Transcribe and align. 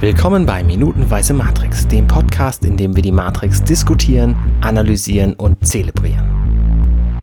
Willkommen 0.00 0.46
bei 0.46 0.64
Minutenweise 0.64 1.34
Matrix, 1.34 1.86
dem 1.86 2.06
Podcast, 2.06 2.64
in 2.64 2.78
dem 2.78 2.96
wir 2.96 3.02
die 3.02 3.12
Matrix 3.12 3.62
diskutieren, 3.62 4.34
analysieren 4.62 5.34
und 5.34 5.66
zelebrieren. 5.66 7.22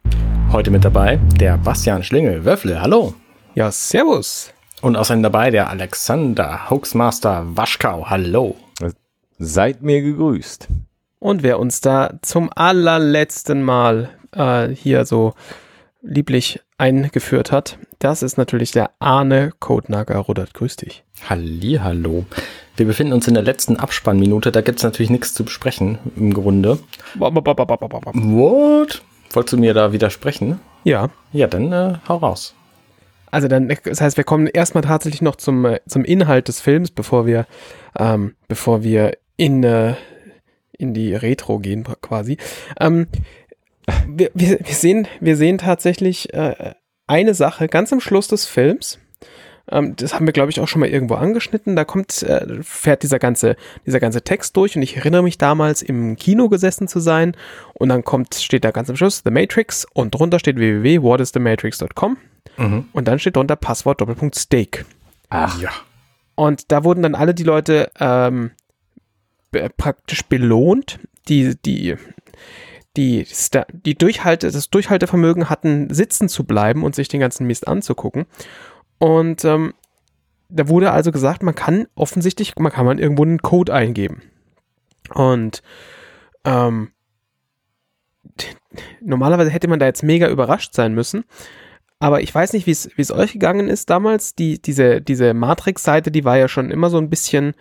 Heute 0.52 0.70
mit 0.70 0.86
dabei 0.86 1.16
der 1.40 1.58
Bastian 1.58 2.04
Schlingel. 2.04 2.46
Wöffle, 2.46 2.80
hallo. 2.80 3.16
Ja, 3.56 3.72
servus. 3.72 4.54
Und 4.84 4.96
außerdem 4.96 5.24
dabei 5.24 5.50
der 5.50 5.72
Alexander 5.72 6.70
Hoaxmaster 6.70 7.48
Waschkau. 7.58 8.12
Hallo. 8.12 8.56
Seid 9.40 9.82
mir 9.82 10.04
gegrüßt. 10.04 10.68
Und 11.18 11.42
wer 11.42 11.58
uns 11.58 11.82
da 11.82 12.20
zum 12.22 12.52
allerletzten 12.56 13.64
Mal 13.64 14.12
äh, 14.34 14.68
hier 14.68 15.08
so 15.08 15.34
lieblich 16.04 16.62
eingeführt 16.78 17.52
hat, 17.52 17.80
das 17.98 18.22
ist 18.22 18.38
natürlich 18.38 18.70
der 18.70 18.92
Arne 19.00 19.52
Codenager 19.60 20.20
Rudert. 20.20 20.54
Grüß 20.54 20.76
dich. 20.76 21.04
Halli, 21.28 21.80
hallo. 21.82 22.28
Wir 22.78 22.86
befinden 22.86 23.14
uns 23.14 23.28
in 23.28 23.34
der 23.34 23.44
letzten 23.44 23.78
Abspannminute. 23.78 24.52
Da 24.52 24.62
gibt 24.62 24.78
es 24.78 24.84
natürlich 24.84 25.10
nichts 25.10 25.34
zu 25.34 25.44
besprechen 25.44 25.98
im 26.16 26.34
Grunde. 26.34 26.78
What? 28.14 29.02
Wolltest 29.32 29.54
du 29.54 29.58
mir 29.58 29.74
da 29.74 29.92
widersprechen? 29.92 30.60
Ja. 30.84 31.10
Ja, 31.34 31.48
dann 31.48 31.74
äh, 31.74 31.96
hau 32.08 32.18
raus. 32.18 32.54
Also 33.32 33.48
dann, 33.48 33.68
das 33.84 34.00
heißt, 34.00 34.16
wir 34.18 34.24
kommen 34.24 34.48
erstmal 34.48 34.84
tatsächlich 34.84 35.24
noch 35.24 35.36
zum, 35.36 35.66
äh, 35.66 35.80
zum 35.88 36.06
Inhalt 36.06 36.48
des 36.48 36.62
Films, 36.62 36.92
bevor 36.92 37.26
wir, 37.26 37.48
ähm, 37.98 38.36
bevor 38.48 38.84
wir 38.84 39.18
in, 39.36 39.64
äh, 39.64 39.96
in 40.78 40.94
die 40.94 41.16
Retro 41.16 41.58
gehen 41.58 41.84
quasi. 42.02 42.38
Ähm, 42.80 43.08
wir, 44.08 44.30
wir, 44.34 44.60
wir, 44.60 44.76
sehen, 44.76 45.08
wir 45.20 45.36
sehen 45.36 45.58
tatsächlich 45.58 46.34
äh, 46.34 46.76
eine 47.08 47.34
Sache 47.34 47.68
ganz 47.68 47.92
am 47.92 48.02
Schluss 48.02 48.28
des 48.28 48.46
Films. 48.46 49.00
Ähm, 49.70 49.96
das 49.96 50.14
haben 50.14 50.26
wir, 50.26 50.34
glaube 50.34 50.52
ich, 50.52 50.60
auch 50.60 50.68
schon 50.68 50.80
mal 50.80 50.90
irgendwo 50.90 51.16
angeschnitten. 51.16 51.76
Da 51.76 51.86
kommt, 51.86 52.24
äh, 52.24 52.62
fährt 52.64 53.04
dieser 53.04 53.20
ganze, 53.20 53.56
dieser 53.86 54.00
ganze 54.00 54.22
Text 54.22 54.56
durch 54.56 54.76
und 54.76 54.82
ich 54.82 54.98
erinnere 54.98 55.24
mich 55.24 55.38
damals 55.38 55.82
im 55.82 56.16
Kino 56.16 56.50
gesessen 56.50 56.88
zu 56.88 57.00
sein 57.00 57.36
und 57.74 57.90
dann 57.90 58.04
kommt, 58.04 58.36
steht 58.36 58.64
da 58.64 58.72
ganz 58.72 58.90
am 58.90 58.96
Schluss 58.96 59.22
The 59.26 59.32
Matrix 59.32 59.86
und 59.94 60.16
drunter 60.16 60.40
steht 60.40 60.58
www.whatisthematrix.com 60.58 62.18
mhm. 62.58 62.86
und 62.94 63.08
dann 63.08 63.20
steht 63.20 63.36
drunter 63.36 63.56
Passwort 63.56 64.02
Doppelpunkt 64.02 64.36
Steak. 64.36 64.86
Ach 65.30 65.60
ja. 65.62 65.72
Und 66.36 66.72
da 66.72 66.84
wurden 66.84 67.04
dann 67.04 67.16
alle 67.16 67.34
die 67.34 67.44
Leute 67.44 67.92
ähm, 68.00 68.52
praktisch 69.78 70.24
belohnt, 70.24 71.00
die, 71.28 71.56
die 71.66 71.98
die, 72.98 73.28
die 73.86 73.96
Durchhalte, 73.96 74.52
das 74.52 74.70
Durchhaltevermögen 74.70 75.50
hatten, 75.50 75.94
sitzen 75.94 76.30
zu 76.30 76.44
bleiben 76.46 76.84
und 76.84 76.96
sich 76.96 77.08
den 77.08 77.20
ganzen 77.20 77.46
Mist 77.46 77.68
anzugucken. 77.68 78.26
Und 79.00 79.46
ähm, 79.46 79.74
da 80.50 80.68
wurde 80.68 80.92
also 80.92 81.12
gesagt, 81.12 81.44
man 81.44 81.56
kann 81.56 81.88
offensichtlich, 81.96 82.56
man 82.58 82.72
kann 82.72 82.86
man 82.86 83.00
irgendwo 83.00 83.24
einen 83.24 83.42
Code 83.42 83.74
eingeben. 83.74 84.22
Und 85.14 85.62
ähm, 86.46 86.92
normalerweise 89.02 89.50
hätte 89.50 89.68
man 89.68 89.80
da 89.80 89.86
jetzt 89.86 90.04
mega 90.04 90.28
überrascht 90.30 90.74
sein 90.74 90.94
müssen. 90.94 91.26
Aber 92.00 92.22
ich 92.22 92.34
weiß 92.34 92.54
nicht, 92.54 92.68
wie 92.68 92.72
es 92.72 93.12
euch 93.12 93.34
gegangen 93.34 93.70
ist 93.70 93.90
damals. 93.90 94.36
Die, 94.36 94.62
diese, 94.62 95.02
diese 95.02 95.34
Matrix-Seite, 95.34 96.12
die 96.12 96.26
war 96.26 96.38
ja 96.38 96.48
schon 96.48 96.70
immer 96.70 96.90
so 96.90 96.98
ein 96.98 97.10
bisschen 97.10 97.54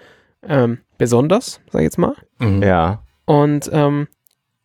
ähm, 0.42 0.79
besonders, 0.98 1.61
sag 1.70 1.81
ich 1.81 1.84
jetzt 1.84 1.98
mal. 1.98 2.14
Mhm. 2.39 2.62
Ja. 2.62 3.03
Und 3.25 3.70
ähm, 3.73 4.09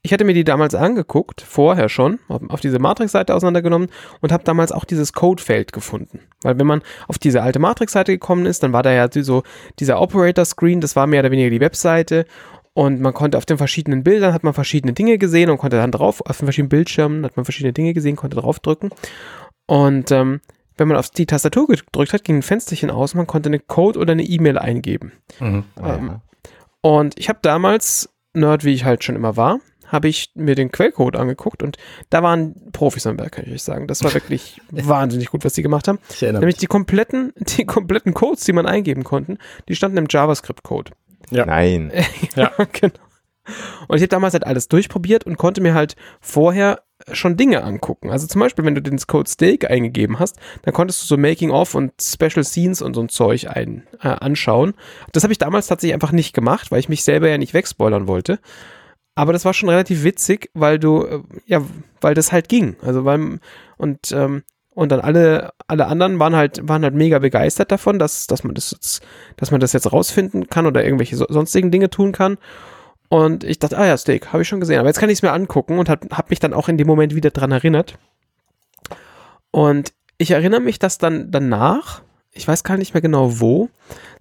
ich 0.03 0.11
hatte 0.13 0.23
mir 0.23 0.33
die 0.33 0.43
damals 0.43 0.73
angeguckt, 0.73 1.41
vorher 1.41 1.87
schon, 1.87 2.19
auf, 2.27 2.59
diese 2.59 2.79
Matrix-Seite 2.79 3.35
auseinandergenommen 3.35 3.89
und 4.19 4.31
habe 4.31 4.43
damals 4.43 4.71
auch 4.71 4.85
dieses 4.85 5.13
Codefeld 5.13 5.73
gefunden. 5.73 6.21
Weil 6.41 6.57
wenn 6.57 6.65
man 6.65 6.81
auf 7.07 7.19
diese 7.19 7.43
alte 7.43 7.59
Matrix-Seite 7.59 8.11
gekommen 8.11 8.47
ist, 8.47 8.63
dann 8.63 8.73
war 8.73 8.81
da 8.81 8.91
ja 8.91 9.07
so 9.11 9.43
dieser 9.79 10.01
Operator-Screen, 10.01 10.81
das 10.81 10.95
war 10.95 11.05
mehr 11.05 11.19
oder 11.19 11.31
weniger 11.31 11.51
die 11.51 11.59
Webseite 11.59 12.25
und 12.73 12.99
man 13.01 13.13
konnte 13.13 13.37
auf 13.37 13.45
den 13.45 13.57
verschiedenen 13.57 14.03
Bildern, 14.03 14.33
hat 14.33 14.43
man 14.43 14.53
verschiedene 14.53 14.93
Dinge 14.93 15.17
gesehen 15.17 15.49
und 15.49 15.57
konnte 15.57 15.77
dann 15.77 15.91
drauf, 15.91 16.21
auf 16.21 16.37
den 16.37 16.45
verschiedenen 16.45 16.69
Bildschirmen 16.69 17.25
hat 17.25 17.35
man 17.35 17.45
verschiedene 17.45 17.73
Dinge 17.73 17.93
gesehen, 17.93 18.15
konnte 18.15 18.37
draufdrücken. 18.37 18.89
Und 19.67 20.09
ähm, 20.11 20.41
wenn 20.77 20.87
man 20.87 20.97
auf 20.97 21.09
die 21.09 21.25
Tastatur 21.27 21.67
gedrückt 21.67 22.13
hat, 22.13 22.23
ging 22.23 22.37
ein 22.37 22.43
Fensterchen 22.43 22.89
aus 22.89 23.13
und 23.13 23.17
man 23.17 23.27
konnte 23.27 23.49
eine 23.49 23.59
Code 23.59 23.99
oder 23.99 24.13
eine 24.13 24.23
E-Mail 24.23 24.57
eingeben. 24.57 25.11
Mhm, 25.39 25.63
ähm. 25.83 26.21
Und 26.81 27.19
ich 27.19 27.29
habe 27.29 27.39
damals, 27.41 28.09
Nerd 28.33 28.63
wie 28.63 28.73
ich 28.73 28.85
halt 28.85 29.03
schon 29.03 29.15
immer 29.15 29.37
war, 29.37 29.59
habe 29.91 30.07
ich 30.07 30.31
mir 30.35 30.55
den 30.55 30.71
Quellcode 30.71 31.17
angeguckt 31.17 31.61
und 31.61 31.77
da 32.09 32.23
waren 32.23 32.71
Profis 32.71 33.05
am 33.05 33.19
Werk, 33.19 33.33
kann 33.33 33.45
ich 33.45 33.51
euch 33.51 33.63
sagen. 33.63 33.87
Das 33.87 34.03
war 34.03 34.13
wirklich 34.13 34.61
wahnsinnig 34.71 35.29
gut, 35.29 35.43
was 35.43 35.53
sie 35.53 35.61
gemacht 35.61 35.87
haben. 35.87 35.99
Nämlich 36.21 36.57
die 36.57 36.67
kompletten, 36.67 37.33
die 37.37 37.65
kompletten 37.65 38.13
Codes, 38.13 38.45
die 38.45 38.53
man 38.53 38.65
eingeben 38.65 39.03
konnten, 39.03 39.37
die 39.67 39.75
standen 39.75 39.97
im 39.97 40.07
JavaScript-Code. 40.09 40.91
Ja. 41.29 41.45
Nein. 41.45 41.91
ja, 42.35 42.51
genau. 42.71 42.93
Und 43.87 43.97
ich 43.97 44.03
habe 44.03 44.09
damals 44.09 44.33
halt 44.33 44.45
alles 44.45 44.67
durchprobiert 44.67 45.25
und 45.25 45.37
konnte 45.37 45.61
mir 45.61 45.73
halt 45.73 45.95
vorher 46.19 46.83
schon 47.11 47.35
Dinge 47.35 47.63
angucken. 47.63 48.11
Also 48.11 48.27
zum 48.27 48.39
Beispiel, 48.39 48.63
wenn 48.63 48.75
du 48.75 48.81
den 48.81 48.97
Code 48.99 49.29
Steak 49.29 49.69
eingegeben 49.69 50.19
hast, 50.19 50.37
dann 50.61 50.73
konntest 50.73 51.01
du 51.01 51.07
so 51.07 51.17
Making-of 51.17 51.75
und 51.75 51.93
Special 51.99 52.43
Scenes 52.43 52.81
und 52.81 52.93
so 52.93 53.01
ein 53.01 53.09
Zeug 53.09 53.47
ein, 53.47 53.87
äh, 54.01 54.07
anschauen. 54.07 54.73
Das 55.11 55.23
habe 55.23 55.33
ich 55.33 55.39
damals 55.39 55.67
tatsächlich 55.67 55.95
einfach 55.95 56.11
nicht 56.11 56.33
gemacht, 56.33 56.71
weil 56.71 56.79
ich 56.79 56.89
mich 56.89 57.03
selber 57.03 57.27
ja 57.27 57.37
nicht 57.37 57.53
wegspoilern 57.53 58.07
wollte. 58.07 58.39
Aber 59.15 59.33
das 59.33 59.45
war 59.45 59.53
schon 59.53 59.69
relativ 59.69 60.03
witzig, 60.03 60.49
weil 60.53 60.79
du, 60.79 61.03
äh, 61.03 61.21
ja, 61.45 61.61
weil 61.99 62.13
das 62.13 62.31
halt 62.31 62.49
ging. 62.49 62.75
Also 62.81 63.05
weil, 63.05 63.39
und, 63.77 64.11
ähm, 64.11 64.43
und 64.73 64.91
dann 64.91 65.01
alle, 65.01 65.51
alle 65.67 65.87
anderen 65.87 66.17
waren 66.19 66.35
halt, 66.35 66.67
waren 66.67 66.83
halt 66.83 66.95
mega 66.95 67.19
begeistert 67.19 67.71
davon, 67.71 67.99
dass, 67.99 68.27
dass 68.27 68.43
man 68.43 68.55
das 68.55 68.71
jetzt, 68.71 69.03
dass 69.35 69.51
man 69.51 69.59
das 69.59 69.73
jetzt 69.73 69.91
rausfinden 69.91 70.47
kann 70.47 70.65
oder 70.65 70.83
irgendwelche 70.83 71.17
so, 71.17 71.25
sonstigen 71.27 71.71
Dinge 71.71 71.89
tun 71.89 72.13
kann. 72.13 72.37
Und 73.09 73.43
ich 73.43 73.59
dachte, 73.59 73.77
ah 73.77 73.85
ja, 73.85 73.97
Steak, 73.97 74.31
habe 74.31 74.43
ich 74.43 74.47
schon 74.47 74.61
gesehen. 74.61 74.79
Aber 74.79 74.87
jetzt 74.87 74.99
kann 74.99 75.09
ich 75.09 75.17
es 75.17 75.21
mir 75.21 75.33
angucken 75.33 75.79
und 75.79 75.89
habe 75.89 76.07
hab 76.11 76.29
mich 76.29 76.39
dann 76.39 76.53
auch 76.53 76.69
in 76.69 76.77
dem 76.77 76.87
Moment 76.87 77.13
wieder 77.13 77.31
dran 77.31 77.51
erinnert. 77.51 77.97
Und 79.51 79.91
ich 80.17 80.31
erinnere 80.31 80.61
mich, 80.61 80.79
dass 80.79 80.97
dann 80.97 81.29
danach, 81.29 82.03
ich 82.31 82.47
weiß 82.47 82.63
gar 82.63 82.77
nicht 82.77 82.93
mehr 82.93 83.01
genau 83.01 83.41
wo, 83.41 83.69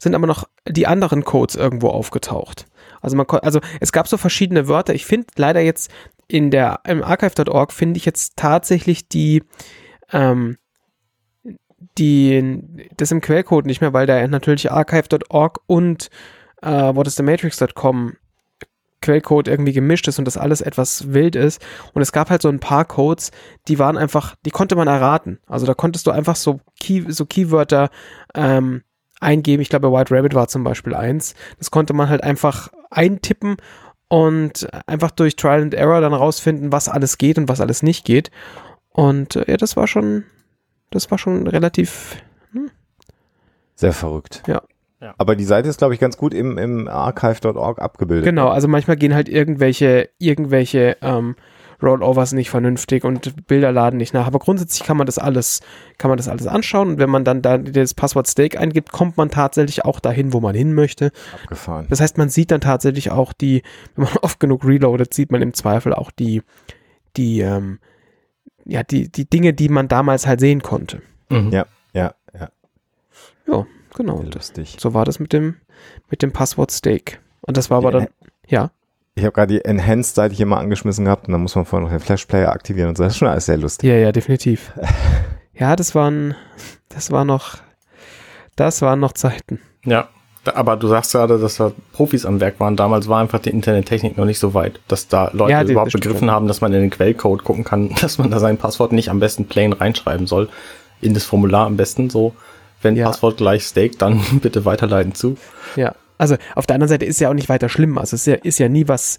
sind 0.01 0.17
aber 0.17 0.27
noch 0.27 0.49
die 0.67 0.89
anderen 0.89 1.25
Codes 1.25 1.55
irgendwo 1.55 1.91
aufgetaucht. 1.91 2.67
Also 3.01 3.17
man 3.17 3.27
also 3.27 3.61
es 3.81 3.93
gab 3.93 4.09
so 4.09 4.17
verschiedene 4.17 4.69
Wörter. 4.69 4.95
Ich 4.95 5.07
finde 5.07 5.27
leider 5.37 5.61
jetzt 5.61 5.91
in 6.29 6.51
der 6.51 6.81
im 6.87 7.03
archive.org 7.03 7.73
finde 7.73 7.99
ich 7.99 8.05
jetzt 8.05 8.37
tatsächlich 8.37 9.09
die 9.09 9.43
ähm, 10.13 10.57
die 11.99 12.89
das 12.97 13.11
im 13.11 13.21
Quellcode 13.21 13.67
nicht 13.67 13.81
mehr, 13.81 13.93
weil 13.93 14.07
da 14.07 14.27
natürlich 14.27 14.71
archive.org 14.71 15.61
und 15.67 16.11
äh, 16.63 16.69
whatisthematrix.com 16.69 18.17
Quellcode 19.03 19.49
irgendwie 19.49 19.73
gemischt 19.73 20.09
ist 20.09 20.19
und 20.19 20.27
das 20.27 20.37
alles 20.37 20.61
etwas 20.61 21.13
wild 21.13 21.37
ist. 21.37 21.65
Und 21.95 22.03
es 22.03 22.13
gab 22.13 22.31
halt 22.31 22.43
so 22.43 22.49
ein 22.49 22.61
paar 22.61 22.85
Codes, 22.85 23.31
die 23.69 23.79
waren 23.79 23.97
einfach, 23.97 24.37
die 24.45 24.51
konnte 24.51 24.77
man 24.77 24.89
erraten. 24.89 25.39
Also 25.47 25.67
da 25.67 25.75
konntest 25.75 26.07
du 26.07 26.11
einfach 26.11 26.37
so, 26.37 26.61
Key, 26.81 27.05
so 27.09 27.25
Keywörter 27.25 27.89
ähm, 28.35 28.83
eingeben. 29.21 29.63
Ich 29.63 29.71
glaube, 29.71 29.93
White 29.93 30.15
Rabbit 30.15 30.35
war 30.35 30.49
zum 30.49 30.65
Beispiel 30.65 30.95
eins. 30.95 31.35
Das 31.59 31.71
konnte 31.71 31.95
man 31.95 32.09
halt 32.09 32.23
einfach 32.23 32.69
eintippen 32.91 33.57
und 34.09 34.69
einfach 34.87 35.13
durch 35.13 35.37
Trial 35.37 35.63
and 35.63 35.75
Error 35.75 36.01
dann 36.01 36.13
rausfinden, 36.13 36.73
was 36.73 36.89
alles 36.89 37.17
geht 37.17 37.39
und 37.39 37.49
was 37.49 37.61
alles 37.61 37.83
nicht 37.83 38.05
geht. 38.05 38.31
Und 38.91 39.37
äh, 39.37 39.53
ja, 39.53 39.57
das 39.57 39.77
war 39.77 39.87
schon, 39.87 40.25
das 40.91 41.11
war 41.11 41.19
schon 41.19 41.47
relativ 41.47 42.17
hm. 42.53 42.71
sehr 43.77 43.93
verrückt. 43.93 44.43
Ja. 44.47 44.63
ja. 45.01 45.15
Aber 45.17 45.37
die 45.37 45.45
Seite 45.45 45.69
ist, 45.69 45.79
glaube 45.79 45.95
ich, 45.95 46.01
ganz 46.01 46.17
gut 46.17 46.35
im, 46.35 46.59
im 46.59 46.89
archive.org 46.89 47.81
abgebildet. 47.81 48.25
Genau, 48.25 48.49
also 48.49 48.67
manchmal 48.67 48.97
gehen 48.97 49.15
halt 49.15 49.29
irgendwelche, 49.29 50.11
irgendwelche 50.19 50.97
ähm, 51.03 51.37
Rollovers 51.83 52.33
nicht 52.33 52.51
vernünftig 52.51 53.05
und 53.05 53.47
Bilder 53.47 53.73
laden 53.73 53.97
nicht 53.97 54.15
nach. 54.15 54.27
Aber 54.27 54.39
grundsätzlich 54.39 54.87
kann 54.87 54.97
man 54.97 55.07
das 55.07 55.19
alles, 55.19 55.61
kann 55.99 56.09
man 56.09 56.17
das 56.17 56.29
alles 56.29 56.47
anschauen. 56.47 56.89
Und 56.89 56.99
wenn 56.99 57.11
man 57.11 57.25
dann 57.25 57.43
da 57.43 57.59
das 57.59 57.95
Passwort 57.95 58.27
Steak 58.27 58.59
eingibt, 58.59 58.93
kommt 58.93 59.17
man 59.17 59.31
tatsächlich 59.31 59.85
auch 59.85 60.01
dahin, 60.01 60.33
wo 60.33 60.41
man 60.41 60.55
hin 60.55 60.75
möchte. 60.75 61.13
Abgefahren. 61.35 61.87
Das 61.89 62.01
heißt, 62.01 62.19
man 62.19 62.29
sieht 62.29 62.51
dann 62.51 62.61
tatsächlich 62.61 63.11
auch 63.11 63.33
die, 63.33 63.63
wenn 63.97 64.05
man 64.05 64.17
oft 64.23 64.41
genug 64.41 64.65
reloadet, 64.65 65.15
sieht 65.15 65.33
man 65.33 65.43
im 65.43 65.55
Zweifel 65.55 65.95
auch 65.95 66.11
die, 66.11 66.43
die, 67.17 67.41
ähm, 67.41 67.79
ja, 68.65 68.83
die, 68.83 69.11
die 69.11 69.29
Dinge, 69.29 69.53
die 69.53 69.69
man 69.69 69.89
damals 69.89 70.27
halt 70.27 70.41
sehen 70.41 70.63
konnte. 70.63 71.03
Mhm. 71.29 71.51
Ja, 71.51 71.67
ja, 71.93 72.15
ja. 72.39 72.51
Ja, 73.47 73.67
genau. 73.97 74.23
lustig. 74.23 74.77
So 74.79 74.95
war 74.95 75.05
das 75.05 75.19
mit 75.19 75.33
dem, 75.33 75.57
mit 76.09 76.23
dem 76.23 76.33
Passwort 76.33 76.71
Steak. 76.71 77.21
Und 77.41 77.57
das 77.57 77.71
war 77.71 77.79
aber 77.79 77.91
dann, 77.91 78.09
ja. 78.47 78.71
Ich 79.15 79.25
habe 79.25 79.33
gerade 79.33 79.55
die 79.55 79.65
Enhanced-Seite 79.65 80.35
hier 80.35 80.47
mal 80.47 80.59
angeschmissen 80.59 81.05
gehabt 81.05 81.27
und 81.27 81.33
dann 81.33 81.43
muss 81.43 81.55
man 81.55 81.65
vorher 81.65 81.87
noch 81.87 81.93
den 81.93 82.01
Flash-Player 82.01 82.51
aktivieren 82.51 82.91
und 82.91 82.97
so. 82.97 83.05
Das 83.05 83.13
ist 83.15 83.19
schon 83.19 83.29
alles 83.29 83.47
sehr 83.47 83.59
lustig. 83.59 83.89
Ja, 83.89 83.97
ja, 83.97 84.13
definitiv. 84.13 84.73
ja, 85.55 85.77
das 85.77 85.95
waren, 85.95 86.35
das 86.89 87.11
war 87.11 87.25
noch, 87.25 87.59
das 88.57 88.83
waren 88.83 89.01
noch 89.01 89.13
Zeiten. 89.13 89.61
Ja, 89.85 90.09
aber 90.55 90.77
du 90.77 90.89
sagst 90.89 91.13
gerade, 91.13 91.39
dass 91.39 91.57
da 91.57 91.73
Profis 91.93 92.25
am 92.25 92.41
Werk 92.41 92.61
waren. 92.61 92.77
Damals 92.77 93.09
war 93.09 93.21
einfach 93.21 93.41
die 93.41 93.51
Internettechnik 93.51 94.17
noch 94.17 94.25
nicht 94.25 94.39
so 94.39 94.55
weit, 94.55 94.81
dass 94.89 95.09
da 95.09 95.31
Leute 95.33 95.53
ja, 95.53 95.65
die, 95.65 95.73
überhaupt 95.73 95.93
begriffen 95.93 96.31
haben, 96.31 96.49
dass 96.49 96.61
man 96.61 96.73
in 96.73 96.81
den 96.81 96.91
Quellcode 96.91 97.45
gucken 97.45 97.65
kann, 97.65 97.95
dass 98.01 98.19
man 98.19 98.31
da 98.31 98.39
sein 98.39 98.57
Passwort 98.57 98.93
nicht 98.93 99.11
am 99.11 99.21
besten 99.21 99.47
plain 99.47 99.73
reinschreiben 99.73 100.27
soll. 100.27 100.49
In 101.03 101.15
das 101.15 101.25
Formular 101.25 101.67
am 101.67 101.77
besten 101.77 102.11
so. 102.11 102.35
Wenn 102.83 102.97
ja. 102.97 103.07
Passwort 103.07 103.37
gleich 103.37 103.65
Steak, 103.65 103.99
dann 103.99 104.23
bitte 104.41 104.65
weiterleiten 104.65 105.15
zu. 105.15 105.37
Ja. 105.77 105.95
Also 106.21 106.37
auf 106.55 106.67
der 106.67 106.75
anderen 106.75 106.91
Seite 106.91 107.07
ist 107.07 107.19
ja 107.19 107.31
auch 107.31 107.35
nicht 107.35 107.49
weiter 107.49 107.71
schlimm. 107.71 107.97
Also 107.97 108.15
es 108.15 108.27
ist 108.27 108.27
ja, 108.27 108.35
ist 108.35 108.59
ja 108.59 108.69
nie 108.69 108.87
was, 108.89 109.17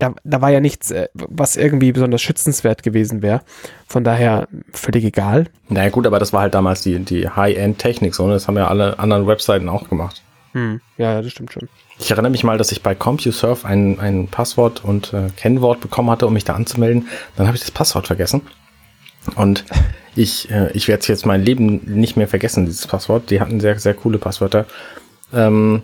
da, 0.00 0.14
da 0.24 0.40
war 0.40 0.50
ja 0.50 0.58
nichts, 0.58 0.90
äh, 0.90 1.08
was 1.14 1.56
irgendwie 1.56 1.92
besonders 1.92 2.22
schützenswert 2.22 2.82
gewesen 2.82 3.22
wäre. 3.22 3.42
Von 3.86 4.02
daher 4.02 4.48
völlig 4.72 5.04
egal. 5.04 5.46
Naja 5.68 5.90
gut, 5.90 6.08
aber 6.08 6.18
das 6.18 6.32
war 6.32 6.40
halt 6.40 6.54
damals 6.54 6.82
die, 6.82 6.98
die 6.98 7.28
High-End-Technik 7.28 8.16
so. 8.16 8.24
Und 8.24 8.30
das 8.30 8.48
haben 8.48 8.56
ja 8.56 8.66
alle 8.66 8.98
anderen 8.98 9.28
Webseiten 9.28 9.68
auch 9.68 9.88
gemacht. 9.88 10.22
Hm. 10.52 10.80
Ja, 10.98 11.22
das 11.22 11.30
stimmt 11.30 11.52
schon. 11.52 11.68
Ich 12.00 12.10
erinnere 12.10 12.32
mich 12.32 12.42
mal, 12.42 12.58
dass 12.58 12.72
ich 12.72 12.82
bei 12.82 12.96
CompuServe 12.96 13.64
ein, 13.64 14.00
ein 14.00 14.26
Passwort 14.26 14.84
und 14.84 15.12
äh, 15.12 15.28
Kennwort 15.36 15.80
bekommen 15.80 16.10
hatte, 16.10 16.26
um 16.26 16.32
mich 16.32 16.44
da 16.44 16.54
anzumelden. 16.54 17.06
Dann 17.36 17.46
habe 17.46 17.56
ich 17.56 17.62
das 17.62 17.70
Passwort 17.70 18.08
vergessen. 18.08 18.40
Und 19.36 19.64
ich, 20.16 20.50
äh, 20.50 20.72
ich 20.72 20.88
werde 20.88 21.02
es 21.02 21.06
jetzt 21.06 21.26
mein 21.26 21.44
Leben 21.44 21.82
nicht 21.84 22.16
mehr 22.16 22.26
vergessen, 22.26 22.66
dieses 22.66 22.88
Passwort. 22.88 23.30
Die 23.30 23.40
hatten 23.40 23.60
sehr, 23.60 23.78
sehr 23.78 23.94
coole 23.94 24.18
Passwörter. 24.18 24.66
Ähm, 25.32 25.82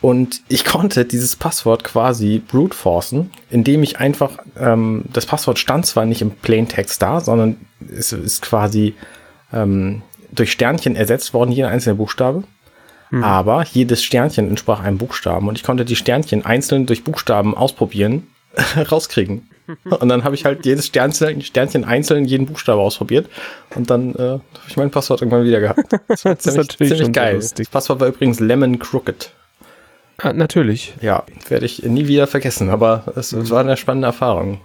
und 0.00 0.42
ich 0.48 0.64
konnte 0.64 1.04
dieses 1.04 1.34
Passwort 1.34 1.82
quasi 1.82 2.38
brute 2.38 2.76
forcen, 2.76 3.30
indem 3.50 3.82
ich 3.82 3.98
einfach, 3.98 4.38
ähm, 4.58 5.04
das 5.12 5.26
Passwort 5.26 5.58
stand 5.58 5.86
zwar 5.86 6.04
nicht 6.04 6.22
im 6.22 6.30
Plaintext 6.30 7.02
da, 7.02 7.20
sondern 7.20 7.56
es 7.90 8.12
ist 8.12 8.42
quasi 8.42 8.94
ähm, 9.52 10.02
durch 10.30 10.52
Sternchen 10.52 10.94
ersetzt 10.94 11.34
worden, 11.34 11.50
jeder 11.50 11.68
einzelne 11.68 11.96
Buchstabe. 11.96 12.44
Mhm. 13.10 13.24
Aber 13.24 13.64
jedes 13.64 14.04
Sternchen 14.04 14.48
entsprach 14.48 14.80
einem 14.80 14.98
Buchstaben 14.98 15.48
und 15.48 15.56
ich 15.56 15.64
konnte 15.64 15.84
die 15.84 15.96
Sternchen 15.96 16.44
einzeln 16.44 16.86
durch 16.86 17.02
Buchstaben 17.02 17.56
ausprobieren, 17.56 18.28
rauskriegen. 18.90 19.48
Und 19.84 20.08
dann 20.08 20.24
habe 20.24 20.34
ich 20.34 20.46
halt 20.46 20.64
jedes 20.64 20.86
Sternchen, 20.86 21.42
Sternchen 21.42 21.84
einzeln 21.84 22.24
jeden 22.24 22.46
Buchstabe 22.46 22.80
ausprobiert 22.80 23.28
und 23.74 23.90
dann 23.90 24.14
äh, 24.14 24.18
habe 24.18 24.42
ich 24.66 24.78
mein 24.78 24.90
Passwort 24.90 25.20
irgendwann 25.20 25.44
wieder 25.44 25.60
gehabt. 25.60 25.80
Das, 26.08 26.24
war 26.24 26.34
das 26.34 26.42
ziemlich, 26.42 26.46
ist 26.46 26.56
natürlich 26.56 26.92
ziemlich 26.96 27.12
geil. 27.12 27.36
Das 27.38 27.68
Passwort 27.68 28.00
war 28.00 28.08
übrigens 28.08 28.40
Lemon 28.40 28.78
Crooked. 28.78 29.30
Ah, 30.20 30.32
natürlich. 30.32 30.94
Ja, 31.00 31.24
werde 31.48 31.64
ich 31.64 31.84
nie 31.84 32.08
wieder 32.08 32.26
vergessen, 32.26 32.70
aber 32.70 33.04
es, 33.14 33.32
es 33.32 33.50
war 33.50 33.60
eine 33.60 33.76
spannende 33.76 34.06
Erfahrung. 34.08 34.60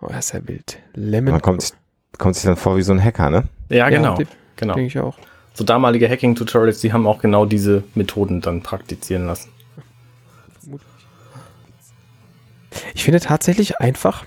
Oh, 0.00 0.06
das 0.08 0.26
ist 0.26 0.32
ja 0.34 0.46
wild. 0.46 0.78
Lemon. 0.94 1.32
Man 1.32 1.42
kommt, 1.42 1.72
kommt 2.16 2.36
sich 2.36 2.44
dann 2.44 2.56
vor 2.56 2.76
wie 2.76 2.82
so 2.82 2.92
ein 2.92 3.02
Hacker, 3.02 3.28
ne? 3.30 3.44
Ja, 3.70 3.88
genau. 3.88 4.18
Ja, 4.18 4.26
genau. 4.54 4.74
Denke 4.74 4.86
ich 4.86 4.98
auch. 4.98 5.16
So 5.54 5.64
damalige 5.64 6.08
Hacking-Tutorials, 6.08 6.80
die 6.80 6.92
haben 6.92 7.08
auch 7.08 7.20
genau 7.20 7.44
diese 7.44 7.82
Methoden 7.96 8.40
dann 8.40 8.62
praktizieren 8.62 9.26
lassen. 9.26 9.50
Ich 12.94 13.02
finde 13.02 13.18
tatsächlich 13.18 13.80
einfach 13.80 14.24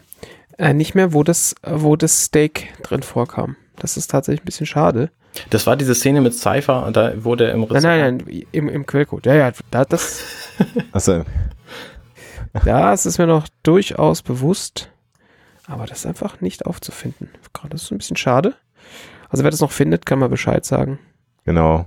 äh, 0.57 0.73
nicht 0.73 0.93
mehr, 0.93 1.13
wo 1.13 1.23
das, 1.23 1.55
wo 1.63 1.95
das 1.95 2.25
Steak 2.25 2.73
drin 2.83 3.03
vorkam. 3.03 3.55
Das 3.77 3.95
ist 3.95 4.07
tatsächlich 4.07 4.41
ein 4.41 4.45
bisschen 4.45 4.65
schade. 4.65 5.09
Das 5.49 5.65
war 5.67 5.77
diese 5.77 5.95
Szene 5.95 6.21
mit 6.21 6.33
Cypher 6.33 6.85
und 6.85 6.97
da 6.97 7.23
wurde 7.23 7.47
er 7.47 7.53
im 7.53 7.63
Restaurant. 7.63 7.83
Nein, 7.83 8.17
nein, 8.17 8.25
nein, 8.25 8.45
im, 8.51 8.69
im 8.69 8.85
Quellcode. 8.85 9.25
Ja, 9.25 9.33
ja, 9.33 9.51
da, 9.69 9.85
das. 9.85 10.23
Achso. 10.91 11.23
Das 12.65 13.05
ist 13.05 13.17
mir 13.17 13.27
noch 13.27 13.47
durchaus 13.63 14.21
bewusst. 14.21 14.89
Aber 15.67 15.85
das 15.85 15.99
ist 15.99 16.05
einfach 16.05 16.41
nicht 16.41 16.65
aufzufinden. 16.65 17.29
Gerade 17.53 17.75
ist 17.75 17.91
ein 17.91 17.97
bisschen 17.97 18.17
schade. 18.17 18.55
Also 19.29 19.43
wer 19.43 19.51
das 19.51 19.61
noch 19.61 19.71
findet, 19.71 20.05
kann 20.05 20.19
mal 20.19 20.27
Bescheid 20.27 20.65
sagen. 20.65 20.99
Genau. 21.45 21.85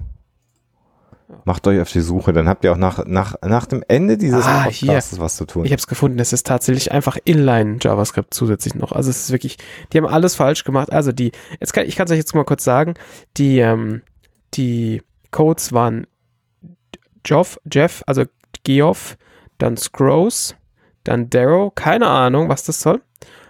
Macht 1.45 1.67
euch 1.67 1.81
auf 1.81 1.91
die 1.93 2.01
Suche, 2.01 2.33
dann 2.33 2.49
habt 2.49 2.65
ihr 2.65 2.73
auch 2.73 2.77
nach, 2.77 3.05
nach, 3.07 3.37
nach 3.43 3.67
dem 3.67 3.85
Ende 3.89 4.17
dieses 4.17 4.47
ah, 4.47 4.65
Podcasts 4.65 5.19
was 5.19 5.37
zu 5.37 5.45
tun. 5.45 5.65
Ich 5.65 5.73
habe 5.73 5.79
es 5.79 5.87
gefunden, 5.87 6.19
es 6.19 6.33
ist 6.33 6.47
tatsächlich 6.47 6.93
einfach 6.93 7.19
Inline 7.25 7.79
JavaScript 7.81 8.33
zusätzlich 8.33 8.75
noch. 8.75 8.93
Also 8.93 9.11
es 9.11 9.25
ist 9.25 9.33
wirklich, 9.33 9.59
die 9.93 9.99
haben 9.99 10.07
alles 10.07 10.35
falsch 10.35 10.65
gemacht. 10.65 10.93
Also 10.93 11.13
die, 11.13 11.33
jetzt 11.61 11.73
kann, 11.73 11.87
ich 11.87 11.97
kann 11.97 12.07
es 12.07 12.13
euch 12.13 12.19
jetzt 12.19 12.35
mal 12.35 12.45
kurz 12.45 12.65
sagen, 12.65 12.95
die, 13.37 13.59
ähm, 13.59 14.03
die 14.55 15.03
Codes 15.31 15.73
waren 15.73 16.07
Jeff, 17.27 17.59
Jeff, 17.71 18.03
also 18.07 18.25
Geoff, 18.63 19.17
dann 19.59 19.77
Scrolls, 19.77 20.55
dann 21.05 21.31
Darrow, 21.31 21.75
keine 21.75 22.07
Ahnung, 22.07 22.49
was 22.49 22.65
das 22.65 22.81
soll. 22.81 23.03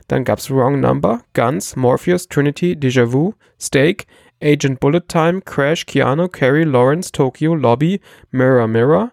Dann 0.08 0.24
gab 0.24 0.38
es 0.38 0.50
Wrong 0.50 0.80
Number, 0.80 1.22
Guns, 1.32 1.76
Morpheus, 1.76 2.28
Trinity, 2.28 2.76
Déjà 2.76 3.12
Vu, 3.12 3.34
Stake, 3.58 4.04
Agent 4.42 4.80
Bullet 4.80 5.08
Time, 5.08 5.40
Crash, 5.42 5.84
Keanu, 5.86 6.28
Carrie, 6.28 6.64
Lawrence, 6.64 7.12
Tokyo, 7.12 7.54
Lobby, 7.54 8.00
Mirror 8.30 8.68
Mirror, 8.68 9.12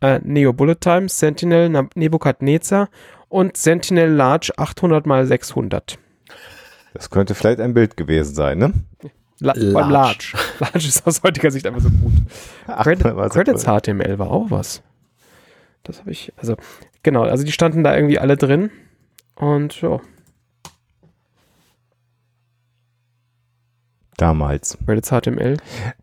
äh, 0.00 0.20
Neo 0.22 0.52
Bullet 0.52 0.80
Time, 0.80 1.08
Sentinel, 1.08 1.88
Nebukadnezar 1.94 2.88
und 3.28 3.56
Sentinel 3.56 4.10
Large 4.10 4.52
800 4.56 5.06
x 5.06 5.28
600. 5.28 5.98
Das 6.94 7.10
könnte 7.10 7.34
vielleicht 7.34 7.60
ein 7.60 7.74
Bild 7.74 7.96
gewesen 7.96 8.34
sein, 8.34 8.58
ne? 8.58 8.72
La 9.40 9.54
Large. 9.56 9.92
Large. 9.92 10.32
Large 10.60 10.88
ist 10.88 11.06
aus 11.06 11.22
heutiger 11.22 11.50
Sicht 11.50 11.66
einfach 11.66 11.80
so 11.80 11.90
gut. 11.90 12.12
Credit, 12.66 13.30
Credits 13.30 13.64
HTML 13.64 14.18
war 14.18 14.30
auch 14.30 14.50
was. 14.50 14.82
Das 15.82 16.00
habe 16.00 16.12
ich, 16.12 16.32
also, 16.36 16.56
genau, 17.02 17.22
also 17.22 17.42
die 17.42 17.50
standen 17.50 17.82
da 17.82 17.94
irgendwie 17.94 18.18
alle 18.18 18.36
drin. 18.36 18.70
Und 19.34 19.80
ja. 19.80 20.00
Damals. 24.18 24.76
Credits 24.84 25.08
HTML. 25.08 25.56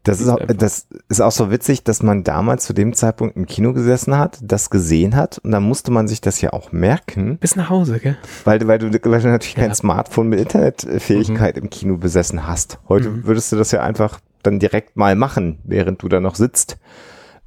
Das 0.03 0.19
ist, 0.19 0.27
auch, 0.27 0.39
das 0.39 0.87
ist 1.09 1.21
auch 1.21 1.31
so 1.31 1.51
witzig, 1.51 1.83
dass 1.83 2.01
man 2.01 2.23
damals 2.23 2.65
zu 2.65 2.73
dem 2.73 2.93
Zeitpunkt 2.93 3.37
im 3.37 3.45
Kino 3.45 3.73
gesessen 3.73 4.17
hat, 4.17 4.39
das 4.41 4.69
gesehen 4.69 5.15
hat 5.15 5.37
und 5.39 5.51
dann 5.51 5.63
musste 5.63 5.91
man 5.91 6.07
sich 6.07 6.19
das 6.19 6.41
ja 6.41 6.51
auch 6.51 6.71
merken. 6.71 7.37
Bis 7.37 7.55
nach 7.55 7.69
Hause, 7.69 7.99
gell? 7.99 8.17
Weil, 8.45 8.67
weil, 8.67 8.79
du, 8.79 8.91
weil 8.91 9.21
du 9.21 9.27
natürlich 9.27 9.55
ja. 9.55 9.63
kein 9.63 9.75
Smartphone 9.75 10.29
mit 10.29 10.39
Internetfähigkeit 10.39 11.55
mhm. 11.55 11.63
im 11.63 11.69
Kino 11.69 11.97
besessen 11.97 12.47
hast. 12.47 12.79
Heute 12.89 13.09
mhm. 13.09 13.25
würdest 13.25 13.51
du 13.51 13.55
das 13.55 13.71
ja 13.71 13.81
einfach 13.81 14.19
dann 14.41 14.59
direkt 14.59 14.97
mal 14.97 15.15
machen, 15.15 15.59
während 15.63 16.01
du 16.01 16.09
da 16.09 16.19
noch 16.19 16.35
sitzt. 16.35 16.77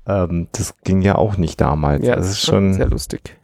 Ähm, 0.06 0.48
das 0.52 0.74
ging 0.84 1.02
ja 1.02 1.16
auch 1.16 1.36
nicht 1.36 1.60
damals. 1.60 2.06
Ja, 2.06 2.14
das, 2.14 2.26
das 2.26 2.34
ist 2.34 2.46
schon 2.46 2.74
sehr 2.74 2.88
lustig 2.88 3.36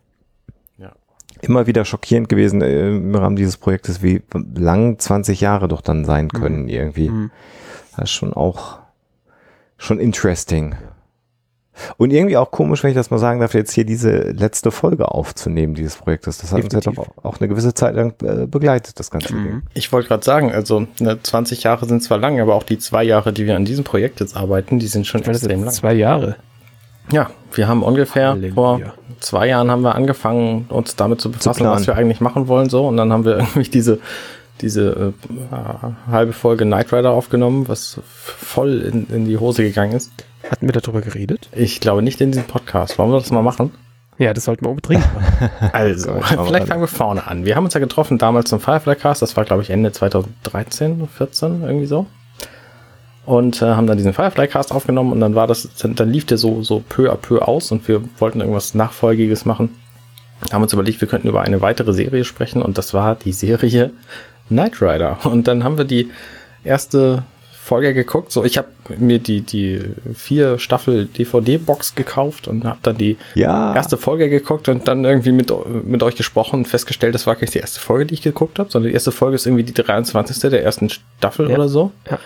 immer 1.43 1.67
wieder 1.67 1.85
schockierend 1.85 2.29
gewesen 2.29 2.63
äh, 2.63 2.89
im 2.89 3.15
Rahmen 3.15 3.37
dieses 3.37 3.57
Projektes, 3.57 4.03
wie 4.03 4.23
lang 4.55 4.99
20 4.99 5.41
Jahre 5.41 5.69
doch 5.69 5.81
dann 5.81 6.05
sein 6.05 6.27
mhm. 6.27 6.39
können 6.39 6.63
mhm. 6.63 6.69
irgendwie. 6.69 7.09
Mhm. 7.11 7.31
Das 7.97 8.05
ist 8.05 8.13
schon 8.13 8.33
auch 8.33 8.79
schon 9.77 9.99
interesting. 10.01 10.77
Und 11.97 12.13
irgendwie 12.13 12.37
auch 12.37 12.51
komisch, 12.51 12.83
wenn 12.83 12.91
ich 12.91 12.97
das 12.97 13.11
mal 13.11 13.19
sagen 13.19 13.41
darf, 13.41 13.55
jetzt 13.55 13.73
hier 13.73 13.85
diese 13.85 14.33
letzte 14.33 14.71
Folge 14.71 15.13
aufzunehmen 15.13 15.75
dieses 15.75 15.97
Projektes. 15.97 16.39
Das 16.39 16.51
hat 16.51 16.59
Definitiv. 16.59 16.89
uns 16.89 16.97
ja 16.97 17.05
doch 17.05 17.25
auch 17.25 17.39
eine 17.39 17.49
gewisse 17.49 17.75
Zeit 17.75 17.95
lang 17.95 18.15
äh, 18.23 18.47
begleitet, 18.47 18.99
das 18.99 19.11
ganze 19.11 19.35
mhm. 19.35 19.45
Ding. 19.45 19.63
Ich 19.75 19.93
wollte 19.93 20.09
gerade 20.09 20.25
sagen, 20.25 20.53
also 20.53 20.87
ne, 20.99 21.23
20 21.23 21.63
Jahre 21.63 21.87
sind 21.87 22.03
zwar 22.03 22.19
lang, 22.19 22.41
aber 22.41 22.55
auch 22.55 22.65
die 22.65 22.79
zwei 22.79 23.05
Jahre, 23.05 23.33
die 23.33 23.47
wir 23.47 23.57
an 23.57 23.65
diesem 23.65 23.85
Projekt 23.85 24.21
jetzt 24.21 24.37
arbeiten, 24.37 24.79
die 24.79 24.89
sind 24.89 25.07
schon 25.07 25.23
extrem 25.23 25.65
lang. 25.65 25.73
Zwei 25.73 25.95
Jahre. 25.95 26.37
Ja, 27.11 27.31
wir 27.53 27.69
haben 27.69 27.83
ungefähr 27.83 28.31
Halleluja. 28.31 28.55
vor 28.55 28.81
zwei 29.21 29.49
Jahren 29.49 29.71
haben 29.71 29.83
wir 29.83 29.95
angefangen, 29.95 30.67
uns 30.69 30.97
damit 30.97 31.21
zu 31.21 31.31
befassen, 31.31 31.65
zu 31.65 31.71
was 31.71 31.87
wir 31.87 31.97
eigentlich 31.97 32.21
machen 32.21 32.49
wollen, 32.49 32.69
so. 32.69 32.87
Und 32.87 32.97
dann 32.97 33.13
haben 33.13 33.25
wir 33.25 33.39
irgendwie 33.39 33.71
diese, 33.71 33.99
diese 34.61 35.15
äh, 35.51 36.11
halbe 36.11 36.33
Folge 36.33 36.65
Knight 36.65 36.93
Rider 36.93 37.11
aufgenommen, 37.11 37.69
was 37.69 38.01
voll 38.05 38.81
in, 38.83 39.07
in 39.09 39.25
die 39.25 39.39
Hose 39.39 39.63
gegangen 39.63 39.93
ist. 39.93 40.13
Hatten 40.51 40.67
wir 40.67 40.73
darüber 40.73 41.01
geredet? 41.01 41.49
Ich 41.53 41.81
glaube 41.81 42.03
nicht 42.03 42.21
in 42.21 42.33
diesem 42.33 42.47
Podcast. 42.47 42.99
Wollen 42.99 43.11
wir 43.11 43.19
das 43.19 43.31
mal 43.31 43.43
machen? 43.43 43.73
Ja, 44.19 44.35
das 44.35 44.45
sollten 44.45 44.65
wir 44.65 44.71
unbedingt 44.71 45.05
machen. 45.15 45.51
also, 45.73 46.21
vielleicht 46.47 46.69
fangen 46.69 46.81
wir 46.81 46.89
vorne 46.89 47.27
an. 47.27 47.45
Wir 47.45 47.57
haben 47.57 47.65
uns 47.65 47.75
ja 47.75 47.81
getroffen 47.81 48.19
damals 48.19 48.51
zum 48.51 48.61
Firefly 48.61 48.97
Cast. 48.97 49.23
Das 49.23 49.37
war, 49.37 49.45
glaube 49.45 49.63
ich, 49.63 49.71
Ende 49.71 49.93
2013, 49.93 51.09
14, 51.09 51.63
irgendwie 51.63 51.87
so 51.87 52.07
und 53.29 53.61
äh, 53.61 53.67
haben 53.67 53.87
dann 53.87 53.99
diesen 53.99 54.15
Firefly-Cast 54.15 54.73
aufgenommen 54.73 55.13
und 55.13 55.21
dann 55.21 55.35
war 55.35 55.47
das, 55.47 55.69
dann, 55.83 55.95
dann 55.95 56.11
lief 56.11 56.25
der 56.25 56.39
so, 56.39 56.63
so 56.63 56.83
peu 56.89 57.13
à 57.13 57.17
peu 57.17 57.43
aus 57.43 57.71
und 57.71 57.87
wir 57.87 58.03
wollten 58.19 58.41
irgendwas 58.41 58.75
Nachfolgiges 58.75 59.45
machen. 59.45 59.77
Haben 60.51 60.63
uns 60.63 60.73
überlegt, 60.73 61.03
wir 61.03 61.09
könnten 61.09 61.29
über 61.29 61.43
eine 61.43 61.61
weitere 61.61 61.93
Serie 61.93 62.25
sprechen 62.25 62.63
und 62.63 62.79
das 62.79 62.95
war 62.95 63.17
die 63.17 63.33
Serie 63.33 63.91
Knight 64.49 64.81
Rider. 64.81 65.19
Und 65.25 65.47
dann 65.47 65.63
haben 65.63 65.77
wir 65.77 65.85
die 65.85 66.11
erste 66.65 67.25
Folge 67.53 67.93
geguckt. 67.93 68.33
So, 68.33 68.45
ich 68.45 68.57
habe 68.57 68.69
mir 68.97 69.19
die, 69.19 69.43
die 69.43 69.83
vier 70.15 70.59
Staffel 70.59 71.05
DVD-Box 71.05 71.97
gekauft 71.97 72.49
und 72.49 72.65
habe 72.65 72.79
dann 72.83 72.97
die 72.97 73.19
ja. 73.35 73.75
erste 73.75 73.99
Folge 73.99 74.31
geguckt 74.31 74.71
und 74.71 74.89
dann 74.89 75.05
irgendwie 75.05 75.33
mit, 75.33 75.53
mit 75.85 76.03
euch 76.03 76.17
gesprochen 76.17 76.61
und 76.61 76.69
festgestellt, 76.69 77.15
das 77.15 77.27
war 77.27 77.35
gar 77.35 77.43
nicht 77.43 77.55
die 77.55 77.59
erste 77.59 77.81
Folge, 77.81 78.07
die 78.07 78.15
ich 78.15 78.23
geguckt 78.23 78.59
habe, 78.59 78.71
sondern 78.71 78.89
die 78.89 78.95
erste 78.95 79.13
Folge 79.13 79.35
ist 79.35 79.45
irgendwie 79.45 79.65
die 79.65 79.75
23. 79.75 80.51
der 80.51 80.65
ersten 80.65 80.89
Staffel 80.89 81.51
ja. 81.51 81.57
oder 81.57 81.69
so. 81.69 81.93
Ja 82.11 82.19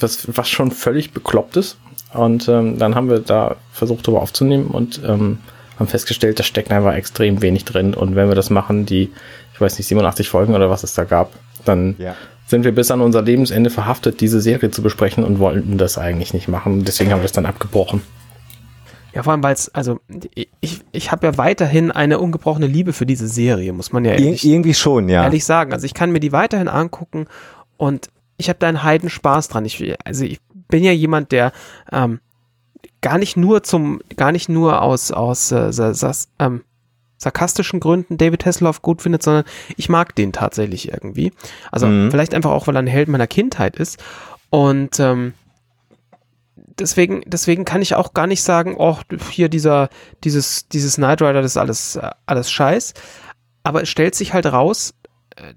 was, 0.00 0.36
was 0.36 0.48
schon 0.48 0.70
völlig 0.70 1.12
bekloppt 1.12 1.56
ist. 1.56 1.76
Und 2.12 2.48
ähm, 2.48 2.78
dann 2.78 2.94
haben 2.94 3.10
wir 3.10 3.18
da 3.18 3.56
versucht, 3.72 4.06
darüber 4.06 4.22
aufzunehmen 4.22 4.68
und 4.68 5.00
ähm, 5.04 5.38
haben 5.78 5.88
festgestellt, 5.88 6.38
da 6.38 6.44
steckt 6.44 6.70
einfach 6.70 6.94
extrem 6.94 7.42
wenig 7.42 7.64
drin. 7.64 7.94
Und 7.94 8.14
wenn 8.14 8.28
wir 8.28 8.36
das 8.36 8.50
machen, 8.50 8.86
die, 8.86 9.10
ich 9.52 9.60
weiß 9.60 9.78
nicht, 9.78 9.88
87 9.88 10.28
Folgen 10.28 10.54
oder 10.54 10.70
was 10.70 10.84
es 10.84 10.94
da 10.94 11.04
gab, 11.04 11.32
dann 11.64 11.96
ja. 11.98 12.14
sind 12.46 12.64
wir 12.64 12.72
bis 12.72 12.90
an 12.90 13.00
unser 13.00 13.22
Lebensende 13.22 13.70
verhaftet, 13.70 14.20
diese 14.20 14.40
Serie 14.40 14.70
zu 14.70 14.82
besprechen 14.82 15.24
und 15.24 15.40
wollten 15.40 15.76
das 15.76 15.98
eigentlich 15.98 16.32
nicht 16.34 16.46
machen. 16.46 16.84
Deswegen 16.84 17.10
haben 17.10 17.18
wir 17.18 17.24
das 17.24 17.32
dann 17.32 17.46
abgebrochen. 17.46 18.02
Ja, 19.14 19.22
vor 19.22 19.32
allem, 19.32 19.42
weil 19.44 19.54
es, 19.54 19.72
also 19.72 20.00
ich, 20.60 20.80
ich 20.90 21.12
habe 21.12 21.26
ja 21.26 21.38
weiterhin 21.38 21.92
eine 21.92 22.18
ungebrochene 22.18 22.66
Liebe 22.66 22.92
für 22.92 23.06
diese 23.06 23.28
Serie, 23.28 23.72
muss 23.72 23.92
man 23.92 24.04
ja 24.04 24.12
ehrlich, 24.12 24.44
irgendwie 24.44 24.74
schon, 24.74 25.08
ja. 25.08 25.22
ehrlich 25.22 25.44
sagen. 25.44 25.72
Also 25.72 25.86
ich 25.86 25.94
kann 25.94 26.10
mir 26.10 26.18
die 26.18 26.32
weiterhin 26.32 26.66
angucken 26.66 27.26
und 27.76 28.08
ich 28.36 28.48
habe 28.48 28.58
da 28.58 28.68
einen 28.68 28.82
Heiden 28.82 29.10
Spaß 29.10 29.48
dran. 29.48 29.64
Ich, 29.64 29.94
also 30.04 30.24
ich 30.24 30.40
bin 30.68 30.82
ja 30.82 30.92
jemand, 30.92 31.32
der 31.32 31.52
ähm, 31.92 32.20
gar 33.00 33.18
nicht 33.18 33.36
nur 33.36 33.62
zum, 33.62 34.00
gar 34.16 34.32
nicht 34.32 34.48
nur 34.48 34.82
aus, 34.82 35.12
aus 35.12 35.52
äh, 35.52 35.70
ähm, 36.38 36.64
sarkastischen 37.18 37.80
Gründen 37.80 38.16
David 38.16 38.46
Hasselhoff 38.46 38.82
gut 38.82 39.02
findet, 39.02 39.22
sondern 39.22 39.44
ich 39.76 39.88
mag 39.88 40.14
den 40.14 40.32
tatsächlich 40.32 40.92
irgendwie. 40.92 41.32
Also 41.70 41.86
mhm. 41.86 42.10
vielleicht 42.10 42.34
einfach 42.34 42.50
auch, 42.50 42.66
weil 42.66 42.76
er 42.76 42.82
ein 42.82 42.86
Held 42.86 43.08
meiner 43.08 43.26
Kindheit 43.26 43.76
ist. 43.76 44.02
Und 44.50 45.00
ähm, 45.00 45.34
deswegen, 46.78 47.22
deswegen 47.26 47.64
kann 47.64 47.82
ich 47.82 47.94
auch 47.94 48.14
gar 48.14 48.26
nicht 48.26 48.42
sagen, 48.42 48.74
oh, 48.78 48.98
hier 49.30 49.48
dieser, 49.48 49.88
dieses, 50.22 50.68
dieses 50.68 50.96
Knight 50.96 51.22
Rider, 51.22 51.42
das 51.42 51.52
ist 51.52 51.56
alles, 51.56 51.96
äh, 51.96 52.10
alles 52.26 52.50
Scheiß. 52.50 52.94
Aber 53.62 53.82
es 53.82 53.88
stellt 53.88 54.14
sich 54.14 54.34
halt 54.34 54.46
raus, 54.46 54.94
äh, 55.36 55.54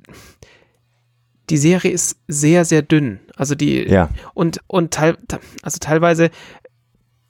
die 1.49 1.57
Serie 1.57 1.91
ist 1.91 2.17
sehr, 2.27 2.65
sehr 2.65 2.81
dünn. 2.81 3.19
Also 3.35 3.55
die, 3.55 3.83
ja. 3.87 4.09
und, 4.33 4.61
und 4.67 4.93
teil, 4.93 5.17
also 5.61 5.77
teilweise, 5.79 6.29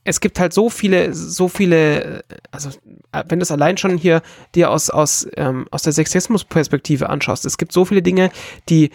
es 0.04 0.22
gibt 0.22 0.40
halt 0.40 0.54
so 0.54 0.70
viele, 0.70 1.14
so 1.14 1.50
viele, 1.50 2.24
also 2.52 2.70
wenn 3.12 3.40
du 3.40 3.44
es 3.44 3.52
allein 3.52 3.78
schon 3.78 3.98
hier 3.98 4.22
dir 4.56 4.72
aus, 4.72 4.90
aus, 4.90 5.28
ähm, 5.36 5.68
aus 5.70 5.84
der 5.84 5.94
Sexismus-Perspektive 5.94 7.10
anschaust, 7.10 7.46
es 7.46 7.58
gibt 7.58 7.74
so 7.74 7.86
viele 7.86 8.02
Dinge, 8.02 8.32
die 8.70 8.90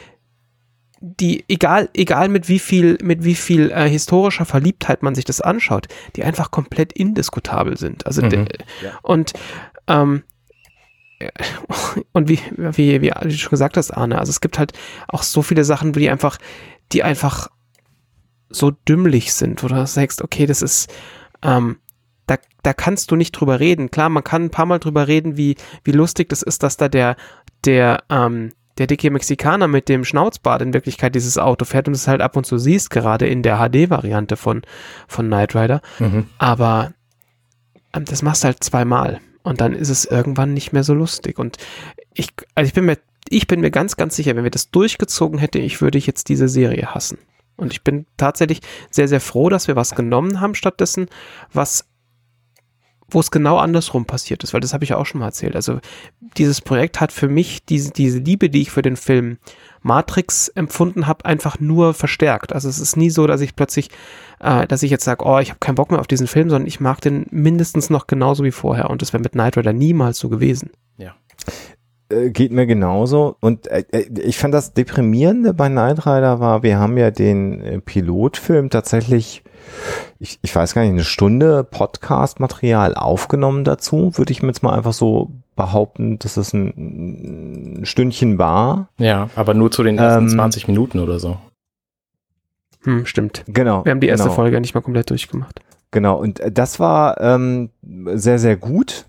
die, 1.04 1.44
egal, 1.48 1.88
egal 1.94 2.28
mit 2.28 2.48
wie 2.48 2.60
viel, 2.60 2.96
mit 3.02 3.24
wie 3.24 3.34
viel 3.34 3.72
äh, 3.72 3.88
historischer 3.88 4.44
Verliebtheit 4.44 5.02
man 5.02 5.16
sich 5.16 5.24
das 5.24 5.40
anschaut, 5.40 5.88
die 6.14 6.22
einfach 6.22 6.52
komplett 6.52 6.92
indiskutabel 6.92 7.76
sind. 7.76 8.06
Also, 8.06 8.22
mhm. 8.22 8.46
ja. 8.80 8.98
und, 9.02 9.32
ähm, 9.88 10.22
und 12.12 12.28
wie, 12.28 12.40
wie, 12.56 13.02
wie 13.02 13.10
du 13.10 13.30
schon 13.32 13.50
gesagt 13.50 13.76
hast, 13.76 13.90
Arne, 13.90 14.18
also 14.18 14.30
es 14.30 14.40
gibt 14.40 14.58
halt 14.58 14.72
auch 15.08 15.22
so 15.22 15.42
viele 15.42 15.64
Sachen, 15.64 15.92
die 15.92 16.10
einfach, 16.10 16.38
die 16.92 17.02
einfach 17.02 17.48
so 18.48 18.70
dümmlich 18.70 19.32
sind, 19.32 19.62
wo 19.62 19.68
du 19.68 19.86
sagst, 19.86 20.22
okay, 20.22 20.46
das 20.46 20.62
ist, 20.62 20.92
ähm, 21.42 21.78
da, 22.26 22.36
da 22.62 22.72
kannst 22.72 23.10
du 23.10 23.16
nicht 23.16 23.32
drüber 23.32 23.60
reden. 23.60 23.90
Klar, 23.90 24.08
man 24.08 24.24
kann 24.24 24.44
ein 24.44 24.50
paar 24.50 24.66
Mal 24.66 24.78
drüber 24.78 25.08
reden, 25.08 25.36
wie, 25.36 25.56
wie 25.84 25.92
lustig 25.92 26.28
das 26.28 26.42
ist, 26.42 26.62
dass 26.62 26.76
da 26.76 26.88
der, 26.88 27.16
der, 27.64 28.04
ähm, 28.10 28.50
der 28.78 28.86
dicke 28.86 29.10
Mexikaner 29.10 29.68
mit 29.68 29.88
dem 29.88 30.04
Schnauzbart 30.04 30.62
in 30.62 30.72
Wirklichkeit 30.72 31.14
dieses 31.14 31.38
Auto 31.38 31.64
fährt 31.64 31.88
und 31.88 31.94
es 31.94 32.08
halt 32.08 32.20
ab 32.20 32.36
und 32.36 32.44
zu 32.44 32.58
siehst, 32.58 32.90
gerade 32.90 33.26
in 33.26 33.42
der 33.42 33.58
HD-Variante 33.58 34.36
von, 34.36 34.62
von 35.08 35.26
Knight 35.26 35.54
Rider. 35.54 35.82
Mhm. 35.98 36.26
Aber 36.38 36.92
ähm, 37.94 38.04
das 38.04 38.22
machst 38.22 38.44
du 38.44 38.46
halt 38.46 38.62
zweimal 38.62 39.20
und 39.42 39.60
dann 39.60 39.74
ist 39.74 39.88
es 39.88 40.04
irgendwann 40.04 40.54
nicht 40.54 40.72
mehr 40.72 40.84
so 40.84 40.94
lustig. 40.94 41.38
Und 41.38 41.56
ich, 42.14 42.28
also 42.54 42.66
ich 42.66 42.74
bin 42.74 42.84
mir, 42.84 42.98
ich 43.28 43.46
bin 43.46 43.60
mir 43.60 43.70
ganz, 43.70 43.96
ganz 43.96 44.16
sicher, 44.16 44.36
wenn 44.36 44.44
wir 44.44 44.50
das 44.50 44.70
durchgezogen 44.70 45.38
hätten, 45.38 45.62
ich 45.62 45.80
würde 45.80 45.98
ich 45.98 46.06
jetzt 46.06 46.28
diese 46.28 46.48
Serie 46.48 46.94
hassen. 46.94 47.18
Und 47.56 47.72
ich 47.72 47.82
bin 47.82 48.06
tatsächlich 48.16 48.60
sehr, 48.90 49.08
sehr 49.08 49.20
froh, 49.20 49.48
dass 49.48 49.68
wir 49.68 49.76
was 49.76 49.94
genommen 49.94 50.40
haben 50.40 50.54
stattdessen, 50.54 51.06
was 51.52 51.86
wo 53.14 53.20
es 53.20 53.30
genau 53.30 53.58
andersrum 53.58 54.06
passiert 54.06 54.42
ist, 54.42 54.54
weil 54.54 54.62
das 54.62 54.72
habe 54.72 54.84
ich 54.84 54.94
auch 54.94 55.04
schon 55.04 55.20
mal 55.20 55.26
erzählt. 55.26 55.54
Also 55.54 55.80
dieses 56.38 56.62
Projekt 56.62 57.00
hat 57.00 57.12
für 57.12 57.28
mich 57.28 57.64
diese, 57.64 57.90
diese 57.90 58.18
Liebe, 58.18 58.48
die 58.48 58.62
ich 58.62 58.70
für 58.70 58.80
den 58.80 58.96
Film 58.96 59.38
Matrix 59.82 60.48
empfunden 60.48 61.06
habe, 61.06 61.24
einfach 61.24 61.60
nur 61.60 61.94
verstärkt. 61.94 62.52
Also 62.52 62.68
es 62.68 62.78
ist 62.78 62.96
nie 62.96 63.10
so, 63.10 63.26
dass 63.26 63.40
ich 63.40 63.56
plötzlich, 63.56 63.90
äh, 64.40 64.66
dass 64.66 64.82
ich 64.82 64.90
jetzt 64.90 65.04
sage, 65.04 65.24
oh, 65.24 65.38
ich 65.38 65.50
habe 65.50 65.60
keinen 65.60 65.74
Bock 65.74 65.90
mehr 65.90 66.00
auf 66.00 66.06
diesen 66.06 66.26
Film, 66.26 66.50
sondern 66.50 66.68
ich 66.68 66.80
mag 66.80 67.00
den 67.00 67.26
mindestens 67.30 67.90
noch 67.90 68.06
genauso 68.06 68.44
wie 68.44 68.52
vorher. 68.52 68.90
Und 68.90 69.02
das 69.02 69.12
wäre 69.12 69.22
mit 69.22 69.32
Knight 69.32 69.56
Rider 69.56 69.72
niemals 69.72 70.18
so 70.18 70.28
gewesen. 70.28 70.70
Ja. 70.96 71.14
Äh, 72.12 72.30
geht 72.30 72.52
mir 72.52 72.66
genauso. 72.66 73.36
Und 73.40 73.66
äh, 73.68 73.84
äh, 73.92 74.06
ich 74.20 74.38
fand 74.38 74.54
das 74.54 74.74
Deprimierende 74.74 75.54
bei 75.54 75.68
Knight 75.68 76.06
Rider 76.06 76.40
war, 76.40 76.62
wir 76.62 76.78
haben 76.78 76.96
ja 76.96 77.10
den 77.10 77.60
äh, 77.60 77.80
Pilotfilm 77.80 78.70
tatsächlich, 78.70 79.42
ich, 80.18 80.38
ich 80.42 80.54
weiß 80.54 80.74
gar 80.74 80.82
nicht, 80.82 80.92
eine 80.92 81.04
Stunde 81.04 81.64
Podcast-Material 81.64 82.94
aufgenommen 82.94 83.64
dazu. 83.64 84.12
Würde 84.16 84.32
ich 84.32 84.42
mir 84.42 84.48
jetzt 84.48 84.62
mal 84.62 84.76
einfach 84.76 84.92
so 84.92 85.30
behaupten, 85.56 86.18
dass 86.18 86.36
es 86.36 86.52
ein, 86.52 87.80
ein 87.80 87.86
Stündchen 87.86 88.38
war. 88.38 88.88
Ja, 88.98 89.28
aber 89.36 89.54
nur 89.54 89.70
zu 89.70 89.82
den 89.82 89.98
ersten 89.98 90.24
ähm, 90.24 90.30
20 90.30 90.68
Minuten 90.68 90.98
oder 90.98 91.18
so. 91.18 91.38
Hm, 92.84 93.06
stimmt. 93.06 93.44
Genau. 93.46 93.84
Wir 93.84 93.92
haben 93.92 94.00
die 94.00 94.08
erste 94.08 94.24
genau. 94.24 94.34
Folge 94.34 94.60
nicht 94.60 94.74
mal 94.74 94.80
komplett 94.80 95.10
durchgemacht. 95.10 95.60
Genau, 95.90 96.18
und 96.18 96.40
das 96.50 96.80
war 96.80 97.20
ähm, 97.20 97.70
sehr, 97.82 98.38
sehr 98.38 98.56
gut 98.56 99.06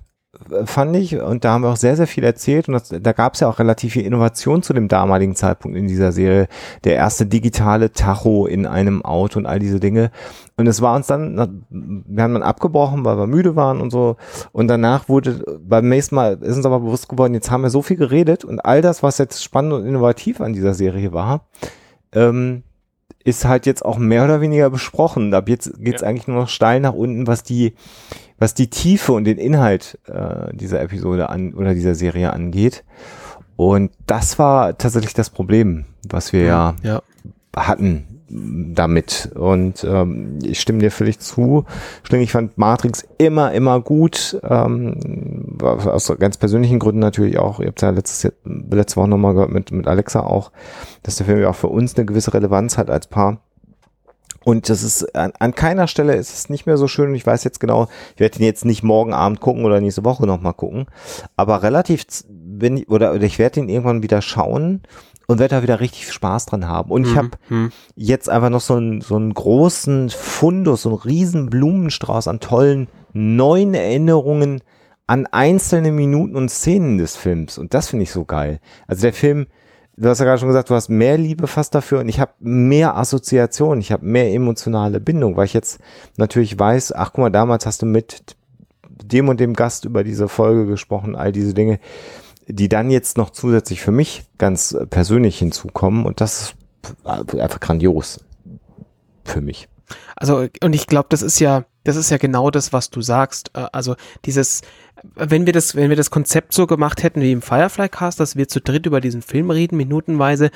fand 0.66 0.96
ich. 0.96 1.20
Und 1.20 1.46
da 1.46 1.54
haben 1.54 1.63
wir 1.63 1.70
auch 1.70 1.78
sehr, 1.78 1.96
sehr 1.96 2.08
viel 2.08 2.24
erzählt. 2.24 2.68
Und 2.68 2.74
das, 2.74 2.90
da 2.90 3.12
gab 3.12 3.36
es 3.36 3.42
ja 3.42 3.50
auch 3.50 3.60
relativ 3.60 3.94
viel 3.94 4.06
Innovation 4.06 4.63
zu 4.63 4.74
dem 4.74 4.88
damaligen 4.88 5.36
Zeitpunkt 5.36 5.78
in 5.78 5.88
dieser 5.88 6.12
Serie. 6.12 6.48
Der 6.84 6.96
erste 6.96 7.25
digitale 7.25 7.92
Tacho 7.92 8.48
in 8.48 8.66
einem 8.66 9.06
Auto 9.06 9.40
und 9.40 9.46
all 9.46 9.60
diese 9.60 9.80
Dinge. 9.80 10.12
Und 10.58 10.68
es 10.68 10.82
war 10.82 10.96
uns 10.96 11.08
dann, 11.08 11.66
wir 11.70 12.24
haben 12.24 12.34
dann 12.34 12.44
abgebrochen, 12.44 13.06
weil 13.06 13.18
wir 13.18 13.28
müde 13.28 13.56
waren 13.56 13.82
und 13.82 13.92
so. 13.92 14.18
Und 14.52 14.68
danach 14.68 15.10
wurde, 15.10 15.44
beim 15.62 15.88
nächsten 15.90 16.16
Mal 16.16 16.38
ist 16.42 16.58
uns 16.58 16.66
aber 16.66 16.80
bewusst 16.80 17.10
geworden, 17.10 17.34
jetzt 17.34 17.50
haben 17.50 17.63
wir 17.63 17.70
so 17.70 17.82
viel 17.82 17.98
geredet 17.98 18.46
und 18.46 18.60
all 18.60 18.82
das, 18.82 19.02
was 19.02 19.18
jetzt 19.18 19.44
spannend 19.44 19.74
und 19.74 19.86
innovativ 19.86 20.42
an 20.42 20.54
dieser 20.54 20.74
Serie 20.74 21.12
war, 21.12 21.48
ähm, 22.12 22.63
ist 23.24 23.46
halt 23.46 23.66
jetzt 23.66 23.86
auch 23.86 23.98
mehr 23.98 24.25
oder 24.25 24.42
weniger 24.42 24.70
besprochen. 24.70 25.34
Ab 25.34 25.50
jetzt 25.50 25.74
geht's 25.80 26.02
ja. 26.02 26.08
eigentlich 26.08 26.28
nur 26.28 26.42
noch 26.42 26.50
steil 26.50 26.80
nach 26.80 26.94
unten, 26.94 27.25
was 27.25 27.44
die, 27.44 27.74
was 28.40 28.54
die 28.54 28.70
Tiefe 28.70 29.13
und 29.13 29.25
den 29.25 29.38
Inhalt 29.38 30.00
äh, 30.08 30.56
dieser 30.56 30.82
Episode 30.82 31.30
an 31.30 31.54
oder 31.54 31.74
dieser 31.74 31.96
Serie 31.96 32.34
angeht. 32.34 32.84
Und 33.56 33.92
das 34.08 34.40
war 34.40 34.78
tatsächlich 34.78 35.13
das 35.13 35.30
Problem, 35.30 35.86
was 36.10 36.34
wir 36.34 36.44
ja, 36.44 36.75
ja 36.82 37.02
hatten 37.56 38.13
damit. 38.30 39.32
Und 39.36 39.84
ähm, 39.84 40.40
ich 40.44 40.60
stimme 40.60 40.80
dir 40.80 40.92
völlig 40.92 41.20
zu. 41.20 41.66
Ich 42.12 42.32
fand 42.32 42.58
Matrix 42.58 43.06
immer, 43.18 43.52
immer 43.52 43.80
gut. 43.80 44.40
Ähm, 44.44 45.58
aus 45.62 46.12
ganz 46.20 46.38
persönlichen 46.38 46.80
Gründen 46.80 47.00
natürlich 47.00 47.38
auch. 47.38 47.60
Ihr 47.60 47.68
habt 47.68 47.82
ja 47.82 47.92
letztes, 47.92 48.34
letzte 48.44 48.98
Woche 48.98 49.08
nochmal 49.08 49.34
gehört 49.34 49.52
mit, 49.52 49.72
mit 49.72 49.88
Alexa 49.88 50.22
auch, 50.22 50.52
dass 51.04 51.18
der 51.18 51.25
Film 51.25 51.42
ja 51.42 51.50
auch 51.50 51.56
für 51.56 51.68
uns 51.68 51.96
eine 51.96 52.06
gewisse 52.06 52.34
Relevanz 52.34 52.78
hat 52.78 52.90
als 52.90 53.08
Paar. 53.08 53.40
Und 54.44 54.70
das 54.70 54.84
ist 54.84 55.16
an, 55.16 55.32
an 55.40 55.56
keiner 55.56 55.88
Stelle 55.88 56.16
ist 56.16 56.34
es 56.34 56.50
nicht 56.50 56.66
mehr 56.66 56.78
so 56.78 56.88
schön. 56.88 57.16
Ich 57.16 57.26
weiß 57.26 57.44
jetzt 57.44 57.60
genau, 57.60 57.88
ich 58.14 58.20
werde 58.20 58.40
ihn 58.40 58.46
jetzt 58.46 58.66
nicht 58.66 58.84
morgen 58.84 59.14
Abend 59.14 59.40
gucken 59.40 59.66
oder 59.66 59.80
nächste 59.80 60.04
Woche 60.04 60.26
nochmal 60.26 60.54
gucken. 60.54 60.86
Aber 61.36 61.64
relativ, 61.64 62.06
wenn 62.30 62.78
ich, 62.78 62.90
oder, 62.90 63.14
oder 63.14 63.24
ich 63.24 63.40
werde 63.40 63.60
ihn 63.60 63.70
irgendwann 63.70 64.04
wieder 64.04 64.22
schauen 64.22 64.82
und 65.28 65.40
werde 65.40 65.56
da 65.56 65.64
wieder 65.64 65.80
richtig 65.80 66.12
Spaß 66.12 66.48
dran 66.48 66.68
haben. 66.68 66.92
Und 66.92 67.08
ich 67.08 67.16
habe 67.16 67.32
mhm. 67.50 67.72
jetzt 67.96 68.30
einfach 68.30 68.50
noch 68.50 68.62
so 68.62 68.76
einen, 68.76 69.02
so 69.02 69.16
einen 69.16 69.34
großen 69.34 70.10
Fundus, 70.10 70.84
so 70.84 70.90
einen 70.90 71.00
riesen 71.00 71.50
Blumenstrauß 71.50 72.28
an 72.28 72.40
tollen 72.40 72.88
neuen 73.14 73.74
Erinnerungen 73.74 74.62
an 75.06 75.28
einzelne 75.28 75.92
Minuten 75.92 76.36
und 76.36 76.50
Szenen 76.50 76.98
des 76.98 77.16
Films. 77.16 77.58
Und 77.58 77.74
das 77.74 77.90
finde 77.90 78.04
ich 78.04 78.12
so 78.12 78.26
geil. 78.26 78.60
Also 78.88 79.04
der 79.04 79.14
Film, 79.14 79.48
du 79.98 80.10
hast 80.10 80.20
ja 80.20 80.26
gerade 80.26 80.40
schon 80.40 80.50
gesagt, 80.50 80.70
du 80.70 80.76
hast 80.76 80.90
mehr 80.90 81.18
Liebe 81.18 81.48
fast 81.48 81.76
dafür 81.76 82.00
und 82.00 82.10
ich 82.10 82.20
habe 82.20 82.34
mehr 82.40 82.98
Assoziation, 82.98 83.80
ich 83.80 83.92
habe 83.92 84.06
mehr 84.06 84.32
emotionale 84.34 85.00
Bindung, 85.00 85.38
weil 85.38 85.46
ich 85.46 85.54
jetzt 85.54 85.80
natürlich 86.18 86.58
weiß, 86.58 86.94
ach 86.94 87.12
guck 87.14 87.20
mal, 87.20 87.30
damals 87.30 87.66
hast 87.66 87.82
du 87.82 87.86
mit 87.86 88.36
dem 88.90 89.30
und 89.30 89.40
dem 89.40 89.54
Gast 89.54 89.86
über 89.86 90.04
diese 90.04 90.28
Folge 90.28 90.66
gesprochen, 90.66 91.16
all 91.16 91.32
diese 91.32 91.54
Dinge, 91.54 91.80
die 92.48 92.70
dann 92.70 92.90
jetzt 92.90 93.18
noch 93.18 93.30
zusätzlich 93.30 93.82
für 93.82 93.92
mich 93.92 94.24
ganz 94.38 94.76
persönlich 94.90 95.38
hinzukommen 95.38 96.06
und 96.06 96.22
das 96.22 96.42
ist 96.42 96.56
einfach 97.06 97.60
grandios 97.60 98.20
für 99.24 99.42
mich. 99.42 99.70
Also 100.16 100.48
und 100.62 100.74
ich 100.74 100.88
glaube, 100.88 101.08
das 101.10 101.22
ist 101.22 101.40
ja 101.40 101.66
das 101.84 101.96
ist 101.96 102.10
ja 102.10 102.18
genau 102.18 102.50
das, 102.52 102.74
was 102.74 102.90
du 102.90 103.02
sagst. 103.02 103.52
Äh, 103.56 103.68
also 103.72 103.96
dieses 104.25 104.62
wenn 105.16 105.46
wir 105.46 105.54
das, 105.54 105.75
wenn 105.75 105.90
wir 105.90 105.98
das 105.98 106.12
Konzept 106.12 106.54
so 106.54 106.68
gemacht 106.68 107.04
hätten 107.04 107.22
wie 107.22 107.32
im 107.32 107.42
Firefly 107.42 107.90
Cast, 107.90 108.20
dass 108.20 108.36
wir 108.36 108.48
zu 108.48 108.62
dritt 108.62 108.86
über 108.86 109.02
diesen 109.02 109.22
Film 109.22 109.52
reden, 109.52 109.78
minutenweise, 109.78 110.50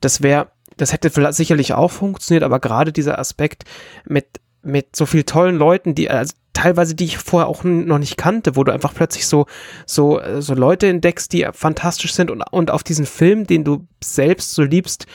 das 0.00 0.22
wäre, 0.22 0.48
das 0.76 0.92
hätte 0.92 1.10
vielleicht 1.10 1.34
sicherlich 1.34 1.72
auch 1.72 1.90
funktioniert, 1.90 2.42
aber 2.42 2.60
gerade 2.60 2.92
dieser 2.92 3.18
Aspekt 3.18 3.64
mit, 4.04 4.26
mit 4.62 4.94
so 4.94 5.06
viel 5.06 5.24
tollen 5.24 5.56
Leuten, 5.56 5.94
die, 5.94 6.10
also 6.10 6.34
teilweise, 6.52 6.94
die 6.94 7.04
ich 7.04 7.18
vorher 7.18 7.48
auch 7.48 7.64
noch 7.64 7.98
nicht 7.98 8.16
kannte, 8.16 8.56
wo 8.56 8.64
du 8.64 8.72
einfach 8.72 8.94
plötzlich 8.94 9.26
so, 9.26 9.46
so, 9.86 10.20
so 10.38 10.54
Leute 10.54 10.86
entdeckst, 10.86 11.32
die 11.32 11.48
fantastisch 11.52 12.14
sind 12.14 12.30
und, 12.30 12.42
und 12.50 12.70
auf 12.70 12.82
diesen 12.82 13.06
Film, 13.06 13.46
den 13.46 13.64
du 13.64 13.86
selbst 14.02 14.52
so 14.52 14.62
liebst, 14.62 15.06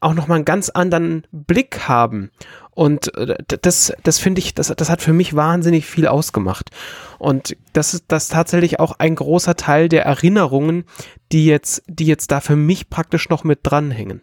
auch 0.00 0.14
nochmal 0.14 0.36
einen 0.36 0.44
ganz 0.44 0.68
anderen 0.68 1.26
Blick 1.32 1.88
haben. 1.88 2.30
Und 2.74 3.14
äh, 3.16 3.36
das, 3.62 3.92
das 4.02 4.18
finde 4.18 4.40
ich, 4.40 4.54
das, 4.54 4.68
das 4.68 4.90
hat 4.90 5.00
für 5.00 5.12
mich 5.12 5.34
wahnsinnig 5.34 5.86
viel 5.86 6.06
ausgemacht. 6.06 6.70
Und 7.18 7.56
das 7.72 7.94
ist 7.94 8.04
das 8.08 8.28
tatsächlich 8.28 8.80
auch 8.80 8.98
ein 8.98 9.14
großer 9.14 9.56
Teil 9.56 9.88
der 9.88 10.04
Erinnerungen, 10.04 10.84
die 11.32 11.46
jetzt, 11.46 11.82
die 11.86 12.06
jetzt 12.06 12.30
da 12.30 12.40
für 12.40 12.56
mich 12.56 12.90
praktisch 12.90 13.28
noch 13.28 13.44
mit 13.44 13.60
dranhängen. 13.62 14.20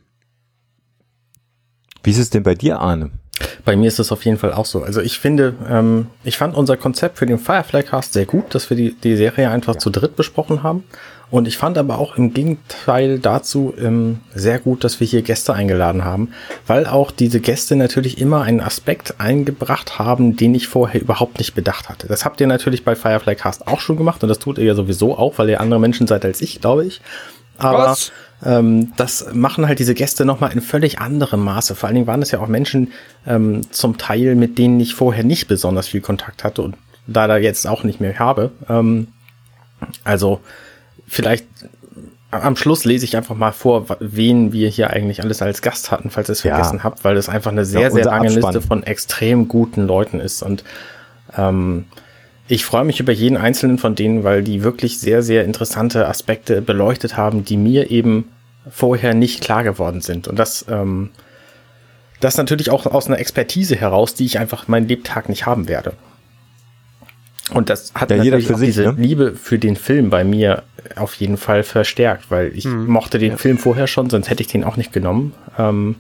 Wie 2.04 2.12
ist 2.12 2.18
es 2.18 2.30
denn 2.30 2.44
bei 2.44 2.56
dir, 2.56 2.80
Arne? 2.80 3.12
Bei 3.66 3.76
mir 3.76 3.88
ist 3.88 4.00
es 4.00 4.12
auf 4.12 4.26
jeden 4.26 4.38
Fall 4.38 4.54
auch 4.54 4.66
so. 4.66 4.84
Also 4.84 5.02
ich 5.02 5.20
finde, 5.20 5.54
ähm, 5.70 6.08
ich 6.24 6.38
fand 6.38 6.56
unser 6.56 6.78
Konzept 6.78 7.18
für 7.18 7.26
den 7.26 7.40
Firefly 7.40 7.84
Cast 7.84 8.14
sehr 8.14 8.26
gut, 8.26 8.54
dass 8.56 8.70
wir 8.70 8.78
die, 8.78 8.94
die 8.94 9.16
Serie 9.16 9.50
einfach 9.50 9.76
ja. 9.76 9.80
zu 9.80 9.90
dritt 9.90 10.16
besprochen 10.16 10.64
haben. 10.64 10.84
Und 11.32 11.48
ich 11.48 11.58
fand 11.58 11.78
aber 11.78 11.98
auch 11.98 12.18
im 12.18 12.34
Gegenteil 12.34 13.18
dazu 13.18 13.74
ähm, 13.80 14.20
sehr 14.36 14.60
gut, 14.60 14.84
dass 14.84 15.00
wir 15.00 15.08
hier 15.08 15.22
Gäste 15.22 15.54
eingeladen 15.54 16.04
haben, 16.04 16.34
weil 16.68 16.86
auch 16.86 17.10
diese 17.10 17.40
Gäste 17.40 17.78
natürlich 17.78 18.20
immer 18.20 18.42
einen 18.42 18.60
Aspekt 18.60 19.16
eingebracht 19.18 19.98
haben, 19.98 20.36
den 20.36 20.54
ich 20.54 20.68
vorher 20.68 21.02
überhaupt 21.02 21.40
nicht 21.40 21.56
bedacht 21.56 21.88
hatte. 21.88 22.08
Das 22.08 22.26
habt 22.26 22.42
ihr 22.42 22.48
natürlich 22.48 22.84
bei 22.84 22.98
Firefly 22.98 23.36
Cast 23.36 23.66
auch 23.66 23.80
schon 23.80 23.96
gemacht 23.96 24.22
und 24.24 24.28
das 24.28 24.40
tut 24.40 24.58
ihr 24.58 24.66
ja 24.66 24.76
sowieso 24.76 25.18
auch, 25.18 25.38
weil 25.38 25.50
ihr 25.50 25.62
andere 25.62 25.80
Menschen 25.80 26.06
seid 26.06 26.26
als 26.26 26.42
ich, 26.42 26.60
glaube 26.60 26.86
ich. 26.86 27.00
Aber 27.58 27.96
ähm, 28.44 28.94
das 28.98 29.34
machen 29.34 29.68
halt 29.68 29.80
diese 29.80 29.94
Gäste 29.94 30.26
nochmal 30.26 30.52
in 30.52 30.62
völlig 30.62 31.00
anderem 31.00 31.44
Maße. 31.44 31.76
Vor 31.76 31.88
allen 31.88 31.96
Dingen 31.96 32.08
waren 32.08 32.22
es 32.22 32.32
ja 32.32 32.40
auch 32.40 32.48
Menschen 32.48 32.92
ähm, 33.28 33.62
zum 33.72 33.98
Teil, 33.98 34.36
mit 34.36 34.58
denen 34.58 34.80
ich 34.80 34.96
vorher 34.96 35.24
nicht 35.24 35.48
besonders 35.48 35.88
viel 35.88 36.02
Kontakt 36.02 36.44
hatte 36.44 36.62
und 36.62 36.76
leider 37.08 37.38
jetzt 37.38 37.68
auch 37.68 37.84
nicht 37.84 38.02
mehr 38.02 38.18
habe. 38.18 38.52
Ähm, 38.70 39.08
also 40.04 40.40
vielleicht 41.08 41.46
am 42.32 42.56
Schluss 42.56 42.86
lese 42.86 43.06
ich 43.06 43.18
einfach 43.18 43.36
mal 43.36 43.52
vor, 43.52 43.86
wen 44.00 44.54
wir 44.54 44.70
hier 44.70 44.90
eigentlich 44.90 45.22
alles 45.22 45.42
als 45.42 45.62
Gast 45.62 45.92
hatten, 45.92 46.10
falls 46.10 46.30
ihr 46.30 46.34
es 46.34 46.44
ja. 46.44 46.56
vergessen 46.56 46.84
habt, 46.84 47.04
weil 47.04 47.16
das 47.16 47.28
einfach 47.28 47.52
eine 47.52 47.66
sehr, 47.66 47.82
ja, 47.82 47.92
sehr 47.92 48.06
lange 48.06 48.28
Abspann. 48.28 48.54
Liste 48.54 48.68
von 48.68 48.84
extrem 48.84 49.48
guten 49.48 49.86
Leuten 49.86 50.20
ist. 50.20 50.42
Und 50.42 50.64
ähm, 51.38 51.86
ich 52.52 52.66
freue 52.66 52.84
mich 52.84 53.00
über 53.00 53.14
jeden 53.14 53.38
einzelnen 53.38 53.78
von 53.78 53.96
denen, 53.96 54.26
weil 54.26 54.44
die 54.44 54.62
wirklich 54.62 55.00
sehr, 55.00 55.24
sehr 55.24 55.46
interessante 55.46 56.10
Aspekte 56.10 56.62
beleuchtet 56.62 57.16
haben, 57.16 57.46
die 57.46 57.56
mir 57.56 57.92
eben 57.92 58.30
vorher 58.70 59.14
nicht 59.14 59.42
klar 59.42 59.64
geworden 59.64 60.02
sind. 60.02 60.28
Und 60.28 60.38
das, 60.38 60.66
ähm, 60.70 61.12
das 62.20 62.36
natürlich 62.36 62.70
auch 62.70 62.86
aus 62.86 63.08
einer 63.08 63.20
Expertise 63.20 63.78
heraus, 63.78 64.16
die 64.16 64.26
ich 64.26 64.38
einfach 64.38 64.68
meinen 64.68 64.90
Lebtag 64.90 65.30
nicht 65.30 65.46
haben 65.46 65.70
werde. 65.70 65.94
Und 67.54 67.70
das 67.70 67.94
hat 67.94 68.12
ja, 68.12 68.18
natürlich 68.18 68.52
auch 68.52 68.58
sich, 68.58 68.68
diese 68.68 68.84
ne? 68.84 68.96
Liebe 68.98 69.34
für 69.34 69.58
den 69.58 69.78
Film 69.78 70.10
bei 70.10 70.26
mir 70.26 70.64
auf 70.98 71.14
jeden 71.14 71.38
Fall 71.38 71.64
verstärkt, 71.64 72.32
weil 72.32 72.52
ich 72.54 72.66
hm. 72.66 72.86
mochte 72.86 73.18
den. 73.18 73.38
Film 73.38 73.60
vorher 73.60 73.88
schon, 73.88 74.10
sonst 74.10 74.30
hätte 74.30 74.42
ich 74.42 74.48
den 74.48 74.66
auch 74.66 74.76
nicht 74.76 74.92
genommen. 74.92 75.34
Ähm, 75.58 75.96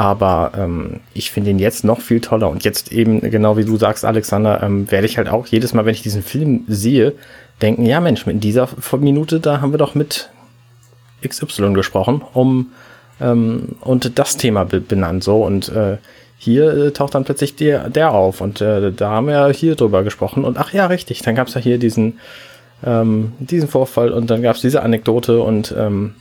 aber 0.00 0.52
ähm, 0.56 1.00
ich 1.12 1.30
finde 1.30 1.50
ihn 1.50 1.58
jetzt 1.58 1.84
noch 1.84 2.00
viel 2.00 2.22
toller. 2.22 2.48
Und 2.48 2.64
jetzt 2.64 2.90
eben, 2.90 3.20
genau 3.20 3.58
wie 3.58 3.66
du 3.66 3.76
sagst, 3.76 4.06
Alexander, 4.06 4.62
ähm, 4.62 4.90
werde 4.90 5.06
ich 5.06 5.18
halt 5.18 5.28
auch 5.28 5.46
jedes 5.46 5.74
Mal, 5.74 5.84
wenn 5.84 5.92
ich 5.92 6.00
diesen 6.00 6.22
Film 6.22 6.64
sehe, 6.68 7.12
denken, 7.60 7.84
ja 7.84 8.00
Mensch, 8.00 8.26
in 8.26 8.40
dieser 8.40 8.66
Minute, 8.98 9.40
da 9.40 9.60
haben 9.60 9.74
wir 9.74 9.78
doch 9.78 9.94
mit 9.94 10.30
XY 11.22 11.74
gesprochen, 11.74 12.22
um 12.32 12.72
ähm, 13.20 13.76
und 13.82 14.18
das 14.18 14.38
Thema 14.38 14.64
benannt 14.64 15.22
so. 15.22 15.44
Und 15.44 15.68
äh, 15.68 15.98
hier 16.38 16.74
äh, 16.74 16.90
taucht 16.92 17.14
dann 17.14 17.24
plötzlich 17.24 17.56
der, 17.56 17.90
der 17.90 18.14
auf 18.14 18.40
und 18.40 18.62
äh, 18.62 18.92
da 18.92 19.10
haben 19.10 19.26
wir 19.26 19.50
hier 19.50 19.74
drüber 19.74 20.02
gesprochen 20.02 20.46
und 20.46 20.56
ach 20.56 20.72
ja, 20.72 20.86
richtig, 20.86 21.20
dann 21.20 21.34
gab 21.34 21.48
es 21.48 21.54
ja 21.54 21.60
hier 21.60 21.76
diesen, 21.76 22.20
ähm, 22.82 23.34
diesen 23.38 23.68
Vorfall 23.68 24.12
und 24.12 24.30
dann 24.30 24.40
gab 24.40 24.56
es 24.56 24.62
diese 24.62 24.80
Anekdote 24.80 25.42
und 25.42 25.74
ähm, 25.76 26.14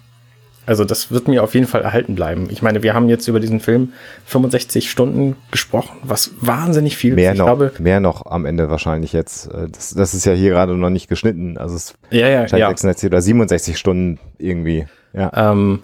also 0.69 0.85
das 0.85 1.09
wird 1.09 1.27
mir 1.27 1.43
auf 1.43 1.55
jeden 1.55 1.65
Fall 1.65 1.81
erhalten 1.81 2.13
bleiben. 2.13 2.47
Ich 2.51 2.61
meine, 2.61 2.83
wir 2.83 2.93
haben 2.93 3.09
jetzt 3.09 3.27
über 3.27 3.39
diesen 3.39 3.59
Film 3.59 3.91
65 4.25 4.91
Stunden 4.91 5.35
gesprochen, 5.49 5.97
was 6.03 6.29
wahnsinnig 6.41 6.95
viel 6.95 7.15
mehr 7.15 7.31
ist. 7.31 7.39
Noch, 7.39 7.45
glaube, 7.45 7.71
mehr 7.79 7.99
noch 7.99 8.27
am 8.27 8.45
Ende 8.45 8.69
wahrscheinlich 8.69 9.11
jetzt. 9.11 9.47
Äh, 9.47 9.67
das, 9.71 9.95
das 9.95 10.13
ist 10.13 10.25
ja 10.25 10.33
hier 10.33 10.51
gerade 10.51 10.77
noch 10.77 10.91
nicht 10.91 11.07
geschnitten. 11.07 11.57
Also 11.57 11.75
es 11.75 11.95
ja, 12.11 12.27
ja, 12.27 12.47
scheint 12.47 12.59
ja. 12.59 12.67
66 12.67 13.07
oder 13.07 13.19
67 13.19 13.79
Stunden 13.79 14.19
irgendwie. 14.38 14.85
Ja. 15.13 15.31
Ähm, 15.33 15.81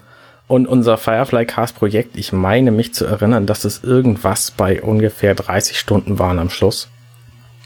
und 0.48 0.68
unser 0.68 1.00
Firefly 1.00 1.48
Cast 1.48 1.76
Projekt, 1.76 2.16
ich 2.16 2.32
meine 2.32 2.70
mich 2.70 2.94
zu 2.94 3.06
erinnern, 3.06 3.48
dass 3.48 3.66
es 3.66 3.84
irgendwas 3.84 4.52
bei 4.52 4.84
ungefähr 4.84 5.34
30 5.34 5.80
Stunden 5.80 6.20
waren 6.20 6.38
am 6.38 6.52
Schluss. 6.52 6.90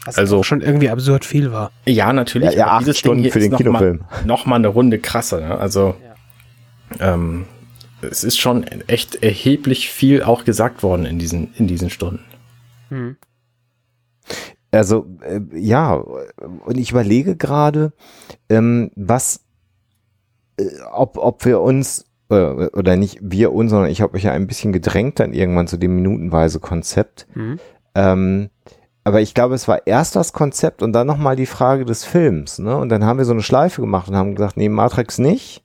Was 0.06 0.16
also 0.16 0.42
schon 0.42 0.62
irgendwie 0.62 0.88
absurd 0.88 1.26
viel 1.26 1.52
war. 1.52 1.70
Ja, 1.84 2.14
natürlich. 2.14 2.52
Ja, 2.52 2.60
ja 2.60 2.66
acht 2.68 2.96
Stunden 2.96 3.30
für 3.30 3.40
den 3.40 3.50
noch 3.50 3.58
Kinofilm. 3.58 3.98
Mal, 3.98 4.24
noch 4.24 4.46
mal 4.46 4.56
eine 4.56 4.68
Runde 4.68 4.98
krasser. 4.98 5.40
Ne? 5.40 5.58
Also 5.58 5.96
ja. 6.02 6.09
Ähm, 6.98 7.44
es 8.02 8.24
ist 8.24 8.38
schon 8.38 8.64
echt 8.64 9.22
erheblich 9.22 9.90
viel 9.90 10.22
auch 10.22 10.44
gesagt 10.44 10.82
worden 10.82 11.06
in 11.06 11.18
diesen 11.18 11.54
in 11.54 11.66
diesen 11.66 11.90
Stunden. 11.90 12.24
Hm. 12.88 13.16
Also 14.70 15.06
äh, 15.22 15.40
ja, 15.52 15.94
und 15.94 16.78
ich 16.78 16.90
überlege 16.90 17.36
gerade, 17.36 17.92
ähm, 18.48 18.90
was, 18.94 19.40
äh, 20.58 20.64
ob 20.92 21.18
ob 21.18 21.44
wir 21.44 21.60
uns 21.60 22.06
äh, 22.30 22.34
oder 22.34 22.96
nicht 22.96 23.18
wir 23.20 23.52
uns, 23.52 23.70
sondern 23.70 23.90
ich 23.90 24.00
habe 24.00 24.14
mich 24.14 24.22
ja 24.22 24.32
ein 24.32 24.46
bisschen 24.46 24.72
gedrängt 24.72 25.20
dann 25.20 25.32
irgendwann 25.32 25.66
zu 25.66 25.76
dem 25.76 25.96
minutenweise 25.96 26.60
Konzept. 26.60 27.26
Mhm. 27.34 27.58
Ähm, 27.94 28.50
aber 29.02 29.20
ich 29.20 29.34
glaube, 29.34 29.54
es 29.54 29.66
war 29.66 29.86
erst 29.86 30.14
das 30.14 30.32
Konzept 30.32 30.82
und 30.82 30.92
dann 30.92 31.06
nochmal 31.06 31.34
die 31.34 31.46
Frage 31.46 31.84
des 31.84 32.04
Films. 32.04 32.58
Ne? 32.58 32.76
Und 32.76 32.90
dann 32.90 33.04
haben 33.04 33.18
wir 33.18 33.24
so 33.24 33.32
eine 33.32 33.42
Schleife 33.42 33.80
gemacht 33.80 34.08
und 34.08 34.16
haben 34.16 34.34
gesagt, 34.34 34.56
nee, 34.56 34.68
Matrix 34.68 35.18
nicht. 35.18 35.64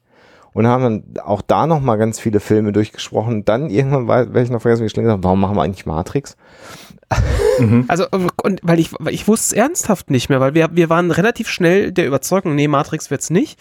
Und 0.55 0.67
haben 0.67 0.83
dann 0.83 1.23
auch 1.23 1.41
da 1.41 1.67
nochmal 1.67 1.97
ganz 1.97 2.19
viele 2.19 2.39
Filme 2.39 2.71
durchgesprochen. 2.71 3.43
Dann 3.43 3.69
irgendwann, 3.69 4.07
weil 4.33 4.43
ich 4.43 4.49
noch 4.49 4.61
vergessen, 4.61 4.83
wie 4.83 4.87
ich 4.87 4.93
gesagt 4.93 5.23
warum 5.23 5.41
machen 5.41 5.57
wir 5.57 5.61
eigentlich 5.61 5.85
Matrix? 5.85 6.37
Mhm. 7.59 7.85
Also, 7.87 8.05
und 8.41 8.61
weil 8.63 8.79
ich, 8.79 8.91
weil 8.99 9.13
ich 9.13 9.27
wusste 9.27 9.55
es 9.55 9.61
ernsthaft 9.61 10.09
nicht 10.09 10.29
mehr, 10.29 10.39
weil 10.39 10.53
wir, 10.53 10.69
wir 10.71 10.89
waren 10.89 11.11
relativ 11.11 11.49
schnell 11.49 11.91
der 11.91 12.07
Überzeugung, 12.07 12.55
nee, 12.55 12.67
Matrix 12.67 13.11
wird's 13.11 13.29
nicht 13.29 13.59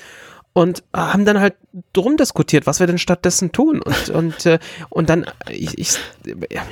und 0.53 0.85
haben 0.95 1.25
dann 1.25 1.41
halt 1.41 1.55
drum 1.93 2.17
diskutiert, 2.17 2.67
was 2.67 2.81
wir 2.81 2.87
denn 2.87 2.99
stattdessen 2.99 3.53
tun. 3.53 3.83
Und, 3.83 4.09
und, 4.11 4.47
äh, 4.47 4.59
und 4.89 5.11
dann, 5.11 5.27
ich, 5.51 5.77
ich, 5.79 5.99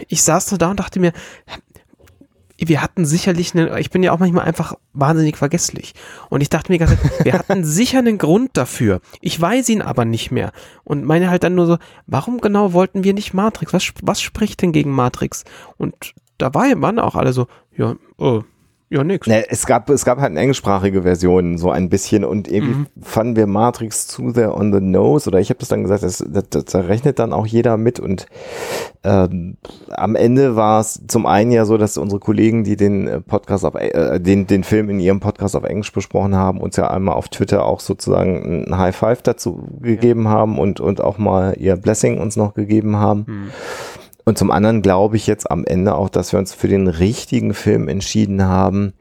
ich 0.09 0.23
saß 0.23 0.47
so 0.47 0.57
da 0.57 0.71
und 0.71 0.81
dachte 0.81 1.01
mir, 1.01 1.13
wir 2.69 2.83
hatten 2.83 3.05
sicherlich 3.05 3.55
einen, 3.55 3.77
ich 3.79 3.91
bin 3.91 4.03
ja 4.03 4.13
auch 4.13 4.19
manchmal 4.19 4.45
einfach 4.45 4.75
wahnsinnig 4.93 5.37
vergesslich. 5.37 5.95
Und 6.29 6.41
ich 6.41 6.49
dachte 6.51 6.73
mir 6.73 6.79
ganz, 6.79 6.97
wir 7.23 7.33
hatten 7.33 7.65
sicher 7.65 7.99
einen 7.99 8.19
Grund 8.19 8.51
dafür. 8.55 9.01
Ich 9.21 9.41
weiß 9.41 9.69
ihn 9.69 9.83
aber 9.83 10.05
nicht 10.05 10.31
mehr. 10.31 10.53
Und 10.85 11.05
meine 11.05 11.31
halt 11.31 11.45
dann 11.45 11.55
nur 11.55 11.67
so, 11.67 11.79
warum 12.07 12.41
genau 12.41 12.73
wollten 12.73 13.05
wir 13.05 13.15
nicht 13.15 13.35
Matrix? 13.35 13.73
Was, 13.73 13.93
was 14.03 14.21
spricht 14.21 14.63
denn 14.63 14.73
gegen 14.73 14.91
Matrix? 14.91 15.45
Und 15.77 16.15
da 16.39 16.55
war, 16.55 16.65
waren 16.81 16.99
auch 16.99 17.15
alle 17.15 17.33
so, 17.33 17.47
ja, 17.77 17.97
oh, 18.19 18.43
ja, 18.93 19.03
nix. 19.03 19.27
Ne, 19.27 19.49
es 19.49 19.67
gab, 19.67 19.89
es 19.91 20.05
gab 20.05 20.19
halt 20.19 20.31
eine 20.31 20.41
englischsprachige 20.41 21.03
Version, 21.03 21.57
so 21.57 21.71
ein 21.71 21.89
bisschen, 21.89 22.25
und 22.25 22.47
irgendwie 22.47 22.75
mhm. 22.75 22.87
fanden 23.01 23.37
wir 23.37 23.47
Matrix 23.47 24.07
zu 24.07 24.31
sehr 24.31 24.55
on 24.55 24.73
the 24.73 24.81
nose, 24.81 25.29
oder 25.29 25.41
ich 25.41 25.49
habe 25.49 25.59
das 25.59 25.69
dann 25.69 25.83
gesagt, 25.83 26.03
das, 26.03 26.25
das, 26.27 26.45
das, 26.51 26.65
da 26.67 26.81
rechnet 26.81 27.19
dann 27.19 27.33
auch 27.33 27.47
jeder 27.47 27.77
mit 27.77 28.01
und 28.01 28.27
ähm, 29.03 29.57
am 29.91 30.15
Ende 30.15 30.57
war 30.57 30.81
es 30.81 31.01
zum 31.09 31.27
einen 31.27 31.53
ja 31.53 31.65
so, 31.65 31.79
dass 31.79 31.97
unsere 31.97 32.21
Kollegen, 32.21 32.65
die 32.65 32.77
den 32.77 33.09
äh, 33.09 33.21
Podcast 33.21 33.65
auf, 33.65 33.75
äh, 33.75 34.21
den, 34.21 34.47
den 34.47 34.63
Film 34.63 34.91
in 34.91 35.01
ihrem 35.01 35.21
Podcast 35.21 35.57
auf 35.57 35.65
Englisch 35.65 35.93
besprochen 35.93 36.37
haben, 36.37 36.61
uns 36.61 36.77
ja 36.77 36.91
einmal 36.91 37.15
auf 37.15 37.29
Twitter 37.29 37.65
auch 37.65 37.81
sozusagen 37.81 38.67
ein 38.67 38.79
High 38.79 38.95
Five 38.95 39.23
dazu 39.23 39.67
gegeben 39.81 40.29
haben 40.29 40.59
und, 40.59 40.81
und 40.81 41.01
auch 41.01 41.19
mal 41.19 41.55
ihr 41.59 41.77
Blessing 41.77 42.21
uns 42.21 42.37
noch 42.37 42.55
gegeben 42.55 42.97
haben. 42.97 43.25
Mhm. 43.27 43.51
Und 44.25 44.39
zum 44.39 44.51
anderen 44.51 44.83
glaube 44.83 45.17
ich 45.17 45.27
jetzt 45.27 45.51
am 45.51 45.65
Ende 45.65 45.95
auch, 45.95 46.09
dass 46.09 46.33
wir 46.33 46.39
uns 46.39 46.55
für 46.55 46.69
den 46.69 46.87
richtigen 46.87 47.55
Film 47.55 47.89
entschieden 47.89 48.45
haben, 48.45 48.93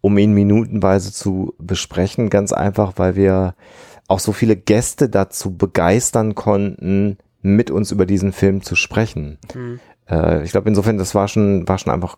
um 0.00 0.16
ihn 0.16 0.32
minutenweise 0.32 1.12
zu 1.12 1.54
besprechen. 1.58 2.30
Ganz 2.30 2.52
einfach, 2.52 2.94
weil 2.96 3.16
wir 3.16 3.54
auch 4.08 4.20
so 4.20 4.32
viele 4.32 4.56
Gäste 4.56 5.08
dazu 5.08 5.56
begeistern 5.56 6.34
konnten, 6.34 7.18
mit 7.42 7.70
uns 7.70 7.90
über 7.90 8.06
diesen 8.06 8.32
Film 8.32 8.62
zu 8.62 8.76
sprechen. 8.76 9.38
Mhm. 9.54 9.80
Äh, 10.08 10.44
ich 10.44 10.50
glaube, 10.50 10.68
insofern, 10.68 10.98
das 10.98 11.14
war 11.14 11.28
schon, 11.28 11.66
war 11.68 11.78
schon 11.78 11.92
einfach 11.92 12.16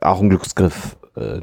auch 0.00 0.20
ein 0.20 0.30
Glücksgriff, 0.30 0.96
äh, 1.16 1.40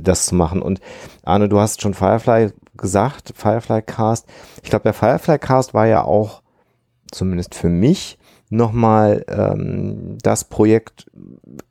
das 0.00 0.26
zu 0.26 0.34
machen. 0.34 0.62
Und 0.62 0.80
Arne, 1.24 1.48
du 1.48 1.58
hast 1.58 1.82
schon 1.82 1.94
Firefly 1.94 2.52
gesagt, 2.76 3.32
Firefly 3.34 3.82
Cast. 3.82 4.26
Ich 4.62 4.70
glaube, 4.70 4.84
der 4.84 4.94
Firefly 4.94 5.38
Cast 5.38 5.74
war 5.74 5.86
ja 5.86 6.04
auch, 6.04 6.42
zumindest 7.10 7.54
für 7.54 7.68
mich, 7.68 8.17
nochmal 8.50 9.24
ähm, 9.28 10.18
das 10.22 10.44
Projekt, 10.44 11.06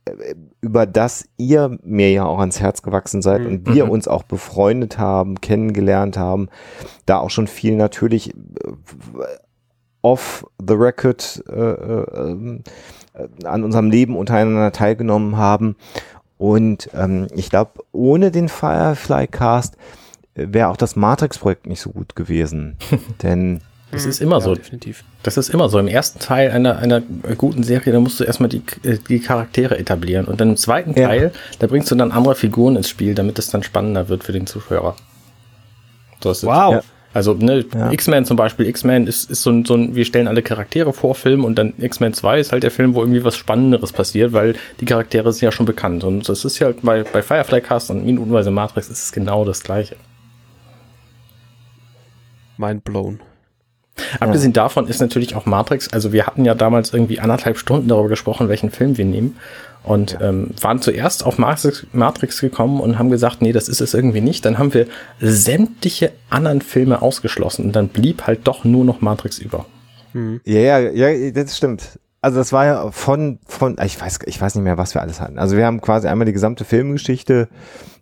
äh, 0.05 0.35
über 0.61 0.85
das 0.85 1.27
ihr 1.37 1.77
mir 1.83 2.11
ja 2.11 2.25
auch 2.25 2.39
ans 2.39 2.59
Herz 2.59 2.81
gewachsen 2.81 3.21
seid 3.21 3.41
mhm. 3.41 3.47
und 3.47 3.73
wir 3.73 3.85
mhm. 3.85 3.91
uns 3.91 4.07
auch 4.07 4.23
befreundet 4.23 4.97
haben, 4.97 5.41
kennengelernt 5.41 6.17
haben, 6.17 6.49
da 7.05 7.19
auch 7.19 7.29
schon 7.29 7.47
viel 7.47 7.75
natürlich 7.75 8.33
äh, 8.33 8.35
off 10.01 10.45
the 10.65 10.73
record 10.73 11.43
äh, 11.49 11.53
äh, 11.53 12.61
äh, 13.13 13.45
an 13.45 13.63
unserem 13.63 13.89
Leben 13.89 14.15
untereinander 14.15 14.71
teilgenommen 14.71 15.37
haben. 15.37 15.75
Und 16.37 16.89
ähm, 16.93 17.27
ich 17.33 17.49
glaube, 17.49 17.83
ohne 17.91 18.31
den 18.31 18.47
Firefly 18.47 19.27
Cast 19.27 19.75
wäre 20.35 20.69
auch 20.69 20.77
das 20.77 20.95
Matrix-Projekt 20.95 21.65
nicht 21.65 21.81
so 21.81 21.89
gut 21.89 22.15
gewesen. 22.15 22.77
Denn 23.23 23.61
das 23.91 24.05
ist 24.05 24.21
immer 24.21 24.37
ja, 24.37 24.41
so. 24.41 24.55
Definitiv. 24.55 25.03
Das 25.23 25.37
ist 25.37 25.49
immer 25.49 25.69
so. 25.69 25.79
Im 25.79 25.87
ersten 25.87 26.19
Teil 26.19 26.51
einer, 26.51 26.77
einer 26.77 27.01
guten 27.37 27.63
Serie, 27.63 27.93
da 27.93 27.99
musst 27.99 28.19
du 28.19 28.25
erstmal 28.25 28.49
die, 28.49 28.61
die 29.07 29.19
Charaktere 29.19 29.77
etablieren. 29.77 30.25
Und 30.25 30.41
dann 30.41 30.49
im 30.49 30.57
zweiten 30.57 30.93
ja. 30.93 31.07
Teil, 31.07 31.31
da 31.59 31.67
bringst 31.67 31.89
du 31.89 31.95
dann 31.95 32.11
andere 32.11 32.35
Figuren 32.35 32.75
ins 32.75 32.89
Spiel, 32.89 33.15
damit 33.15 33.39
es 33.39 33.49
dann 33.49 33.63
spannender 33.63 34.09
wird 34.09 34.23
für 34.23 34.33
den 34.33 34.45
Zuschauer. 34.45 34.95
So 36.21 36.31
wow. 36.47 36.73
Ja. 36.73 36.81
Also 37.13 37.33
ne. 37.33 37.65
X-Men 37.91 38.25
zum 38.25 38.37
Beispiel, 38.37 38.67
X-Men 38.67 39.07
ist, 39.07 39.31
ist 39.31 39.41
so, 39.41 39.49
ein, 39.49 39.65
so 39.65 39.73
ein, 39.73 39.95
wir 39.95 40.05
stellen 40.05 40.27
alle 40.27 40.43
Charaktere 40.43 40.93
vor, 40.93 41.15
Film 41.15 41.45
und 41.45 41.55
dann 41.55 41.73
X-Men 41.79 42.13
2 42.13 42.39
ist 42.39 42.51
halt 42.51 42.63
der 42.63 42.69
Film, 42.69 42.93
wo 42.93 42.99
irgendwie 42.99 43.23
was 43.23 43.35
Spannenderes 43.35 43.91
passiert, 43.91 44.33
weil 44.33 44.55
die 44.81 44.85
Charaktere 44.85 45.31
sind 45.31 45.41
ja 45.41 45.51
schon 45.51 45.65
bekannt. 45.65 46.03
Und 46.03 46.27
das 46.29 46.45
ist 46.45 46.59
ja 46.59 46.67
halt 46.67 46.81
bei, 46.83 47.03
bei 47.03 47.23
Firefly 47.23 47.61
Cast 47.61 47.89
und 47.89 48.05
minutenweise 48.05 48.51
Matrix 48.51 48.89
ist 48.89 49.05
es 49.05 49.11
genau 49.11 49.45
das 49.45 49.63
gleiche. 49.63 49.95
Mind 52.57 52.83
blown. 52.83 53.19
Abgesehen 54.19 54.53
davon 54.53 54.87
ist 54.87 55.01
natürlich 55.01 55.35
auch 55.35 55.45
Matrix, 55.45 55.91
also 55.91 56.13
wir 56.13 56.27
hatten 56.27 56.45
ja 56.45 56.55
damals 56.55 56.93
irgendwie 56.93 57.19
anderthalb 57.19 57.57
Stunden 57.57 57.87
darüber 57.87 58.09
gesprochen, 58.09 58.49
welchen 58.49 58.71
Film 58.71 58.97
wir 58.97 59.05
nehmen. 59.05 59.37
Und 59.83 60.17
ähm, 60.21 60.49
waren 60.59 60.81
zuerst 60.81 61.25
auf 61.25 61.37
Matrix, 61.37 61.87
Matrix 61.93 62.41
gekommen 62.41 62.81
und 62.81 62.99
haben 62.99 63.09
gesagt, 63.09 63.41
nee, 63.41 63.53
das 63.53 63.69
ist 63.69 63.79
es 63.79 63.93
irgendwie 63.93 64.19
nicht. 64.19 64.43
Dann 64.43 64.57
haben 64.57 64.73
wir 64.73 64.85
sämtliche 65.21 66.11
anderen 66.29 66.61
Filme 66.61 67.01
ausgeschlossen 67.01 67.65
und 67.65 67.71
dann 67.73 67.87
blieb 67.87 68.27
halt 68.27 68.41
doch 68.43 68.65
nur 68.65 68.83
noch 68.83 68.99
Matrix 68.99 69.39
über. 69.39 69.65
Ja, 70.43 70.79
ja, 70.79 71.09
ja, 71.09 71.31
das 71.31 71.55
stimmt. 71.55 71.99
Also 72.27 72.39
das 72.39 72.51
war 72.51 72.65
ja 72.65 72.91
von, 72.91 73.39
von, 73.47 73.77
ich 73.81 74.01
weiß, 74.01 74.19
ich 74.25 74.41
weiß 74.41 74.55
nicht 74.55 74.63
mehr, 74.65 74.77
was 74.77 74.93
wir 74.93 75.01
alles 75.01 75.21
hatten. 75.21 75.39
Also 75.39 75.55
wir 75.55 75.65
haben 75.65 75.79
quasi 75.79 76.09
einmal 76.09 76.25
die 76.25 76.33
gesamte 76.33 76.65
Filmgeschichte 76.65 77.47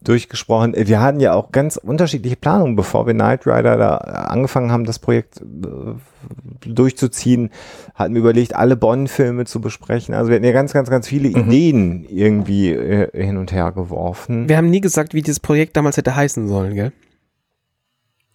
durchgesprochen. 0.04 0.74
Wir 0.76 1.00
hatten 1.00 1.20
ja 1.20 1.34
auch 1.34 1.52
ganz 1.52 1.78
unterschiedliche 1.78 2.36
Planungen, 2.36 2.76
bevor 2.76 3.06
wir 3.06 3.14
Knight 3.14 3.46
Rider 3.46 3.78
da 3.78 3.98
angefangen 3.98 4.72
haben, 4.72 4.86
das 4.86 4.98
Projekt 4.98 5.42
äh, 5.42 6.68
durchzuziehen, 6.68 7.52
hatten 7.94 8.16
wir 8.16 8.22
überlegt, 8.22 8.56
alle 8.56 8.76
Bond-Filme 8.76 9.46
zu 9.46 9.62
besprechen. 9.62 10.16
Also 10.16 10.30
wir 10.30 10.38
hatten 10.38 10.46
ja 10.46 10.54
ganz, 10.54 10.74
ganz, 10.74 10.90
ganz 10.90 11.08
viele 11.08 11.28
Ideen 11.28 12.04
irgendwie 12.10 12.72
äh, 12.72 13.26
hin 13.26 13.38
und 13.38 13.52
her 13.52 13.72
geworfen. 13.74 14.50
Wir 14.50 14.58
haben 14.58 14.72
nie 14.72 14.82
gesagt, 14.82 15.14
wie 15.14 15.22
dieses 15.22 15.40
Projekt 15.40 15.78
damals 15.78 15.98
hätte 15.98 16.16
heißen 16.16 16.48
sollen, 16.48 16.74
gell? 16.74 16.94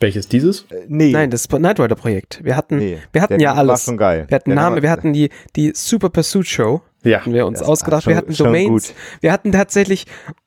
Welches 0.01 0.29
dieses? 0.29 0.63
Äh, 0.71 0.87
nee, 0.89 1.13
Nein, 1.13 1.31
das 1.31 1.47
Knight 1.47 1.79
Rider 1.79 1.95
Projekt. 1.95 2.41
Wir 2.43 2.57
hatten, 2.57 2.79
nee. 2.79 2.99
wir 3.13 3.21
hatten 3.23 3.39
ja 3.39 3.51
Name 3.55 3.67
war 3.69 3.73
alles. 3.75 3.85
schon 3.85 3.99
geil. 3.99 4.25
Wir 4.29 4.35
hatten 4.37 4.51
Der 4.51 4.57
Namen, 4.57 4.75
Name- 4.77 4.83
wir 4.83 4.91
hatten 4.91 5.13
die, 5.13 5.29
die 5.57 5.73
Super 5.75 6.09
Pursuit 6.09 6.47
Show, 6.47 6.81
Ja. 7.05 7.21
hatten 7.21 7.35
wir 7.35 7.45
uns 7.47 7.61
ausgedacht. 7.61 8.07
war 8.07 8.07
wir 8.07 8.15
schon- 8.15 8.17
hatten 8.23 8.35
schon 8.35 8.47
Domains. 8.47 8.89
gut. 8.89 8.95
Wir 9.21 9.31
hatten 9.33 9.53
tatsächlich, 9.53 10.07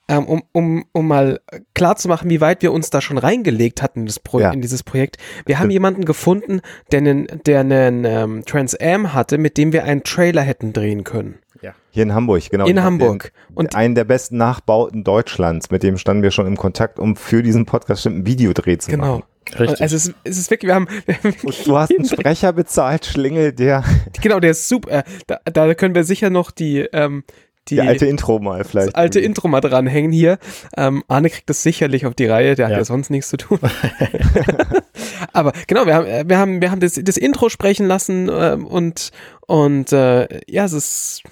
ähm, 0.10 0.26
um, 0.26 0.44
um, 0.52 0.86
um 0.92 1.08
mal 1.08 1.40
klar 1.74 1.96
zu 1.96 2.08
machen, 2.08 2.30
wie 2.30 2.42
weit 2.42 2.62
wir 2.62 2.72
uns 2.74 2.90
da 2.90 3.00
schon 3.02 3.18
reingelegt 3.18 3.82
hatten 3.82 4.02
in, 4.02 4.06
das 4.06 4.20
Pro 4.20 4.40
Ja. 4.40 4.52
in 4.52 4.62
dieses 4.62 4.84
Projekt. 4.84 5.18
Wir 5.46 5.56
haben 5.60 5.64
Stimmt. 5.66 5.74
jemanden 5.74 6.06
gefunden, 6.06 6.62
der 6.92 7.00
einen, 7.00 7.28
der 7.46 7.62
einen 7.62 8.06
ähm, 8.06 8.44
Trans 8.46 8.76
Am 8.76 9.14
hatte, 9.14 9.38
mit 9.38 9.58
dem 9.58 9.72
wir 9.74 9.86
einen 9.86 10.04
Trailer 10.04 10.42
hätten 10.42 10.74
drehen 10.74 11.04
können. 11.04 11.40
ja. 11.62 11.74
Hier 11.92 12.04
in 12.04 12.14
Hamburg, 12.16 12.50
genau. 12.50 12.66
In 12.66 12.82
Hamburg. 12.84 13.32
Den, 13.50 13.56
Und- 13.56 13.76
einen 13.76 13.94
der 13.96 14.04
besten 14.04 14.38
Nachbauten 14.38 15.04
Deutschlands, 15.04 15.70
mit 15.72 15.84
dem 15.84 15.98
standen 15.98 16.24
wir 16.24 16.32
schon 16.32 16.48
im 16.48 16.58
Kontakt, 16.58 16.98
um 17.00 17.16
für 17.16 17.44
diesen 17.44 17.66
Podcast 17.66 18.06
ein 18.08 18.26
Videodreh 18.26 18.78
zu 18.80 18.92
Genau. 18.92 19.06
machen. 19.20 19.24
Richtig. 19.60 19.82
Also 19.82 19.96
es 19.98 20.08
ist, 20.08 20.16
es 20.24 20.38
ist 20.38 20.50
wirklich, 20.52 20.70
wir 20.70 20.76
haben, 20.76 20.88
wir 21.06 21.16
haben 21.18 21.34
Und 21.44 21.68
du 21.68 21.78
hast 21.78 21.92
einen 21.92 22.06
Sprecher 22.10 22.52
bezahlt, 22.54 23.06
Schlingel, 23.06 23.52
der 23.54 23.84
genau, 24.22 24.40
der 24.40 24.52
ist 24.52 24.68
super. 24.68 25.00
Äh, 25.00 25.04
da, 25.28 25.40
da 25.46 25.74
können 25.76 25.94
wir 25.96 26.04
sicher 26.04 26.30
noch 26.30 26.50
die, 26.52 26.80
ähm, 26.94 27.24
die, 27.70 27.76
die 27.76 27.82
alte 27.82 28.06
Intro 28.06 28.40
mal 28.40 28.64
vielleicht. 28.64 28.90
das 28.90 28.96
alte 28.96 29.20
Intro 29.20 29.48
mal 29.48 29.62
dranhängen 29.62 30.12
hier. 30.12 30.38
Ähm, 30.76 31.04
Arne 31.08 31.30
kriegt 31.30 31.50
das 31.50 31.64
sicherlich 31.64 32.06
auf 32.06 32.14
die 32.14 32.26
Reihe, 32.26 32.56
der 32.56 32.66
hat 32.66 32.72
Ja. 32.74 32.78
ja 32.80 32.86
sonst 32.86 33.10
nichts 33.10 33.30
zu 33.30 33.38
tun. 33.38 33.60
Aber 35.34 35.54
genau, 35.68 35.86
wir 35.86 35.96
haben, 35.96 36.06
äh, 36.06 36.24
wir 36.28 36.38
haben, 36.38 36.62
wir 36.62 36.72
haben 36.72 36.80
das, 36.80 37.00
das 37.02 37.18
Intro 37.18 37.50
sprechen 37.50 37.88
lassen 37.88 38.30
ähm, 38.34 38.66
und, 38.68 39.12
und 39.48 39.92
äh, 39.94 40.28
ja, 40.48 40.66
es 40.66 40.74
ist 40.74 41.24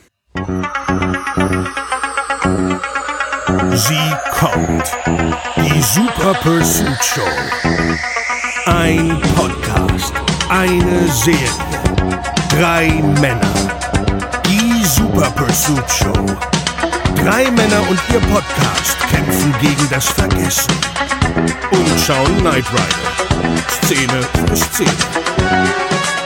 Sie 3.74 4.14
kommt. 4.32 4.92
Die 5.58 5.82
Super 5.82 6.34
Pursuit 6.42 7.04
Show. 7.04 7.22
Ein 8.66 9.20
Podcast. 9.36 10.14
Eine 10.50 11.08
Serie. 11.08 11.38
Drei 12.50 12.88
Männer. 13.20 13.42
Die 14.82 14.88
Super 14.88 15.30
Pursuit 15.32 15.92
Show. 15.92 16.26
Drei 17.24 17.52
Männer 17.52 17.88
und 17.88 18.00
ihr 18.12 18.20
Podcast 18.20 18.98
kämpfen 19.12 19.54
gegen 19.62 19.88
das 19.92 20.08
Vergessen. 20.08 20.74
Und 21.72 22.00
schauen 22.00 22.38
Knight 22.40 22.66
Rider. 22.72 23.62
Szene 23.84 24.24
für 24.34 24.56
Szene. 24.56 26.21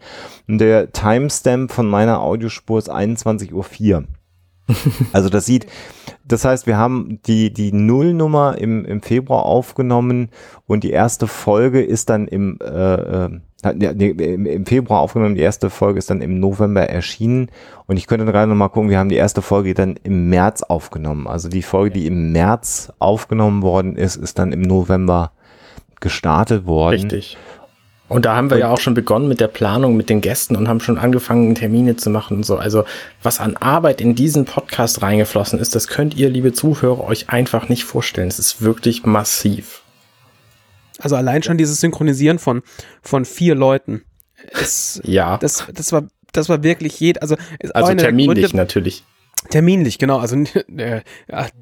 Und 0.48 0.58
der 0.58 0.90
Timestamp 0.92 1.70
von 1.72 1.86
meiner 1.86 2.20
Audiospur 2.20 2.78
ist 2.78 2.90
21.04 2.90 3.52
Uhr. 3.52 4.04
Also 5.12 5.28
das 5.30 5.46
sieht, 5.46 5.66
das 6.26 6.44
heißt, 6.44 6.66
wir 6.66 6.76
haben 6.76 7.20
die, 7.26 7.52
die 7.52 7.72
Nullnummer 7.72 8.58
im, 8.58 8.84
im 8.84 9.02
Februar 9.02 9.44
aufgenommen 9.44 10.30
und 10.66 10.84
die 10.84 10.90
erste 10.90 11.26
Folge 11.26 11.82
ist 11.82 12.10
dann 12.10 12.28
im, 12.28 12.58
äh, 12.60 13.24
äh, 13.24 13.40
im, 13.64 14.66
Februar 14.66 15.00
aufgenommen, 15.00 15.34
die 15.34 15.40
erste 15.40 15.68
Folge 15.70 15.98
ist 15.98 16.10
dann 16.10 16.20
im 16.20 16.38
November 16.38 16.82
erschienen 16.82 17.50
und 17.86 17.96
ich 17.96 18.06
könnte 18.06 18.24
gerade 18.24 18.48
noch 18.48 18.54
mal 18.54 18.68
gucken, 18.68 18.90
wir 18.90 18.98
haben 18.98 19.08
die 19.08 19.16
erste 19.16 19.42
Folge 19.42 19.74
dann 19.74 19.98
im 20.04 20.30
März 20.30 20.62
aufgenommen. 20.62 21.26
Also 21.26 21.48
die 21.48 21.62
Folge, 21.62 21.94
die 21.94 22.06
im 22.06 22.30
März 22.30 22.92
aufgenommen 23.00 23.62
worden 23.62 23.96
ist, 23.96 24.16
ist 24.16 24.38
dann 24.38 24.52
im 24.52 24.62
November 24.62 25.32
gestartet 26.00 26.66
worden. 26.66 27.10
Richtig. 27.10 27.36
Und 28.08 28.24
da 28.24 28.36
haben 28.36 28.48
wir 28.48 28.58
ja 28.58 28.70
auch 28.70 28.80
schon 28.80 28.94
begonnen 28.94 29.28
mit 29.28 29.38
der 29.38 29.48
Planung 29.48 29.96
mit 29.96 30.08
den 30.08 30.22
Gästen 30.22 30.56
und 30.56 30.66
haben 30.66 30.80
schon 30.80 30.96
angefangen, 30.96 31.54
Termine 31.54 31.96
zu 31.96 32.08
machen 32.08 32.38
und 32.38 32.46
so. 32.46 32.56
Also 32.56 32.84
was 33.22 33.38
an 33.38 33.56
Arbeit 33.58 34.00
in 34.00 34.14
diesen 34.14 34.46
Podcast 34.46 35.02
reingeflossen 35.02 35.58
ist, 35.58 35.74
das 35.74 35.88
könnt 35.88 36.16
ihr, 36.16 36.30
liebe 36.30 36.52
Zuhörer, 36.52 37.04
euch 37.04 37.28
einfach 37.28 37.68
nicht 37.68 37.84
vorstellen. 37.84 38.28
Es 38.28 38.38
ist 38.38 38.62
wirklich 38.62 39.04
massiv. 39.04 39.82
Also 40.98 41.16
allein 41.16 41.42
schon 41.42 41.58
dieses 41.58 41.80
Synchronisieren 41.80 42.38
von, 42.38 42.62
von 43.02 43.24
vier 43.24 43.54
Leuten. 43.54 44.02
Ist, 44.60 45.00
Ja. 45.04 45.36
das, 45.38 45.64
das 45.72 45.92
war, 45.92 46.06
das 46.32 46.48
war 46.48 46.62
wirklich 46.62 46.98
jed, 47.00 47.22
also, 47.22 47.36
also 47.74 47.94
terminlich 47.94 48.46
Gründe- 48.46 48.56
natürlich. 48.56 49.04
Terminlich, 49.50 49.98
genau. 49.98 50.18
Also 50.18 50.36
äh, 50.76 51.00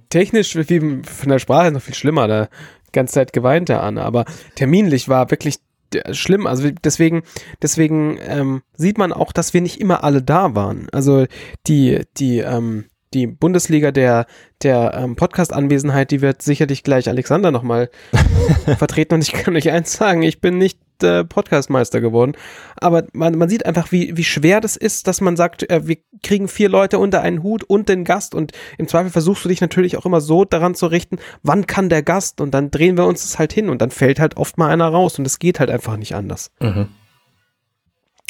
technisch 0.09 0.57
wie 0.57 1.03
von 1.03 1.29
der 1.29 1.38
Sprache 1.38 1.70
noch 1.70 1.83
viel 1.83 1.94
schlimmer. 1.94 2.27
Da 2.27 2.49
ganze 2.92 3.14
Zeit 3.14 3.33
geweint 3.33 3.68
er 3.68 3.83
an. 3.83 3.99
Aber 3.99 4.25
terminlich 4.55 5.09
war 5.09 5.31
wirklich 5.31 5.57
äh, 5.94 6.14
schlimm. 6.14 6.46
Also 6.46 6.70
deswegen, 6.70 7.22
deswegen 7.62 8.18
ähm, 8.27 8.62
sieht 8.77 8.96
man 8.99 9.12
auch, 9.12 9.33
dass 9.33 9.53
wir 9.55 9.61
nicht 9.61 9.81
immer 9.81 10.03
alle 10.05 10.22
da 10.22 10.55
waren. 10.55 10.88
Also 10.92 11.27
die, 11.66 12.01
die, 12.16 12.38
ähm, 12.38 12.87
die 13.14 13.26
Bundesliga 13.26 13.92
der, 13.92 14.26
der 14.62 14.94
ähm, 14.94 15.16
Podcast-Anwesenheit, 15.16 16.10
die 16.10 16.20
wird 16.20 16.42
sicherlich 16.42 16.82
gleich 16.82 17.08
Alexander 17.08 17.50
nochmal 17.50 17.90
vertreten. 18.78 19.14
Und 19.14 19.22
ich 19.22 19.32
kann 19.32 19.56
euch 19.56 19.70
eins 19.70 19.92
sagen, 19.92 20.22
ich 20.22 20.40
bin 20.40 20.58
nicht 20.58 20.78
äh, 21.02 21.24
Podcastmeister 21.24 22.00
geworden. 22.00 22.32
Aber 22.76 23.04
man, 23.12 23.36
man 23.36 23.48
sieht 23.48 23.66
einfach, 23.66 23.92
wie, 23.92 24.16
wie 24.16 24.24
schwer 24.24 24.60
das 24.60 24.76
ist, 24.76 25.06
dass 25.06 25.20
man 25.20 25.36
sagt, 25.36 25.68
äh, 25.70 25.86
wir 25.86 25.98
kriegen 26.22 26.48
vier 26.48 26.68
Leute 26.68 26.98
unter 26.98 27.22
einen 27.22 27.42
Hut 27.42 27.64
und 27.64 27.88
den 27.88 28.04
Gast. 28.04 28.34
Und 28.34 28.52
im 28.78 28.88
Zweifel 28.88 29.10
versuchst 29.10 29.44
du 29.44 29.48
dich 29.48 29.60
natürlich 29.60 29.96
auch 29.96 30.06
immer 30.06 30.20
so 30.20 30.44
daran 30.44 30.74
zu 30.74 30.86
richten, 30.86 31.18
wann 31.42 31.66
kann 31.66 31.88
der 31.88 32.02
Gast? 32.02 32.40
Und 32.40 32.52
dann 32.52 32.70
drehen 32.70 32.96
wir 32.96 33.06
uns 33.06 33.22
das 33.22 33.38
halt 33.38 33.52
hin 33.52 33.68
und 33.68 33.82
dann 33.82 33.90
fällt 33.90 34.20
halt 34.20 34.36
oft 34.36 34.58
mal 34.58 34.70
einer 34.70 34.88
raus. 34.88 35.18
Und 35.18 35.26
es 35.26 35.38
geht 35.38 35.60
halt 35.60 35.70
einfach 35.70 35.96
nicht 35.96 36.14
anders. 36.14 36.50
Mhm. 36.60 36.88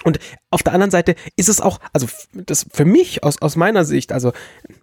Und 0.04 0.18
auf 0.50 0.62
der 0.62 0.72
anderen 0.74 0.90
Seite 0.90 1.16
ist 1.36 1.48
es 1.48 1.60
auch, 1.60 1.78
also 1.92 2.06
das 2.32 2.66
für 2.72 2.84
mich 2.84 3.24
aus, 3.24 3.40
aus 3.42 3.56
meiner 3.56 3.84
Sicht, 3.84 4.12
also 4.12 4.32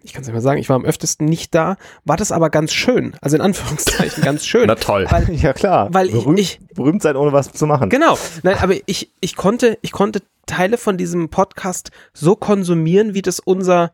ich 0.02 0.12
kann 0.12 0.21
es 0.23 0.28
nicht 0.28 0.34
mal 0.34 0.41
sagen, 0.41 0.60
ich 0.60 0.67
war 0.69 0.76
am 0.76 0.84
öftesten 0.86 1.26
nicht 1.28 1.54
da, 1.56 1.78
war 2.04 2.17
das 2.17 2.32
aber 2.32 2.49
ganz 2.49 2.73
schön. 2.73 3.15
Also 3.21 3.36
in 3.38 3.41
Anführungszeichen 3.41 4.21
ganz 4.23 4.45
schön. 4.45 4.65
Na 4.67 4.76
toll. 4.76 5.06
Weil, 5.10 5.32
Ja 5.34 5.54
klar. 5.54 5.93
Weil 5.93 6.10
berühmt, 6.10 6.39
ich- 6.39 6.60
berühmt 6.73 7.02
sein, 7.04 7.15
ohne 7.15 7.32
was 7.32 7.52
zu 7.54 7.65
machen. 7.67 7.89
Genau. 7.89 8.17
Nein, 8.41 8.58
aber 8.60 8.73
ich, 8.86 9.12
ich 9.21 9.36
konnte, 9.36 9.78
ich 9.82 9.91
konnte 9.91 10.21
Teile 10.45 10.78
von 10.78 10.97
diesem 10.97 11.30
Podcast 11.30 11.91
so 12.13 12.36
konsumieren, 12.36 13.13
wie 13.13 13.21
das 13.21 13.39
unser 13.39 13.91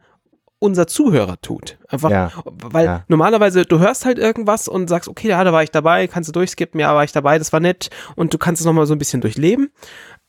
unser 0.62 0.88
Zuhörer 0.88 1.40
tut. 1.42 1.78
Einfach, 1.88 2.10
Ja. 2.10 2.32
weil 2.44 2.86
Ja. 2.86 3.04
normalerweise 3.08 3.64
du 3.64 3.80
hörst 3.80 4.04
halt 4.04 4.20
irgendwas 4.20 4.68
und 4.68 4.90
sagst, 4.90 5.08
okay, 5.08 5.30
ja, 5.30 5.42
da 5.46 5.54
war 5.54 5.64
ich 5.64 5.72
dabei, 5.72 6.08
kannst 6.08 6.28
du 6.28 6.34
durchskippen, 6.34 6.82
ja, 6.82 6.94
war 6.94 7.06
ich 7.06 7.14
dabei, 7.14 7.38
das 7.40 7.54
war 7.54 7.62
nett 7.62 7.90
und 8.18 8.34
du 8.34 8.38
kannst 8.38 8.60
es 8.60 8.66
nochmal 8.66 8.86
so 8.86 8.94
ein 8.94 8.98
bisschen 8.98 9.22
durchleben. 9.22 9.72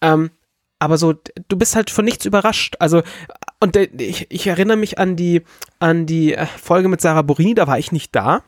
Ähm, 0.00 0.31
aber 0.81 0.99
so, 0.99 1.14
du 1.49 1.57
bist 1.57 1.77
halt 1.77 1.90
von 1.90 2.05
nichts 2.05 2.25
überrascht. 2.25 2.75
Also, 2.81 3.03
und 3.61 3.77
ich, 3.77 4.27
ich 4.31 4.47
erinnere 4.47 4.79
mich 4.79 4.99
an 4.99 5.14
die, 5.14 5.43
an 5.79 6.07
die 6.07 6.35
äh, 6.35 6.47
Folge 6.47 6.88
mit 6.88 7.01
Sarah 7.01 7.23
Borini, 7.23 7.55
da 7.55 7.66
war 7.66 7.79
ich 7.79 7.93
nicht 7.93 8.16
da. 8.16 8.43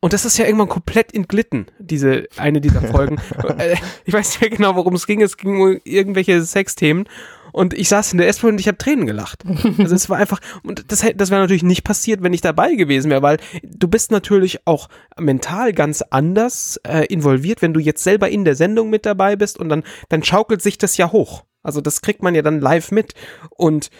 Und 0.00 0.12
das 0.12 0.26
ist 0.26 0.36
ja 0.36 0.44
irgendwann 0.44 0.68
komplett 0.68 1.14
entglitten, 1.14 1.66
diese, 1.78 2.26
eine 2.36 2.60
dieser 2.60 2.82
Folgen. 2.92 3.18
Äh, 3.56 3.76
ich 4.04 4.12
weiß 4.12 4.32
nicht 4.32 4.40
mehr 4.42 4.50
genau, 4.50 4.74
worum 4.74 4.94
es 4.94 5.06
ging. 5.06 5.22
Es 5.22 5.36
ging 5.36 5.60
um 5.60 5.80
irgendwelche 5.84 6.42
Sexthemen. 6.42 7.08
Und 7.54 7.72
ich 7.72 7.88
saß 7.88 8.10
in 8.10 8.18
der 8.18 8.26
S-Bahn 8.26 8.50
und 8.54 8.58
ich 8.58 8.66
habe 8.66 8.78
Tränen 8.78 9.06
gelacht. 9.06 9.44
Also 9.78 9.94
es 9.94 10.10
war 10.10 10.16
einfach, 10.16 10.40
und 10.64 10.90
das, 10.90 11.04
das 11.14 11.30
wäre 11.30 11.40
natürlich 11.40 11.62
nicht 11.62 11.84
passiert, 11.84 12.20
wenn 12.20 12.32
ich 12.32 12.40
dabei 12.40 12.74
gewesen 12.74 13.12
wäre, 13.12 13.22
weil 13.22 13.36
du 13.62 13.86
bist 13.86 14.10
natürlich 14.10 14.66
auch 14.66 14.88
mental 15.16 15.72
ganz 15.72 16.02
anders 16.02 16.80
äh, 16.82 17.06
involviert, 17.06 17.62
wenn 17.62 17.72
du 17.72 17.78
jetzt 17.78 18.02
selber 18.02 18.28
in 18.28 18.44
der 18.44 18.56
Sendung 18.56 18.90
mit 18.90 19.06
dabei 19.06 19.36
bist 19.36 19.56
und 19.56 19.68
dann, 19.68 19.84
dann 20.08 20.24
schaukelt 20.24 20.62
sich 20.62 20.78
das 20.78 20.96
ja 20.96 21.12
hoch. 21.12 21.44
Also 21.62 21.80
das 21.80 22.02
kriegt 22.02 22.24
man 22.24 22.34
ja 22.34 22.42
dann 22.42 22.60
live 22.60 22.90
mit. 22.90 23.14
Und 23.50 23.90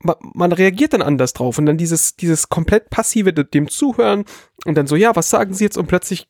ma- 0.00 0.18
man 0.20 0.52
reagiert 0.52 0.92
dann 0.92 1.00
anders 1.00 1.32
drauf 1.32 1.56
und 1.56 1.64
dann 1.64 1.78
dieses, 1.78 2.14
dieses 2.14 2.50
komplett 2.50 2.90
passive 2.90 3.32
de- 3.32 3.46
dem 3.46 3.68
Zuhören 3.68 4.26
und 4.66 4.74
dann 4.74 4.86
so, 4.86 4.96
ja, 4.96 5.16
was 5.16 5.30
sagen 5.30 5.54
sie 5.54 5.64
jetzt? 5.64 5.78
Und 5.78 5.86
plötzlich 5.86 6.28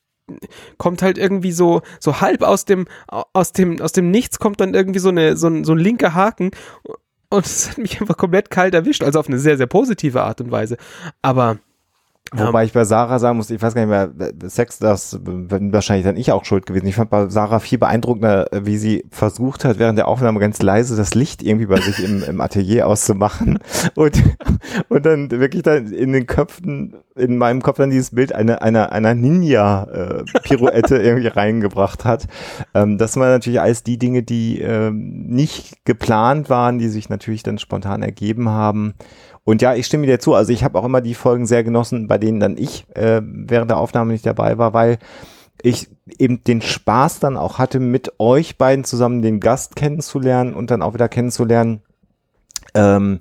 kommt 0.77 1.03
halt 1.03 1.19
irgendwie 1.19 1.53
so, 1.53 1.83
so 2.01 2.21
halb 2.21 2.43
aus 2.43 2.65
dem, 2.65 2.87
aus 3.07 3.53
dem, 3.53 3.81
aus 3.81 3.93
dem 3.93 4.11
Nichts 4.11 4.39
kommt 4.39 4.61
dann 4.61 4.75
irgendwie 4.75 5.01
so 5.01 5.09
eine, 5.09 5.37
so 5.37 5.49
ein, 5.49 5.65
so 5.65 5.73
ein 5.73 5.79
linker 5.79 6.15
Haken 6.15 6.51
und 7.31 7.45
es 7.47 7.71
hat 7.71 7.79
mich 7.79 8.01
einfach 8.01 8.17
komplett 8.17 8.51
kalt 8.51 8.75
erwischt, 8.75 9.03
also 9.03 9.21
auf 9.21 9.29
eine 9.29 9.39
sehr, 9.39 9.57
sehr 9.57 9.67
positive 9.67 10.23
Art 10.23 10.41
und 10.41 10.51
Weise. 10.51 10.77
Aber, 11.23 11.59
Wobei 12.33 12.65
ich 12.65 12.73
bei 12.73 12.85
Sarah 12.85 13.19
sagen 13.19 13.39
muss, 13.39 13.49
ich 13.49 13.63
weiß 13.63 13.75
gar 13.75 13.87
nicht 13.87 13.91
mehr, 13.91 14.51
Sex, 14.51 14.79
das 14.79 15.19
bin 15.23 15.73
wahrscheinlich 15.73 16.05
dann 16.05 16.17
ich 16.17 16.31
auch 16.31 16.45
schuld 16.45 16.67
gewesen. 16.67 16.87
Ich 16.87 16.95
fand 16.95 17.09
bei 17.09 17.29
Sarah 17.29 17.59
viel 17.59 17.79
beeindruckender, 17.79 18.49
wie 18.53 18.77
sie 18.77 19.07
versucht 19.11 19.65
hat, 19.65 19.79
während 19.79 19.97
der 19.97 20.09
Aufnahme 20.09 20.39
ganz 20.39 20.61
leise 20.61 20.95
das 20.97 21.15
Licht 21.15 21.43
irgendwie 21.43 21.67
bei 21.67 21.81
sich 21.81 22.05
im, 22.05 22.23
im 22.23 22.41
Atelier 22.41 22.87
auszumachen 22.87 23.59
und, 23.95 24.23
und 24.89 25.07
dann 25.07 25.31
wirklich 25.31 25.63
dann 25.63 25.91
in 25.91 26.13
den 26.13 26.27
Köpfen, 26.27 26.97
in 27.17 27.39
meinem 27.39 27.63
Kopf 27.63 27.79
dann 27.79 27.91
dieses 27.91 28.11
Bild 28.11 28.35
einer, 28.35 28.61
einer, 28.61 28.93
einer 28.93 29.15
Ninja-Pirouette 29.15 30.97
irgendwie 31.03 31.29
reingebracht 31.29 32.05
hat. 32.05 32.27
Ähm, 32.75 32.99
das 32.99 33.17
waren 33.17 33.31
natürlich 33.31 33.61
alles 33.61 33.85
die 33.85 33.99
Dinge, 33.99 34.23
die 34.23 34.61
ähm, 34.61 35.27
nicht 35.29 35.85
geplant 35.87 36.51
waren, 36.51 36.79
die 36.79 36.89
sich 36.89 37.09
natürlich 37.09 37.43
dann 37.43 37.59
spontan 37.59 38.03
ergeben 38.03 38.51
haben. 38.51 38.95
Und 39.49 39.63
ja, 39.63 39.75
ich 39.75 39.87
stimme 39.87 40.07
dir 40.07 40.21
zu. 40.21 40.35
Also 40.35 40.53
ich 40.53 40.63
habe 40.63 40.79
auch 40.79 40.85
immer 40.85 41.01
die 41.01 41.15
Folgen 41.15 41.47
sehr 41.47 41.65
genossen, 41.65 42.07
bei 42.07 42.19
denen 42.19 42.39
dann 42.39 42.59
ich 42.59 42.85
äh, 42.95 43.23
während 43.25 43.71
der 43.71 43.79
Aufnahme 43.79 44.13
nicht 44.13 44.27
dabei 44.27 44.59
war, 44.59 44.75
weil 44.75 44.99
ich 45.63 45.89
eben 46.19 46.45
den 46.45 46.61
Spaß 46.61 47.19
dann 47.21 47.39
auch 47.39 47.57
hatte, 47.57 47.81
mit 47.81 48.13
euch 48.19 48.59
beiden 48.59 48.85
zusammen 48.85 49.23
den 49.23 49.41
Gast 49.41 49.75
kennenzulernen 49.75 50.53
und 50.53 50.71
dann 50.71 50.83
auch 50.83 50.93
wieder 50.93 51.09
kennenzulernen, 51.09 51.81
ähm, 52.75 53.21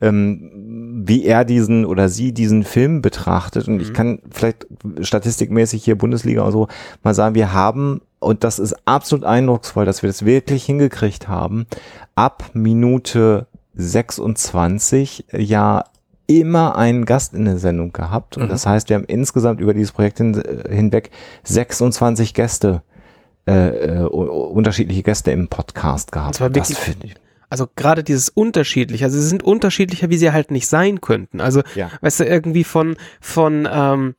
ähm, 0.00 1.02
wie 1.06 1.26
er 1.26 1.44
diesen 1.44 1.84
oder 1.84 2.08
sie 2.08 2.32
diesen 2.32 2.64
Film 2.64 3.02
betrachtet. 3.02 3.68
Und 3.68 3.82
ich 3.82 3.92
kann 3.92 4.20
vielleicht 4.30 4.66
statistikmäßig 5.02 5.84
hier 5.84 5.98
Bundesliga 5.98 6.44
und 6.44 6.52
so 6.52 6.68
mal 7.02 7.12
sagen, 7.12 7.34
wir 7.34 7.52
haben, 7.52 8.00
und 8.20 8.42
das 8.42 8.58
ist 8.58 8.74
absolut 8.86 9.26
eindrucksvoll, 9.26 9.84
dass 9.84 10.02
wir 10.02 10.08
das 10.08 10.24
wirklich 10.24 10.64
hingekriegt 10.64 11.28
haben, 11.28 11.66
ab 12.14 12.52
Minute 12.54 13.46
26 13.78 15.24
ja 15.32 15.84
immer 16.26 16.76
einen 16.76 17.04
Gast 17.06 17.32
in 17.32 17.46
der 17.46 17.58
Sendung 17.58 17.92
gehabt. 17.92 18.36
Und 18.36 18.50
das 18.50 18.66
heißt, 18.66 18.88
wir 18.90 18.96
haben 18.96 19.04
insgesamt 19.04 19.60
über 19.60 19.72
dieses 19.72 19.92
Projekt 19.92 20.18
hin, 20.18 20.34
äh, 20.34 20.74
hinweg 20.74 21.10
26 21.44 22.34
Gäste, 22.34 22.82
äh, 23.46 23.68
äh, 23.68 24.02
unterschiedliche 24.04 25.02
Gäste 25.02 25.30
im 25.30 25.48
Podcast 25.48 26.12
gehabt. 26.12 26.34
Das 26.34 26.40
war 26.42 26.54
wirklich- 26.54 26.76
finde 26.76 27.06
ich. 27.06 27.14
also 27.48 27.66
gerade 27.76 28.04
dieses 28.04 28.28
unterschiedlich, 28.28 29.04
also 29.04 29.18
sie 29.18 29.26
sind 29.26 29.42
unterschiedlicher, 29.42 30.10
wie 30.10 30.18
sie 30.18 30.30
halt 30.32 30.50
nicht 30.50 30.68
sein 30.68 31.00
könnten. 31.00 31.40
Also, 31.40 31.62
Ja. 31.74 31.90
weißt 32.02 32.20
du, 32.20 32.24
irgendwie 32.26 32.64
von, 32.64 32.96
von, 33.22 33.66
ähm, 33.70 34.14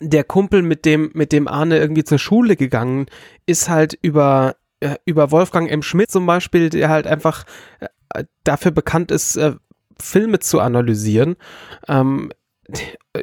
der 0.00 0.24
Kumpel, 0.24 0.62
mit 0.62 0.84
dem, 0.84 1.10
mit 1.14 1.30
dem 1.32 1.46
Arne 1.46 1.78
irgendwie 1.78 2.04
zur 2.04 2.18
Schule 2.18 2.56
gegangen 2.56 3.06
ist, 3.46 3.68
halt 3.68 3.96
über, 4.02 4.56
äh, 4.80 4.96
über 5.04 5.30
Wolfgang 5.30 5.70
M. 5.70 5.82
Schmidt 5.82 6.10
zum 6.10 6.26
Beispiel, 6.26 6.68
der 6.68 6.88
halt 6.88 7.06
einfach 7.06 7.44
äh, 7.80 7.86
dafür 8.44 8.70
bekannt 8.70 9.10
ist, 9.10 9.36
äh, 9.36 9.54
Filme 10.00 10.38
zu 10.38 10.60
analysieren. 10.60 11.36
Ähm, 11.88 12.30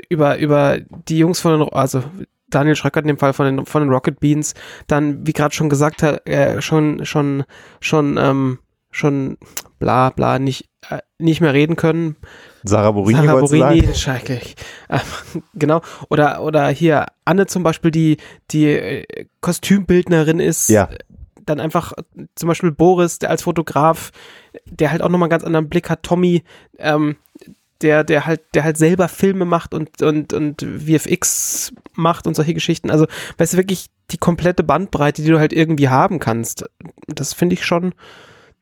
über, 0.09 0.37
über 0.37 0.79
die 1.07 1.19
Jungs 1.19 1.39
von 1.39 1.59
den, 1.59 1.69
also 1.69 2.03
Daniel 2.49 2.75
Schröckert 2.75 3.03
in 3.03 3.09
dem 3.09 3.17
Fall 3.17 3.33
von 3.33 3.45
den, 3.45 3.65
von 3.65 3.81
den 3.81 3.91
Rocket 3.91 4.19
Beans, 4.19 4.53
dann, 4.87 5.25
wie 5.25 5.33
gerade 5.33 5.53
schon 5.53 5.69
gesagt 5.69 6.03
hat, 6.03 6.27
äh, 6.27 6.61
schon, 6.61 7.05
schon, 7.05 7.43
schon, 7.79 8.17
ähm, 8.17 8.59
schon 8.91 9.37
bla 9.77 10.09
bla 10.09 10.39
nicht, 10.39 10.69
äh, 10.89 10.99
nicht 11.19 11.41
mehr 11.41 11.53
reden 11.53 11.75
können. 11.75 12.15
Sarah 12.63 12.91
Borini, 12.91 13.25
Sarah 13.25 13.39
Borini, 13.41 13.93
schrecklich. 13.93 14.55
Ähm, 14.89 15.43
genau. 15.53 15.81
Oder, 16.09 16.41
oder 16.41 16.69
hier 16.69 17.05
Anne 17.25 17.45
zum 17.45 17.63
Beispiel, 17.63 17.91
die, 17.91 18.17
die 18.51 18.65
äh, 18.67 19.25
Kostümbildnerin 19.41 20.39
ist. 20.39 20.69
Ja. 20.69 20.89
Dann 21.45 21.59
einfach 21.59 21.93
zum 22.35 22.47
Beispiel 22.47 22.71
Boris, 22.71 23.19
der 23.19 23.29
als 23.29 23.43
Fotograf, 23.43 24.11
der 24.65 24.91
halt 24.91 25.01
auch 25.01 25.09
nochmal 25.09 25.27
einen 25.27 25.31
ganz 25.31 25.43
anderen 25.43 25.69
Blick 25.69 25.89
hat. 25.89 26.03
Tommy, 26.03 26.43
ähm, 26.77 27.17
der, 27.81 28.03
der 28.03 28.25
halt, 28.25 28.41
der 28.53 28.63
halt 28.63 28.77
selber 28.77 29.07
Filme 29.07 29.45
macht 29.45 29.73
und, 29.73 30.01
und, 30.01 30.33
und 30.33 30.61
VFX 30.61 31.73
macht 31.93 32.27
und 32.27 32.35
solche 32.35 32.53
Geschichten. 32.53 32.89
Also, 32.89 33.05
weißt 33.37 33.53
du, 33.53 33.57
wirklich 33.57 33.87
die 34.11 34.17
komplette 34.17 34.63
Bandbreite, 34.63 35.21
die 35.21 35.29
du 35.29 35.39
halt 35.39 35.53
irgendwie 35.53 35.89
haben 35.89 36.19
kannst. 36.19 36.65
Das 37.07 37.33
finde 37.33 37.53
ich 37.53 37.65
schon, 37.65 37.93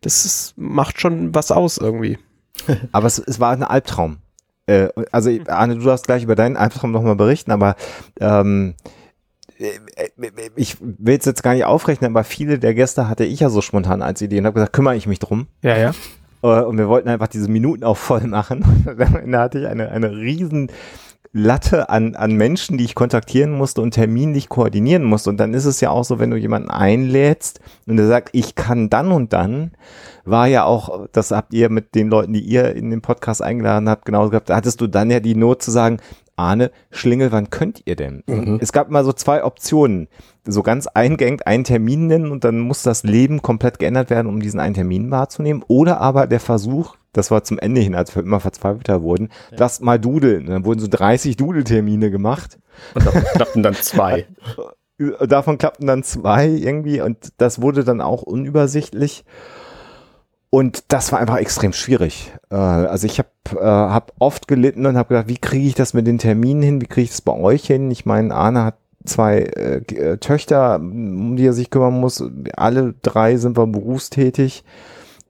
das 0.02 0.26
ist, 0.26 0.58
macht 0.58 1.00
schon 1.00 1.34
was 1.36 1.52
aus 1.52 1.78
irgendwie. 1.78 2.18
Aber 2.92 3.08
es, 3.08 3.20
es 3.20 3.40
war 3.40 3.52
ein 3.52 3.64
Albtraum. 3.64 4.18
Äh, 4.66 4.90
also, 5.12 5.30
Arne, 5.48 5.76
du 5.78 5.84
darfst 5.84 6.06
gleich 6.06 6.24
über 6.24 6.36
deinen 6.36 6.58
Albtraum 6.58 6.92
nochmal 6.92 7.16
berichten, 7.16 7.52
aber 7.52 7.76
ähm, 8.20 8.76
äh, 8.76 8.90
äh, 8.90 9.03
ich 10.56 10.78
will 10.82 11.18
es 11.18 11.26
jetzt 11.26 11.44
gar 11.44 11.54
nicht 11.54 11.66
aufrechnen, 11.66 12.12
aber 12.12 12.24
viele 12.24 12.60
der 12.60 12.74
Gäste 12.74 13.08
hatte 13.08 13.26
ich 13.26 13.40
ja 13.40 13.50
so 13.50 13.62
spontan 13.62 14.02
als 14.02 14.22
Idee 14.22 14.40
und 14.40 14.46
habe 14.46 14.56
gesagt, 14.56 14.74
kümmere 14.74 14.96
ich 14.96 15.08
mich 15.08 15.20
drum. 15.20 15.48
Ja, 15.62 15.78
ja. 15.78 15.92
Äh, 16.44 16.64
Und 16.64 16.78
wir 16.78 16.88
wollten 16.88 17.10
einfach 17.10 17.28
diese 17.28 17.50
Minuten 17.50 17.84
auch 17.84 17.98
voll 17.98 18.28
machen. 18.28 18.86
Ende 19.24 19.40
hatte 19.40 19.60
ich 19.60 19.68
eine, 19.68 19.90
eine 19.90 20.12
riesen 20.12 20.70
Latte 21.36 21.90
an, 21.90 22.16
an 22.16 22.34
Menschen, 22.36 22.78
die 22.78 22.84
ich 22.84 22.94
kontaktieren 22.94 23.54
musste 23.54 23.82
und 23.82 23.92
terminlich 23.92 24.50
koordinieren 24.50 25.04
musste. 25.04 25.32
Und 25.32 25.38
dann 25.38 25.56
ist 25.56 25.66
es 25.66 25.82
ja 25.82 25.90
auch 25.90 26.04
so, 26.04 26.20
wenn 26.20 26.30
du 26.30 26.38
jemanden 26.38 26.70
einlädst 26.70 27.60
und 27.88 27.98
der 27.98 28.08
sagt, 28.08 28.30
ich 28.34 28.54
kann 28.54 28.90
dann 28.90 29.12
und 29.12 29.34
dann, 29.34 29.72
war 30.26 30.48
ja 30.48 30.64
auch, 30.64 31.08
das 31.12 31.32
habt 31.32 31.54
ihr 31.56 31.70
mit 31.70 31.96
den 31.96 32.10
Leuten, 32.10 32.34
die 32.34 32.42
ihr 32.42 32.76
in 32.76 32.92
den 32.92 33.02
Podcast 33.02 33.42
eingeladen 33.42 33.90
habt, 33.90 34.06
genauso 34.06 34.30
gehabt, 34.30 34.50
da 34.50 34.56
hattest 34.56 34.80
du 34.80 34.86
dann 34.86 35.10
ja 35.10 35.20
die 35.20 35.36
Not 35.36 35.64
zu 35.64 35.72
sagen, 35.72 35.98
Arne, 36.36 36.72
Schlingel, 36.92 37.32
wann 37.32 37.50
könnt 37.50 37.84
ihr 37.86 37.96
denn? 37.96 38.24
Es 38.60 38.72
gab 38.72 38.90
mal 38.90 39.04
so 39.06 39.14
zwei 39.14 39.44
Optionen. 39.44 40.08
So 40.46 40.64
ganz 40.64 40.88
eingängig 40.88 41.46
einen 41.48 41.64
Termin 41.64 42.08
nennen 42.08 42.32
und 42.32 42.44
dann 42.44 42.60
muss 42.60 42.84
das 42.84 43.04
Leben 43.04 43.42
komplett 43.42 43.80
geändert 43.80 44.10
werden, 44.10 44.28
um 44.28 44.42
diesen 44.42 44.60
einen 44.60 44.74
Termin 44.74 45.12
wahrzunehmen. 45.12 45.64
Oder 45.68 46.02
aber 46.02 46.28
der 46.28 46.40
Versuch, 46.40 46.96
das 47.14 47.32
war 47.32 47.44
zum 47.44 47.60
Ende 47.60 47.82
hin, 47.82 47.96
als 47.96 48.16
wir 48.16 48.24
immer 48.24 48.40
verzweifelter 48.40 49.04
wurden, 49.04 49.30
lass 49.52 49.80
mal 49.80 50.00
dudeln. 50.00 50.48
Dann 50.48 50.66
wurden 50.66 50.80
so 50.80 50.88
30 50.90 51.38
Dudeltermine 51.38 52.12
gemacht. 52.12 52.60
Und 52.96 53.06
davon 53.06 53.24
klappten 53.24 53.64
dann 53.64 53.76
zwei. 53.76 54.28
Davon 55.28 55.58
klappten 55.58 55.88
dann 55.88 56.04
zwei 56.04 56.48
irgendwie 56.48 57.02
und 57.02 57.34
das 57.38 57.62
wurde 57.62 57.84
dann 57.84 58.00
auch 58.00 58.22
unübersichtlich. 58.22 59.26
Und 60.54 60.84
das 60.90 61.12
war 61.12 61.18
einfach 61.20 61.38
extrem 61.38 61.74
schwierig. 61.74 62.32
Äh, 62.52 62.56
also 62.58 63.08
ich 63.08 63.18
habe 63.18 63.30
äh, 63.60 63.66
hab 63.66 64.14
oft 64.20 64.48
gelitten 64.48 64.86
und 64.86 64.98
habe 64.98 65.10
gedacht, 65.10 65.28
wie 65.28 65.40
kriege 65.40 65.66
ich 65.66 65.74
das 65.74 65.96
mit 65.96 66.06
den 66.06 66.20
Terminen 66.20 66.62
hin? 66.62 66.80
Wie 66.80 66.86
kriege 66.86 67.06
ich 67.06 67.10
das 67.10 67.22
bei 67.22 67.34
euch 67.34 67.66
hin? 67.66 67.90
Ich 67.90 68.06
meine, 68.06 68.36
Arne 68.36 68.66
hat 68.66 68.76
zwei 69.04 69.40
äh, 69.40 70.18
Töchter, 70.20 70.76
um 70.76 71.38
die 71.38 71.48
er 71.48 71.54
sich 71.54 71.72
kümmern 71.72 72.00
muss. 72.00 72.24
Alle 72.56 72.94
drei 73.02 73.38
sind 73.38 73.58
wir 73.58 73.66
berufstätig. 73.66 74.64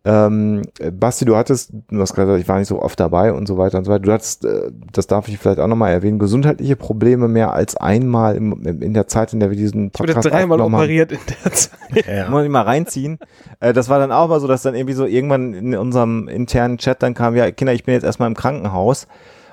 Ähm, 0.05 0.63
Basti, 0.91 1.23
du 1.23 1.37
hattest, 1.37 1.71
du 1.71 2.01
hast 2.01 2.13
gerade 2.13 2.27
gesagt, 2.27 2.43
ich 2.43 2.49
war 2.49 2.59
nicht 2.59 2.67
so 2.67 2.81
oft 2.81 2.99
dabei 2.99 3.31
und 3.31 3.47
so 3.47 3.57
weiter 3.57 3.77
und 3.77 3.85
so 3.85 3.91
weiter. 3.91 4.01
Du 4.01 4.11
hattest, 4.11 4.43
äh, 4.43 4.69
das 4.91 5.07
darf 5.07 5.29
ich 5.29 5.37
vielleicht 5.37 5.59
auch 5.59 5.67
nochmal 5.67 5.93
erwähnen, 5.93 6.19
gesundheitliche 6.19 6.75
Probleme 6.75 7.29
mehr 7.29 7.53
als 7.53 7.77
einmal 7.77 8.35
im, 8.35 8.65
in 8.81 8.93
der 8.93 9.07
Zeit, 9.07 9.31
in 9.31 9.39
der 9.39 9.49
wir 9.49 9.55
diesen 9.55 9.91
Podcast 9.91 10.09
Ich 10.09 10.15
wurde 10.17 10.29
dreimal 10.29 10.59
operiert 10.59 11.13
in 11.13 11.19
der 11.43 11.53
Zeit. 11.53 12.05
Ja. 12.05 12.29
Muss 12.29 12.43
ich 12.43 12.49
mal 12.49 12.63
reinziehen. 12.63 13.17
Äh, 13.61 13.71
das 13.71 13.87
war 13.87 13.97
dann 13.97 14.11
auch 14.11 14.27
mal 14.27 14.41
so, 14.41 14.47
dass 14.47 14.61
dann 14.63 14.75
irgendwie 14.75 14.93
so 14.93 15.05
irgendwann 15.05 15.53
in 15.53 15.75
unserem 15.75 16.27
internen 16.27 16.77
Chat 16.77 17.01
dann 17.01 17.13
kam, 17.13 17.35
ja, 17.37 17.49
Kinder, 17.51 17.73
ich 17.73 17.85
bin 17.85 17.93
jetzt 17.93 18.03
erstmal 18.03 18.27
im 18.27 18.35
Krankenhaus 18.35 19.07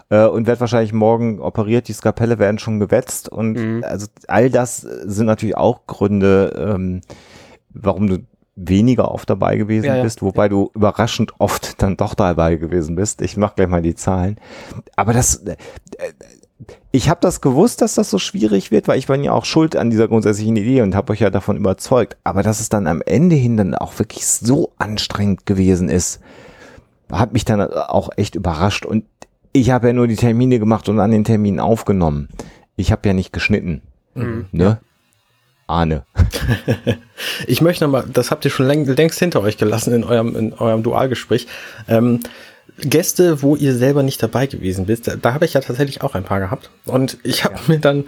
äh, 0.08 0.26
und 0.26 0.48
werde 0.48 0.60
wahrscheinlich 0.60 0.92
morgen 0.92 1.38
operiert, 1.38 1.86
die 1.86 1.92
Skapelle 1.92 2.40
werden 2.40 2.58
schon 2.58 2.80
gewetzt 2.80 3.28
und 3.28 3.52
mhm. 3.52 3.84
also 3.84 4.08
all 4.26 4.50
das 4.50 4.78
sind 4.78 5.26
natürlich 5.26 5.56
auch 5.56 5.86
Gründe, 5.86 6.74
ähm, 6.74 7.02
warum 7.72 8.08
du 8.08 8.18
weniger 8.56 9.10
oft 9.10 9.30
dabei 9.30 9.56
gewesen 9.56 9.86
ja, 9.86 9.96
ja. 9.96 10.02
bist, 10.02 10.22
wobei 10.22 10.48
du 10.48 10.70
überraschend 10.74 11.32
oft 11.38 11.80
dann 11.82 11.96
doch 11.96 12.14
dabei 12.14 12.56
gewesen 12.56 12.96
bist. 12.96 13.22
Ich 13.22 13.36
mach 13.36 13.54
gleich 13.54 13.68
mal 13.68 13.82
die 13.82 13.94
Zahlen. 13.94 14.36
Aber 14.96 15.12
das, 15.12 15.36
äh, 15.44 15.56
ich 16.90 17.08
habe 17.08 17.20
das 17.22 17.40
gewusst, 17.40 17.80
dass 17.80 17.94
das 17.94 18.10
so 18.10 18.18
schwierig 18.18 18.70
wird, 18.70 18.88
weil 18.88 18.98
ich 18.98 19.08
war 19.08 19.16
ja 19.16 19.32
auch 19.32 19.44
schuld 19.44 19.76
an 19.76 19.90
dieser 19.90 20.08
grundsätzlichen 20.08 20.56
Idee 20.56 20.82
und 20.82 20.94
habe 20.94 21.12
euch 21.12 21.20
ja 21.20 21.30
davon 21.30 21.56
überzeugt. 21.56 22.16
Aber 22.24 22.42
dass 22.42 22.60
es 22.60 22.68
dann 22.68 22.86
am 22.86 23.02
Ende 23.02 23.36
hin 23.36 23.56
dann 23.56 23.74
auch 23.74 23.98
wirklich 23.98 24.26
so 24.26 24.72
anstrengend 24.78 25.46
gewesen 25.46 25.88
ist, 25.88 26.20
hat 27.10 27.32
mich 27.32 27.44
dann 27.44 27.62
auch 27.62 28.10
echt 28.16 28.34
überrascht. 28.34 28.84
Und 28.84 29.04
ich 29.52 29.70
habe 29.70 29.88
ja 29.88 29.92
nur 29.92 30.06
die 30.06 30.16
Termine 30.16 30.58
gemacht 30.58 30.88
und 30.88 31.00
an 31.00 31.10
den 31.10 31.24
Terminen 31.24 31.60
aufgenommen. 31.60 32.28
Ich 32.76 32.92
habe 32.92 33.08
ja 33.08 33.14
nicht 33.14 33.32
geschnitten. 33.32 33.82
Mhm. 34.14 34.46
Ne? 34.52 34.80
Ahne. 35.70 36.04
ich 37.46 37.60
möchte 37.60 37.84
nochmal, 37.84 38.04
das 38.12 38.30
habt 38.30 38.44
ihr 38.44 38.50
schon 38.50 38.66
längst 38.66 39.18
hinter 39.18 39.40
euch 39.42 39.56
gelassen 39.56 39.94
in 39.94 40.04
eurem, 40.04 40.36
in 40.36 40.52
eurem 40.54 40.82
Dualgespräch. 40.82 41.46
Ähm, 41.88 42.20
Gäste, 42.78 43.42
wo 43.42 43.56
ihr 43.56 43.74
selber 43.74 44.02
nicht 44.02 44.22
dabei 44.22 44.46
gewesen 44.46 44.86
bist, 44.86 45.08
da, 45.08 45.16
da 45.16 45.34
habe 45.34 45.44
ich 45.44 45.54
ja 45.54 45.60
tatsächlich 45.60 46.02
auch 46.02 46.14
ein 46.14 46.24
paar 46.24 46.40
gehabt. 46.40 46.70
Und 46.86 47.18
ich 47.22 47.44
habe 47.44 47.56
ja. 47.56 47.60
mir 47.66 47.78
dann, 47.78 48.04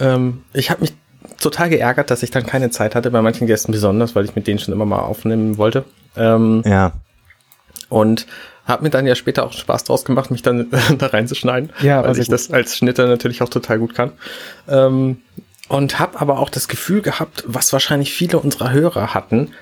ähm, 0.00 0.42
ich 0.52 0.70
habe 0.70 0.82
mich 0.82 0.94
total 1.40 1.68
geärgert, 1.68 2.10
dass 2.10 2.22
ich 2.22 2.30
dann 2.30 2.46
keine 2.46 2.70
Zeit 2.70 2.94
hatte, 2.94 3.10
bei 3.10 3.22
manchen 3.22 3.46
Gästen 3.46 3.72
besonders, 3.72 4.14
weil 4.14 4.24
ich 4.24 4.34
mit 4.34 4.46
denen 4.46 4.58
schon 4.58 4.72
immer 4.72 4.86
mal 4.86 5.00
aufnehmen 5.00 5.58
wollte. 5.58 5.84
Ähm, 6.16 6.62
ja. 6.64 6.92
Und 7.88 8.26
habe 8.64 8.82
mir 8.82 8.90
dann 8.90 9.06
ja 9.06 9.14
später 9.14 9.44
auch 9.44 9.52
Spaß 9.52 9.84
draus 9.84 10.04
gemacht, 10.04 10.30
mich 10.30 10.42
dann 10.42 10.68
da 10.98 11.06
reinzuschneiden, 11.06 11.70
ja, 11.82 12.02
weil 12.02 12.18
ich 12.18 12.26
gut. 12.26 12.32
das 12.32 12.50
als 12.50 12.76
Schnitter 12.76 13.06
natürlich 13.06 13.42
auch 13.42 13.48
total 13.48 13.78
gut 13.78 13.94
kann. 13.94 14.12
Ähm, 14.68 15.18
und 15.68 15.98
habe 15.98 16.20
aber 16.20 16.38
auch 16.38 16.50
das 16.50 16.68
Gefühl 16.68 17.02
gehabt, 17.02 17.44
was 17.46 17.72
wahrscheinlich 17.72 18.12
viele 18.12 18.38
unserer 18.38 18.72
Hörer 18.72 19.14
hatten, 19.14 19.52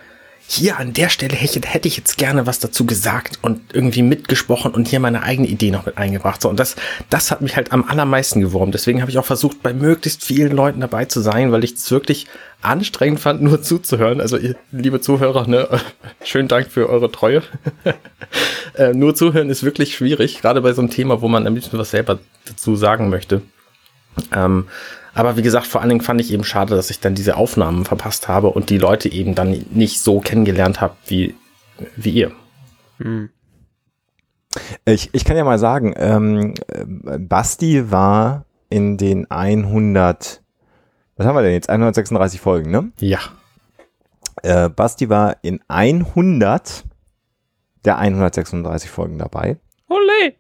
hier 0.47 0.79
an 0.79 0.93
der 0.93 1.09
Stelle 1.09 1.35
hätte 1.35 1.89
ich 1.89 1.97
jetzt 1.97 2.19
gerne 2.19 2.47
was 2.47 2.59
dazu 2.59 2.85
gesagt 2.85 3.39
und 3.41 3.61
irgendwie 3.73 4.03
mitgesprochen 4.03 4.73
und 4.73 4.89
hier 4.89 5.01
meine 5.01 5.23
eigene 5.23 5.49
Idee 5.49 5.71
noch 5.71 5.87
mit 5.87 5.97
eingebracht. 5.97 6.43
So, 6.43 6.51
und 6.51 6.61
das, 6.61 6.77
das 7.09 7.31
hat 7.31 7.41
mich 7.41 7.57
halt 7.57 7.73
am 7.73 7.85
allermeisten 7.85 8.41
gewurmt. 8.41 8.75
Deswegen 8.75 9.01
habe 9.01 9.11
ich 9.11 9.19
auch 9.19 9.25
versucht, 9.25 9.63
bei 9.63 9.73
möglichst 9.73 10.23
vielen 10.23 10.55
Leuten 10.55 10.81
dabei 10.81 11.07
zu 11.07 11.21
sein, 11.21 11.51
weil 11.51 11.65
ich 11.65 11.75
es 11.75 11.91
wirklich 11.91 12.27
anstrengend 12.61 13.21
fand, 13.21 13.41
nur 13.41 13.63
zuzuhören. 13.63 14.21
Also, 14.21 14.37
ihr, 14.37 14.55
liebe 14.71 15.01
Zuhörer, 15.01 15.47
ne, 15.49 15.67
schönen 16.25 16.49
Dank 16.49 16.71
für 16.71 16.91
eure 16.91 17.11
Treue. 17.11 17.43
äh, 18.75 18.93
nur 18.93 19.15
zuhören 19.15 19.49
ist 19.49 19.65
wirklich 19.65 19.97
schwierig, 19.97 20.43
gerade 20.43 20.61
bei 20.61 20.75
so 20.75 20.83
einem 20.83 20.91
Thema, 20.91 21.23
wo 21.23 21.29
man 21.29 21.47
ein 21.47 21.55
bisschen 21.55 21.79
was 21.79 21.91
selber 21.91 22.19
dazu 22.45 22.77
sagen 22.77 23.09
möchte. 23.09 23.41
Ähm, 24.31 24.67
aber 25.15 25.37
wie 25.37 25.43
gesagt, 25.43 25.67
vor 25.67 25.81
allen 25.81 25.91
Dingen 25.91 26.01
fand 26.01 26.21
ich 26.21 26.33
eben 26.33 26.45
schade, 26.45 26.75
dass 26.75 26.91
ich 26.91 27.01
dann 27.01 27.15
diese 27.15 27.37
Aufnahmen 27.37 27.85
verpasst 27.85 28.29
habe 28.29 28.51
und 28.51 28.71
die 28.71 28.79
Leute 28.79 29.11
eben 29.11 29.35
dann 29.35 29.65
nicht 29.71 30.01
so 30.01 30.21
kennengelernt 30.21 30.81
habe 30.81 30.97
wie, 31.07 31.35
wie 31.97 32.11
ihr. 32.11 32.33
Hm. 32.99 33.31
Ich, 34.85 35.11
ich 35.13 35.25
kann 35.25 35.37
ja 35.37 35.45
mal 35.45 35.59
sagen, 35.59 35.95
ähm, 35.97 36.55
Basti 37.29 37.91
war 37.91 38.45
in 38.71 38.97
den 38.97 39.31
100, 39.31 40.43
was 41.17 41.27
haben 41.27 41.37
wir 41.37 41.43
denn 41.43 41.53
jetzt? 41.53 41.71
136 41.71 42.41
Folgen, 42.41 42.71
ne? 42.71 42.93
Ja. 42.99 43.21
Äh, 44.43 44.69
Basti 44.69 45.09
war 45.09 45.37
in 45.43 45.61
100 45.69 46.85
der 47.85 47.99
136 47.99 48.91
Folgen 48.91 49.19
dabei. 49.19 49.59
Ole! 49.89 50.35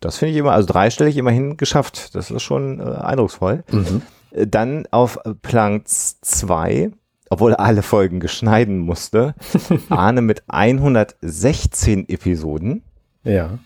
Das 0.00 0.16
finde 0.16 0.32
ich 0.32 0.38
immer, 0.38 0.52
also 0.52 0.72
dreistellig 0.72 1.16
immerhin 1.16 1.56
geschafft. 1.56 2.14
Das 2.14 2.30
ist 2.30 2.42
schon 2.42 2.80
äh, 2.80 2.84
eindrucksvoll. 2.84 3.64
Mhm. 3.70 4.02
Dann 4.32 4.86
auf 4.90 5.18
Planks 5.42 6.20
2, 6.20 6.90
obwohl 7.30 7.52
er 7.52 7.60
alle 7.60 7.82
Folgen 7.82 8.20
geschneiden 8.20 8.78
musste, 8.78 9.34
Arne 9.88 10.22
mit 10.22 10.42
116 10.48 12.08
Episoden. 12.08 12.82
Ja. 13.24 13.58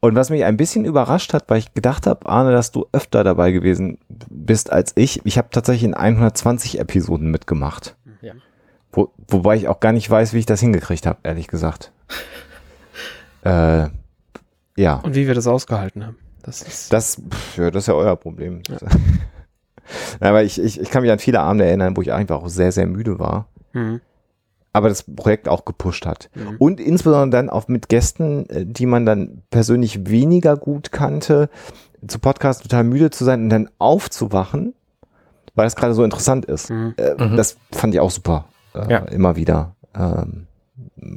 Und 0.00 0.16
was 0.16 0.28
mich 0.28 0.44
ein 0.44 0.58
bisschen 0.58 0.84
überrascht 0.84 1.32
hat, 1.32 1.44
weil 1.48 1.58
ich 1.58 1.72
gedacht 1.72 2.06
habe, 2.06 2.28
Arne, 2.28 2.52
dass 2.52 2.72
du 2.72 2.86
öfter 2.92 3.24
dabei 3.24 3.52
gewesen 3.52 3.98
bist 4.28 4.70
als 4.70 4.92
ich. 4.96 5.24
Ich 5.24 5.38
habe 5.38 5.48
tatsächlich 5.50 5.84
in 5.84 5.94
120 5.94 6.78
Episoden 6.78 7.30
mitgemacht. 7.30 7.96
Ja. 8.20 8.34
Wo, 8.92 9.10
wobei 9.28 9.56
ich 9.56 9.66
auch 9.68 9.80
gar 9.80 9.92
nicht 9.92 10.10
weiß, 10.10 10.34
wie 10.34 10.40
ich 10.40 10.46
das 10.46 10.60
hingekriegt 10.60 11.06
habe, 11.06 11.20
ehrlich 11.22 11.48
gesagt. 11.48 11.90
äh, 13.44 13.88
ja. 14.76 14.96
Und 14.96 15.14
wie 15.14 15.26
wir 15.26 15.34
das 15.34 15.46
ausgehalten 15.46 16.04
haben. 16.04 16.18
Das 16.42 16.60
ist, 16.60 16.92
das, 16.92 17.22
pff, 17.26 17.56
ja, 17.56 17.70
das 17.70 17.84
ist 17.84 17.86
ja 17.86 17.94
euer 17.94 18.16
Problem. 18.16 18.62
Ja. 18.68 18.76
Aber 20.20 20.42
ich, 20.42 20.60
ich, 20.60 20.80
ich 20.80 20.90
kann 20.90 21.02
mich 21.02 21.10
an 21.10 21.18
viele 21.18 21.40
Abende 21.40 21.64
erinnern, 21.64 21.96
wo 21.96 22.02
ich 22.02 22.12
einfach 22.12 22.42
auch 22.42 22.48
sehr, 22.48 22.72
sehr 22.72 22.86
müde 22.86 23.18
war. 23.18 23.46
Mhm. 23.72 24.00
Aber 24.72 24.88
das 24.88 25.04
Projekt 25.04 25.48
auch 25.48 25.64
gepusht 25.64 26.04
hat. 26.06 26.30
Mhm. 26.34 26.56
Und 26.58 26.80
insbesondere 26.80 27.30
dann 27.30 27.50
auch 27.50 27.68
mit 27.68 27.88
Gästen, 27.88 28.48
äh, 28.48 28.66
die 28.66 28.86
man 28.86 29.06
dann 29.06 29.42
persönlich 29.50 30.08
weniger 30.08 30.56
gut 30.56 30.90
kannte, 30.92 31.48
zu 32.06 32.18
Podcast 32.18 32.62
total 32.62 32.84
müde 32.84 33.10
zu 33.10 33.24
sein 33.24 33.44
und 33.44 33.50
dann 33.50 33.70
aufzuwachen, 33.78 34.74
weil 35.54 35.66
das 35.66 35.76
gerade 35.76 35.94
so 35.94 36.04
interessant 36.04 36.44
ist. 36.44 36.70
Mhm. 36.70 36.94
Äh, 36.96 37.24
mhm. 37.24 37.36
das 37.36 37.56
fand 37.72 37.94
ich 37.94 38.00
auch 38.00 38.10
super. 38.10 38.46
Äh, 38.74 38.90
ja. 38.90 38.98
Immer 38.98 39.36
wieder. 39.36 39.74
Ähm, 39.94 40.46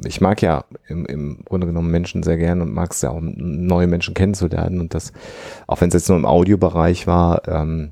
ich 0.04 0.20
mag 0.20 0.40
ja 0.42 0.64
im, 0.86 1.06
im 1.06 1.44
Grunde 1.44 1.66
genommen 1.66 1.90
Menschen 1.90 2.22
sehr 2.22 2.36
gern 2.36 2.60
und 2.60 2.72
mag 2.72 2.92
es 2.92 3.02
ja 3.02 3.10
auch, 3.10 3.20
neue 3.20 3.86
Menschen 3.86 4.14
kennenzulernen. 4.14 4.80
Und 4.80 4.94
das, 4.94 5.12
auch 5.66 5.80
wenn 5.80 5.88
es 5.88 5.94
jetzt 5.94 6.08
nur 6.08 6.18
im 6.18 6.26
Audiobereich 6.26 7.06
war, 7.06 7.46
ähm, 7.48 7.90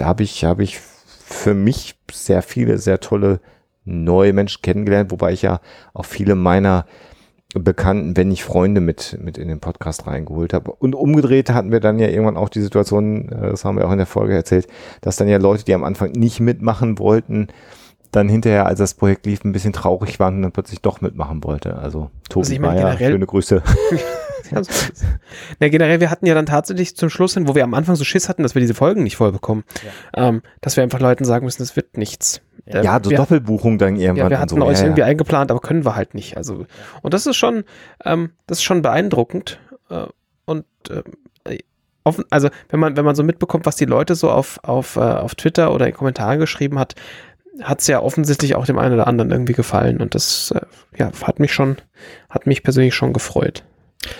habe 0.00 0.22
ich, 0.22 0.44
habe 0.44 0.62
ich 0.62 0.78
für 0.78 1.54
mich 1.54 1.98
sehr 2.10 2.42
viele, 2.42 2.78
sehr 2.78 3.00
tolle 3.00 3.40
neue 3.84 4.32
Menschen 4.32 4.62
kennengelernt, 4.62 5.10
wobei 5.10 5.32
ich 5.32 5.42
ja 5.42 5.60
auch 5.94 6.04
viele 6.04 6.34
meiner 6.34 6.86
Bekannten, 7.54 8.16
wenn 8.16 8.28
nicht 8.28 8.44
Freunde 8.44 8.80
mit, 8.80 9.18
mit 9.20 9.36
in 9.36 9.48
den 9.48 9.60
Podcast 9.60 10.06
reingeholt 10.06 10.54
habe. 10.54 10.72
Und 10.72 10.94
umgedreht 10.94 11.50
hatten 11.50 11.70
wir 11.70 11.80
dann 11.80 11.98
ja 11.98 12.08
irgendwann 12.08 12.38
auch 12.38 12.48
die 12.48 12.62
Situation, 12.62 13.28
äh, 13.28 13.50
das 13.50 13.64
haben 13.64 13.76
wir 13.76 13.86
auch 13.86 13.92
in 13.92 13.98
der 13.98 14.06
Folge 14.06 14.34
erzählt, 14.34 14.68
dass 15.02 15.16
dann 15.16 15.28
ja 15.28 15.36
Leute, 15.36 15.64
die 15.64 15.74
am 15.74 15.84
Anfang 15.84 16.12
nicht 16.12 16.40
mitmachen 16.40 16.98
wollten, 16.98 17.48
dann 18.10 18.28
hinterher, 18.28 18.66
als 18.66 18.78
das 18.78 18.94
Projekt 18.94 19.26
lief, 19.26 19.44
ein 19.44 19.52
bisschen 19.52 19.72
traurig 19.72 20.20
waren 20.20 20.36
und 20.36 20.42
dann 20.42 20.52
plötzlich 20.52 20.80
doch 20.80 21.00
mitmachen 21.00 21.44
wollte. 21.44 21.76
Also 21.76 22.10
Tobi 22.28 22.46
also 22.46 22.60
Meier, 22.60 22.96
schöne 22.96 23.26
Grüße. 23.26 23.62
Na, 25.60 25.68
generell, 25.68 26.00
wir 26.00 26.10
hatten 26.10 26.26
ja 26.26 26.34
dann 26.34 26.46
tatsächlich 26.46 26.96
zum 26.96 27.10
Schluss 27.10 27.34
hin, 27.34 27.48
wo 27.48 27.54
wir 27.54 27.64
am 27.64 27.74
Anfang 27.74 27.96
so 27.96 28.04
Schiss 28.04 28.28
hatten, 28.28 28.42
dass 28.42 28.54
wir 28.54 28.60
diese 28.60 28.74
Folgen 28.74 29.02
nicht 29.02 29.16
voll 29.16 29.32
bekommen, 29.32 29.64
ja. 30.14 30.28
ähm, 30.28 30.42
dass 30.60 30.76
wir 30.76 30.82
einfach 30.82 31.00
Leuten 31.00 31.24
sagen 31.24 31.44
müssen, 31.44 31.62
es 31.62 31.76
wird 31.76 31.96
nichts. 31.96 32.40
Ja, 32.66 32.82
ja 32.82 33.00
so 33.02 33.10
wir, 33.10 33.16
Doppelbuchung 33.16 33.78
dann 33.78 33.96
irgendwann. 33.96 34.16
Ja, 34.26 34.30
wir 34.30 34.38
hatten 34.38 34.60
so. 34.60 34.66
euch 34.66 34.78
ja, 34.78 34.84
irgendwie 34.84 35.02
eingeplant, 35.02 35.50
aber 35.50 35.60
können 35.60 35.84
wir 35.84 35.96
halt 35.96 36.14
nicht. 36.14 36.36
Also, 36.36 36.66
und 37.02 37.14
das 37.14 37.26
ist 37.26 37.36
schon, 37.36 37.64
ähm, 38.04 38.30
das 38.46 38.58
ist 38.58 38.64
schon 38.64 38.82
beeindruckend. 38.82 39.58
Äh, 39.90 40.06
und 40.44 40.64
äh, 40.90 41.02
offen, 42.04 42.24
also 42.30 42.48
wenn 42.68 42.80
man, 42.80 42.96
wenn 42.96 43.04
man 43.04 43.14
so 43.14 43.22
mitbekommt, 43.22 43.66
was 43.66 43.76
die 43.76 43.84
Leute 43.84 44.14
so 44.14 44.30
auf, 44.30 44.60
auf, 44.62 44.96
äh, 44.96 45.00
auf 45.00 45.34
Twitter 45.34 45.72
oder 45.72 45.86
in 45.86 45.94
Kommentaren 45.94 46.38
geschrieben 46.38 46.78
hat, 46.78 46.94
hat 47.60 47.80
es 47.80 47.86
ja 47.86 48.00
offensichtlich 48.00 48.54
auch 48.54 48.66
dem 48.66 48.78
einen 48.78 48.94
oder 48.94 49.06
anderen 49.06 49.30
irgendwie 49.30 49.52
gefallen. 49.52 50.00
Und 50.00 50.14
das 50.14 50.52
äh, 50.52 50.60
ja, 50.96 51.10
hat 51.22 51.38
mich 51.38 51.52
schon, 51.52 51.76
hat 52.30 52.46
mich 52.46 52.62
persönlich 52.62 52.94
schon 52.94 53.12
gefreut. 53.12 53.64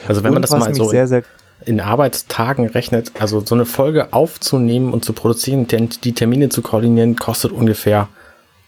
Also 0.09 0.23
wenn 0.23 0.31
und 0.31 0.35
man 0.35 0.43
das 0.43 0.51
mal 0.51 0.75
so 0.75 0.85
sehr, 0.89 1.07
sehr 1.07 1.23
in 1.65 1.81
Arbeitstagen 1.81 2.67
rechnet, 2.67 3.13
also 3.21 3.41
so 3.45 3.55
eine 3.55 3.65
Folge 3.65 4.13
aufzunehmen 4.13 4.93
und 4.93 5.05
zu 5.05 5.13
produzieren, 5.13 5.67
die 5.69 6.13
Termine 6.13 6.49
zu 6.49 6.61
koordinieren, 6.61 7.15
kostet 7.17 7.53
ungefähr 7.53 8.09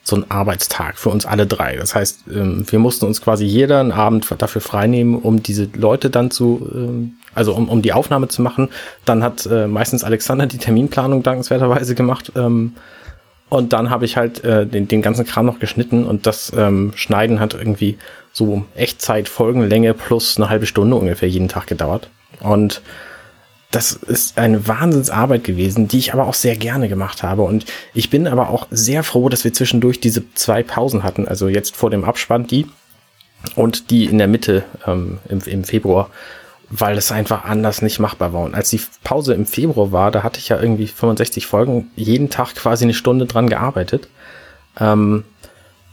so 0.04 0.16
ein 0.16 0.30
Arbeitstag 0.30 0.98
für 0.98 1.08
uns 1.08 1.26
alle 1.26 1.46
drei. 1.46 1.76
Das 1.76 1.94
heißt, 1.94 2.24
ähm, 2.32 2.64
wir 2.68 2.78
mussten 2.78 3.06
uns 3.06 3.20
quasi 3.20 3.46
jeder 3.46 3.80
einen 3.80 3.90
Abend 3.90 4.26
dafür 4.38 4.60
freinehmen, 4.60 5.16
um 5.16 5.42
diese 5.42 5.68
Leute 5.74 6.10
dann 6.10 6.30
zu, 6.30 6.70
ähm, 6.72 7.14
also 7.34 7.54
um, 7.54 7.68
um 7.68 7.82
die 7.82 7.92
Aufnahme 7.92 8.28
zu 8.28 8.42
machen. 8.42 8.68
Dann 9.04 9.24
hat 9.24 9.46
äh, 9.46 9.66
meistens 9.66 10.04
Alexander 10.04 10.46
die 10.46 10.58
Terminplanung 10.58 11.22
dankenswerterweise 11.22 11.94
gemacht. 11.94 12.32
Ähm, 12.36 12.74
Und 13.48 13.72
dann 13.72 13.90
habe 13.90 14.04
ich 14.04 14.16
halt 14.16 14.42
äh, 14.44 14.66
den, 14.66 14.88
den 14.88 15.00
ganzen 15.00 15.24
Kram 15.26 15.46
noch 15.46 15.58
geschnitten 15.58 16.06
und 16.06 16.26
das 16.26 16.52
Schneiden 16.94 17.40
hat 17.40 17.54
irgendwie 17.54 17.98
so 18.34 18.64
Echtzeit, 18.74 19.28
Folgenlänge 19.28 19.94
plus 19.94 20.36
eine 20.36 20.50
halbe 20.50 20.66
Stunde 20.66 20.96
ungefähr 20.96 21.28
jeden 21.28 21.48
Tag 21.48 21.68
gedauert. 21.68 22.10
Und 22.40 22.82
das 23.70 23.92
ist 23.92 24.38
eine 24.38 24.68
Wahnsinnsarbeit 24.68 25.44
gewesen, 25.44 25.88
die 25.88 25.98
ich 25.98 26.12
aber 26.12 26.26
auch 26.26 26.34
sehr 26.34 26.56
gerne 26.56 26.88
gemacht 26.88 27.22
habe. 27.22 27.42
Und 27.42 27.64
ich 27.94 28.10
bin 28.10 28.26
aber 28.26 28.50
auch 28.50 28.66
sehr 28.70 29.02
froh, 29.04 29.28
dass 29.28 29.44
wir 29.44 29.52
zwischendurch 29.52 30.00
diese 30.00 30.22
zwei 30.34 30.62
Pausen 30.62 31.04
hatten. 31.04 31.26
Also 31.26 31.48
jetzt 31.48 31.76
vor 31.76 31.90
dem 31.90 32.04
Abspann 32.04 32.46
die 32.46 32.66
und 33.54 33.90
die 33.90 34.06
in 34.06 34.18
der 34.18 34.28
Mitte 34.28 34.64
ähm, 34.86 35.18
im, 35.28 35.40
im 35.46 35.64
Februar, 35.64 36.10
weil 36.70 36.98
es 36.98 37.12
einfach 37.12 37.44
anders 37.44 37.82
nicht 37.82 38.00
machbar 38.00 38.32
war. 38.32 38.42
Und 38.42 38.54
als 38.54 38.70
die 38.70 38.80
Pause 39.04 39.34
im 39.34 39.46
Februar 39.46 39.92
war, 39.92 40.10
da 40.10 40.24
hatte 40.24 40.40
ich 40.40 40.48
ja 40.48 40.60
irgendwie 40.60 40.88
65 40.88 41.46
Folgen, 41.46 41.90
jeden 41.94 42.30
Tag 42.30 42.54
quasi 42.56 42.84
eine 42.84 42.94
Stunde 42.94 43.26
dran 43.26 43.48
gearbeitet. 43.48 44.08
Ähm, 44.80 45.24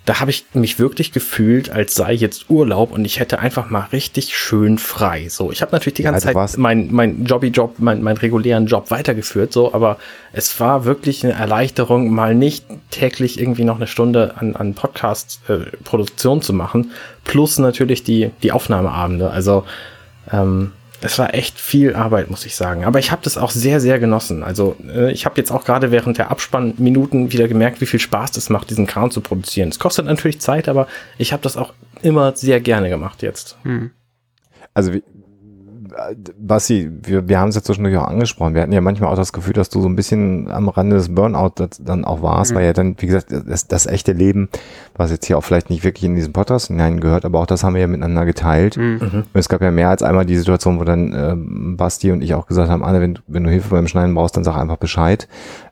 da 0.06 0.20
habe 0.20 0.32
ich 0.32 0.45
mich 0.54 0.80
wirklich 0.80 1.12
gefühlt, 1.12 1.70
als 1.70 1.93
sei 1.93 2.14
jetzt 2.14 2.49
Urlaub 2.49 2.91
und 2.91 3.06
ich 3.06 3.20
hätte 3.20 3.39
einfach 3.39 3.70
mal 3.70 3.88
richtig 3.91 4.36
schön 4.36 4.80
frei. 4.80 5.30
So, 5.30 5.52
ich 5.52 5.62
habe 5.62 5.72
natürlich 5.72 5.95
die 5.95 6.04
ganze 6.04 6.28
ja, 6.28 6.34
Zeit 6.34 6.58
mein 6.58 6.88
mein 6.91 7.24
Jobby-Job, 7.26 7.76
mein, 7.78 8.02
mein 8.02 8.18
regulären 8.18 8.66
Job 8.66 8.89
weitergeführt, 8.89 9.54
so, 9.54 9.74
aber 9.74 9.97
es 10.34 10.60
war 10.60 10.86
wirklich 10.86 11.24
eine 11.24 11.34
Erleichterung, 11.34 12.12
mal 12.12 12.34
nicht 12.34 12.66
täglich 12.89 13.39
irgendwie 13.39 13.64
noch 13.64 13.76
eine 13.76 13.88
Stunde 13.88 14.34
an, 14.38 14.56
an 14.56 14.74
Podcast-Produktion 14.74 16.39
äh, 16.39 16.41
zu 16.41 16.54
machen, 16.54 16.91
plus 17.24 17.60
natürlich 17.60 18.04
die 18.04 18.32
die 18.41 18.52
Aufnahmeabende. 18.52 19.30
Also 19.30 19.66
ähm, 20.32 20.72
es 21.02 21.18
war 21.18 21.34
echt 21.34 21.60
viel 21.60 21.95
Arbeit, 21.95 22.30
muss 22.30 22.45
ich 22.45 22.56
sagen. 22.56 22.86
Aber 22.86 22.99
ich 22.99 23.12
habe 23.12 23.22
das 23.24 23.38
auch 23.38 23.52
sehr, 23.52 23.80
sehr 23.80 23.99
genossen. 23.99 24.43
Also 24.43 24.76
äh, 24.88 25.12
ich 25.12 25.26
habe 25.26 25.36
jetzt 25.38 25.52
auch 25.52 25.66
gerade 25.66 25.91
während 25.91 26.18
der 26.18 26.32
Abspannminuten 26.32 27.32
wieder 27.32 27.47
gemerkt, 27.47 27.82
wie 27.82 27.86
viel 27.86 27.99
Spaß 27.99 28.32
das 28.32 28.49
macht, 28.49 28.70
diesen 28.70 28.88
Kram 28.88 29.12
zu 29.12 29.22
produzieren. 29.22 29.70
Es 29.70 29.80
kostet 29.80 30.06
natürlich 30.06 30.39
Zeit, 30.39 30.70
aber 30.70 30.88
ich 31.18 31.34
habe 31.34 31.43
das 31.43 31.58
auch 31.58 31.74
immer 32.02 32.36
sehr 32.36 32.62
gerne 32.62 32.89
gemacht 32.89 33.22
jetzt. 33.24 33.58
Hm. 33.64 33.91
Also 34.74 34.93
wie, 34.93 35.04
Basti, 36.38 36.89
wir, 37.04 37.28
wir 37.28 37.39
haben 37.39 37.50
es 37.50 37.56
jetzt 37.56 37.66
zwischendurch 37.66 37.98
auch 37.98 38.08
angesprochen. 38.08 38.54
Wir 38.54 38.62
hatten 38.62 38.72
ja 38.72 38.82
manchmal 38.82 39.12
auch 39.12 39.16
das 39.16 39.34
Gefühl, 39.34 39.54
dass 39.54 39.70
du 39.70 39.82
so 39.82 39.89
ein 39.89 39.96
bisschen 39.96 40.50
am 40.50 40.70
Rande 40.70 40.96
des 40.96 41.14
Burnout 41.14 41.54
dann 41.80 42.06
auch 42.06 42.22
warst, 42.22 42.52
mhm. 42.52 42.56
weil 42.56 42.66
ja 42.66 42.74
dann, 42.74 42.96
wie 43.00 43.08
gesagt, 43.08 43.28
das, 43.32 43.68
das 43.68 43.86
echte 43.88 44.14
Leben, 44.14 44.50
was 44.96 45.12
jetzt 45.12 45.26
hier 45.26 45.38
auch 45.38 45.44
vielleicht 45.44 45.70
nicht 45.70 45.84
wirklich 45.84 46.04
in 46.04 46.16
diesen 46.16 46.34
Podcast 46.34 46.68
hineingehört, 46.68 47.26
aber 47.26 47.39
auch 47.39 47.46
das 47.46 47.64
haben 47.64 47.74
wir 47.74 47.82
ja 47.82 47.88
miteinander 47.88 48.26
geteilt. 48.26 48.78
Mhm. 48.78 49.24
Es 49.34 49.50
gab 49.50 49.62
ja 49.62 49.72
mehr 49.72 49.89
als 49.89 50.04
einmal 50.04 50.26
die 50.26 50.38
Situation, 50.38 50.80
wo 50.80 50.84
dann 50.84 51.14
äh, 51.14 51.36
Basti 51.76 52.12
und 52.12 52.22
ich 52.22 52.34
auch 52.34 52.48
gesagt 52.48 52.70
haben, 52.70 52.84
Anne, 52.84 53.02
wenn, 53.02 53.20
wenn 53.28 53.44
du 53.44 53.50
Hilfe 53.50 53.70
beim 53.70 53.88
Schneiden 53.88 54.16
brauchst, 54.16 54.38
dann 54.38 54.44
sag 54.44 54.58
einfach 54.58 54.78
Bescheid. 54.78 55.28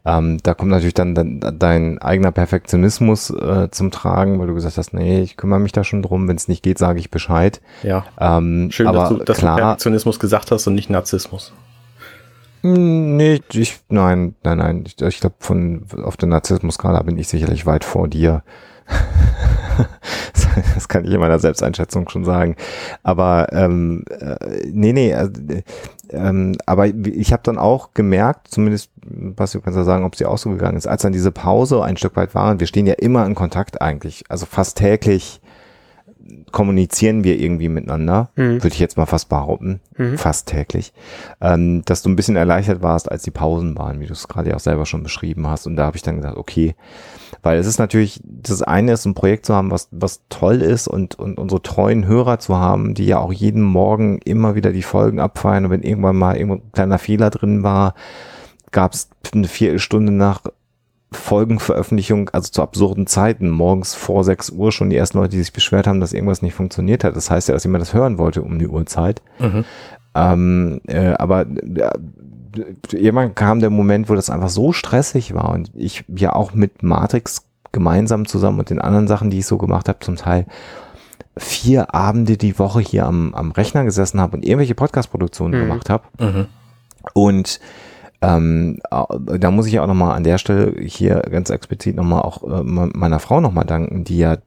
Ähm, 0.06 0.38
da 0.44 0.54
kommt 0.54 0.72
natürlich 0.72 0.94
dann, 0.94 1.14
dann 1.14 1.58
dein 1.60 1.98
eigener 2.00 2.32
Perfektionismus 2.32 3.30
äh, 3.32 3.70
zum 3.70 3.92
Tragen, 3.92 4.40
weil 4.40 4.48
du 4.48 4.54
gesagt 4.54 4.78
hast, 4.78 4.94
nee, 4.94 5.22
ich 5.22 5.36
kümmere 5.36 5.60
mich 5.60 5.72
da 5.72 5.84
schon 5.84 6.02
drum, 6.02 6.28
wenn 6.28 6.38
es 6.38 6.48
nicht 6.48 6.64
geht, 6.64 6.78
sage 6.78 7.00
ich 7.00 7.12
Bescheid. 7.12 7.62
Ja. 7.84 8.06
Ähm, 8.20 8.70
Schön, 8.72 8.88
aber 8.88 9.00
dass, 9.00 9.10
du, 9.10 9.18
dass 9.18 9.38
klar, 9.38 9.58
du 9.58 9.62
Perfektionismus 9.64 10.20
gesagt 10.20 10.52
hast 10.52 10.68
und 10.68 10.76
nicht 10.76 10.90
Narzissmus. 10.90 11.54
Hm, 12.62 13.18
nee, 13.18 13.42
ich, 13.54 13.80
nein, 13.90 14.36
nein, 14.44 14.58
nein. 14.58 14.84
Ich, 14.86 15.02
ich 15.02 15.20
glaube, 15.20 15.36
von 15.40 15.86
auf 16.04 16.18
der 16.18 16.30
Narzissmus-Skala 16.30 17.02
bin 17.04 17.18
ich 17.18 17.28
sicherlich 17.28 17.66
weit 17.66 17.84
vor 17.84 18.08
dir. 18.08 18.44
das 20.74 20.88
kann 20.88 21.06
ich 21.06 21.12
in 21.12 21.20
meiner 21.20 21.40
Selbsteinschätzung 21.40 22.10
schon 22.10 22.26
sagen. 22.26 22.56
Aber 23.04 23.48
ähm, 23.52 24.04
äh, 24.10 24.68
nee, 24.72 24.94
nee, 24.94 25.14
also, 25.14 25.34
ähm, 26.10 26.56
aber 26.66 26.88
ich 26.88 27.32
habe 27.32 27.44
dann 27.44 27.58
auch 27.58 27.94
gemerkt, 27.94 28.48
zumindest, 28.50 28.92
was 29.04 29.52
du 29.52 29.62
kannst 29.62 29.78
ja 29.78 29.84
sagen, 29.84 30.06
ob 30.06 30.16
sie 30.16 30.26
auch 30.26 30.38
so 30.38 30.50
gegangen 30.50 30.78
ist, 30.78 30.88
als 30.88 31.02
dann 31.04 31.14
diese 31.14 31.32
Pause 31.32 31.84
ein 31.84 31.98
Stück 31.98 32.16
weit 32.16 32.34
war, 32.36 32.52
und 32.52 32.60
wir 32.60 32.68
stehen 32.68 32.88
ja 32.88 32.96
immer 32.96 33.26
in 33.26 33.36
Kontakt 33.36 33.82
eigentlich, 33.82 34.24
also 34.30 34.46
fast 34.46 34.78
täglich 34.78 35.42
kommunizieren 36.52 37.24
wir 37.24 37.40
irgendwie 37.40 37.70
miteinander, 37.70 38.30
mhm. 38.36 38.64
würde 38.64 38.70
ich 38.70 38.80
jetzt 38.80 38.98
mal 38.98 39.06
fast 39.06 39.30
behaupten, 39.30 39.80
mhm. 39.98 40.18
fast 40.18 40.48
täglich, 40.48 40.94
ähm, 41.42 41.84
dass 41.86 42.02
du 42.02 42.10
ein 42.10 42.16
bisschen 42.16 42.36
erleichtert 42.36 42.82
warst, 42.82 43.12
als 43.12 43.24
die 43.24 43.32
Pausen 43.32 43.78
waren, 43.78 44.00
wie 44.00 44.06
du 44.06 44.14
es 44.14 44.28
gerade 44.28 44.56
auch 44.56 44.60
selber 44.60 44.86
schon 44.86 45.04
beschrieben 45.04 45.48
hast. 45.48 45.68
Und 45.68 45.76
da 45.76 45.86
habe 45.86 45.98
ich 45.98 46.04
dann 46.04 46.18
gesagt, 46.18 46.38
okay, 46.38 46.76
weil 47.42 47.58
es 47.58 47.68
ist 47.68 47.80
natürlich, 47.80 48.20
das 48.24 48.62
eine 48.62 48.94
ist, 48.94 49.06
ein 49.06 49.14
Projekt 49.14 49.46
zu 49.46 49.54
haben, 49.54 49.72
was, 49.72 49.88
was 49.92 50.22
toll 50.30 50.62
ist 50.62 50.88
und, 50.88 51.18
und 51.18 51.38
unsere 51.38 51.62
treuen 51.62 52.06
Hörer 52.06 52.40
zu 52.40 52.58
haben, 52.58 52.94
die 52.94 53.06
ja 53.06 53.20
auch 53.20 53.32
jeden 53.32 53.62
Morgen 53.62 54.20
immer 54.26 54.56
wieder 54.56 54.72
die 54.72 54.84
Folgen 54.84 55.20
abfeiern 55.20 55.66
und 55.66 55.72
wenn 55.72 55.84
irgendwann 55.84 56.18
mal 56.18 56.36
irgendwo 56.36 56.56
ein 56.56 56.72
kleiner 56.72 56.98
Fehler 56.98 57.30
drin 57.30 57.64
war, 57.64 57.94
gab 58.72 58.94
es 58.94 59.10
eine 59.34 59.48
Viertelstunde 59.48 60.12
nach 60.12 60.42
Folgenveröffentlichung, 61.12 62.30
also 62.30 62.52
zu 62.52 62.62
absurden 62.62 63.08
Zeiten, 63.08 63.50
morgens 63.50 63.96
vor 63.96 64.24
6 64.24 64.52
Uhr 64.52 64.72
schon 64.72 64.92
die 64.92 64.96
ersten 64.96 65.18
Leute, 65.18 65.32
die 65.32 65.40
sich 65.40 65.54
beschwert 65.54 65.88
haben, 65.88 66.00
dass 66.00 66.14
irgendwas 66.14 66.42
nicht 66.42 66.54
funktioniert 66.54 67.04
hat. 67.04 67.16
Das 67.16 67.32
heißt 67.32 67.48
ja, 67.48 67.56
dass 67.56 67.64
jemand 67.64 67.82
das 67.82 67.94
hören 67.94 68.18
wollte 68.18 68.44
um 68.44 68.60
die 68.60 68.68
Uhrzeit. 68.68 69.22
Mhm. 69.40 69.66
Ähm, 70.14 70.82
äh, 70.88 71.14
aber 71.14 71.42
äh, 71.42 71.92
irgendwann 72.92 73.36
kam 73.36 73.60
der 73.60 73.70
Moment, 73.72 74.10
wo 74.10 74.16
das 74.16 74.30
einfach 74.30 74.50
so 74.50 74.72
stressig 74.72 75.34
war 75.34 75.50
und 75.50 75.72
ich 75.76 76.04
ja 76.08 76.34
auch 76.34 76.54
mit 76.54 76.84
Matrix 76.84 77.44
gemeinsam 77.72 78.28
zusammen 78.28 78.60
und 78.60 78.70
den 78.70 78.82
anderen 78.82 79.08
Sachen, 79.08 79.30
die 79.30 79.40
ich 79.40 79.46
so 79.46 79.58
gemacht 79.58 79.90
habe, 79.90 80.00
zum 80.00 80.16
Teil 80.16 80.46
vier 81.38 81.94
Abende 81.94 82.38
die 82.38 82.60
Woche 82.60 82.82
hier 82.82 83.06
am, 83.06 83.34
am 83.34 83.52
Rechner 83.52 83.84
gesessen 83.84 84.20
habe 84.20 84.38
und 84.38 84.46
irgendwelche 84.46 84.76
Podcast-Produktionen 84.76 85.58
mhm. 85.58 85.68
gemacht 85.68 85.90
habe. 85.90 86.04
Mhm. 86.20 86.48
Und 87.14 87.60
ähm, 88.22 88.80
da 88.90 89.52
muss 89.52 89.68
ich 89.68 89.80
auch 89.80 89.88
nochmal 89.88 90.16
an 90.16 90.24
der 90.24 90.38
Stelle 90.38 90.76
hier 90.82 91.22
ganz 91.32 91.50
explizit 91.50 91.96
nochmal 91.96 92.22
auch 92.22 92.44
äh, 92.44 92.64
meiner 92.64 93.20
Frau 93.20 93.40
nochmal 93.40 93.66
danken, 93.66 94.04
die 94.04 94.18
ja 94.18 94.38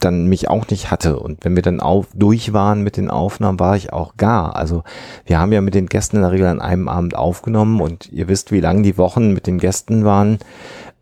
dann 0.00 0.26
mich 0.26 0.48
auch 0.48 0.68
nicht 0.68 0.90
hatte. 0.90 1.18
Und 1.18 1.44
wenn 1.44 1.56
wir 1.56 1.62
dann 1.62 1.80
auf, 1.80 2.06
durch 2.14 2.52
waren 2.52 2.82
mit 2.82 2.96
den 2.96 3.10
Aufnahmen, 3.10 3.58
war 3.58 3.76
ich 3.76 3.92
auch 3.92 4.16
gar. 4.16 4.56
Also 4.56 4.84
wir 5.26 5.38
haben 5.38 5.52
ja 5.52 5.60
mit 5.60 5.74
den 5.74 5.86
Gästen 5.86 6.16
in 6.16 6.22
der 6.22 6.30
Regel 6.30 6.46
an 6.46 6.60
einem 6.60 6.88
Abend 6.88 7.16
aufgenommen 7.16 7.80
und 7.80 8.10
ihr 8.12 8.28
wisst, 8.28 8.52
wie 8.52 8.60
lang 8.60 8.82
die 8.82 8.96
Wochen 8.96 9.32
mit 9.32 9.46
den 9.46 9.58
Gästen 9.58 10.04
waren. 10.04 10.38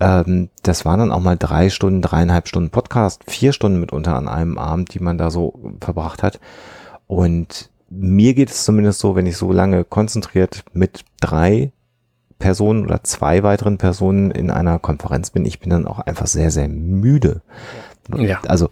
Ähm, 0.00 0.48
das 0.62 0.84
waren 0.84 1.00
dann 1.00 1.12
auch 1.12 1.20
mal 1.20 1.36
drei 1.36 1.68
Stunden, 1.68 2.02
dreieinhalb 2.02 2.48
Stunden 2.48 2.70
Podcast, 2.70 3.22
vier 3.26 3.52
Stunden 3.52 3.80
mitunter 3.80 4.16
an 4.16 4.28
einem 4.28 4.58
Abend, 4.58 4.94
die 4.94 5.00
man 5.00 5.18
da 5.18 5.30
so 5.30 5.60
verbracht 5.80 6.22
hat. 6.22 6.40
Und 7.06 7.70
mir 7.88 8.34
geht 8.34 8.50
es 8.50 8.64
zumindest 8.64 8.98
so, 8.98 9.14
wenn 9.14 9.26
ich 9.26 9.36
so 9.36 9.52
lange 9.52 9.84
konzentriert 9.84 10.64
mit 10.72 11.04
drei 11.20 11.72
Personen 12.38 12.84
oder 12.84 13.02
zwei 13.02 13.42
weiteren 13.42 13.78
Personen 13.78 14.30
in 14.30 14.50
einer 14.50 14.78
Konferenz 14.78 15.30
bin, 15.30 15.44
ich 15.44 15.60
bin 15.60 15.70
dann 15.70 15.86
auch 15.86 16.00
einfach 16.00 16.26
sehr, 16.26 16.50
sehr 16.50 16.68
müde. 16.68 17.42
Ja. 18.14 18.40
Also 18.46 18.68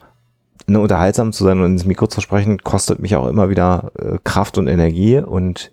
ne, 0.66 0.80
unterhaltsam 0.80 1.32
zu 1.32 1.44
sein 1.44 1.60
und 1.60 1.66
ins 1.66 1.84
Mikro 1.84 2.06
zu 2.06 2.20
sprechen, 2.20 2.58
kostet 2.58 3.00
mich 3.00 3.16
auch 3.16 3.26
immer 3.28 3.48
wieder 3.48 3.92
äh, 3.98 4.18
Kraft 4.22 4.58
und 4.58 4.68
Energie 4.68 5.18
und 5.18 5.70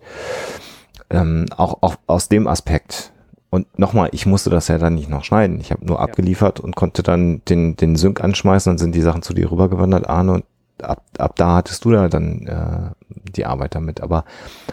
ähm, 1.10 1.46
auch, 1.56 1.78
auch 1.82 1.96
aus 2.06 2.28
dem 2.28 2.46
Aspekt. 2.46 3.12
Und 3.50 3.78
nochmal, 3.78 4.08
ich 4.12 4.24
musste 4.24 4.48
das 4.48 4.68
ja 4.68 4.78
dann 4.78 4.94
nicht 4.94 5.10
noch 5.10 5.24
schneiden. 5.24 5.60
Ich 5.60 5.70
habe 5.70 5.84
nur 5.84 5.96
ja. 5.96 6.02
abgeliefert 6.02 6.58
und 6.58 6.74
konnte 6.74 7.02
dann 7.02 7.42
den, 7.48 7.76
den 7.76 7.96
Sync 7.96 8.22
anschmeißen, 8.22 8.70
dann 8.70 8.78
sind 8.78 8.94
die 8.94 9.02
Sachen 9.02 9.22
zu 9.22 9.34
dir 9.34 9.50
rübergewandert, 9.50 10.08
Arne, 10.08 10.32
und 10.32 10.44
ab, 10.82 11.02
ab 11.18 11.36
da 11.36 11.56
hattest 11.56 11.84
du 11.84 11.90
da 11.90 12.08
dann 12.08 12.46
äh, 12.46 12.90
die 13.36 13.44
Arbeit 13.44 13.74
damit. 13.74 14.00
Aber 14.00 14.24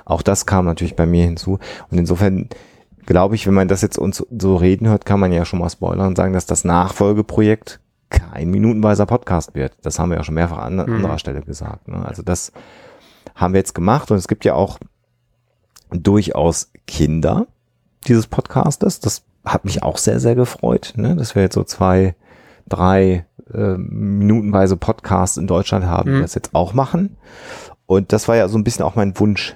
auch 0.05 0.21
das 0.21 0.45
kam 0.45 0.65
natürlich 0.65 0.95
bei 0.95 1.05
mir 1.05 1.25
hinzu. 1.25 1.59
Und 1.91 1.97
insofern 1.97 2.47
glaube 3.09 3.33
ich, 3.33 3.47
wenn 3.47 3.55
man 3.55 3.67
das 3.67 3.81
jetzt 3.81 3.97
uns 3.97 4.23
so 4.29 4.55
reden 4.55 4.87
hört, 4.87 5.03
kann 5.03 5.19
man 5.19 5.31
ja 5.31 5.43
schon 5.43 5.57
mal 5.57 5.69
spoilern 5.69 6.09
und 6.09 6.15
sagen, 6.15 6.31
dass 6.31 6.45
das 6.45 6.63
Nachfolgeprojekt 6.63 7.79
kein 8.11 8.51
minutenweiser 8.51 9.07
Podcast 9.07 9.55
wird. 9.55 9.73
Das 9.81 9.97
haben 9.97 10.09
wir 10.09 10.17
ja 10.17 10.23
schon 10.23 10.35
mehrfach 10.35 10.59
an 10.59 10.75
mhm. 10.75 10.81
anderer 10.81 11.17
Stelle 11.17 11.41
gesagt. 11.41 11.87
Ne? 11.87 12.05
Also 12.05 12.21
das 12.21 12.51
haben 13.33 13.55
wir 13.55 13.57
jetzt 13.57 13.73
gemacht 13.73 14.11
und 14.11 14.17
es 14.17 14.27
gibt 14.27 14.45
ja 14.45 14.53
auch 14.53 14.77
durchaus 15.89 16.71
Kinder 16.85 17.47
dieses 18.07 18.27
Podcastes. 18.27 18.99
Das 18.99 19.23
hat 19.43 19.65
mich 19.65 19.81
auch 19.81 19.97
sehr, 19.97 20.19
sehr 20.19 20.35
gefreut, 20.35 20.93
ne? 20.95 21.15
dass 21.15 21.33
wir 21.33 21.41
jetzt 21.41 21.55
so 21.55 21.63
zwei, 21.63 22.15
drei 22.67 23.25
äh, 23.51 23.75
minutenweise 23.75 24.77
Podcasts 24.77 25.37
in 25.37 25.47
Deutschland 25.47 25.85
haben, 25.85 26.11
mhm. 26.11 26.15
die 26.17 26.21
das 26.21 26.35
jetzt 26.35 26.53
auch 26.53 26.75
machen. 26.75 27.17
Und 27.87 28.13
das 28.13 28.27
war 28.27 28.35
ja 28.35 28.47
so 28.49 28.59
ein 28.59 28.63
bisschen 28.63 28.85
auch 28.85 28.95
mein 28.95 29.19
Wunsch 29.19 29.55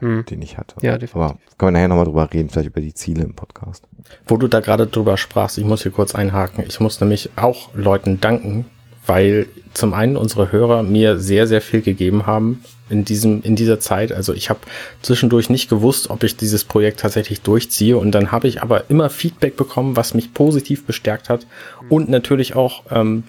mhm. 0.00 0.24
den 0.26 0.42
ich 0.42 0.58
hatte. 0.58 0.76
Ja, 0.82 0.98
definitiv. 0.98 1.16
Aber 1.16 1.38
können 1.58 1.68
wir 1.68 1.70
nachher 1.72 1.88
nochmal 1.88 2.04
drüber 2.04 2.28
reden, 2.32 2.48
vielleicht 2.48 2.68
über 2.68 2.80
die 2.80 2.94
Ziele 2.94 3.24
im 3.24 3.34
Podcast. 3.34 3.84
Wo 4.26 4.36
du 4.36 4.48
da 4.48 4.60
gerade 4.60 4.86
drüber 4.86 5.16
sprachst, 5.16 5.58
ich 5.58 5.64
muss 5.64 5.82
hier 5.82 5.92
kurz 5.92 6.14
einhaken. 6.14 6.64
Ich 6.66 6.80
muss 6.80 7.00
nämlich 7.00 7.30
auch 7.36 7.74
Leuten 7.74 8.20
danken, 8.20 8.66
weil 9.06 9.46
zum 9.74 9.94
einen 9.94 10.16
unsere 10.16 10.52
Hörer 10.52 10.82
mir 10.82 11.18
sehr, 11.18 11.46
sehr 11.46 11.60
viel 11.60 11.82
gegeben 11.82 12.26
haben 12.26 12.64
in 12.90 13.04
diesem, 13.04 13.42
in 13.42 13.56
dieser 13.56 13.80
Zeit. 13.80 14.12
Also 14.12 14.34
ich 14.34 14.50
habe 14.50 14.60
zwischendurch 15.00 15.50
nicht 15.50 15.68
gewusst, 15.68 16.10
ob 16.10 16.22
ich 16.22 16.36
dieses 16.36 16.64
Projekt 16.64 17.00
tatsächlich 17.00 17.40
durchziehe. 17.40 17.96
Und 17.96 18.12
dann 18.12 18.30
habe 18.32 18.48
ich 18.48 18.62
aber 18.62 18.90
immer 18.90 19.10
Feedback 19.10 19.56
bekommen, 19.56 19.96
was 19.96 20.14
mich 20.14 20.34
positiv 20.34 20.84
bestärkt 20.84 21.28
hat. 21.28 21.46
Und 21.88 22.08
natürlich 22.08 22.54
auch 22.54 22.82
ähm, 22.90 23.24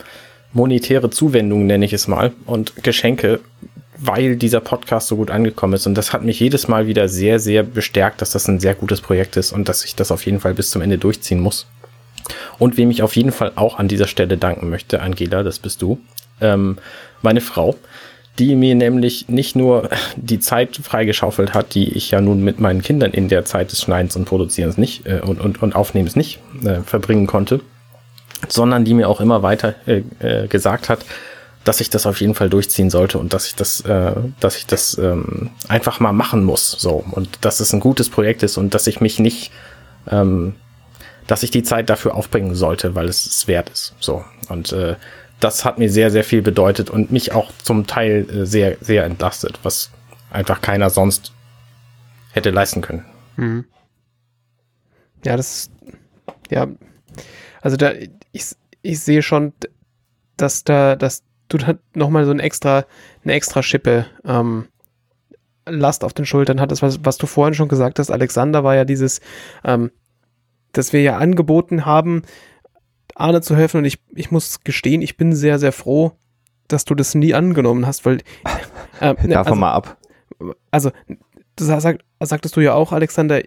monetäre 0.51 1.09
Zuwendungen, 1.09 1.65
nenne 1.65 1.85
ich 1.85 1.93
es 1.93 2.07
mal, 2.07 2.31
und 2.45 2.83
Geschenke, 2.83 3.39
weil 4.05 4.35
dieser 4.35 4.59
Podcast 4.59 5.07
so 5.07 5.15
gut 5.15 5.31
angekommen 5.31 5.73
ist. 5.73 5.87
Und 5.87 5.95
das 5.95 6.11
hat 6.11 6.23
mich 6.23 6.39
jedes 6.39 6.67
Mal 6.67 6.87
wieder 6.87 7.07
sehr, 7.07 7.39
sehr 7.39 7.63
bestärkt, 7.63 8.21
dass 8.21 8.31
das 8.31 8.47
ein 8.47 8.59
sehr 8.59 8.75
gutes 8.75 9.01
Projekt 9.01 9.37
ist 9.37 9.53
und 9.53 9.69
dass 9.69 9.85
ich 9.85 9.95
das 9.95 10.11
auf 10.11 10.25
jeden 10.25 10.39
Fall 10.39 10.53
bis 10.53 10.71
zum 10.71 10.81
Ende 10.81 10.97
durchziehen 10.97 11.39
muss. 11.39 11.67
Und 12.59 12.77
wem 12.77 12.91
ich 12.91 13.01
auf 13.01 13.15
jeden 13.15 13.31
Fall 13.31 13.53
auch 13.55 13.79
an 13.79 13.87
dieser 13.87 14.07
Stelle 14.07 14.37
danken 14.37 14.69
möchte, 14.69 15.01
Angela, 15.01 15.43
das 15.43 15.59
bist 15.59 15.81
du, 15.81 15.99
ähm, 16.41 16.77
meine 17.21 17.41
Frau, 17.41 17.75
die 18.39 18.55
mir 18.55 18.75
nämlich 18.75 19.29
nicht 19.29 19.55
nur 19.55 19.89
die 20.15 20.39
Zeit 20.39 20.77
freigeschaufelt 20.77 21.53
hat, 21.53 21.75
die 21.75 21.93
ich 21.93 22.11
ja 22.11 22.19
nun 22.19 22.43
mit 22.43 22.59
meinen 22.59 22.81
Kindern 22.81 23.11
in 23.11 23.29
der 23.29 23.45
Zeit 23.45 23.71
des 23.71 23.81
Schneidens 23.81 24.15
und 24.15 24.25
Produzierens 24.25 24.77
nicht 24.77 25.05
äh, 25.05 25.21
und, 25.21 25.39
und, 25.39 25.61
und 25.61 25.75
Aufnehmens 25.75 26.15
nicht 26.15 26.39
äh, 26.63 26.81
verbringen 26.81 27.27
konnte, 27.27 27.61
sondern 28.49 28.85
die 28.85 28.93
mir 28.93 29.07
auch 29.07 29.21
immer 29.21 29.43
weiter 29.43 29.75
äh, 29.85 30.01
äh, 30.19 30.47
gesagt 30.47 30.89
hat, 30.89 31.05
dass 31.63 31.81
ich 31.81 31.89
das 31.89 32.05
auf 32.05 32.19
jeden 32.19 32.35
Fall 32.35 32.49
durchziehen 32.49 32.89
sollte 32.89 33.17
und 33.17 33.33
dass 33.33 33.47
ich 33.47 33.55
das, 33.55 33.81
äh, 33.81 34.13
dass 34.39 34.57
ich 34.57 34.65
das 34.65 34.97
ähm, 34.97 35.51
einfach 35.67 35.99
mal 35.99 36.11
machen 36.11 36.43
muss. 36.43 36.71
So 36.71 37.03
und 37.11 37.39
dass 37.41 37.59
es 37.59 37.73
ein 37.73 37.79
gutes 37.79 38.09
Projekt 38.09 38.43
ist 38.43 38.57
und 38.57 38.73
dass 38.73 38.87
ich 38.87 39.01
mich 39.01 39.19
nicht, 39.19 39.51
ähm, 40.09 40.55
dass 41.27 41.43
ich 41.43 41.51
die 41.51 41.63
Zeit 41.63 41.89
dafür 41.89 42.15
aufbringen 42.15 42.55
sollte, 42.55 42.95
weil 42.95 43.07
es 43.07 43.25
es 43.25 43.47
wert 43.47 43.69
ist. 43.69 43.95
So 43.99 44.23
und 44.49 44.73
äh, 44.73 44.95
das 45.39 45.65
hat 45.65 45.77
mir 45.77 45.89
sehr, 45.89 46.11
sehr 46.11 46.23
viel 46.23 46.41
bedeutet 46.41 46.89
und 46.89 47.11
mich 47.11 47.33
auch 47.33 47.51
zum 47.63 47.87
Teil 47.87 48.27
äh, 48.29 48.45
sehr, 48.45 48.77
sehr 48.81 49.05
entlastet, 49.05 49.59
was 49.63 49.91
einfach 50.31 50.61
keiner 50.61 50.89
sonst 50.89 51.33
hätte 52.31 52.49
leisten 52.49 52.81
können. 52.81 53.05
Mhm. 53.35 53.65
Ja, 55.25 55.37
das, 55.37 55.69
ja, 56.49 56.67
also 57.61 57.77
da, 57.77 57.93
ich, 58.31 58.55
ich 58.81 58.99
sehe 58.99 59.21
schon, 59.21 59.53
dass 60.35 60.63
da, 60.63 60.95
dass 60.95 61.23
du 61.53 61.57
da 61.57 61.75
nochmal 61.93 62.25
so 62.25 62.31
ein 62.31 62.39
extra, 62.39 62.85
eine 63.23 63.33
extra 63.33 63.63
Schippe 63.63 64.05
ähm, 64.25 64.67
Last 65.65 66.03
auf 66.03 66.13
den 66.13 66.25
Schultern. 66.25 66.59
Hattest, 66.59 66.81
was, 66.81 66.99
was 67.05 67.17
du 67.17 67.25
vorhin 67.25 67.53
schon 67.53 67.69
gesagt 67.69 67.99
hast, 67.99 68.11
Alexander, 68.11 68.63
war 68.63 68.75
ja 68.75 68.85
dieses, 68.85 69.21
ähm, 69.63 69.91
dass 70.73 70.91
wir 70.91 71.01
ja 71.01 71.17
angeboten 71.17 71.85
haben, 71.85 72.23
Arne 73.15 73.41
zu 73.41 73.55
helfen. 73.55 73.77
Und 73.77 73.85
ich, 73.85 73.99
ich 74.13 74.31
muss 74.31 74.61
gestehen, 74.63 75.01
ich 75.01 75.15
bin 75.15 75.33
sehr, 75.33 75.59
sehr 75.59 75.71
froh, 75.71 76.13
dass 76.67 76.85
du 76.85 76.95
das 76.95 77.15
nie 77.15 77.33
angenommen 77.33 77.87
hast, 77.87 78.05
weil 78.05 78.17
äh, 78.99 79.13
ne, 79.13 79.29
Davon 79.29 79.35
also, 79.35 79.55
mal 79.55 79.71
ab. 79.71 79.97
Also, 80.71 80.91
das 81.55 81.83
sag, 81.83 81.99
sagtest 82.19 82.55
du 82.55 82.61
ja 82.61 82.73
auch, 82.73 82.91
Alexander, 82.91 83.41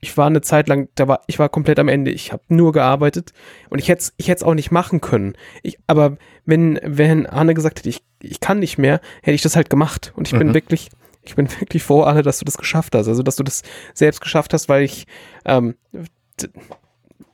ich 0.00 0.16
war 0.16 0.26
eine 0.26 0.40
Zeit 0.40 0.68
lang, 0.68 0.88
da 0.94 1.08
war, 1.08 1.22
ich 1.26 1.38
war 1.38 1.48
komplett 1.48 1.78
am 1.78 1.88
Ende. 1.88 2.10
Ich 2.10 2.32
habe 2.32 2.42
nur 2.48 2.72
gearbeitet 2.72 3.32
und 3.68 3.78
ich 3.78 3.88
hätte 3.88 4.10
ich 4.16 4.28
hätte 4.28 4.38
es 4.38 4.42
auch 4.42 4.54
nicht 4.54 4.70
machen 4.70 5.00
können. 5.00 5.34
Ich, 5.62 5.78
aber 5.86 6.16
wenn, 6.46 6.80
wenn 6.82 7.26
Arne 7.26 7.54
gesagt 7.54 7.78
hätte, 7.78 7.88
ich, 7.88 8.02
ich 8.22 8.40
kann 8.40 8.58
nicht 8.58 8.78
mehr, 8.78 9.00
hätte 9.22 9.34
ich 9.34 9.42
das 9.42 9.56
halt 9.56 9.68
gemacht. 9.68 10.12
Und 10.16 10.26
ich 10.26 10.32
mhm. 10.32 10.38
bin 10.38 10.54
wirklich, 10.54 10.90
ich 11.22 11.34
bin 11.36 11.48
wirklich 11.60 11.82
froh, 11.82 12.04
Arne, 12.04 12.22
dass 12.22 12.38
du 12.38 12.44
das 12.44 12.56
geschafft 12.56 12.94
hast. 12.94 13.08
Also, 13.08 13.22
dass 13.22 13.36
du 13.36 13.42
das 13.42 13.62
selbst 13.92 14.20
geschafft 14.20 14.54
hast, 14.54 14.68
weil 14.68 14.84
ich, 14.84 15.06
ähm, 15.44 15.74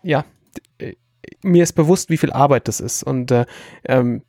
ja, 0.03 0.25
mir 1.43 1.63
ist 1.63 1.73
bewusst, 1.75 2.11
wie 2.11 2.17
viel 2.17 2.33
Arbeit 2.33 2.69
das 2.69 2.81
ist. 2.81 3.03
Und 3.03 3.31
äh, 3.31 3.47
ähm, 3.85 4.23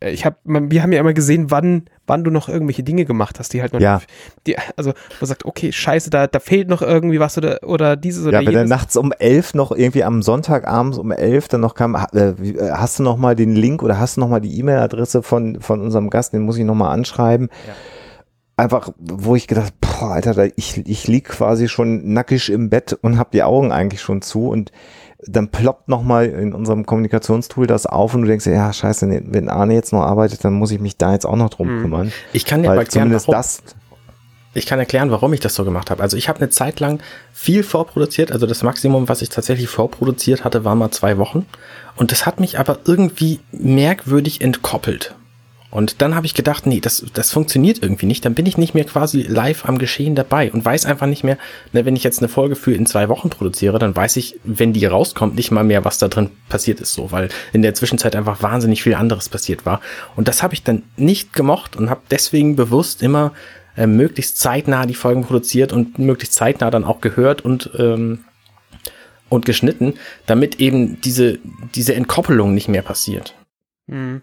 ich 0.00 0.24
habe, 0.24 0.36
wir 0.44 0.82
haben 0.82 0.92
ja 0.92 1.00
immer 1.00 1.14
gesehen, 1.14 1.50
wann, 1.50 1.84
wann 2.06 2.22
du 2.22 2.30
noch 2.30 2.48
irgendwelche 2.48 2.84
Dinge 2.84 3.04
gemacht 3.04 3.40
hast, 3.40 3.52
die 3.52 3.60
halt 3.60 3.72
noch, 3.72 3.80
ja. 3.80 4.00
die, 4.46 4.56
also 4.76 4.92
man 5.20 5.26
sagt, 5.26 5.44
okay, 5.44 5.72
scheiße, 5.72 6.10
da, 6.10 6.28
da 6.28 6.38
fehlt 6.38 6.68
noch 6.68 6.80
irgendwie 6.80 7.18
was 7.18 7.36
oder 7.36 7.60
oder 7.64 7.96
dieses 7.96 8.24
oder 8.26 8.40
ja, 8.40 8.46
wenn 8.46 8.54
dann 8.54 8.68
nachts 8.68 8.96
um 8.96 9.12
elf 9.18 9.54
noch 9.54 9.72
irgendwie 9.72 10.04
am 10.04 10.22
Sonntagabends 10.22 10.98
um 10.98 11.10
elf 11.10 11.48
dann 11.48 11.60
noch 11.60 11.74
kam, 11.74 11.96
äh, 12.12 12.28
äh, 12.28 12.70
hast 12.72 13.00
du 13.00 13.02
noch 13.02 13.16
mal 13.16 13.34
den 13.34 13.56
Link 13.56 13.82
oder 13.82 13.98
hast 13.98 14.16
du 14.16 14.20
noch 14.20 14.28
mal 14.28 14.40
die 14.40 14.58
E-Mail-Adresse 14.58 15.22
von 15.22 15.60
von 15.60 15.80
unserem 15.80 16.08
Gast, 16.08 16.32
den 16.32 16.42
muss 16.42 16.56
ich 16.56 16.64
noch 16.64 16.74
mal 16.74 16.90
anschreiben. 16.90 17.48
Ja. 17.66 17.74
Einfach, 18.56 18.90
wo 18.98 19.34
ich 19.34 19.48
gedacht, 19.48 19.72
boah, 19.80 20.12
Alter, 20.12 20.56
ich 20.56 20.86
ich 20.86 21.08
lieg 21.08 21.24
quasi 21.24 21.68
schon 21.68 22.12
nackig 22.12 22.50
im 22.50 22.70
Bett 22.70 22.96
und 23.02 23.18
habe 23.18 23.30
die 23.32 23.42
Augen 23.42 23.72
eigentlich 23.72 24.00
schon 24.00 24.22
zu 24.22 24.48
und 24.48 24.70
dann 25.26 25.48
ploppt 25.48 25.88
nochmal 25.88 26.26
in 26.26 26.52
unserem 26.52 26.86
Kommunikationstool 26.86 27.66
das 27.66 27.86
auf 27.86 28.14
und 28.14 28.22
du 28.22 28.28
denkst, 28.28 28.46
ja, 28.46 28.72
scheiße, 28.72 29.22
wenn 29.26 29.48
Arne 29.48 29.74
jetzt 29.74 29.92
noch 29.92 30.02
arbeitet, 30.02 30.44
dann 30.44 30.54
muss 30.54 30.70
ich 30.70 30.80
mich 30.80 30.96
da 30.96 31.12
jetzt 31.12 31.24
auch 31.24 31.36
noch 31.36 31.50
drum 31.50 31.78
mhm. 31.78 31.82
kümmern. 31.82 32.12
Ich 32.32 32.44
kann 32.44 32.62
dir 32.62 32.70
aber 32.70 32.80
erklären, 32.80 33.12
warum, 33.12 33.32
das 33.32 33.62
ich 34.54 34.66
kann 34.66 34.78
erklären, 34.78 35.10
warum 35.10 35.32
ich 35.32 35.40
das 35.40 35.54
so 35.54 35.64
gemacht 35.64 35.90
habe. 35.90 36.02
Also 36.02 36.16
ich 36.16 36.28
habe 36.28 36.38
eine 36.38 36.48
Zeit 36.48 36.78
lang 36.78 37.00
viel 37.32 37.62
vorproduziert, 37.64 38.30
also 38.30 38.46
das 38.46 38.62
Maximum, 38.62 39.08
was 39.08 39.20
ich 39.20 39.28
tatsächlich 39.28 39.68
vorproduziert 39.68 40.44
hatte, 40.44 40.64
war 40.64 40.76
mal 40.76 40.90
zwei 40.90 41.18
Wochen. 41.18 41.46
Und 41.96 42.12
das 42.12 42.24
hat 42.24 42.40
mich 42.40 42.58
aber 42.58 42.78
irgendwie 42.84 43.40
merkwürdig 43.52 44.40
entkoppelt. 44.40 45.14
Und 45.74 46.00
dann 46.02 46.14
habe 46.14 46.24
ich 46.24 46.34
gedacht, 46.34 46.66
nee, 46.66 46.78
das, 46.78 47.04
das 47.14 47.32
funktioniert 47.32 47.82
irgendwie 47.82 48.06
nicht. 48.06 48.24
Dann 48.24 48.34
bin 48.34 48.46
ich 48.46 48.56
nicht 48.56 48.74
mehr 48.74 48.84
quasi 48.84 49.22
live 49.22 49.64
am 49.66 49.78
Geschehen 49.78 50.14
dabei 50.14 50.52
und 50.52 50.64
weiß 50.64 50.86
einfach 50.86 51.08
nicht 51.08 51.24
mehr, 51.24 51.36
ne, 51.72 51.84
wenn 51.84 51.96
ich 51.96 52.04
jetzt 52.04 52.20
eine 52.20 52.28
Folge 52.28 52.54
für 52.54 52.72
in 52.72 52.86
zwei 52.86 53.08
Wochen 53.08 53.28
produziere, 53.28 53.80
dann 53.80 53.94
weiß 53.94 54.16
ich, 54.18 54.38
wenn 54.44 54.72
die 54.72 54.86
rauskommt, 54.86 55.34
nicht 55.34 55.50
mal 55.50 55.64
mehr, 55.64 55.84
was 55.84 55.98
da 55.98 56.06
drin 56.06 56.30
passiert 56.48 56.80
ist, 56.80 56.94
so, 56.94 57.10
weil 57.10 57.28
in 57.52 57.62
der 57.62 57.74
Zwischenzeit 57.74 58.14
einfach 58.14 58.40
wahnsinnig 58.40 58.84
viel 58.84 58.94
anderes 58.94 59.28
passiert 59.28 59.66
war. 59.66 59.80
Und 60.14 60.28
das 60.28 60.44
habe 60.44 60.54
ich 60.54 60.62
dann 60.62 60.84
nicht 60.96 61.32
gemocht 61.32 61.74
und 61.74 61.90
habe 61.90 62.02
deswegen 62.08 62.54
bewusst 62.54 63.02
immer 63.02 63.32
äh, 63.76 63.88
möglichst 63.88 64.38
zeitnah 64.38 64.86
die 64.86 64.94
Folgen 64.94 65.24
produziert 65.24 65.72
und 65.72 65.98
möglichst 65.98 66.36
zeitnah 66.36 66.70
dann 66.70 66.84
auch 66.84 67.00
gehört 67.00 67.40
und 67.40 67.70
ähm, 67.76 68.20
und 69.28 69.44
geschnitten, 69.44 69.94
damit 70.26 70.60
eben 70.60 71.00
diese 71.00 71.40
diese 71.74 71.96
Entkoppelung 71.96 72.54
nicht 72.54 72.68
mehr 72.68 72.82
passiert. 72.82 73.34
Mhm. 73.88 74.22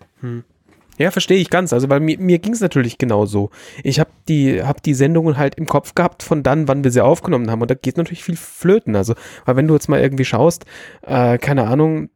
Ja, 1.01 1.11
verstehe 1.11 1.37
ich 1.39 1.49
ganz. 1.49 1.73
Also, 1.73 1.89
weil 1.89 1.99
mir, 1.99 2.17
mir 2.19 2.39
ging 2.39 2.53
es 2.53 2.61
natürlich 2.61 2.97
genauso. 2.97 3.49
Ich 3.83 3.99
habe 3.99 4.11
die, 4.27 4.63
hab 4.63 4.83
die 4.83 4.93
Sendungen 4.93 5.37
halt 5.37 5.55
im 5.55 5.65
Kopf 5.65 5.95
gehabt 5.95 6.23
von 6.23 6.43
dann, 6.43 6.67
wann 6.67 6.83
wir 6.83 6.91
sie 6.91 7.03
aufgenommen 7.03 7.49
haben. 7.49 7.61
Und 7.61 7.71
da 7.71 7.75
geht 7.75 7.97
natürlich 7.97 8.23
viel 8.23 8.37
flöten. 8.37 8.95
Also, 8.95 9.15
weil 9.45 9.55
wenn 9.55 9.67
du 9.67 9.73
jetzt 9.73 9.89
mal 9.89 9.99
irgendwie 9.99 10.25
schaust, 10.25 10.65
äh, 11.01 11.37
keine 11.37 11.67
Ahnung, 11.67 12.09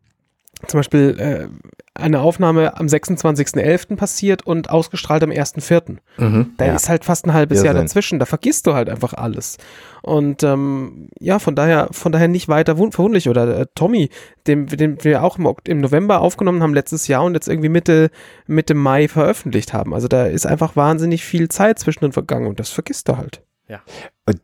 zum 0.67 0.79
Beispiel 0.79 1.17
äh, 1.19 1.47
eine 1.95 2.21
Aufnahme 2.21 2.77
am 2.77 2.87
26.11. 2.87 3.95
passiert 3.95 4.45
und 4.45 4.69
ausgestrahlt 4.69 5.23
am 5.23 5.29
1.4. 5.29 5.97
Mhm, 6.17 6.53
da 6.57 6.65
ja. 6.65 6.75
ist 6.75 6.89
halt 6.89 7.05
fast 7.05 7.25
ein 7.25 7.33
halbes 7.33 7.59
ja, 7.59 7.65
Jahr 7.65 7.73
sein. 7.73 7.85
dazwischen. 7.85 8.19
Da 8.19 8.25
vergisst 8.25 8.67
du 8.67 8.73
halt 8.73 8.89
einfach 8.89 9.13
alles. 9.13 9.57
Und 10.01 10.43
ähm, 10.43 11.09
ja, 11.19 11.39
von 11.39 11.55
daher, 11.55 11.87
von 11.91 12.11
daher 12.11 12.27
nicht 12.27 12.49
weiter 12.49 12.75
verwundlich. 12.75 13.29
Oder 13.29 13.61
äh, 13.61 13.65
Tommy, 13.75 14.09
den, 14.45 14.67
den 14.67 15.03
wir 15.03 15.23
auch 15.23 15.37
im, 15.37 15.51
im, 15.65 15.79
November 15.79 16.21
aufgenommen 16.21 16.61
haben 16.61 16.73
letztes 16.73 17.07
Jahr 17.07 17.23
und 17.23 17.33
jetzt 17.33 17.47
irgendwie 17.47 17.69
Mitte, 17.69 18.11
Mitte 18.45 18.73
Mai 18.75 19.07
veröffentlicht 19.07 19.73
haben. 19.73 19.93
Also 19.93 20.07
da 20.07 20.25
ist 20.25 20.45
einfach 20.45 20.75
wahnsinnig 20.75 21.23
viel 21.23 21.47
Zeit 21.47 21.79
zwischen 21.79 22.03
den 22.03 22.11
vergangen 22.11 22.47
und 22.47 22.59
das 22.59 22.69
vergisst 22.69 23.07
du 23.07 23.17
halt. 23.17 23.41
Ja. 23.67 23.81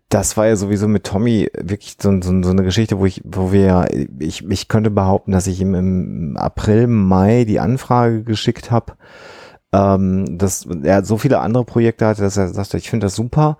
Das 0.09 0.35
war 0.35 0.47
ja 0.47 0.55
sowieso 0.55 0.87
mit 0.87 1.03
Tommy 1.03 1.49
wirklich 1.55 1.97
so, 2.01 2.11
so, 2.21 2.41
so, 2.41 2.49
eine 2.49 2.63
Geschichte, 2.63 2.99
wo 2.99 3.05
ich, 3.05 3.21
wo 3.23 3.51
wir 3.51 3.61
ja, 3.61 3.85
ich, 4.19 4.47
ich 4.47 4.67
könnte 4.67 4.89
behaupten, 4.89 5.31
dass 5.31 5.47
ich 5.47 5.61
ihm 5.61 5.75
im 5.75 6.37
April, 6.37 6.87
Mai 6.87 7.45
die 7.45 7.59
Anfrage 7.59 8.23
geschickt 8.23 8.71
habe, 8.71 8.93
ähm, 9.73 10.37
dass 10.37 10.65
er 10.65 11.05
so 11.05 11.17
viele 11.17 11.39
andere 11.39 11.65
Projekte 11.65 12.07
hatte, 12.07 12.21
dass 12.21 12.37
er 12.37 12.49
sagte, 12.49 12.77
ich 12.77 12.89
finde 12.89 13.05
das 13.05 13.15
super. 13.15 13.57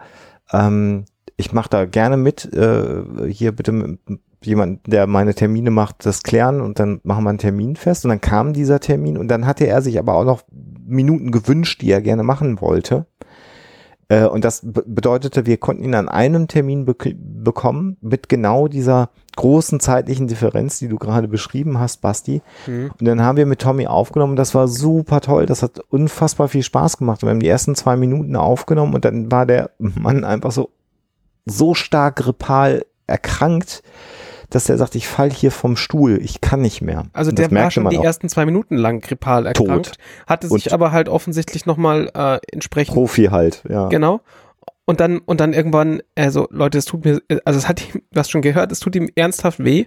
Ähm, 0.52 1.06
ich 1.38 1.54
mache 1.54 1.70
da 1.70 1.86
gerne 1.86 2.18
mit. 2.18 2.52
Äh, 2.54 3.04
hier 3.30 3.52
bitte 3.52 3.72
mit 3.72 4.00
jemand, 4.44 4.88
der 4.88 5.08
meine 5.08 5.36
Termine 5.36 5.72
macht, 5.72 6.06
das 6.06 6.24
klären 6.24 6.62
und 6.62 6.80
dann 6.80 7.00
machen 7.04 7.24
wir 7.24 7.30
einen 7.30 7.38
Termin 7.38 7.76
fest. 7.76 8.06
Und 8.06 8.10
dann 8.10 8.22
kam 8.22 8.54
dieser 8.54 8.80
Termin 8.80 9.18
und 9.18 9.28
dann 9.28 9.46
hatte 9.46 9.68
er 9.68 9.82
sich 9.82 10.00
aber 10.00 10.16
auch 10.16 10.26
noch 10.26 10.44
Minuten 10.86 11.32
gewünscht, 11.32 11.82
die 11.82 11.92
er 11.92 12.02
gerne 12.02 12.24
machen 12.24 12.60
wollte. 12.62 13.06
Äh, 14.12 14.26
und 14.26 14.44
das 14.44 14.60
bedeutete, 14.64 15.46
wir 15.46 15.56
konnten 15.56 15.86
ihn 15.86 15.96
an 15.96 16.10
einem 16.10 16.50
Termin 16.50 16.84
be 16.84 16.96
bekommen 17.16 17.96
mit 18.02 18.28
genau 18.28 18.68
dieser 18.68 19.10
großen 19.38 19.80
zeitlichen 19.80 20.28
Differenz, 20.28 20.80
die 20.80 20.90
du 20.90 20.98
gerade 20.98 21.30
beschrieben 21.30 21.80
hast, 21.80 22.02
Basti. 22.02 22.42
Mhm. 22.68 22.92
Und 23.00 23.06
dann 23.06 23.22
haben 23.22 23.38
wir 23.38 23.46
mit 23.46 23.60
Tommy 23.60 23.88
aufgenommen. 23.88 24.36
Das 24.36 24.54
war 24.54 24.68
super 24.68 25.22
toll. 25.22 25.46
Das 25.46 25.64
hat 25.64 25.80
unfassbar 25.80 26.50
viel 26.50 26.62
Spaß 26.62 26.98
gemacht. 26.98 27.22
Wir 27.22 27.30
haben 27.30 27.40
die 27.40 27.48
ersten 27.48 27.74
zwei 27.74 27.96
Minuten 27.96 28.36
aufgenommen 28.36 28.94
und 28.94 29.06
dann 29.06 29.32
war 29.32 29.46
der 29.46 29.72
Mann 29.80 30.26
einfach 30.26 30.52
so, 30.52 30.72
so 31.46 31.74
stark 31.74 32.18
grippal 32.18 32.86
erkrankt, 33.08 33.82
dass 34.52 34.70
er 34.70 34.78
sagt, 34.78 34.96
ich 34.96 35.08
fall 35.08 35.32
hier 35.32 35.50
vom 35.50 35.76
Stuhl, 35.76 36.20
ich 36.22 36.42
kann 36.42 36.62
nicht 36.62 36.82
mehr. 36.82 37.06
Also 37.14 37.32
der 37.32 37.50
war 37.52 37.72
schon 37.72 37.90
die 37.90 37.98
auch. 37.98 38.04
ersten 38.04 38.30
zwei 38.30 38.46
Minuten 38.46 38.76
lang 38.76 39.00
grippal 39.00 39.48
erkrankt, 39.48 39.86
Tot. 39.88 39.98
hatte 40.28 40.48
sich 40.50 40.68
und 40.68 40.74
aber 40.74 40.92
halt 40.92 41.10
offensichtlich 41.10 41.66
nochmal 41.66 42.12
äh, 42.14 42.40
entsprechend. 42.52 42.94
Profi 42.94 43.26
halt, 43.26 43.64
ja. 43.68 43.88
Genau. 43.88 44.22
Und 44.86 45.00
dann, 45.00 45.20
und 45.20 45.40
dann 45.40 45.54
irgendwann, 45.54 46.02
also 46.16 46.48
Leute, 46.52 46.78
es 46.78 46.86
tut 46.86 47.06
mir, 47.06 47.22
also 47.46 47.58
es 47.58 47.70
hat 47.70 47.82
ihm, 47.82 48.02
du 48.12 48.20
hast 48.20 48.30
schon 48.30 48.42
gehört, 48.42 48.72
es 48.74 48.80
tut 48.80 48.96
ihm 48.96 49.10
ernsthaft 49.16 49.64
weh. 49.64 49.86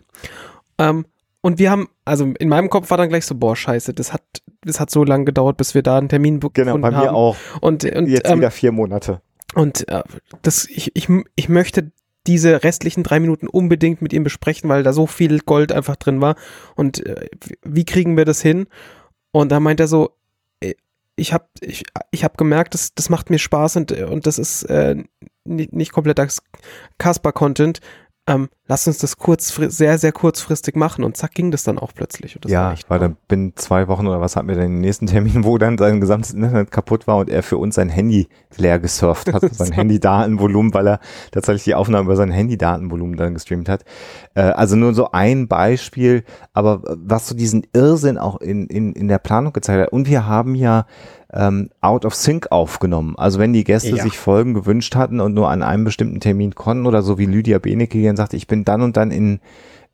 Ähm, 0.78 1.04
und 1.42 1.58
wir 1.58 1.70
haben, 1.70 1.88
also 2.06 2.24
in 2.24 2.48
meinem 2.48 2.70
Kopf 2.70 2.88
war 2.88 2.96
dann 2.96 3.10
gleich 3.10 3.26
so, 3.26 3.34
boah, 3.34 3.54
scheiße, 3.54 3.92
das 3.92 4.14
hat, 4.14 4.22
das 4.62 4.80
hat 4.80 4.90
so 4.90 5.04
lange 5.04 5.26
gedauert, 5.26 5.58
bis 5.58 5.74
wir 5.74 5.82
da 5.82 5.98
einen 5.98 6.08
Termin 6.08 6.40
bekommen 6.40 6.70
haben. 6.70 6.80
Genau, 6.80 6.90
bei 6.90 6.96
mir 7.02 7.08
haben. 7.08 7.14
auch. 7.14 7.36
Und, 7.60 7.84
und 7.84 8.06
jetzt 8.06 8.30
ähm, 8.30 8.38
wieder 8.38 8.50
vier 8.50 8.72
Monate. 8.72 9.20
Und 9.54 9.86
äh, 9.88 10.02
das, 10.40 10.66
ich, 10.70 10.96
ich, 10.96 11.08
ich 11.36 11.48
möchte 11.50 11.92
diese 12.26 12.64
restlichen 12.64 13.02
drei 13.02 13.20
Minuten 13.20 13.46
unbedingt 13.46 14.02
mit 14.02 14.12
ihm 14.12 14.24
besprechen, 14.24 14.68
weil 14.70 14.82
da 14.82 14.92
so 14.92 15.06
viel 15.06 15.40
Gold 15.40 15.72
einfach 15.72 15.96
drin 15.96 16.20
war. 16.20 16.36
Und 16.74 17.04
äh, 17.04 17.28
wie 17.62 17.84
kriegen 17.84 18.16
wir 18.16 18.24
das 18.24 18.40
hin? 18.40 18.66
Und 19.30 19.52
da 19.52 19.60
meint 19.60 19.80
er 19.80 19.88
so, 19.88 20.16
äh, 20.60 20.74
ich 21.16 21.32
habe 21.32 21.46
ich, 21.60 21.84
ich 22.10 22.24
hab 22.24 22.38
gemerkt, 22.38 22.74
das, 22.74 22.94
das 22.94 23.10
macht 23.10 23.30
mir 23.30 23.38
Spaß 23.38 23.76
und, 23.76 23.92
und 23.92 24.26
das 24.26 24.38
ist 24.38 24.64
äh, 24.64 24.96
nicht, 25.44 25.72
nicht 25.72 25.92
kompletter 25.92 26.26
Casper-Content. 26.98 27.80
Ähm, 28.26 28.48
lass 28.66 28.86
uns 28.86 28.96
das 28.98 29.18
kurz, 29.18 29.54
sehr, 29.54 29.98
sehr 29.98 30.12
kurzfristig 30.12 30.76
machen 30.76 31.04
und 31.04 31.14
zack 31.14 31.34
ging 31.34 31.50
das 31.50 31.62
dann 31.62 31.78
auch 31.78 31.92
plötzlich. 31.92 32.38
ja, 32.46 32.70
war 32.70 32.76
weil 32.88 32.98
dann 32.98 33.16
bin 33.28 33.52
zwei 33.56 33.86
Wochen 33.86 34.06
oder 34.06 34.18
was 34.22 34.34
hatten 34.34 34.48
wir 34.48 34.54
dann 34.54 34.64
den 34.64 34.80
nächsten 34.80 35.06
Termin, 35.06 35.44
wo 35.44 35.58
dann 35.58 35.76
sein 35.76 36.00
gesamtes 36.00 36.32
Internet 36.32 36.70
kaputt 36.70 37.06
war 37.06 37.18
und 37.18 37.28
er 37.28 37.42
für 37.42 37.58
uns 37.58 37.74
sein 37.74 37.90
Handy 37.90 38.28
leer 38.56 38.78
gesurft 38.78 39.30
hat, 39.30 39.42
sein 39.54 39.72
Handy-Datenvolumen, 39.72 40.72
weil 40.72 40.86
er 40.86 41.00
tatsächlich 41.32 41.64
die 41.64 41.74
Aufnahme 41.74 42.06
über 42.06 42.16
sein 42.16 42.30
Handy-Datenvolumen 42.30 43.16
dann 43.16 43.34
gestreamt 43.34 43.68
hat. 43.68 43.84
Äh, 44.34 44.40
also 44.40 44.74
nur 44.74 44.94
so 44.94 45.10
ein 45.10 45.46
Beispiel, 45.46 46.24
aber 46.54 46.80
was 46.84 47.28
so 47.28 47.34
diesen 47.34 47.66
Irrsinn 47.74 48.16
auch 48.16 48.40
in, 48.40 48.68
in, 48.68 48.94
in 48.94 49.08
der 49.08 49.18
Planung 49.18 49.52
gezeigt 49.52 49.82
hat. 49.82 49.92
Und 49.92 50.08
wir 50.08 50.26
haben 50.26 50.54
ja 50.54 50.86
ähm, 51.34 51.70
out 51.80 52.04
of 52.04 52.14
sync 52.14 52.50
aufgenommen. 52.50 53.14
Also 53.16 53.38
wenn 53.38 53.52
die 53.52 53.64
Gäste 53.64 53.96
ja. 53.96 54.02
sich 54.02 54.18
Folgen 54.18 54.54
gewünscht 54.54 54.94
hatten 54.94 55.20
und 55.20 55.34
nur 55.34 55.50
an 55.50 55.62
einem 55.62 55.84
bestimmten 55.84 56.20
Termin 56.20 56.54
konnten 56.54 56.86
oder 56.86 57.02
so 57.02 57.18
wie 57.18 57.26
Lydia 57.26 57.58
Benecke, 57.58 57.98
die 57.98 58.04
dann 58.04 58.16
sagte, 58.16 58.36
ich 58.36 58.46
bin 58.46 58.64
dann 58.64 58.82
und 58.82 58.96
dann 58.96 59.10
in 59.10 59.40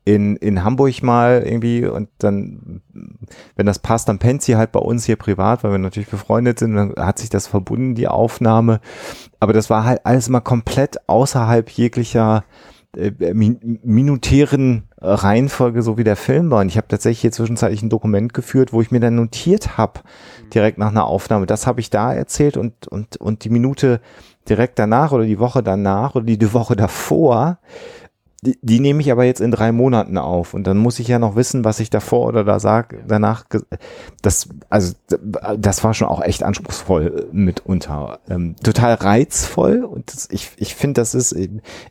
in, 0.03 0.35
in 0.37 0.63
Hamburg 0.63 1.03
mal 1.03 1.43
irgendwie 1.45 1.85
und 1.85 2.09
dann, 2.17 2.81
wenn 3.55 3.65
das 3.67 3.79
passt, 3.79 4.09
dann 4.09 4.17
pennt 4.17 4.41
sie 4.41 4.55
halt 4.55 4.71
bei 4.71 4.79
uns 4.79 5.05
hier 5.05 5.15
privat, 5.15 5.63
weil 5.63 5.71
wir 5.71 5.77
natürlich 5.77 6.09
befreundet 6.09 6.57
sind, 6.57 6.75
dann 6.75 6.95
hat 6.97 7.19
sich 7.19 7.29
das 7.29 7.45
verbunden, 7.45 7.93
die 7.93 8.07
Aufnahme. 8.07 8.79
Aber 9.39 9.53
das 9.53 9.69
war 9.69 9.85
halt 9.85 10.03
alles 10.03 10.27
mal 10.27 10.39
komplett 10.39 11.07
außerhalb 11.07 11.69
jeglicher 11.69 12.43
minutären 12.93 14.83
Reihenfolge, 14.99 15.81
so 15.81 15.97
wie 15.97 16.03
der 16.03 16.17
Film 16.17 16.51
war. 16.51 16.61
Und 16.61 16.67
ich 16.67 16.77
habe 16.77 16.87
tatsächlich 16.87 17.21
hier 17.21 17.31
zwischenzeitlich 17.31 17.81
ein 17.81 17.89
Dokument 17.89 18.33
geführt, 18.33 18.73
wo 18.73 18.81
ich 18.81 18.91
mir 18.91 18.99
dann 18.99 19.15
notiert 19.15 19.77
habe, 19.77 20.01
direkt 20.53 20.77
nach 20.77 20.89
einer 20.89 21.05
Aufnahme, 21.05 21.45
das 21.45 21.67
habe 21.67 21.79
ich 21.79 21.89
da 21.89 22.13
erzählt 22.13 22.57
und, 22.57 22.87
und, 22.87 23.17
und 23.17 23.45
die 23.45 23.49
Minute 23.49 24.01
direkt 24.49 24.77
danach 24.79 25.11
oder 25.11 25.25
die 25.25 25.39
Woche 25.39 25.63
danach 25.63 26.15
oder 26.15 26.25
die 26.25 26.53
Woche 26.53 26.75
davor, 26.75 27.59
die, 28.43 28.57
die 28.63 28.79
nehme 28.79 29.01
ich 29.01 29.11
aber 29.11 29.23
jetzt 29.23 29.39
in 29.39 29.51
drei 29.51 29.71
Monaten 29.71 30.17
auf 30.17 30.55
und 30.55 30.65
dann 30.65 30.77
muss 30.77 30.97
ich 30.97 31.07
ja 31.07 31.19
noch 31.19 31.35
wissen, 31.35 31.63
was 31.63 31.79
ich 31.79 31.91
davor 31.91 32.27
oder 32.27 32.43
da 32.43 32.59
sag, 32.59 32.95
danach, 33.07 33.45
das, 34.23 34.49
also, 34.67 34.95
das 35.57 35.83
war 35.83 35.93
schon 35.93 36.07
auch 36.07 36.23
echt 36.23 36.41
anspruchsvoll 36.41 37.27
mitunter. 37.31 38.19
Ähm, 38.27 38.55
total 38.63 38.95
reizvoll 38.95 39.83
und 39.83 40.11
das, 40.11 40.27
ich, 40.31 40.49
ich 40.57 40.73
finde, 40.73 41.01
das 41.01 41.13
ist, 41.13 41.35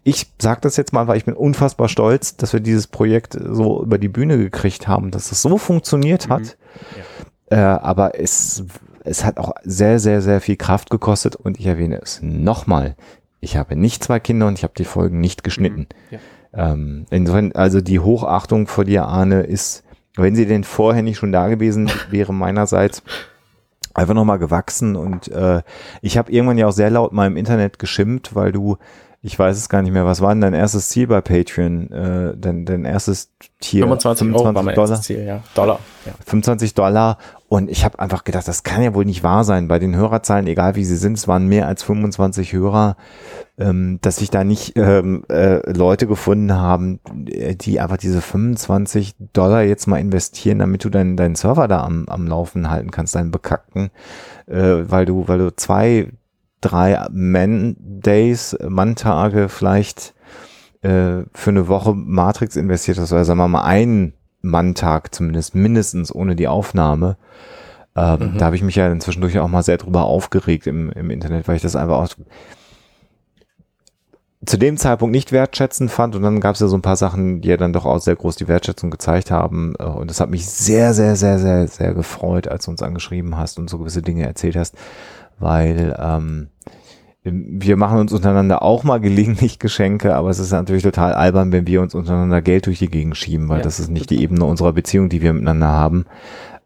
ich 0.03 0.33
sag 0.41 0.61
das 0.63 0.77
jetzt 0.77 0.93
mal, 0.93 1.07
weil 1.07 1.19
ich 1.19 1.25
bin 1.25 1.35
unfassbar 1.35 1.89
stolz, 1.89 2.37
dass 2.37 2.53
wir 2.53 2.61
dieses 2.61 2.89
Projekt 2.89 3.39
so 3.41 3.85
über 3.85 3.99
die 3.99 4.09
Bühne 4.09 4.37
gekriegt 4.37 4.89
haben, 4.89 5.13
dass 5.13 5.31
es 5.31 5.43
so 5.43 5.57
funktioniert 5.57 6.29
hat. 6.29 6.41
Mhm. 6.41 6.49
Ja. 7.51 7.77
Äh, 7.77 7.79
aber 7.79 8.19
es, 8.19 8.65
es 9.05 9.25
hat 9.25 9.39
auch 9.39 9.53
sehr, 9.63 10.01
sehr, 10.01 10.21
sehr 10.21 10.41
viel 10.41 10.57
Kraft 10.57 10.91
gekostet 10.91 11.37
und 11.37 11.61
ich 11.61 11.67
erwähne 11.67 12.01
es 12.03 12.21
nochmal. 12.23 12.97
Ich 13.39 13.57
habe 13.57 13.77
nicht 13.77 14.03
zwei 14.03 14.19
Kinder 14.19 14.49
und 14.49 14.59
ich 14.59 14.65
habe 14.65 14.75
die 14.77 14.85
Folgen 14.85 15.21
nicht 15.21 15.45
geschnitten. 15.45 15.87
Mhm. 16.11 16.15
Ja. 16.15 16.19
Ähm, 16.53 17.07
insofern, 17.11 17.53
also 17.53 17.81
die 17.81 18.01
Hochachtung 18.01 18.67
vor 18.67 18.85
dir, 18.85 19.05
Arne, 19.07 19.43
ist, 19.43 19.85
wenn 20.17 20.35
sie 20.35 20.47
denn 20.47 20.65
vorher 20.65 21.03
nicht 21.03 21.19
schon 21.19 21.33
da 21.33 21.49
gewesen 21.49 21.91
wäre, 22.11 22.33
meinerseits 22.33 23.03
einfach 23.95 24.15
nochmal 24.15 24.39
gewachsen 24.39 24.95
und 24.95 25.29
äh, 25.29 25.63
ich 26.01 26.17
habe 26.17 26.31
irgendwann 26.31 26.59
ja 26.59 26.69
auch 26.69 26.73
sehr 26.73 26.91
laut 26.91 27.13
mal 27.13 27.27
im 27.27 27.37
Internet 27.37 27.79
geschimpft, 27.79 28.35
weil 28.35 28.53
du 28.53 28.79
ich 29.23 29.39
weiß 29.39 29.57
es 29.57 29.69
gar 29.69 29.83
nicht 29.83 29.93
mehr, 29.93 30.07
was 30.07 30.23
war 30.23 30.31
denn 30.31 30.41
dein 30.41 30.55
erstes 30.55 30.89
Ziel 30.89 31.07
bei 31.07 31.21
Patreon? 31.21 31.93
Äh, 31.93 32.37
dein, 32.39 32.65
dein 32.65 32.85
erstes 32.87 33.31
Tier? 33.61 33.83
25, 33.83 34.27
25 34.29 34.35
Euro 34.35 34.55
war 34.55 34.63
mein 34.63 34.75
Dollar. 34.75 35.01
Ziel, 35.03 35.25
ja. 35.25 35.43
Dollar. 35.55 35.79
Ja. 36.07 36.13
25 36.25 36.73
Dollar. 36.73 37.19
Und 37.51 37.69
ich 37.69 37.85
habe 37.85 37.99
einfach 37.99 38.23
gedacht, 38.23 38.47
das 38.47 38.63
kann 38.63 38.81
ja 38.81 38.95
wohl 38.95 39.05
nicht 39.05 39.25
wahr 39.25 39.43
sein. 39.43 39.67
Bei 39.67 39.81
den 39.81 39.97
Hörerzahlen, 39.97 40.47
egal 40.47 40.77
wie 40.77 40.85
sie 40.85 40.97
sind, 40.97 41.19
es 41.19 41.27
waren 41.27 41.49
mehr 41.49 41.67
als 41.67 41.83
25 41.83 42.53
Hörer, 42.53 42.97
ähm, 43.59 43.99
dass 44.03 44.19
sich 44.19 44.31
da 44.31 44.45
nicht 44.45 44.75
ähm, 44.77 45.25
äh, 45.29 45.69
Leute 45.69 46.07
gefunden 46.07 46.53
haben, 46.53 47.01
die 47.13 47.81
einfach 47.81 47.97
diese 47.97 48.21
25 48.21 49.17
Dollar 49.33 49.63
jetzt 49.63 49.89
mal 49.89 49.99
investieren, 49.99 50.61
damit 50.61 50.85
du 50.85 50.91
deinen 50.91 51.17
deinen 51.17 51.35
Server 51.35 51.67
da 51.67 51.83
am, 51.83 52.07
am 52.09 52.29
Laufen 52.29 52.71
halten 52.71 52.93
kannst, 52.93 53.17
deinen 53.17 53.33
bekackten, 53.33 53.91
äh, 54.47 54.85
weil 54.89 55.05
du, 55.05 55.27
weil 55.27 55.39
du 55.39 55.57
zwei 55.57 56.07
drei 56.61 57.05
Man-Days, 57.11 58.59
Manntage 58.69 59.49
vielleicht 59.49 60.15
äh, 60.83 61.25
für 61.35 61.51
eine 61.51 61.67
Woche 61.67 61.95
Matrix 61.95 62.55
investiert 62.55 63.01
hast, 63.01 63.13
oder 63.13 63.25
sagen 63.25 63.41
wir 63.41 63.49
mal 63.49 63.65
einen 63.65 64.13
Manntag 64.43 65.15
zumindest, 65.15 65.55
mindestens 65.55 66.15
ohne 66.15 66.37
die 66.37 66.49
Aufnahme. 66.49 67.17
Ähm, 67.97 68.33
mhm. 68.33 68.39
Da 68.39 68.47
habe 68.47 68.57
ich 68.57 68.63
mich 68.63 68.77
ja 68.77 68.91
inzwischen 68.91 69.21
durch 69.21 69.39
auch 69.39 69.49
mal 69.49 69.63
sehr 69.63 69.79
drüber 69.79 70.05
aufgeregt 70.05 70.67
im, 70.67 70.91
im 70.93 71.11
Internet, 71.11 71.49
weil 71.49 71.57
ich 71.57 71.63
das 71.63 71.77
einfach 71.77 71.99
auch 71.99 72.09
zu 74.47 74.57
dem 74.57 74.79
Zeitpunkt 74.79 75.13
nicht 75.13 75.33
wertschätzend 75.33 75.91
fand 75.91 76.17
und 76.17 76.23
dann 76.23 76.41
gab 76.41 76.55
es 76.55 76.61
ja 76.63 76.67
so 76.67 76.77
ein 76.77 76.83
paar 76.83 76.97
Sachen, 76.97 77.43
die 77.43 77.49
ja 77.49 77.59
dann 77.59 77.75
doch 77.75 77.85
auch 77.85 77.99
sehr 77.99 78.17
groß 78.17 78.37
die 78.37 78.49
Wertschätzung 78.49 78.91
gezeigt 78.91 79.31
haben 79.31 79.75
äh, 79.79 79.85
und 79.85 80.09
das 80.09 80.21
hat 80.21 80.31
mich 80.31 80.49
sehr, 80.49 80.95
sehr, 80.95 81.15
sehr, 81.15 81.39
sehr, 81.39 81.69
sehr 81.69 81.93
gefreut, 81.93 82.49
als 82.49 82.65
du 82.65 82.71
uns 82.71 82.83
angeschrieben 82.83 83.37
hast 83.37 83.59
und 83.59 83.69
so 83.69 83.77
gewisse 83.77 84.01
Dinge 84.01 84.25
erzählt 84.25 84.57
hast 84.57 84.77
weil 85.41 85.97
ähm, 85.99 86.49
wir 87.23 87.77
machen 87.77 87.99
uns 87.99 88.13
untereinander 88.13 88.63
auch 88.63 88.83
mal 88.83 88.99
gelegentlich 88.99 89.59
Geschenke, 89.59 90.15
aber 90.17 90.31
es 90.31 90.39
ist 90.39 90.53
natürlich 90.53 90.83
total 90.83 91.13
albern, 91.13 91.53
wenn 91.53 91.67
wir 91.67 91.83
uns 91.83 91.95
untereinander 91.95 92.41
Geld 92.41 92.67
durch 92.67 92.79
die 92.79 92.89
Gegend 92.89 93.17
schieben, 93.17 93.49
weil 93.51 93.59
ja, 93.59 93.65
das 93.65 93.79
ist 93.79 93.91
nicht 93.91 94.09
die 94.09 94.23
Ebene 94.23 94.45
unserer 94.45 94.73
Beziehung, 94.73 95.11
die 95.11 95.21
wir 95.21 95.33
miteinander 95.35 95.69
haben. 95.69 96.07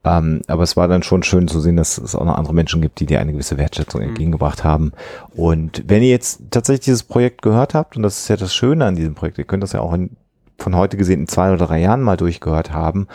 Ähm, 0.04 0.42
aber 0.46 0.62
es 0.62 0.76
war 0.76 0.86
dann 0.86 1.02
schon 1.02 1.22
schön 1.22 1.48
zu 1.48 1.60
sehen, 1.60 1.76
dass 1.76 1.98
es 1.98 2.14
auch 2.14 2.24
noch 2.24 2.36
andere 2.36 2.54
Menschen 2.54 2.82
gibt, 2.82 3.00
die 3.00 3.06
dir 3.06 3.20
eine 3.20 3.32
gewisse 3.32 3.56
Wertschätzung 3.56 4.02
mhm. 4.02 4.08
entgegengebracht 4.08 4.62
haben. 4.62 4.92
Und 5.34 5.82
wenn 5.86 6.02
ihr 6.02 6.10
jetzt 6.10 6.42
tatsächlich 6.50 6.84
dieses 6.84 7.02
Projekt 7.02 7.42
gehört 7.42 7.74
habt, 7.74 7.96
und 7.96 8.02
das 8.02 8.18
ist 8.18 8.28
ja 8.28 8.36
das 8.36 8.54
Schöne 8.54 8.84
an 8.84 8.96
diesem 8.96 9.14
Projekt, 9.14 9.38
ihr 9.38 9.44
könnt 9.44 9.62
das 9.62 9.72
ja 9.72 9.80
auch 9.80 9.94
in, 9.94 10.10
von 10.58 10.76
heute 10.76 10.96
gesehen 10.96 11.20
in 11.20 11.28
zwei 11.28 11.52
oder 11.52 11.66
drei 11.66 11.80
Jahren 11.80 12.02
mal 12.02 12.16
durchgehört 12.16 12.72
haben 12.72 13.08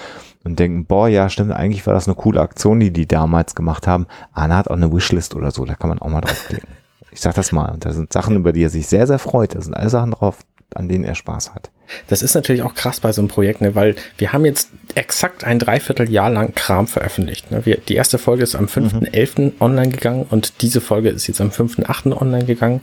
und 0.44 0.60
denken, 0.60 0.86
boah, 0.86 1.08
ja, 1.08 1.30
stimmt, 1.30 1.52
eigentlich 1.52 1.86
war 1.86 1.94
das 1.94 2.08
eine 2.08 2.16
coole 2.16 2.42
Aktion, 2.42 2.80
die 2.80 2.92
die 2.92 3.08
damals 3.08 3.56
gemacht 3.56 3.88
haben. 3.88 4.08
Anna 4.34 4.58
hat 4.58 4.70
auch 4.70 4.76
eine 4.76 4.92
Wishlist 4.92 5.36
oder 5.36 5.52
so, 5.52 5.64
da 5.64 5.76
kann 5.76 5.90
man 5.90 6.00
auch 6.00 6.10
mal 6.10 6.22
draufklicken. 6.22 6.79
Ich 7.12 7.22
sag 7.22 7.36
das 7.36 7.52
mal. 7.52 7.72
Und 7.72 7.86
da 7.86 7.92
sind 7.92 8.14
Sachen, 8.14 8.36
über 8.36 8.54
die 8.54 8.64
er 8.64 8.70
sich 8.70 8.88
sehr, 8.88 9.08
sehr 9.08 9.20
freut. 9.20 9.56
Da 9.56 9.62
sind 9.62 9.74
alle 9.74 9.90
Sachen 9.90 10.12
drauf, 10.12 10.38
an 10.76 10.88
denen 10.88 11.04
er 11.04 11.16
Spaß 11.16 11.54
hat. 11.54 11.72
Das 12.08 12.22
ist 12.22 12.36
natürlich 12.36 12.62
auch 12.62 12.76
krass 12.76 13.00
bei 13.00 13.12
so 13.12 13.22
einem 13.22 13.30
Projekt, 13.30 13.62
ne, 13.62 13.74
weil 13.74 13.96
wir 14.18 14.32
haben 14.32 14.46
jetzt 14.46 14.70
exakt 14.94 15.44
ein 15.44 15.58
Dreivierteljahr 15.58 16.30
lang 16.30 16.54
Kram 16.54 16.88
veröffentlicht. 16.88 17.50
Ne. 17.50 17.66
Wir, 17.66 17.78
die 17.78 17.96
erste 17.96 18.20
Folge 18.20 18.44
ist 18.44 18.56
am 18.56 18.66
5.11. 18.66 19.42
Mhm. 19.42 19.52
online 19.60 19.90
gegangen 19.90 20.26
und 20.30 20.62
diese 20.62 20.82
Folge 20.82 21.10
ist 21.10 21.28
jetzt 21.28 21.42
am 21.42 21.50
5.8. 21.50 22.16
online 22.16 22.46
gegangen. 22.46 22.82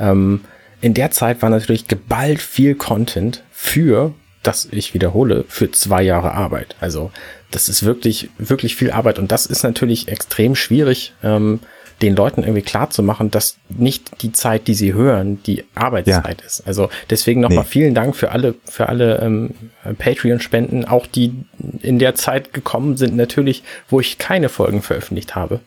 Ähm, 0.00 0.42
in 0.80 0.94
der 0.94 1.10
Zeit 1.10 1.42
war 1.42 1.50
natürlich 1.50 1.88
geballt 1.88 2.40
viel 2.40 2.74
Content 2.74 3.42
für 3.50 4.14
das 4.46 4.68
ich 4.70 4.94
wiederhole, 4.94 5.44
für 5.48 5.70
zwei 5.70 6.02
Jahre 6.02 6.32
Arbeit. 6.32 6.76
Also 6.80 7.10
das 7.50 7.68
ist 7.68 7.84
wirklich, 7.84 8.30
wirklich 8.38 8.76
viel 8.76 8.90
Arbeit 8.90 9.18
und 9.18 9.32
das 9.32 9.46
ist 9.46 9.62
natürlich 9.62 10.08
extrem 10.08 10.54
schwierig, 10.54 11.14
ähm, 11.22 11.60
den 12.02 12.14
Leuten 12.14 12.42
irgendwie 12.42 12.62
klar 12.62 12.90
zu 12.90 13.02
machen, 13.02 13.30
dass 13.30 13.56
nicht 13.68 14.22
die 14.22 14.32
Zeit, 14.32 14.66
die 14.68 14.74
sie 14.74 14.92
hören, 14.92 15.42
die 15.44 15.64
Arbeitszeit 15.74 16.40
ja. 16.40 16.46
ist. 16.46 16.66
Also 16.66 16.90
deswegen 17.08 17.40
nochmal 17.40 17.64
nee. 17.64 17.70
vielen 17.70 17.94
Dank 17.94 18.14
für 18.14 18.32
alle, 18.32 18.54
für 18.64 18.88
alle 18.88 19.18
ähm, 19.20 19.54
Patreon-Spenden, 19.98 20.84
auch 20.84 21.06
die 21.06 21.32
in 21.80 21.98
der 21.98 22.14
Zeit 22.14 22.52
gekommen 22.52 22.96
sind, 22.96 23.16
natürlich, 23.16 23.62
wo 23.88 24.00
ich 24.00 24.18
keine 24.18 24.48
Folgen 24.48 24.82
veröffentlicht 24.82 25.34
habe. 25.34 25.60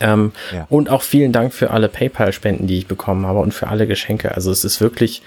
Ähm, 0.00 0.32
ja. 0.52 0.66
Und 0.68 0.90
auch 0.90 1.02
vielen 1.02 1.32
Dank 1.32 1.52
für 1.52 1.70
alle 1.70 1.88
PayPal-Spenden, 1.88 2.66
die 2.66 2.78
ich 2.78 2.86
bekommen 2.86 3.26
habe 3.26 3.40
und 3.40 3.52
für 3.52 3.68
alle 3.68 3.86
Geschenke. 3.86 4.34
Also 4.34 4.50
es 4.50 4.64
ist 4.64 4.80
wirklich 4.80 5.22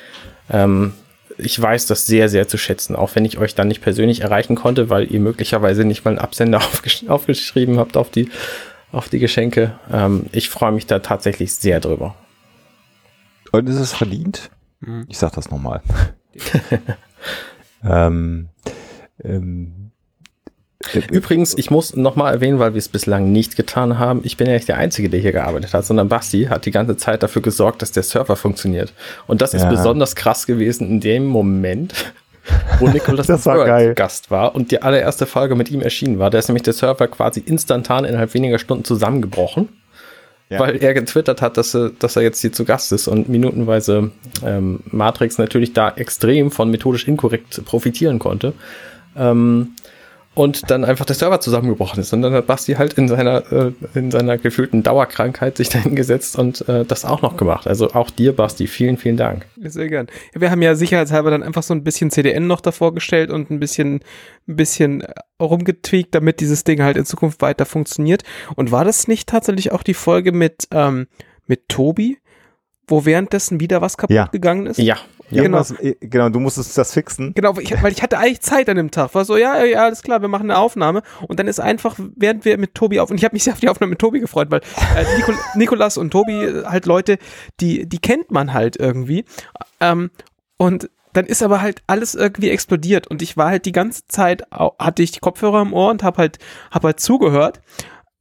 ähm, 0.50 0.94
ich 1.38 1.62
weiß 1.62 1.88
das 1.88 2.06
sehr, 2.06 2.30
sehr 2.30 2.48
zu 2.48 2.58
schätzen, 2.58 2.96
auch 2.96 3.16
wenn 3.16 3.26
ich 3.26 3.38
euch 3.38 3.56
dann 3.56 3.68
nicht 3.68 3.82
persönlich 3.82 4.22
erreichen 4.22 4.56
konnte, 4.56 4.90
weil 4.90 5.12
ihr 5.12 5.20
möglicherweise 5.20 5.84
nicht 5.84 6.06
mal 6.06 6.12
einen 6.12 6.20
Absender 6.20 6.58
aufgesch 6.64 7.06
aufgeschrieben 7.08 7.78
habt 7.78 7.98
auf 7.98 8.10
die, 8.10 8.30
auf 8.96 9.10
die 9.10 9.20
Geschenke. 9.20 9.78
Ähm, 9.92 10.28
ich 10.32 10.50
freue 10.50 10.72
mich 10.72 10.88
da 10.88 11.00
tatsächlich 11.00 11.54
sehr 11.54 11.80
drüber. 11.80 12.16
Und 13.52 13.70
ist 13.70 13.76
es 13.76 13.94
verdient? 13.94 14.50
Mhm. 14.80 15.06
Ich 15.08 15.18
sag 15.18 15.34
das 15.34 15.52
nochmal. 15.52 15.82
ähm, 17.84 18.50
ähm, 19.24 19.92
Übrigens, 21.10 21.58
ich 21.58 21.72
muss 21.72 21.96
nochmal 21.96 22.34
erwähnen, 22.34 22.60
weil 22.60 22.74
wir 22.74 22.80
es 22.80 22.90
bislang 22.90 23.32
nicht 23.32 23.56
getan 23.56 23.98
haben, 23.98 24.22
ich 24.24 24.38
bin 24.38 24.48
ja 24.48 24.54
nicht 24.54 24.68
der 24.68 24.78
Einzige, 24.78 25.10
der 25.10 25.20
hier 25.20 25.32
gearbeitet 25.32 25.74
hat, 25.74 25.86
sondern 25.86 26.10
Basti 26.10 26.46
hat 26.46 26.66
die 26.66 26.72
ganze 26.72 26.96
Zeit 26.96 27.24
dafür 27.24 27.42
gesorgt, 27.42 27.82
dass 27.82 27.92
der 27.92 28.04
Server 28.04 28.36
funktioniert. 28.36 28.94
Und 29.26 29.42
das 29.42 29.54
ist 29.54 29.64
ja. 29.64 29.70
besonders 29.70 30.16
krass 30.16 30.46
gewesen 30.46 30.88
in 30.88 31.00
dem 31.00 31.26
Moment, 31.26 31.94
wo 32.80 32.88
Nicholas 32.88 33.28
war 33.46 33.94
Gast 33.94 34.32
war 34.32 34.56
und 34.56 34.72
die 34.72 34.82
allererste 34.82 35.26
Folge 35.26 35.56
mit 35.56 35.70
ihm 35.72 35.82
erschienen 35.82 36.20
war. 36.20 36.30
Da 36.30 36.38
ist 36.38 36.48
nämlich 36.48 36.64
der 36.64 36.74
Server 36.74 37.08
quasi 37.08 37.40
instantan 37.40 38.06
innerhalb 38.06 38.34
weniger 38.34 38.60
Stunden 38.60 38.84
zusammengebrochen. 38.84 39.70
Ja. 40.50 40.60
Weil 40.60 40.78
er 40.78 40.94
getwittert 40.94 41.42
hat, 41.42 41.58
dass 41.58 41.74
er, 41.74 41.90
dass 41.98 42.16
er 42.16 42.22
jetzt 42.22 42.40
hier 42.40 42.54
zu 42.54 42.66
Gast 42.66 42.92
ist 42.92 43.08
und 43.08 43.30
minutenweise 43.30 44.12
ähm, 44.46 44.82
Matrix 44.86 45.40
natürlich 45.40 45.74
da 45.74 45.90
extrem 45.90 46.52
von 46.52 46.70
methodisch 46.70 47.08
inkorrekt 47.08 47.66
profitieren 47.66 48.20
konnte. 48.20 48.54
Ähm, 49.18 49.70
und 50.36 50.70
dann 50.70 50.84
einfach 50.86 51.06
der 51.06 51.16
Server 51.16 51.40
zusammengebrochen 51.40 52.00
ist. 52.02 52.14
Und 52.14 52.22
dann 52.22 52.34
hat 52.34 52.46
Basti 52.46 52.74
halt 52.74 52.94
in 52.94 53.08
seiner, 53.08 53.52
äh, 53.52 53.72
in 53.96 54.12
seiner 54.12 54.38
gefühlten 54.38 54.84
Dauerkrankheit 54.84 55.58
sich 55.58 55.70
dahin 55.70 55.96
gesetzt 55.96 56.38
und 56.38 56.68
äh, 56.70 56.86
das 56.86 57.06
auch 57.06 57.22
noch 57.22 57.38
gemacht. 57.38 57.68
Also 57.68 57.92
auch 57.92 58.10
dir, 58.10 58.36
Basti, 58.36 58.68
vielen, 58.68 58.98
vielen 58.98 59.18
Dank. 59.18 59.46
Sehr 59.62 59.88
gern. 59.88 60.08
Wir 60.34 60.52
haben 60.52 60.62
ja 60.62 60.76
sicherheitshalber 60.76 61.32
dann 61.32 61.42
einfach 61.42 61.64
so 61.64 61.74
ein 61.74 61.84
bisschen 61.84 62.12
CDN 62.12 62.48
noch 62.48 62.62
davor 62.62 62.94
gestellt 62.94 63.32
und 63.32 63.50
ein 63.50 63.60
bisschen, 63.60 64.02
ein 64.48 64.56
bisschen 64.56 65.04
rumgetweakt, 65.42 66.14
damit 66.14 66.40
dieses 66.40 66.64
Ding 66.64 66.82
halt 66.82 66.98
in 66.98 67.06
Zukunft 67.06 67.42
weiter 67.42 67.66
funktioniert. 67.66 68.24
Und 68.56 68.72
war 68.72 68.86
das 68.86 69.08
nicht 69.08 69.30
tatsächlich 69.30 69.72
auch 69.72 69.84
die 69.84 69.94
Folge 69.94 70.32
mit, 70.32 70.68
ähm, 70.72 71.08
mit 71.48 71.70
Tobi, 71.70 72.18
wo 72.88 73.06
währenddessen 73.06 73.60
wieder 73.60 73.82
was 73.82 73.98
kaputt 73.98 74.16
Ja. 74.16 74.26
gegangen 74.28 74.68
ist? 74.68 74.78
Ja, 74.78 74.98
Ja, 75.30 75.44
Genau. 75.44 75.64
genau. 75.64 75.96
genau, 76.02 76.30
du 76.30 76.40
musstest 76.40 76.78
das 76.78 76.94
fixen. 76.94 77.34
Genau, 77.34 77.56
weil 77.56 77.64
ich, 77.64 77.84
weil 77.84 77.92
ich 77.92 78.04
hatte 78.04 78.18
eigentlich 78.18 78.42
Zeit 78.42 78.70
an 78.70 78.78
dem 78.78 78.92
Tag. 78.92 79.16
War 79.16 79.26
so, 79.26 79.38
ja, 79.38 79.64
ja, 79.64 79.84
alles 79.84 80.04
klar, 80.04 80.22
wir 80.22 80.28
machen 80.28 80.52
eine 80.52 80.60
Aufnahme. 80.60 81.02
Und 81.28 81.40
dann 81.40 81.48
ist 81.48 81.60
einfach, 81.60 81.98
während 82.16 82.46
wir 82.46 82.58
mit 82.58 82.76
Tobi 82.76 83.00
auf, 83.00 83.10
und 83.10 83.18
ich 83.18 83.24
habe 83.24 83.36
mich 83.36 83.44
sehr 83.44 83.54
auf 83.54 83.60
die 83.60 83.70
Aufnahme 83.70 83.92
mit 83.92 84.00
Tobi 84.00 84.20
gefreut, 84.20 84.52
weil 84.52 84.62
äh, 84.96 85.18
Nikol 85.18 85.36
Nikolas 85.56 85.98
und 85.98 86.12
Tobi 86.12 86.44
äh, 86.44 86.66
halt 86.66 86.86
Leute, 86.86 87.18
die, 87.60 87.88
die 87.88 88.00
kennt 88.00 88.32
man 88.32 88.54
halt 88.54 88.78
irgendwie. 88.78 89.26
Ähm, 89.80 90.12
und 90.58 90.90
dann 91.14 91.26
ist 91.26 91.42
aber 91.42 91.62
halt 91.62 91.82
alles 91.88 92.14
irgendwie 92.14 92.50
explodiert 92.50 93.08
und 93.08 93.22
ich 93.22 93.38
war 93.38 93.48
halt 93.48 93.66
die 93.66 93.72
ganze 93.72 94.06
Zeit, 94.08 94.44
hatte 94.52 95.02
ich 95.02 95.12
die 95.12 95.22
Kopfhörer 95.22 95.62
im 95.62 95.74
Ohr 95.74 95.90
und 95.90 96.04
habe 96.04 96.18
halt, 96.18 96.40
hab 96.72 96.84
halt 96.84 97.00
zugehört 97.00 97.62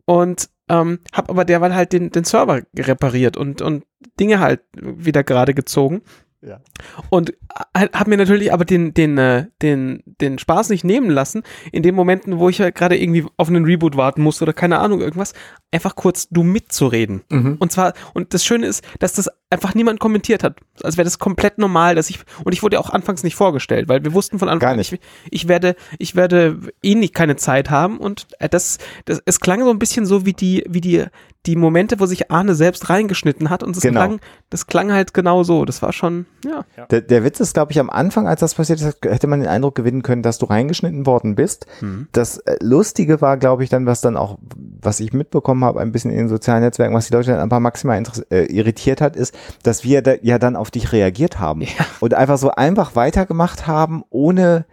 und 0.04 0.48
ähm, 0.68 1.00
habe 1.12 1.30
aber 1.30 1.44
derweil 1.44 1.74
halt 1.74 1.92
den, 1.92 2.10
den 2.10 2.24
Server 2.24 2.62
repariert 2.78 3.36
und, 3.36 3.62
und 3.62 3.84
Dinge 4.20 4.38
halt 4.38 4.60
wieder 4.74 5.24
gerade 5.24 5.54
gezogen. 5.54 6.02
Ja. 6.46 6.60
Und 7.08 7.32
habe 7.74 8.10
mir 8.10 8.16
natürlich 8.18 8.52
aber 8.52 8.64
den, 8.64 8.92
den, 8.92 9.16
äh, 9.16 9.46
den, 9.62 10.02
den 10.20 10.38
Spaß 10.38 10.68
nicht 10.68 10.84
nehmen 10.84 11.08
lassen, 11.08 11.42
in 11.72 11.82
den 11.82 11.94
Momenten, 11.94 12.38
wo 12.38 12.48
ich 12.48 12.60
halt 12.60 12.74
gerade 12.74 13.00
irgendwie 13.00 13.24
auf 13.36 13.48
einen 13.48 13.64
Reboot 13.64 13.96
warten 13.96 14.22
musste 14.22 14.44
oder 14.44 14.52
keine 14.52 14.78
Ahnung, 14.78 15.00
irgendwas, 15.00 15.32
einfach 15.72 15.96
kurz 15.96 16.28
du 16.28 16.42
mitzureden. 16.42 17.22
Mhm. 17.30 17.56
Und 17.58 17.72
zwar, 17.72 17.94
und 18.12 18.34
das 18.34 18.44
Schöne 18.44 18.66
ist, 18.66 18.84
dass 18.98 19.14
das 19.14 19.30
einfach 19.48 19.74
niemand 19.74 20.00
kommentiert 20.00 20.42
hat. 20.42 20.58
Als 20.82 20.96
wäre 20.96 21.04
das 21.04 21.18
komplett 21.18 21.58
normal, 21.58 21.94
dass 21.94 22.10
ich, 22.10 22.18
und 22.44 22.52
ich 22.52 22.62
wurde 22.62 22.76
ja 22.76 22.80
auch 22.80 22.90
anfangs 22.90 23.22
nicht 23.22 23.36
vorgestellt, 23.36 23.88
weil 23.88 24.04
wir 24.04 24.12
wussten 24.12 24.38
von 24.38 24.48
Anfang 24.48 24.70
an, 24.70 24.76
nicht. 24.76 24.92
ich, 24.92 25.00
ich 25.30 25.48
werde, 25.48 25.76
ich 25.98 26.14
werde 26.14 26.58
eh 26.82 26.94
nicht 26.94 27.14
keine 27.14 27.36
Zeit 27.36 27.70
haben 27.70 27.98
und 27.98 28.26
äh, 28.38 28.48
das, 28.48 28.78
das, 29.06 29.22
es 29.24 29.40
klang 29.40 29.64
so 29.64 29.70
ein 29.70 29.78
bisschen 29.78 30.04
so 30.04 30.26
wie 30.26 30.34
die, 30.34 30.64
wie 30.68 30.80
die, 30.80 31.04
die 31.46 31.56
Momente, 31.56 32.00
wo 32.00 32.06
sich 32.06 32.30
Arne 32.30 32.54
selbst 32.54 32.88
reingeschnitten 32.88 33.50
hat 33.50 33.62
und 33.62 33.76
es 33.76 33.82
Genau. 33.82 34.00
klang, 34.00 34.20
das 34.50 34.66
klang 34.66 34.92
halt 34.92 35.12
genau 35.12 35.42
so. 35.42 35.64
Das 35.64 35.82
war 35.82 35.92
schon, 35.92 36.26
ja. 36.44 36.64
Der, 36.90 37.02
der 37.02 37.22
Witz 37.24 37.40
ist, 37.40 37.54
glaube 37.54 37.72
ich, 37.72 37.78
am 37.78 37.90
Anfang, 37.90 38.26
als 38.26 38.40
das 38.40 38.54
passiert 38.54 38.80
ist, 38.80 38.98
hätte 39.02 39.26
man 39.26 39.40
den 39.40 39.48
Eindruck 39.48 39.74
gewinnen 39.74 40.02
können, 40.02 40.22
dass 40.22 40.38
du 40.38 40.46
reingeschnitten 40.46 41.06
worden 41.06 41.34
bist. 41.34 41.66
Das 42.12 42.38
äh, 42.38 42.56
Lustige 42.62 43.20
war, 43.20 43.36
glaube 43.36 43.62
ich, 43.62 43.68
dann, 43.70 43.84
was 43.86 44.00
dann 44.00 44.16
auch, 44.16 44.38
was 44.80 45.00
ich 45.00 45.12
mitbekommen 45.12 45.64
habe, 45.64 45.80
ein 45.80 45.92
bisschen 45.92 46.10
in 46.10 46.18
den 46.18 46.28
sozialen 46.28 46.62
Netzwerken, 46.62 46.94
was 46.94 47.08
die 47.08 47.12
Leute 47.14 47.32
dann 47.32 47.40
ein 47.40 47.48
paar 47.50 47.60
maximal 47.60 48.02
äh, 48.30 48.44
irritiert 48.46 49.00
hat, 49.00 49.14
ist, 49.16 49.34
dass 49.62 49.84
wir 49.84 50.00
da, 50.02 50.14
ja 50.22 50.38
dann 50.38 50.56
auf 50.56 50.70
dich 50.70 50.92
reagiert 50.92 51.38
haben 51.40 51.62
und 52.00 52.14
einfach 52.14 52.38
so 52.38 52.50
einfach 52.50 52.96
weitergemacht 52.96 53.66
haben, 53.66 54.02
ohne 54.10 54.64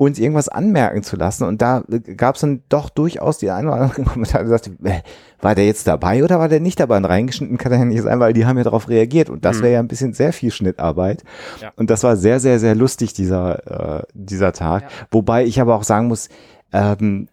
uns 0.00 0.18
irgendwas 0.18 0.48
anmerken 0.48 1.02
zu 1.02 1.16
lassen. 1.16 1.44
Und 1.44 1.60
da 1.60 1.84
gab 2.16 2.34
es 2.34 2.40
dann 2.40 2.62
doch 2.70 2.88
durchaus 2.88 3.36
die 3.36 3.50
einen 3.50 3.68
oder 3.68 3.82
anderen 3.82 4.04
Kommentare, 4.06 4.44
die 4.44 4.48
sagten, 4.48 4.86
äh, 4.86 5.02
war 5.42 5.54
der 5.54 5.66
jetzt 5.66 5.86
dabei 5.86 6.24
oder 6.24 6.38
war 6.38 6.48
der 6.48 6.58
nicht 6.58 6.80
dabei? 6.80 6.96
Und 6.96 7.04
reingeschnitten 7.04 7.58
kann 7.58 7.70
er 7.70 7.80
ja 7.80 7.84
nicht 7.84 8.00
sein, 8.00 8.18
weil 8.18 8.32
die 8.32 8.46
haben 8.46 8.56
ja 8.56 8.64
darauf 8.64 8.88
reagiert. 8.88 9.28
Und 9.28 9.44
das 9.44 9.60
wäre 9.60 9.74
ja 9.74 9.78
ein 9.78 9.88
bisschen 9.88 10.14
sehr 10.14 10.32
viel 10.32 10.52
Schnittarbeit. 10.52 11.22
Ja. 11.60 11.70
Und 11.76 11.90
das 11.90 12.02
war 12.02 12.16
sehr, 12.16 12.40
sehr, 12.40 12.58
sehr 12.58 12.74
lustig, 12.74 13.12
dieser, 13.12 13.98
äh, 13.98 14.02
dieser 14.14 14.54
Tag. 14.54 14.84
Wobei 15.10 15.44
ich 15.44 15.60
aber 15.60 15.74
auch 15.74 15.84
sagen 15.84 16.08
muss, 16.08 16.30
ähm, 16.72 17.28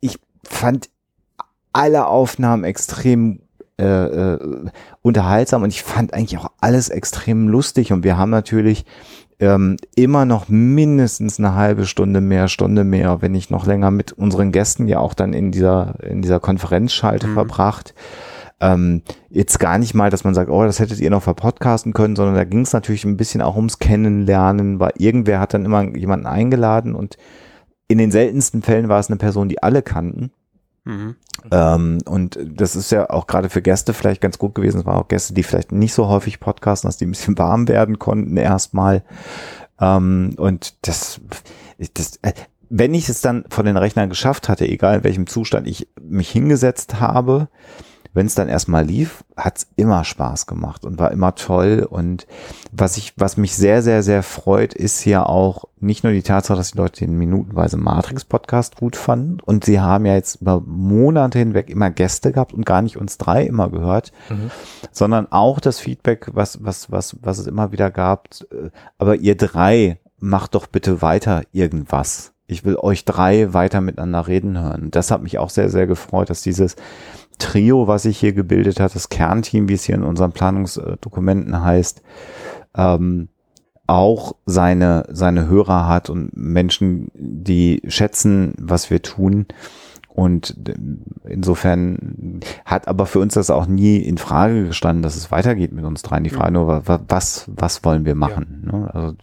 ich 0.00 0.18
fand 0.44 0.88
alle 1.74 2.06
Aufnahmen 2.06 2.64
extrem 2.64 3.40
äh, 3.78 3.84
äh, 3.84 4.70
unterhaltsam 5.02 5.64
und 5.64 5.68
ich 5.68 5.82
fand 5.82 6.14
eigentlich 6.14 6.38
auch 6.38 6.50
alles 6.62 6.88
extrem 6.88 7.46
lustig 7.46 7.92
und 7.92 8.04
wir 8.04 8.16
haben 8.16 8.30
natürlich 8.30 8.86
ähm, 9.40 9.76
immer 9.94 10.24
noch 10.24 10.48
mindestens 10.48 11.38
eine 11.38 11.54
halbe 11.54 11.86
Stunde 11.86 12.20
mehr, 12.20 12.48
Stunde 12.48 12.84
mehr, 12.84 13.22
wenn 13.22 13.32
nicht 13.32 13.50
noch 13.50 13.66
länger 13.66 13.90
mit 13.90 14.12
unseren 14.12 14.52
Gästen 14.52 14.88
ja 14.88 14.98
auch 14.98 15.14
dann 15.14 15.32
in 15.32 15.52
dieser, 15.52 15.94
in 16.02 16.22
dieser 16.22 16.40
Konferenzschalte 16.40 17.28
verbracht. 17.28 17.94
Ähm, 18.60 19.02
jetzt 19.30 19.60
gar 19.60 19.78
nicht 19.78 19.94
mal, 19.94 20.10
dass 20.10 20.24
man 20.24 20.34
sagt, 20.34 20.50
oh, 20.50 20.64
das 20.64 20.80
hättet 20.80 20.98
ihr 20.98 21.10
noch 21.10 21.22
verpodcasten 21.22 21.92
können, 21.92 22.16
sondern 22.16 22.34
da 22.34 22.44
ging 22.44 22.62
es 22.62 22.72
natürlich 22.72 23.04
ein 23.04 23.16
bisschen 23.16 23.40
auch 23.40 23.54
ums 23.54 23.78
Kennenlernen, 23.78 24.80
weil 24.80 24.92
irgendwer 24.98 25.38
hat 25.38 25.54
dann 25.54 25.64
immer 25.64 25.96
jemanden 25.96 26.26
eingeladen 26.26 26.96
und 26.96 27.16
in 27.86 27.98
den 27.98 28.10
seltensten 28.10 28.62
Fällen 28.62 28.88
war 28.88 28.98
es 28.98 29.08
eine 29.08 29.16
Person, 29.16 29.48
die 29.48 29.62
alle 29.62 29.82
kannten. 29.82 30.32
Ähm, 31.50 31.98
und 32.06 32.38
das 32.42 32.74
ist 32.74 32.90
ja 32.90 33.10
auch 33.10 33.26
gerade 33.26 33.48
für 33.48 33.62
Gäste 33.62 33.94
vielleicht 33.94 34.20
ganz 34.20 34.38
gut 34.38 34.54
gewesen. 34.54 34.80
Es 34.80 34.86
waren 34.86 35.00
auch 35.00 35.08
Gäste, 35.08 35.34
die 35.34 35.42
vielleicht 35.42 35.72
nicht 35.72 35.94
so 35.94 36.08
häufig 36.08 36.40
podcasten, 36.40 36.88
dass 36.88 36.96
die 36.96 37.06
ein 37.06 37.10
bisschen 37.10 37.38
warm 37.38 37.68
werden 37.68 37.98
konnten 37.98 38.36
erstmal. 38.36 39.04
Ähm, 39.80 40.34
und 40.36 40.74
das, 40.86 41.20
das, 41.94 42.18
äh, 42.22 42.32
wenn 42.70 42.94
ich 42.94 43.08
es 43.08 43.20
dann 43.20 43.44
von 43.48 43.64
den 43.64 43.76
Rechnern 43.76 44.08
geschafft 44.08 44.48
hatte, 44.48 44.66
egal 44.66 44.98
in 44.98 45.04
welchem 45.04 45.26
Zustand 45.26 45.66
ich 45.66 45.88
mich 46.00 46.30
hingesetzt 46.30 47.00
habe, 47.00 47.48
wenn 48.14 48.26
es 48.26 48.34
dann 48.34 48.48
erstmal 48.48 48.84
lief, 48.84 49.24
hat's 49.36 49.68
immer 49.76 50.04
Spaß 50.04 50.46
gemacht 50.46 50.84
und 50.84 50.98
war 50.98 51.12
immer 51.12 51.34
toll. 51.34 51.86
Und 51.88 52.26
was 52.72 52.96
ich, 52.96 53.14
was 53.16 53.36
mich 53.36 53.54
sehr, 53.54 53.82
sehr, 53.82 54.02
sehr 54.02 54.22
freut, 54.22 54.74
ist 54.74 55.04
ja 55.04 55.24
auch 55.24 55.64
nicht 55.80 56.04
nur 56.04 56.12
die 56.12 56.22
Tatsache, 56.22 56.58
dass 56.58 56.72
die 56.72 56.78
Leute 56.78 57.04
den 57.04 57.16
minutenweise 57.16 57.76
Matrix-Podcast 57.76 58.76
gut 58.76 58.96
fanden. 58.96 59.38
Und 59.40 59.64
sie 59.64 59.80
haben 59.80 60.06
ja 60.06 60.14
jetzt 60.14 60.40
über 60.40 60.60
Monate 60.60 61.38
hinweg 61.38 61.70
immer 61.70 61.90
Gäste 61.90 62.32
gehabt 62.32 62.52
und 62.52 62.66
gar 62.66 62.82
nicht 62.82 62.96
uns 62.96 63.18
drei 63.18 63.44
immer 63.44 63.70
gehört, 63.70 64.12
sondern 64.90 65.30
auch 65.30 65.60
das 65.60 65.78
Feedback, 65.78 66.30
was, 66.32 66.64
was, 66.64 66.90
was, 66.90 67.16
was 67.22 67.38
es 67.38 67.46
immer 67.46 67.72
wieder 67.72 67.90
gab. 67.90 68.28
Aber 68.98 69.16
ihr 69.16 69.36
drei 69.36 69.98
macht 70.18 70.54
doch 70.54 70.66
bitte 70.66 71.02
weiter 71.02 71.42
irgendwas. 71.52 72.32
Ich 72.46 72.64
will 72.64 72.76
euch 72.76 73.04
drei 73.04 73.52
weiter 73.52 73.80
miteinander 73.80 74.26
reden 74.26 74.58
hören. 74.58 74.90
Das 74.90 75.10
hat 75.10 75.22
mich 75.22 75.38
auch 75.38 75.50
sehr, 75.50 75.68
sehr 75.68 75.86
gefreut, 75.86 76.30
dass 76.30 76.42
dieses 76.42 76.76
Trio, 77.38 77.86
was 77.88 78.02
sich 78.02 78.18
hier 78.18 78.32
gebildet 78.32 78.80
hat, 78.80 78.94
das 78.94 79.08
Kernteam, 79.08 79.68
wie 79.68 79.74
es 79.74 79.84
hier 79.84 79.94
in 79.94 80.02
unseren 80.04 80.32
Planungsdokumenten 80.32 81.62
heißt, 81.62 82.02
ähm, 82.76 83.28
auch 83.86 84.34
seine, 84.44 85.04
seine 85.10 85.48
Hörer 85.48 85.88
hat 85.88 86.10
und 86.10 86.36
Menschen, 86.36 87.10
die 87.14 87.80
schätzen, 87.88 88.54
was 88.58 88.90
wir 88.90 89.00
tun. 89.02 89.46
Und 90.08 90.56
insofern 91.24 92.40
hat 92.64 92.88
aber 92.88 93.06
für 93.06 93.20
uns 93.20 93.34
das 93.34 93.50
auch 93.50 93.66
nie 93.66 93.98
in 93.98 94.18
Frage 94.18 94.66
gestanden, 94.66 95.02
dass 95.02 95.16
es 95.16 95.30
weitergeht 95.30 95.72
mit 95.72 95.84
uns 95.84 96.02
dreien. 96.02 96.24
Die 96.24 96.30
Frage 96.30 96.52
nur, 96.52 96.66
wa- 96.66 96.82
wa- 96.86 97.00
was, 97.08 97.48
was 97.54 97.84
wollen 97.84 98.04
wir 98.04 98.16
machen? 98.16 98.68
Ne? 98.70 98.90
Also, 98.92 99.14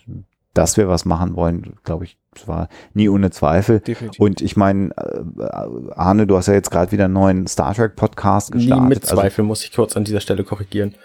dass 0.55 0.77
wir 0.77 0.87
was 0.87 1.05
machen 1.05 1.35
wollen, 1.35 1.75
glaube 1.83 2.05
ich, 2.05 2.17
war 2.45 2.69
nie 2.93 3.07
ohne 3.09 3.29
Zweifel. 3.29 3.81
Definitiv. 3.81 4.19
Und 4.19 4.41
ich 4.41 4.57
meine, 4.57 4.89
äh, 4.97 5.91
Arne, 5.93 6.25
du 6.25 6.35
hast 6.35 6.47
ja 6.47 6.53
jetzt 6.53 6.71
gerade 6.71 6.91
wieder 6.91 7.05
einen 7.05 7.13
neuen 7.13 7.47
Star 7.47 7.75
Trek 7.75 7.95
Podcast 7.95 8.53
Nie 8.55 8.61
gestartet. 8.61 8.89
mit 8.89 9.05
Zweifel, 9.05 9.43
muss 9.43 9.63
ich 9.63 9.71
kurz 9.73 9.95
an 9.95 10.03
dieser 10.05 10.21
Stelle 10.21 10.43
korrigieren. 10.43 10.95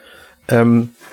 Ähm, 0.48 0.90
äh, 0.98 1.10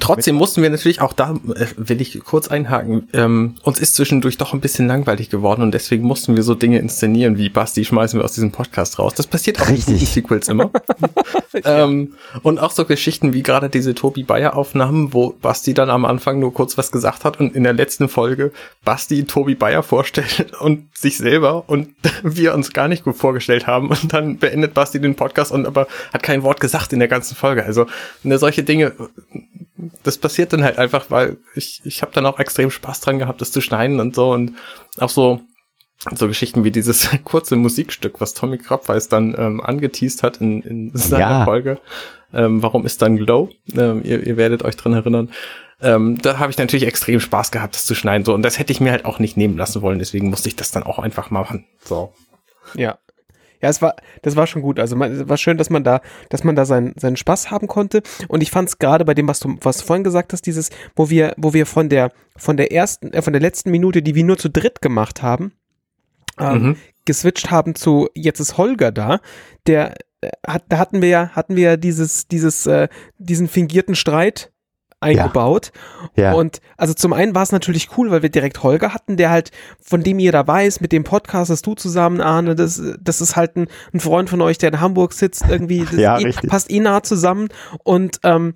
trotzdem 0.00 0.34
mussten 0.34 0.62
wir 0.62 0.70
natürlich 0.70 1.00
auch 1.00 1.12
da, 1.12 1.34
äh, 1.54 1.66
will 1.76 2.00
ich 2.00 2.18
kurz 2.24 2.48
einhaken, 2.48 3.08
ähm, 3.12 3.54
uns 3.62 3.78
ist 3.78 3.94
zwischendurch 3.94 4.36
doch 4.36 4.54
ein 4.54 4.60
bisschen 4.60 4.88
langweilig 4.88 5.30
geworden 5.30 5.62
und 5.62 5.72
deswegen 5.72 6.04
mussten 6.04 6.34
wir 6.34 6.42
so 6.42 6.54
Dinge 6.54 6.78
inszenieren 6.78 7.38
wie 7.38 7.48
Basti 7.48 7.84
schmeißen 7.84 8.18
wir 8.18 8.24
aus 8.24 8.32
diesem 8.32 8.50
Podcast 8.50 8.98
raus. 8.98 9.14
Das 9.14 9.28
passiert 9.28 9.60
auch 9.60 9.68
Richtig. 9.68 9.86
in 9.88 9.94
guten 9.94 10.06
Sequels 10.06 10.48
immer. 10.48 10.70
ähm, 11.64 12.14
und 12.42 12.58
auch 12.58 12.72
so 12.72 12.84
Geschichten 12.84 13.32
wie 13.34 13.42
gerade 13.42 13.68
diese 13.68 13.94
Tobi 13.94 14.24
Bayer 14.24 14.56
Aufnahmen, 14.56 15.14
wo 15.14 15.30
Basti 15.30 15.74
dann 15.74 15.90
am 15.90 16.04
Anfang 16.04 16.40
nur 16.40 16.52
kurz 16.52 16.76
was 16.76 16.90
gesagt 16.90 17.24
hat 17.24 17.38
und 17.38 17.54
in 17.54 17.62
der 17.62 17.72
letzten 17.72 18.08
Folge 18.08 18.52
Basti 18.84 19.24
Tobi 19.24 19.54
Bayer 19.54 19.84
vorstellt 19.84 20.52
und 20.60 20.88
sich 20.96 21.18
selber 21.18 21.68
und 21.68 21.88
wir 22.24 22.54
uns 22.54 22.72
gar 22.72 22.88
nicht 22.88 23.04
gut 23.04 23.16
vorgestellt 23.16 23.68
haben 23.68 23.90
und 23.90 24.12
dann 24.12 24.38
beendet 24.38 24.74
Basti 24.74 25.00
den 25.00 25.14
Podcast 25.14 25.52
und 25.52 25.66
aber 25.66 25.86
hat 26.12 26.24
kein 26.24 26.42
Wort 26.42 26.58
gesagt 26.58 26.92
in 26.92 26.98
der 26.98 27.08
ganzen 27.08 27.36
Folge. 27.36 27.64
Also 27.64 27.86
ne, 28.24 28.38
solche 28.38 28.64
Dinge, 28.64 28.92
das 30.02 30.18
passiert 30.18 30.52
dann 30.52 30.64
halt 30.64 30.78
einfach, 30.78 31.10
weil 31.10 31.38
ich, 31.54 31.80
ich 31.84 32.02
habe 32.02 32.12
dann 32.12 32.26
auch 32.26 32.38
extrem 32.38 32.70
Spaß 32.70 33.00
dran 33.00 33.18
gehabt, 33.18 33.40
das 33.40 33.52
zu 33.52 33.60
schneiden 33.60 34.00
und 34.00 34.14
so 34.14 34.32
und 34.32 34.54
auch 34.98 35.10
so 35.10 35.40
so 36.16 36.26
Geschichten 36.26 36.64
wie 36.64 36.72
dieses 36.72 37.08
kurze 37.24 37.56
Musikstück, 37.56 38.20
was 38.20 38.34
Tommy 38.34 38.58
Krabweis 38.58 39.08
dann 39.08 39.34
ähm, 39.38 39.60
angeteased 39.60 40.22
hat 40.22 40.38
in, 40.38 40.62
in 40.62 40.90
seiner 40.96 41.20
Ja. 41.20 41.44
Folge. 41.44 41.78
Ähm, 42.34 42.62
warum 42.62 42.84
ist 42.86 43.02
dann 43.02 43.16
Glow? 43.16 43.50
Ähm, 43.76 44.02
ihr, 44.04 44.26
ihr 44.26 44.36
werdet 44.36 44.64
euch 44.64 44.76
dran 44.76 44.94
erinnern. 44.94 45.30
Ähm, 45.80 46.18
da 46.22 46.38
habe 46.38 46.50
ich 46.50 46.58
natürlich 46.58 46.86
extrem 46.86 47.20
Spaß 47.20 47.50
gehabt, 47.50 47.74
das 47.74 47.84
zu 47.84 47.94
schneiden. 47.94 48.24
So, 48.24 48.34
und 48.34 48.42
das 48.42 48.58
hätte 48.58 48.72
ich 48.72 48.80
mir 48.80 48.90
halt 48.90 49.04
auch 49.04 49.18
nicht 49.18 49.36
nehmen 49.36 49.56
lassen 49.56 49.82
wollen, 49.82 49.98
deswegen 49.98 50.30
musste 50.30 50.48
ich 50.48 50.56
das 50.56 50.70
dann 50.70 50.82
auch 50.82 50.98
einfach 50.98 51.30
machen. 51.30 51.66
So. 51.84 52.12
Ja. 52.74 52.98
Ja, 53.62 53.68
es 53.68 53.80
war, 53.80 53.94
das 54.22 54.36
war 54.36 54.46
schon 54.46 54.60
gut. 54.60 54.78
Also 54.80 54.96
man, 54.96 55.12
es 55.12 55.28
war 55.28 55.36
schön, 55.36 55.56
dass 55.56 55.70
man 55.70 55.84
da, 55.84 56.00
dass 56.28 56.44
man 56.44 56.56
da 56.56 56.64
seinen, 56.64 56.94
seinen 56.98 57.16
Spaß 57.16 57.50
haben 57.50 57.68
konnte. 57.68 58.02
Und 58.28 58.42
ich 58.42 58.50
fand 58.50 58.68
es 58.68 58.78
gerade 58.78 59.04
bei 59.04 59.14
dem, 59.14 59.28
was 59.28 59.40
du, 59.40 59.56
was 59.60 59.78
du 59.78 59.84
vorhin 59.84 60.04
gesagt 60.04 60.32
hast, 60.32 60.46
dieses, 60.46 60.70
wo 60.96 61.08
wir, 61.08 61.32
wo 61.36 61.54
wir 61.54 61.64
von 61.64 61.88
der, 61.88 62.10
von 62.36 62.56
der 62.56 62.72
ersten, 62.72 63.12
äh, 63.12 63.22
von 63.22 63.32
der 63.32 63.40
letzten 63.40 63.70
Minute, 63.70 64.02
die 64.02 64.14
wir 64.14 64.24
nur 64.24 64.36
zu 64.38 64.50
dritt 64.50 64.82
gemacht 64.82 65.22
haben, 65.22 65.52
ähm, 66.38 66.62
Mhm. 66.62 66.76
geswitcht 67.04 67.50
haben 67.50 67.74
zu 67.74 68.08
jetzt 68.14 68.40
ist 68.40 68.56
Holger 68.58 68.90
da, 68.92 69.20
der 69.66 69.94
äh, 70.22 70.30
hat, 70.46 70.64
da 70.68 70.78
hatten 70.78 71.02
wir 71.02 71.08
ja, 71.08 71.28
hatten 71.30 71.56
wir 71.56 71.62
ja 71.62 71.76
dieses, 71.76 72.26
dieses, 72.28 72.66
äh, 72.66 72.88
diesen 73.18 73.48
fingierten 73.48 73.94
Streit 73.94 74.51
eingebaut. 75.02 75.72
Ja. 76.16 76.32
Und 76.32 76.60
also 76.76 76.94
zum 76.94 77.12
einen 77.12 77.34
war 77.34 77.42
es 77.42 77.52
natürlich 77.52 77.96
cool, 77.96 78.10
weil 78.10 78.22
wir 78.22 78.30
direkt 78.30 78.62
Holger 78.62 78.94
hatten, 78.94 79.16
der 79.16 79.30
halt, 79.30 79.50
von 79.80 80.02
dem 80.02 80.18
jeder 80.18 80.46
weiß, 80.46 80.80
mit 80.80 80.92
dem 80.92 81.04
Podcast, 81.04 81.50
das 81.50 81.62
du 81.62 81.74
zusammen, 81.74 82.20
Arne, 82.20 82.54
das, 82.54 82.82
das 83.00 83.20
ist 83.20 83.36
halt 83.36 83.56
ein, 83.56 83.68
ein 83.92 84.00
Freund 84.00 84.30
von 84.30 84.40
euch, 84.40 84.58
der 84.58 84.70
in 84.70 84.80
Hamburg 84.80 85.12
sitzt, 85.12 85.44
irgendwie, 85.48 85.84
das 85.84 85.94
Ja, 85.94 86.18
eh, 86.18 86.32
passt 86.46 86.70
eh 86.70 86.80
nah 86.80 87.02
zusammen. 87.02 87.48
Und, 87.82 88.20
ähm, 88.24 88.54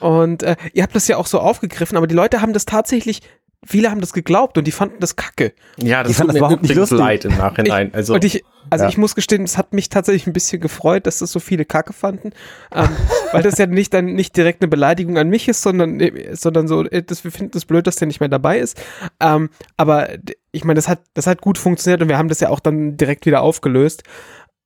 und 0.00 0.42
äh, 0.42 0.56
ihr 0.72 0.82
habt 0.82 0.94
das 0.94 1.08
ja 1.08 1.16
auch 1.16 1.26
so 1.26 1.40
aufgegriffen, 1.40 1.96
aber 1.96 2.06
die 2.06 2.14
Leute 2.14 2.40
haben 2.40 2.52
das 2.52 2.66
tatsächlich, 2.66 3.22
viele 3.66 3.90
haben 3.90 4.00
das 4.00 4.12
geglaubt 4.12 4.56
und 4.58 4.66
die 4.66 4.72
fanden 4.72 4.96
das 5.00 5.16
kacke. 5.16 5.52
Ja, 5.76 6.02
das 6.02 6.12
Ich 6.12 6.18
das 6.18 6.26
mir 6.28 6.38
überhaupt 6.38 6.62
nicht 6.62 6.74
lustig. 6.74 6.98
leid 6.98 7.24
im 7.24 7.36
Nachhinein. 7.36 7.92
Also, 7.92 8.14
Und 8.14 8.24
ich, 8.24 8.44
also 8.70 8.84
Ja. 8.84 8.88
ich 8.90 8.98
muss 8.98 9.14
gestehen, 9.14 9.42
es 9.44 9.58
hat 9.58 9.72
mich 9.72 9.88
tatsächlich 9.88 10.26
ein 10.26 10.32
bisschen 10.32 10.60
gefreut, 10.60 11.06
dass 11.06 11.18
das 11.18 11.32
so 11.32 11.40
viele 11.40 11.64
Kacke 11.64 11.92
fanden, 11.92 12.32
ähm, 12.72 12.88
weil 13.32 13.42
das 13.42 13.58
ja 13.58 13.66
nicht 13.66 13.92
dann 13.94 14.06
nicht 14.06 14.36
direkt 14.36 14.62
eine 14.62 14.68
Beleidigung 14.68 15.18
an 15.18 15.28
mich 15.28 15.48
ist, 15.48 15.62
sondern, 15.62 15.98
äh, 16.00 16.34
sondern 16.36 16.68
so, 16.68 16.84
äh, 16.84 17.02
das, 17.02 17.24
wir 17.24 17.32
finden 17.32 17.56
es 17.56 17.64
blöd, 17.64 17.86
dass 17.86 17.96
der 17.96 18.06
nicht 18.06 18.20
mehr 18.20 18.28
dabei 18.28 18.58
ist. 18.58 18.80
Ähm, 19.20 19.50
aber 19.76 20.08
ich 20.52 20.64
meine, 20.64 20.76
das 20.76 20.88
hat, 20.88 21.00
das 21.14 21.26
hat 21.26 21.40
gut 21.40 21.58
funktioniert 21.58 22.00
und 22.02 22.08
wir 22.08 22.18
haben 22.18 22.28
das 22.28 22.40
ja 22.40 22.50
auch 22.50 22.60
dann 22.60 22.96
direkt 22.96 23.26
wieder 23.26 23.42
aufgelöst. 23.42 24.02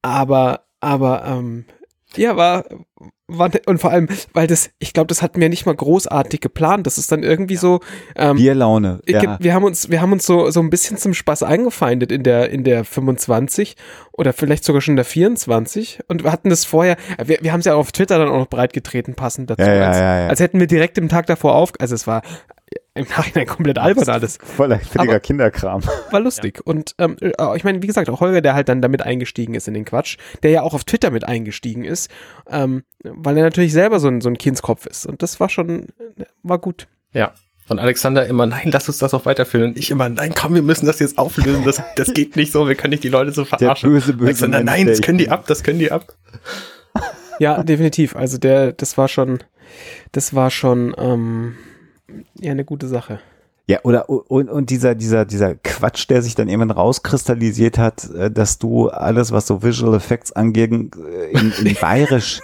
Aber, 0.02 0.62
aber, 0.80 1.24
ähm, 1.26 1.64
ja, 2.16 2.36
war, 2.36 2.64
und 3.66 3.78
vor 3.80 3.90
allem, 3.90 4.08
weil 4.32 4.46
das, 4.46 4.70
ich 4.78 4.92
glaube, 4.92 5.08
das 5.08 5.22
hatten 5.22 5.40
wir 5.40 5.48
nicht 5.48 5.66
mal 5.66 5.74
großartig 5.74 6.40
geplant. 6.40 6.86
Das 6.86 6.98
ist 6.98 7.12
dann 7.12 7.22
irgendwie 7.22 7.56
so, 7.56 7.80
ähm, 8.16 8.36
Bierlaune. 8.36 9.00
Ja. 9.06 9.38
Wir 9.40 9.54
haben 9.54 9.64
uns, 9.64 9.90
wir 9.90 10.00
haben 10.00 10.12
uns 10.12 10.26
so, 10.26 10.50
so 10.50 10.60
ein 10.60 10.70
bisschen 10.70 10.96
zum 10.96 11.14
Spaß 11.14 11.42
eingefeindet 11.42 12.12
in 12.12 12.22
der, 12.22 12.50
in 12.50 12.64
der 12.64 12.84
25 12.84 13.76
oder 14.12 14.32
vielleicht 14.32 14.64
sogar 14.64 14.80
schon 14.80 14.92
in 14.92 14.96
der 14.96 15.04
24 15.04 16.00
und 16.08 16.24
wir 16.24 16.32
hatten 16.32 16.50
das 16.50 16.64
vorher, 16.64 16.96
wir, 17.24 17.38
wir 17.40 17.52
haben 17.52 17.60
es 17.60 17.66
ja 17.66 17.74
auf 17.74 17.92
Twitter 17.92 18.18
dann 18.18 18.28
auch 18.28 18.38
noch 18.38 18.48
breit 18.48 18.72
getreten, 18.72 19.14
passend 19.14 19.50
dazu, 19.50 19.62
Ja, 19.62 19.74
ja, 19.74 19.88
als, 19.88 19.98
ja, 19.98 20.20
ja. 20.20 20.26
als 20.28 20.40
hätten 20.40 20.60
wir 20.60 20.66
direkt 20.66 20.98
im 20.98 21.08
Tag 21.08 21.26
davor 21.26 21.54
auf, 21.54 21.72
also 21.78 21.94
es 21.94 22.06
war 22.06 22.22
im 22.94 23.06
Nachhinein 23.08 23.46
komplett 23.46 23.78
albern 23.78 24.08
alles. 24.08 24.38
Voller 24.42 24.76
billiger 24.76 25.12
Aber- 25.12 25.20
Kinderkram. 25.20 25.82
War 26.10 26.20
lustig. 26.20 26.60
Und 26.64 26.94
ähm, 26.98 27.16
äh, 27.20 27.32
ich 27.56 27.64
meine, 27.64 27.82
wie 27.82 27.86
gesagt, 27.86 28.10
auch 28.10 28.20
Holger, 28.20 28.40
der 28.42 28.54
halt 28.54 28.68
dann 28.68 28.82
damit 28.82 29.02
eingestiegen 29.02 29.54
ist 29.54 29.66
in 29.68 29.74
den 29.74 29.84
Quatsch, 29.84 30.18
der 30.42 30.50
ja 30.50 30.62
auch 30.62 30.74
auf 30.74 30.84
Twitter 30.84 31.10
mit 31.10 31.24
eingestiegen 31.24 31.84
ist, 31.84 32.10
ähm, 32.50 32.82
weil 33.02 33.36
er 33.38 33.44
natürlich 33.44 33.72
selber 33.72 33.98
so 34.00 34.08
ein, 34.08 34.20
so 34.20 34.28
ein 34.28 34.36
Kindskopf 34.38 34.86
ist. 34.86 35.06
Und 35.06 35.22
das 35.22 35.40
war 35.40 35.48
schon, 35.48 35.86
war 36.42 36.58
gut. 36.58 36.86
ja. 37.12 37.32
Und 37.68 37.78
Alexander 37.78 38.26
immer, 38.26 38.44
nein, 38.44 38.70
lass 38.72 38.88
uns 38.88 38.98
das 38.98 39.14
auch 39.14 39.24
weiterführen. 39.24 39.68
Und 39.70 39.78
ich 39.78 39.90
immer, 39.92 40.08
nein, 40.08 40.34
komm, 40.36 40.54
wir 40.54 40.62
müssen 40.62 40.84
das 40.84 40.98
jetzt 40.98 41.16
auflösen. 41.16 41.62
Das, 41.64 41.80
das 41.96 42.12
geht 42.12 42.34
nicht 42.34 42.50
so, 42.52 42.66
wir 42.68 42.74
können 42.74 42.90
nicht 42.90 43.04
die 43.04 43.08
Leute 43.08 43.30
so 43.32 43.44
verarschen. 43.44 43.88
böse, 43.88 44.12
böse 44.14 44.26
Alexander, 44.26 44.58
Mensch, 44.58 44.70
nein, 44.70 44.86
der 44.86 44.94
das 44.96 45.00
können 45.02 45.18
die 45.18 45.30
ab, 45.30 45.44
das 45.46 45.62
können 45.62 45.78
die 45.78 45.90
ab. 45.92 46.12
Ja, 47.38 47.62
definitiv. 47.62 48.16
Also 48.16 48.36
der, 48.36 48.72
das 48.72 48.98
war 48.98 49.08
schon, 49.08 49.38
das 50.10 50.34
war 50.34 50.50
schon 50.50 50.94
ähm, 50.98 51.56
ja 52.38 52.52
eine 52.52 52.64
gute 52.64 52.88
Sache. 52.88 53.20
Ja, 53.68 53.78
oder 53.84 54.08
und, 54.08 54.50
und 54.50 54.70
dieser, 54.70 54.94
dieser, 54.96 55.24
dieser 55.24 55.54
Quatsch, 55.54 56.08
der 56.10 56.20
sich 56.20 56.34
dann 56.34 56.48
irgendwann 56.48 56.72
rauskristallisiert 56.72 57.78
hat, 57.78 58.10
äh, 58.10 58.30
dass 58.30 58.58
du 58.58 58.88
alles, 58.88 59.30
was 59.30 59.46
so 59.46 59.62
Visual 59.62 59.94
Effects 59.94 60.32
angeht, 60.32 60.72
äh, 60.72 61.30
in, 61.30 61.52
in 61.64 61.74
bayerisch 61.80 62.40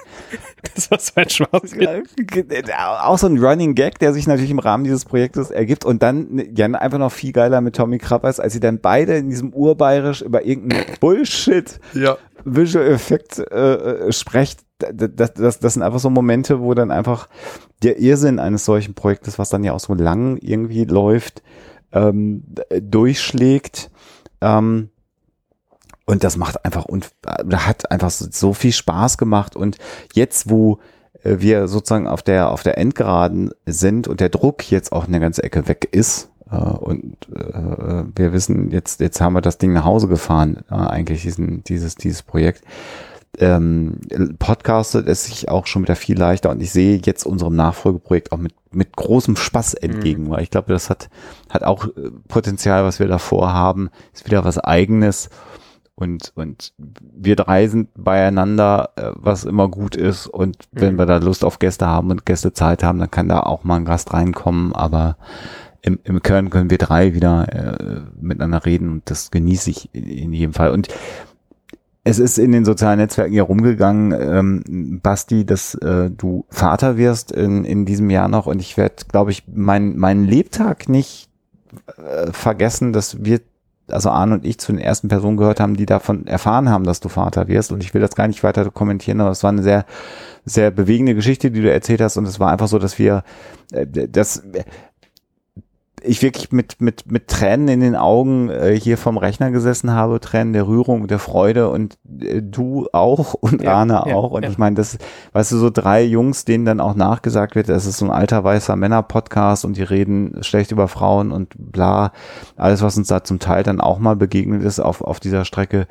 Das 0.75 0.91
war 0.91 0.99
so 0.99 1.13
ein 1.17 1.29
Spaß. 1.29 1.73
auch 3.01 3.19
so 3.19 3.27
ein 3.27 3.39
Running 3.39 3.75
Gag, 3.75 3.99
der 3.99 4.13
sich 4.13 4.27
natürlich 4.27 4.51
im 4.51 4.59
Rahmen 4.59 4.85
dieses 4.85 5.05
Projektes 5.05 5.51
ergibt 5.51 5.85
und 5.85 6.03
dann 6.03 6.43
ja 6.55 6.67
einfach 6.67 6.99
noch 6.99 7.13
viel 7.13 7.33
geiler 7.33 7.61
mit 7.61 7.77
Tommy 7.77 7.99
Krappers, 7.99 8.41
als 8.41 8.53
sie 8.53 8.61
dann 8.61 8.81
beide 8.81 9.17
in 9.17 9.31
diesem 9.31 9.53
Urbayerisch 9.53 10.23
über 10.23 10.45
irgendeinen 10.45 10.85
Bullshit 11.01 11.81
Ja. 11.95 12.17
Visual 12.45 12.87
Effekt 12.87 13.39
äh, 13.39 13.75
äh, 13.75 14.13
sprecht. 14.13 14.61
Das, 14.79 15.35
das, 15.35 15.59
das, 15.59 15.75
sind 15.75 15.83
einfach 15.83 15.99
so 15.99 16.09
Momente, 16.09 16.61
wo 16.61 16.73
dann 16.73 16.91
einfach 16.91 17.29
der 17.83 17.99
Irrsinn 17.99 18.39
eines 18.39 18.65
solchen 18.65 18.95
Projektes, 18.95 19.39
was 19.39 19.49
dann 19.49 19.65
ja 19.65 19.73
auch 19.73 19.81
so 19.81 19.95
lang 19.95 20.37
irgendwie 20.37 20.85
läuft, 20.85 21.43
ähm, 21.93 22.45
d- 22.47 22.81
durchschlägt. 22.81 23.91
Ähm, 24.41 24.91
und 26.07 26.23
das 26.25 26.37
macht 26.37 26.65
einfach, 26.65 26.85
und 26.85 27.11
da 27.23 27.67
hat 27.67 27.91
einfach 27.91 28.11
so, 28.11 28.27
so 28.31 28.53
viel 28.55 28.73
Spaß 28.73 29.19
gemacht. 29.19 29.57
Und 29.57 29.79
jetzt, 30.15 30.49
wo 30.49 30.79
äh, 31.25 31.37
wir 31.39 31.67
sozusagen 31.69 32.07
auf 32.07 32.23
der, 32.23 32.51
auf 32.51 32.63
der 32.63 32.79
Endgeraden 32.79 33.51
sind 33.67 34.07
und 34.07 34.21
der 34.21 34.29
Druck 34.29 34.71
jetzt 34.71 34.93
auch 34.93 35.09
eine 35.09 35.21
ganze 35.21 35.43
Ecke 35.43 35.67
weg 35.67 35.89
ist, 35.91 36.31
äh, 36.51 36.57
und 36.57 37.17
äh, 37.35 38.05
wir 38.15 38.33
wissen, 38.33 38.71
jetzt, 38.71 39.01
jetzt 39.01 39.21
haben 39.21 39.35
wir 39.35 39.41
das 39.41 39.59
Ding 39.59 39.73
nach 39.73 39.85
Hause 39.85 40.09
gefahren, 40.09 40.65
äh, 40.71 40.75
eigentlich 40.75 41.23
diesen, 41.23 41.63
dieses, 41.65 41.95
dieses 41.95 42.23
Projekt. 42.23 42.63
Ähm, 43.39 44.01
podcastet 44.39 45.07
es 45.07 45.25
sich 45.25 45.49
auch 45.49 45.67
schon 45.67 45.83
wieder 45.83 45.97
viel 45.97 46.19
leichter. 46.19 46.51
Und 46.51 46.61
ich 46.61 46.73
sehe 46.73 47.01
jetzt 47.05 47.25
unserem 47.25 47.55
Nachfolgeprojekt 47.57 48.33
auch 48.33 48.39
mit, 48.39 48.55
mit 48.73 48.97
großem 48.97 49.37
Spaß 49.37 49.75
entgegen, 49.75 50.31
weil 50.31 50.43
ich 50.43 50.51
glaube, 50.51 50.73
das 50.73 50.91
hat, 50.91 51.09
hat 51.49 51.63
auch 51.63 51.87
äh, 51.87 52.11
Potenzial, 52.27 52.85
was 52.85 52.99
wir 52.99 53.07
davor 53.07 53.53
haben, 53.53 53.91
ist 54.13 54.27
wieder 54.27 54.45
was 54.45 54.59
eigenes. 54.59 55.31
Und, 55.95 56.31
und 56.37 56.75
wir 56.79 57.35
drei 57.35 57.67
sind 57.67 57.89
beieinander, 57.97 58.91
äh, 58.95 59.11
was 59.17 59.45
immer 59.45 59.69
gut 59.69 59.97
ist. 59.97 60.29
Und 60.29 60.57
wenn 60.71 60.97
wir 60.97 61.07
da 61.07 61.17
Lust 61.17 61.45
auf 61.45 61.59
Gäste 61.59 61.89
haben 61.89 62.13
und 62.13 62.25
Gäste 62.25 62.53
Zeit 62.53 62.85
haben, 62.85 63.01
dann 63.01 63.11
kann 63.11 63.29
da 63.29 63.41
auch 63.41 63.65
mal 63.65 63.77
ein 63.77 63.85
Gast 63.85 64.13
reinkommen. 64.13 64.73
Aber 64.73 65.17
im, 65.83 65.99
im 66.05 66.23
Kern 66.23 66.51
können 66.51 66.71
wir 66.71 66.79
drei 66.79 67.15
wieder 67.15 67.53
äh, 67.53 68.01
miteinander 68.21 68.65
reden. 68.65 68.93
Und 68.93 69.11
das 69.11 69.33
genieße 69.33 69.71
ich 69.71 69.93
in, 69.93 70.05
in 70.05 70.33
jedem 70.33 70.53
Fall. 70.53 70.71
Und 70.71 70.87
es 72.09 72.19
ist 72.19 72.39
in 72.39 72.53
den 72.53 72.65
sozialen 72.65 72.99
Netzwerken 72.99 73.35
ja 73.35 73.43
rumgegangen, 73.43 74.13
ähm, 74.19 75.01
Basti, 75.03 75.45
dass 75.45 75.75
äh, 75.75 76.11
du 76.11 76.47
Vater 76.49 76.97
wirst 76.97 77.33
in, 77.33 77.67
in 77.67 77.85
diesem 77.85 78.09
Jahr 78.09 78.29
noch. 78.29 78.47
Und 78.47 78.61
ich 78.61 78.79
werde, 78.79 78.95
glaube 79.11 79.31
ich, 79.31 79.45
mein, 79.53 79.99
meinen 79.99 80.25
Lebtag 80.25 80.89
nicht 80.89 81.29
äh, 81.99 82.33
vergessen, 82.33 82.95
dass 82.95 83.23
wir 83.25 83.41
also 83.91 84.11
Arne 84.11 84.35
und 84.35 84.47
ich 84.47 84.59
zu 84.59 84.73
den 84.73 84.81
ersten 84.81 85.09
Personen 85.09 85.37
gehört 85.37 85.61
haben, 85.61 85.77
die 85.77 85.87
davon 85.87 86.27
erfahren 86.27 86.69
haben, 86.69 86.85
dass 86.85 87.01
du 87.01 87.09
Vater 87.11 87.47
wirst. 87.49 87.73
Und 87.73 87.83
ich 87.83 87.93
will 87.93 88.01
das 88.01 88.15
gar 88.15 88.27
nicht 88.27 88.43
weiter 88.43 88.71
kommentieren, 88.71 89.21
aber 89.21 89.31
es 89.31 89.43
war 89.43 89.51
eine 89.51 89.63
sehr, 89.63 89.85
sehr 90.45 90.71
bewegende 90.71 91.15
Geschichte, 91.15 91.51
die 91.51 91.61
du 91.61 91.71
erzählt 91.71 92.01
hast. 92.01 92.17
Und 92.17 92.27
es 92.27 92.41
war 92.41 92.51
einfach 92.51 92.69
so, 92.69 92.79
dass 92.79 92.99
wir, 92.99 93.23
äh, 93.73 93.87
das, 93.87 94.43
ich 96.03 96.23
wirklich 96.23 96.53
mit, 96.53 96.81
mit, 96.81 97.11
mit 97.11 97.29
Tränen 97.29 97.69
in 97.69 97.81
den 97.81 97.97
Augen 97.97 98.49
äh, 98.51 98.79
hier 98.79 98.99
vom 98.99 99.17
Rechner 99.17 99.51
gesessen 99.51 99.93
habe, 99.93 100.21
Tränen 100.21 100.53
der 100.53 100.67
Rührung, 100.67 101.07
der 101.07 101.19
Freude 101.19 101.69
und 101.69 101.99
äh, 102.21 102.43
du 102.43 102.87
auch 102.93 103.35
und 103.35 103.63
Ja, 103.63 103.75
Arne 103.75 103.93
ja, 104.07 104.15
auch. 104.15 104.31
Und 104.33 104.45
ja. 104.45 104.51
ich 104.51 104.59
meine, 104.59 104.77
das, 104.77 104.99
weißt 105.33 105.53
du, 105.53 105.57
so 105.57 105.71
drei 105.71 106.03
Jungs, 106.03 106.45
denen 106.45 106.65
dann 106.65 106.81
auch 106.81 106.95
nachgesagt 106.95 107.55
wird, 107.55 107.69
das 107.69 107.87
ist 107.87 107.99
so 107.99 108.07
ein 108.07 108.11
alter 108.11 108.45
weißer 108.45 108.77
Männer-Podcast 108.77 109.65
und 109.65 109.77
die 109.77 109.83
reden 109.83 110.43
schlecht 110.43 110.71
über 110.73 110.89
Frauen 110.89 111.33
und 111.33 111.55
bla, 111.57 112.13
alles, 112.57 112.83
was 112.83 112.97
uns 112.97 113.09
da 113.09 113.25
zum 113.25 113.39
Teil 113.39 113.63
dann 113.63 113.81
auch 113.81 113.99
mal 113.99 114.17
begegnet 114.17 114.63
ist 114.63 114.81
auf, 114.81 115.03
auf 115.03 115.21
dieser 115.21 115.45
Strecke. 115.45 115.87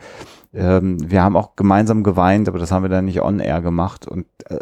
Ähm, 0.57 0.97
wir 1.09 1.21
haben 1.21 1.35
auch 1.35 1.55
gemeinsam 1.55 2.03
geweint, 2.03 2.47
aber 2.47 2.59
das 2.59 2.71
haben 2.71 2.83
wir 2.83 2.89
dann 2.89 3.05
nicht 3.05 3.21
on-air 3.21 3.61
gemacht. 3.61 4.07
Und 4.07 4.25
äh, 4.45 4.59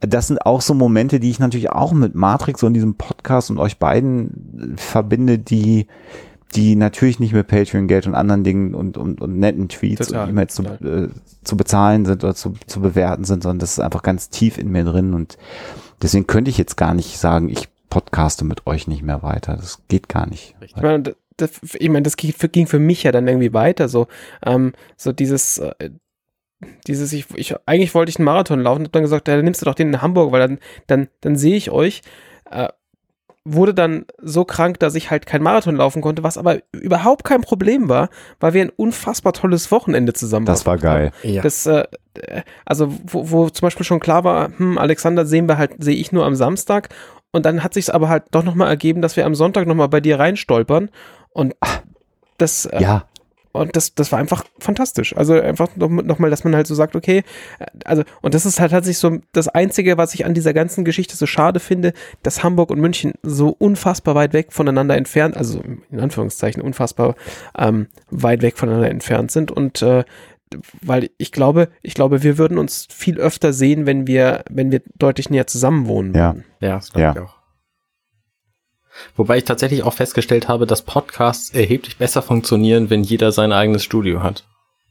das 0.00 0.26
sind 0.26 0.44
auch 0.44 0.60
so 0.60 0.74
Momente, 0.74 1.20
die 1.20 1.30
ich 1.30 1.38
natürlich 1.38 1.70
auch 1.70 1.92
mit 1.92 2.14
Matrix 2.14 2.62
und 2.62 2.74
diesem 2.74 2.94
Podcast 2.94 3.50
und 3.50 3.58
euch 3.58 3.78
beiden 3.78 4.74
äh, 4.76 4.80
verbinde, 4.80 5.38
die 5.38 5.86
die 6.56 6.74
natürlich 6.74 7.20
nicht 7.20 7.32
mit 7.32 7.46
Patreon 7.46 7.86
Geld 7.86 8.08
und 8.08 8.16
anderen 8.16 8.42
Dingen 8.42 8.74
und, 8.74 8.96
und, 8.96 9.20
und 9.20 9.38
netten 9.38 9.68
Tweets 9.68 10.08
Total, 10.08 10.24
und 10.24 10.30
E-Mails 10.30 10.52
zu, 10.52 10.64
äh, 10.64 11.08
zu 11.44 11.56
bezahlen 11.56 12.04
sind 12.04 12.24
oder 12.24 12.34
zu, 12.34 12.54
zu 12.66 12.80
bewerten 12.80 13.22
sind, 13.22 13.44
sondern 13.44 13.60
das 13.60 13.70
ist 13.70 13.78
einfach 13.78 14.02
ganz 14.02 14.30
tief 14.30 14.58
in 14.58 14.68
mir 14.72 14.82
drin 14.82 15.14
und 15.14 15.38
deswegen 16.02 16.26
könnte 16.26 16.50
ich 16.50 16.58
jetzt 16.58 16.76
gar 16.76 16.92
nicht 16.92 17.18
sagen, 17.18 17.48
ich 17.48 17.68
podcaste 17.88 18.44
mit 18.44 18.66
euch 18.66 18.88
nicht 18.88 19.02
mehr 19.02 19.22
weiter. 19.22 19.56
Das 19.56 19.80
geht 19.88 20.08
gar 20.08 20.28
nicht. 20.28 20.56
Ich 20.60 20.74
meine, 20.74 21.14
das, 21.40 21.50
ich 21.78 21.88
meine, 21.88 22.02
das 22.02 22.16
ging 22.16 22.32
für, 22.32 22.48
ging 22.48 22.66
für 22.66 22.78
mich 22.78 23.02
ja 23.02 23.12
dann 23.12 23.28
irgendwie 23.28 23.52
weiter, 23.52 23.88
so, 23.88 24.06
ähm, 24.44 24.72
so 24.96 25.12
dieses, 25.12 25.58
äh, 25.58 25.90
dieses, 26.86 27.12
ich, 27.12 27.26
ich, 27.34 27.54
eigentlich 27.66 27.94
wollte 27.94 28.10
ich 28.10 28.18
einen 28.18 28.26
Marathon 28.26 28.60
laufen, 28.60 28.84
hab 28.84 28.92
dann 28.92 29.02
gesagt, 29.02 29.28
ja, 29.28 29.36
dann 29.36 29.44
nimmst 29.44 29.62
du 29.62 29.66
doch 29.66 29.74
den 29.74 29.88
in 29.88 30.02
Hamburg, 30.02 30.32
weil 30.32 30.40
dann, 30.40 30.58
dann, 30.86 31.08
dann 31.20 31.36
sehe 31.36 31.56
ich 31.56 31.70
euch, 31.70 32.02
äh, 32.50 32.68
wurde 33.44 33.72
dann 33.72 34.04
so 34.18 34.44
krank, 34.44 34.78
dass 34.80 34.94
ich 34.94 35.10
halt 35.10 35.24
kein 35.24 35.42
Marathon 35.42 35.76
laufen 35.76 36.02
konnte, 36.02 36.22
was 36.22 36.36
aber 36.36 36.58
überhaupt 36.72 37.24
kein 37.24 37.40
Problem 37.40 37.88
war, 37.88 38.10
weil 38.38 38.52
wir 38.52 38.62
ein 38.62 38.70
unfassbar 38.70 39.32
tolles 39.32 39.70
Wochenende 39.70 40.12
zusammen 40.12 40.44
Das 40.46 40.66
war 40.66 40.76
geil. 40.76 41.10
Ja. 41.22 41.40
Das, 41.40 41.64
äh, 41.66 41.84
also 42.66 42.92
wo, 43.04 43.30
wo 43.30 43.48
zum 43.48 43.66
Beispiel 43.66 43.86
schon 43.86 44.00
klar 44.00 44.24
war, 44.24 44.50
hm, 44.58 44.76
Alexander 44.76 45.24
sehen 45.24 45.48
wir 45.48 45.56
halt, 45.56 45.82
sehe 45.82 45.96
ich 45.96 46.12
nur 46.12 46.26
am 46.26 46.34
Samstag. 46.34 46.90
Und 47.32 47.46
dann 47.46 47.62
hat 47.62 47.74
sich 47.74 47.94
aber 47.94 48.08
halt 48.08 48.24
doch 48.32 48.42
nochmal 48.42 48.68
ergeben, 48.68 49.02
dass 49.02 49.16
wir 49.16 49.24
am 49.24 49.36
Sonntag 49.36 49.66
nochmal 49.66 49.88
bei 49.88 50.00
dir 50.00 50.18
reinstolpern. 50.18 50.90
Und 51.32 51.54
das, 52.38 52.64
äh, 52.66 52.82
Ja, 52.82 53.04
und 53.52 53.74
das, 53.74 53.94
das 53.96 54.12
war 54.12 54.18
einfach 54.20 54.44
fantastisch. 54.60 55.16
Also 55.16 55.34
einfach 55.34 55.74
nochmal, 55.74 56.04
noch 56.04 56.18
dass 56.30 56.44
man 56.44 56.54
halt 56.54 56.68
so 56.68 56.74
sagt, 56.76 56.94
okay, 56.94 57.24
also, 57.84 58.04
und 58.22 58.34
das 58.34 58.46
ist 58.46 58.60
halt 58.60 58.70
tatsächlich 58.70 58.98
so 58.98 59.18
das 59.32 59.48
Einzige, 59.48 59.98
was 59.98 60.14
ich 60.14 60.24
an 60.24 60.34
dieser 60.34 60.54
ganzen 60.54 60.84
Geschichte 60.84 61.16
so 61.16 61.26
schade 61.26 61.58
finde, 61.58 61.92
dass 62.22 62.44
Hamburg 62.44 62.70
und 62.70 62.80
München 62.80 63.12
so 63.22 63.48
unfassbar 63.48 64.14
weit 64.14 64.32
weg 64.34 64.52
voneinander 64.52 64.96
entfernt, 64.96 65.36
also 65.36 65.60
in 65.90 65.98
Anführungszeichen 66.00 66.62
unfassbar 66.62 67.16
ähm, 67.58 67.88
weit 68.10 68.42
weg 68.42 68.56
voneinander 68.56 68.88
entfernt 68.90 69.32
sind 69.32 69.50
und 69.50 69.82
äh, 69.82 70.04
weil 70.82 71.10
ich 71.16 71.30
glaube, 71.32 71.68
ich 71.82 71.94
glaube, 71.94 72.22
wir 72.24 72.36
würden 72.38 72.58
uns 72.58 72.86
viel 72.90 73.18
öfter 73.18 73.52
sehen, 73.52 73.86
wenn 73.86 74.06
wir, 74.06 74.44
wenn 74.50 74.70
wir 74.72 74.82
deutlich 74.96 75.30
näher 75.30 75.46
zusammen 75.46 75.86
wohnen 75.88 76.14
Ja. 76.14 76.28
würden. 76.34 76.44
Ja, 76.60 76.74
das 76.76 76.92
glaube 76.92 77.02
Ja. 77.02 77.12
ich 77.12 77.18
auch. 77.20 77.39
Wobei 79.16 79.38
ich 79.38 79.44
tatsächlich 79.44 79.82
auch 79.82 79.94
festgestellt 79.94 80.48
habe, 80.48 80.66
dass 80.66 80.82
Podcasts 80.82 81.50
erheblich 81.50 81.96
besser 81.96 82.22
funktionieren, 82.22 82.90
wenn 82.90 83.02
jeder 83.02 83.32
sein 83.32 83.52
eigenes 83.52 83.84
Studio 83.84 84.22
hat. 84.22 84.44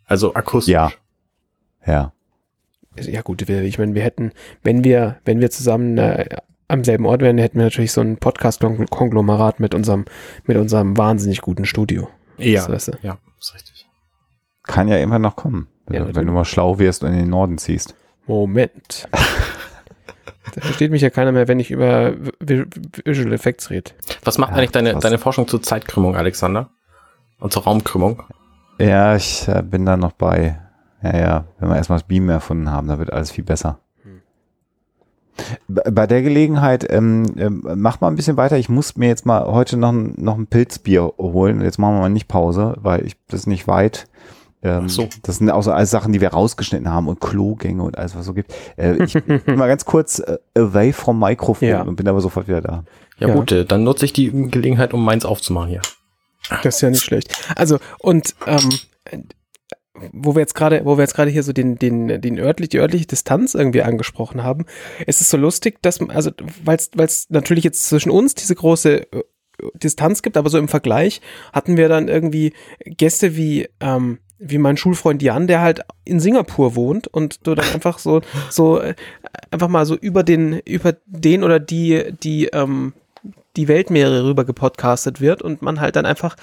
Also 0.06 0.34
akustisch. 0.34 0.74
Ja. 0.74 0.92
Ja. 1.86 2.14
Ja 3.00 3.22
gut, 3.22 3.48
ich 3.48 3.78
meine, 3.80 3.94
wir 3.96 4.02
hätten, 4.04 4.34
wenn 4.64 4.84
wir, 4.84 5.20
wenn 5.24 5.40
wir 5.40 5.52
zusammen 5.52 5.98
äh, 5.98 6.28
am 6.68 6.84
selben 6.84 7.06
Ort 7.06 7.22
wären, 7.22 7.38
hätten 7.38 7.58
wir 7.58 7.66
natürlich 7.66 7.92
so 7.92 8.02
ein 8.02 8.18
Podcast-Konglomerat 8.18 9.60
mit 9.60 9.74
unserem, 9.74 10.06
mit 10.46 10.58
unserem 10.58 10.98
wahnsinnig 10.98 11.42
guten 11.42 11.66
Studio. 11.66 12.10
Ja, 12.38 12.62
Das 12.62 12.70
weißt 12.70 12.88
du. 12.90 12.92
ja, 13.02 13.18
ist 13.40 13.54
richtig. 13.54 13.88
Kann 14.64 14.88
ja 14.88 14.98
immer 14.98 15.20
noch 15.20 15.36
kommen. 15.36 15.68
Wenn, 15.88 15.96
Ja, 16.02 16.06
du, 16.06 16.16
wenn 16.16 16.26
du 16.28 16.34
mal 16.34 16.46
schlau 16.46 16.78
wirst 16.80 17.04
und 17.04 17.12
in 17.12 17.20
den 17.20 17.30
Norden 17.30 17.58
ziehst. 17.58 17.96
Moment. 18.28 19.08
da 20.56 20.62
versteht 20.62 20.92
mich 20.92 21.02
ja 21.02 21.10
keiner 21.10 21.32
mehr, 21.32 21.48
wenn 21.48 21.60
ich 21.60 21.72
über 21.72 22.14
Vi- 22.44 22.66
Visual 23.06 23.34
Effects 23.34 23.70
rede. 23.70 23.92
Was 24.24 24.38
macht 24.38 24.52
Ja, 24.52 24.58
eigentlich 24.58 24.72
deine, 24.72 24.96
deine 24.96 25.18
Forschung 25.18 25.48
zur 25.48 25.62
Zeitkrümmung, 25.62 26.16
Alexander? 26.16 26.70
Und 27.40 27.54
zur 27.54 27.64
Raumkrümmung? 27.64 28.24
Ja, 28.80 29.16
ich 29.16 29.48
äh, 29.48 29.62
bin 29.64 29.86
da 29.86 29.98
noch 29.98 30.12
bei. 30.14 30.60
Ja, 31.02 31.18
ja, 31.18 31.46
wenn 31.60 31.70
wir 31.70 31.76
erstmal 31.78 32.00
das 32.00 32.08
Beam 32.08 32.30
erfunden 32.30 32.70
haben, 32.72 32.88
dann 32.88 33.00
wird 33.00 33.14
alles 33.14 33.32
viel 33.32 33.44
besser. 33.44 33.80
Bei 35.70 36.06
der 36.06 36.22
Gelegenheit, 36.22 36.86
ähm, 36.92 37.24
ähm, 37.38 37.64
mach 37.78 38.02
mal 38.02 38.10
ein 38.10 38.18
bisschen 38.18 38.36
weiter. 38.36 38.58
Ich 38.58 38.68
muss 38.68 38.98
mir 38.98 39.08
jetzt 39.08 39.26
mal 39.26 39.46
heute 39.46 39.78
noch, 39.78 39.94
ein- 39.94 40.14
noch 40.18 40.38
ein 40.38 40.48
Pilzbier 40.48 41.14
holen. 41.18 41.62
Jetzt 41.62 41.80
machen 41.80 41.96
wir 41.96 42.00
mal 42.02 42.10
nicht 42.10 42.28
Pause, 42.28 42.76
weil 42.82 43.06
ich 43.06 43.16
das 43.30 43.48
nicht 43.48 43.66
weit. 43.66 44.08
Ähm, 44.62 44.90
so. 44.90 45.08
Das 45.24 45.38
sind 45.38 45.50
auch 45.52 45.62
so 45.64 45.72
alles 45.72 45.90
Sachen, 45.90 46.12
die 46.12 46.20
wir 46.22 46.30
rausgeschnitten 46.30 46.90
haben 46.90 47.08
und 47.08 47.22
Klogänge 47.22 47.82
und 47.84 47.98
alles, 47.98 48.14
was 48.14 48.22
es 48.22 48.26
so 48.28 48.34
gibt. 48.34 48.54
Äh, 48.78 49.04
ich 49.04 49.14
bin 49.24 49.56
mal 49.58 49.68
ganz 49.68 49.86
kurz 49.86 50.20
äh, 50.20 50.38
away 50.56 50.92
vom 50.92 51.18
Mikrofon 51.20 51.68
Ja. 51.68 51.82
und 51.84 51.96
bin 51.96 52.08
aber 52.08 52.20
sofort 52.22 52.48
wieder 52.48 52.62
da. 52.62 52.84
Ja, 53.20 53.30
Ja. 53.30 53.36
gut, 53.36 53.52
äh, 53.52 53.64
dann 53.66 53.84
nutze 53.84 54.06
ich 54.06 54.14
die 54.14 54.30
Gelegenheit, 54.50 54.94
um 54.94 55.04
meins 55.06 55.24
aufzumachen 55.26 55.70
hier. 55.70 55.82
Das 56.64 56.76
ist 56.76 56.82
ja 56.82 56.90
nicht 56.90 57.04
schlecht. 57.04 57.34
Also, 57.56 57.78
und 58.00 58.36
ähm, 58.48 58.70
wo 60.14 60.34
wir 60.36 60.40
jetzt 60.40 60.56
gerade, 60.56 60.82
wo 60.86 60.98
wir 60.98 61.02
jetzt 61.04 61.14
gerade 61.14 61.30
hier 61.30 61.44
so 61.44 61.52
den, 61.52 61.78
den, 61.78 62.22
den 62.22 62.40
örtlich, 62.40 62.70
die 62.70 62.80
örtliche 62.80 63.06
Distanz 63.06 63.54
irgendwie 63.54 63.84
angesprochen 63.84 64.44
haben, 64.44 64.66
es 65.06 65.20
ist 65.22 65.30
so 65.30 65.38
lustig, 65.38 65.82
dass, 65.82 66.00
man- 66.00 66.12
also, 66.12 66.32
weil 66.64 66.78
es 67.06 67.30
natürlich 67.30 67.64
jetzt 67.66 67.88
zwischen 67.88 68.10
uns 68.10 68.34
diese 68.36 68.56
große 68.56 69.12
äh, 69.12 69.24
Distanz 69.74 70.22
gibt, 70.22 70.38
aber 70.38 70.50
so 70.50 70.58
im 70.58 70.68
Vergleich 70.68 71.22
hatten 71.54 71.78
wir 71.78 71.90
dann 71.90 72.08
irgendwie 72.08 72.54
Gäste 72.86 73.36
wie, 73.36 73.70
ähm, 73.80 74.20
wie 74.40 74.58
mein 74.58 74.78
Schulfreund 74.78 75.22
Jan, 75.22 75.48
der 75.48 75.62
halt 75.62 75.82
in 76.06 76.20
Singapur 76.20 76.76
wohnt 76.76 77.08
und 77.08 77.46
du 77.46 77.56
dann 77.56 77.66
einfach 77.74 78.00
so, 78.00 78.22
so 78.50 78.80
äh, 78.80 78.96
einfach 79.52 79.68
mal 79.68 79.86
so 79.86 79.96
über 79.96 80.24
den, 80.24 80.60
über 80.66 80.96
den 81.06 81.44
oder 81.44 81.60
die, 81.60 82.14
die, 82.24 82.46
ähm, 82.48 82.94
die 83.56 83.68
Weltmeere 83.68 84.24
rüber 84.24 84.46
gepodcastet 84.46 85.20
wird 85.20 85.42
und 85.42 85.62
man 85.62 85.82
halt 85.82 85.96
dann 85.96 86.06
einfach 86.06 86.36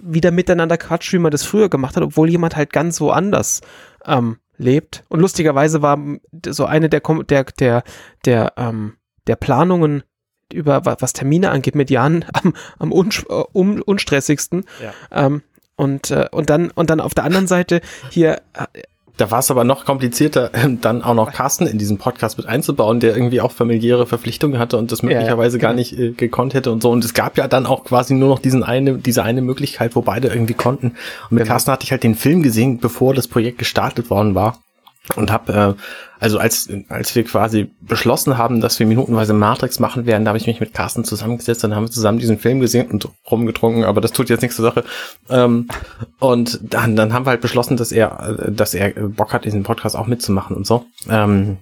wieder 0.00 0.32
miteinander 0.32 0.76
quatscht, 0.76 1.12
wie 1.12 1.18
man 1.18 1.30
das 1.30 1.44
früher 1.44 1.68
gemacht 1.68 1.96
hat, 1.96 2.02
obwohl 2.02 2.28
jemand 2.28 2.56
halt 2.56 2.72
ganz 2.72 3.00
woanders 3.00 3.60
ähm, 4.06 4.38
lebt. 4.56 5.04
Und 5.08 5.20
lustigerweise 5.20 5.82
war 5.82 5.98
so 6.46 6.64
eine 6.64 6.88
der, 6.88 7.00
der, 7.00 7.44
der, 7.44 7.84
der, 8.24 8.52
ähm, 8.56 8.94
der 9.26 9.36
Planungen 9.36 10.02
über 10.54 10.84
wa- 10.86 10.96
was 11.00 11.12
Termine 11.12 11.50
angeht 11.50 11.74
mit 11.74 11.90
Jan 11.90 12.24
am, 12.32 12.54
am 12.78 12.92
unsch- 12.92 13.28
äh, 13.28 13.44
um, 13.52 13.82
unstressigsten. 13.82 14.64
Ja. 14.82 15.26
Ähm, 15.26 15.42
und, 15.76 16.10
äh, 16.10 16.28
und 16.30 16.50
dann 16.50 16.70
und 16.70 16.88
dann 16.90 17.00
auf 17.00 17.14
der 17.14 17.24
anderen 17.24 17.46
Seite 17.48 17.80
hier 18.10 18.34
äh, 18.54 18.82
Da 19.16 19.30
war 19.32 19.40
es 19.40 19.50
aber 19.50 19.64
noch 19.64 19.84
komplizierter, 19.84 20.50
dann 20.80 21.02
auch 21.02 21.14
noch 21.14 21.32
Carsten 21.32 21.66
in 21.66 21.78
diesen 21.78 21.98
Podcast 21.98 22.36
mit 22.38 22.46
einzubauen, 22.46 23.00
der 23.00 23.16
irgendwie 23.16 23.40
auch 23.40 23.50
familiäre 23.52 24.06
Verpflichtungen 24.06 24.58
hatte 24.58 24.76
und 24.76 24.92
das 24.92 25.02
möglicherweise 25.02 25.56
ja, 25.58 25.62
gar 25.62 25.70
genau. 25.72 25.80
nicht 25.80 25.98
äh, 25.98 26.10
gekonnt 26.12 26.54
hätte 26.54 26.70
und 26.70 26.80
so. 26.82 26.90
Und 26.90 27.04
es 27.04 27.12
gab 27.14 27.36
ja 27.38 27.48
dann 27.48 27.66
auch 27.66 27.82
quasi 27.84 28.14
nur 28.14 28.28
noch 28.28 28.38
diesen 28.38 28.62
eine, 28.62 28.98
diese 28.98 29.22
eine 29.24 29.40
Möglichkeit, 29.42 29.96
wo 29.96 30.02
beide 30.02 30.28
irgendwie 30.28 30.54
konnten. 30.54 30.86
Und 31.28 31.32
mit 31.32 31.42
Genau. 31.42 31.52
Carsten 31.52 31.72
hatte 31.72 31.84
ich 31.84 31.90
halt 31.90 32.04
den 32.04 32.14
Film 32.14 32.42
gesehen, 32.44 32.78
bevor 32.78 33.14
das 33.14 33.26
Projekt 33.28 33.58
gestartet 33.58 34.10
worden 34.10 34.34
war. 34.36 34.58
Und 35.16 35.30
hab, 35.30 35.50
äh, 35.50 35.74
also 36.18 36.38
als, 36.38 36.68
als 36.88 37.14
wir 37.14 37.24
quasi 37.24 37.70
beschlossen 37.82 38.38
haben, 38.38 38.62
dass 38.62 38.78
wir 38.78 38.86
minutenweise 38.86 39.34
Matrix 39.34 39.78
machen 39.78 40.06
werden, 40.06 40.24
da 40.24 40.30
habe 40.30 40.38
ich 40.38 40.46
mich 40.46 40.60
mit 40.60 40.72
Carsten 40.72 41.04
zusammengesetzt, 41.04 41.62
dann 41.62 41.74
haben 41.74 41.84
wir 41.84 41.90
zusammen 41.90 42.18
diesen 42.18 42.38
Film 42.38 42.60
gesehen 42.60 42.90
und 42.90 43.08
rumgetrunken, 43.30 43.84
aber 43.84 44.00
das 44.00 44.12
tut 44.12 44.30
jetzt 44.30 44.40
nichts 44.40 44.56
zur 44.56 44.64
Sache. 44.64 44.84
Ähm, 45.28 45.68
und 46.20 46.58
dann, 46.62 46.96
dann 46.96 47.12
haben 47.12 47.26
wir 47.26 47.30
halt 47.30 47.42
beschlossen, 47.42 47.76
dass 47.76 47.92
er, 47.92 48.36
dass 48.48 48.72
er 48.72 48.90
Bock 49.08 49.34
hat, 49.34 49.44
diesen 49.44 49.62
Podcast 49.62 49.94
auch 49.94 50.06
mitzumachen 50.06 50.56
und 50.56 50.66
so. 50.66 50.86
Ähm, 51.10 51.58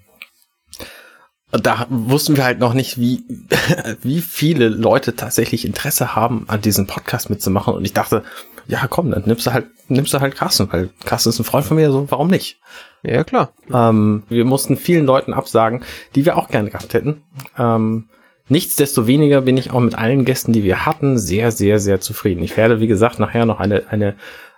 da 1.51 1.86
wussten 1.90 2.36
wir 2.36 2.45
halt 2.45 2.61
noch 2.61 2.74
nicht, 2.74 2.99
wie, 2.99 3.24
wie 4.03 4.20
viele 4.20 4.68
Leute 4.68 5.16
tatsächlich 5.16 5.64
Interesse 5.64 6.14
haben, 6.14 6.45
an 6.47 6.61
diesem 6.61 6.86
Podcast 6.86 7.28
mitzumachen. 7.28 7.74
Und 7.74 7.84
ich 7.84 7.93
dachte, 7.93 8.22
ja, 8.68 8.86
komm, 8.88 9.11
dann 9.11 9.24
nimmst 9.26 9.47
du 9.47 9.53
halt, 9.53 9.66
nimmst 9.93 10.12
du 10.12 10.20
halt 10.20 10.34
Carsten, 10.34 10.72
weil 10.72 10.90
Carsten 11.05 11.30
ist 11.30 11.38
ein 11.38 11.45
Freund 11.45 11.64
von 11.64 11.76
mir, 11.76 11.90
so, 11.90 12.11
warum 12.11 12.28
nicht? 12.28 12.59
ja 13.03 13.24
klar. 13.24 13.53
Ähm, 13.72 14.22
wir 14.28 14.45
mussten 14.45 14.76
vielen 14.76 15.07
Leuten 15.07 15.32
absagen, 15.32 15.82
die 16.14 16.24
wir 16.24 16.36
auch 16.36 16.49
gerne 16.49 16.70
gehabt 16.70 16.95
hätten. 16.95 17.22
Ähm, 17.59 18.09
nichtsdestoweniger 18.49 19.43
bin 19.43 19.57
ich 19.57 19.72
auch 19.72 19.80
mit 19.80 19.97
allen 19.97 20.24
Gästen, 20.24 20.53
die 20.53 20.64
wir 20.64 20.86
hatten, 20.86 21.18
sehr, 21.18 21.51
sehr, 21.51 21.78
sehr 21.78 22.01
zufrieden. 22.01 22.43
Ich 22.43 22.57
werde, 22.57 22.80
wie 22.80 22.86
gesagt, 22.86 23.18
nachher 23.18 23.47
noch 23.47 23.61
eine, 23.61 23.84
eine, 23.90 24.14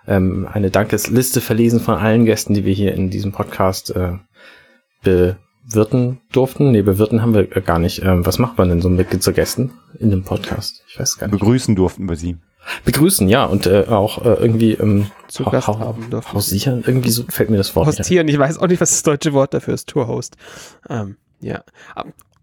ähm, 0.07 0.47
eine 0.51 0.69
Dankesliste 0.69 1.41
verlesen 1.41 1.79
von 1.79 1.95
allen 1.95 2.25
Gästen, 2.25 2.53
die 2.53 2.65
wir 2.65 2.73
hier 2.73 2.93
in 2.93 3.09
diesem 3.09 3.31
Podcast 3.31 3.95
äh, 3.95 4.13
bewirten 5.03 6.21
durften. 6.31 6.71
Nee, 6.71 6.83
bewirten 6.83 7.21
haben 7.21 7.33
wir 7.33 7.45
gar 7.45 7.79
nicht. 7.79 8.03
Ähm, 8.03 8.25
was 8.25 8.37
macht 8.37 8.57
man 8.57 8.69
denn 8.69 8.81
so 8.81 8.89
mit 8.89 9.23
zu 9.23 9.33
Gästen 9.33 9.71
in 9.99 10.11
dem 10.11 10.23
Podcast? 10.23 10.83
Ich 10.87 10.99
weiß 10.99 11.17
gar 11.17 11.27
nicht. 11.27 11.39
Begrüßen 11.39 11.75
durften 11.75 12.07
wir 12.07 12.15
sie. 12.15 12.37
Begrüßen, 12.83 13.27
ja, 13.29 13.45
und 13.45 13.67
äh, 13.67 13.85
auch 13.87 14.23
äh, 14.25 14.29
irgendwie 14.33 14.73
ähm, 14.73 15.11
Zu 15.27 15.43
Gast 15.45 15.67
hau- 15.67 15.79
haben 15.79 16.09
dürfen. 16.09 16.33
Hausieren, 16.33 16.83
irgendwie 16.85 17.09
so 17.11 17.23
fällt 17.29 17.49
mir 17.49 17.57
das 17.57 17.75
Wort. 17.75 17.87
Hostieren. 17.87 18.27
Ich 18.27 18.37
weiß 18.39 18.57
auch 18.59 18.67
nicht, 18.67 18.81
was 18.81 18.91
das 18.91 19.03
deutsche 19.03 19.33
Wort 19.33 19.53
dafür 19.53 19.73
ist. 19.73 19.87
Tourhost. 19.89 20.35
Ähm, 20.89 21.17
ja. 21.41 21.63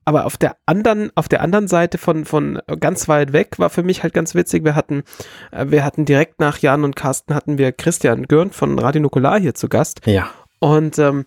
Aber 0.05 0.27
auf 0.27 0.37
der 0.37 0.57
anderen, 0.67 1.11
auf 1.15 1.29
der 1.29 1.43
anderen 1.43 1.69
Seite 1.69 1.97
von, 1.97 2.25
von 2.25 2.61
ganz 2.81 3.09
weit 3.09 3.33
weg 3.33 3.59
war 3.59 3.71
für 3.71 3.83
mich 3.85 4.03
halt 4.03 4.15
ganz 4.15 4.35
witzig. 4.35 4.65
Wir 4.65 4.75
hatten, 4.75 5.05
äh, 5.53 5.67
wir 5.69 5.85
hatten 5.85 6.05
direkt 6.05 6.41
nach 6.41 6.59
Jan 6.59 6.83
und 6.85 6.97
Carsten 6.97 7.35
hatten 7.35 7.57
wir 7.59 7.71
Christian 7.73 8.25
Görn 8.25 8.51
von 8.51 8.79
Radio 8.79 9.01
Nukular 9.03 9.39
hier 9.39 9.55
zu 9.55 9.69
Gast. 9.69 10.01
Ja. 10.07 10.29
Und 10.59 10.99
ähm, 10.99 11.25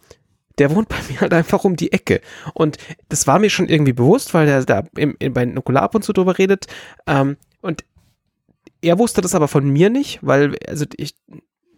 der 0.58 0.76
wohnt 0.76 0.90
bei 0.90 0.98
mir 1.10 1.22
halt 1.22 1.34
einfach 1.34 1.64
um 1.64 1.76
die 1.78 1.92
Ecke. 1.94 2.20
Und 2.54 2.78
das 3.10 3.28
war 3.28 3.40
mir 3.40 3.50
schon 3.50 3.70
irgendwie 3.70 3.94
bewusst, 3.94 4.34
weil 4.34 4.46
der 4.46 4.64
da 4.66 4.84
im, 4.98 5.16
im, 5.20 5.34
bei 5.34 5.46
Nukular 5.46 5.84
ab 5.84 5.96
und 5.96 6.04
zu 6.04 6.12
drüber 6.14 6.38
redet. 6.38 6.68
Ähm, 7.08 7.38
und 7.62 7.84
er 8.82 9.00
wusste 9.00 9.22
das 9.22 9.36
aber 9.36 9.48
von 9.48 9.68
mir 9.70 9.90
nicht, 9.90 10.20
weil, 10.22 10.56
also 10.68 10.86
ich, 10.98 11.16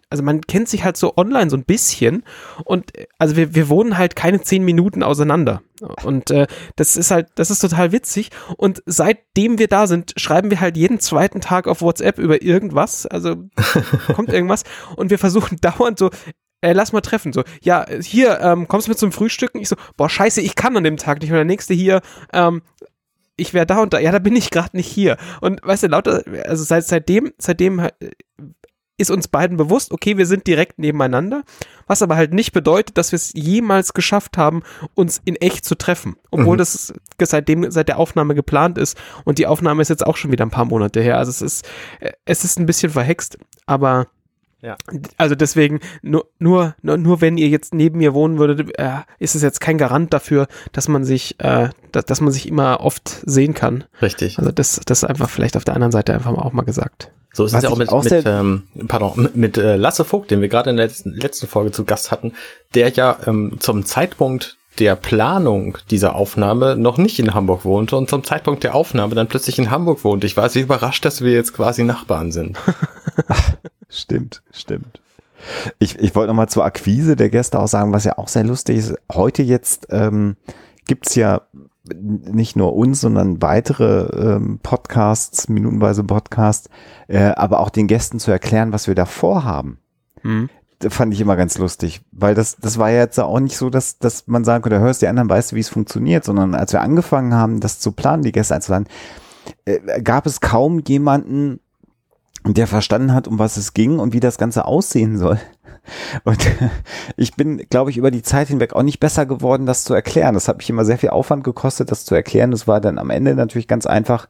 also 0.10 0.24
man 0.24 0.42
kennt 0.42 0.70
sich 0.70 0.84
halt 0.84 0.96
so 0.96 1.18
online 1.18 1.50
so 1.50 1.58
ein 1.58 1.66
bisschen 1.66 2.24
und 2.64 2.92
also 3.20 3.36
wir, 3.36 3.56
wir 3.56 3.68
wohnen 3.68 3.98
halt 3.98 4.16
keine 4.16 4.42
zehn 4.42 4.64
Minuten 4.64 5.04
auseinander. 5.04 5.62
Und 6.04 6.32
äh, 6.32 6.48
das 6.76 6.96
ist 6.96 7.12
halt, 7.12 7.28
das 7.36 7.52
ist 7.52 7.60
total 7.60 7.92
witzig. 7.92 8.32
Und 8.56 8.82
seitdem 8.86 9.60
wir 9.60 9.68
da 9.68 9.86
sind, 9.86 10.14
schreiben 10.18 10.50
wir 10.50 10.62
halt 10.62 10.78
jeden 10.78 11.00
zweiten 11.00 11.42
Tag 11.42 11.68
auf 11.68 11.82
WhatsApp 11.82 12.20
über 12.20 12.42
irgendwas. 12.42 13.06
Also 13.06 13.36
kommt 14.16 14.32
irgendwas. 14.32 14.64
Und 14.96 15.10
wir 15.12 15.20
versuchen 15.20 15.58
dauernd 15.62 16.00
so, 16.00 16.10
äh, 16.62 16.74
lass 16.74 16.94
mal 16.94 17.02
treffen. 17.02 17.34
So, 17.34 17.44
ja, 17.62 17.86
hier, 18.02 18.40
ähm, 18.40 18.68
kommst 18.68 18.88
du 18.88 18.92
mit 18.92 18.98
zum 18.98 19.12
Frühstücken? 19.12 19.60
Ich 19.60 19.70
so, 19.70 19.76
boah, 19.98 20.10
scheiße, 20.10 20.42
ich 20.42 20.56
kann 20.56 20.76
an 20.78 20.84
dem 20.84 20.98
Tag 20.98 21.22
nicht. 21.22 21.30
Und 21.30 21.36
der 21.36 21.46
nächste 21.46 21.74
hier, 21.74 22.02
ähm, 22.34 22.62
ich 23.38 23.54
wäre 23.54 23.66
da 23.66 23.80
und 23.80 23.94
da. 23.94 24.00
Ja, 24.00 24.12
da 24.12 24.20
bin 24.20 24.36
ich 24.36 24.50
gerade 24.50 24.76
nicht 24.76 24.88
hier. 24.88 25.18
Und 25.42 25.62
weißt 25.64 25.84
du, 25.84 25.88
lauter, 25.88 26.24
also 26.46 26.64
seit, 26.64 26.86
seitdem, 26.86 27.32
seitdem 27.38 27.80
äh, 27.80 27.92
ist 29.00 29.12
uns 29.12 29.28
beiden 29.28 29.58
bewusst, 29.58 29.92
okay, 29.92 30.18
wir 30.18 30.26
sind 30.26 30.48
direkt 30.48 30.80
nebeneinander, 30.80 31.44
was 31.86 32.02
aber 32.02 32.16
halt 32.16 32.34
nicht 32.34 32.52
bedeutet, 32.52 32.98
dass 32.98 33.12
wir 33.12 33.18
es 33.18 33.32
jemals 33.36 33.94
geschafft 33.94 34.38
haben, 34.40 34.64
uns 34.96 35.22
in 35.24 35.36
echt 35.36 35.66
zu 35.66 35.76
treffen. 35.76 36.16
Obwohl 36.32 36.56
Mhm. 36.56 36.58
das 36.58 36.94
seitdem, 37.22 37.70
seit 37.70 37.90
der 37.90 38.00
Aufnahme 38.00 38.34
geplant 38.34 38.80
ist. 38.80 38.98
Und 39.24 39.38
die 39.38 39.46
Aufnahme 39.46 39.84
ist 39.84 39.90
jetzt 39.90 40.06
auch 40.06 40.18
schon 40.18 40.32
wieder 40.32 40.46
ein 40.46 40.52
paar 40.52 40.66
Monate 40.66 41.00
her. 41.02 41.20
Also 41.20 41.30
es 41.30 41.44
ist, 41.44 41.70
äh, 42.00 42.12
es 42.26 42.44
ist 42.44 42.60
ein 42.60 42.66
bisschen 42.66 42.92
verhext, 42.92 43.38
aber 43.68 44.08
Ja. 44.62 44.76
also 45.18 45.36
deswegen, 45.36 45.80
nur, 46.02 46.28
nur, 46.40 46.76
nur, 46.82 46.98
nur 46.98 47.22
wenn 47.22 47.38
ihr 47.38 47.48
jetzt 47.48 47.76
neben 47.76 48.00
mir 48.00 48.14
wohnen 48.16 48.40
würdet, 48.40 48.78
äh, 48.80 49.02
ist 49.20 49.36
es 49.36 49.44
jetzt 49.44 49.62
kein 49.62 49.78
Garant 49.78 50.14
dafür, 50.14 50.48
dass 50.72 50.88
man 50.88 51.06
sich, 51.06 51.40
äh, 51.40 51.70
dass, 51.92 52.06
dass 52.06 52.22
man 52.22 52.32
sich 52.32 52.48
immer 52.48 52.82
oft 52.82 53.22
sehen 53.26 53.54
kann. 53.54 53.84
Richtig. 54.02 54.40
Also 54.40 54.52
das, 54.52 54.82
das 54.86 55.04
ist 55.04 55.10
einfach 55.10 55.30
vielleicht 55.30 55.58
auf 55.58 55.64
der 55.64 55.76
anderen 55.76 55.92
Seite 55.92 56.14
einfach 56.14 56.34
auch 56.34 56.54
mal 56.54 56.64
gesagt. 56.64 57.12
So 57.34 57.46
ist 57.46 57.54
Was 57.54 57.60
es 57.60 57.64
ja 57.66 57.70
auch 57.70 57.78
mit, 57.78 57.90
auch 57.90 58.04
mit, 58.04 58.24
ähm, 58.26 58.64
pardon, 58.88 59.14
mit, 59.16 59.36
mit 59.36 59.58
äh, 59.60 59.76
Lasse 59.76 60.04
Vogt, 60.04 60.32
den 60.32 60.42
wir 60.42 60.48
gerade 60.48 60.72
in 60.72 60.78
der 60.78 60.88
letzten, 60.88 61.12
letzten 61.14 61.46
Folge 61.46 61.72
zu 61.72 61.86
Gast 61.86 62.10
hatten, 62.10 62.34
der 62.74 62.90
ja 62.90 63.16
ähm, 63.28 63.58
zum 63.60 63.86
Zeitpunkt 63.86 64.58
der 64.80 64.96
Planung 64.96 65.78
dieser 65.90 66.16
Aufnahme 66.16 66.76
noch 66.76 66.98
nicht 66.98 67.20
in 67.20 67.34
Hamburg 67.34 67.66
wohnte 67.66 67.96
und 67.98 68.10
zum 68.10 68.24
Zeitpunkt 68.24 68.64
der 68.64 68.76
Aufnahme 68.76 69.16
dann 69.16 69.28
plötzlich 69.28 69.60
in 69.60 69.72
Hamburg 69.72 70.04
wohnt. 70.04 70.24
Ich 70.24 70.38
war 70.38 70.50
sehr 70.50 70.64
überrascht, 70.64 71.06
dass 71.06 71.22
wir 71.22 71.32
jetzt 71.32 71.54
quasi 71.54 71.84
Nachbarn 71.84 72.32
sind. 72.32 72.58
Stimmt, 73.90 74.44
stimmt. 74.52 75.00
Ich, 75.80 75.98
ich 75.98 76.14
wollte 76.14 76.28
nochmal 76.28 76.50
zur 76.50 76.66
Akquise 76.66 77.16
der 77.16 77.30
Gäste 77.30 77.58
auch 77.58 77.68
sagen, 77.68 77.94
was 77.94 78.04
ja 78.04 78.18
auch 78.18 78.28
sehr 78.28 78.44
lustig 78.44 78.78
ist. 78.78 78.96
Heute 79.12 79.44
jetzt 79.44 79.88
ähm, 79.92 80.36
gibt's 80.86 81.16
ja 81.16 81.42
nicht 81.94 82.56
nur 82.56 82.76
uns, 82.76 83.02
sondern 83.02 83.42
weitere 83.42 84.36
ähm, 84.36 84.60
Podcasts, 84.62 85.48
minutenweise 85.48 86.04
Podcasts, 86.04 86.70
äh, 87.08 87.32
aber 87.36 87.62
auch 87.62 87.70
den 87.70 87.88
Gästen 87.88 88.20
zu 88.20 88.30
erklären, 88.30 88.74
was 88.74 88.88
wir 88.88 88.96
da 88.96 89.06
vorhaben. 89.06 89.80
Hm. 90.22 90.50
Fand 90.90 91.14
ich 91.14 91.22
immer 91.22 91.36
ganz 91.36 91.58
lustig, 91.58 92.02
weil 92.12 92.36
das, 92.36 92.58
das 92.58 92.78
war 92.78 92.92
ja 92.92 93.00
jetzt 93.00 93.20
auch 93.20 93.40
nicht 93.40 93.58
so, 93.58 93.72
dass, 93.72 93.98
dass 93.98 94.28
man 94.28 94.44
sagen 94.44 94.62
könnte, 94.62 94.80
hörst 94.80 95.02
die 95.02 95.08
anderen, 95.08 95.30
weißt 95.30 95.52
du, 95.52 95.56
wie 95.56 95.62
es 95.62 95.70
funktioniert, 95.70 96.24
sondern 96.24 96.54
als 96.54 96.72
wir 96.72 96.82
angefangen 96.82 97.34
haben, 97.34 97.60
das 97.60 97.80
zu 97.80 97.92
planen, 97.92 98.22
die 98.22 98.32
Gäste 98.32 98.54
einzuladen, 98.54 98.88
äh, 99.66 100.02
gab 100.02 100.28
es 100.28 100.40
kaum 100.40 100.84
jemanden, 100.88 101.60
der 102.46 102.68
verstanden 102.68 103.14
hat, 103.14 103.28
um 103.28 103.40
was 103.40 103.58
es 103.58 103.74
ging 103.74 103.98
und 104.00 104.14
wie 104.14 104.20
das 104.20 104.38
Ganze 104.38 104.66
aussehen 104.66 105.18
soll. 105.18 105.40
Und 106.24 106.48
ich 107.18 107.36
bin, 107.36 107.66
glaube 107.70 107.92
ich, 107.92 107.98
über 107.98 108.12
die 108.12 108.22
Zeit 108.22 108.48
hinweg 108.48 108.74
auch 108.74 108.84
nicht 108.84 109.00
besser 109.00 109.26
geworden, 109.26 109.66
das 109.66 109.84
zu 109.84 109.94
erklären. 109.94 110.34
Das 110.34 110.48
hat 110.48 110.58
mich 110.58 110.70
immer 110.70 110.86
sehr 110.86 110.98
viel 110.98 111.10
Aufwand 111.10 111.44
gekostet, 111.44 111.92
das 111.92 112.06
zu 112.06 112.16
erklären. 112.16 112.52
Das 112.52 112.68
war 112.68 112.82
dann 112.82 112.98
am 112.98 113.10
Ende 113.10 113.36
natürlich 113.36 113.68
ganz 113.68 113.86
einfach, 113.86 114.28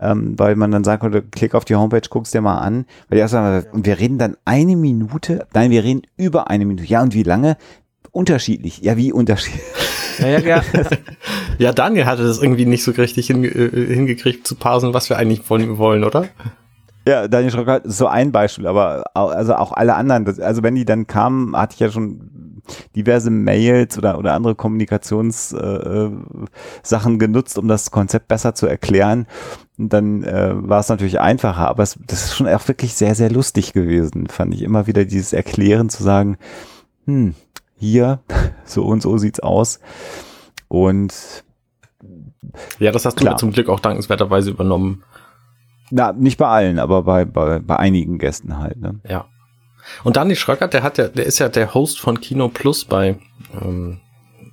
ähm, 0.00 0.38
weil 0.38 0.56
man 0.56 0.70
dann 0.70 0.84
sagen 0.84 1.00
konnte, 1.00 1.22
klick 1.22 1.54
auf 1.54 1.64
die 1.64 1.76
Homepage, 1.76 2.08
guck's 2.08 2.30
dir 2.30 2.40
mal 2.40 2.58
an. 2.58 2.86
Weil 3.08 3.18
die 3.18 3.24
auch 3.24 3.28
sagen, 3.28 3.66
und 3.72 3.86
wir 3.86 3.98
reden 3.98 4.18
dann 4.18 4.36
eine 4.44 4.76
Minute, 4.76 5.46
nein, 5.54 5.70
wir 5.70 5.84
reden 5.84 6.02
über 6.16 6.48
eine 6.50 6.64
Minute. 6.64 6.86
Ja, 6.86 7.02
und 7.02 7.14
wie 7.14 7.22
lange? 7.22 7.56
Unterschiedlich. 8.10 8.80
Ja, 8.82 8.96
wie 8.96 9.12
unterschiedlich? 9.12 9.62
Ja, 10.18 10.28
ja, 10.28 10.38
ja. 10.38 10.62
Ja, 11.58 11.72
Daniel 11.72 12.06
hatte 12.06 12.24
das 12.24 12.42
irgendwie 12.42 12.66
nicht 12.66 12.82
so 12.82 12.90
richtig 12.90 13.28
hinge 13.28 13.48
äh, 13.48 13.94
hingekriegt 13.94 14.46
zu 14.46 14.56
parsen, 14.56 14.92
was 14.92 15.08
wir 15.08 15.18
eigentlich 15.18 15.42
von 15.42 15.60
ihm 15.60 15.78
wollen, 15.78 16.04
oder? 16.04 16.28
Ja, 17.06 17.28
Daniel 17.28 17.50
Schrocker 17.50 17.84
ist 17.84 17.98
so 17.98 18.06
ein 18.06 18.32
Beispiel, 18.32 18.66
aber 18.66 19.04
au- 19.14 19.26
also 19.28 19.54
auch 19.56 19.72
alle 19.72 19.94
anderen. 19.94 20.24
Das, 20.24 20.40
also 20.40 20.62
wenn 20.62 20.74
die 20.74 20.84
dann 20.86 21.06
kamen, 21.06 21.54
hatte 21.56 21.74
ich 21.74 21.80
ja 21.80 21.90
schon 21.90 22.62
diverse 22.96 23.30
Mails 23.30 23.98
oder, 23.98 24.18
oder 24.18 24.32
andere 24.32 24.54
Kommunikationssachen 24.54 26.44
äh, 26.44 26.46
Sachen 26.82 27.18
genutzt, 27.18 27.58
um 27.58 27.68
das 27.68 27.90
Konzept 27.90 28.28
besser 28.28 28.54
zu 28.54 28.66
erklären. 28.66 29.26
Und 29.76 29.92
dann 29.92 30.22
äh, 30.22 30.52
war 30.54 30.80
es 30.80 30.88
natürlich 30.88 31.20
einfacher, 31.20 31.68
aber 31.68 31.82
es, 31.82 31.98
das 32.06 32.24
ist 32.24 32.34
schon 32.36 32.48
auch 32.48 32.66
wirklich 32.68 32.94
sehr, 32.94 33.14
sehr 33.14 33.30
lustig 33.30 33.74
gewesen, 33.74 34.26
fand 34.28 34.54
ich 34.54 34.62
immer 34.62 34.86
wieder 34.86 35.04
dieses 35.04 35.32
Erklären 35.34 35.90
zu 35.90 36.02
sagen, 36.02 36.38
hm, 37.06 37.34
hier, 37.76 38.20
so 38.64 38.84
und 38.86 39.02
so 39.02 39.18
sieht's 39.18 39.40
aus. 39.40 39.78
Und 40.68 41.44
Ja, 42.78 42.92
das 42.92 43.04
hast 43.04 43.16
du 43.16 43.22
Klar. 43.24 43.34
mir 43.34 43.38
zum 43.38 43.52
Glück 43.52 43.68
auch 43.68 43.80
dankenswerterweise 43.80 44.50
übernommen. 44.50 45.02
Na, 45.94 46.12
nicht 46.12 46.38
bei 46.38 46.48
allen, 46.48 46.78
aber 46.80 47.02
bei, 47.02 47.24
bei, 47.24 47.60
bei 47.60 47.76
einigen 47.76 48.18
Gästen 48.18 48.58
halt. 48.58 48.80
Ne? 48.80 49.00
Ja. 49.08 49.26
Und 50.02 50.16
Daniel 50.16 50.36
Schröckert, 50.36 50.74
der 50.74 50.82
hat 50.82 50.98
ja, 50.98 51.08
der 51.08 51.24
ist 51.24 51.38
ja 51.38 51.48
der 51.48 51.72
Host 51.74 52.00
von 52.00 52.20
Kino 52.20 52.48
Plus 52.48 52.84
bei, 52.84 53.16
ähm, 53.62 54.00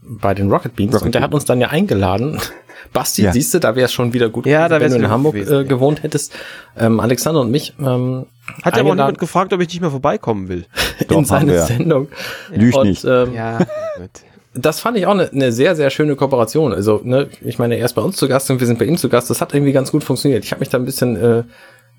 bei 0.04 0.34
den 0.36 0.52
Rocket 0.52 0.76
Beans 0.76 0.94
Rocket 0.94 1.06
und 1.08 1.16
der 1.16 1.22
hat 1.24 1.34
uns 1.34 1.46
dann 1.46 1.60
ja 1.60 1.70
eingeladen. 1.70 2.40
Basti, 2.94 3.24
Ja. 3.24 3.32
siehst 3.32 3.54
du, 3.54 3.60
da 3.60 3.76
wäre 3.76 3.86
es 3.86 3.94
schon 3.94 4.12
wieder 4.14 4.30
gut, 4.30 4.46
Ja, 4.46 4.68
da 4.68 4.80
wenn 4.80 4.92
du 4.92 4.98
in 4.98 5.10
Hamburg 5.10 5.34
gewesen, 5.36 5.54
äh, 5.54 5.58
ja. 5.58 5.64
gewohnt 5.64 6.04
hättest. 6.04 6.34
Ähm, 6.78 7.00
Alexander 7.00 7.42
und 7.42 7.50
mich 7.52 7.74
ähm, 7.80 8.26
Hat 8.64 8.76
ja 8.76 8.82
aber 8.82 8.90
auch 8.92 8.96
niemand 8.96 9.18
gefragt, 9.20 9.54
ob 9.54 9.62
ich 9.62 9.68
nicht 9.70 9.82
mehr 9.82 9.92
vorbeikommen 9.92 10.48
will. 10.50 10.66
Doch, 11.08 11.12
in 11.12 11.18
haben 11.18 11.26
seine. 11.26 11.62
Sendung. 11.62 12.08
Lüg 12.54 12.76
nicht. 12.84 13.06
Ähm, 13.06 13.34
Ja, 13.34 13.58
gut. 13.98 14.10
Das 14.54 14.80
fand 14.80 14.98
ich 14.98 15.06
auch 15.06 15.12
eine 15.12 15.30
ne 15.32 15.52
sehr, 15.52 15.76
sehr 15.76 15.90
schöne 15.90 16.16
Kooperation. 16.16 16.74
Also, 16.74 17.02
ne, 17.04 17.30
ich 17.42 17.58
meine, 17.58 17.78
er 17.78 17.86
ist 17.86 17.94
bei 17.94 18.02
uns 18.02 18.18
zu 18.18 18.28
Gast 18.28 18.50
und 18.52 18.60
wir 18.60 18.68
sind 18.68 18.80
bei 18.80 18.86
ihm 18.86 18.98
zu 18.98 19.10
Gast. 19.10 19.30
Das 19.30 19.42
hat 19.42 19.54
irgendwie 19.54 19.72
ganz 19.72 19.92
gut 19.92 20.04
funktioniert. 20.04 20.44
Ich 20.44 20.52
habe 20.52 20.60
mich 20.60 20.70
da 20.70 20.78
ein 20.78 20.86
bisschen, 20.86 21.16
äh, 21.16 21.44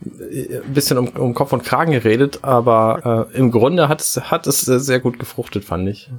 ein 0.04 0.74
bisschen 0.74 0.98
um, 0.98 1.08
um 1.08 1.34
Kopf 1.34 1.52
und 1.52 1.64
Kragen 1.64 1.92
geredet, 1.92 2.40
aber 2.42 3.28
äh, 3.32 3.38
im 3.38 3.50
Grunde 3.50 3.88
hat 3.88 4.00
es, 4.00 4.30
hat 4.30 4.46
es 4.46 4.60
sehr 4.60 5.00
gut 5.00 5.18
gefruchtet, 5.18 5.64
fand 5.64 5.88
ich. 5.88 6.10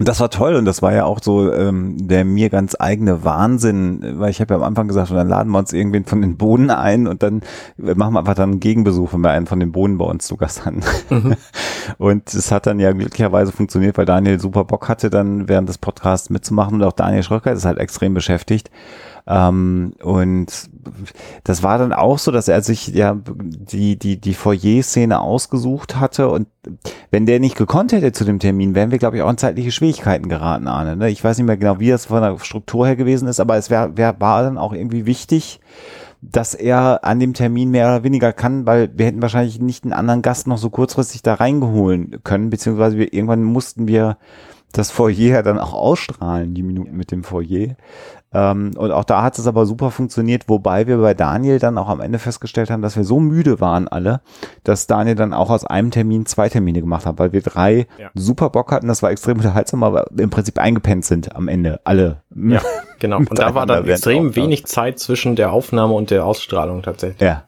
Und 0.00 0.08
das 0.08 0.18
war 0.18 0.30
toll 0.30 0.54
und 0.54 0.64
das 0.64 0.80
war 0.80 0.94
ja 0.94 1.04
auch 1.04 1.18
so 1.22 1.52
ähm, 1.52 2.08
der 2.08 2.24
mir 2.24 2.48
ganz 2.48 2.74
eigene 2.78 3.22
Wahnsinn, 3.22 4.14
weil 4.18 4.30
ich 4.30 4.40
habe 4.40 4.54
ja 4.54 4.58
am 4.58 4.64
Anfang 4.64 4.88
gesagt, 4.88 5.10
und 5.10 5.16
dann 5.18 5.28
laden 5.28 5.52
wir 5.52 5.58
uns 5.58 5.74
irgendwen 5.74 6.06
von 6.06 6.22
den 6.22 6.38
Bohnen 6.38 6.70
ein 6.70 7.06
und 7.06 7.22
dann 7.22 7.42
machen 7.76 8.14
wir 8.14 8.20
einfach 8.20 8.32
dann 8.32 8.52
einen 8.52 8.60
Gegenbesuch, 8.60 9.12
wenn 9.12 9.20
wir 9.20 9.28
einen 9.28 9.46
von 9.46 9.60
den 9.60 9.72
Bohnen 9.72 9.98
bei 9.98 10.06
uns 10.06 10.26
zu 10.26 10.38
Gast 10.38 10.64
hatten. 10.64 10.80
Und 11.98 12.32
es 12.32 12.50
hat 12.50 12.66
dann 12.66 12.78
ja 12.78 12.92
glücklicherweise 12.92 13.52
funktioniert, 13.52 13.98
weil 13.98 14.06
Daniel 14.06 14.38
super 14.40 14.64
Bock 14.64 14.88
hatte, 14.88 15.10
dann 15.10 15.48
während 15.48 15.68
des 15.68 15.76
Podcasts 15.76 16.30
mitzumachen 16.30 16.76
und 16.76 16.84
auch 16.84 16.92
Daniel 16.92 17.22
Schröcker 17.22 17.52
ist 17.52 17.64
halt 17.64 17.78
extrem 17.78 18.14
beschäftigt. 18.14 18.70
Ähm, 19.26 19.92
und 20.02 20.70
das 21.44 21.62
war 21.62 21.78
dann 21.78 21.92
auch 21.92 22.18
so, 22.18 22.30
dass 22.30 22.48
er 22.48 22.62
sich 22.62 22.88
ja 22.88 23.16
die, 23.24 23.98
die, 23.98 24.20
die 24.20 24.34
Foyer-Szene 24.34 25.20
ausgesucht 25.20 25.96
hatte 25.96 26.28
und 26.28 26.46
wenn 27.10 27.26
der 27.26 27.40
nicht 27.40 27.56
gekonnt 27.56 27.92
hätte 27.92 28.12
zu 28.12 28.24
dem 28.24 28.38
Termin, 28.38 28.74
wären 28.74 28.90
wir, 28.90 28.98
glaube 28.98 29.16
ich, 29.16 29.22
auch 29.22 29.30
in 29.30 29.38
zeitliche 29.38 29.72
Schwierigkeiten 29.72 30.28
geraten, 30.28 30.68
Arne. 30.68 30.96
Ne? 30.96 31.10
Ich 31.10 31.22
weiß 31.22 31.38
nicht 31.38 31.46
mehr 31.46 31.56
genau, 31.56 31.80
wie 31.80 31.88
das 31.88 32.06
von 32.06 32.22
der 32.22 32.38
Struktur 32.38 32.86
her 32.86 32.96
gewesen 32.96 33.28
ist, 33.28 33.40
aber 33.40 33.56
es 33.56 33.70
wär, 33.70 33.96
wär, 33.96 34.20
war 34.20 34.42
dann 34.42 34.58
auch 34.58 34.72
irgendwie 34.72 35.06
wichtig, 35.06 35.60
dass 36.22 36.54
er 36.54 37.04
an 37.04 37.18
dem 37.18 37.32
Termin 37.32 37.70
mehr 37.70 37.86
oder 37.86 38.04
weniger 38.04 38.32
kann, 38.32 38.66
weil 38.66 38.90
wir 38.94 39.06
hätten 39.06 39.22
wahrscheinlich 39.22 39.58
nicht 39.60 39.84
einen 39.84 39.94
anderen 39.94 40.22
Gast 40.22 40.46
noch 40.46 40.58
so 40.58 40.68
kurzfristig 40.68 41.22
da 41.22 41.34
reingeholen 41.34 42.20
können, 42.24 42.50
beziehungsweise 42.50 42.98
wir, 42.98 43.12
irgendwann 43.12 43.42
mussten 43.42 43.88
wir 43.88 44.18
das 44.72 44.90
Foyer 44.90 45.42
dann 45.42 45.58
auch 45.58 45.72
ausstrahlen, 45.72 46.54
die 46.54 46.62
Minuten 46.62 46.96
mit 46.96 47.10
dem 47.10 47.24
Foyer. 47.24 47.76
Ähm, 48.32 48.70
und 48.76 48.92
auch 48.92 49.04
da 49.04 49.22
hat 49.22 49.38
es 49.38 49.46
aber 49.46 49.66
super 49.66 49.90
funktioniert, 49.90 50.48
wobei 50.48 50.86
wir 50.86 50.98
bei 50.98 51.14
Daniel 51.14 51.58
dann 51.58 51.76
auch 51.78 51.88
am 51.88 52.00
Ende 52.00 52.18
festgestellt 52.20 52.70
haben, 52.70 52.80
dass 52.80 52.96
wir 52.96 53.02
so 53.04 53.18
müde 53.18 53.60
waren 53.60 53.88
alle, 53.88 54.20
dass 54.62 54.86
Daniel 54.86 55.16
dann 55.16 55.32
auch 55.34 55.50
aus 55.50 55.64
einem 55.64 55.90
Termin 55.90 56.26
zwei 56.26 56.48
Termine 56.48 56.80
gemacht 56.80 57.06
hat, 57.06 57.18
weil 57.18 57.32
wir 57.32 57.42
drei 57.42 57.86
Ja. 57.98 58.10
super 58.14 58.50
Bock 58.50 58.70
hatten, 58.70 58.86
das 58.86 59.02
war 59.02 59.10
extrem 59.10 59.38
unterhaltsam, 59.38 59.82
aber 59.82 60.06
im 60.16 60.30
Prinzip 60.30 60.58
eingepennt 60.58 61.04
sind 61.04 61.34
am 61.34 61.48
Ende 61.48 61.80
alle. 61.84 62.22
Ja, 62.34 62.60
genau. 63.00 63.16
Und 63.18 63.36
da 63.38 63.54
war 63.54 63.66
dann 63.66 63.86
extrem 63.88 64.36
wenig 64.36 64.64
Zeit 64.66 65.00
zwischen 65.00 65.34
der 65.34 65.52
Aufnahme 65.52 65.94
und 65.94 66.10
der 66.10 66.24
Ausstrahlung 66.24 66.82
tatsächlich. 66.82 67.20
Ja. 67.20 67.44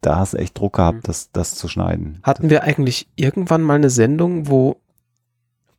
Da 0.00 0.16
hast 0.18 0.34
du 0.34 0.38
echt 0.38 0.58
Druck 0.58 0.74
gehabt, 0.74 1.08
das, 1.08 1.32
das 1.32 1.54
zu 1.56 1.68
schneiden. 1.68 2.20
Hatten 2.22 2.48
wir 2.48 2.62
eigentlich 2.62 3.08
irgendwann 3.16 3.62
mal 3.62 3.74
eine 3.74 3.90
Sendung, 3.90 4.48
wo 4.48 4.76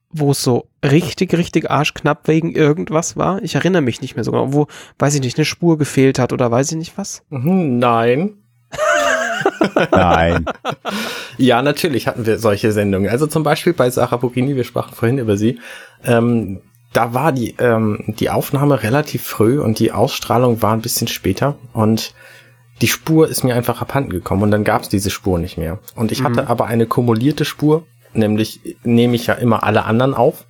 wo 0.09 0.31
es 0.31 0.41
so 0.43 0.67
richtig, 0.83 1.33
richtig 1.35 1.69
arschknapp 1.69 2.27
wegen 2.27 2.53
irgendwas 2.53 3.17
war? 3.17 3.41
Ich 3.43 3.55
erinnere 3.55 3.81
mich 3.81 4.01
nicht 4.01 4.15
mehr 4.15 4.23
so 4.23 4.31
genau. 4.31 4.53
Wo, 4.53 4.67
weiß 4.99 5.15
ich 5.15 5.21
nicht, 5.21 5.37
eine 5.37 5.45
Spur 5.45 5.77
gefehlt 5.77 6.19
hat 6.19 6.33
oder 6.33 6.49
weiß 6.49 6.71
ich 6.71 6.77
nicht 6.77 6.97
was? 6.97 7.23
Mhm, 7.29 7.79
Nein. 7.79 8.33
Nein. 9.91 10.45
Ja, 11.39 11.61
natürlich 11.61 12.07
hatten 12.07 12.25
wir 12.25 12.39
solche 12.39 12.71
Sendungen. 12.71 13.11
Also 13.11 13.27
zum 13.27 13.43
Beispiel 13.43 13.73
bei 13.73 13.91
Sarah 13.91 14.17
Bugini, 14.17 14.55
wir 14.55 14.63
sprachen 14.63 14.95
vorhin 14.95 15.19
über 15.19 15.37
sie. 15.37 15.59
Ähm, 16.03 16.61
da 16.93 17.13
war 17.13 17.31
die, 17.31 17.55
ähm, 17.59 18.03
die 18.07 18.31
Aufnahme 18.31 18.81
relativ 18.81 19.21
früh 19.21 19.61
und 19.61 19.77
die 19.77 19.91
Ausstrahlung 19.91 20.63
war 20.63 20.73
ein 20.73 20.81
bisschen 20.81 21.07
später. 21.07 21.55
Und 21.73 22.15
die 22.81 22.87
Spur 22.87 23.29
ist 23.29 23.43
mir 23.43 23.53
einfach 23.53 23.81
abhanden 23.81 24.09
gekommen 24.09 24.41
und 24.41 24.51
dann 24.51 24.63
gab 24.63 24.81
es 24.81 24.89
diese 24.89 25.11
Spur 25.11 25.37
nicht 25.37 25.59
mehr. 25.59 25.77
Und 25.95 26.11
ich 26.11 26.23
hatte 26.23 26.47
aber 26.47 26.65
eine 26.65 26.87
kumulierte 26.87 27.45
Spur, 27.45 27.85
nämlich 28.13 28.77
nehme 28.83 29.15
ich 29.15 29.27
ja 29.27 29.33
immer 29.35 29.63
alle 29.63 29.85
anderen 29.85 30.13
auf. 30.13 30.45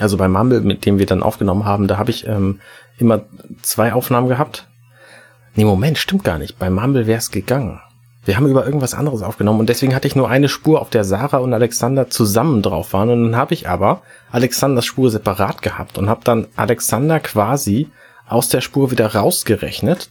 Also 0.00 0.16
bei 0.16 0.28
Mumble, 0.28 0.60
mit 0.60 0.86
dem 0.86 0.98
wir 0.98 1.06
dann 1.06 1.22
aufgenommen 1.22 1.64
haben, 1.64 1.88
da 1.88 1.98
habe 1.98 2.10
ich 2.10 2.26
ähm, 2.26 2.60
immer 2.98 3.22
zwei 3.62 3.92
Aufnahmen 3.92 4.28
gehabt. 4.28 4.68
Nee, 5.54 5.64
Moment, 5.64 5.98
stimmt 5.98 6.24
gar 6.24 6.38
nicht. 6.38 6.58
Bei 6.58 6.70
Mumble 6.70 7.06
wäre 7.06 7.18
es 7.18 7.30
gegangen. 7.30 7.80
Wir 8.24 8.36
haben 8.36 8.46
über 8.46 8.66
irgendwas 8.66 8.94
anderes 8.94 9.22
aufgenommen 9.22 9.60
und 9.60 9.68
deswegen 9.68 9.94
hatte 9.94 10.06
ich 10.06 10.14
nur 10.14 10.28
eine 10.28 10.48
Spur, 10.48 10.80
auf 10.80 10.90
der 10.90 11.04
Sarah 11.04 11.38
und 11.38 11.54
Alexander 11.54 12.10
zusammen 12.10 12.62
drauf 12.62 12.92
waren. 12.92 13.08
Und 13.08 13.24
dann 13.24 13.36
habe 13.36 13.54
ich 13.54 13.68
aber 13.68 14.02
Alexanders 14.30 14.84
Spur 14.84 15.10
separat 15.10 15.62
gehabt 15.62 15.98
und 15.98 16.08
habe 16.08 16.20
dann 16.24 16.46
Alexander 16.54 17.18
quasi 17.18 17.88
aus 18.28 18.48
der 18.48 18.60
Spur 18.60 18.90
wieder 18.90 19.14
rausgerechnet 19.14 20.10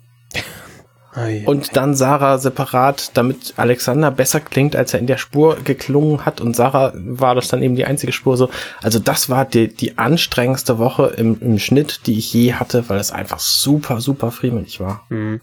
und 1.45 1.75
dann 1.75 1.95
Sarah 1.95 2.37
separat, 2.37 3.11
damit 3.15 3.55
Alexander 3.57 4.11
besser 4.11 4.39
klingt, 4.39 4.75
als 4.75 4.93
er 4.93 4.99
in 4.99 5.07
der 5.07 5.17
Spur 5.17 5.57
geklungen 5.63 6.25
hat. 6.25 6.39
Und 6.39 6.55
Sarah 6.55 6.93
war 6.95 7.33
das 7.33 7.47
dann 7.47 7.63
eben 7.63 7.75
die 7.75 7.85
einzige 7.85 8.11
Spur 8.11 8.37
so. 8.37 8.49
Also 8.81 8.99
das 8.99 9.29
war 9.29 9.45
die, 9.45 9.67
die 9.69 9.97
anstrengendste 9.97 10.77
Woche 10.77 11.07
im, 11.17 11.39
im 11.41 11.57
Schnitt, 11.57 12.01
die 12.05 12.17
ich 12.17 12.31
je 12.31 12.53
hatte, 12.53 12.89
weil 12.89 12.99
es 12.99 13.11
einfach 13.11 13.39
super, 13.39 14.01
super 14.01 14.31
friemelig 14.31 14.79
war. 14.79 15.03
Mhm. 15.09 15.41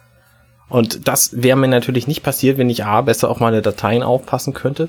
Und 0.68 1.08
das 1.08 1.42
wäre 1.42 1.56
mir 1.56 1.68
natürlich 1.68 2.06
nicht 2.06 2.22
passiert, 2.22 2.58
wenn 2.58 2.70
ich 2.70 2.84
A, 2.84 3.00
besser 3.00 3.28
auf 3.28 3.40
meine 3.40 3.62
Dateien 3.62 4.02
aufpassen 4.02 4.54
könnte. 4.54 4.88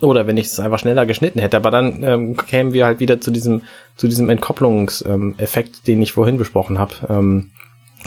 Oder 0.00 0.26
wenn 0.26 0.36
ich 0.36 0.46
es 0.46 0.60
einfach 0.60 0.78
schneller 0.78 1.06
geschnitten 1.06 1.40
hätte. 1.40 1.56
Aber 1.56 1.70
dann 1.70 2.02
ähm, 2.02 2.36
kämen 2.36 2.72
wir 2.72 2.86
halt 2.86 3.00
wieder 3.00 3.20
zu 3.20 3.30
diesem, 3.30 3.62
zu 3.96 4.08
diesem 4.08 4.30
Entkopplungseffekt, 4.30 5.86
den 5.86 6.00
ich 6.00 6.12
vorhin 6.12 6.38
besprochen 6.38 6.78
habe. 6.78 6.94
Ähm, 7.08 7.50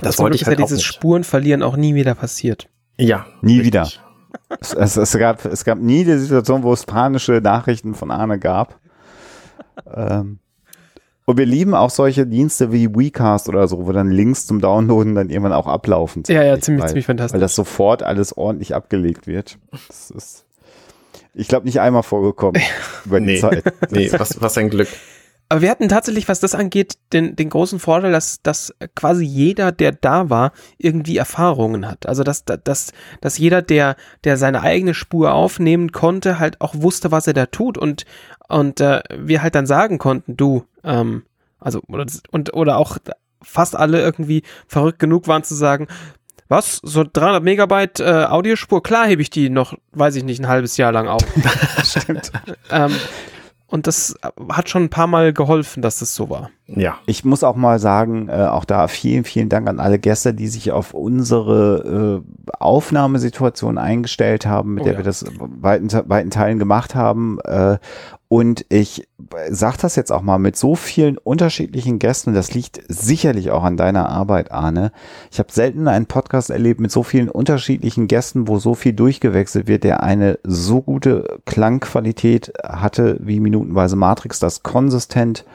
das 0.01 0.19
wollte 0.19 0.31
Glück 0.31 0.35
ich 0.35 0.41
ist 0.41 0.47
halt 0.47 0.59
ja 0.59 0.65
auch 0.65 0.67
dieses 0.67 0.79
nicht. 0.85 0.93
Spurenverlieren 0.95 1.63
auch 1.63 1.75
nie 1.77 1.95
wieder 1.95 2.15
passiert. 2.15 2.69
Ja. 2.97 3.25
Nie 3.41 3.59
richtig. 3.59 3.65
wieder. 3.65 3.87
Es, 4.59 4.73
es, 4.73 4.97
es, 4.97 5.17
gab, 5.17 5.45
es 5.45 5.63
gab 5.63 5.79
nie 5.79 6.03
die 6.03 6.17
Situation, 6.17 6.63
wo 6.63 6.73
es 6.73 6.85
panische 6.85 7.33
Nachrichten 7.41 7.95
von 7.95 8.11
Arne 8.11 8.39
gab. 8.39 8.79
ähm, 9.93 10.39
und 11.25 11.37
wir 11.37 11.45
lieben 11.45 11.73
auch 11.73 11.89
solche 11.89 12.27
Dienste 12.27 12.71
wie 12.73 12.93
WeCast 12.93 13.47
oder 13.47 13.67
so, 13.67 13.85
wo 13.87 13.91
dann 13.93 14.11
Links 14.11 14.45
zum 14.45 14.59
Downloaden 14.59 15.15
dann 15.15 15.29
irgendwann 15.29 15.53
auch 15.53 15.67
ablaufen. 15.67 16.23
Ja, 16.27 16.43
ja, 16.43 16.59
ziemlich, 16.59 16.81
weil, 16.83 16.89
ziemlich 16.89 17.05
fantastisch. 17.05 17.33
Weil 17.33 17.39
das 17.41 17.55
sofort 17.55 18.03
alles 18.03 18.35
ordentlich 18.35 18.75
abgelegt 18.75 19.25
wird. 19.25 19.57
Das 19.87 20.11
ist, 20.11 20.45
ich 21.33 21.47
glaube, 21.47 21.65
nicht 21.65 21.79
einmal 21.79 22.03
vorgekommen 22.03 22.61
über 23.05 23.19
die 23.21 23.25
Nee. 23.27 23.39
Zeit. 23.39 23.63
Nee, 23.89 24.11
was, 24.11 24.41
was 24.41 24.57
ein 24.57 24.69
Glück. 24.69 24.89
Aber 25.49 25.61
wir 25.61 25.69
hatten 25.69 25.89
tatsächlich, 25.89 26.27
was 26.27 26.39
das 26.39 26.55
angeht, 26.55 26.95
den, 27.11 27.35
den 27.35 27.49
großen 27.49 27.79
Vorteil, 27.79 28.11
dass, 28.11 28.41
dass 28.41 28.73
quasi 28.95 29.23
jeder, 29.23 29.71
der 29.71 29.91
da 29.91 30.29
war, 30.29 30.51
irgendwie 30.77 31.17
Erfahrungen 31.17 31.87
hat. 31.87 32.07
Also 32.07 32.23
dass, 32.23 32.43
dass, 32.45 32.91
dass 33.21 33.37
jeder, 33.37 33.61
der, 33.61 33.95
der 34.23 34.37
seine 34.37 34.61
eigene 34.61 34.93
Spur 34.93 35.33
aufnehmen 35.33 35.91
konnte, 35.91 36.39
halt 36.39 36.59
auch 36.61 36.73
wusste, 36.75 37.11
was 37.11 37.27
er 37.27 37.33
da 37.33 37.45
tut 37.45 37.77
und, 37.77 38.05
und 38.47 38.81
äh, 38.81 39.01
wir 39.15 39.43
halt 39.43 39.55
dann 39.55 39.67
sagen 39.67 39.99
konnten, 39.99 40.37
du, 40.37 40.65
ähm, 40.83 41.23
also 41.59 41.81
oder, 41.87 42.05
und, 42.31 42.53
oder 42.53 42.77
auch 42.77 42.97
fast 43.41 43.75
alle 43.75 44.01
irgendwie 44.01 44.43
verrückt 44.67 44.99
genug 44.99 45.27
waren 45.27 45.43
zu 45.43 45.55
sagen, 45.55 45.87
was, 46.49 46.79
so 46.83 47.03
300 47.03 47.43
Megabyte 47.43 47.99
äh, 47.99 48.25
Audiospur, 48.25 48.83
klar 48.83 49.07
hebe 49.07 49.21
ich 49.21 49.29
die 49.29 49.49
noch, 49.49 49.75
weiß 49.91 50.15
ich 50.15 50.23
nicht, 50.23 50.39
ein 50.39 50.47
halbes 50.47 50.77
Jahr 50.77 50.91
lang 50.91 51.07
auf. 51.07 51.23
Stimmt. 51.83 52.31
ähm, 52.69 52.95
und 53.73 53.87
das 53.87 54.13
hat 54.49 54.69
schon 54.69 54.83
ein 54.83 54.89
paar 54.89 55.07
Mal 55.07 55.33
geholfen, 55.33 55.81
dass 55.81 55.97
das 55.97 56.13
so 56.13 56.29
war. 56.29 56.51
Ja. 56.67 56.99
Ich 57.07 57.25
muss 57.25 57.43
auch 57.43 57.55
mal 57.55 57.79
sagen, 57.79 58.29
äh, 58.29 58.45
auch 58.45 58.65
da 58.65 58.87
vielen, 58.87 59.23
vielen 59.23 59.49
Dank 59.49 59.67
an 59.67 59.79
alle 59.79 59.97
Gäste, 59.97 60.35
die 60.35 60.47
sich 60.47 60.71
auf 60.71 60.93
unsere 60.93 62.21
äh, 62.23 62.51
Aufnahmesituation 62.59 63.79
eingestellt 63.79 64.45
haben, 64.45 64.75
mit 64.75 64.83
Oh 64.83 64.85
der 64.85 64.93
ja. 64.93 64.99
wir 64.99 65.03
das 65.03 65.25
weiten, 65.39 65.89
weiten 66.07 66.29
Teilen 66.29 66.59
gemacht 66.59 66.93
haben. 66.93 67.39
Äh, 67.45 67.79
und 68.27 68.63
ich 68.69 69.07
sage 69.49 69.77
das 69.81 69.95
jetzt 69.95 70.11
auch 70.11 70.21
mal 70.21 70.37
mit 70.37 70.55
so 70.55 70.75
vielen 70.75 71.17
unterschiedlichen 71.17 71.99
Gästen, 71.99 72.33
das 72.33 72.53
liegt 72.53 72.81
sicherlich 72.87 73.51
auch 73.51 73.63
an 73.63 73.77
deiner 73.77 74.09
Arbeit, 74.09 74.51
Arne. 74.51 74.91
Ich 75.31 75.39
habe 75.39 75.51
selten 75.51 75.87
einen 75.87 76.05
Podcast 76.05 76.49
erlebt 76.49 76.79
mit 76.79 76.91
so 76.91 77.03
vielen 77.03 77.29
unterschiedlichen 77.29 78.07
Gästen, 78.07 78.47
wo 78.47 78.59
so 78.59 78.75
viel 78.75 78.93
durchgewechselt 78.93 79.67
wird, 79.67 79.83
der 79.83 80.03
eine 80.03 80.39
so 80.43 80.81
gute 80.81 81.39
Klangqualität 81.45 82.53
hatte 82.63 83.17
wie 83.21 83.39
minutenweise 83.39 83.95
Matrix, 83.95 84.39
das 84.39 84.63
konsistent 84.63 85.45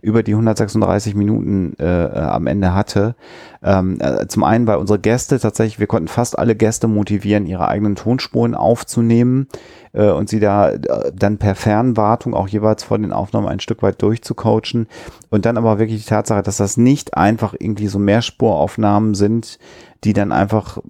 über 0.00 0.22
die 0.22 0.32
136 0.32 1.14
Minuten 1.14 1.74
äh, 1.78 1.84
am 1.84 2.46
Ende 2.46 2.74
hatte. 2.74 3.14
Ähm, 3.62 3.98
äh, 4.00 4.26
zum 4.28 4.44
einen, 4.44 4.66
weil 4.66 4.76
unsere 4.76 4.98
Gäste 4.98 5.38
tatsächlich, 5.38 5.80
wir 5.80 5.86
konnten 5.88 6.08
fast 6.08 6.38
alle 6.38 6.54
Gäste 6.54 6.86
motivieren, 6.86 7.46
ihre 7.46 7.68
eigenen 7.68 7.96
Tonspuren 7.96 8.54
aufzunehmen 8.54 9.48
äh, 9.92 10.10
und 10.10 10.28
sie 10.28 10.40
da 10.40 10.70
äh, 10.70 11.12
dann 11.14 11.38
per 11.38 11.54
Fernwartung 11.54 12.34
auch 12.34 12.48
jeweils 12.48 12.84
vor 12.84 12.98
den 12.98 13.12
Aufnahmen 13.18 13.48
ein 13.48 13.60
Stück 13.60 13.82
weit 13.82 14.00
durchzucoachen. 14.00 14.86
Und 15.30 15.44
dann 15.44 15.56
aber 15.56 15.78
wirklich 15.78 16.02
die 16.02 16.08
Tatsache, 16.08 16.42
dass 16.42 16.56
das 16.58 16.76
nicht 16.76 17.16
einfach 17.16 17.54
irgendwie 17.58 17.88
so 17.88 17.98
Mehrspuraufnahmen 17.98 19.14
sind, 19.14 19.58
die 20.04 20.12
dann 20.12 20.32
einfach 20.32 20.78
äh, 20.78 20.82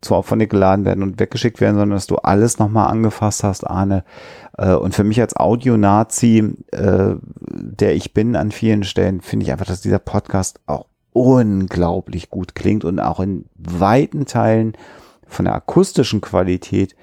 zu 0.00 0.14
Auphonic 0.14 0.50
geladen 0.50 0.84
werden 0.84 1.02
und 1.02 1.20
weggeschickt 1.20 1.60
werden, 1.60 1.76
sondern 1.76 1.96
dass 1.96 2.06
du 2.06 2.16
alles 2.16 2.58
nochmal 2.58 2.88
angefasst 2.88 3.44
hast, 3.44 3.66
Arne. 3.66 4.04
Äh, 4.58 4.74
und 4.74 4.94
für 4.94 5.04
mich 5.04 5.20
als 5.20 5.36
Audio-Nazi, 5.36 6.54
äh, 6.72 7.14
der 7.50 7.94
ich 7.94 8.12
bin 8.12 8.36
an 8.36 8.50
vielen 8.50 8.84
Stellen, 8.84 9.20
finde 9.20 9.44
ich 9.44 9.52
einfach, 9.52 9.66
dass 9.66 9.80
dieser 9.80 10.00
Podcast 10.00 10.60
auch 10.66 10.86
unglaublich 11.12 12.30
gut 12.30 12.54
klingt 12.54 12.84
und 12.84 13.00
auch 13.00 13.20
in 13.20 13.46
weiten 13.56 14.26
Teilen 14.26 14.74
von 15.26 15.44
der 15.44 15.54
akustischen 15.54 16.20
Qualität 16.20 16.94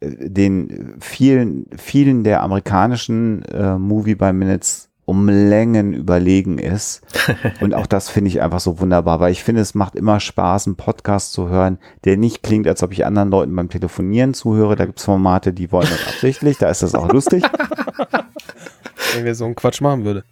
den 0.00 0.96
vielen, 1.00 1.66
vielen 1.76 2.24
der 2.24 2.42
amerikanischen 2.42 3.42
äh, 3.46 3.76
Movie 3.76 4.14
by 4.14 4.32
Minutes 4.32 4.88
um 5.08 5.26
Längen 5.26 5.94
überlegen 5.94 6.58
ist. 6.58 7.00
Und 7.62 7.74
auch 7.74 7.86
das 7.86 8.10
finde 8.10 8.28
ich 8.28 8.42
einfach 8.42 8.60
so 8.60 8.78
wunderbar, 8.78 9.20
weil 9.20 9.32
ich 9.32 9.42
finde, 9.42 9.62
es 9.62 9.74
macht 9.74 9.96
immer 9.96 10.20
Spaß, 10.20 10.66
einen 10.66 10.76
Podcast 10.76 11.32
zu 11.32 11.48
hören, 11.48 11.78
der 12.04 12.18
nicht 12.18 12.42
klingt, 12.42 12.68
als 12.68 12.82
ob 12.82 12.92
ich 12.92 13.06
anderen 13.06 13.30
Leuten 13.30 13.56
beim 13.56 13.70
Telefonieren 13.70 14.34
zuhöre. 14.34 14.76
Da 14.76 14.84
gibt 14.84 14.98
es 14.98 15.06
Formate, 15.06 15.54
die 15.54 15.72
wollen 15.72 15.88
das 15.88 16.08
absichtlich, 16.08 16.58
da 16.58 16.68
ist 16.68 16.82
das 16.82 16.94
auch 16.94 17.10
lustig. 17.10 17.42
Wenn 19.14 19.24
wir 19.24 19.34
so 19.34 19.46
einen 19.46 19.54
Quatsch 19.54 19.80
machen 19.80 20.04
würde. 20.04 20.24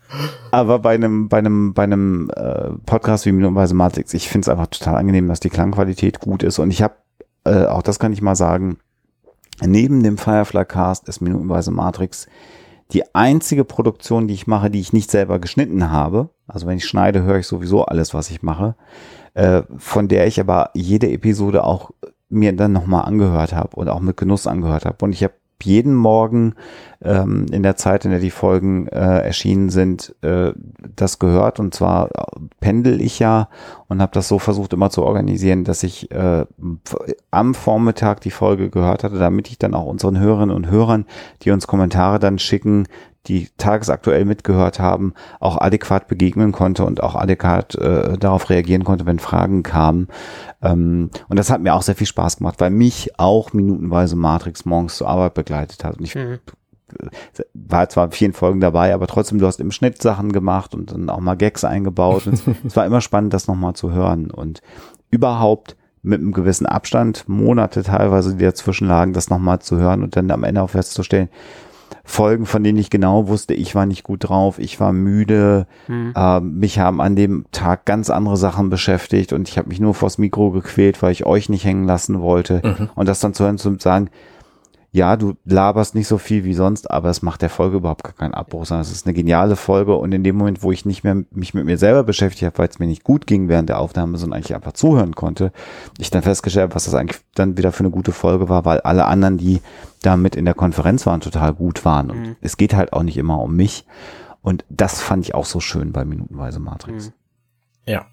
Aber 0.51 0.79
bei 0.81 0.95
einem, 0.95 1.31
bei 1.31 1.39
einem, 1.39 1.73
bei 1.73 1.85
einem 1.85 2.31
äh, 2.37 2.73
Podcast 2.85 3.25
wie 3.25 3.33
Minutenweise 3.33 3.75
Matrix, 3.75 4.13
ich 4.13 4.29
finde 4.29 4.45
es 4.45 4.49
einfach 4.51 4.67
total 4.67 4.97
angenehm, 4.97 5.27
dass 5.27 5.41
die 5.41 5.49
Klangqualität 5.49 6.21
gut 6.21 6.43
ist. 6.43 6.59
Und 6.59 6.71
ich 6.71 6.83
habe, 6.83 6.97
äh, 7.45 7.65
auch 7.65 7.81
das 7.81 7.99
kann 7.99 8.13
ich 8.13 8.21
mal 8.21 8.37
sagen, 8.37 8.77
neben 9.65 10.03
dem 10.03 10.19
Firefly 10.19 10.65
Cast 10.65 11.09
ist 11.09 11.21
Minutenweise 11.21 11.71
Matrix 11.71 12.27
die 12.93 13.15
einzige 13.15 13.65
Produktion, 13.65 14.29
die 14.29 14.35
ich 14.35 14.47
mache, 14.47 14.71
die 14.71 14.81
ich 14.81 14.93
nicht 14.93 15.11
selber 15.11 15.39
geschnitten 15.39 15.91
habe. 15.91 16.31
Also 16.47 16.67
wenn 16.67 16.77
ich 16.77 16.87
schneide, 16.87 17.23
höre 17.23 17.39
ich 17.39 17.47
sowieso 17.47 17.85
alles, 17.85 18.15
was 18.15 18.31
ich 18.31 18.43
mache. 18.43 18.77
Äh, 19.35 19.63
von 19.77 20.09
der 20.09 20.27
ich 20.27 20.39
aber 20.39 20.71
jede 20.75 21.11
Episode 21.11 21.65
auch 21.65 21.91
mir 22.29 22.55
dann 22.55 22.73
nochmal 22.73 23.05
angehört 23.05 23.53
habe 23.53 23.77
und 23.77 23.89
auch 23.89 24.01
mit 24.01 24.17
Genuss 24.17 24.47
angehört 24.47 24.85
habe. 24.85 25.05
Und 25.05 25.13
ich 25.13 25.25
habe 25.25 25.35
jeden 25.63 25.95
Morgen 25.95 26.55
ähm, 27.03 27.47
in 27.51 27.63
der 27.63 27.77
Zeit, 27.77 28.05
in 28.05 28.11
der 28.11 28.21
die 28.21 28.31
Folgen 28.31 28.89
äh, 28.89 29.21
erschienen 29.21 29.71
sind, 29.71 30.15
äh, 30.23 30.53
das 30.95 31.19
gehört. 31.19 31.61
Und 31.61 31.75
zwar 31.75 32.11
pendel 32.61 33.01
ich 33.01 33.19
ja 33.19 33.49
und 33.89 34.01
habe 34.01 34.13
das 34.13 34.29
so 34.29 34.39
versucht 34.39 34.73
immer 34.73 34.91
zu 34.91 35.05
organisieren, 35.05 35.65
dass 35.65 35.83
ich 35.83 36.11
äh, 36.11 36.47
am 37.31 37.55
Vormittag 37.55 38.21
die 38.21 38.31
Folge 38.31 38.71
gehört 38.71 39.05
hatte, 39.05 39.19
damit 39.19 39.49
ich 39.49 39.59
dann 39.59 39.75
auch 39.75 39.87
unseren 39.87 40.19
Hörerinnen 40.19 40.55
und 40.55 40.71
Hörern, 40.71 41.07
die 41.43 41.51
uns 41.51 41.67
Kommentare 41.67 42.19
dann 42.19 42.39
schicken, 42.39 42.87
die 43.27 43.49
tagesaktuell 43.59 44.25
mitgehört 44.25 44.79
haben, 44.79 45.15
auch 45.41 45.61
adäquat 45.61 46.09
begegnen 46.09 46.53
konnte 46.53 46.85
und 46.85 47.03
auch 47.03 47.15
adäquat 47.15 47.75
äh, 47.75 48.17
darauf 48.19 48.51
reagieren 48.51 48.85
konnte, 48.85 49.07
wenn 49.07 49.19
Fragen 49.19 49.63
kamen. 49.63 50.09
Ähm, 50.63 51.11
und 51.29 51.39
das 51.39 51.51
hat 51.51 51.61
mir 51.61 51.75
auch 51.75 51.83
sehr 51.83 51.97
viel 51.97 52.07
Spaß 52.07 52.39
gemacht, 52.39 52.61
weil 52.61 52.71
mich 52.71 53.19
auch 53.19 53.53
minutenweise 53.53 54.17
Matrix 54.17 54.65
morgens 54.65 54.97
zur 54.97 55.09
Arbeit 55.09 55.35
begleitet 55.35 55.85
hat. 55.85 55.99
Und 55.99 56.05
ich 56.05 56.15
Mhm. 56.15 56.39
war 57.53 57.89
zwar 57.89 58.07
in 58.07 58.13
vielen 58.13 58.33
Folgen 58.33 58.61
dabei, 58.61 58.95
aber 58.95 59.07
trotzdem, 59.07 59.39
du 59.39 59.47
hast 59.47 59.61
im 59.61 59.73
Schnitt 59.73 60.01
Sachen 60.01 60.33
gemacht 60.33 60.75
und 60.75 60.93
dann 60.93 61.11
auch 61.11 61.21
mal 61.21 61.35
Gags 61.37 61.65
eingebaut. 61.65 62.27
Und 62.27 62.41
es 62.65 62.77
war 62.77 62.87
immer 62.87 63.01
spannend, 63.01 63.35
das 63.35 63.49
nochmal 63.49 63.75
zu 63.75 63.91
hören. 63.91 64.31
Und 64.31 64.61
überhaupt 65.11 65.77
mit 66.03 66.21
einem 66.21 66.33
gewissen 66.33 66.67
Abstand, 66.67 67.29
Monate 67.29 67.83
teilweise, 67.83 68.37
die 68.37 68.45
dazwischen 68.45 68.87
lagen, 68.87 69.13
das 69.13 69.29
nochmal 69.29 69.59
zu 69.59 69.77
hören 69.77 70.05
und 70.05 70.15
dann 70.15 70.31
am 70.31 70.45
Ende 70.45 70.63
auch 70.63 70.71
festzustellen, 70.71 71.29
Folgen, 72.09 72.47
von 72.47 72.63
denen 72.63 72.79
ich 72.79 72.89
genau 72.89 73.27
wusste, 73.29 73.53
ich 73.53 73.75
war 73.75 73.85
nicht 73.85 74.05
gut 74.05 74.29
drauf, 74.29 74.59
ich 74.59 74.79
war 74.81 74.93
müde, 74.93 75.67
Hm. 75.87 76.13
äh, 76.17 76.41
mich 76.41 76.79
haben 76.79 77.01
an 77.01 77.17
dem 77.17 77.47
Tag 77.51 77.85
ganz 77.85 78.11
andere 78.11 78.37
Sachen 78.37 78.71
beschäftigt 78.71 79.33
und 79.33 79.49
ich 79.49 79.59
habe 79.59 79.69
mich 79.69 79.81
nur 79.81 79.93
vors 79.93 80.17
Mikro 80.17 80.53
gequält, 80.53 81.03
weil 81.03 81.13
ich 81.13 81.27
euch 81.27 81.49
nicht 81.49 81.65
hängen 81.65 81.85
lassen 81.85 82.21
wollte. 82.21 82.89
Und 82.95 83.09
das 83.09 83.21
dann 83.21 83.35
zu 83.35 83.45
hören, 83.45 83.59
zu 83.59 83.77
sagen, 83.79 84.09
ja, 84.93 85.17
du 85.17 85.35
laberst 85.45 85.95
nicht 85.95 86.09
so 86.09 86.17
viel 86.17 86.45
wie 86.45 86.55
sonst, 86.55 86.91
aber 86.91 87.11
es 87.11 87.21
macht 87.21 87.43
der 87.43 87.51
Folge 87.51 87.77
überhaupt 87.77 88.05
gar 88.05 88.15
keinen 88.15 88.33
Abbruch, 88.35 88.65
sondern 88.65 88.83
es 88.83 88.91
ist 88.93 89.07
eine 89.07 89.13
geniale 89.15 89.57
Folge 89.57 89.95
und 89.95 90.13
in 90.13 90.25
dem 90.25 90.37
Moment, 90.37 90.63
wo 90.63 90.73
ich 90.73 90.87
nicht 90.87 91.05
mehr 91.05 91.23
mich 91.31 91.53
mit 91.53 91.67
mir 91.67 91.77
selber 91.77 92.03
beschäftigt 92.03 92.45
habe, 92.45 92.59
weil 92.59 92.69
es 92.69 92.79
mir 92.79 92.87
nicht 92.87 93.05
gut 93.05 93.27
ging 93.27 93.49
während 93.49 93.69
der 93.69 93.79
Aufnahme, 93.79 94.17
sondern 94.17 94.39
eigentlich 94.39 94.55
einfach 94.55 94.73
zuhören 94.73 95.15
konnte, 95.15 95.53
ich 95.99 96.11
dann 96.11 96.23
festgestellt 96.23 96.65
habe, 96.65 96.75
was 96.75 96.85
das 96.87 96.95
eigentlich 96.95 97.21
dann 97.35 97.59
wieder 97.59 97.73
für 97.73 97.81
eine 97.81 97.91
gute 97.91 98.13
Folge 98.13 98.49
war, 98.49 98.65
weil 98.65 98.81
alle 98.81 99.05
anderen, 99.05 99.37
die 99.37 99.61
da 100.03 100.17
mit 100.17 100.35
in 100.37 100.45
der 100.47 100.55
Konferenz 100.55 101.05
waren, 101.05 101.21
total 101.21 101.53
gut 101.53 101.85
waren 101.85 102.11
und 102.11 102.21
Mhm. 102.21 102.37
es 102.41 102.57
geht 102.57 102.75
halt 102.75 102.93
auch 102.95 103.03
nicht 103.03 103.19
immer 103.19 103.41
um 103.43 103.55
mich 103.55 103.85
und 104.41 104.65
das 104.71 105.01
fand 105.03 105.25
ich 105.25 105.35
auch 105.35 105.45
so 105.45 105.61
schön 105.61 105.93
bei 105.93 106.05
Minutenweise 106.05 106.61
Matrix. 106.61 107.09
Mhm. 107.09 107.13
Ja. 107.93 108.07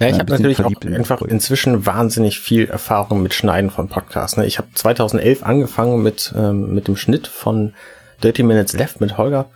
Ja, 0.00 0.08
ich 0.08 0.18
habe 0.18 0.32
natürlich 0.32 0.64
auch 0.64 0.70
in 0.80 0.94
einfach 0.94 1.18
Projekt. 1.18 1.32
inzwischen 1.32 1.84
wahnsinnig 1.84 2.40
viel 2.40 2.68
Erfahrung 2.68 3.22
mit 3.22 3.34
Schneiden 3.34 3.70
von 3.70 3.88
Podcasts. 3.88 4.36
Ne? 4.36 4.46
Ich 4.46 4.58
habe 4.58 4.68
2011 4.74 5.42
angefangen 5.42 6.02
mit, 6.02 6.32
ähm, 6.36 6.74
mit 6.74 6.88
dem 6.88 6.96
Schnitt 6.96 7.26
von 7.26 7.74
Dirty 8.22 8.42
Minutes 8.42 8.72
Left 8.72 9.00
mit 9.00 9.18
Holger 9.18 9.50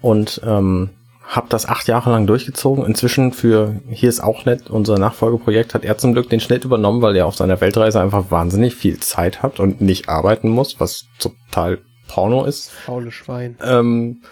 und 0.00 0.40
ähm, 0.44 0.90
habe 1.26 1.46
das 1.48 1.66
acht 1.66 1.86
Jahre 1.88 2.10
lang 2.10 2.26
durchgezogen. 2.26 2.84
Inzwischen 2.84 3.32
für 3.32 3.76
Hier 3.88 4.08
ist 4.08 4.22
auch 4.22 4.44
nett, 4.44 4.68
unser 4.68 4.98
Nachfolgeprojekt, 4.98 5.74
hat 5.74 5.84
er 5.84 5.96
zum 5.96 6.12
Glück 6.12 6.28
den 6.28 6.40
Schnitt 6.40 6.64
übernommen, 6.64 7.00
weil 7.00 7.16
er 7.16 7.26
auf 7.26 7.36
seiner 7.36 7.60
Weltreise 7.60 8.00
einfach 8.00 8.30
wahnsinnig 8.30 8.74
viel 8.74 8.98
Zeit 9.00 9.42
hat 9.42 9.60
und 9.60 9.80
nicht 9.80 10.08
arbeiten 10.08 10.48
muss, 10.48 10.80
was 10.80 11.04
total 11.18 11.78
Porno 12.08 12.44
ist. 12.44 12.70
Faule 12.70 13.10
Schwein. 13.10 13.56
Ähm, 13.64 14.22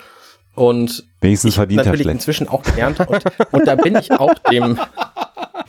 und 0.55 1.05
Wenigstens 1.23 1.51
ich 1.51 1.55
verdient 1.55 1.81
er 1.81 1.85
natürlich 1.87 2.03
schlecht. 2.03 2.15
inzwischen 2.17 2.49
auch 2.49 2.63
gelernt 2.63 3.01
und, 3.01 3.25
und 3.53 3.67
da 3.67 3.75
bin 3.75 3.97
ich 3.97 4.13
auch 4.13 4.35
dem 4.51 4.79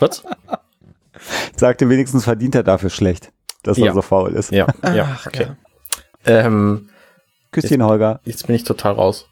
was? 0.04 0.24
Sagte 1.56 1.90
wenigstens 1.90 2.24
verdient 2.26 2.56
er 2.56 2.64
dafür 2.64 2.90
schlecht, 2.90 3.32
dass 3.64 3.78
er 3.78 3.86
Ja. 3.88 3.94
so 3.94 4.02
faul 4.02 4.34
ist. 4.34 4.52
Ja, 4.52 4.68
ja, 4.84 5.18
Ach, 5.18 5.28
okay. 5.28 5.48
ja. 6.26 6.46
Ähm, 6.46 6.90
Küsschen, 7.52 7.84
Holger. 7.84 8.20
jetzt 8.26 8.48
bin 8.48 8.56
ich 8.56 8.64
total 8.64 8.94
raus. 8.94 9.28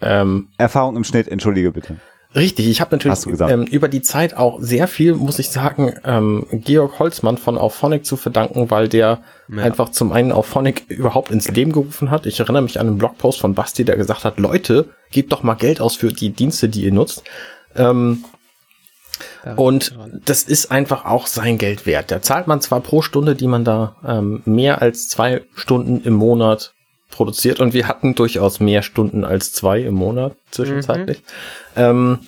Ähm, 0.00 0.48
Erfahrung 0.56 0.96
im 0.96 1.04
Schnitt, 1.04 1.28
entschuldige 1.28 1.72
bitte. 1.72 1.96
Richtig, 2.34 2.68
ich 2.68 2.80
habe 2.80 2.96
natürlich 2.96 3.26
ähm, 3.40 3.64
über 3.64 3.88
die 3.88 4.02
Zeit 4.02 4.36
auch 4.36 4.58
sehr 4.60 4.86
viel, 4.86 5.14
muss 5.16 5.40
ich 5.40 5.50
sagen, 5.50 5.94
ähm, 6.04 6.46
Georg 6.52 7.00
Holzmann 7.00 7.38
von 7.38 7.58
Auphonic 7.58 8.06
zu 8.06 8.16
verdanken, 8.16 8.70
weil 8.70 8.88
der 8.88 9.18
Ja. 9.48 9.62
einfach 9.64 9.88
zum 9.88 10.12
einen 10.12 10.30
Auphonic 10.30 10.84
überhaupt 10.88 11.32
ins 11.32 11.48
Leben 11.48 11.72
gerufen 11.72 12.10
hat. 12.10 12.26
Ich 12.26 12.38
erinnere 12.38 12.62
mich 12.62 12.78
an 12.78 12.86
einen 12.86 12.98
Blogpost 12.98 13.40
von 13.40 13.54
Basti, 13.54 13.84
der 13.84 13.96
gesagt 13.96 14.24
hat, 14.24 14.38
Leute, 14.38 14.88
gebt 15.10 15.32
doch 15.32 15.42
mal 15.42 15.54
Geld 15.54 15.80
aus 15.80 15.96
für 15.96 16.12
die 16.12 16.30
Dienste, 16.30 16.68
die 16.68 16.84
ihr 16.84 16.92
nutzt. 16.92 17.24
Ähm, 17.74 18.24
Da 19.44 19.54
und 19.54 19.96
das 20.24 20.42
ist 20.42 20.70
einfach 20.70 21.04
auch 21.04 21.26
sein 21.26 21.58
Geld 21.58 21.86
wert. 21.86 22.10
Da 22.10 22.22
zahlt 22.22 22.46
man 22.46 22.60
zwar 22.60 22.80
pro 22.80 23.02
Stunde, 23.02 23.34
die 23.34 23.46
man 23.46 23.64
da 23.64 23.96
ähm, 24.06 24.42
mehr 24.44 24.82
als 24.82 25.08
zwei 25.08 25.42
Stunden 25.54 26.02
im 26.04 26.14
Monat 26.14 26.72
produziert 27.10 27.60
und 27.60 27.74
wir 27.74 27.88
hatten 27.88 28.14
durchaus 28.14 28.60
mehr 28.60 28.82
Stunden 28.82 29.24
als 29.24 29.52
zwei 29.52 29.80
im 29.80 29.94
Monat 29.94 30.36
zwischenzeitlich. 30.50 31.22
Ähm, 31.76 32.20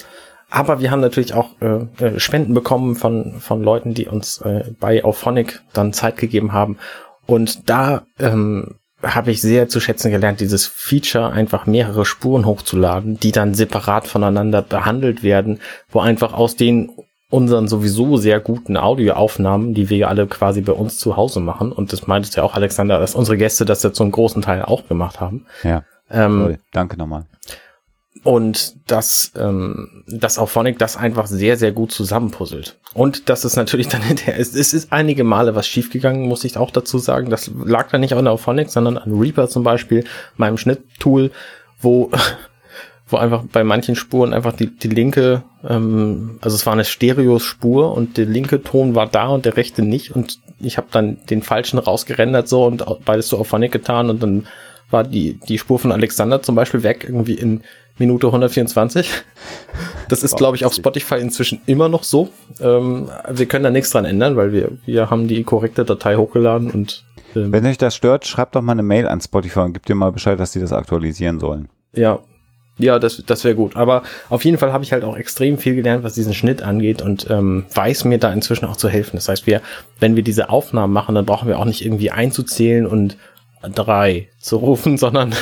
aber 0.51 0.81
wir 0.81 0.91
haben 0.91 1.01
natürlich 1.01 1.33
auch 1.33 1.51
äh, 1.61 2.05
äh, 2.05 2.21
Spenden 2.21 2.53
bekommen 2.53 2.95
von, 2.95 3.41
von 3.41 3.63
Leuten, 3.63 3.95
die 3.95 4.07
uns 4.07 4.39
äh, 4.43 4.65
bei 4.79 5.03
Auphonic 5.03 5.63
dann 5.73 5.95
Zeit 5.95 6.19
gegeben 6.19 6.53
haben. 6.53 6.77
Und 7.27 7.71
da 7.71 8.03
ähm, 8.19 8.75
habe 9.03 9.31
ich 9.31 9.41
sehr 9.41 9.69
zu 9.69 9.81
schätzen 9.81 10.11
gelernt, 10.11 10.41
dieses 10.41 10.67
Feature 10.67 11.31
einfach 11.31 11.67
mehrere 11.67 12.05
Spuren 12.05 12.47
hochzuladen, 12.47 13.19
die 13.19 13.33
dann 13.33 13.55
separat 13.55 14.07
voneinander 14.07 14.63
behandelt 14.63 15.23
werden, 15.23 15.61
wo 15.91 16.01
einfach 16.01 16.33
aus 16.33 16.57
den 16.57 16.91
unseren 17.31 17.67
sowieso 17.67 18.19
sehr 18.19 18.41
guten 18.41 18.77
Audioaufnahmen, 18.77 19.73
die 19.73 19.89
wir 19.89 19.97
ja 19.97 20.09
alle 20.09 20.27
quasi 20.27 20.61
bei 20.61 20.73
uns 20.73 20.99
zu 20.99 21.17
Hause 21.17 21.41
machen, 21.41 21.73
und 21.73 21.93
das 21.93 22.07
meintest 22.07 22.37
ja 22.37 22.43
auch, 22.43 22.55
Alexander, 22.55 22.99
dass 22.99 23.15
unsere 23.15 23.39
Gäste 23.39 23.65
das 23.65 23.83
ja 23.83 23.93
zum 23.93 24.11
großen 24.11 24.43
Teil 24.43 24.63
auch 24.63 24.87
gemacht 24.87 25.19
haben. 25.19 25.47
Ja, 25.63 25.83
Ähm, 26.11 26.41
toll. 26.41 26.59
Danke 26.73 26.99
nochmal. 26.99 27.25
Und 28.25 28.75
dass, 28.91 29.33
ähm, 29.37 30.05
dass 30.07 30.39
Auphonic 30.39 30.79
das 30.79 30.97
einfach 30.97 31.27
sehr, 31.27 31.57
sehr 31.57 31.73
gut 31.73 31.93
zusammenpuzzelt. 31.93 32.79
Und 32.95 33.29
dass 33.29 33.45
es 33.45 33.57
natürlich 33.57 33.89
dann 33.89 34.03
hinterher 34.07 34.37
ist, 34.37 34.55
es 34.55 34.73
ist 34.73 34.93
einige 34.93 35.25
Male 35.25 35.55
was 35.55 35.67
schiefgegangen, 35.67 36.29
muss 36.29 36.45
ich 36.45 36.57
auch 36.57 36.71
dazu 36.71 36.99
sagen. 36.99 37.31
Das 37.31 37.51
lag 37.65 37.91
dann 37.91 38.01
nicht 38.01 38.15
an 38.15 38.29
Auphonic, 38.29 38.71
sondern 38.71 38.99
an 38.99 39.19
Reaper 39.19 39.49
zum 39.49 39.65
Beispiel, 39.65 40.05
meinem 40.37 40.57
Schnitttool, 40.57 41.31
wo, 41.81 42.11
wo 43.09 43.17
einfach 43.17 43.45
bei 43.51 43.65
manchen 43.65 43.97
Spuren 43.97 44.35
einfach 44.35 44.53
die, 44.53 44.69
die 44.69 44.89
linke, 44.89 45.43
ähm, 45.69 46.39
also 46.43 46.55
es 46.55 46.65
war 46.65 46.75
eine 46.75 46.85
Stereospur 46.85 47.93
und 47.93 48.19
der 48.19 48.27
linke 48.27 48.63
Ton 48.63 48.95
war 48.95 49.09
da 49.09 49.29
und 49.29 49.47
der 49.47 49.57
rechte 49.57 49.83
nicht 49.83 50.15
und 50.15 50.39
ich 50.61 50.77
habe 50.77 50.87
dann 50.93 51.19
den 51.29 51.43
falschen 51.43 51.79
rausgerendert 51.79 52.47
so 52.47 52.65
und 52.65 52.85
beides 53.05 53.29
so 53.29 53.39
Auphonic 53.39 53.73
getan 53.73 54.11
und 54.11 54.23
dann 54.23 54.47
war 54.93 55.03
die, 55.03 55.41
die 55.49 55.59
Spur 55.59 55.79
von 55.79 55.91
Alexander 55.91 56.43
zum 56.43 56.55
Beispiel 56.55 56.83
weg, 56.83 57.05
irgendwie 57.09 57.35
in 57.35 57.63
Minute 57.99 58.27
124. 58.27 59.11
Das 60.09 60.23
ist, 60.23 60.37
glaube 60.37 60.57
ich, 60.57 60.65
auf 60.65 60.75
Spotify 60.75 61.17
inzwischen 61.17 61.61
immer 61.67 61.89
noch 61.89 62.05
so. 62.05 62.29
Ähm, 62.61 63.09
wir 63.31 63.47
können 63.47 63.65
da 63.65 63.71
nichts 63.71 63.91
dran 63.91 64.05
ändern, 64.05 64.37
weil 64.37 64.53
wir, 64.53 64.73
wir 64.85 65.11
haben 65.11 65.29
die 65.29 65.43
korrekte 65.45 65.85
Datei 65.85 66.17
hochgeladen 66.17 66.71
und 66.71 67.05
ähm, 67.35 67.53
Wenn 67.53 67.65
euch 67.67 67.79
das 67.79 67.95
stört, 67.95 68.27
schreibt 68.27 68.55
doch 68.57 68.63
mal 68.63 68.73
eine 68.73 68.83
Mail 68.83 69.07
an 69.09 69.21
Spotify 69.21 69.61
und 69.61 69.73
gebt 69.73 69.89
dir 69.89 69.95
mal 69.95 70.13
Bescheid, 70.13 70.39
dass 70.39 70.53
die 70.53 70.61
das 70.61 70.73
aktualisieren 70.73 71.41
sollen. 71.41 71.69
ja, 71.95 72.19
ja, 72.79 72.99
das, 72.99 73.23
das 73.27 73.45
wäre 73.45 73.55
gut. 73.55 73.77
Aber 73.77 74.03
auf 74.29 74.45
jeden 74.45 74.59
Fall 74.59 74.73
habe 74.73 74.83
ich 74.83 74.93
halt 74.93 75.05
auch 75.05 75.17
extrem 75.17 75.59
viel 75.59 75.75
gelernt, 75.75 76.05
was 76.05 76.15
diesen 76.15 76.35
Schnitt 76.35 76.63
angeht 76.63 77.03
und 77.03 77.29
ähm, 77.31 77.67
weiß 77.73 78.05
mir 78.05 78.19
da 78.19 78.33
inzwischen 78.33 78.65
auch 78.65 78.77
zu 78.77 78.89
helfen. 78.89 79.17
Das 79.17 79.29
heißt, 79.29 79.47
wir, 79.47 79.61
wenn 80.01 80.17
wir 80.17 80.23
diese 80.23 80.49
Aufnahmen 80.49 80.93
machen, 80.93 81.15
dann 81.15 81.27
brauchen 81.27 81.49
wir 81.49 81.59
auch 81.59 81.65
nicht 81.67 81.85
irgendwie 81.85 82.11
einzuzählen 82.11 82.87
und 82.87 83.19
drei 83.75 84.29
zu 84.39 84.57
rufen, 84.57 84.97
sondern 84.99 85.35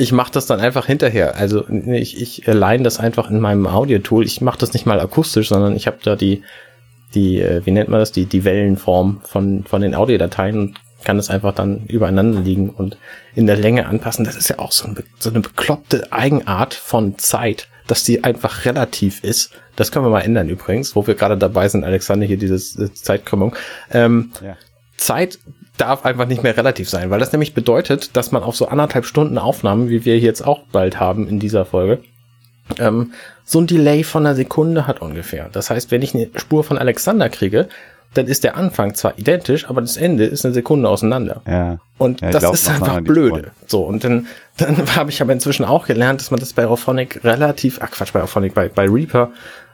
ich 0.00 0.12
mache 0.12 0.32
das 0.32 0.46
dann 0.46 0.60
einfach 0.60 0.86
hinterher. 0.86 1.36
Also 1.36 1.68
ich, 1.68 2.20
ich 2.20 2.46
line 2.46 2.82
das 2.82 2.98
einfach 2.98 3.30
in 3.30 3.38
meinem 3.38 3.66
Audio-Tool. 3.66 4.24
Ich 4.24 4.40
mache 4.40 4.58
das 4.58 4.72
nicht 4.72 4.86
mal 4.86 4.98
akustisch, 4.98 5.48
sondern 5.48 5.76
ich 5.76 5.86
habe 5.86 5.98
da 6.02 6.16
die, 6.16 6.42
die, 7.14 7.40
äh, 7.40 7.64
wie 7.66 7.70
nennt 7.70 7.90
man 7.90 8.00
das, 8.00 8.10
die, 8.10 8.24
die 8.24 8.44
Wellenform 8.44 9.20
von, 9.24 9.64
von 9.64 9.82
den 9.82 9.94
Audiodateien 9.94 10.58
und 10.58 10.80
kann 11.04 11.16
das 11.16 11.30
einfach 11.30 11.54
dann 11.54 11.86
übereinander 11.86 12.40
liegen 12.40 12.70
und 12.70 12.96
in 13.34 13.46
der 13.46 13.56
Länge 13.56 13.86
anpassen. 13.86 14.24
Das 14.24 14.36
ist 14.36 14.48
ja 14.48 14.58
auch 14.58 14.72
so, 14.72 14.88
ein, 14.88 14.96
so 15.18 15.30
eine 15.30 15.40
bekloppte 15.40 16.12
Eigenart 16.12 16.74
von 16.74 17.18
Zeit, 17.18 17.68
dass 17.86 18.04
die 18.04 18.24
einfach 18.24 18.64
relativ 18.64 19.22
ist. 19.22 19.50
Das 19.76 19.92
können 19.92 20.04
wir 20.04 20.10
mal 20.10 20.20
ändern 20.20 20.48
übrigens, 20.48 20.96
wo 20.96 21.06
wir 21.06 21.14
gerade 21.14 21.36
dabei 21.36 21.68
sind, 21.68 21.84
Alexander, 21.84 22.26
hier 22.26 22.38
dieses 22.38 22.76
äh, 22.78 22.92
Zeitkrümmung. 22.92 23.54
Ähm, 23.90 24.32
Ja. 24.42 24.56
Zeit 24.96 25.38
darf 25.80 26.04
einfach 26.04 26.26
nicht 26.26 26.42
mehr 26.42 26.56
relativ 26.56 26.88
sein, 26.88 27.10
weil 27.10 27.20
das 27.20 27.32
nämlich 27.32 27.54
bedeutet, 27.54 28.16
dass 28.16 28.32
man 28.32 28.42
auf 28.42 28.56
so 28.56 28.68
anderthalb 28.68 29.04
Stunden 29.04 29.38
Aufnahmen, 29.38 29.88
wie 29.88 30.04
wir 30.04 30.18
jetzt 30.18 30.42
auch 30.46 30.60
bald 30.72 31.00
haben 31.00 31.28
in 31.28 31.40
dieser 31.40 31.64
Folge, 31.64 32.00
ähm, 32.78 33.12
so 33.44 33.60
ein 33.60 33.66
Delay 33.66 34.04
von 34.04 34.26
einer 34.26 34.34
Sekunde 34.34 34.86
hat 34.86 35.00
ungefähr. 35.00 35.48
Das 35.50 35.70
heißt, 35.70 35.90
wenn 35.90 36.02
ich 36.02 36.14
eine 36.14 36.28
Spur 36.36 36.62
von 36.62 36.78
Alexander 36.78 37.28
kriege, 37.28 37.68
dann 38.14 38.26
ist 38.26 38.42
der 38.42 38.56
Anfang 38.56 38.94
zwar 38.94 39.18
identisch, 39.18 39.68
aber 39.68 39.80
das 39.80 39.96
Ende 39.96 40.24
ist 40.24 40.44
eine 40.44 40.52
Sekunde 40.52 40.88
auseinander. 40.88 41.42
Ja. 41.46 41.78
Und 41.96 42.20
Ja, 42.20 42.30
das 42.30 42.42
glaub, 42.42 42.54
ist 42.54 42.68
einfach 42.68 43.00
blöde. 43.00 43.52
So, 43.66 43.82
und 43.82 44.02
dann, 44.04 44.26
dann 44.56 44.76
habe 44.96 45.10
ich 45.10 45.22
aber 45.22 45.32
inzwischen 45.32 45.64
auch 45.64 45.86
gelernt, 45.86 46.20
dass 46.20 46.30
man 46.30 46.40
das 46.40 46.52
bei 46.52 46.66
Auphonic 46.66 47.22
relativ, 47.24 47.78
ach 47.82 47.90
Quatsch, 47.90 48.12
bei 48.12 48.22
Auphonic, 48.22 48.54
bei, 48.54 48.68
bei 48.68 48.88
Reaper 48.88 49.30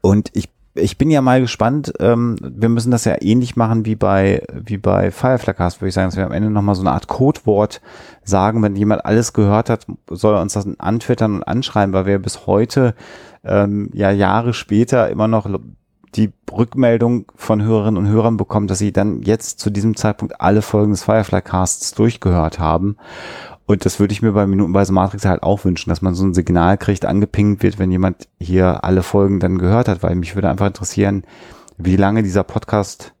Und 0.00 0.30
ich, 0.32 0.48
ich 0.74 0.98
bin 0.98 1.12
ja 1.12 1.20
mal 1.20 1.40
gespannt, 1.40 1.92
ähm, 2.00 2.34
wir 2.42 2.68
müssen 2.68 2.90
das 2.90 3.04
ja 3.04 3.14
ähnlich 3.20 3.54
machen 3.54 3.86
wie 3.86 3.94
bei, 3.94 4.42
wie 4.52 4.78
bei 4.78 5.12
Fireflycast, 5.12 5.80
würde 5.80 5.90
ich 5.90 5.94
sagen, 5.94 6.08
dass 6.08 6.16
wir 6.16 6.26
am 6.26 6.32
Ende 6.32 6.50
nochmal 6.50 6.74
so 6.74 6.80
eine 6.80 6.90
Art 6.90 7.06
Codewort 7.06 7.80
sagen, 8.24 8.60
wenn 8.64 8.74
jemand 8.74 9.04
alles 9.04 9.32
gehört 9.32 9.70
hat, 9.70 9.86
soll 10.10 10.34
er 10.34 10.42
uns 10.42 10.54
das 10.54 10.66
antwittern 10.80 11.36
und 11.36 11.44
anschreiben, 11.44 11.92
weil 11.92 12.06
wir 12.06 12.18
bis 12.18 12.48
heute, 12.48 12.96
ähm, 13.44 13.88
ja 13.92 14.10
Jahre 14.10 14.52
später 14.52 15.08
immer 15.10 15.28
noch 15.28 15.46
die 16.16 16.32
Rückmeldung 16.50 17.30
von 17.34 17.62
Hörerinnen 17.62 17.98
und 17.98 18.10
Hörern 18.10 18.36
bekommen, 18.36 18.66
dass 18.66 18.78
sie 18.78 18.92
dann 18.92 19.22
jetzt 19.22 19.60
zu 19.60 19.70
diesem 19.70 19.96
Zeitpunkt 19.96 20.40
alle 20.40 20.62
Folgen 20.62 20.92
des 20.92 21.04
Firefly-Casts 21.04 21.92
durchgehört 21.92 22.58
haben. 22.58 22.96
Und 23.66 23.84
das 23.84 23.98
würde 23.98 24.12
ich 24.12 24.22
mir 24.22 24.32
bei 24.32 24.46
Minutenweise 24.46 24.92
Matrix 24.92 25.24
halt 25.24 25.42
auch 25.42 25.64
wünschen, 25.64 25.90
dass 25.90 26.00
man 26.00 26.14
so 26.14 26.24
ein 26.24 26.34
Signal 26.34 26.78
kriegt, 26.78 27.04
angepingt 27.04 27.62
wird, 27.62 27.78
wenn 27.78 27.90
jemand 27.90 28.28
hier 28.38 28.84
alle 28.84 29.02
Folgen 29.02 29.40
dann 29.40 29.58
gehört 29.58 29.88
hat, 29.88 30.02
weil 30.02 30.14
mich 30.14 30.36
würde 30.36 30.48
einfach 30.48 30.68
interessieren, 30.68 31.24
wie 31.76 31.96
lange 31.96 32.22
dieser 32.22 32.44
Podcast 32.44 33.12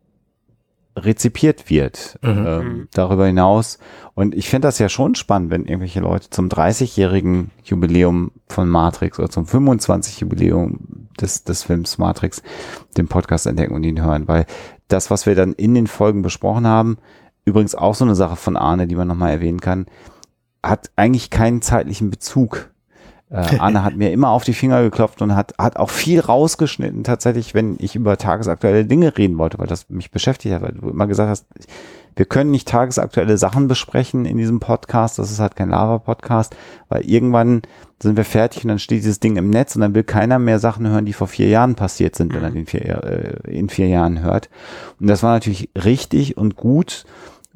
rezipiert 0.96 1.68
wird. 1.68 2.18
Mhm. 2.22 2.46
Ähm, 2.46 2.88
darüber 2.92 3.26
hinaus. 3.26 3.78
Und 4.14 4.34
ich 4.34 4.48
finde 4.48 4.68
das 4.68 4.78
ja 4.78 4.88
schon 4.88 5.14
spannend, 5.14 5.50
wenn 5.50 5.66
irgendwelche 5.66 6.00
Leute 6.00 6.30
zum 6.30 6.48
30-jährigen 6.48 7.50
Jubiläum 7.64 8.32
von 8.48 8.68
Matrix 8.68 9.18
oder 9.18 9.28
zum 9.28 9.46
25 9.46 10.20
Jubiläum 10.20 11.08
des, 11.20 11.44
des 11.44 11.64
Films 11.64 11.98
Matrix 11.98 12.42
den 12.96 13.08
Podcast 13.08 13.46
entdecken 13.46 13.74
und 13.74 13.84
ihn 13.84 14.02
hören, 14.02 14.26
weil 14.26 14.46
das, 14.88 15.10
was 15.10 15.26
wir 15.26 15.34
dann 15.34 15.52
in 15.52 15.74
den 15.74 15.86
Folgen 15.86 16.22
besprochen 16.22 16.66
haben, 16.66 16.96
übrigens 17.44 17.74
auch 17.74 17.94
so 17.94 18.04
eine 18.04 18.14
Sache 18.14 18.36
von 18.36 18.56
Arne, 18.56 18.86
die 18.86 18.94
man 18.94 19.08
nochmal 19.08 19.32
erwähnen 19.32 19.60
kann, 19.60 19.86
hat 20.62 20.90
eigentlich 20.96 21.30
keinen 21.30 21.62
zeitlichen 21.62 22.10
Bezug. 22.10 22.70
Äh, 23.30 23.58
Arne 23.58 23.82
hat 23.82 23.96
mir 23.96 24.12
immer 24.12 24.28
auf 24.28 24.44
die 24.44 24.54
Finger 24.54 24.82
geklopft 24.82 25.20
und 25.20 25.34
hat, 25.34 25.54
hat 25.58 25.76
auch 25.76 25.90
viel 25.90 26.20
rausgeschnitten, 26.20 27.02
tatsächlich, 27.02 27.54
wenn 27.54 27.76
ich 27.80 27.96
über 27.96 28.16
tagesaktuelle 28.16 28.84
Dinge 28.84 29.16
reden 29.18 29.38
wollte, 29.38 29.58
weil 29.58 29.66
das 29.66 29.88
mich 29.88 30.10
beschäftigt 30.12 30.54
hat, 30.54 30.62
weil 30.62 30.72
du 30.72 30.88
immer 30.88 31.06
gesagt 31.06 31.30
hast, 31.30 31.46
wir 32.14 32.24
können 32.24 32.50
nicht 32.50 32.68
tagesaktuelle 32.68 33.36
Sachen 33.36 33.68
besprechen 33.68 34.24
in 34.24 34.38
diesem 34.38 34.58
Podcast, 34.58 35.18
das 35.18 35.30
ist 35.30 35.38
halt 35.38 35.54
kein 35.54 35.68
Lava-Podcast, 35.68 36.56
weil 36.88 37.04
irgendwann 37.04 37.62
sind 38.00 38.16
wir 38.16 38.24
fertig 38.24 38.64
und 38.64 38.68
dann 38.68 38.78
steht 38.78 38.98
dieses 38.98 39.20
Ding 39.20 39.36
im 39.36 39.50
Netz 39.50 39.74
und 39.74 39.82
dann 39.82 39.94
will 39.94 40.04
keiner 40.04 40.38
mehr 40.38 40.58
Sachen 40.58 40.86
hören, 40.86 41.04
die 41.04 41.12
vor 41.12 41.26
vier 41.26 41.48
Jahren 41.48 41.74
passiert 41.74 42.14
sind, 42.14 42.32
wenn 42.34 42.42
er 42.42 42.50
den 42.50 42.66
vier, 42.66 43.04
äh, 43.44 43.50
in 43.50 43.68
vier 43.68 43.88
Jahren 43.88 44.22
hört. 44.22 44.48
Und 44.98 45.08
das 45.08 45.22
war 45.22 45.34
natürlich 45.34 45.70
richtig 45.76 46.36
und 46.36 46.56
gut. 46.56 47.04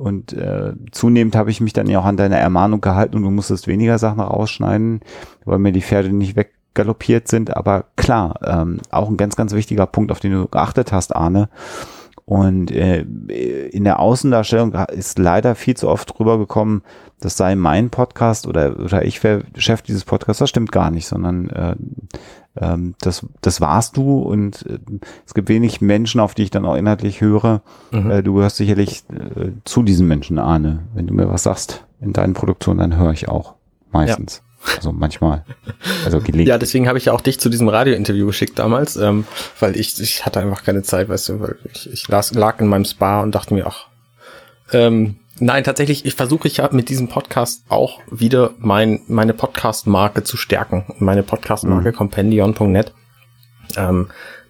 Und 0.00 0.32
äh, 0.32 0.72
zunehmend 0.92 1.36
habe 1.36 1.50
ich 1.50 1.60
mich 1.60 1.74
dann 1.74 1.86
ja 1.86 2.00
auch 2.00 2.06
an 2.06 2.16
deine 2.16 2.38
Ermahnung 2.38 2.80
gehalten 2.80 3.16
und 3.16 3.22
du 3.22 3.30
musstest 3.30 3.68
weniger 3.68 3.98
Sachen 3.98 4.20
rausschneiden, 4.20 5.00
weil 5.44 5.58
mir 5.58 5.72
die 5.72 5.82
Pferde 5.82 6.08
nicht 6.08 6.36
weggaloppiert 6.36 7.28
sind. 7.28 7.54
Aber 7.54 7.84
klar, 7.96 8.40
ähm, 8.42 8.78
auch 8.90 9.10
ein 9.10 9.18
ganz, 9.18 9.36
ganz 9.36 9.52
wichtiger 9.52 9.84
Punkt, 9.84 10.10
auf 10.10 10.18
den 10.18 10.32
du 10.32 10.48
geachtet 10.48 10.90
hast, 10.90 11.14
Arne. 11.14 11.50
Und 12.24 12.70
äh, 12.70 13.02
in 13.02 13.84
der 13.84 14.00
Außendarstellung 14.00 14.72
ist 14.72 15.18
leider 15.18 15.54
viel 15.54 15.76
zu 15.76 15.86
oft 15.86 16.18
rübergekommen, 16.18 16.82
das 17.20 17.36
sei 17.36 17.54
mein 17.54 17.90
Podcast 17.90 18.46
oder, 18.46 18.80
oder 18.80 19.04
ich 19.04 19.22
wäre 19.22 19.42
Chef 19.56 19.82
dieses 19.82 20.06
Podcasts. 20.06 20.38
Das 20.38 20.48
stimmt 20.48 20.72
gar 20.72 20.90
nicht, 20.90 21.06
sondern 21.06 21.50
äh, 21.50 21.76
ähm, 22.56 22.94
das, 23.00 23.26
das 23.40 23.60
warst 23.60 23.96
du 23.96 24.20
und 24.20 24.66
äh, 24.66 24.78
es 25.26 25.34
gibt 25.34 25.48
wenig 25.48 25.80
Menschen, 25.80 26.20
auf 26.20 26.34
die 26.34 26.42
ich 26.42 26.50
dann 26.50 26.66
auch 26.66 26.74
inhaltlich 26.74 27.20
höre. 27.20 27.62
Mhm. 27.90 28.10
Äh, 28.10 28.22
du 28.22 28.34
gehörst 28.34 28.56
sicherlich 28.56 29.04
äh, 29.10 29.50
zu 29.64 29.82
diesen 29.82 30.08
Menschen, 30.08 30.38
Arne. 30.38 30.80
Wenn 30.94 31.06
du 31.06 31.14
mir 31.14 31.28
was 31.28 31.44
sagst 31.44 31.84
in 32.00 32.12
deinen 32.12 32.34
Produktionen, 32.34 32.78
dann 32.78 32.96
höre 32.96 33.12
ich 33.12 33.28
auch 33.28 33.54
meistens. 33.92 34.42
Ja. 34.44 34.76
Also 34.76 34.92
manchmal. 34.92 35.44
Also 36.04 36.18
gelegentlich. 36.18 36.48
Ja, 36.48 36.58
deswegen 36.58 36.86
habe 36.86 36.98
ich 36.98 37.06
ja 37.06 37.12
auch 37.14 37.22
dich 37.22 37.40
zu 37.40 37.48
diesem 37.48 37.68
Radiointerview 37.68 38.26
geschickt 38.26 38.58
damals, 38.58 38.96
ähm, 38.96 39.24
weil 39.58 39.76
ich, 39.76 39.98
ich 40.00 40.26
hatte 40.26 40.40
einfach 40.40 40.64
keine 40.64 40.82
Zeit, 40.82 41.08
weißt 41.08 41.30
du, 41.30 41.40
weil 41.40 41.56
ich, 41.72 41.90
ich 41.90 42.08
las, 42.08 42.34
lag 42.34 42.60
in 42.60 42.66
meinem 42.66 42.84
Spa 42.84 43.22
und 43.22 43.34
dachte 43.34 43.54
mir, 43.54 43.66
ach, 43.66 43.86
ähm, 44.72 45.16
nein, 45.40 45.64
tatsächlich, 45.64 46.04
ich 46.04 46.14
versuche 46.14 46.48
ich 46.48 46.58
ja 46.58 46.68
mit 46.72 46.88
diesem 46.88 47.08
Podcast 47.08 47.64
auch 47.68 47.98
wieder 48.10 48.52
mein, 48.58 49.00
meine 49.08 49.34
Podcast-Marke 49.34 50.22
zu 50.22 50.36
stärken. 50.36 50.84
Meine 50.98 51.22
Podcast-Marke 51.22 51.90
mhm. 51.90 51.96
compendion.net. 51.96 52.92
Ähm, 53.76 54.08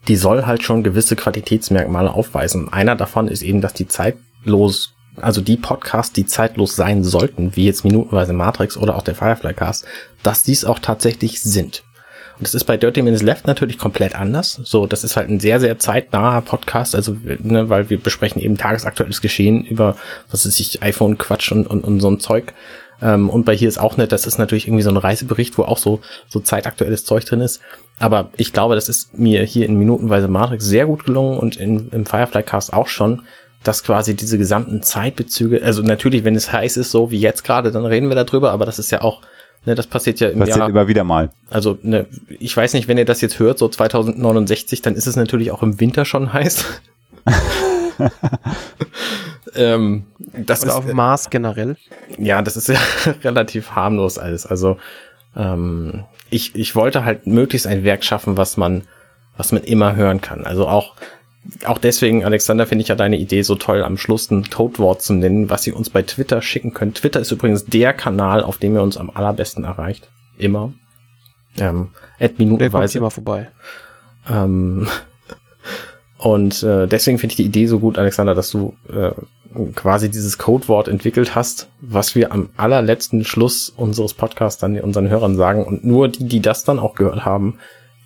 die 0.09 0.17
soll 0.17 0.47
halt 0.47 0.63
schon 0.63 0.83
gewisse 0.83 1.17
Qualitätsmerkmale 1.17 2.13
aufweisen. 2.13 2.73
Einer 2.73 2.97
davon 2.97 3.29
ist 3.29 3.43
eben, 3.43 3.61
dass 3.61 3.75
die 3.75 3.87
zeitlos 3.87 4.95
also 5.17 5.41
die 5.41 5.57
Podcasts, 5.57 6.13
die 6.13 6.25
zeitlos 6.27 6.77
sein 6.77 7.05
sollten, 7.05 7.57
wie 7.57 7.67
jetzt 7.67 7.85
minutenweise 7.85 8.33
Matrix 8.33 8.77
oder 8.77 8.97
auch 8.97 9.03
der 9.03 9.15
Firefly 9.15 9.55
Cast, 9.55 9.85
dass 10.23 10.43
dies 10.43 10.65
auch 10.65 10.79
tatsächlich 10.79 11.43
sind. 11.43 11.83
Und 12.41 12.47
das 12.47 12.55
ist 12.55 12.65
bei 12.65 12.79
Dirty 12.79 13.03
Minutes 13.03 13.23
Left 13.23 13.47
natürlich 13.47 13.77
komplett 13.77 14.15
anders. 14.15 14.59
So, 14.65 14.87
das 14.87 15.05
ist 15.05 15.15
halt 15.15 15.29
ein 15.29 15.41
sehr, 15.41 15.61
sehr 15.61 15.79
zeitnaher 15.79 16.41
Podcast, 16.41 16.95
also, 16.95 17.15
ne, 17.39 17.69
weil 17.69 17.91
wir 17.91 18.01
besprechen 18.01 18.41
eben 18.41 18.57
tagesaktuelles 18.57 19.21
Geschehen 19.21 19.63
über, 19.63 19.95
was 20.31 20.47
ist 20.47 20.59
ich, 20.59 20.83
iPhone-Quatsch 20.83 21.53
und, 21.53 21.67
und, 21.67 21.85
und 21.85 22.01
so 22.01 22.11
ein 22.11 22.19
Zeug. 22.19 22.55
Ähm, 23.03 23.29
und 23.29 23.45
bei 23.45 23.55
hier 23.55 23.69
ist 23.69 23.77
auch 23.77 23.99
nicht, 23.99 24.11
das 24.11 24.27
ist 24.27 24.39
natürlich 24.39 24.67
irgendwie 24.67 24.83
so 24.83 24.89
ein 24.89 24.97
Reisebericht, 24.97 25.59
wo 25.59 25.65
auch 25.65 25.77
so, 25.77 26.01
so 26.31 26.41
zeitaktuelles 26.41 27.05
Zeug 27.05 27.27
drin 27.27 27.43
ist. 27.43 27.61
Aber 27.99 28.31
ich 28.39 28.55
glaube, 28.55 28.75
das 28.75 28.89
ist 28.89 29.19
mir 29.19 29.43
hier 29.43 29.67
in 29.67 29.77
minutenweise 29.77 30.29
Matrix 30.29 30.65
sehr 30.65 30.87
gut 30.87 31.05
gelungen 31.05 31.39
und 31.39 31.57
in, 31.57 31.91
im 31.91 32.07
Firefly 32.07 32.43
Cast 32.43 32.73
auch 32.73 32.89
schon 32.89 33.21
dass 33.63 33.85
quasi 33.85 34.17
diese 34.17 34.39
gesamten 34.39 34.83
Zeitbezüge, 34.83 35.63
also 35.63 35.83
natürlich, 35.83 36.25
wenn 36.25 36.35
es 36.35 36.51
heiß 36.51 36.79
ist, 36.79 36.91
so 36.91 37.11
wie 37.11 37.21
jetzt 37.21 37.45
gerade, 37.45 37.71
dann 37.71 37.85
reden 37.85 38.09
wir 38.09 38.17
darüber, 38.17 38.53
aber 38.53 38.65
das 38.65 38.79
ist 38.79 38.91
ja 38.91 39.03
auch, 39.03 39.21
ne, 39.67 39.75
das 39.75 39.87
passiert 39.87 40.21
ja 40.21 40.29
im 40.29 40.39
passiert 40.39 40.59
Jahr. 40.59 40.69
immer 40.69 40.89
wieder 40.89 41.05
mal. 41.05 41.31
Also, 41.51 41.79
ne, 41.83 42.07
ich 42.39 42.57
weiß 42.57 42.75
nicht, 42.75 42.89
wenn 42.89 42.99
ihr 42.99 43.05
das 43.05 43.21
jetzt 43.21 43.39
hört, 43.39 43.59
so 43.59 43.69
2069, 43.69 44.83
dann 44.83 44.95
ist 44.95 45.07
es 45.07 45.17
natürlich 45.17 45.51
auch 45.51 45.63
im 45.63 45.81
Winter 45.81 46.05
schon 46.05 46.33
heiß. 46.33 46.65
ähm, 49.55 50.05
das 50.33 50.63
Oder 50.63 50.71
ist, 50.71 50.77
auf 50.77 50.93
Mars 50.93 51.31
generell. 51.31 51.77
Ja, 52.19 52.43
das 52.43 52.57
ist 52.57 52.69
ja 52.69 52.79
relativ 53.25 53.73
harmlos 53.73 54.19
alles. 54.19 54.47
Also, 54.47 54.79
ähm, 55.37 56.05
ich, 56.31 56.55
ich 56.55 56.75
wollte 56.77 57.05
halt 57.05 57.27
möglichst 57.27 57.67
ein 57.67 57.85
Werk 57.85 58.05
schaffen, 58.05 58.37
was 58.37 58.57
man, 58.57 58.83
was 59.37 59.53
man 59.53 59.63
immer 59.63 59.97
hören 59.97 60.21
kann. 60.21 60.47
Also 60.47 60.69
auch 60.69 60.95
auch 61.65 61.79
deswegen, 61.79 62.25
Alexander, 62.25 62.67
finde 62.67 62.83
ich 62.83 62.89
ja 62.89 62.95
deine 62.95 63.17
Idee 63.19 63.43
so 63.43 63.55
toll, 63.55 63.83
am 63.83 63.97
Schluss 63.97 64.31
ein 64.31 64.51
Codewort 64.51 65.03
zu 65.03 65.15
nennen, 65.15 65.49
was 65.49 65.67
ihr 65.67 65.75
uns 65.75 65.91
bei 65.91 66.03
Twitter 66.03 66.43
schicken 66.43 66.75
könnt. 66.75 66.99
Twitter 66.99 67.21
ist 67.21 67.31
übrigens 67.31 67.65
der 67.65 67.93
Kanal, 67.93 68.43
auf 68.43 68.59
dem 68.59 68.75
ihr 68.75 68.83
uns 68.83 68.97
am 68.97 69.11
allerbesten 69.11 69.65
erreicht. 69.65 70.11
Immer. 70.37 70.73
Ähm, 71.59 71.89
at 72.19 72.39
minutenweise. 72.39 72.99
immer 72.99 73.11
vorbei. 73.11 73.49
Ähm, 74.29 74.87
und 76.19 76.63
äh, 76.63 76.87
deswegen 76.87 77.19
finde 77.19 77.33
ich 77.33 77.37
die 77.39 77.47
Idee 77.47 77.67
so 77.67 77.81
gut, 77.81 77.99
Alexander, 77.99 78.35
dass 78.35 78.51
du 78.51 78.75
äh, 78.93 79.13
quasi 79.75 80.11
dieses 80.11 80.37
Codewort 80.39 80.89
entwickelt 80.89 81.35
hast, 81.35 81.69
was 81.81 82.15
wir 82.15 82.33
am 82.33 82.51
allerletzten 82.57 83.25
Schluss 83.25 83.71
unseres 83.71 84.15
Podcasts 84.15 84.61
dann 84.61 84.79
unseren 84.81 85.09
Hörern 85.09 85.37
sagen. 85.37 85.65
Und 85.65 85.85
nur 85.85 86.09
die, 86.09 86.29
die 86.29 86.41
das 86.41 86.65
dann 86.65 86.79
auch 86.79 86.95
gehört 86.95 87.25
haben, 87.25 87.59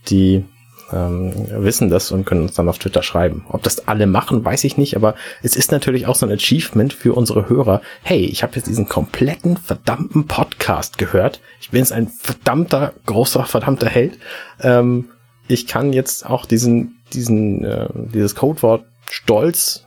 die 0.09 0.45
ähm, 0.93 1.33
wissen 1.51 1.91
das 1.91 2.11
und 2.11 2.25
können 2.25 2.43
uns 2.43 2.55
dann 2.55 2.69
auf 2.69 2.79
Twitter 2.79 3.03
schreiben. 3.03 3.45
Ob 3.49 3.63
das 3.63 3.89
alle 3.89 4.07
machen, 4.07 4.45
weiß 4.45 4.65
ich 4.65 4.77
nicht, 4.77 4.97
aber 4.97 5.15
es 5.43 5.57
ist 5.57 5.73
natürlich 5.73 6.07
auch 6.07 6.15
so 6.15 6.27
ein 6.27 6.33
Achievement 6.33 6.93
für 6.93 7.15
unsere 7.15 7.49
Hörer. 7.49 7.81
Hey, 8.03 8.25
ich 8.25 8.43
habe 8.43 8.57
jetzt 8.57 8.67
diesen 8.67 8.89
kompletten 8.89 9.57
verdammten 9.57 10.27
Podcast 10.27 10.99
gehört. 10.99 11.41
Ich 11.61 11.71
bin 11.71 11.81
jetzt 11.81 11.93
ein 11.93 12.09
verdammter, 12.09 12.93
großer, 13.07 13.45
verdammter 13.45 13.89
Held. 13.89 14.19
Ähm, 14.61 15.11
ich 15.49 15.67
kann 15.67 15.93
jetzt 15.93 16.27
auch 16.27 16.47
diesen, 16.47 16.97
diesen, 17.13 17.65
äh, 17.65 17.89
dieses 17.95 18.35
Codewort 18.35 18.85
Stolz 19.11 19.85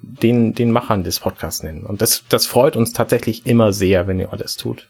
den, 0.00 0.54
den 0.54 0.70
Machern 0.70 1.02
des 1.04 1.20
Podcasts 1.20 1.62
nennen. 1.62 1.84
Und 1.84 2.02
das, 2.02 2.24
das 2.28 2.46
freut 2.46 2.76
uns 2.76 2.92
tatsächlich 2.92 3.46
immer 3.46 3.72
sehr, 3.72 4.06
wenn 4.06 4.20
ihr 4.20 4.32
alles 4.32 4.56
tut. 4.56 4.88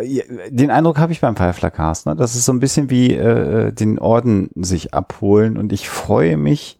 Den 0.00 0.70
Eindruck 0.70 0.98
habe 0.98 1.12
ich 1.12 1.20
beim 1.20 1.34
Firefly 1.34 1.72
Cast. 1.72 2.06
Ne? 2.06 2.14
Das 2.14 2.36
ist 2.36 2.44
so 2.44 2.52
ein 2.52 2.60
bisschen 2.60 2.88
wie 2.88 3.14
äh, 3.14 3.72
den 3.72 3.98
Orden 3.98 4.50
sich 4.54 4.94
abholen 4.94 5.56
und 5.56 5.72
ich 5.72 5.88
freue 5.88 6.36
mich 6.36 6.78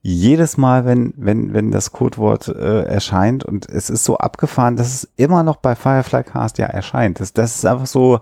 jedes 0.00 0.56
Mal, 0.56 0.84
wenn 0.84 1.12
wenn 1.16 1.52
wenn 1.52 1.70
das 1.70 1.92
Codewort 1.92 2.48
äh, 2.48 2.82
erscheint 2.84 3.44
und 3.44 3.68
es 3.68 3.90
ist 3.90 4.04
so 4.04 4.16
abgefahren, 4.16 4.76
dass 4.76 4.88
es 4.88 5.12
immer 5.16 5.42
noch 5.42 5.56
bei 5.56 5.76
Firefly 5.76 6.24
Cast 6.24 6.58
ja 6.58 6.66
erscheint. 6.66 7.20
Das, 7.20 7.34
das 7.34 7.56
ist 7.56 7.66
einfach 7.66 7.86
so, 7.86 8.20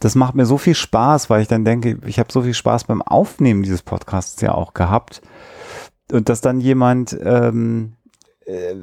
das 0.00 0.16
macht 0.16 0.34
mir 0.34 0.46
so 0.46 0.58
viel 0.58 0.74
Spaß, 0.74 1.30
weil 1.30 1.40
ich 1.40 1.48
dann 1.48 1.64
denke, 1.64 1.98
ich 2.06 2.18
habe 2.18 2.32
so 2.32 2.42
viel 2.42 2.54
Spaß 2.54 2.84
beim 2.84 3.02
Aufnehmen 3.02 3.62
dieses 3.62 3.82
Podcasts 3.82 4.40
ja 4.42 4.52
auch 4.52 4.74
gehabt 4.74 5.22
und 6.12 6.28
dass 6.28 6.40
dann 6.40 6.60
jemand 6.60 7.16
ähm, 7.22 7.94
äh, 8.44 8.74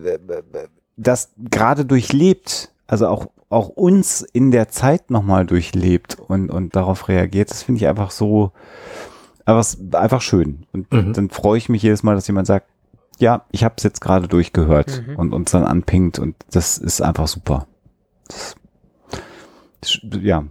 das 0.98 1.34
gerade 1.38 1.86
durchlebt, 1.86 2.72
also 2.88 3.08
auch 3.08 3.28
auch 3.52 3.68
uns 3.68 4.22
in 4.22 4.52
der 4.52 4.70
Zeit 4.70 5.12
nochmal 5.12 5.46
durchlebt 5.46 6.18
und, 6.20 6.50
und 6.50 6.76
darauf 6.76 7.08
reagiert, 7.08 7.50
das 7.50 7.64
finde 7.64 7.80
ich 7.80 7.88
einfach 7.88 8.12
so, 8.12 8.52
einfach, 9.46 9.76
einfach 9.94 10.22
schön. 10.22 10.66
Und 10.72 10.92
mhm. 10.92 11.14
dann 11.14 11.30
freue 11.30 11.58
ich 11.58 11.70
mich 11.70 11.84
jedes 11.84 12.04
Mal, 12.04 12.16
dass 12.16 12.28
jemand 12.28 12.48
sagt, 12.48 12.68
ja, 13.20 13.46
ich 13.52 13.64
habe 13.64 13.76
es 13.78 13.84
jetzt 13.84 14.02
gerade 14.02 14.28
durchgehört 14.28 15.04
mhm. 15.06 15.16
und 15.18 15.34
uns 15.34 15.52
dann 15.52 15.66
anpingt 15.66 16.18
und 16.18 16.36
das 16.52 16.78
ist 16.78 17.02
einfach 17.02 17.28
super. 17.28 17.68
Das, 18.28 18.56
das, 19.82 20.22
ja, 20.22 20.46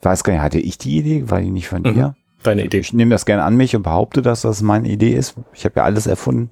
weiß 0.00 0.24
gar 0.24 0.32
nicht, 0.32 0.42
hatte 0.42 0.58
ich 0.58 0.78
die 0.78 0.96
Idee, 0.96 1.30
war 1.30 1.40
die 1.40 1.50
nicht 1.50 1.68
von 1.68 1.82
mhm. 1.82 1.94
dir? 1.94 2.16
Deine 2.42 2.64
Idee. 2.64 2.78
Ich 2.78 2.92
nehme 2.92 3.10
das 3.10 3.26
gerne 3.26 3.44
an 3.44 3.56
mich 3.56 3.76
und 3.76 3.82
behaupte, 3.82 4.22
dass 4.22 4.42
das 4.42 4.60
meine 4.60 4.88
Idee 4.88 5.14
ist. 5.14 5.34
Ich 5.52 5.64
habe 5.64 5.76
ja 5.76 5.84
alles 5.84 6.06
erfunden. 6.06 6.50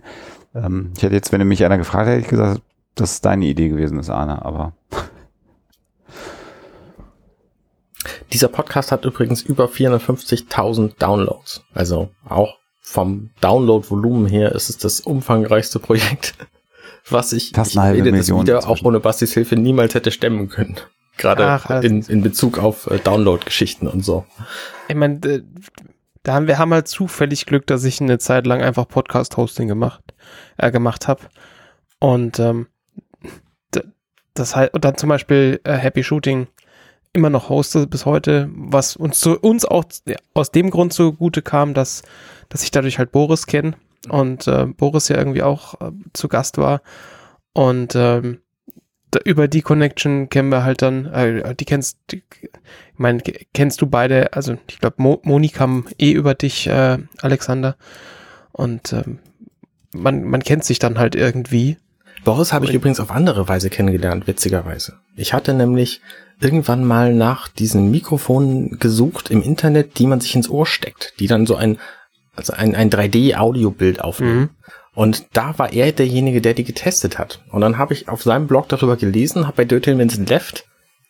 Ähm, 0.54 0.92
ich 0.96 1.02
hätte 1.02 1.14
jetzt, 1.14 1.32
wenn 1.32 1.46
mich 1.46 1.64
einer 1.64 1.78
gefragt 1.78 2.08
hätte, 2.08 2.20
ich 2.20 2.28
gesagt, 2.28 2.62
dass 2.94 3.12
es 3.12 3.20
deine 3.20 3.46
Idee 3.46 3.68
gewesen 3.68 3.98
ist, 3.98 4.10
Anna, 4.10 4.42
aber 4.42 4.74
Dieser 8.32 8.48
Podcast 8.48 8.92
hat 8.92 9.04
übrigens 9.04 9.42
über 9.42 9.66
450.000 9.66 10.98
Downloads. 10.98 11.64
Also 11.74 12.10
auch 12.28 12.56
vom 12.80 13.30
Download-Volumen 13.40 14.26
her 14.26 14.52
ist 14.52 14.70
es 14.70 14.78
das 14.78 15.00
umfangreichste 15.00 15.78
Projekt, 15.78 16.34
was 17.08 17.32
ich, 17.32 17.52
Fast 17.54 17.72
ich 17.72 17.80
rede 17.80 18.12
das 18.12 18.28
wieder 18.28 18.68
auch 18.68 18.82
ohne 18.82 19.00
Bastis 19.00 19.32
Hilfe 19.34 19.56
niemals 19.56 19.94
hätte 19.94 20.10
stemmen 20.10 20.48
können. 20.48 20.76
Gerade 21.18 21.46
Ach, 21.46 21.82
in, 21.82 22.02
in 22.02 22.22
Bezug 22.22 22.58
auf 22.58 22.90
äh, 22.90 22.98
Download-Geschichten 22.98 23.86
und 23.86 24.04
so. 24.04 24.24
Ich 24.88 24.96
meine, 24.96 25.44
da 26.22 26.34
haben 26.34 26.46
wir 26.46 26.58
haben 26.58 26.72
halt 26.72 26.88
zufällig 26.88 27.46
Glück, 27.46 27.66
dass 27.66 27.84
ich 27.84 28.00
eine 28.00 28.18
Zeit 28.18 28.46
lang 28.46 28.62
einfach 28.62 28.88
Podcast-Hosting 28.88 29.68
gemacht, 29.68 30.02
äh, 30.56 30.70
gemacht 30.70 31.08
habe. 31.08 31.22
Und 31.98 32.38
ähm, 32.40 32.68
das 34.34 34.56
halt, 34.56 34.72
und 34.74 34.84
dann 34.84 34.96
zum 34.96 35.08
Beispiel 35.08 35.60
äh, 35.64 35.74
Happy 35.74 36.02
Shooting 36.02 36.46
immer 37.12 37.30
noch 37.30 37.48
hoste 37.48 37.86
bis 37.86 38.06
heute, 38.06 38.48
was 38.54 38.96
uns 38.96 39.20
zu 39.20 39.38
uns 39.38 39.64
auch 39.64 39.84
aus 40.34 40.50
dem 40.50 40.70
Grund 40.70 40.92
zugute 40.92 41.42
kam, 41.42 41.74
dass, 41.74 42.02
dass 42.48 42.62
ich 42.62 42.70
dadurch 42.70 42.98
halt 42.98 43.12
Boris 43.12 43.46
kenne 43.46 43.74
und 44.08 44.46
äh, 44.46 44.66
Boris 44.66 45.08
ja 45.08 45.16
irgendwie 45.16 45.42
auch 45.42 45.80
äh, 45.80 45.92
zu 46.12 46.28
Gast 46.28 46.58
war. 46.58 46.80
Und 47.52 47.94
ähm, 47.94 48.38
über 49.24 49.46
die 49.46 49.62
Connection 49.62 50.30
kennen 50.30 50.48
wir 50.48 50.64
halt 50.64 50.80
dann, 50.80 51.06
äh, 51.06 51.54
die 51.54 51.66
kennst, 51.66 51.98
die, 52.10 52.22
ich 52.40 52.98
meine, 52.98 53.20
kennst 53.52 53.82
du 53.82 53.86
beide, 53.86 54.32
also 54.32 54.56
ich 54.68 54.78
glaube, 54.78 54.96
Mo, 55.02 55.20
Moni 55.22 55.48
kam 55.48 55.86
eh 55.98 56.12
über 56.12 56.34
dich, 56.34 56.66
äh, 56.66 56.98
Alexander. 57.20 57.76
Und 58.52 58.92
ähm, 58.92 59.18
man, 59.92 60.24
man 60.24 60.42
kennt 60.42 60.64
sich 60.64 60.78
dann 60.78 60.98
halt 60.98 61.14
irgendwie. 61.14 61.76
Boris 62.24 62.52
habe 62.52 62.66
ich 62.66 62.74
übrigens 62.74 63.00
auf 63.00 63.10
andere 63.10 63.48
Weise 63.48 63.70
kennengelernt, 63.70 64.26
witzigerweise. 64.26 64.98
Ich 65.16 65.32
hatte 65.32 65.54
nämlich 65.54 66.00
irgendwann 66.40 66.84
mal 66.84 67.14
nach 67.14 67.48
diesen 67.48 67.90
Mikrofonen 67.90 68.78
gesucht 68.78 69.30
im 69.30 69.42
Internet, 69.42 69.98
die 69.98 70.06
man 70.06 70.20
sich 70.20 70.34
ins 70.34 70.48
Ohr 70.48 70.66
steckt, 70.66 71.14
die 71.18 71.26
dann 71.26 71.46
so 71.46 71.56
ein, 71.56 71.78
also 72.36 72.52
ein, 72.52 72.74
ein 72.74 72.90
3D-Audiobild 72.90 74.00
aufnehmen. 74.00 74.40
Mhm. 74.40 74.50
Und 74.94 75.26
da 75.32 75.58
war 75.58 75.72
er 75.72 75.92
derjenige, 75.92 76.40
der 76.40 76.54
die 76.54 76.64
getestet 76.64 77.18
hat. 77.18 77.40
Und 77.50 77.62
dann 77.62 77.78
habe 77.78 77.94
ich 77.94 78.08
auf 78.08 78.22
seinem 78.22 78.46
Blog 78.46 78.68
darüber 78.68 78.96
gelesen, 78.96 79.46
habe 79.46 79.58
bei 79.58 79.64
Dirty 79.64 79.96
Vincent 79.96 80.28
Left 80.28 80.66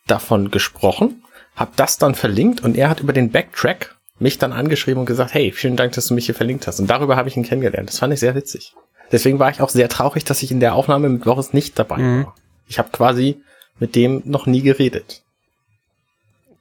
davon 0.06 0.50
gesprochen, 0.50 1.22
habe 1.56 1.72
das 1.76 1.98
dann 1.98 2.14
verlinkt 2.14 2.62
und 2.62 2.76
er 2.76 2.88
hat 2.88 3.00
über 3.00 3.12
den 3.12 3.30
Backtrack 3.30 3.96
mich 4.18 4.38
dann 4.38 4.52
angeschrieben 4.52 5.00
und 5.00 5.06
gesagt, 5.06 5.34
hey, 5.34 5.52
vielen 5.52 5.76
Dank, 5.76 5.92
dass 5.92 6.06
du 6.06 6.14
mich 6.14 6.26
hier 6.26 6.34
verlinkt 6.34 6.66
hast. 6.66 6.78
Und 6.80 6.88
darüber 6.88 7.16
habe 7.16 7.28
ich 7.28 7.36
ihn 7.36 7.42
kennengelernt. 7.42 7.88
Das 7.88 7.98
fand 7.98 8.14
ich 8.14 8.20
sehr 8.20 8.34
witzig. 8.34 8.74
Deswegen 9.12 9.38
war 9.38 9.50
ich 9.50 9.60
auch 9.60 9.68
sehr 9.68 9.88
traurig, 9.88 10.24
dass 10.24 10.42
ich 10.42 10.50
in 10.50 10.60
der 10.60 10.74
Aufnahme 10.74 11.08
mit 11.10 11.24
Boris 11.24 11.52
nicht 11.52 11.78
dabei 11.78 11.98
mhm. 11.98 12.24
war. 12.24 12.34
Ich 12.66 12.78
habe 12.78 12.88
quasi 12.90 13.42
mit 13.78 13.94
dem 13.94 14.22
noch 14.24 14.46
nie 14.46 14.62
geredet. 14.62 15.22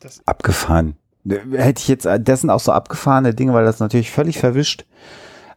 Das 0.01 0.21
Abgefahren. 0.27 0.95
Hätte 1.25 1.81
ich 1.81 1.87
jetzt, 1.87 2.05
das 2.05 2.41
sind 2.41 2.49
auch 2.49 2.59
so 2.59 2.71
abgefahrene 2.71 3.33
Dinge, 3.33 3.53
weil 3.53 3.63
das 3.63 3.79
natürlich 3.79 4.11
völlig 4.11 4.39
verwischt. 4.39 4.85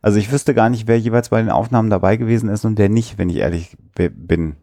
Also 0.02 0.18
ich 0.18 0.30
wüsste 0.30 0.54
gar 0.54 0.68
nicht, 0.68 0.86
wer 0.86 1.00
jeweils 1.00 1.30
bei 1.30 1.40
den 1.40 1.50
Aufnahmen 1.50 1.88
dabei 1.88 2.16
gewesen 2.16 2.50
ist 2.50 2.64
und 2.66 2.78
der 2.78 2.90
nicht, 2.90 3.16
wenn 3.16 3.30
ich 3.30 3.36
ehrlich 3.36 3.74
bin. 3.94 4.56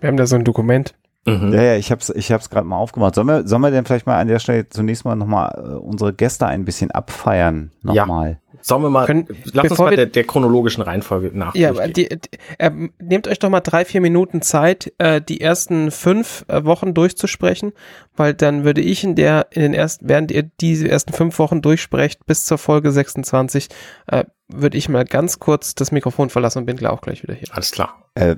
Wir 0.00 0.08
haben 0.08 0.16
da 0.16 0.26
so 0.26 0.34
ein 0.34 0.44
Dokument. 0.44 0.94
Mhm. 1.24 1.52
Ja, 1.52 1.62
ja, 1.62 1.76
ich 1.76 1.92
hab's, 1.92 2.10
ich 2.10 2.32
hab's 2.32 2.50
gerade 2.50 2.66
mal 2.66 2.76
aufgemacht. 2.76 3.14
Sollen 3.14 3.28
wir, 3.28 3.46
sollen 3.46 3.62
wir 3.62 3.70
denn 3.70 3.84
vielleicht 3.84 4.06
mal 4.06 4.18
an 4.18 4.26
der 4.26 4.40
Stelle 4.40 4.68
zunächst 4.68 5.04
mal 5.04 5.14
nochmal 5.14 5.54
äh, 5.56 5.74
unsere 5.76 6.12
Gäste 6.12 6.46
ein 6.46 6.64
bisschen 6.64 6.90
abfeiern? 6.90 7.70
Nochmal. 7.82 8.30
Ja. 8.30 8.38
Sollen 8.60 8.82
wir 8.82 8.90
mal, 8.90 9.06
Können, 9.06 9.26
lass 9.52 9.70
uns 9.70 9.78
mal 9.78 9.94
der, 9.94 10.06
der, 10.06 10.24
chronologischen 10.24 10.82
Reihenfolge 10.82 11.30
nach. 11.32 11.54
Ja, 11.54 11.72
die, 11.86 12.08
die, 12.08 12.18
äh, 12.58 12.70
nehmt 13.00 13.26
euch 13.26 13.38
doch 13.40 13.50
mal 13.50 13.60
drei, 13.60 13.84
vier 13.84 14.00
Minuten 14.00 14.40
Zeit, 14.40 14.92
äh, 14.98 15.20
die 15.20 15.40
ersten 15.40 15.90
fünf 15.90 16.44
äh, 16.48 16.64
Wochen 16.64 16.94
durchzusprechen, 16.94 17.72
weil 18.16 18.34
dann 18.34 18.64
würde 18.64 18.80
ich 18.80 19.02
in 19.02 19.16
der, 19.16 19.48
in 19.50 19.62
den 19.62 19.74
ersten, 19.74 20.08
während 20.08 20.30
ihr 20.30 20.44
diese 20.60 20.88
ersten 20.88 21.12
fünf 21.12 21.38
Wochen 21.40 21.60
durchsprecht, 21.60 22.24
bis 22.26 22.44
zur 22.44 22.58
Folge 22.58 22.92
26, 22.92 23.68
äh, 24.06 24.24
würde 24.48 24.76
ich 24.78 24.88
mal 24.88 25.04
ganz 25.04 25.40
kurz 25.40 25.74
das 25.74 25.90
Mikrofon 25.90 26.30
verlassen 26.30 26.58
und 26.58 26.66
bin 26.66 26.76
gleich 26.76 26.92
auch 26.92 27.00
gleich 27.00 27.22
wieder 27.22 27.34
hier. 27.34 27.48
Alles 27.52 27.72
klar. 27.72 28.10
Äh, 28.14 28.36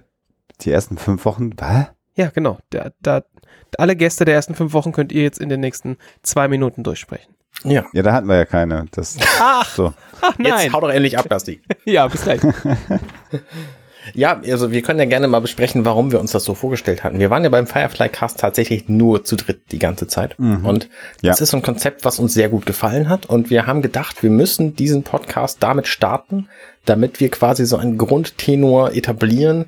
die 0.62 0.70
ersten 0.70 0.96
fünf 0.96 1.24
Wochen, 1.24 1.50
was? 1.58 1.88
Ja, 2.16 2.30
genau. 2.30 2.58
Da, 2.70 2.90
da, 3.00 3.22
alle 3.78 3.96
Gäste 3.96 4.24
der 4.24 4.34
ersten 4.34 4.54
fünf 4.54 4.72
Wochen 4.72 4.92
könnt 4.92 5.12
ihr 5.12 5.22
jetzt 5.22 5.40
in 5.40 5.48
den 5.48 5.60
nächsten 5.60 5.96
zwei 6.22 6.48
Minuten 6.48 6.82
durchsprechen. 6.82 7.34
Ja. 7.62 7.84
Ja, 7.92 8.02
da 8.02 8.12
hatten 8.12 8.28
wir 8.28 8.36
ja 8.36 8.44
keine. 8.44 8.86
Das, 8.90 9.16
ach, 9.40 9.68
so. 9.68 9.94
ach 10.20 10.38
nein. 10.38 10.64
Jetzt 10.64 10.72
hau 10.72 10.80
doch 10.80 10.90
endlich 10.90 11.18
ab, 11.18 11.28
Basti. 11.28 11.60
ja, 11.84 12.06
bis 12.08 12.22
gleich. 12.22 12.40
ja, 14.14 14.40
also 14.44 14.70
wir 14.70 14.82
können 14.82 14.98
ja 14.98 15.06
gerne 15.06 15.28
mal 15.28 15.40
besprechen, 15.40 15.84
warum 15.84 16.12
wir 16.12 16.20
uns 16.20 16.32
das 16.32 16.44
so 16.44 16.54
vorgestellt 16.54 17.04
hatten. 17.04 17.18
Wir 17.20 17.30
waren 17.30 17.42
ja 17.42 17.48
beim 17.48 17.66
Firefly 17.66 18.08
Cast 18.10 18.40
tatsächlich 18.40 18.88
nur 18.88 19.24
zu 19.24 19.36
dritt 19.36 19.72
die 19.72 19.78
ganze 19.78 20.06
Zeit. 20.08 20.38
Mhm. 20.38 20.66
Und 20.66 20.88
das 21.22 21.38
ja. 21.38 21.42
ist 21.44 21.50
so 21.50 21.56
ein 21.56 21.62
Konzept, 21.62 22.04
was 22.04 22.18
uns 22.18 22.34
sehr 22.34 22.48
gut 22.48 22.66
gefallen 22.66 23.08
hat. 23.08 23.26
Und 23.26 23.50
wir 23.50 23.66
haben 23.66 23.82
gedacht, 23.82 24.22
wir 24.22 24.30
müssen 24.30 24.76
diesen 24.76 25.02
Podcast 25.02 25.62
damit 25.62 25.86
starten, 25.86 26.48
damit 26.84 27.20
wir 27.20 27.30
quasi 27.30 27.64
so 27.64 27.76
einen 27.76 27.96
Grundtenor 27.96 28.92
etablieren, 28.92 29.66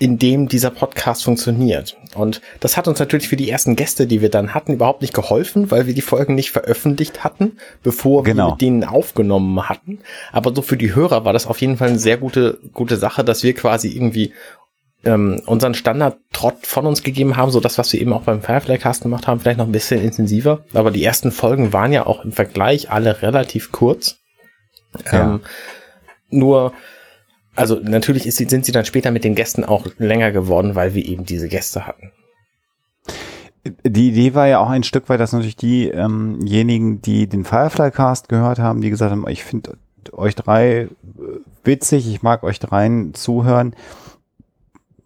in 0.00 0.18
dem 0.18 0.48
dieser 0.48 0.70
Podcast 0.70 1.22
funktioniert. 1.22 1.94
Und 2.14 2.40
das 2.58 2.78
hat 2.78 2.88
uns 2.88 2.98
natürlich 2.98 3.28
für 3.28 3.36
die 3.36 3.50
ersten 3.50 3.76
Gäste, 3.76 4.06
die 4.06 4.22
wir 4.22 4.30
dann 4.30 4.54
hatten, 4.54 4.72
überhaupt 4.72 5.02
nicht 5.02 5.12
geholfen, 5.12 5.70
weil 5.70 5.86
wir 5.86 5.92
die 5.92 6.00
Folgen 6.00 6.34
nicht 6.34 6.50
veröffentlicht 6.50 7.22
hatten, 7.22 7.58
bevor 7.82 8.24
genau. 8.24 8.46
wir 8.46 8.50
mit 8.52 8.62
denen 8.62 8.84
aufgenommen 8.84 9.68
hatten. 9.68 9.98
Aber 10.32 10.54
so 10.54 10.62
für 10.62 10.78
die 10.78 10.94
Hörer 10.94 11.26
war 11.26 11.34
das 11.34 11.46
auf 11.46 11.60
jeden 11.60 11.76
Fall 11.76 11.90
eine 11.90 11.98
sehr 11.98 12.16
gute, 12.16 12.58
gute 12.72 12.96
Sache, 12.96 13.22
dass 13.24 13.42
wir 13.42 13.54
quasi 13.54 13.88
irgendwie 13.88 14.32
ähm, 15.04 15.42
unseren 15.44 15.74
Standard-Trott 15.74 16.66
von 16.66 16.86
uns 16.86 17.02
gegeben 17.02 17.36
haben, 17.36 17.50
so 17.50 17.60
das, 17.60 17.76
was 17.76 17.92
wir 17.92 18.00
eben 18.00 18.14
auch 18.14 18.22
beim 18.22 18.40
Firefly-Cast 18.40 19.02
gemacht 19.02 19.26
haben, 19.26 19.40
vielleicht 19.40 19.58
noch 19.58 19.66
ein 19.66 19.72
bisschen 19.72 20.02
intensiver. 20.02 20.64
Aber 20.72 20.90
die 20.90 21.04
ersten 21.04 21.30
Folgen 21.30 21.74
waren 21.74 21.92
ja 21.92 22.06
auch 22.06 22.24
im 22.24 22.32
Vergleich 22.32 22.90
alle 22.90 23.20
relativ 23.20 23.70
kurz. 23.70 24.16
Ja. 25.12 25.34
Ähm, 25.34 25.40
nur 26.30 26.72
also 27.60 27.78
natürlich 27.82 28.26
ist, 28.26 28.36
sind 28.36 28.64
sie 28.64 28.72
dann 28.72 28.84
später 28.84 29.10
mit 29.10 29.24
den 29.24 29.34
Gästen 29.34 29.64
auch 29.64 29.86
länger 29.98 30.32
geworden, 30.32 30.74
weil 30.74 30.94
wir 30.94 31.04
eben 31.04 31.24
diese 31.24 31.48
Gäste 31.48 31.86
hatten. 31.86 32.10
Die 33.84 34.08
Idee 34.08 34.34
war 34.34 34.48
ja 34.48 34.58
auch 34.58 34.70
ein 34.70 34.84
Stück 34.84 35.08
weit, 35.08 35.20
dass 35.20 35.32
natürlich 35.32 35.56
diejenigen, 35.56 36.92
ähm 36.92 37.02
die 37.02 37.26
den 37.26 37.44
Firefly 37.44 37.90
Cast 37.90 38.28
gehört 38.30 38.58
haben, 38.58 38.80
die 38.80 38.88
gesagt 38.88 39.12
haben, 39.12 39.28
ich 39.28 39.44
finde 39.44 39.76
euch 40.12 40.34
drei 40.34 40.82
äh, 40.82 40.88
witzig, 41.62 42.08
ich 42.08 42.22
mag 42.22 42.42
euch 42.42 42.58
dreien 42.58 43.12
zuhören, 43.12 43.74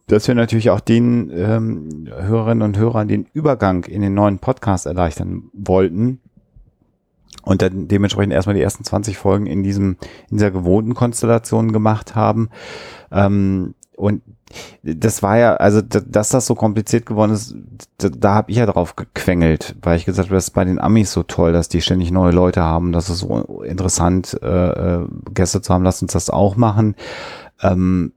dass 0.07 0.29
wir 0.29 0.35
natürlich 0.35 0.71
auch 0.71 0.81
den 0.81 1.31
ähm, 1.35 2.09
Hörerinnen 2.09 2.63
und 2.63 2.79
Hörern 2.79 3.09
den 3.09 3.27
Übergang 3.33 3.85
in 3.85 4.03
den 4.03 4.15
neuen 4.15 4.39
Podcast 4.39 4.87
erleichtern 4.87 5.45
wollten, 5.53 6.21
und 7.45 7.63
dann 7.63 7.89
dementsprechend 7.89 8.33
erstmal 8.33 8.57
die 8.57 8.63
ersten 8.63 8.85
20 8.85 9.17
Folgen 9.17 9.47
in 9.47 9.63
diesem, 9.63 9.97
in 10.31 10.39
dieser 10.39 10.51
gewohnten 10.51 10.95
Konstellation 10.95 11.73
gemacht 11.73 12.15
haben. 12.15 12.51
Ähm, 13.13 13.75
und 13.97 14.23
das 14.83 15.23
war 15.23 15.39
ja, 15.39 15.57
also 15.57 15.81
dass 15.81 16.29
das 16.29 16.47
so 16.47 16.55
kompliziert 16.55 17.07
geworden 17.07 17.33
ist, 17.33 17.55
da, 17.99 18.09
da 18.09 18.35
habe 18.35 18.51
ich 18.51 18.57
ja 18.57 18.67
drauf 18.67 18.97
gequengelt, 18.97 19.77
weil 19.83 19.97
ich 19.97 20.05
gesagt 20.05 20.29
habe, 20.29 20.37
das 20.37 20.45
ist 20.45 20.51
bei 20.51 20.65
den 20.65 20.81
Amis 20.81 21.13
so 21.13 21.23
toll, 21.23 21.53
dass 21.53 21.69
die 21.69 21.81
ständig 21.81 22.11
neue 22.11 22.33
Leute 22.33 22.63
haben, 22.63 22.93
das 22.93 23.09
ist 23.09 23.21
so 23.21 23.63
interessant, 23.63 24.39
äh, 24.43 24.47
äh, 25.03 25.07
Gäste 25.33 25.61
zu 25.63 25.73
haben, 25.73 25.85
lasst 25.85 26.03
uns 26.03 26.13
das 26.13 26.31
auch 26.31 26.57
machen. 26.57 26.95
Ähm, 27.63 28.13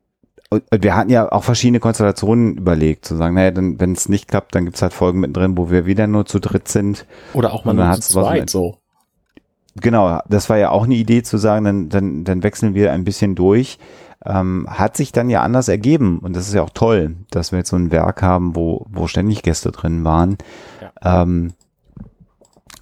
und 0.50 0.64
wir 0.72 0.96
hatten 0.96 1.10
ja 1.10 1.30
auch 1.30 1.44
verschiedene 1.44 1.80
Konstellationen 1.80 2.58
überlegt, 2.58 3.06
zu 3.06 3.16
sagen, 3.16 3.36
naja, 3.36 3.52
dann, 3.52 3.80
wenn 3.82 3.92
es 3.92 4.08
nicht 4.08 4.30
klappt, 4.30 4.56
dann 4.56 4.64
gibt's 4.66 4.82
halt 4.82 4.94
Folgen 4.94 5.20
mittendrin, 5.20 5.58
wo 5.58 5.70
wir 5.70 5.86
wieder 5.86 6.08
nur 6.08 6.26
zu 6.26 6.40
dritt 6.40 6.70
sind. 6.70 7.06
Oder 7.34 7.54
auch 7.54 7.66
mal 7.66 7.74
nur 7.74 7.92
zu 7.96 8.14
zweit, 8.14 8.50
so. 8.50 8.78
Genau, 9.82 10.20
das 10.28 10.50
war 10.50 10.58
ja 10.58 10.70
auch 10.70 10.86
eine 10.86 10.96
Idee 10.96 11.24
zu 11.24 11.38
sagen, 11.38 11.66
dann, 11.66 11.90
dann, 11.90 12.24
dann 12.24 12.44
wechseln 12.44 12.74
wir 12.74 12.92
ein 12.92 13.04
bisschen 13.04 13.36
durch. 13.36 13.78
Ähm, 14.26 14.68
hat 14.70 14.98
sich 14.98 15.12
dann 15.12 15.30
ja 15.30 15.44
anders 15.44 15.68
ergeben 15.68 16.20
und 16.20 16.36
das 16.36 16.48
ist 16.48 16.54
ja 16.56 16.64
auch 16.64 16.72
toll, 16.72 17.16
dass 17.30 17.52
wir 17.52 17.60
jetzt 17.60 17.70
so 17.70 17.76
ein 17.76 17.92
Werk 17.92 18.24
haben, 18.24 18.56
wo, 18.56 18.86
wo 18.90 19.08
ständig 19.08 19.44
Gäste 19.44 19.72
drin 19.72 20.04
waren. 20.04 20.38
Ja. 20.82 21.22
Ähm, 21.22 21.54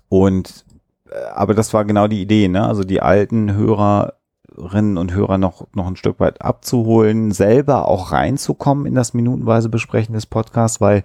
und 0.08 0.66
äh, 1.10 1.16
aber 1.34 1.54
das 1.54 1.74
war 1.74 1.84
genau 1.84 2.08
die 2.08 2.22
Idee, 2.22 2.48
ne? 2.48 2.66
Also 2.66 2.84
die 2.84 3.02
alten 3.02 3.54
Hörerinnen 3.54 4.98
und 4.98 5.14
Hörer 5.14 5.38
noch, 5.38 5.68
noch 5.76 5.88
ein 5.88 5.98
Stück 5.98 6.22
weit 6.22 6.42
abzuholen, 6.42 7.32
selber 7.32 7.90
auch 7.90 8.14
reinzukommen 8.14 8.86
in 8.86 8.96
das 8.96 9.14
minutenweise 9.14 9.68
Besprechen 9.68 10.14
des 10.14 10.26
Podcasts, 10.26 10.80
weil 10.80 11.04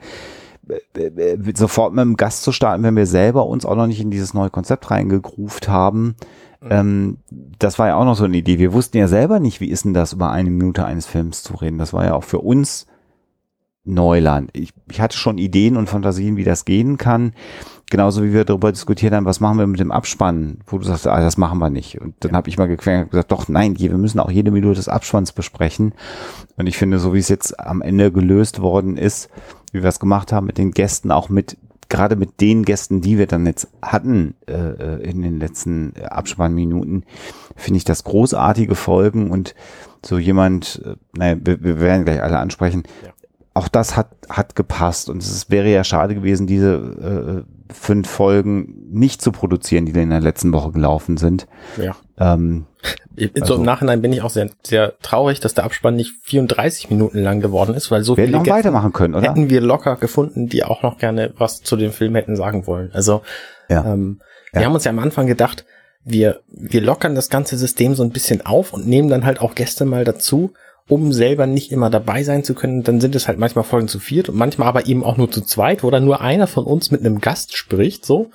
sofort 1.54 1.92
mit 1.92 2.02
einem 2.02 2.16
Gast 2.16 2.42
zu 2.42 2.52
starten, 2.52 2.82
wenn 2.82 2.96
wir 2.96 3.06
selber 3.06 3.46
uns 3.46 3.64
auch 3.64 3.76
noch 3.76 3.86
nicht 3.86 4.00
in 4.00 4.10
dieses 4.10 4.34
neue 4.34 4.50
Konzept 4.50 4.90
reingegruft 4.90 5.68
haben. 5.68 6.16
Mhm. 6.60 6.68
Ähm, 6.70 7.16
das 7.58 7.78
war 7.78 7.88
ja 7.88 7.96
auch 7.96 8.04
noch 8.04 8.16
so 8.16 8.24
eine 8.24 8.36
Idee. 8.36 8.58
Wir 8.58 8.72
wussten 8.72 8.98
ja 8.98 9.08
selber 9.08 9.40
nicht, 9.40 9.60
wie 9.60 9.70
ist 9.70 9.84
denn 9.84 9.94
das, 9.94 10.12
über 10.12 10.30
eine 10.30 10.50
Minute 10.50 10.84
eines 10.84 11.06
Films 11.06 11.42
zu 11.42 11.54
reden. 11.54 11.78
Das 11.78 11.92
war 11.92 12.04
ja 12.04 12.14
auch 12.14 12.24
für 12.24 12.38
uns 12.38 12.86
Neuland. 13.84 14.50
Ich, 14.52 14.72
ich 14.90 15.00
hatte 15.00 15.16
schon 15.16 15.38
Ideen 15.38 15.76
und 15.76 15.88
Fantasien, 15.88 16.36
wie 16.36 16.44
das 16.44 16.64
gehen 16.64 16.98
kann. 16.98 17.32
Genauso 17.90 18.22
wie 18.22 18.32
wir 18.32 18.44
darüber 18.44 18.70
diskutiert 18.70 19.12
haben, 19.12 19.24
was 19.24 19.40
machen 19.40 19.58
wir 19.58 19.66
mit 19.66 19.80
dem 19.80 19.90
Abspann, 19.90 20.58
wo 20.66 20.78
du 20.78 20.84
sagst, 20.84 21.08
ah, 21.08 21.20
das 21.20 21.36
machen 21.36 21.58
wir 21.58 21.70
nicht. 21.70 22.00
Und 22.00 22.14
dann 22.20 22.32
ja. 22.32 22.36
habe 22.36 22.48
ich 22.48 22.56
mal 22.56 22.68
gequengelt 22.68 23.06
und 23.06 23.10
gesagt, 23.10 23.32
doch, 23.32 23.48
nein, 23.48 23.78
wir 23.78 23.90
müssen 23.98 24.20
auch 24.20 24.30
jede 24.30 24.52
Minute 24.52 24.76
des 24.76 24.88
Abspanns 24.88 25.32
besprechen. 25.32 25.94
Und 26.56 26.68
ich 26.68 26.76
finde, 26.76 27.00
so 27.00 27.14
wie 27.14 27.18
es 27.18 27.28
jetzt 27.28 27.58
am 27.58 27.82
Ende 27.82 28.12
gelöst 28.12 28.60
worden 28.60 28.96
ist, 28.96 29.28
wie 29.72 29.82
wir 29.82 29.88
es 29.88 30.00
gemacht 30.00 30.32
haben 30.32 30.46
mit 30.46 30.58
den 30.58 30.72
Gästen, 30.72 31.10
auch 31.10 31.28
mit 31.28 31.56
gerade 31.88 32.16
mit 32.16 32.40
den 32.40 32.64
Gästen, 32.64 33.00
die 33.00 33.18
wir 33.18 33.26
dann 33.26 33.44
jetzt 33.46 33.68
hatten 33.82 34.34
äh, 34.46 34.52
äh 34.52 35.02
in 35.02 35.22
den 35.22 35.38
letzten 35.38 35.92
Abspannminuten, 36.08 37.04
finde 37.56 37.78
ich 37.78 37.84
das 37.84 38.04
großartige 38.04 38.76
Folgen 38.76 39.30
und 39.30 39.54
so 40.04 40.18
jemand, 40.18 40.80
äh, 40.84 40.94
naja, 41.16 41.36
wir, 41.42 41.62
wir 41.62 41.80
werden 41.80 42.04
gleich 42.04 42.22
alle 42.22 42.38
ansprechen. 42.38 42.84
Ja. 43.04 43.10
Auch 43.52 43.68
das 43.68 43.96
hat, 43.96 44.16
hat 44.28 44.54
gepasst 44.54 45.10
und 45.10 45.18
es 45.18 45.50
wäre 45.50 45.68
ja 45.68 45.82
schade 45.82 46.14
gewesen, 46.14 46.46
diese 46.46 47.44
äh, 47.68 47.72
fünf 47.74 48.08
Folgen 48.08 48.86
nicht 48.90 49.20
zu 49.20 49.32
produzieren, 49.32 49.86
die 49.86 50.00
in 50.00 50.10
der 50.10 50.20
letzten 50.20 50.52
Woche 50.52 50.70
gelaufen 50.70 51.16
sind. 51.16 51.46
Ja. 51.76 51.96
Ähm, 52.20 52.66
also, 53.34 53.54
so 53.54 53.54
im 53.56 53.62
Nachhinein 53.62 54.02
bin 54.02 54.12
ich 54.12 54.22
auch 54.22 54.30
sehr, 54.30 54.50
sehr 54.62 54.94
traurig, 55.02 55.40
dass 55.40 55.54
der 55.54 55.64
Abspann 55.64 55.96
nicht 55.96 56.12
34 56.22 56.90
Minuten 56.90 57.18
lang 57.18 57.40
geworden 57.40 57.74
ist, 57.74 57.90
weil 57.90 58.04
so 58.04 58.14
viele 58.14 58.30
noch 58.30 58.46
weitermachen 58.46 58.92
können, 58.92 59.14
oder? 59.14 59.28
hätten 59.28 59.50
wir 59.50 59.60
locker 59.60 59.96
gefunden, 59.96 60.48
die 60.48 60.64
auch 60.64 60.82
noch 60.82 60.98
gerne 60.98 61.32
was 61.36 61.62
zu 61.62 61.76
dem 61.76 61.92
Film 61.92 62.14
hätten 62.14 62.36
sagen 62.36 62.66
wollen. 62.66 62.90
Also 62.92 63.22
ja. 63.68 63.84
ähm, 63.84 64.20
wir 64.52 64.64
haben 64.64 64.74
uns 64.74 64.84
ja 64.84 64.90
am 64.90 64.98
Anfang 64.98 65.26
gedacht, 65.26 65.64
wir, 66.04 66.40
wir 66.48 66.80
lockern 66.80 67.14
das 67.14 67.28
ganze 67.28 67.58
System 67.58 67.94
so 67.94 68.02
ein 68.02 68.10
bisschen 68.10 68.44
auf 68.44 68.72
und 68.72 68.86
nehmen 68.86 69.08
dann 69.08 69.24
halt 69.24 69.40
auch 69.40 69.54
Gäste 69.54 69.84
mal 69.84 70.04
dazu 70.04 70.52
um 70.90 71.12
selber 71.12 71.46
nicht 71.46 71.70
immer 71.70 71.88
dabei 71.88 72.24
sein 72.24 72.42
zu 72.42 72.52
können, 72.52 72.82
dann 72.82 73.00
sind 73.00 73.14
es 73.14 73.28
halt 73.28 73.38
manchmal 73.38 73.64
Folgen 73.64 73.86
zu 73.86 74.00
viert 74.00 74.28
und 74.28 74.36
manchmal 74.36 74.66
aber 74.66 74.86
eben 74.86 75.04
auch 75.04 75.16
nur 75.16 75.30
zu 75.30 75.40
zweit, 75.40 75.84
wo 75.84 75.90
dann 75.90 76.04
nur 76.04 76.20
einer 76.20 76.48
von 76.48 76.64
uns 76.64 76.90
mit 76.90 77.00
einem 77.00 77.20
Gast 77.20 77.56
spricht, 77.56 78.04
so. 78.04 78.30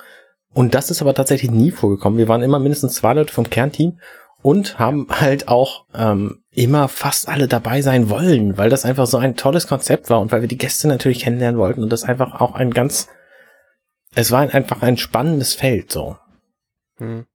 Und 0.56 0.74
das 0.74 0.90
ist 0.90 1.02
aber 1.02 1.12
tatsächlich 1.12 1.50
nie 1.50 1.70
vorgekommen. 1.70 2.18
Wir 2.18 2.28
waren 2.28 2.40
immer 2.42 2.58
mindestens 2.58 2.94
zwei 2.94 3.12
Leute 3.12 3.30
vom 3.30 3.50
Kernteam 3.50 4.00
und 4.40 4.78
haben 4.78 5.06
halt 5.10 5.48
auch 5.48 5.84
ähm, 5.94 6.42
immer 6.50 6.88
fast 6.88 7.28
alle 7.28 7.46
dabei 7.46 7.82
sein 7.82 8.08
wollen, 8.08 8.56
weil 8.56 8.70
das 8.70 8.86
einfach 8.86 9.06
so 9.06 9.18
ein 9.18 9.36
tolles 9.36 9.66
Konzept 9.66 10.08
war 10.08 10.18
und 10.18 10.32
weil 10.32 10.40
wir 10.40 10.48
die 10.48 10.56
Gäste 10.56 10.88
natürlich 10.88 11.20
kennenlernen 11.20 11.60
wollten 11.60 11.82
und 11.82 11.90
das 11.92 12.04
einfach 12.04 12.40
auch 12.40 12.54
ein 12.54 12.70
ganz, 12.70 13.08
es 14.14 14.30
war 14.30 14.40
einfach 14.40 14.80
ein 14.80 14.96
spannendes 14.96 15.52
Feld, 15.52 15.92
so. 15.92 16.16
Hm. 16.96 17.26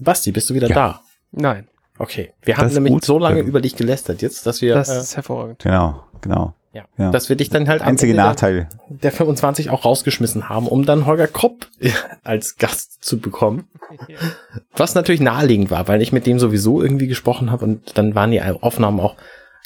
Basti, 0.00 0.32
bist 0.32 0.48
du 0.48 0.54
wieder 0.54 0.68
Ja. 0.68 0.74
da? 0.74 1.00
Nein, 1.32 1.68
Okay. 1.98 2.32
Wir 2.40 2.54
Das 2.54 2.64
haben 2.64 2.72
nämlich 2.72 2.94
gut. 2.94 3.04
so 3.04 3.18
lange 3.18 3.40
Ähm, 3.40 3.46
über 3.46 3.60
dich 3.60 3.76
gelästert 3.76 4.22
jetzt, 4.22 4.46
dass 4.46 4.62
wir, 4.62 4.72
das 4.74 4.88
äh, 4.88 4.98
ist 5.00 5.16
hervorragend. 5.16 5.58
Genau, 5.58 6.02
genau. 6.22 6.54
Ja, 6.72 6.84
ja. 6.98 7.10
dass 7.10 7.28
wir 7.28 7.36
dich 7.36 7.50
dann 7.50 7.68
halt 7.68 7.82
Einzige 7.82 8.12
Ende 8.12 8.22
der- 8.22 8.30
Nachteil. 8.30 8.68
der 8.88 9.12
25 9.12 9.70
auch 9.70 9.84
rausgeschmissen 9.84 10.48
haben, 10.48 10.66
um 10.66 10.84
dann 10.86 11.06
Holger 11.06 11.28
Kopp 11.28 11.68
als 12.24 12.56
Gast 12.56 13.02
zu 13.04 13.18
bekommen. 13.18 13.68
Was 14.76 14.94
natürlich 14.94 15.20
naheliegend 15.20 15.70
war, 15.70 15.88
weil 15.88 16.02
ich 16.02 16.12
mit 16.12 16.26
dem 16.26 16.38
sowieso 16.38 16.82
irgendwie 16.82 17.06
gesprochen 17.08 17.50
habe 17.50 17.64
und 17.64 17.96
dann 17.98 18.14
waren 18.14 18.30
die 18.30 18.40
Aufnahmen 18.42 19.00
auch 19.00 19.16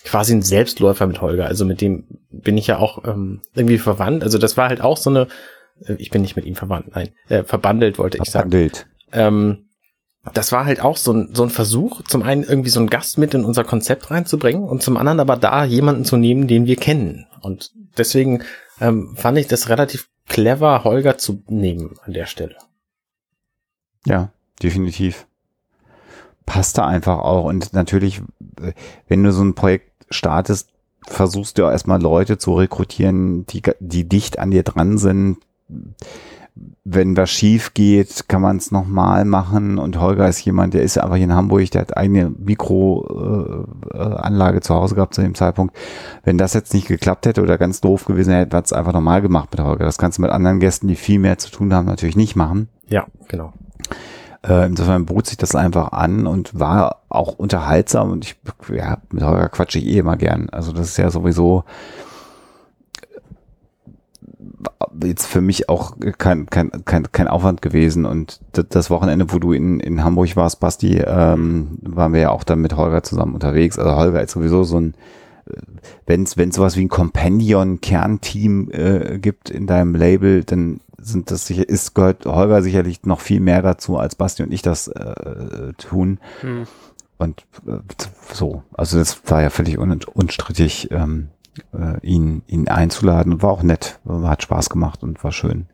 quasi 0.04 0.34
ein 0.34 0.42
Selbstläufer 0.42 1.06
mit 1.06 1.20
Holger. 1.20 1.46
Also 1.46 1.64
mit 1.64 1.80
dem 1.80 2.04
bin 2.30 2.56
ich 2.58 2.66
ja 2.66 2.78
auch 2.78 3.04
ähm, 3.04 3.40
irgendwie 3.54 3.78
verwandt. 3.78 4.22
Also 4.22 4.38
das 4.38 4.56
war 4.56 4.68
halt 4.68 4.80
auch 4.80 4.96
so 4.96 5.10
eine, 5.10 5.26
äh, 5.84 5.94
ich 5.98 6.10
bin 6.10 6.22
nicht 6.22 6.36
mit 6.36 6.44
ihm 6.44 6.54
verwandt, 6.54 6.94
nein, 6.94 7.10
äh, 7.28 7.42
verbandelt 7.44 7.98
wollte 7.98 8.18
ich 8.22 8.30
sagen. 8.30 8.50
Bild. 8.50 8.86
Ähm, 9.12 9.65
das 10.34 10.52
war 10.52 10.64
halt 10.64 10.80
auch 10.80 10.96
so 10.96 11.12
ein, 11.12 11.30
so 11.32 11.42
ein 11.42 11.50
Versuch, 11.50 12.02
zum 12.02 12.22
einen 12.22 12.42
irgendwie 12.42 12.70
so 12.70 12.80
einen 12.80 12.90
Gast 12.90 13.18
mit 13.18 13.34
in 13.34 13.44
unser 13.44 13.64
Konzept 13.64 14.10
reinzubringen 14.10 14.64
und 14.64 14.82
zum 14.82 14.96
anderen 14.96 15.20
aber 15.20 15.36
da 15.36 15.64
jemanden 15.64 16.04
zu 16.04 16.16
nehmen, 16.16 16.48
den 16.48 16.66
wir 16.66 16.76
kennen. 16.76 17.26
Und 17.40 17.72
deswegen 17.96 18.42
ähm, 18.80 19.14
fand 19.16 19.38
ich 19.38 19.46
das 19.46 19.68
relativ 19.68 20.08
clever, 20.28 20.84
Holger 20.84 21.18
zu 21.18 21.42
nehmen 21.48 21.94
an 22.04 22.12
der 22.12 22.26
Stelle. 22.26 22.56
Ja, 24.04 24.30
definitiv. 24.62 25.26
Passt 26.44 26.78
da 26.78 26.86
einfach 26.86 27.18
auch. 27.18 27.44
Und 27.44 27.72
natürlich, 27.72 28.20
äh, 28.60 28.72
wenn 29.08 29.22
du 29.22 29.32
so 29.32 29.42
ein 29.42 29.54
Projekt 29.54 29.90
startest, 30.10 30.70
versuchst 31.06 31.58
du 31.58 31.66
auch 31.66 31.70
erstmal 31.70 32.00
Leute 32.00 32.38
zu 32.38 32.54
rekrutieren, 32.54 33.46
die, 33.46 33.62
die 33.80 34.08
dicht 34.08 34.38
an 34.38 34.50
dir 34.50 34.62
dran 34.62 34.98
sind. 34.98 35.38
Wenn 36.84 37.16
was 37.16 37.30
schief 37.30 37.72
geht, 37.74 38.28
kann 38.28 38.42
man 38.42 38.56
es 38.56 38.70
nochmal 38.70 39.24
machen. 39.24 39.78
Und 39.78 40.00
Holger 40.00 40.28
ist 40.28 40.44
jemand, 40.44 40.74
der 40.74 40.82
ist 40.82 40.98
einfach 40.98 41.16
hier 41.16 41.24
in 41.24 41.34
Hamburg, 41.34 41.68
der 41.70 41.80
hat 41.82 41.96
eigene 41.96 42.30
Mikroanlage 42.30 44.60
zu 44.60 44.74
Hause 44.74 44.94
gehabt 44.94 45.14
zu 45.14 45.20
dem 45.20 45.34
Zeitpunkt. 45.34 45.76
Wenn 46.24 46.38
das 46.38 46.54
jetzt 46.54 46.72
nicht 46.72 46.88
geklappt 46.88 47.26
hätte 47.26 47.42
oder 47.42 47.58
ganz 47.58 47.80
doof 47.80 48.06
gewesen 48.06 48.32
hätte, 48.32 48.56
hat 48.56 48.66
es 48.66 48.72
einfach 48.72 48.92
normal 48.92 49.20
gemacht 49.20 49.50
mit 49.52 49.60
Holger. 49.60 49.84
Das 49.84 49.98
kannst 49.98 50.18
du 50.18 50.22
mit 50.22 50.30
anderen 50.30 50.60
Gästen, 50.60 50.86
die 50.88 50.96
viel 50.96 51.18
mehr 51.18 51.38
zu 51.38 51.50
tun 51.50 51.74
haben, 51.74 51.86
natürlich 51.86 52.16
nicht 52.16 52.36
machen. 52.36 52.68
Ja, 52.88 53.06
genau. 53.28 53.52
Äh, 54.46 54.66
insofern 54.66 55.06
bot 55.06 55.26
sich 55.26 55.36
das 55.36 55.54
einfach 55.54 55.92
an 55.92 56.26
und 56.26 56.58
war 56.58 57.02
auch 57.08 57.38
unterhaltsam 57.38 58.12
und 58.12 58.24
ich, 58.24 58.36
ja, 58.72 58.98
mit 59.10 59.24
Holger 59.24 59.48
quatsche 59.48 59.78
ich 59.78 59.86
eh 59.86 59.98
immer 59.98 60.16
gern. 60.16 60.48
Also 60.50 60.72
das 60.72 60.88
ist 60.88 60.98
ja 60.98 61.10
sowieso 61.10 61.60
äh, 61.60 61.62
jetzt 65.02 65.26
für 65.26 65.40
mich 65.40 65.68
auch 65.68 65.96
kein, 66.18 66.46
kein, 66.46 66.70
kein, 66.84 67.10
kein 67.12 67.28
Aufwand 67.28 67.62
gewesen 67.62 68.04
und 68.04 68.40
das, 68.52 68.90
Wochenende, 68.90 69.32
wo 69.32 69.38
du 69.38 69.52
in, 69.52 69.80
in 69.80 70.04
Hamburg 70.04 70.36
warst, 70.36 70.60
Basti, 70.60 70.98
ähm, 70.98 71.78
waren 71.82 72.12
wir 72.12 72.20
ja 72.20 72.30
auch 72.30 72.44
dann 72.44 72.60
mit 72.60 72.76
Holger 72.76 73.02
zusammen 73.02 73.34
unterwegs. 73.34 73.78
Also 73.78 73.96
Holger 73.96 74.22
ist 74.22 74.32
sowieso 74.32 74.64
so 74.64 74.80
ein 74.80 74.94
wenn 76.06 76.24
es 76.24 76.32
sowas 76.54 76.76
wie 76.76 76.84
ein 76.84 76.88
Companion-Kernteam 76.88 78.70
äh, 78.70 79.18
gibt 79.18 79.50
in 79.50 79.66
deinem 79.66 79.94
Label, 79.94 80.44
dann 80.44 80.80
sind 80.98 81.30
das 81.30 81.46
sicher, 81.46 81.68
ist 81.68 81.94
gehört 81.94 82.26
Holger 82.26 82.62
sicherlich 82.62 83.04
noch 83.04 83.20
viel 83.20 83.40
mehr 83.40 83.62
dazu, 83.62 83.96
als 83.96 84.16
Basti 84.16 84.42
und 84.42 84.52
ich 84.52 84.62
das 84.62 84.88
äh, 84.88 85.72
tun. 85.78 86.18
Hm. 86.40 86.66
Und 87.18 87.46
äh, 87.66 87.78
so, 88.32 88.62
also 88.74 88.98
das 88.98 89.22
war 89.26 89.42
ja 89.42 89.50
völlig 89.50 89.78
un 89.78 90.00
unstrittig, 90.12 90.90
ähm, 90.90 91.28
äh, 91.72 92.00
ihn, 92.06 92.42
ihn 92.46 92.68
einzuladen 92.68 93.42
war 93.42 93.50
auch 93.50 93.62
nett, 93.62 94.00
hat 94.06 94.42
Spaß 94.42 94.70
gemacht 94.70 95.02
und 95.02 95.22
war 95.22 95.32
schön. 95.32 95.66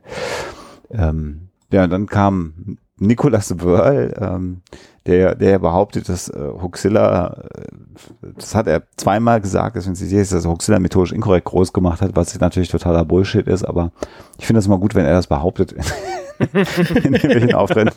Ähm, 0.91 1.49
ja, 1.73 1.87
dann 1.87 2.07
kam 2.07 2.79
Nicolas 3.03 3.61
Wörl, 3.61 4.15
ähm, 4.21 4.63
der, 5.07 5.35
der 5.35 5.59
behauptet, 5.59 6.09
dass 6.09 6.29
äh, 6.29 6.39
Huxilla, 6.63 7.43
äh, 7.55 8.29
das 8.37 8.55
hat 8.55 8.69
er 8.69 8.85
zweimal 8.97 9.41
gesagt, 9.41 9.77
deswegen 9.77 9.97
sie 9.97 10.17
ist, 10.17 10.33
dass 10.33 10.47
Huxilla 10.47 10.79
methodisch 10.79 11.13
inkorrekt 11.13 11.47
groß 11.47 11.73
gemacht 11.73 12.01
hat, 12.01 12.15
was 12.15 12.39
natürlich 12.39 12.69
totaler 12.71 13.05
Bullshit 13.05 13.47
ist, 13.47 13.65
aber 13.65 13.91
ich 14.39 14.47
finde 14.47 14.59
das 14.59 14.67
immer 14.67 14.79
gut, 14.79 14.95
wenn 14.95 15.05
er 15.05 15.15
das 15.15 15.27
behauptet 15.27 15.73
in 16.39 17.15
irgendwelchen 17.15 17.55
Auftritten. 17.55 17.91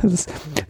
Das 0.00 0.26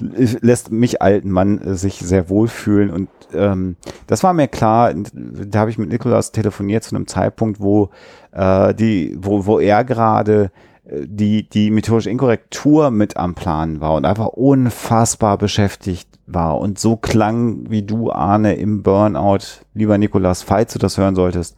lässt 0.08 0.72
mich 0.72 1.02
alten 1.02 1.30
Mann 1.30 1.60
äh, 1.60 1.74
sich 1.74 1.98
sehr 1.98 2.30
wohlfühlen 2.30 2.90
und 2.90 3.08
ähm, 3.34 3.76
das 4.06 4.22
war 4.22 4.32
mir 4.32 4.48
klar, 4.48 4.94
da 4.94 5.60
habe 5.60 5.70
ich 5.70 5.78
mit 5.78 5.90
Nicolas 5.90 6.32
telefoniert 6.32 6.84
zu 6.84 6.96
einem 6.96 7.06
Zeitpunkt, 7.06 7.60
wo 7.60 7.90
äh, 8.32 8.74
die, 8.74 9.16
wo, 9.20 9.44
wo 9.44 9.60
er 9.60 9.84
gerade 9.84 10.50
die, 10.86 11.48
die 11.48 11.70
methodisch 11.70 12.06
Inkorrektur 12.06 12.90
mit 12.90 13.16
am 13.16 13.34
Plan 13.34 13.80
war 13.80 13.94
und 13.94 14.04
einfach 14.04 14.26
unfassbar 14.26 15.38
beschäftigt 15.38 16.08
war 16.26 16.58
und 16.58 16.78
so 16.78 16.96
klang 16.96 17.70
wie 17.70 17.82
du, 17.82 18.10
Arne, 18.10 18.54
im 18.54 18.82
Burnout, 18.82 19.62
lieber 19.72 19.96
Nikolas, 19.96 20.42
falls 20.42 20.72
du 20.72 20.78
das 20.78 20.98
hören 20.98 21.14
solltest. 21.14 21.56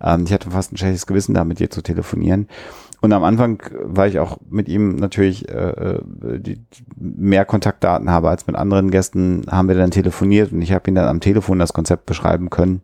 Ähm, 0.00 0.24
ich 0.26 0.32
hatte 0.32 0.50
fast 0.50 0.72
ein 0.72 0.76
schlechtes 0.76 1.06
Gewissen 1.06 1.34
da 1.34 1.44
mit 1.44 1.58
dir 1.58 1.70
zu 1.70 1.82
telefonieren. 1.82 2.48
Und 3.00 3.12
am 3.12 3.22
Anfang, 3.22 3.62
weil 3.80 4.10
ich 4.10 4.18
auch 4.18 4.38
mit 4.48 4.68
ihm 4.68 4.96
natürlich 4.96 5.48
äh, 5.48 5.98
die, 6.20 6.60
mehr 6.96 7.44
Kontaktdaten 7.44 8.10
habe 8.10 8.28
als 8.28 8.46
mit 8.46 8.56
anderen 8.56 8.90
Gästen, 8.90 9.44
haben 9.48 9.68
wir 9.68 9.76
dann 9.76 9.92
telefoniert 9.92 10.52
und 10.52 10.62
ich 10.62 10.72
habe 10.72 10.90
ihm 10.90 10.96
dann 10.96 11.06
am 11.06 11.20
Telefon 11.20 11.60
das 11.60 11.72
Konzept 11.72 12.06
beschreiben 12.06 12.50
können. 12.50 12.82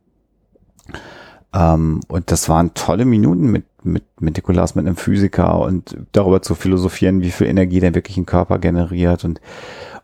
Ähm, 1.55 2.01
und 2.09 2.31
das 2.31 2.48
waren 2.48 2.74
tolle 2.74 3.05
Minuten 3.05 3.51
mit, 3.51 3.64
mit, 3.85 4.05
mit 4.20 4.36
Nikolaus, 4.36 4.74
mit 4.74 4.86
einem 4.86 4.97
Physiker 4.97 5.60
und 5.60 5.97
darüber 6.12 6.43
zu 6.43 6.55
philosophieren, 6.55 7.22
wie 7.22 7.31
viel 7.31 7.47
Energie 7.47 7.81
der 7.81 7.94
wirklich 7.94 8.16
ein 8.16 8.26
Körper 8.26 8.59
generiert 8.59 9.24
und, 9.24 9.40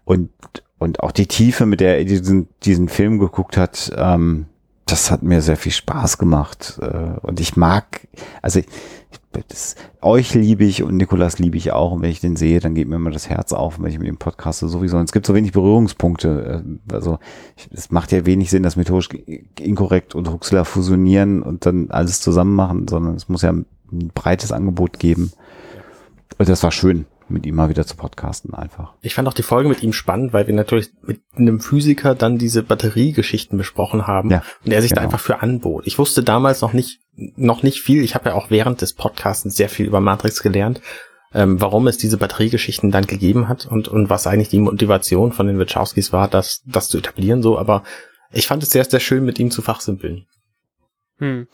und, 0.05 0.31
und 0.79 1.01
auch 1.01 1.13
die 1.13 1.27
Tiefe, 1.27 1.67
mit 1.67 1.81
der 1.81 1.99
er 1.99 2.05
diesen, 2.05 2.49
diesen 2.63 2.89
Film 2.89 3.19
geguckt 3.19 3.57
hat, 3.57 3.93
ähm, 3.97 4.47
das 4.87 5.11
hat 5.11 5.23
mir 5.23 5.43
sehr 5.43 5.57
viel 5.57 5.73
Spaß 5.73 6.19
gemacht. 6.19 6.79
Äh, 6.81 7.19
und 7.23 7.41
ich 7.41 7.57
mag, 7.57 8.07
also 8.43 8.61
ich, 8.61 8.67
das, 9.49 9.77
euch 10.03 10.35
liebe 10.35 10.65
ich 10.65 10.83
und 10.83 10.97
Nikolas 10.97 11.39
liebe 11.39 11.57
ich 11.57 11.73
auch. 11.73 11.93
Und 11.93 12.03
wenn 12.03 12.11
ich 12.11 12.21
den 12.21 12.37
sehe, 12.37 12.61
dann 12.61 12.75
geht 12.75 12.89
mir 12.89 12.97
immer 12.97 13.11
das 13.11 13.29
Herz 13.29 13.53
auf. 13.53 13.81
Wenn 13.81 13.91
ich 13.91 13.99
mit 13.99 14.09
ihm 14.09 14.17
podcaste, 14.17 14.69
sowieso. 14.69 14.97
Und 14.97 15.05
es 15.05 15.13
gibt 15.13 15.27
so 15.27 15.35
wenig 15.35 15.53
Berührungspunkte. 15.53 16.65
äh, 16.89 16.95
Also 16.95 17.19
es 17.73 17.91
macht 17.91 18.13
ja 18.13 18.27
wenig 18.27 18.51
Sinn, 18.51 18.63
dass 18.63 18.77
methodisch 18.77 19.09
inkorrekt 19.59 20.15
und 20.15 20.31
Huxler 20.31 20.65
fusionieren 20.65 21.43
und 21.43 21.65
dann 21.67 21.91
alles 21.91 22.21
zusammen 22.21 22.55
machen, 22.55 22.89
sondern 22.89 23.15
es 23.15 23.29
muss 23.29 23.43
ja 23.43 23.51
ein 23.53 23.67
breites 24.15 24.53
Angebot 24.53 24.99
geben. 24.99 25.33
Und 26.39 26.49
das 26.49 26.63
war 26.63 26.73
schön, 26.73 27.07
mit 27.29 27.47
ihm 27.47 27.55
mal 27.55 27.69
wieder 27.69 27.87
zu 27.87 27.97
podcasten 27.97 28.55
einfach. 28.55 28.95
Ich 29.03 29.15
fand 29.15 29.29
auch 29.29 29.35
die 29.35 29.43
Folge 29.43 29.69
mit 29.69 29.83
ihm 29.83 29.93
spannend, 29.93 30.33
weil 30.33 30.47
wir 30.47 30.55
natürlich 30.55 30.91
mit 31.03 31.21
einem 31.37 31.61
Physiker 31.61 32.15
dann 32.15 32.39
diese 32.39 32.63
Batteriegeschichten 32.63 33.57
besprochen 33.59 34.07
haben 34.07 34.31
Ja, 34.31 34.43
und 34.65 34.73
er 34.73 34.83
sich 34.83 34.91
da 34.91 34.97
genau. 35.03 35.07
einfach 35.13 35.21
für 35.25 35.41
anbot. 35.43 35.87
Ich 35.87 35.99
wusste 35.99 36.23
damals 36.25 36.61
noch 36.61 36.73
nicht 36.73 37.01
noch 37.37 37.63
nicht 37.63 37.81
viel. 37.81 38.03
Ich 38.03 38.15
habe 38.15 38.31
ja 38.31 38.35
auch 38.35 38.51
während 38.51 38.81
des 38.81 38.95
Podcasts 38.95 39.43
sehr 39.55 39.69
viel 39.69 39.87
über 39.87 40.01
Matrix 40.01 40.43
gelernt, 40.43 40.81
ähm, 41.33 41.61
warum 41.61 41.87
es 41.87 41.99
diese 41.99 42.17
Batteriegeschichten 42.17 42.91
dann 42.91 43.07
gegeben 43.07 43.49
hat 43.49 43.67
und 43.67 43.89
und 43.89 44.11
was 44.11 44.27
eigentlich 44.27 44.49
die 44.49 44.59
Motivation 44.59 45.33
von 45.33 45.47
den 45.47 45.59
Wachowskis 45.59 46.13
war, 46.13 46.29
das 46.29 46.63
das 46.67 46.89
zu 46.89 46.99
etablieren 46.99 47.43
so. 47.43 47.59
Aber 47.59 47.85
ich 48.33 48.47
fand 48.47 48.63
es 48.63 48.71
sehr 48.71 48.85
sehr 48.85 49.01
schön, 49.01 49.25
mit 49.25 49.39
ihm 49.39 49.51
zu 49.51 49.63
fachsimpeln. 49.63 50.27
Hm. 51.19 51.47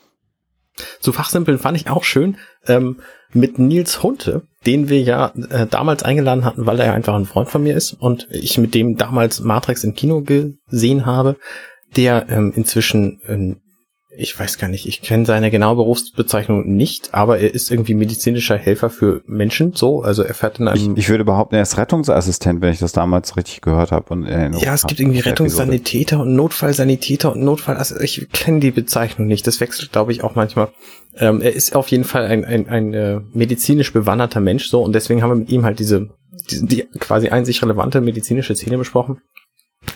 Zu 1.00 1.12
fachsimpeln 1.12 1.58
fand 1.58 1.76
ich 1.76 1.88
auch 1.88 2.04
schön 2.04 2.36
ähm, 2.66 3.00
mit 3.32 3.58
Nils 3.58 4.02
Hunte, 4.02 4.42
den 4.66 4.88
wir 4.88 5.00
ja 5.00 5.32
äh, 5.50 5.66
damals 5.66 6.02
eingeladen 6.02 6.44
hatten, 6.44 6.66
weil 6.66 6.80
er 6.80 6.92
einfach 6.92 7.14
ein 7.14 7.26
Freund 7.26 7.48
von 7.48 7.62
mir 7.62 7.74
ist 7.74 7.92
und 7.92 8.28
ich 8.30 8.58
mit 8.58 8.74
dem 8.74 8.96
damals 8.96 9.40
Matrix 9.40 9.84
im 9.84 9.94
Kino 9.94 10.22
gesehen 10.22 11.06
habe, 11.06 11.36
der 11.96 12.26
ähm, 12.28 12.52
inzwischen, 12.54 13.20
ähm, 13.26 13.60
ich 14.18 14.38
weiß 14.38 14.58
gar 14.58 14.68
nicht, 14.68 14.86
ich 14.86 15.02
kenne 15.02 15.26
seine 15.26 15.50
genaue 15.50 15.76
Berufsbezeichnung 15.76 16.74
nicht, 16.74 17.14
aber 17.14 17.38
er 17.38 17.54
ist 17.54 17.70
irgendwie 17.70 17.94
medizinischer 17.94 18.56
Helfer 18.56 18.90
für 18.90 19.22
Menschen, 19.26 19.72
so, 19.74 20.02
also 20.02 20.22
er 20.22 20.34
fährt 20.34 20.58
in 20.58 20.66
Ich, 20.68 20.84
einem 20.84 20.96
ich 20.96 21.08
würde 21.08 21.24
behaupten, 21.24 21.54
er 21.54 21.62
ist 21.62 21.76
Rettungsassistent, 21.76 22.60
wenn 22.60 22.72
ich 22.72 22.78
das 22.78 22.92
damals 22.92 23.36
richtig 23.36 23.60
gehört 23.60 23.92
habe. 23.92 24.12
Und 24.12 24.24
in 24.24 24.28
Erinnerung 24.28 24.64
Ja, 24.64 24.74
es 24.74 24.86
gibt 24.86 25.00
irgendwie. 25.00 25.20
Rettungssanitäter 25.20 26.20
und 26.20 26.34
Notfallsanitäter 26.34 27.32
und 27.32 27.42
Notfall. 27.42 27.76
Also 27.76 27.98
ich 28.00 28.28
kenne 28.32 28.60
die 28.60 28.70
Bezeichnung 28.70 29.26
nicht. 29.26 29.46
Das 29.46 29.60
wechselt, 29.60 29.92
glaube 29.92 30.12
ich, 30.12 30.24
auch 30.24 30.34
manchmal. 30.34 30.68
Ähm, 31.16 31.40
er 31.40 31.54
ist 31.54 31.74
auf 31.74 31.88
jeden 31.88 32.04
Fall 32.04 32.26
ein, 32.26 32.44
ein, 32.44 32.68
ein 32.68 32.94
äh, 32.94 33.20
medizinisch 33.32 33.92
bewanderter 33.92 34.40
Mensch 34.40 34.68
so 34.68 34.82
und 34.82 34.94
deswegen 34.94 35.22
haben 35.22 35.30
wir 35.30 35.36
mit 35.36 35.50
ihm 35.50 35.64
halt 35.64 35.78
diese, 35.78 36.10
diese 36.50 36.66
die 36.66 36.84
quasi 36.98 37.28
einzig 37.28 37.62
relevante 37.62 38.00
medizinische 38.00 38.54
Szene 38.54 38.78
besprochen. 38.78 39.20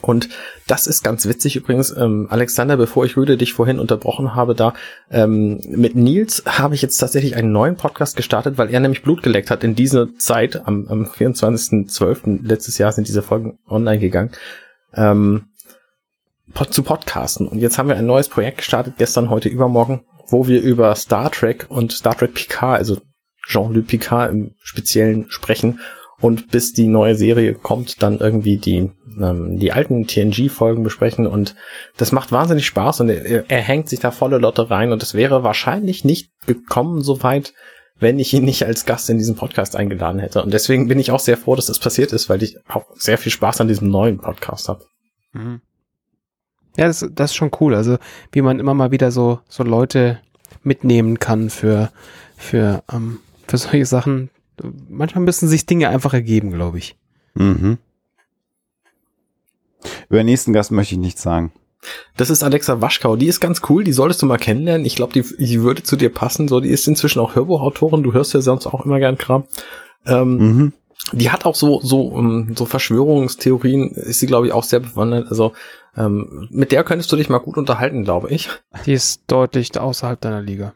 Und 0.03 0.29
das 0.67 0.87
ist 0.87 1.03
ganz 1.03 1.27
witzig 1.27 1.57
übrigens, 1.57 1.95
ähm, 1.97 2.27
Alexander, 2.31 2.77
bevor 2.77 3.05
ich 3.05 3.17
Rüde 3.17 3.37
dich 3.37 3.53
vorhin 3.53 3.79
unterbrochen 3.79 4.35
habe, 4.35 4.55
da 4.55 4.75
ähm, 5.11 5.61
mit 5.69 5.97
Nils 5.97 6.45
habe 6.47 6.75
ich 6.75 6.83
jetzt 6.83 6.99
tatsächlich 6.99 7.37
einen 7.37 7.53
neuen 7.53 7.77
Podcast 7.77 8.17
gestartet, 8.17 8.59
weil 8.59 8.71
er 8.71 8.81
nämlich 8.81 9.03
Blut 9.03 9.23
geleckt 9.23 9.51
hat 9.51 9.65
in 9.65 9.75
dieser 9.75 10.15
Zeit, 10.17 10.67
am, 10.67 10.87
am 10.89 11.05
24.12. 11.05 12.41
letztes 12.43 12.79
Jahr 12.79 12.93
sind 12.93 13.09
diese 13.09 13.23
Folgen 13.23 13.59
online 13.69 13.99
gegangen, 13.99 14.31
ähm, 14.95 15.47
zu 16.71 16.83
podcasten. 16.83 17.47
Und 17.47 17.59
jetzt 17.59 17.79
haben 17.79 17.89
wir 17.89 17.97
ein 17.97 18.07
neues 18.07 18.29
Projekt 18.29 18.59
gestartet, 18.59 18.95
gestern, 18.99 19.31
heute, 19.31 19.49
übermorgen, 19.49 20.05
wo 20.29 20.47
wir 20.47 20.63
über 20.63 20.95
Star 20.95 21.31
Trek 21.31 21.67
und 21.69 21.93
Star 21.93 22.17
Trek 22.17 22.35
Picard, 22.35 22.79
also 22.79 22.99
Jean-Luc 23.47 23.87
Picard 23.87 24.31
im 24.31 24.55
Speziellen 24.63 25.27
sprechen 25.31 25.81
und 26.21 26.51
bis 26.51 26.73
die 26.73 26.87
neue 26.87 27.15
Serie 27.15 27.55
kommt, 27.55 28.03
dann 28.03 28.19
irgendwie 28.19 28.59
die, 28.59 28.91
ähm, 29.21 29.59
die 29.59 29.73
alten 29.73 30.07
TNG-Folgen 30.07 30.83
besprechen 30.83 31.27
und 31.27 31.55
das 31.97 32.13
macht 32.13 32.33
wahnsinnig 32.33 32.67
Spaß 32.67 33.01
und 33.01 33.09
er, 33.09 33.51
er 33.51 33.61
hängt 33.61 33.89
sich 33.89 34.01
da 34.01 34.11
volle 34.11 34.39
Lotte 34.39 34.71
rein 34.71 34.93
und 34.93 35.03
es 35.03 35.15
wäre 35.15 35.43
wahrscheinlich 35.43 36.05
nicht 36.05 36.31
gekommen 36.47 37.03
so 37.03 37.23
weit, 37.23 37.55
wenn 37.99 38.19
ich 38.19 38.33
ihn 38.33 38.45
nicht 38.45 38.65
als 38.65 38.87
Gast 38.87 39.11
in 39.11 39.19
diesen 39.19 39.37
Podcast 39.37 39.77
eingeladen 39.77 40.21
hätte. 40.21 40.43
Und 40.43 40.55
deswegen 40.55 40.89
bin 40.89 40.99
ich 40.99 41.11
auch 41.11 41.21
sehr 41.21 41.37
froh, 41.37 41.55
dass 41.55 41.67
das 41.67 41.79
passiert 41.79 42.13
ist, 42.13 42.31
weil 42.31 42.43
ich 42.43 42.57
auch 42.69 42.87
sehr 42.95 43.19
viel 43.19 43.31
Spaß 43.31 43.61
an 43.61 43.69
diesem 43.69 43.91
neuen 43.91 44.19
Podcast 44.19 44.69
habe. 44.69 44.87
Mhm. 45.33 45.61
Ja, 46.77 46.87
das, 46.87 47.07
das 47.13 47.31
ist 47.31 47.37
schon 47.37 47.51
cool. 47.61 47.75
Also 47.75 47.99
wie 48.33 48.43
man 48.43 48.59
immer 48.59 48.75
mal 48.75 48.91
wieder 48.91 49.11
so, 49.11 49.41
so 49.49 49.63
Leute 49.63 50.21
mitnehmen 50.63 51.19
kann 51.19 51.51
für, 51.51 51.91
für, 52.37 52.83
ähm, 52.91 53.21
für 53.47 53.59
solche 53.59 53.87
Sachen, 53.87 54.31
manchmal 54.89 55.25
müssen 55.25 55.49
sich 55.49 55.67
Dinge 55.67 55.89
einfach 55.89 56.15
ergeben, 56.15 56.51
glaube 56.51 56.79
ich. 56.79 56.97
Mhm. 57.35 57.79
Über 60.09 60.19
den 60.19 60.27
nächsten 60.27 60.53
Gast 60.53 60.73
möchte 60.73 60.95
ich 60.95 61.01
nichts 61.01 61.23
sagen. 61.23 61.53
Das 62.17 62.29
ist 62.29 62.43
Alexa 62.43 62.81
Waschkau. 62.81 63.17
Die 63.17 63.27
ist 63.27 63.41
ganz 63.41 63.63
cool. 63.69 63.85
Die 63.85 63.93
solltest 63.93 64.21
du 64.21 64.27
mal 64.27 64.37
kennenlernen. 64.37 64.85
Ich 64.85 64.97
glaube, 64.97 65.13
die, 65.13 65.23
die 65.23 65.63
würde 65.63 65.83
zu 65.83 65.97
dir 65.97 66.11
passen. 66.11 66.49
So, 66.49 66.61
die 66.61 66.69
ist 66.69 66.87
inzwischen 66.87 67.21
auch 67.21 67.35
Hörbuchautorin. 67.35 68.03
Du 68.03 68.13
hörst 68.13 68.35
ja 68.35 68.41
sonst 68.43 68.67
auch 68.67 68.85
immer 68.85 68.99
gern 68.99 69.17
Kram. 69.17 69.45
Ähm, 70.07 70.37
mhm. 70.37 70.73
Die 71.13 71.31
hat 71.31 71.47
auch 71.47 71.55
so 71.55 71.81
so 71.81 72.03
um, 72.03 72.49
ähm, 72.49 72.57
so 72.57 72.67
Verschwörungstheorien. 72.67 73.93
Ist 73.93 74.21
sie 74.21 74.27
glaube 74.27 74.47
ich 74.47 74.53
auch 74.53 74.65
sehr 74.65 74.81
bewandert. 74.81 75.29
Also 75.31 75.53
ähm, 75.97 76.49
mit 76.51 76.73
der 76.73 76.85
könntest 76.85 77.11
du 77.11 77.17
dich 77.17 77.31
mal 77.31 77.39
gut 77.39 77.57
unterhalten, 77.57 78.05
glaube 78.05 78.29
ich. 78.29 78.51
Die 78.85 78.93
ist 78.93 79.23
deutlich 79.27 79.79
außerhalb 79.79 80.21
deiner 80.21 80.43
Liga. 80.43 80.75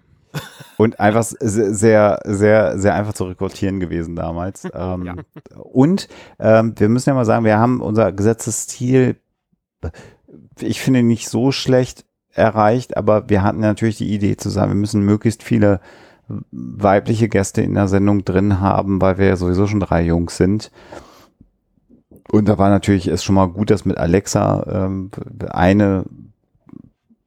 Und 0.76 0.98
einfach 0.98 1.22
sehr, 1.22 2.20
sehr, 2.24 2.78
sehr 2.78 2.94
einfach 2.94 3.14
zu 3.14 3.24
rekrutieren 3.24 3.80
gewesen 3.80 4.16
damals. 4.16 4.68
Ähm, 4.74 5.06
ja. 5.06 5.14
Und 5.56 6.08
ähm, 6.40 6.74
wir 6.76 6.88
müssen 6.88 7.10
ja 7.10 7.14
mal 7.14 7.24
sagen, 7.24 7.44
wir 7.44 7.58
haben 7.58 7.80
unser 7.80 8.10
Gesetzesziel, 8.10 9.16
ich 10.58 10.80
finde 10.80 11.02
nicht 11.02 11.28
so 11.28 11.52
schlecht 11.52 12.04
erreicht, 12.32 12.96
aber 12.96 13.28
wir 13.28 13.42
hatten 13.42 13.60
natürlich 13.60 13.98
die 13.98 14.12
Idee 14.12 14.36
zu 14.36 14.50
sagen, 14.50 14.72
wir 14.72 14.76
müssen 14.76 15.02
möglichst 15.02 15.44
viele 15.44 15.80
weibliche 16.50 17.28
Gäste 17.28 17.62
in 17.62 17.74
der 17.74 17.86
Sendung 17.86 18.24
drin 18.24 18.60
haben, 18.60 19.00
weil 19.00 19.18
wir 19.18 19.26
ja 19.26 19.36
sowieso 19.36 19.66
schon 19.66 19.80
drei 19.80 20.02
Jungs 20.02 20.36
sind. 20.36 20.70
Und 22.30 22.48
da 22.48 22.58
war 22.58 22.70
natürlich 22.70 23.06
es 23.06 23.22
schon 23.22 23.34
mal 23.34 23.46
gut, 23.46 23.70
dass 23.70 23.84
mit 23.84 23.98
Alexa 23.98 24.86
ähm, 24.86 25.10
eine 25.50 26.04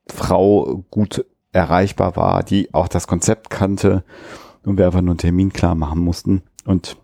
Frau 0.09 0.83
gut 0.89 1.25
erreichbar 1.51 2.15
war, 2.15 2.43
die 2.43 2.73
auch 2.73 2.87
das 2.87 3.07
Konzept 3.07 3.49
kannte 3.49 4.03
und 4.63 4.77
wir 4.77 4.85
einfach 4.85 5.01
nur 5.01 5.11
einen 5.11 5.19
Termin 5.19 5.53
klar 5.53 5.75
machen 5.75 5.99
mussten. 5.99 6.43
Und 6.65 6.97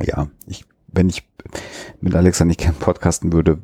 ja, 0.00 0.28
ich, 0.46 0.64
wenn 0.88 1.08
ich 1.08 1.26
mit 2.00 2.14
Alexa 2.14 2.44
nicht 2.44 2.60
gern 2.60 2.74
podcasten 2.74 3.32
würde, 3.32 3.58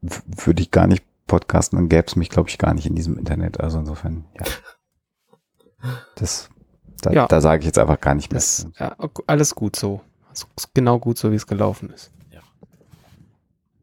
würde 0.00 0.62
ich 0.62 0.70
gar 0.70 0.86
nicht 0.86 1.04
podcasten, 1.26 1.78
dann 1.78 1.88
gäbe 1.88 2.06
es 2.06 2.16
mich, 2.16 2.30
glaube 2.30 2.48
ich, 2.48 2.58
gar 2.58 2.74
nicht 2.74 2.86
in 2.86 2.94
diesem 2.94 3.18
Internet. 3.18 3.60
Also 3.60 3.78
insofern, 3.78 4.24
ja. 4.38 4.44
Das, 6.14 6.48
da, 7.02 7.10
ja. 7.10 7.26
da 7.26 7.40
sage 7.40 7.60
ich 7.60 7.66
jetzt 7.66 7.78
einfach 7.78 8.00
gar 8.00 8.14
nicht 8.14 8.30
mehr. 8.32 8.38
Das, 8.38 8.66
ja, 8.78 8.96
alles 9.26 9.54
gut 9.54 9.76
so. 9.76 10.00
Genau 10.74 10.98
gut 10.98 11.18
so, 11.18 11.30
wie 11.30 11.36
es 11.36 11.46
gelaufen 11.46 11.90
ist. 11.90 12.10
Ja. 12.30 12.40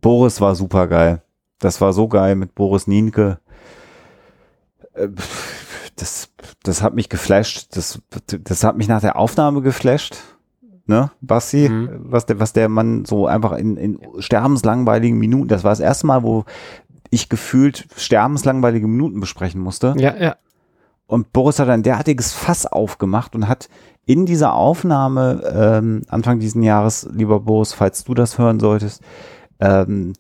Boris 0.02 0.40
war 0.42 0.56
super 0.56 0.88
geil. 0.88 1.22
Das 1.60 1.82
war 1.82 1.94
so 1.94 2.08
geil 2.08 2.36
mit 2.36 2.56
Boris 2.56 2.88
Nienke. 2.88 3.40
Äh, 4.94 5.10
das, 5.96 6.30
das 6.64 6.82
hat 6.82 6.96
mich 6.96 7.10
geflasht. 7.10 7.76
Das, 7.76 8.02
das 8.28 8.64
hat 8.64 8.78
mich 8.78 8.88
nach 8.88 9.02
der 9.02 9.18
Aufnahme 9.18 9.62
geflasht. 9.62 10.18
Ne, 10.86 11.12
Basti, 11.22 11.70
mhm. 11.70 11.90
was 12.00 12.26
der, 12.26 12.42
was 12.42 12.52
der 12.52 12.68
Mann 12.68 13.06
so 13.06 13.26
einfach 13.26 13.54
in, 13.54 13.78
in 13.78 14.00
sterbenslangweiligen 14.20 15.18
Minuten, 15.18 15.48
das 15.48 15.64
war 15.64 15.72
das 15.72 15.80
erste 15.80 16.08
Mal, 16.08 16.24
wo 16.24 16.44
ich 17.10 17.30
gefühlt 17.30 17.88
sterbenslangweilige 17.96 18.88
Minuten 18.88 19.22
besprechen 19.22 19.62
musste. 19.62 19.94
Ja, 19.98 20.14
ja. 20.18 20.36
Und 21.06 21.32
Boris 21.32 21.60
hat 21.60 21.70
ein 21.70 21.84
derartiges 21.84 22.34
Fass 22.34 22.66
aufgemacht 22.66 23.34
und 23.34 23.48
hat 23.48 23.70
in 24.06 24.26
dieser 24.26 24.54
Aufnahme 24.54 25.44
ähm, 25.56 26.02
Anfang 26.10 26.40
diesen 26.40 26.64
Jahres, 26.64 27.08
lieber 27.14 27.40
Boris, 27.40 27.72
falls 27.72 28.04
du 28.04 28.14
das 28.14 28.38
hören 28.38 28.60
solltest, 28.60 29.02
ähm, 29.60 30.14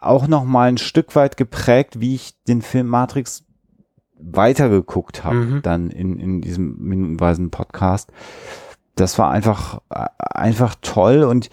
auch 0.00 0.26
noch 0.28 0.44
mal 0.44 0.68
ein 0.68 0.78
Stück 0.78 1.16
weit 1.16 1.36
geprägt, 1.36 2.00
wie 2.00 2.14
ich 2.14 2.34
den 2.44 2.62
Film 2.62 2.88
Matrix 2.88 3.44
weitergeguckt 4.20 5.24
habe, 5.24 5.36
mhm. 5.36 5.62
dann 5.62 5.90
in, 5.90 6.18
in 6.18 6.40
diesem 6.40 6.76
minutenweisen 6.78 7.50
Podcast. 7.50 8.10
Das 8.94 9.18
war 9.18 9.30
einfach, 9.30 9.80
einfach 10.18 10.74
toll 10.82 11.22
und 11.22 11.50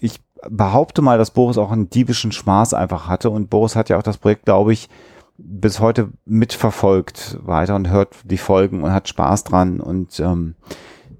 ich 0.00 0.20
behaupte 0.48 1.02
mal, 1.02 1.18
dass 1.18 1.30
Boris 1.30 1.58
auch 1.58 1.70
einen 1.70 1.90
diebischen 1.90 2.32
Spaß 2.32 2.74
einfach 2.74 3.06
hatte 3.08 3.30
und 3.30 3.50
Boris 3.50 3.76
hat 3.76 3.88
ja 3.88 3.98
auch 3.98 4.02
das 4.02 4.18
Projekt, 4.18 4.44
glaube 4.44 4.72
ich, 4.72 4.88
bis 5.36 5.80
heute 5.80 6.10
mitverfolgt 6.24 7.38
weiter 7.42 7.74
und 7.76 7.88
hört 7.88 8.14
die 8.24 8.38
Folgen 8.38 8.82
und 8.82 8.92
hat 8.92 9.08
Spaß 9.08 9.44
dran 9.44 9.80
und 9.80 10.20
ähm, 10.20 10.54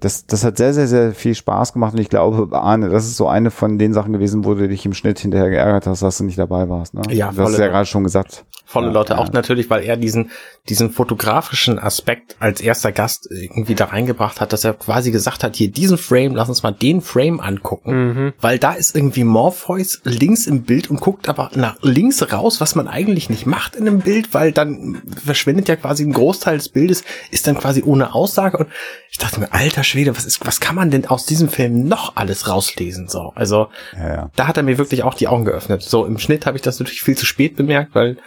das, 0.01 0.25
das 0.25 0.43
hat 0.43 0.57
sehr, 0.57 0.73
sehr, 0.73 0.87
sehr 0.87 1.13
viel 1.13 1.35
Spaß 1.35 1.73
gemacht 1.73 1.93
und 1.93 1.99
ich 1.99 2.09
glaube, 2.09 2.55
Arne, 2.57 2.89
das 2.89 3.05
ist 3.05 3.17
so 3.17 3.27
eine 3.27 3.51
von 3.51 3.77
den 3.77 3.93
Sachen 3.93 4.13
gewesen, 4.13 4.43
wo 4.43 4.55
du 4.55 4.67
dich 4.67 4.85
im 4.85 4.93
Schnitt 4.93 5.19
hinterher 5.19 5.49
geärgert 5.49 5.87
hast, 5.87 6.01
dass 6.01 6.17
du 6.17 6.23
nicht 6.23 6.39
dabei 6.39 6.67
warst. 6.67 6.93
Ne? 6.93 7.01
Ja, 7.11 7.31
du 7.31 7.43
hast 7.43 7.57
ja 7.57 7.67
gerade 7.67 7.85
schon 7.85 8.03
gesagt 8.03 8.43
volle 8.71 8.87
ja, 8.87 8.93
Lotte. 8.93 9.13
Ja. 9.13 9.19
Auch 9.19 9.31
natürlich, 9.31 9.69
weil 9.69 9.83
er 9.83 9.97
diesen, 9.97 10.31
diesen 10.69 10.89
fotografischen 10.89 11.77
Aspekt 11.77 12.35
als 12.39 12.61
erster 12.61 12.91
Gast 12.91 13.27
irgendwie 13.29 13.75
da 13.75 13.85
reingebracht 13.85 14.41
hat, 14.41 14.53
dass 14.53 14.63
er 14.63 14.73
quasi 14.73 15.11
gesagt 15.11 15.43
hat, 15.43 15.55
hier 15.55 15.69
diesen 15.69 15.97
Frame, 15.97 16.35
lass 16.35 16.49
uns 16.49 16.63
mal 16.63 16.71
den 16.71 17.01
Frame 17.01 17.39
angucken. 17.39 17.91
Mhm. 17.91 18.33
Weil 18.39 18.57
da 18.57 18.73
ist 18.73 18.95
irgendwie 18.95 19.23
Morpheus 19.23 20.01
links 20.03 20.47
im 20.47 20.63
Bild 20.63 20.89
und 20.89 21.01
guckt 21.01 21.29
aber 21.29 21.51
nach 21.55 21.77
links 21.81 22.31
raus, 22.31 22.61
was 22.61 22.75
man 22.75 22.87
eigentlich 22.87 23.29
nicht 23.29 23.45
macht 23.45 23.75
in 23.75 23.87
einem 23.87 23.99
Bild, 23.99 24.33
weil 24.33 24.51
dann 24.51 25.01
verschwindet 25.23 25.67
ja 25.67 25.75
quasi 25.75 26.03
ein 26.03 26.13
Großteil 26.13 26.57
des 26.57 26.69
Bildes, 26.69 27.03
ist 27.29 27.47
dann 27.47 27.57
quasi 27.57 27.83
ohne 27.85 28.15
Aussage. 28.15 28.57
Und 28.57 28.67
ich 29.11 29.17
dachte 29.17 29.41
mir, 29.41 29.51
alter 29.51 29.83
Schwede, 29.91 30.15
was 30.15 30.25
ist, 30.25 30.45
was 30.45 30.59
kann 30.59 30.75
man 30.75 30.89
denn 30.89 31.05
aus 31.05 31.25
diesem 31.25 31.49
Film 31.49 31.87
noch 31.87 32.15
alles 32.15 32.47
rauslesen? 32.47 33.07
So, 33.09 33.33
also 33.35 33.67
ja, 33.95 34.29
da 34.35 34.47
hat 34.47 34.57
er 34.57 34.63
mir 34.63 34.77
wirklich 34.77 35.03
auch 35.03 35.13
die 35.13 35.27
Augen 35.27 35.45
geöffnet. 35.45 35.83
So 35.83 36.05
im 36.05 36.17
Schnitt 36.17 36.45
habe 36.45 36.57
ich 36.57 36.63
das 36.63 36.79
natürlich 36.79 37.01
viel 37.01 37.17
zu 37.17 37.25
spät 37.25 37.55
bemerkt, 37.55 37.93
weil 37.93 38.17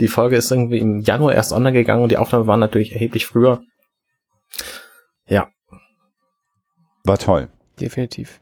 die 0.00 0.08
Folge 0.08 0.36
ist 0.36 0.50
irgendwie 0.50 0.78
im 0.78 1.00
Januar 1.00 1.34
erst 1.34 1.52
online 1.52 1.74
gegangen 1.74 2.02
und 2.02 2.08
die 2.08 2.16
Aufnahme 2.16 2.46
war 2.46 2.56
natürlich 2.56 2.92
erheblich 2.92 3.26
früher. 3.26 3.62
Ja. 5.26 5.48
War 7.04 7.18
toll. 7.18 7.48
Definitiv. 7.78 8.40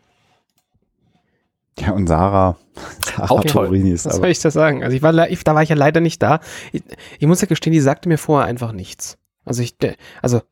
Ja, 1.79 1.93
und 1.93 2.07
Sarah. 2.07 2.57
Sarah 3.05 3.31
auch 3.31 3.45
toll. 3.45 3.75
Ist 3.77 4.07
Was 4.07 4.17
soll 4.17 4.29
ich 4.29 4.39
da 4.39 4.51
sagen? 4.51 4.85
Also 4.85 4.97
ich 4.97 5.03
war, 5.03 5.29
ich, 5.29 5.43
da 5.45 5.55
war 5.55 5.63
ich 5.63 5.71
ja 5.71 5.77
leider 5.77 6.01
nicht 6.01 6.23
da. 6.23 6.41
Ich, 6.73 6.83
ich 7.19 7.27
muss 7.27 7.41
ja 7.41 7.49
gestehen, 7.49 7.73
die 7.73 7.81
sagte 7.81 8.09
mir 8.09 8.19
vorher 8.19 8.49
einfach 8.49 8.73
nichts. 8.73 9.19
Also 9.45 9.63
ich, 9.63 9.77
also 10.23 10.43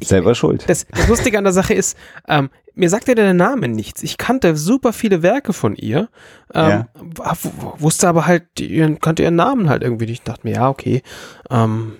ich, 0.00 0.08
selber 0.08 0.34
schuld. 0.34 0.64
Das, 0.68 0.86
das 0.90 1.08
Lustige 1.08 1.38
an 1.38 1.44
der 1.44 1.52
Sache 1.52 1.74
ist, 1.74 1.96
ähm, 2.28 2.50
mir 2.74 2.90
sagte 2.90 3.14
der 3.14 3.32
Name 3.34 3.68
nichts. 3.68 4.02
Ich 4.02 4.18
kannte 4.18 4.56
super 4.56 4.92
viele 4.92 5.22
Werke 5.22 5.52
von 5.52 5.74
ihr, 5.76 6.08
ähm, 6.54 6.84
ja. 6.94 7.36
wusste 7.78 8.06
aber 8.06 8.26
halt, 8.26 8.60
ihren, 8.60 9.00
kannte 9.00 9.22
ihren 9.22 9.36
Namen 9.36 9.68
halt 9.70 9.82
irgendwie 9.82 10.06
nicht. 10.06 10.20
Ich 10.20 10.24
dachte 10.24 10.46
mir, 10.46 10.54
ja, 10.54 10.68
okay. 10.68 11.02
Ähm, 11.50 11.96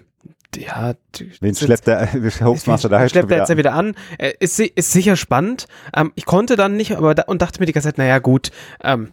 ja, 0.54 0.94
Wen 1.40 1.54
schleppt 1.54 1.86
der 1.86 2.12
Hostmaster 2.40 2.88
da 2.88 3.08
schleppt 3.08 3.30
er 3.30 3.38
jetzt 3.38 3.48
ja 3.48 3.56
wieder 3.56 3.72
an? 3.72 3.94
Äh, 4.18 4.32
ist, 4.40 4.60
ist 4.60 4.92
sicher 4.92 5.16
spannend. 5.16 5.66
Ähm, 5.94 6.12
ich 6.14 6.24
konnte 6.24 6.56
dann 6.56 6.76
nicht, 6.76 6.96
aber 6.96 7.14
da, 7.14 7.24
und 7.24 7.42
dachte 7.42 7.60
mir 7.60 7.66
die 7.66 7.72
ganze 7.72 7.88
Zeit, 7.88 7.98
naja, 7.98 8.18
gut, 8.18 8.50
ähm, 8.82 9.12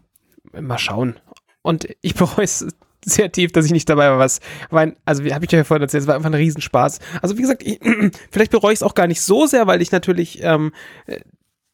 mal 0.52 0.78
schauen. 0.78 1.20
Und 1.62 1.88
ich 2.02 2.16
bereue 2.16 2.46
es 2.46 2.68
sehr 3.06 3.32
tief, 3.32 3.52
dass 3.52 3.66
ich 3.66 3.72
nicht 3.72 3.90
dabei 3.90 4.10
war. 4.10 4.20
Was, 4.20 4.40
weil, 4.70 4.96
also 5.06 5.24
wie 5.24 5.34
habe 5.34 5.46
ich 5.46 5.52
ja 5.52 5.64
vorhin 5.64 5.84
erzählt, 5.84 6.04
es 6.04 6.08
war 6.08 6.16
einfach 6.16 6.30
ein 6.30 6.36
Riesenspaß. 6.36 7.00
Also 7.22 7.38
wie 7.38 7.42
gesagt, 7.42 7.64
ich, 7.64 7.80
vielleicht 8.32 8.52
bereue 8.52 8.74
ich 8.74 8.80
es 8.80 8.84
auch 8.84 8.96
gar 8.96 9.08
nicht 9.08 9.22
so 9.22 9.46
sehr, 9.46 9.68
weil 9.68 9.82
ich 9.82 9.92
natürlich 9.92 10.42
ähm, 10.44 10.72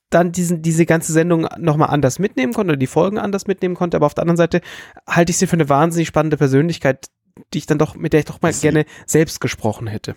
dann 0.09 0.31
diesen, 0.31 0.61
diese 0.61 0.85
ganze 0.85 1.13
Sendung 1.13 1.47
nochmal 1.57 1.89
anders 1.89 2.19
mitnehmen 2.19 2.53
konnte 2.53 2.71
oder 2.71 2.79
die 2.79 2.87
Folgen 2.87 3.17
anders 3.17 3.47
mitnehmen 3.47 3.75
konnte. 3.75 3.97
Aber 3.97 4.05
auf 4.05 4.15
der 4.15 4.23
anderen 4.23 4.37
Seite 4.37 4.61
halte 5.07 5.31
ich 5.31 5.37
sie 5.37 5.47
für 5.47 5.53
eine 5.53 5.69
wahnsinnig 5.69 6.07
spannende 6.07 6.37
Persönlichkeit, 6.37 7.07
die 7.53 7.59
ich 7.59 7.65
dann 7.65 7.77
doch, 7.77 7.95
mit 7.95 8.13
der 8.13 8.21
ich 8.21 8.25
doch 8.25 8.41
mal 8.41 8.53
gerne 8.53 8.85
selbst 9.05 9.39
gesprochen 9.39 9.87
hätte. 9.87 10.15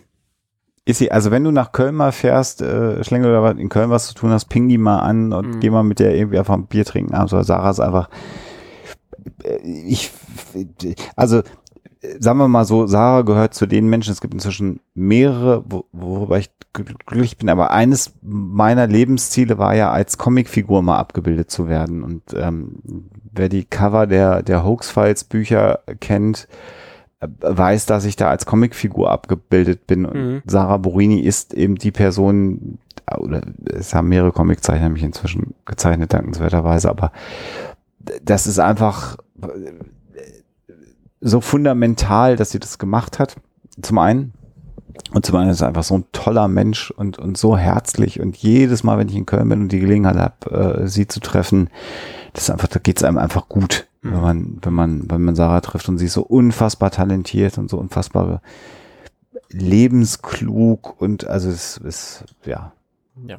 Ist 0.85 0.97
sie, 0.97 1.11
also 1.11 1.31
wenn 1.31 1.45
du 1.45 1.51
nach 1.51 1.71
Köln 1.71 1.95
mal 1.95 2.11
fährst, 2.11 2.61
äh, 2.61 3.01
Schlingel 3.05 3.37
oder 3.37 3.57
in 3.57 3.69
Köln 3.69 3.89
was 3.89 4.07
zu 4.07 4.15
tun 4.15 4.31
hast, 4.31 4.45
ping 4.45 4.67
die 4.67 4.77
mal 4.77 4.99
an 4.99 5.31
und 5.31 5.55
mhm. 5.55 5.59
geh 5.61 5.69
mal 5.69 5.83
mit 5.83 5.99
der 5.99 6.13
irgendwie 6.13 6.37
einfach 6.37 6.55
ein 6.55 6.67
Bier 6.67 6.83
trinken. 6.83 7.13
Also 7.13 7.41
Sarah 7.41 7.69
ist 7.69 7.79
einfach, 7.79 8.09
ich, 9.63 10.11
also 11.15 11.43
sagen 12.19 12.39
wir 12.39 12.47
mal 12.47 12.65
so, 12.65 12.87
Sarah 12.87 13.21
gehört 13.21 13.53
zu 13.53 13.65
den 13.65 13.87
Menschen, 13.87 14.11
es 14.11 14.21
gibt 14.21 14.33
inzwischen 14.33 14.79
mehrere, 14.93 15.63
wo, 15.67 15.85
worüber 15.91 16.37
ich 16.37 16.49
glücklich 16.73 17.37
bin, 17.37 17.49
aber 17.49 17.71
eines 17.71 18.13
meiner 18.21 18.87
Lebensziele 18.87 19.57
war 19.57 19.75
ja, 19.75 19.91
als 19.91 20.17
Comicfigur 20.17 20.81
mal 20.81 20.97
abgebildet 20.97 21.51
zu 21.51 21.67
werden. 21.67 22.03
Und 22.03 22.23
ähm, 22.35 23.09
wer 23.31 23.47
die 23.47 23.63
Cover 23.63 24.07
der, 24.07 24.41
der 24.41 24.65
Hoax-Files 24.65 25.25
Bücher 25.25 25.79
kennt, 25.99 26.47
äh, 27.19 27.27
weiß, 27.41 27.85
dass 27.85 28.05
ich 28.05 28.15
da 28.15 28.29
als 28.29 28.45
Comicfigur 28.45 29.11
abgebildet 29.11 29.85
bin. 29.85 30.05
Und 30.05 30.15
mhm. 30.17 30.41
Sarah 30.45 30.77
Borini 30.77 31.19
ist 31.19 31.53
eben 31.53 31.75
die 31.75 31.91
Person, 31.91 32.79
oder 33.17 33.41
es 33.65 33.93
haben 33.93 34.09
mehrere 34.09 34.31
Comiczeichner 34.31 34.89
mich 34.89 35.03
inzwischen 35.03 35.53
gezeichnet, 35.65 36.13
dankenswerterweise, 36.13 36.89
aber 36.89 37.11
das 38.23 38.47
ist 38.47 38.59
einfach 38.59 39.17
so 41.21 41.41
fundamental, 41.41 42.35
dass 42.35 42.51
sie 42.51 42.59
das 42.59 42.77
gemacht 42.77 43.19
hat. 43.19 43.35
Zum 43.81 43.97
einen. 43.97 44.33
Und 45.11 45.25
zum 45.25 45.35
anderen 45.35 45.53
ist 45.53 45.61
er 45.61 45.67
einfach 45.67 45.83
so 45.83 45.95
ein 45.95 46.05
toller 46.11 46.47
Mensch 46.47 46.91
und, 46.91 47.17
und 47.17 47.37
so 47.37 47.57
herzlich. 47.57 48.19
Und 48.19 48.37
jedes 48.37 48.83
Mal, 48.83 48.97
wenn 48.97 49.09
ich 49.09 49.15
in 49.15 49.25
Köln 49.25 49.49
bin 49.49 49.61
und 49.61 49.71
die 49.71 49.79
Gelegenheit 49.79 50.17
habe, 50.17 50.83
äh, 50.83 50.87
sie 50.87 51.07
zu 51.07 51.19
treffen, 51.19 51.69
das 52.33 52.43
ist 52.43 52.49
einfach, 52.49 52.67
da 52.67 52.79
geht 52.79 52.97
es 52.97 53.03
einem 53.03 53.17
einfach 53.17 53.47
gut, 53.47 53.87
mhm. 54.01 54.11
wenn 54.11 54.21
man, 54.21 54.57
wenn 54.61 54.73
man, 54.73 55.11
wenn 55.11 55.21
man 55.23 55.35
Sarah 55.35 55.61
trifft 55.61 55.89
und 55.89 55.97
sie 55.97 56.05
ist 56.05 56.13
so 56.13 56.23
unfassbar 56.23 56.91
talentiert 56.91 57.57
und 57.57 57.69
so 57.69 57.77
unfassbar 57.77 58.41
lebensklug 59.49 60.99
und 60.99 61.27
also 61.27 61.49
es 61.49 61.77
ist, 61.77 62.25
ja. 62.45 62.73
Ja. 63.27 63.37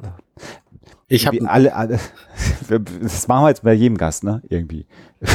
Ich 1.07 1.27
habe 1.27 1.37
alle, 1.47 1.75
alle, 1.75 1.99
das 2.69 3.27
machen 3.27 3.43
wir 3.43 3.49
jetzt 3.49 3.63
bei 3.63 3.73
jedem 3.73 3.97
Gast, 3.97 4.23
ne? 4.23 4.41
Irgendwie. 4.49 4.87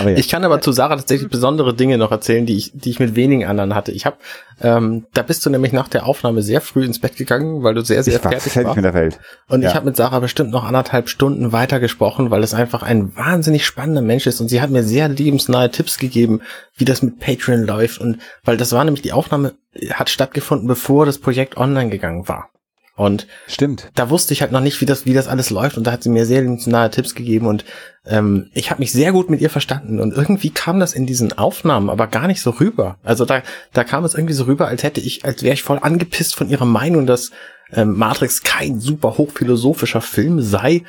aber 0.00 0.10
ja. 0.10 0.16
Ich 0.16 0.28
kann 0.28 0.44
aber 0.44 0.60
zu 0.60 0.70
Sarah 0.70 0.96
tatsächlich 0.96 1.28
besondere 1.28 1.74
Dinge 1.74 1.98
noch 1.98 2.12
erzählen, 2.12 2.46
die 2.46 2.56
ich, 2.56 2.70
die 2.74 2.90
ich 2.90 3.00
mit 3.00 3.16
wenigen 3.16 3.44
anderen 3.44 3.74
hatte. 3.74 3.90
Ich 3.90 4.06
habe, 4.06 4.16
ähm, 4.60 5.06
da 5.12 5.22
bist 5.22 5.44
du 5.44 5.50
nämlich 5.50 5.72
nach 5.72 5.88
der 5.88 6.06
Aufnahme 6.06 6.42
sehr 6.42 6.60
früh 6.60 6.84
ins 6.84 7.00
Bett 7.00 7.16
gegangen, 7.16 7.64
weil 7.64 7.74
du 7.74 7.82
sehr, 7.82 8.04
sehr 8.04 8.16
ich 8.16 8.20
fertig, 8.20 8.52
fertig 8.52 8.66
warst. 8.66 8.76
Mit 8.76 8.84
der 8.84 8.94
Welt. 8.94 9.18
Und 9.48 9.62
ja. 9.62 9.70
ich 9.70 9.74
habe 9.74 9.86
mit 9.86 9.96
Sarah 9.96 10.20
bestimmt 10.20 10.52
noch 10.52 10.64
anderthalb 10.64 11.08
Stunden 11.08 11.50
weitergesprochen, 11.50 12.30
weil 12.30 12.44
es 12.44 12.54
einfach 12.54 12.84
ein 12.84 13.16
wahnsinnig 13.16 13.66
spannender 13.66 14.02
Mensch 14.02 14.28
ist 14.28 14.40
und 14.40 14.48
sie 14.48 14.60
hat 14.60 14.70
mir 14.70 14.84
sehr 14.84 15.08
lebensnahe 15.08 15.70
Tipps 15.72 15.98
gegeben, 15.98 16.40
wie 16.76 16.84
das 16.84 17.02
mit 17.02 17.18
Patreon 17.18 17.64
läuft 17.64 18.00
und 18.00 18.18
weil 18.44 18.56
das 18.56 18.72
war 18.72 18.84
nämlich 18.84 19.02
die 19.02 19.12
Aufnahme 19.12 19.54
hat 19.92 20.08
stattgefunden, 20.08 20.68
bevor 20.68 21.04
das 21.04 21.18
Projekt 21.18 21.56
online 21.56 21.90
gegangen 21.90 22.28
war. 22.28 22.50
Und 22.96 23.26
stimmt. 23.48 23.90
Da 23.94 24.08
wusste 24.08 24.32
ich 24.34 24.40
halt 24.40 24.52
noch 24.52 24.60
nicht, 24.60 24.80
wie 24.80 24.86
das, 24.86 25.04
wie 25.04 25.14
das 25.14 25.26
alles 25.26 25.50
läuft. 25.50 25.76
Und 25.76 25.84
da 25.84 25.92
hat 25.92 26.04
sie 26.04 26.10
mir 26.10 26.26
sehr 26.26 26.42
nahe 26.42 26.90
Tipps 26.90 27.16
gegeben. 27.16 27.46
Und 27.46 27.64
ähm, 28.06 28.50
ich 28.54 28.70
habe 28.70 28.80
mich 28.80 28.92
sehr 28.92 29.10
gut 29.10 29.30
mit 29.30 29.40
ihr 29.40 29.50
verstanden. 29.50 29.98
Und 29.98 30.14
irgendwie 30.14 30.50
kam 30.50 30.78
das 30.78 30.92
in 30.92 31.04
diesen 31.04 31.36
Aufnahmen 31.36 31.90
aber 31.90 32.06
gar 32.06 32.28
nicht 32.28 32.40
so 32.40 32.50
rüber. 32.50 32.98
Also 33.02 33.24
da, 33.24 33.42
da 33.72 33.82
kam 33.82 34.04
es 34.04 34.14
irgendwie 34.14 34.34
so 34.34 34.44
rüber, 34.44 34.68
als 34.68 34.84
hätte 34.84 35.00
ich, 35.00 35.24
als 35.24 35.42
wäre 35.42 35.54
ich 35.54 35.64
voll 35.64 35.80
angepisst 35.82 36.36
von 36.36 36.48
ihrer 36.48 36.66
Meinung, 36.66 37.06
dass 37.06 37.32
ähm, 37.72 37.96
Matrix 37.96 38.42
kein 38.42 38.78
super 38.78 39.18
hochphilosophischer 39.18 40.00
Film 40.00 40.40
sei. 40.40 40.84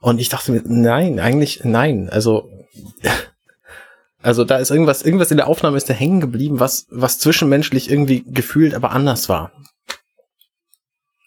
Und 0.00 0.18
ich 0.18 0.30
dachte 0.30 0.52
mir, 0.52 0.62
nein, 0.64 1.20
eigentlich 1.20 1.60
nein. 1.64 2.08
Also 2.10 2.50
also 4.22 4.44
da 4.44 4.56
ist 4.56 4.70
irgendwas, 4.70 5.02
irgendwas 5.02 5.30
in 5.30 5.36
der 5.36 5.46
Aufnahme 5.46 5.76
ist 5.76 5.90
da 5.90 5.94
hängen 5.94 6.22
geblieben, 6.22 6.58
was, 6.58 6.86
was 6.90 7.18
zwischenmenschlich 7.18 7.90
irgendwie 7.90 8.24
gefühlt 8.26 8.72
aber 8.72 8.92
anders 8.92 9.28
war. 9.28 9.52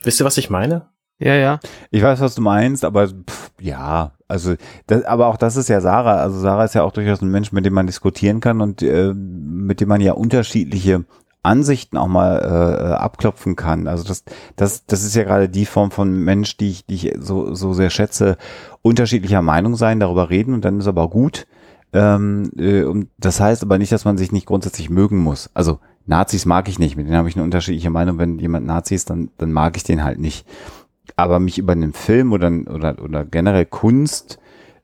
Wisst 0.04 0.22
ihr, 0.22 0.26
was 0.26 0.38
ich 0.38 0.50
meine? 0.50 0.88
Ja, 1.20 1.36
ja. 1.36 1.60
Ich 1.92 2.04
weiß, 2.04 2.20
was 2.20 2.36
du 2.36 2.42
meinst, 2.42 2.84
aber 2.84 3.08
pff, 3.08 3.52
ja, 3.60 4.12
also, 4.28 4.56
das, 4.88 5.04
aber 5.06 5.28
auch 5.28 5.38
das 5.38 5.56
ist 5.56 5.70
ja 5.70 5.80
Sarah. 5.80 6.18
Also 6.18 6.40
Sarah 6.40 6.66
ist 6.66 6.76
ja 6.76 6.84
auch 6.84 6.92
durchaus 6.92 7.22
ein 7.22 7.30
Mensch, 7.30 7.52
mit 7.52 7.66
dem 7.66 7.74
man 7.74 7.88
diskutieren 7.88 8.40
kann 8.40 8.62
und 8.62 8.82
äh, 8.82 9.14
mit 9.14 9.80
dem 9.80 9.90
man 9.90 10.02
ja 10.02 10.14
unterschiedliche 10.14 11.06
Ansichten 11.44 11.98
auch 11.98 12.08
mal 12.08 12.40
äh, 12.40 12.94
abklopfen 12.96 13.56
kann. 13.56 13.88
Also 13.88 14.04
das, 14.06 14.24
das, 14.56 14.86
das 14.86 15.04
ist 15.04 15.16
ja 15.16 15.24
gerade 15.24 15.50
die 15.50 15.66
Form 15.66 15.92
von 15.92 16.12
Mensch, 16.12 16.58
die 16.58 16.72
ich, 16.72 16.86
die 16.86 16.96
ich 16.96 17.14
so, 17.20 17.54
so 17.54 17.74
sehr 17.74 17.90
schätze, 17.90 18.38
unterschiedlicher 18.82 19.42
Meinung 19.42 19.76
sein, 19.76 20.00
darüber 20.00 20.30
reden 20.30 20.54
und 20.54 20.66
dann 20.66 20.80
ist 20.80 20.88
aber 20.88 21.10
gut. 21.10 21.46
Ähm, 21.92 22.50
äh, 22.58 22.86
das 23.18 23.40
heißt 23.40 23.62
aber 23.62 23.78
nicht, 23.78 23.92
dass 23.92 24.06
man 24.06 24.18
sich 24.18 24.32
nicht 24.32 24.48
grundsätzlich 24.48 24.90
mögen 24.90 25.20
muss. 25.20 25.50
Also 25.54 25.80
Nazis 26.06 26.46
mag 26.46 26.68
ich 26.68 26.80
nicht, 26.80 26.98
mit 26.98 27.08
denen 27.08 27.18
habe 27.18 27.30
ich 27.30 27.36
eine 27.36 27.44
unterschiedliche 27.44 27.90
Meinung. 27.90 28.18
Wenn 28.18 28.40
jemand 28.40 28.66
Nazi 28.66 28.96
ist, 28.96 29.10
dann, 29.10 29.30
dann 29.38 29.52
mag 29.52 29.78
ich 29.78 29.84
den 29.84 30.04
halt 30.04 30.20
nicht. 30.20 30.46
Aber 31.16 31.40
mich 31.40 31.58
über 31.58 31.74
einen 31.74 31.94
Film 31.94 32.34
oder, 32.34 32.52
oder, 32.68 33.02
oder 33.02 33.26
generell 33.26 33.66
Kunst 33.66 34.40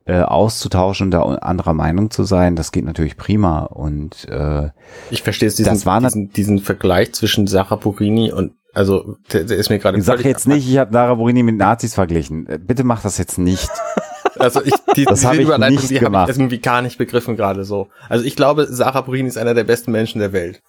äh, 0.06 0.22
auszutauschen 0.22 1.08
und 1.08 1.12
da 1.12 1.22
anderer 1.22 1.74
Meinung 1.74 2.10
zu 2.10 2.24
sein, 2.24 2.56
das 2.56 2.72
geht 2.72 2.86
natürlich 2.86 3.18
prima. 3.18 3.64
Und 3.64 4.28
äh, 4.30 4.70
ich 5.12 5.24
verstehe 5.24 5.48
es, 5.48 5.56
diesen, 5.56 5.74
diesen, 5.74 6.30
diesen 6.32 6.60
Vergleich 6.60 7.14
zwischen 7.14 7.48
Sarah 7.48 7.76
Purini 7.76 8.32
und 8.32 8.54
also 8.74 9.18
der, 9.34 9.44
der 9.44 9.58
ist 9.58 9.70
mir 9.70 9.80
gerade. 9.80 9.98
Ich 9.98 10.06
sag 10.06 10.24
jetzt 10.24 10.48
nicht, 10.48 10.70
ich 10.70 10.78
habe 10.78 10.94
Sarah 10.94 11.16
Purini 11.16 11.44
mit 11.44 11.58
Nazis 11.58 11.96
verglichen. 11.96 12.48
Äh, 12.48 12.60
bitte 12.60 12.84
mach 12.84 13.02
das 13.02 13.18
jetzt 13.18 13.38
nicht. 13.38 13.70
Also 14.38 14.64
ich, 14.64 14.74
die, 14.96 15.04
das 15.04 15.20
diese 15.20 15.42
Überleitung, 15.42 15.76
nicht 15.76 15.90
die 15.90 16.00
habe 16.00 16.32
ich 16.32 16.38
irgendwie 16.38 16.60
gar 16.60 16.82
nicht 16.82 16.98
begriffen 16.98 17.36
gerade 17.36 17.66
so. 17.66 17.90
Also 18.08 18.24
ich 18.24 18.38
glaube, 18.38 18.68
Sarah 18.70 19.02
Purini 19.02 19.28
ist 19.28 19.38
einer 19.38 19.54
der 19.54 19.66
besten 19.66 19.92
Menschen 19.92 20.20
der 20.20 20.32
Welt. 20.32 20.62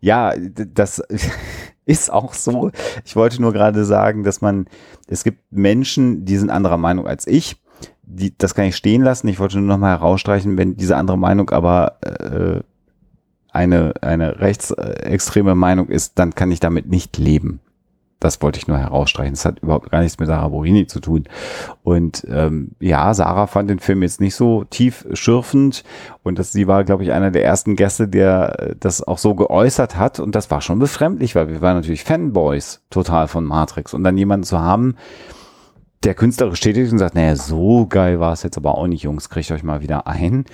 Ja, 0.00 0.34
das 0.36 1.02
ist 1.84 2.12
auch 2.12 2.34
so. 2.34 2.70
Ich 3.04 3.16
wollte 3.16 3.40
nur 3.40 3.52
gerade 3.52 3.84
sagen, 3.84 4.24
dass 4.24 4.40
man, 4.40 4.66
es 5.08 5.24
gibt 5.24 5.40
Menschen, 5.50 6.24
die 6.24 6.36
sind 6.36 6.50
anderer 6.50 6.78
Meinung 6.78 7.06
als 7.06 7.26
ich. 7.26 7.56
Die, 8.02 8.36
das 8.36 8.54
kann 8.54 8.66
ich 8.66 8.76
stehen 8.76 9.02
lassen. 9.02 9.28
Ich 9.28 9.38
wollte 9.38 9.58
nur 9.58 9.66
noch 9.66 9.78
mal 9.78 9.90
herausstreichen, 9.90 10.58
wenn 10.58 10.76
diese 10.76 10.96
andere 10.96 11.18
Meinung 11.18 11.50
aber 11.50 11.98
äh, 12.02 12.60
eine, 13.50 13.94
eine 14.02 14.40
rechtsextreme 14.40 15.54
Meinung 15.54 15.88
ist, 15.88 16.18
dann 16.18 16.34
kann 16.34 16.50
ich 16.50 16.60
damit 16.60 16.88
nicht 16.88 17.18
leben. 17.18 17.60
Das 18.20 18.40
wollte 18.40 18.58
ich 18.58 18.68
nur 18.68 18.78
herausstreichen. 18.78 19.34
Das 19.34 19.44
hat 19.44 19.60
überhaupt 19.60 19.90
gar 19.90 20.00
nichts 20.00 20.18
mit 20.18 20.28
Sarah 20.28 20.48
Borini 20.48 20.86
zu 20.86 21.00
tun. 21.00 21.24
Und 21.82 22.26
ähm, 22.30 22.72
ja, 22.80 23.12
Sarah 23.12 23.46
fand 23.46 23.68
den 23.68 23.80
Film 23.80 24.02
jetzt 24.02 24.20
nicht 24.20 24.34
so 24.34 24.64
tief 24.64 25.06
schürfend. 25.12 25.84
Und 26.22 26.38
das, 26.38 26.52
sie 26.52 26.66
war, 26.66 26.84
glaube 26.84 27.02
ich, 27.04 27.12
einer 27.12 27.30
der 27.30 27.44
ersten 27.44 27.76
Gäste, 27.76 28.08
der 28.08 28.58
äh, 28.58 28.76
das 28.78 29.02
auch 29.06 29.18
so 29.18 29.34
geäußert 29.34 29.96
hat. 29.96 30.20
Und 30.20 30.34
das 30.34 30.50
war 30.50 30.60
schon 30.60 30.78
befremdlich, 30.78 31.34
weil 31.34 31.48
wir 31.48 31.60
waren 31.60 31.76
natürlich 31.76 32.04
Fanboys 32.04 32.82
total 32.88 33.28
von 33.28 33.44
Matrix. 33.44 33.92
Und 33.92 34.04
dann 34.04 34.16
jemanden 34.16 34.44
zu 34.44 34.58
haben, 34.58 34.96
der 36.04 36.14
künstlerisch 36.14 36.60
tätig 36.60 36.90
und 36.92 36.98
sagt, 36.98 37.14
naja, 37.14 37.34
so 37.36 37.86
geil 37.86 38.20
war 38.20 38.32
es 38.32 38.42
jetzt 38.42 38.56
aber 38.56 38.76
auch 38.76 38.86
nicht, 38.86 39.02
Jungs, 39.02 39.30
kriegt 39.30 39.50
euch 39.50 39.62
mal 39.62 39.82
wieder 39.82 40.06
ein. 40.06 40.44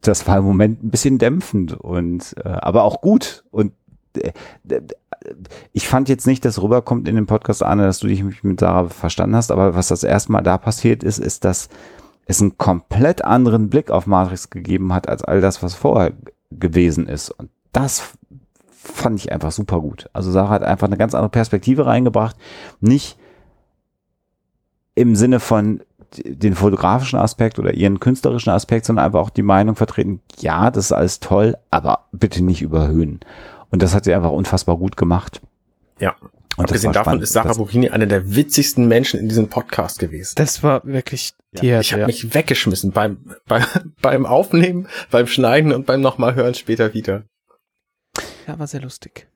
Das 0.00 0.26
war 0.26 0.38
im 0.38 0.44
Moment 0.44 0.82
ein 0.82 0.90
bisschen 0.90 1.18
dämpfend 1.18 1.72
und 1.72 2.34
äh, 2.44 2.48
aber 2.48 2.84
auch 2.84 3.00
gut. 3.00 3.44
Und 3.50 3.72
äh, 4.16 4.32
ich 5.72 5.88
fand 5.88 6.08
jetzt 6.08 6.26
nicht, 6.26 6.44
dass 6.44 6.62
rüberkommt 6.62 7.08
in 7.08 7.16
dem 7.16 7.26
Podcast, 7.26 7.62
Arne, 7.62 7.84
dass 7.84 7.98
du 7.98 8.06
dich 8.06 8.22
mit 8.42 8.60
Sarah 8.60 8.88
verstanden 8.88 9.36
hast, 9.36 9.50
aber 9.50 9.74
was 9.74 9.88
das 9.88 10.04
erste 10.04 10.32
Mal 10.32 10.42
da 10.42 10.58
passiert 10.58 11.02
ist, 11.02 11.18
ist, 11.18 11.44
dass 11.44 11.68
es 12.26 12.40
einen 12.40 12.58
komplett 12.58 13.24
anderen 13.24 13.70
Blick 13.70 13.90
auf 13.90 14.06
Matrix 14.06 14.50
gegeben 14.50 14.92
hat, 14.92 15.08
als 15.08 15.22
all 15.22 15.40
das, 15.40 15.62
was 15.62 15.74
vorher 15.74 16.12
gewesen 16.50 17.06
ist. 17.06 17.30
Und 17.30 17.50
das 17.72 18.14
fand 18.70 19.20
ich 19.20 19.32
einfach 19.32 19.52
super 19.52 19.80
gut. 19.80 20.08
Also 20.12 20.30
Sarah 20.30 20.50
hat 20.50 20.62
einfach 20.62 20.86
eine 20.86 20.96
ganz 20.96 21.14
andere 21.14 21.30
Perspektive 21.30 21.86
reingebracht. 21.86 22.36
Nicht 22.80 23.18
im 24.94 25.14
Sinne 25.14 25.40
von 25.40 25.82
den 26.24 26.54
fotografischen 26.54 27.18
Aspekt 27.18 27.58
oder 27.58 27.74
ihren 27.74 28.00
künstlerischen 28.00 28.50
Aspekt, 28.50 28.86
sondern 28.86 29.04
einfach 29.04 29.20
auch 29.20 29.30
die 29.30 29.42
Meinung 29.42 29.76
vertreten, 29.76 30.20
ja, 30.38 30.70
das 30.70 30.86
ist 30.86 30.92
alles 30.92 31.20
toll, 31.20 31.56
aber 31.70 32.06
bitte 32.12 32.42
nicht 32.42 32.62
überhöhen. 32.62 33.20
Und 33.70 33.82
das 33.82 33.94
hat 33.94 34.04
sie 34.04 34.14
einfach 34.14 34.30
unfassbar 34.30 34.76
gut 34.76 34.96
gemacht. 34.96 35.40
Ja. 35.98 36.14
Und 36.56 36.64
Abgesehen 36.64 36.92
davon 36.92 37.04
spannend. 37.04 37.22
ist 37.24 37.32
Sarah 37.34 37.52
Buchini 37.52 37.90
einer 37.90 38.06
der 38.06 38.34
witzigsten 38.34 38.88
Menschen 38.88 39.20
in 39.20 39.28
diesem 39.28 39.48
Podcast 39.48 39.98
gewesen. 39.98 40.34
Das 40.36 40.62
war 40.62 40.82
wirklich 40.84 41.34
die 41.52 41.66
ja, 41.66 41.80
Ich 41.80 41.92
habe 41.92 42.02
ja. 42.02 42.06
mich 42.06 42.34
weggeschmissen 42.34 42.92
beim, 42.92 43.18
beim, 43.46 43.64
beim 44.00 44.26
Aufnehmen, 44.26 44.88
beim 45.10 45.26
Schneiden 45.26 45.72
und 45.72 45.86
beim 45.86 46.00
nochmal 46.00 46.34
hören 46.34 46.54
später 46.54 46.94
wieder. 46.94 47.24
Ja, 48.46 48.58
war 48.58 48.66
sehr 48.66 48.80
lustig. 48.80 49.28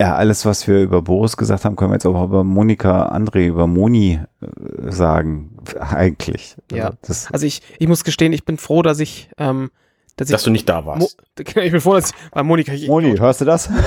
Ja, 0.00 0.14
alles, 0.14 0.44
was 0.44 0.68
wir 0.68 0.80
über 0.80 1.02
Boris 1.02 1.36
gesagt 1.36 1.64
haben, 1.64 1.74
können 1.74 1.90
wir 1.90 1.96
jetzt 1.96 2.06
auch 2.06 2.24
über 2.24 2.44
Monika 2.44 3.08
André, 3.12 3.46
über 3.46 3.66
Moni 3.66 4.20
äh, 4.40 4.90
sagen, 4.92 5.56
eigentlich. 5.80 6.56
Ja, 6.70 6.92
also, 7.02 7.28
also 7.32 7.46
ich, 7.46 7.62
ich 7.80 7.88
muss 7.88 8.04
gestehen, 8.04 8.32
ich 8.32 8.44
bin 8.44 8.58
froh, 8.58 8.82
dass 8.82 9.00
ich 9.00 9.28
ähm, 9.38 9.70
dass, 10.18 10.28
dass 10.28 10.42
du 10.42 10.50
nicht 10.50 10.68
da 10.68 10.84
warst. 10.84 11.16
Mo 11.16 11.44
ich 11.62 11.72
bin 11.72 11.80
froh, 11.80 11.94
dass 11.94 12.10
ich, 12.10 12.16
weil 12.32 12.44
Monika. 12.44 12.72
Ich, 12.72 12.88
Moni, 12.88 13.16
hörst 13.16 13.40
du 13.40 13.44
das? 13.44 13.70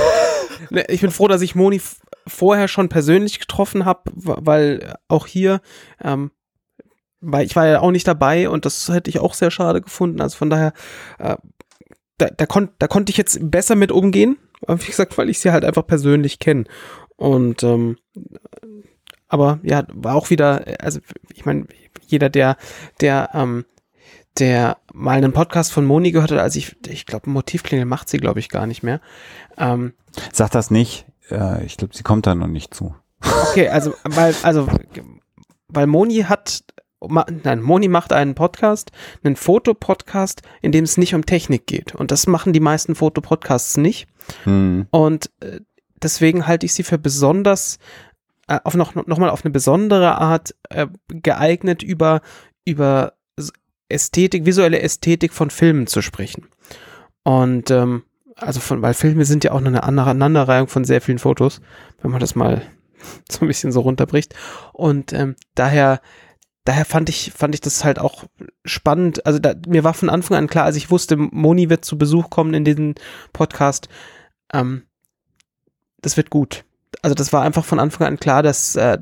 Ne, 0.69 0.85
ich 0.89 1.01
bin 1.01 1.09
froh, 1.09 1.27
dass 1.27 1.41
ich 1.41 1.55
Moni 1.55 1.81
vorher 2.27 2.67
schon 2.67 2.87
persönlich 2.87 3.39
getroffen 3.39 3.83
habe, 3.83 4.01
weil 4.13 4.93
auch 5.07 5.25
hier, 5.25 5.59
ähm, 6.03 6.29
weil 7.19 7.47
ich 7.47 7.55
war 7.55 7.65
ja 7.65 7.79
auch 7.79 7.89
nicht 7.89 8.07
dabei 8.07 8.47
und 8.47 8.63
das 8.63 8.87
hätte 8.87 9.09
ich 9.09 9.19
auch 9.19 9.33
sehr 9.33 9.49
schade 9.49 9.81
gefunden. 9.81 10.21
Also 10.21 10.37
von 10.37 10.51
daher, 10.51 10.73
äh, 11.17 11.35
da, 12.19 12.27
da, 12.27 12.45
kon 12.45 12.69
da 12.77 12.87
konnte 12.87 13.09
ich 13.09 13.17
jetzt 13.17 13.39
besser 13.41 13.75
mit 13.75 13.91
umgehen. 13.91 14.37
Wie 14.67 14.85
gesagt, 14.85 15.17
weil 15.17 15.31
ich 15.31 15.39
sie 15.39 15.51
halt 15.51 15.65
einfach 15.65 15.87
persönlich 15.87 16.37
kenne. 16.37 16.65
Und 17.15 17.63
ähm, 17.63 17.97
aber 19.27 19.59
ja, 19.63 19.83
war 19.91 20.15
auch 20.15 20.29
wieder, 20.29 20.63
also 20.79 20.99
ich 21.33 21.43
meine, 21.43 21.65
jeder, 22.05 22.29
der, 22.29 22.55
der 22.99 23.31
ähm, 23.33 23.65
der 24.39 24.77
mal 24.93 25.17
einen 25.17 25.33
Podcast 25.33 25.71
von 25.71 25.85
Moni 25.85 26.11
gehört 26.11 26.31
hat, 26.31 26.39
als 26.39 26.55
ich, 26.55 26.75
ich 26.87 27.05
glaube, 27.05 27.29
Motivklingel 27.29 27.85
macht 27.85 28.09
sie, 28.09 28.17
glaube 28.17 28.39
ich, 28.39 28.49
gar 28.49 28.65
nicht 28.65 28.83
mehr. 28.83 29.01
Ähm, 29.57 29.93
Sag 30.31 30.51
das 30.51 30.71
nicht. 30.71 31.05
Äh, 31.29 31.65
ich 31.65 31.77
glaube, 31.77 31.95
sie 31.95 32.03
kommt 32.03 32.27
da 32.27 32.35
noch 32.35 32.47
nicht 32.47 32.73
zu. 32.73 32.95
okay, 33.49 33.69
also, 33.69 33.93
weil, 34.03 34.33
also, 34.43 34.67
weil 35.67 35.87
Moni 35.87 36.23
hat, 36.23 36.63
nein, 36.99 37.61
Moni 37.61 37.87
macht 37.87 38.13
einen 38.13 38.35
Podcast, 38.35 38.91
einen 39.23 39.35
Fotopodcast, 39.35 40.41
in 40.61 40.71
dem 40.71 40.85
es 40.85 40.97
nicht 40.97 41.13
um 41.13 41.25
Technik 41.25 41.67
geht. 41.67 41.93
Und 41.93 42.11
das 42.11 42.25
machen 42.25 42.53
die 42.53 42.59
meisten 42.59 42.95
Fotopodcasts 42.95 43.77
nicht. 43.77 44.07
Hm. 44.43 44.87
Und 44.91 45.29
äh, 45.41 45.59
deswegen 46.01 46.47
halte 46.47 46.65
ich 46.65 46.73
sie 46.73 46.83
für 46.83 46.97
besonders, 46.97 47.79
äh, 48.47 48.59
auf 48.63 48.75
noch, 48.75 48.95
noch 48.95 49.17
mal 49.17 49.29
auf 49.29 49.45
eine 49.45 49.51
besondere 49.51 50.17
Art 50.17 50.55
äh, 50.69 50.87
geeignet, 51.09 51.83
über, 51.83 52.21
über 52.65 53.13
Ästhetik, 53.91 54.45
visuelle 54.45 54.81
Ästhetik 54.81 55.33
von 55.33 55.49
Filmen 55.49 55.87
zu 55.87 56.01
sprechen. 56.01 56.47
Und 57.23 57.71
ähm, 57.71 58.03
also 58.35 58.59
von, 58.59 58.81
weil 58.81 58.93
Filme 58.93 59.25
sind 59.25 59.43
ja 59.43 59.51
auch 59.51 59.63
eine 59.63 59.83
Aneinanderreihung 59.83 60.67
von 60.67 60.83
sehr 60.83 61.01
vielen 61.01 61.19
Fotos, 61.19 61.61
wenn 62.01 62.11
man 62.11 62.19
das 62.19 62.35
mal 62.35 62.61
so 63.29 63.41
ein 63.41 63.47
bisschen 63.47 63.71
so 63.71 63.81
runterbricht. 63.81 64.33
Und 64.73 65.13
ähm, 65.13 65.35
daher, 65.55 66.01
daher 66.63 66.85
fand 66.85 67.09
ich, 67.09 67.31
fand 67.35 67.55
ich 67.55 67.61
das 67.61 67.83
halt 67.83 67.99
auch 67.99 68.25
spannend. 68.65 69.25
Also 69.25 69.39
da, 69.39 69.53
mir 69.67 69.83
war 69.83 69.93
von 69.93 70.09
Anfang 70.09 70.37
an 70.37 70.47
klar, 70.47 70.65
als 70.65 70.75
ich 70.75 70.91
wusste, 70.91 71.17
Moni 71.17 71.69
wird 71.69 71.85
zu 71.85 71.97
Besuch 71.97 72.29
kommen 72.29 72.53
in 72.53 72.65
diesem 72.65 72.95
Podcast, 73.33 73.89
ähm, 74.53 74.83
das 76.01 76.17
wird 76.17 76.29
gut. 76.29 76.65
Also 77.01 77.15
das 77.15 77.31
war 77.31 77.43
einfach 77.43 77.65
von 77.65 77.79
Anfang 77.79 78.07
an 78.07 78.19
klar, 78.19 78.43
dass, 78.43 78.75
äh, 78.75 78.97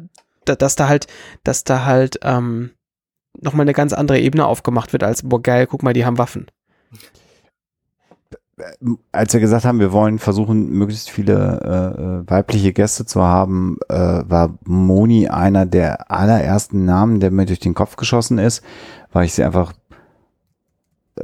da, 0.45 0.55
dass 0.55 0.75
da 0.75 0.87
halt, 0.87 1.07
dass 1.43 1.63
da 1.63 1.85
halt 1.85 2.19
ähm, 2.23 2.71
nochmal 3.41 3.63
eine 3.63 3.73
ganz 3.73 3.93
andere 3.93 4.19
Ebene 4.19 4.45
aufgemacht 4.45 4.93
wird, 4.93 5.03
als, 5.03 5.23
boah 5.23 5.41
geil, 5.41 5.67
guck 5.67 5.83
mal, 5.83 5.93
die 5.93 6.05
haben 6.05 6.17
Waffen. 6.17 6.47
als 9.13 9.33
wir 9.33 9.39
gesagt 9.39 9.63
haben, 9.65 9.79
wir 9.79 9.93
wollen 9.93 10.19
versuchen, 10.19 10.69
möglichst 10.69 11.09
viele 11.09 11.59
äh, 11.63 12.01
äh, 12.01 12.29
weibliche 12.29 12.73
Gäste 12.73 13.05
zu 13.05 13.23
haben, 13.23 13.77
äh, 13.87 13.95
war 13.95 14.57
Moni 14.65 15.27
einer 15.29 15.65
der 15.65 16.11
allerersten 16.11 16.83
Namen, 16.85 17.19
der 17.21 17.31
mir 17.31 17.45
durch 17.45 17.59
den 17.59 17.73
Kopf 17.73 17.95
geschossen 17.95 18.37
ist, 18.37 18.61
weil 19.13 19.25
ich 19.25 19.33
sie 19.33 19.43
einfach 19.43 19.71
äh, 21.15 21.21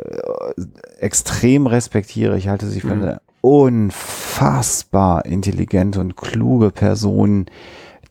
extrem 0.99 1.67
respektiere. 1.67 2.37
Ich 2.37 2.47
halte 2.47 2.67
sie 2.67 2.79
für 2.79 2.95
Mhm. 2.95 3.01
eine 3.01 3.21
unfassbar 3.41 5.25
intelligente 5.25 5.99
und 5.99 6.15
kluge 6.15 6.71
Person, 6.71 7.45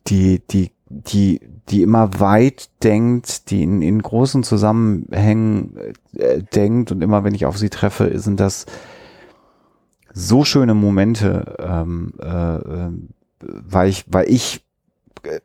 die, 0.07 0.43
die, 0.51 0.71
die, 0.89 1.41
die 1.71 1.83
immer 1.83 2.21
weit 2.21 2.69
denkt, 2.83 3.51
die 3.51 3.63
in, 3.63 3.81
in 3.81 4.03
großen 4.03 4.43
Zusammenhängen 4.43 5.77
äh, 6.17 6.43
denkt 6.43 6.93
und 6.93 7.03
immer, 7.03 7.25
wenn 7.25 7.35
ich 7.35 7.47
auf 7.47 7.57
sie 7.57 7.71
treffe, 7.71 8.19
sind 8.19 8.39
das 8.41 8.67
so 10.13 10.45
schöne 10.45 10.75
Momente, 10.75 11.57
ähm, 11.59 12.13
äh, 12.21 12.91
weil 13.41 13.89
ich, 13.89 14.05
weil 14.09 14.29
ich 14.29 14.65
äh, 15.23 15.41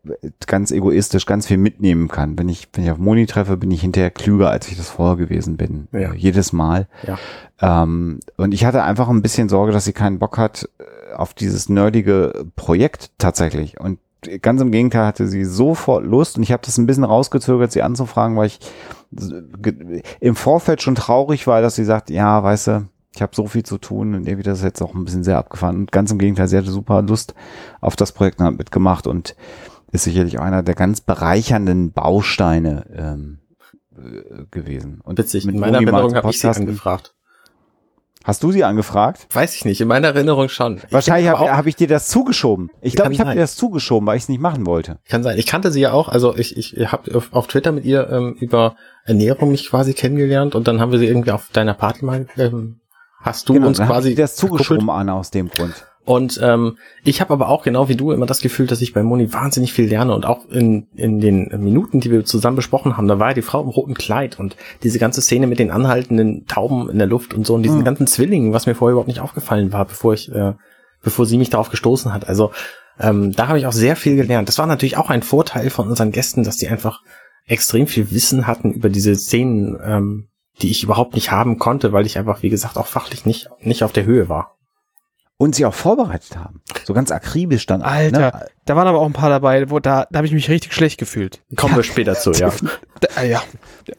ganz 0.46 0.72
egoistisch 0.72 1.26
ganz 1.26 1.48
viel 1.48 1.58
mitnehmen 1.58 2.08
kann. 2.08 2.38
Wenn 2.38 2.50
ich, 2.50 2.68
wenn 2.74 2.84
ich 2.84 2.92
auf 2.92 2.98
Moni 2.98 3.26
treffe, 3.26 3.58
bin 3.58 3.72
ich 3.72 3.82
hinterher 3.82 4.12
klüger, 4.12 4.50
als 4.50 4.68
ich 4.68 4.78
das 4.78 4.90
vorher 4.90 5.18
gewesen 5.18 5.58
bin. 5.58 5.88
Ja. 5.92 6.12
Äh, 6.12 6.16
jedes 6.16 6.54
Mal. 6.54 6.88
Ja. 7.08 7.18
Ähm, 7.62 8.20
und 8.38 8.54
ich 8.54 8.66
hatte 8.66 8.84
einfach 8.84 9.10
ein 9.10 9.22
bisschen 9.22 9.50
Sorge, 9.50 9.72
dass 9.72 9.86
sie 9.86 9.94
keinen 9.94 10.20
Bock 10.20 10.38
hat 10.38 10.70
äh, 10.80 11.14
auf 11.14 11.34
dieses 11.34 11.70
nerdige 11.70 12.46
Projekt 12.56 13.12
tatsächlich. 13.18 13.80
Und 13.80 14.00
ganz 14.42 14.62
im 14.62 14.72
Gegenteil 14.72 15.06
hatte 15.06 15.28
sie 15.28 15.46
sofort 15.46 16.06
Lust 16.06 16.38
und 16.38 16.44
ich 16.44 16.52
habe 16.52 16.64
das 16.66 16.78
ein 16.78 16.86
bisschen 16.86 17.04
rausgezögert, 17.04 17.72
sie 17.72 17.82
anzufragen, 17.82 18.38
weil 18.38 18.48
ich 18.48 18.60
im 20.20 20.36
Vorfeld 20.36 20.82
schon 20.82 20.96
traurig 20.96 21.48
war, 21.48 21.62
dass 21.62 21.76
sie 21.76 21.86
sagt, 21.86 22.10
ja, 22.10 22.44
weißt 22.44 22.68
du, 22.68 22.88
ich 23.16 23.22
habe 23.22 23.36
so 23.36 23.48
viel 23.48 23.64
zu 23.64 23.78
tun 23.78 24.14
und 24.14 24.28
irgendwie 24.28 24.44
das 24.44 24.60
ist 24.60 24.64
jetzt 24.64 24.82
auch 24.82 24.94
ein 24.94 25.06
bisschen 25.06 25.24
sehr 25.24 25.38
abgefahren. 25.38 25.78
Und 25.78 25.92
ganz 25.92 26.12
im 26.12 26.20
Gegenteil, 26.20 26.48
sie 26.48 26.58
hatte 26.58 26.72
super 26.72 27.02
Lust 27.02 27.34
auf 27.82 27.96
das 27.96 28.12
Projekt 28.12 28.40
und 28.40 28.46
hat 28.46 28.58
mitgemacht 28.58 29.08
und 29.08 29.36
ist 29.92 30.04
sicherlich 30.04 30.38
auch 30.38 30.44
einer 30.44 30.64
der 30.64 30.76
ganz 30.76 31.02
bereichernden 31.02 31.92
Bausteine 31.92 32.86
ähm, 32.96 33.40
äh, 33.98 34.46
gewesen. 34.52 35.02
Und 35.04 35.18
Witzig, 35.18 35.46
mit 35.46 35.56
in 35.56 35.62
meiner 35.62 35.78
Erinnerung 35.78 36.14
habe 36.16 36.30
ich 36.30 36.40
sie 36.40 36.48
angefragt. 36.48 37.16
Hast 38.26 38.44
du 38.44 38.52
sie 38.52 38.66
angefragt? 38.66 39.28
Weiß 39.32 39.56
ich 39.56 39.64
nicht, 39.64 39.80
in 39.80 39.88
meiner 39.88 40.10
Erinnerung 40.10 40.50
schon. 40.50 40.82
Ich 40.86 40.92
Wahrscheinlich 40.92 41.30
habe 41.30 41.52
hab 41.56 41.66
ich 41.68 41.78
dir 41.78 41.88
das 41.88 42.10
zugeschoben. 42.10 42.70
Ich 42.82 42.96
glaube, 42.96 43.14
ich 43.14 43.20
habe 43.22 43.32
dir 43.32 43.40
das 43.40 43.56
zugeschoben, 43.56 44.06
weil 44.08 44.18
ich 44.18 44.24
es 44.24 44.30
nicht 44.30 44.42
machen 44.42 44.66
wollte. 44.66 45.00
Kann 45.08 45.24
sein. 45.24 45.38
Ich 45.38 45.46
kannte 45.46 45.72
sie 45.72 45.80
ja 45.80 45.94
auch. 45.94 46.10
Also 46.10 46.36
ich, 46.36 46.58
ich 46.58 46.92
habe 46.92 47.16
auf, 47.16 47.32
auf 47.32 47.48
Twitter 47.48 47.72
mit 47.72 47.86
ihr 47.86 48.10
ähm, 48.10 48.36
über 48.40 48.76
Ernährung 49.06 49.52
mich 49.52 49.70
quasi 49.70 49.94
kennengelernt 49.94 50.54
und 50.54 50.68
dann 50.68 50.82
haben 50.82 50.92
wir 50.92 51.00
sie 51.00 51.08
irgendwie 51.08 51.32
auf 51.32 51.50
deiner 51.54 51.74
Party 51.74 52.04
mal, 52.04 52.28
ähm, 52.38 52.82
hast 53.22 53.48
du 53.48 53.56
uns 53.56 53.78
dann 53.78 53.88
hab 53.88 53.96
quasi 53.96 54.16
das 54.16 54.36
zugeschoben, 54.36 54.90
Anna, 54.90 55.14
aus 55.14 55.32
dem 55.32 55.50
Grund. 55.50 55.74
Und 56.10 56.40
ähm, 56.42 56.80
ich 57.04 57.22
habe 57.22 57.34
aber 57.34 57.50
auch 57.50 57.62
genau 57.62 57.88
wie 57.88 57.96
du 57.96 58.12
immer 58.12 58.26
das 58.26 58.42
Gefühl, 58.42 58.66
dass 58.66 58.82
ich 58.82 58.94
bei 58.94 59.04
Moni 59.04 59.32
wahnsinnig 59.32 59.74
viel 59.74 59.88
lerne 59.88 60.16
und 60.16 60.26
auch 60.26 60.50
in, 60.50 60.88
in 60.96 61.20
den 61.22 61.50
Minuten, 61.62 62.00
die 62.00 62.10
wir 62.10 62.26
zusammen 62.26 62.56
besprochen 62.56 62.98
haben, 62.98 63.08
da 63.08 63.20
war 63.20 63.28
ja 63.28 63.34
die 63.36 63.44
Frau 63.44 63.62
im 63.62 63.70
roten 63.70 63.94
Kleid 63.94 64.40
und 64.40 64.58
diese 64.82 64.98
ganze 64.98 65.22
Szene 65.22 65.46
mit 65.46 65.60
den 65.60 65.70
anhaltenden 65.70 66.48
Tauben 66.48 66.90
in 66.90 66.98
der 66.98 67.06
Luft 67.06 67.36
und 67.36 67.46
so 67.46 67.54
und 67.54 67.62
diesen 67.62 67.82
Mhm. 67.82 67.84
ganzen 67.84 68.08
Zwillingen, 68.08 68.54
was 68.54 68.66
mir 68.66 68.74
vorher 68.74 68.94
überhaupt 68.94 69.08
nicht 69.08 69.20
aufgefallen 69.20 69.72
war, 69.72 69.86
bevor 69.86 70.16
ich, 70.16 70.32
äh, 70.34 70.54
bevor 71.04 71.28
sie 71.28 71.38
mich 71.38 71.52
darauf 71.52 71.70
gestoßen 71.70 72.12
hat. 72.12 72.28
Also 72.28 72.54
ähm, 73.00 73.34
da 73.34 73.48
habe 73.48 73.60
ich 73.60 73.68
auch 73.68 73.72
sehr 73.72 73.96
viel 73.96 74.16
gelernt. 74.16 74.48
Das 74.50 74.58
war 74.58 74.66
natürlich 74.66 74.98
auch 74.98 75.12
ein 75.12 75.22
Vorteil 75.22 75.70
von 75.70 75.88
unseren 75.90 76.12
Gästen, 76.12 76.44
dass 76.44 76.58
die 76.58 76.70
einfach 76.70 77.02
extrem 77.46 77.86
viel 77.86 78.10
Wissen 78.10 78.48
hatten 78.48 78.72
über 78.72 78.90
diese 78.90 79.14
Szenen, 79.16 79.78
ähm, 79.86 80.30
die 80.64 80.72
ich 80.72 80.82
überhaupt 80.82 81.14
nicht 81.14 81.30
haben 81.30 81.60
konnte, 81.60 81.94
weil 81.94 82.08
ich 82.08 82.18
einfach, 82.18 82.42
wie 82.42 82.50
gesagt, 82.50 82.78
auch 82.78 82.88
fachlich 82.88 83.28
nicht, 83.28 83.48
nicht 83.62 83.84
auf 83.84 83.92
der 83.92 84.06
Höhe 84.06 84.28
war. 84.28 84.56
Und 85.42 85.56
sie 85.56 85.66
auch 85.66 85.74
vorbereitet 85.74 86.36
haben. 86.36 86.60
So 86.84 86.94
ganz 86.94 87.12
akribisch 87.12 87.66
dann. 87.66 87.82
Alter, 87.82 88.20
Ne? 88.20 88.46
da 88.66 88.76
waren 88.76 88.88
aber 88.88 89.00
auch 89.00 89.06
ein 89.06 89.14
paar 89.14 89.30
dabei, 89.30 89.70
wo 89.70 89.80
da, 89.80 90.06
da 90.12 90.18
habe 90.18 90.28
ich 90.28 90.34
mich 90.34 90.50
richtig 90.50 90.74
schlecht 90.74 91.00
gefühlt. 91.00 91.42
Kommen 91.56 91.78
wir 91.78 91.84
später 91.84 92.14
zu, 92.16 92.34
ja. 92.34 92.52
Da, 93.00 93.24
ja. 93.24 93.42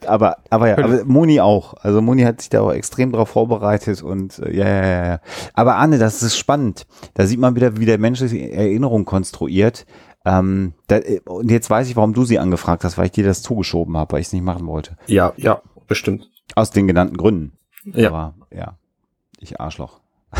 Aber, 0.05 0.37
aber 0.51 0.69
ja, 0.69 0.77
Hölle. 0.77 1.01
aber 1.01 1.05
Moni 1.05 1.39
auch. 1.41 1.73
Also 1.81 1.99
Moni 1.99 2.21
hat 2.21 2.41
sich 2.41 2.51
da 2.51 2.61
auch 2.61 2.71
extrem 2.71 3.11
drauf 3.11 3.29
vorbereitet 3.29 4.03
und 4.03 4.37
äh, 4.37 4.55
ja, 4.55 4.67
ja, 4.67 4.85
ja, 4.85 5.05
ja. 5.07 5.19
Aber 5.55 5.77
Anne, 5.77 5.97
das 5.97 6.21
ist 6.21 6.37
spannend. 6.37 6.85
Da 7.15 7.25
sieht 7.25 7.39
man 7.39 7.55
wieder, 7.55 7.77
wie 7.77 7.87
der 7.87 7.97
Mensch 7.97 8.19
die 8.19 8.51
Erinnerung 8.51 9.05
konstruiert. 9.05 9.87
Ähm, 10.23 10.75
da, 10.85 10.97
äh, 10.97 11.21
und 11.25 11.49
jetzt 11.49 11.71
weiß 11.71 11.89
ich, 11.89 11.95
warum 11.95 12.13
du 12.13 12.23
sie 12.23 12.37
angefragt 12.37 12.83
hast, 12.83 12.99
weil 12.99 13.05
ich 13.07 13.13
dir 13.13 13.25
das 13.25 13.41
zugeschoben 13.41 13.97
habe, 13.97 14.13
weil 14.13 14.21
ich 14.21 14.27
es 14.27 14.33
nicht 14.33 14.43
machen 14.45 14.67
wollte. 14.67 14.95
Ja, 15.07 15.33
ja, 15.37 15.63
bestimmt. 15.87 16.29
Aus 16.53 16.69
den 16.69 16.85
genannten 16.85 17.17
Gründen. 17.17 17.57
Ja. 17.85 18.09
Aber 18.09 18.35
ja, 18.55 18.77
ich 19.39 19.59
Arschloch. 19.59 19.99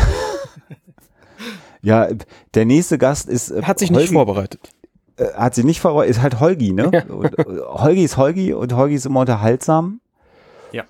ja, 1.82 2.08
der 2.54 2.64
nächste 2.64 2.98
Gast 2.98 3.28
ist. 3.28 3.50
äh, 3.50 3.62
Hat 3.62 3.78
sich 3.78 3.90
nicht 3.90 4.08
Holgi- 4.10 4.12
vorbereitet. 4.12 4.60
äh, 5.16 5.26
hat 5.34 5.54
sie 5.54 5.64
nicht 5.64 5.80
vorbereitet, 5.80 6.16
ist 6.16 6.22
halt 6.22 6.40
Holgi, 6.40 6.72
ne? 6.72 6.90
Ja. 6.92 7.04
Und, 7.14 7.38
äh, 7.38 7.44
Holgi 7.68 8.04
ist 8.04 8.16
Holgi 8.16 8.52
und 8.54 8.74
Holgi 8.74 8.94
ist 8.94 9.06
immer 9.06 9.20
unterhaltsam. 9.20 10.00
Ja. 10.72 10.84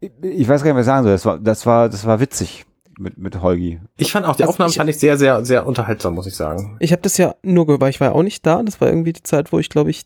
Ich, 0.00 0.10
ich 0.22 0.48
weiß 0.48 0.62
gar 0.62 0.70
nicht, 0.70 0.76
was 0.78 0.82
ich 0.82 0.86
sagen 0.86 1.04
soll. 1.04 1.12
Das 1.12 1.24
war, 1.26 1.38
das 1.38 1.66
war, 1.66 1.88
das 1.88 2.06
war 2.06 2.20
witzig 2.20 2.64
mit, 2.98 3.18
mit 3.18 3.42
Holgi. 3.42 3.80
Ich 3.96 4.12
fand 4.12 4.24
auch 4.26 4.36
die 4.36 4.42
Also 4.42 4.50
Aufnahmen 4.52 4.70
ich- 4.70 4.76
fand 4.76 4.88
ich 4.90 4.98
sehr, 4.98 5.18
sehr, 5.18 5.44
sehr 5.44 5.66
unterhaltsam, 5.66 6.14
muss 6.14 6.26
ich 6.26 6.34
sagen. 6.36 6.76
Ich 6.80 6.92
habe 6.92 7.02
das 7.02 7.16
ja 7.18 7.34
nur 7.42 7.66
gehört, 7.66 7.80
weil 7.82 7.90
ich 7.90 8.00
war 8.00 8.08
ja 8.08 8.14
auch 8.14 8.22
nicht 8.22 8.46
da. 8.46 8.62
Das 8.62 8.80
war 8.80 8.88
irgendwie 8.88 9.12
die 9.12 9.22
Zeit, 9.22 9.52
wo 9.52 9.58
ich, 9.58 9.68
glaube 9.68 9.90
ich, 9.90 10.04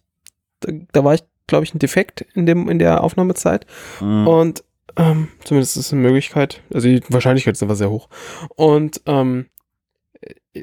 da, 0.60 0.72
da 0.92 1.04
war 1.04 1.14
ich, 1.14 1.22
glaube 1.46 1.64
ich, 1.64 1.74
ein 1.74 1.78
Defekt 1.78 2.22
in 2.34 2.46
dem 2.46 2.68
in 2.68 2.78
der 2.78 3.02
Aufnahmezeit. 3.04 3.66
Mhm. 4.00 4.26
Und 4.26 4.64
ähm, 4.96 5.28
zumindest 5.44 5.76
ist 5.76 5.86
es 5.86 5.92
eine 5.92 6.02
Möglichkeit. 6.02 6.62
Also 6.74 6.88
die 6.88 7.00
Wahrscheinlichkeit 7.10 7.54
ist 7.54 7.62
aber 7.62 7.76
sehr 7.76 7.90
hoch. 7.90 8.08
Und 8.56 9.00
ähm, 9.06 9.46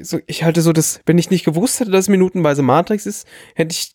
so, 0.02 0.18
ich 0.26 0.44
halte 0.44 0.60
so 0.62 0.72
das, 0.72 1.00
wenn 1.06 1.18
ich 1.18 1.30
nicht 1.30 1.44
gewusst 1.44 1.80
hätte, 1.80 1.90
dass 1.90 2.04
es 2.06 2.08
minutenweise 2.08 2.62
Matrix 2.62 3.06
ist, 3.06 3.26
hätte 3.54 3.72
ich 3.72 3.94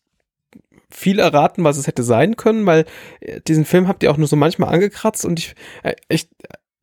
viel 0.90 1.20
erraten, 1.20 1.64
was 1.64 1.78
es 1.78 1.88
hätte 1.88 2.04
sein 2.04 2.36
können, 2.36 2.66
weil 2.66 2.86
äh, 3.20 3.42
diesen 3.42 3.66
Film 3.66 3.88
habt 3.88 4.04
ihr 4.04 4.12
auch 4.12 4.18
nur 4.18 4.28
so 4.28 4.36
manchmal 4.36 4.74
angekratzt 4.74 5.26
und 5.26 5.40
ich, 5.40 5.56
äh, 5.84 5.96
ich 6.08 6.30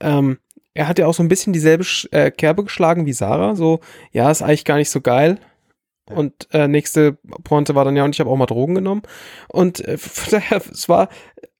ähm, 0.01 0.39
er 0.75 0.89
hat 0.89 0.99
ja 0.99 1.07
auch 1.07 1.15
so 1.15 1.23
ein 1.23 1.29
bisschen 1.29 1.53
dieselbe 1.53 1.85
äh, 2.13 2.31
Kerbe 2.31 2.65
geschlagen 2.65 3.05
wie 3.07 3.13
Sarah. 3.13 3.57
So, 3.57 3.81
ja, 4.13 4.31
ist 4.31 4.41
eigentlich 4.43 4.65
gar 4.65 4.77
nicht 4.77 4.91
so 4.91 5.01
geil. 5.01 5.39
Und 6.09 6.49
äh, 6.53 6.69
nächste 6.69 7.19
Pointe 7.45 7.75
war 7.75 7.85
dann 7.85 7.97
ja, 7.97 8.05
und 8.05 8.15
ich 8.15 8.21
habe 8.21 8.31
auch 8.31 8.37
mal 8.37 8.47
Drogen 8.47 8.75
genommen. 8.77 9.03
Und 9.49 9.81
äh, 9.87 9.99
von 9.99 10.31
daher, 10.31 10.63
es 10.71 10.89
war, 10.89 11.09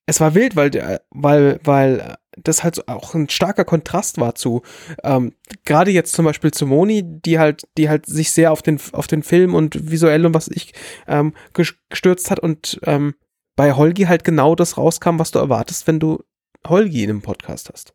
es 0.07 0.21
war 0.21 0.35
wild, 0.35 0.57
weil, 0.57 0.71
der- 0.71 1.03
weil, 1.11 1.61
weil 1.65 2.17
das 2.45 2.63
halt 2.63 2.89
auch 2.89 3.15
ein 3.15 3.29
starker 3.29 3.65
Kontrast 3.65 4.19
war 4.19 4.35
zu, 4.35 4.63
ähm, 5.03 5.35
gerade 5.65 5.91
jetzt 5.91 6.13
zum 6.13 6.25
Beispiel 6.25 6.51
zu 6.51 6.67
Moni, 6.67 7.03
die 7.05 7.39
halt, 7.39 7.69
die 7.77 7.89
halt 7.89 8.07
sich 8.07 8.33
sehr 8.33 8.53
auf 8.53 8.63
den, 8.63 8.81
auf 8.93 9.07
den 9.07 9.23
Film 9.23 9.55
und 9.55 9.91
visuell 9.91 10.27
und 10.27 10.35
was 10.35 10.49
ich 10.49 10.73
ähm, 11.07 11.35
ges- 11.55 11.75
gestürzt 11.89 12.31
hat 12.31 12.41
und 12.41 12.81
ähm, 12.85 13.15
bei 13.57 13.75
Holgi 13.75 14.05
halt 14.05 14.25
genau 14.25 14.55
das 14.55 14.77
rauskam, 14.77 15.19
was 15.19 15.31
du 15.33 15.39
erwartest, 15.39 15.87
wenn 15.87 16.01
du 16.01 16.23
Holgi 16.67 17.05
in 17.05 17.11
einem 17.11 17.23
Podcast 17.23 17.71
hast. 17.73 17.95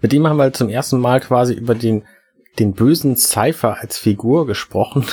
Mit 0.00 0.12
dem 0.12 0.26
haben 0.26 0.38
wir 0.38 0.52
zum 0.52 0.68
ersten 0.68 0.98
Mal 0.98 1.20
quasi 1.20 1.54
über 1.54 1.74
den, 1.74 2.04
den 2.58 2.72
bösen 2.72 3.16
Cypher 3.16 3.78
als 3.80 3.98
Figur 3.98 4.46
gesprochen. 4.46 5.04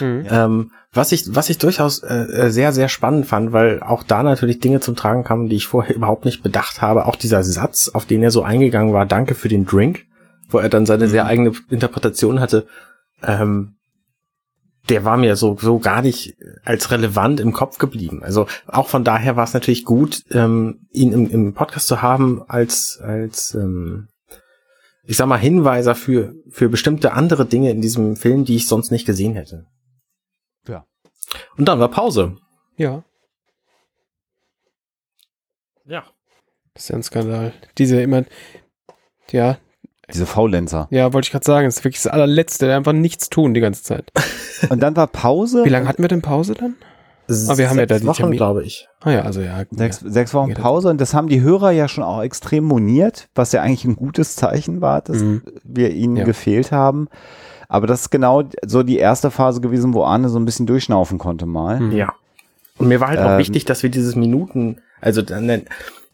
Mhm. 0.00 0.26
Ähm, 0.28 0.70
was 0.92 1.12
ich, 1.12 1.34
was 1.34 1.50
ich 1.50 1.58
durchaus 1.58 2.02
äh, 2.02 2.50
sehr, 2.50 2.72
sehr 2.72 2.88
spannend 2.88 3.26
fand, 3.26 3.52
weil 3.52 3.82
auch 3.82 4.02
da 4.02 4.22
natürlich 4.22 4.60
Dinge 4.60 4.80
zum 4.80 4.96
Tragen 4.96 5.24
kamen, 5.24 5.48
die 5.48 5.56
ich 5.56 5.66
vorher 5.66 5.94
überhaupt 5.96 6.24
nicht 6.24 6.42
bedacht 6.42 6.82
habe. 6.82 7.06
Auch 7.06 7.16
dieser 7.16 7.42
Satz, 7.42 7.88
auf 7.88 8.06
den 8.06 8.22
er 8.22 8.30
so 8.30 8.42
eingegangen 8.42 8.92
war, 8.92 9.06
danke 9.06 9.34
für 9.34 9.48
den 9.48 9.66
Drink, 9.66 10.04
wo 10.48 10.58
er 10.58 10.68
dann 10.68 10.86
seine 10.86 11.08
sehr 11.08 11.26
eigene 11.26 11.52
Interpretation 11.70 12.40
hatte, 12.40 12.66
ähm, 13.22 13.76
der 14.88 15.04
war 15.04 15.16
mir 15.16 15.36
so, 15.36 15.56
so 15.58 15.78
gar 15.78 16.02
nicht 16.02 16.36
als 16.64 16.90
relevant 16.90 17.40
im 17.40 17.52
Kopf 17.52 17.78
geblieben. 17.78 18.22
Also 18.22 18.46
auch 18.66 18.88
von 18.88 19.02
daher 19.02 19.34
war 19.36 19.44
es 19.44 19.54
natürlich 19.54 19.84
gut, 19.84 20.22
ähm, 20.30 20.86
ihn 20.92 21.12
im, 21.12 21.30
im 21.30 21.54
Podcast 21.54 21.86
zu 21.86 22.02
haben 22.02 22.42
als, 22.48 23.00
als 23.02 23.54
ähm, 23.54 24.08
ich 25.06 25.16
sag 25.16 25.26
mal, 25.26 25.38
Hinweiser 25.38 25.94
für, 25.94 26.34
für 26.50 26.68
bestimmte 26.68 27.12
andere 27.12 27.46
Dinge 27.46 27.70
in 27.70 27.80
diesem 27.80 28.16
Film, 28.16 28.44
die 28.44 28.56
ich 28.56 28.68
sonst 28.68 28.90
nicht 28.90 29.06
gesehen 29.06 29.34
hätte. 29.34 29.66
Und 31.56 31.66
dann 31.66 31.78
war 31.80 31.88
Pause. 31.88 32.36
Ja, 32.76 33.02
Ja. 35.86 36.04
das 36.74 36.84
ist 36.84 36.88
ja 36.88 36.96
ein 36.96 37.02
Skandal. 37.02 37.52
Diese 37.78 38.00
immer, 38.00 38.24
ja, 39.30 39.58
Diese 40.12 40.26
Faulenzer. 40.26 40.88
ja, 40.90 41.12
wollte 41.12 41.26
ich 41.26 41.32
gerade 41.32 41.44
sagen, 41.44 41.66
das 41.66 41.78
ist 41.78 41.84
wirklich 41.84 42.02
das 42.02 42.12
allerletzte, 42.12 42.66
der 42.66 42.76
einfach 42.76 42.92
nichts 42.92 43.28
tun 43.30 43.54
die 43.54 43.60
ganze 43.60 43.82
Zeit. 43.82 44.10
Und 44.70 44.80
dann 44.80 44.96
war 44.96 45.06
Pause. 45.06 45.64
Wie 45.64 45.68
lange 45.70 45.88
hatten 45.88 46.02
wir 46.02 46.08
denn 46.08 46.22
Pause 46.22 46.54
dann? 46.54 46.76
Ah, 47.26 47.56
wir 47.56 47.70
haben 47.70 47.78
ja 47.78 47.86
da 47.86 47.98
die 47.98 48.06
Wochen, 48.06 48.30
glaube 48.32 48.64
ich. 48.64 48.86
Ah 49.00 49.10
ja, 49.10 49.22
also 49.22 49.40
ja. 49.40 49.64
Sechs, 49.70 50.02
ja. 50.02 50.10
sechs 50.10 50.34
Wochen 50.34 50.52
Pause 50.52 50.90
und 50.90 51.00
das 51.00 51.14
haben 51.14 51.28
die 51.28 51.40
Hörer 51.40 51.70
ja 51.70 51.88
schon 51.88 52.04
auch 52.04 52.20
extrem 52.22 52.64
moniert, 52.64 53.28
was 53.34 53.52
ja 53.52 53.62
eigentlich 53.62 53.86
ein 53.86 53.96
gutes 53.96 54.36
Zeichen 54.36 54.82
war, 54.82 55.00
dass 55.00 55.18
Mhm. 55.22 55.42
wir 55.64 55.90
ihnen 55.92 56.16
Ja. 56.16 56.24
gefehlt 56.24 56.70
haben. 56.70 57.08
Aber 57.68 57.86
das 57.86 58.02
ist 58.02 58.10
genau 58.10 58.44
so 58.64 58.82
die 58.82 58.98
erste 58.98 59.30
Phase 59.30 59.60
gewesen, 59.60 59.94
wo 59.94 60.04
Arne 60.04 60.28
so 60.28 60.38
ein 60.38 60.44
bisschen 60.44 60.66
durchschnaufen 60.66 61.18
konnte 61.18 61.46
mal. 61.46 61.80
Mhm. 61.80 61.92
Ja. 61.92 62.12
Und 62.78 62.88
mir 62.88 63.00
war 63.00 63.08
halt 63.08 63.20
auch 63.20 63.32
Ähm. 63.32 63.38
wichtig, 63.38 63.64
dass 63.64 63.82
wir 63.82 63.90
dieses 63.90 64.16
Minuten, 64.16 64.78
also 65.00 65.22
dann, 65.22 65.62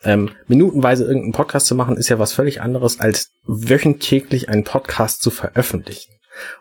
ähm, 0.04 0.30
minutenweise 0.46 1.04
irgendeinen 1.04 1.32
Podcast 1.32 1.66
zu 1.66 1.74
machen, 1.74 1.96
ist 1.96 2.08
ja 2.08 2.18
was 2.18 2.32
völlig 2.32 2.62
anderes, 2.62 3.00
als 3.00 3.30
wöchentlich 3.46 4.48
einen 4.48 4.64
Podcast 4.64 5.22
zu 5.22 5.30
veröffentlichen. 5.30 6.12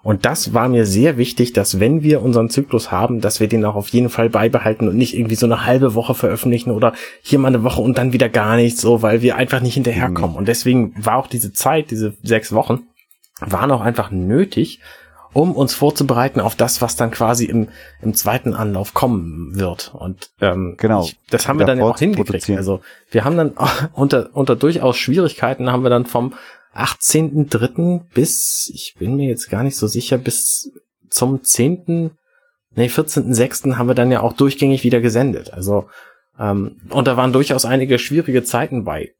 Und 0.04 0.26
das 0.26 0.54
war 0.54 0.68
mir 0.68 0.86
sehr 0.86 1.18
wichtig, 1.18 1.54
dass 1.54 1.80
wenn 1.80 2.04
wir 2.04 2.22
unseren 2.22 2.50
Zyklus 2.50 2.92
haben, 2.92 3.22
dass 3.22 3.40
wir 3.40 3.48
den 3.48 3.64
auch 3.64 3.76
auf 3.76 3.90
jeden 3.90 4.10
Fall 4.10 4.30
beibehalten 4.30 4.88
und 4.88 4.98
nicht 4.98 5.16
irgendwie 5.16 5.36
so 5.36 5.46
eine 5.46 5.66
halbe 5.66 5.96
Woche 5.96 6.16
veröffentlichen 6.16 6.72
oder 6.72 6.94
hier 7.22 7.40
mal 7.40 7.50
eine 7.50 7.64
Woche 7.64 7.82
und 7.82 7.98
dann 7.98 8.12
wieder 8.12 8.30
gar 8.30 8.56
nichts, 8.58 8.82
so, 8.82 9.02
weil 9.02 9.22
wir 9.22 9.38
einfach 9.38 9.62
nicht 9.62 9.76
hinterherkommen. 9.76 10.36
Und 10.36 10.48
deswegen 10.48 10.94
war 10.98 11.18
auch 11.18 11.28
diese 11.28 11.54
Zeit, 11.54 11.92
diese 11.92 12.14
sechs 12.24 12.52
Wochen, 12.52 12.88
waren 13.40 13.72
auch 13.72 13.82
einfach 13.82 14.12
nötig, 14.12 14.80
um 15.34 15.52
uns 15.56 15.74
vorzubereiten 15.76 16.40
auf 16.40 16.56
das, 16.56 16.82
was 16.82 16.96
dann 16.96 17.12
quasi 17.12 17.46
im, 17.46 17.70
im 18.02 18.14
zweiten 18.16 18.54
Anlauf 18.56 18.94
kommen 18.94 19.56
wird. 19.60 19.94
Und 19.94 20.32
ähm, 20.42 20.76
Genau. 20.78 21.04
ich, 21.04 21.20
das 21.30 21.48
haben 21.48 21.60
wir 21.60 21.66
dann 21.68 21.78
ja 21.78 21.86
auch 21.86 22.00
hingekriegt. 22.00 22.50
Also 22.50 22.82
wir 23.12 23.24
haben 23.26 23.38
dann 23.38 23.54
unter, 23.94 24.30
unter 24.34 24.56
durchaus 24.56 24.98
Schwierigkeiten 24.98 25.72
haben 25.72 25.84
wir 25.84 25.90
dann 25.90 26.06
vom 26.06 26.34
18.3. 26.76 28.02
bis, 28.14 28.72
ich 28.74 28.96
bin 28.98 29.16
mir 29.16 29.28
jetzt 29.28 29.50
gar 29.50 29.64
nicht 29.64 29.78
so 29.78 29.88
sicher, 29.88 30.18
bis 30.18 30.72
zum 31.10 31.44
10., 31.44 32.12
nee, 32.76 32.88
14.6. 32.88 33.76
haben 33.76 33.88
wir 33.88 33.96
dann 33.96 34.12
ja 34.12 34.22
auch 34.22 34.34
durchgängig 34.34 34.84
wieder 34.84 35.02
gesendet. 35.02 35.54
Also 35.54 35.88
ähm, 36.40 36.78
und 36.90 37.08
da 37.08 37.18
waren 37.18 37.34
durchaus 37.34 37.66
einige 37.66 38.00
schwierige 38.00 38.44
Zeiten 38.44 38.84
bei, 38.84 39.12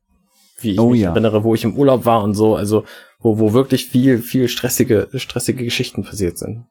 wie 0.62 0.72
ich 0.74 0.80
Oh 0.80 0.92
mich 0.92 1.02
ja. 1.02 1.12
erinnere, 1.12 1.44
wo 1.44 1.54
ich 1.54 1.64
im 1.64 1.76
Urlaub 1.76 2.06
war 2.06 2.24
und 2.24 2.34
so, 2.34 2.56
also 2.56 2.86
wo, 3.20 3.40
wo 3.40 3.54
wirklich 3.54 3.88
viel, 3.88 4.20
viel 4.20 4.48
stressige, 4.48 5.08
stressige 5.16 5.64
Geschichten 5.64 6.04
passiert 6.04 6.38
sind. 6.38 6.66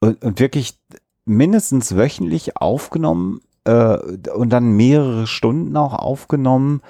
Und, 0.00 0.22
und 0.22 0.40
wirklich 0.40 0.78
mindestens 1.24 1.96
wöchentlich 1.96 2.56
aufgenommen 2.58 3.40
äh, 3.64 3.96
und 3.96 4.50
dann 4.50 4.72
mehrere 4.76 5.26
Stunden 5.26 5.76
auch 5.76 5.94
aufgenommen 5.94 6.82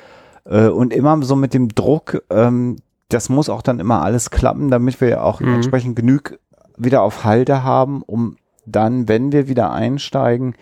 äh, 0.44 0.66
und 0.66 0.92
immer 0.92 1.22
so 1.22 1.36
mit 1.36 1.54
dem 1.54 1.68
Druck, 1.68 2.22
ähm, 2.30 2.76
das 3.10 3.28
muss 3.28 3.48
auch 3.48 3.62
dann 3.62 3.78
immer 3.78 4.02
alles 4.02 4.30
klappen, 4.30 4.70
damit 4.70 5.00
wir 5.00 5.22
auch 5.22 5.40
Mhm. 5.40 5.54
entsprechend 5.54 5.94
genug 5.94 6.38
wieder 6.76 7.02
auf 7.02 7.22
Halde 7.22 7.62
haben, 7.62 8.02
um 8.02 8.36
dann, 8.66 9.06
wenn 9.06 9.30
wir 9.30 9.46
wieder 9.46 9.70
einsteigen, 9.72 10.56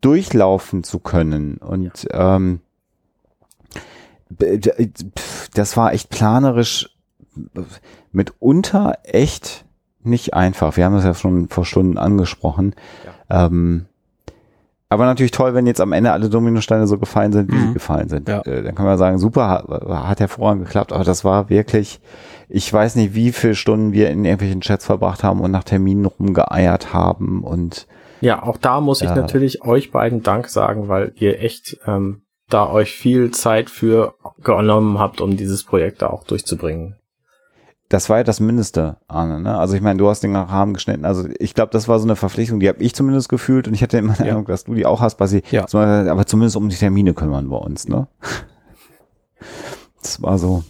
durchlaufen 0.00 0.82
zu 0.82 0.98
können. 0.98 1.58
Und 1.58 2.08
ähm, 2.10 2.60
d- 4.30 4.58
pf, 5.16 5.48
das 5.50 5.76
war 5.76 5.92
echt 5.92 6.08
planerisch 6.10 6.90
mitunter 8.12 8.98
echt 9.04 9.64
nicht 10.02 10.34
einfach. 10.34 10.76
Wir 10.76 10.84
haben 10.84 10.94
das 10.94 11.04
ja 11.04 11.14
schon 11.14 11.48
vor 11.48 11.64
Stunden 11.64 11.98
angesprochen. 11.98 12.74
Ähm, 13.30 13.86
aber 14.90 15.06
natürlich 15.06 15.32
toll, 15.32 15.54
wenn 15.54 15.66
jetzt 15.66 15.80
am 15.80 15.92
Ende 15.92 16.12
alle 16.12 16.28
Dominosteine 16.28 16.86
so 16.86 16.98
gefallen 16.98 17.32
sind, 17.32 17.50
wie 17.50 17.56
Mhm. 17.56 17.66
sie 17.68 17.72
gefallen 17.72 18.08
sind. 18.08 18.28
Ja. 18.28 18.42
Äh, 18.42 18.62
dann 18.62 18.74
kann 18.74 18.84
man 18.84 18.98
sagen, 18.98 19.18
super, 19.18 19.64
hat, 20.06 20.20
hervorragend 20.20 20.66
geklappt, 20.66 20.92
aber 20.92 21.04
das 21.04 21.24
war 21.24 21.48
wirklich, 21.48 22.00
ich 22.48 22.70
weiß 22.72 22.96
nicht, 22.96 23.14
wie 23.14 23.32
viele 23.32 23.54
Stunden 23.54 23.92
wir 23.92 24.10
in 24.10 24.24
irgendwelchen 24.24 24.60
Chats 24.60 24.84
verbracht 24.84 25.24
haben 25.24 25.40
und 25.40 25.50
nach 25.50 25.64
Terminen 25.64 26.04
rumgeeiert 26.04 26.92
haben 26.92 27.42
und 27.42 27.86
Ja, 28.20 28.42
auch 28.42 28.56
da 28.58 28.80
muss 28.80 29.00
ich 29.02 29.08
Ja. 29.08 29.16
natürlich 29.16 29.64
euch 29.64 29.90
beiden 29.90 30.22
Dank 30.22 30.48
sagen, 30.48 30.88
weil 30.88 31.12
ihr 31.16 31.40
echt 31.40 31.78
ähm, 31.86 32.22
da 32.48 32.68
euch 32.70 32.92
viel 32.92 33.30
Zeit 33.32 33.70
für 33.70 34.14
genommen 34.42 34.98
habt, 34.98 35.20
um 35.20 35.36
dieses 35.36 35.64
Projekt 35.64 36.02
da 36.02 36.06
auch 36.08 36.24
durchzubringen. 36.24 36.96
Das 37.88 38.08
war 38.08 38.18
ja 38.18 38.24
das 38.24 38.40
Mindeste, 38.40 38.96
Arne. 39.08 39.40
Ne? 39.40 39.56
Also 39.56 39.74
ich 39.74 39.82
meine, 39.82 39.98
du 39.98 40.08
hast 40.08 40.20
den 40.22 40.34
Rahmen 40.34 40.74
geschnitten. 40.74 41.04
Also 41.04 41.28
ich 41.38 41.54
glaube, 41.54 41.70
das 41.70 41.86
war 41.86 41.98
so 41.98 42.06
eine 42.06 42.16
Verpflichtung, 42.16 42.60
die 42.60 42.68
habe 42.68 42.82
ich 42.82 42.94
zumindest 42.94 43.28
gefühlt 43.28 43.68
und 43.68 43.74
ich 43.74 43.82
hatte 43.82 43.98
immer 43.98 44.14
die 44.14 44.24
Ja. 44.24 44.32
Ahnung, 44.32 44.46
dass 44.46 44.64
du 44.64 44.74
die 44.74 44.86
auch 44.86 45.00
hast, 45.00 45.16
Basi. 45.16 45.42
Ja. 45.50 45.66
Aber 45.72 46.26
zumindest 46.26 46.56
um 46.56 46.68
die 46.68 46.76
Termine 46.76 47.14
kümmern 47.14 47.50
wir 47.50 47.60
uns. 47.60 47.86
Ne? 47.86 48.06
Das 50.00 50.22
war 50.22 50.38
so. 50.38 50.64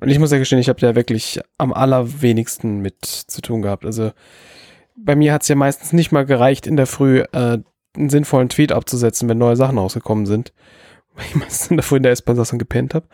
Und 0.00 0.08
ich 0.08 0.18
muss 0.18 0.32
ja 0.32 0.38
gestehen, 0.38 0.58
ich 0.58 0.68
habe 0.68 0.80
da 0.80 0.94
wirklich 0.94 1.40
am 1.58 1.72
allerwenigsten 1.72 2.80
mit 2.80 3.04
zu 3.04 3.40
tun 3.40 3.62
gehabt. 3.62 3.84
Also 3.84 4.12
bei 4.96 5.14
mir 5.16 5.32
hat 5.32 5.42
es 5.42 5.48
ja 5.48 5.54
meistens 5.54 5.92
nicht 5.92 6.12
mal 6.12 6.24
gereicht, 6.26 6.66
in 6.66 6.76
der 6.76 6.86
Früh 6.86 7.20
äh, 7.32 7.58
einen 7.96 8.10
sinnvollen 8.10 8.48
Tweet 8.48 8.72
abzusetzen, 8.72 9.28
wenn 9.28 9.38
neue 9.38 9.56
Sachen 9.56 9.78
rausgekommen 9.78 10.26
sind. 10.26 10.52
Weil 11.14 11.24
ich 11.26 11.34
meistens 11.34 11.76
davor 11.76 11.98
in 11.98 12.02
der 12.04 12.12
S-Bahn 12.12 12.36
saß 12.36 12.52
und 12.52 12.58
gepennt 12.58 12.94
habe. 12.94 13.06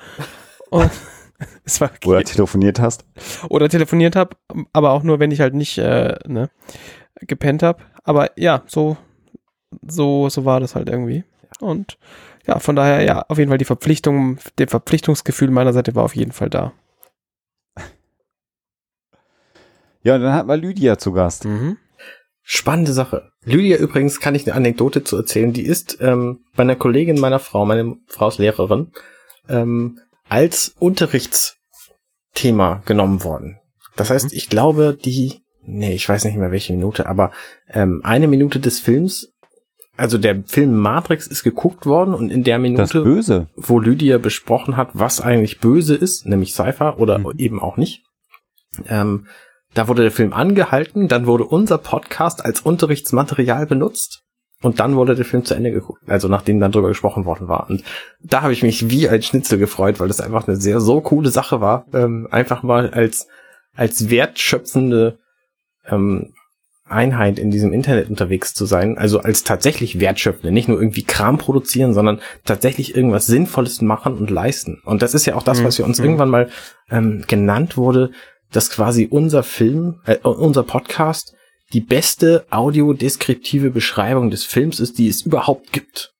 Und 0.70 0.90
es 1.64 1.80
war 1.80 1.90
Oder 2.04 2.22
telefoniert 2.24 2.80
hast. 2.80 3.04
oder 3.48 3.68
telefoniert 3.68 4.16
habe, 4.16 4.36
aber 4.72 4.90
auch 4.90 5.02
nur, 5.02 5.20
wenn 5.20 5.30
ich 5.30 5.40
halt 5.40 5.54
nicht 5.54 5.78
äh, 5.78 6.16
ne, 6.26 6.50
gepennt 7.20 7.62
habe. 7.62 7.82
Aber 8.04 8.30
ja, 8.36 8.62
so, 8.66 8.96
so, 9.86 10.28
so 10.28 10.44
war 10.44 10.60
das 10.60 10.74
halt 10.74 10.88
irgendwie. 10.88 11.24
Und 11.60 11.98
ja, 12.46 12.58
von 12.58 12.76
daher, 12.76 13.02
ja, 13.02 13.24
auf 13.28 13.38
jeden 13.38 13.50
Fall 13.50 13.58
die 13.58 13.64
Verpflichtung, 13.64 14.38
der 14.58 14.68
Verpflichtungsgefühl 14.68 15.50
meiner 15.50 15.72
Seite 15.72 15.94
war 15.94 16.04
auf 16.04 16.16
jeden 16.16 16.32
Fall 16.32 16.50
da. 16.50 16.72
Ja, 20.02 20.14
und 20.14 20.22
dann 20.22 20.32
hatten 20.32 20.48
wir 20.48 20.56
Lydia 20.56 20.96
zu 20.96 21.12
Gast. 21.12 21.44
Mhm. 21.44 21.76
Spannende 22.42 22.92
Sache. 22.92 23.32
Lydia 23.44 23.76
übrigens 23.76 24.20
kann 24.20 24.34
ich 24.34 24.46
eine 24.46 24.54
Anekdote 24.54 25.04
zu 25.04 25.16
erzählen. 25.16 25.52
Die 25.52 25.66
ist 25.66 25.98
ähm, 26.00 26.44
bei 26.56 26.62
einer 26.62 26.76
Kollegin 26.76 27.18
meiner 27.20 27.40
Frau, 27.40 27.66
meine 27.66 27.96
Frau 28.06 28.28
ist 28.28 28.38
Lehrerin, 28.38 28.92
ähm, 29.48 30.00
als 30.28 30.74
Unterrichtsthema 30.78 32.82
genommen 32.86 33.24
worden. 33.24 33.58
Das 33.96 34.10
heißt, 34.10 34.32
ich 34.32 34.48
glaube, 34.48 34.96
die, 35.02 35.40
nee, 35.62 35.94
ich 35.94 36.08
weiß 36.08 36.24
nicht 36.24 36.36
mehr 36.36 36.52
welche 36.52 36.72
Minute, 36.72 37.06
aber 37.06 37.32
ähm, 37.68 38.00
eine 38.04 38.28
Minute 38.28 38.60
des 38.60 38.78
Films, 38.80 39.32
also 39.96 40.18
der 40.18 40.44
Film 40.46 40.76
Matrix 40.76 41.26
ist 41.26 41.42
geguckt 41.42 41.86
worden 41.86 42.14
und 42.14 42.30
in 42.30 42.44
der 42.44 42.58
Minute, 42.58 43.02
Böse. 43.02 43.48
wo 43.56 43.80
Lydia 43.80 44.18
besprochen 44.18 44.76
hat, 44.76 44.90
was 44.92 45.20
eigentlich 45.20 45.58
böse 45.58 45.96
ist, 45.96 46.26
nämlich 46.26 46.54
Cypher 46.54 46.98
oder 47.00 47.18
Mhm. 47.18 47.32
eben 47.38 47.60
auch 47.60 47.76
nicht. 47.76 48.04
Ähm, 48.86 49.26
da 49.74 49.88
wurde 49.88 50.02
der 50.02 50.12
Film 50.12 50.32
angehalten, 50.32 51.08
dann 51.08 51.26
wurde 51.26 51.44
unser 51.44 51.78
Podcast 51.78 52.44
als 52.44 52.60
Unterrichtsmaterial 52.60 53.66
benutzt 53.66 54.22
und 54.62 54.80
dann 54.80 54.96
wurde 54.96 55.14
der 55.14 55.24
Film 55.24 55.44
zu 55.44 55.54
Ende 55.54 55.70
geguckt, 55.70 56.02
also 56.08 56.28
nachdem 56.28 56.58
dann 56.60 56.72
drüber 56.72 56.88
gesprochen 56.88 57.24
worden 57.24 57.48
war. 57.48 57.68
Und 57.70 57.84
da 58.22 58.42
habe 58.42 58.52
ich 58.52 58.62
mich 58.62 58.90
wie 58.90 59.08
ein 59.08 59.22
Schnitzel 59.22 59.58
gefreut, 59.58 60.00
weil 60.00 60.08
das 60.08 60.20
einfach 60.20 60.48
eine 60.48 60.56
sehr 60.56 60.80
so 60.80 61.00
coole 61.00 61.30
Sache 61.30 61.60
war, 61.60 61.86
ähm, 61.92 62.26
einfach 62.30 62.62
mal 62.62 62.90
als 62.90 63.28
als 63.76 64.10
wertschöpfende 64.10 65.18
ähm, 65.86 66.32
Einheit 66.88 67.38
in 67.38 67.50
diesem 67.50 67.72
Internet 67.72 68.08
unterwegs 68.08 68.54
zu 68.54 68.64
sein, 68.64 68.96
also 68.98 69.20
als 69.20 69.44
tatsächlich 69.44 70.00
wertschöpfende, 70.00 70.50
nicht 70.52 70.68
nur 70.68 70.80
irgendwie 70.80 71.04
Kram 71.04 71.36
produzieren, 71.38 71.92
sondern 71.92 72.20
tatsächlich 72.44 72.96
irgendwas 72.96 73.26
Sinnvolles 73.26 73.82
machen 73.82 74.16
und 74.16 74.30
leisten. 74.30 74.80
Und 74.84 75.02
das 75.02 75.14
ist 75.14 75.26
ja 75.26 75.34
auch 75.34 75.42
das, 75.42 75.62
was 75.62 75.78
wir 75.78 75.84
uns 75.84 75.98
Mhm. 75.98 76.04
irgendwann 76.04 76.30
mal 76.30 76.48
ähm, 76.90 77.24
genannt 77.28 77.76
wurde, 77.76 78.10
dass 78.50 78.70
quasi 78.70 79.06
unser 79.08 79.42
Film, 79.42 80.00
äh, 80.06 80.16
unser 80.22 80.62
Podcast 80.62 81.34
die 81.72 81.80
beste 81.80 82.46
audiodeskriptive 82.50 83.70
Beschreibung 83.70 84.30
des 84.30 84.44
Films 84.44 84.80
ist, 84.80 84.98
die 84.98 85.08
es 85.08 85.22
überhaupt 85.22 85.72
gibt. 85.72 86.14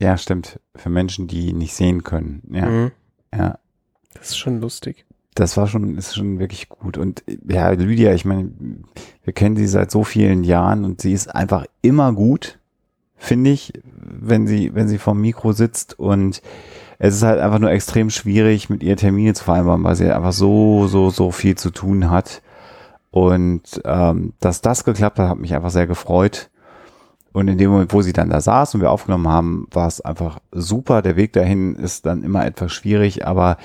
Ja, 0.00 0.16
stimmt. 0.16 0.58
Für 0.74 0.88
Menschen, 0.90 1.28
die 1.28 1.52
nicht 1.52 1.74
sehen 1.74 2.02
können. 2.04 2.42
Ja, 2.50 2.66
Mhm. 2.66 2.90
ja. 3.34 3.58
Das 4.14 4.30
ist 4.30 4.38
schon 4.38 4.60
lustig. 4.60 5.04
das 5.34 5.56
war 5.56 5.66
schon, 5.66 5.96
ist 5.96 6.14
schon 6.14 6.38
wirklich 6.38 6.68
gut. 6.68 6.98
Und 6.98 7.22
ja, 7.48 7.70
Lydia, 7.70 8.12
ich 8.12 8.24
meine, 8.26 8.50
wir 9.24 9.32
kennen 9.32 9.56
sie 9.56 9.66
seit 9.66 9.90
so 9.90 10.04
vielen 10.04 10.44
Jahren 10.44 10.84
und 10.84 11.00
sie 11.00 11.12
ist 11.12 11.34
einfach 11.34 11.64
immer 11.80 12.12
gut, 12.12 12.58
finde 13.16 13.50
ich, 13.50 13.72
wenn 13.94 14.46
sie, 14.46 14.74
wenn 14.74 14.88
sie 14.88 14.98
vom 14.98 15.20
Mikro 15.20 15.52
sitzt 15.52 15.98
und 15.98 16.42
es 16.98 17.14
ist 17.16 17.22
halt 17.22 17.40
einfach 17.40 17.58
nur 17.60 17.70
extrem 17.70 18.10
schwierig, 18.10 18.68
mit 18.68 18.82
ihr 18.82 18.96
Termine 18.98 19.32
zu 19.32 19.44
vereinbaren, 19.44 19.82
weil 19.84 19.96
sie 19.96 20.10
einfach 20.14 20.32
so, 20.34 20.86
so, 20.86 21.08
so 21.10 21.30
viel 21.30 21.56
zu 21.56 21.70
tun 21.70 22.10
hat. 22.10 22.42
Und 23.12 23.80
ähm, 23.84 24.32
dass 24.40 24.62
das 24.62 24.84
geklappt 24.84 25.18
hat, 25.18 25.28
hat 25.28 25.38
mich 25.38 25.54
einfach 25.54 25.70
sehr 25.70 25.86
gefreut. 25.86 26.50
Und 27.32 27.48
in 27.48 27.58
dem 27.58 27.70
Moment, 27.70 27.92
wo 27.92 28.02
sie 28.02 28.12
dann 28.12 28.30
da 28.30 28.40
saß 28.40 28.74
und 28.74 28.80
wir 28.80 28.90
aufgenommen 28.90 29.28
haben, 29.28 29.66
war 29.70 29.86
es 29.86 30.00
einfach 30.00 30.40
super. 30.50 31.02
Der 31.02 31.16
Weg 31.16 31.32
dahin 31.34 31.76
ist 31.76 32.04
dann 32.04 32.22
immer 32.22 32.44
etwas 32.44 32.72
schwierig, 32.72 33.26
aber 33.26 33.58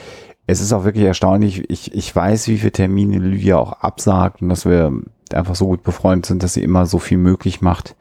es 0.48 0.61
ist 0.61 0.74
auch 0.74 0.84
wirklich 0.84 1.06
erstaunlich. 1.06 1.69
Ich, 1.69 1.94
ich 1.94 2.15
weiß, 2.15 2.48
wie 2.49 2.57
viele 2.57 2.72
Termine 2.72 3.19
Lydia 3.19 3.57
auch 3.57 3.74
absagt 3.74 4.41
und 4.41 4.49
dass 4.49 4.65
wir 4.65 4.94
einfach 5.34 5.56
so 5.56 5.68
gut 5.68 5.84
befreundet 5.84 6.26
sind, 6.26 6.44
dass 6.44 6.53
sie 6.53 6.64
immer 6.64 6.86
so 6.86 6.99
viel 6.99 7.18
möglich 7.18 7.61
macht. 7.61 7.95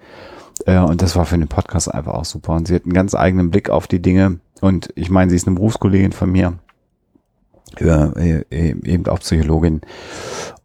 Äh, 0.64 0.78
und 0.78 1.02
das 1.02 1.16
war 1.16 1.26
für 1.26 1.38
den 1.38 1.48
Podcast 1.48 1.92
einfach 1.92 2.14
auch 2.14 2.24
super. 2.24 2.54
Und 2.54 2.68
sie 2.68 2.74
hat 2.74 2.84
einen 2.84 2.92
ganz 2.92 3.14
eigenen 3.14 3.50
Blick 3.50 3.70
auf 3.70 3.86
die 3.86 4.02
Dinge. 4.02 4.40
Und 4.60 4.92
ich 4.94 5.10
meine, 5.10 5.30
sie 5.30 5.36
ist 5.36 5.46
eine 5.46 5.56
Berufskollegin 5.56 6.12
von 6.12 6.30
mir. 6.30 6.54
Ja, 7.80 8.12
äh, 8.12 8.44
eben 8.50 9.06
auch 9.06 9.18
Psychologin. 9.18 9.82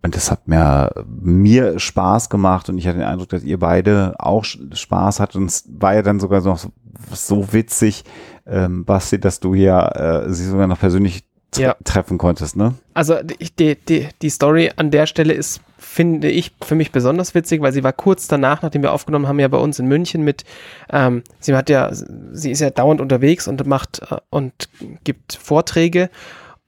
Und 0.03 0.15
das 0.15 0.31
hat 0.31 0.47
mir, 0.47 0.91
mir 1.05 1.79
Spaß 1.79 2.29
gemacht 2.29 2.69
und 2.69 2.77
ich 2.77 2.87
hatte 2.87 2.97
den 2.97 3.07
Eindruck, 3.07 3.29
dass 3.29 3.43
ihr 3.43 3.59
beide 3.59 4.15
auch 4.17 4.43
Spaß 4.43 5.19
hattet. 5.19 5.35
Und 5.35 5.45
es 5.45 5.65
war 5.79 5.93
ja 5.93 6.01
dann 6.01 6.19
sogar 6.19 6.41
noch 6.41 6.57
so, 6.57 6.69
so 7.13 7.53
witzig, 7.53 8.03
ähm, 8.47 8.83
Basti, 8.83 9.19
dass 9.19 9.39
du 9.39 9.53
ja 9.53 10.23
äh, 10.23 10.33
sie 10.33 10.45
sogar 10.45 10.67
noch 10.67 10.79
persönlich 10.79 11.23
ja. 11.55 11.75
treffen 11.83 12.17
konntest, 12.17 12.55
ne? 12.55 12.75
Also 12.93 13.17
die, 13.59 13.75
die, 13.75 14.07
die 14.21 14.29
Story 14.29 14.71
an 14.75 14.89
der 14.91 15.05
Stelle 15.05 15.33
ist, 15.33 15.61
finde 15.77 16.29
ich, 16.29 16.53
für 16.61 16.75
mich 16.75 16.91
besonders 16.91 17.35
witzig, 17.35 17.61
weil 17.61 17.73
sie 17.73 17.83
war 17.83 17.93
kurz 17.93 18.27
danach, 18.27 18.61
nachdem 18.61 18.83
wir 18.83 18.93
aufgenommen 18.93 19.27
haben, 19.27 19.39
ja 19.39 19.47
bei 19.47 19.57
uns 19.57 19.79
in 19.79 19.87
München 19.87 20.23
mit, 20.23 20.45
ähm, 20.91 21.23
sie 21.39 21.55
hat 21.55 21.69
ja, 21.69 21.89
sie 21.91 22.51
ist 22.51 22.61
ja 22.61 22.69
dauernd 22.69 23.01
unterwegs 23.01 23.47
und 23.47 23.65
macht 23.67 24.01
äh, 24.09 24.17
und 24.29 24.69
gibt 25.03 25.33
Vorträge 25.33 26.09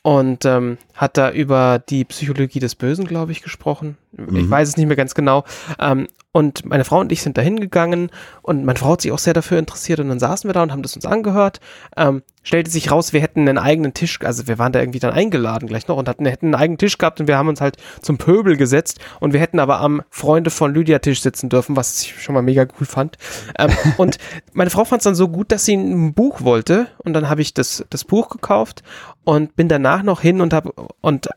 und 0.03 0.45
ähm, 0.45 0.77
hat 0.93 1.17
da 1.17 1.31
über 1.31 1.79
die 1.79 2.03
Psychologie 2.03 2.59
des 2.59 2.75
Bösen, 2.75 3.05
glaube 3.05 3.31
ich, 3.31 3.41
gesprochen. 3.41 3.97
Mhm. 4.11 4.35
Ich 4.35 4.49
weiß 4.49 4.67
es 4.67 4.77
nicht 4.77 4.87
mehr 4.87 4.97
ganz 4.97 5.15
genau. 5.15 5.45
Ähm, 5.79 6.07
und 6.33 6.65
meine 6.65 6.83
Frau 6.83 6.99
und 6.99 7.11
ich 7.11 7.21
sind 7.21 7.37
da 7.37 7.41
hingegangen 7.41 8.09
und 8.41 8.65
meine 8.65 8.79
Frau 8.79 8.93
hat 8.93 9.01
sich 9.01 9.11
auch 9.11 9.19
sehr 9.19 9.35
dafür 9.35 9.59
interessiert 9.59 9.99
und 9.99 10.09
dann 10.09 10.19
saßen 10.19 10.49
wir 10.49 10.53
da 10.53 10.63
und 10.63 10.71
haben 10.71 10.81
das 10.81 10.95
uns 10.95 11.05
angehört. 11.05 11.59
Ähm, 11.95 12.23
stellte 12.41 12.71
sich 12.71 12.89
raus, 12.91 13.13
wir 13.13 13.21
hätten 13.21 13.47
einen 13.47 13.59
eigenen 13.59 13.93
Tisch, 13.93 14.19
also 14.23 14.47
wir 14.47 14.57
waren 14.57 14.71
da 14.71 14.79
irgendwie 14.79 14.99
dann 14.99 15.13
eingeladen 15.13 15.67
gleich 15.67 15.87
noch 15.87 15.95
und 15.95 16.09
hatten, 16.09 16.25
hätten 16.25 16.47
einen 16.47 16.55
eigenen 16.55 16.77
Tisch 16.79 16.97
gehabt 16.97 17.19
und 17.21 17.27
wir 17.27 17.37
haben 17.37 17.49
uns 17.49 17.61
halt 17.61 17.77
zum 18.01 18.17
Pöbel 18.17 18.57
gesetzt 18.57 18.99
und 19.19 19.31
wir 19.31 19.39
hätten 19.39 19.59
aber 19.59 19.79
am 19.79 20.01
Freunde 20.09 20.49
von 20.49 20.73
Lydia 20.73 20.99
Tisch 20.99 21.21
sitzen 21.21 21.49
dürfen, 21.49 21.75
was 21.75 22.01
ich 22.01 22.21
schon 22.21 22.33
mal 22.33 22.41
mega 22.41 22.65
cool 22.79 22.87
fand. 22.87 23.17
Ähm, 23.59 23.71
und 23.97 24.17
meine 24.53 24.71
Frau 24.71 24.85
fand 24.85 25.01
es 25.01 25.05
dann 25.05 25.15
so 25.15 25.29
gut, 25.29 25.51
dass 25.51 25.65
sie 25.65 25.75
ein 25.75 26.15
Buch 26.15 26.41
wollte 26.41 26.87
und 26.97 27.13
dann 27.13 27.29
habe 27.29 27.43
ich 27.43 27.53
das, 27.53 27.85
das 27.91 28.03
Buch 28.03 28.29
gekauft 28.29 28.81
und 29.25 29.55
bin 29.55 29.67
danach 29.67 30.03
noch 30.03 30.21
hin 30.21 30.41
und 30.41 30.53
habe 30.53 30.73
und 31.01 31.29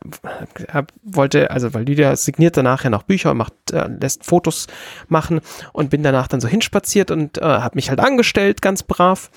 hab, 0.73 0.91
wollte, 1.03 1.51
also 1.51 1.73
weil 1.73 1.83
Lydia 1.83 2.15
signiert 2.15 2.57
danach 2.57 2.83
ja 2.83 2.89
noch 2.89 3.03
Bücher 3.03 3.31
und 3.31 3.37
macht, 3.37 3.53
äh, 3.71 3.87
lässt 3.87 4.25
Fotos 4.25 4.67
machen 5.07 5.41
und 5.73 5.89
bin 5.89 6.03
danach 6.03 6.27
dann 6.27 6.41
so 6.41 6.47
hinspaziert 6.47 7.11
und 7.11 7.37
äh, 7.37 7.43
habe 7.43 7.75
mich 7.75 7.89
halt 7.89 7.99
angestellt, 7.99 8.61
ganz 8.61 8.83
brav. 8.83 9.29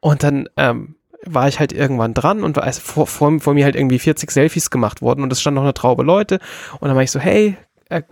Und 0.00 0.24
dann 0.24 0.48
ähm, 0.56 0.96
war 1.24 1.46
ich 1.46 1.60
halt 1.60 1.72
irgendwann 1.72 2.14
dran 2.14 2.42
und 2.42 2.56
war, 2.56 2.64
also 2.64 2.80
vor, 2.80 3.06
vor, 3.06 3.38
vor 3.40 3.54
mir 3.54 3.64
halt 3.64 3.76
irgendwie 3.76 3.98
40 3.98 4.30
Selfies 4.30 4.70
gemacht 4.70 5.02
worden 5.02 5.22
und 5.22 5.32
es 5.32 5.40
stand 5.40 5.54
noch 5.54 5.62
eine 5.62 5.74
Traube 5.74 6.02
Leute 6.02 6.40
und 6.80 6.88
dann 6.88 6.96
war 6.96 7.02
ich 7.02 7.12
so, 7.12 7.20
hey, 7.20 7.56
äh, 7.88 8.02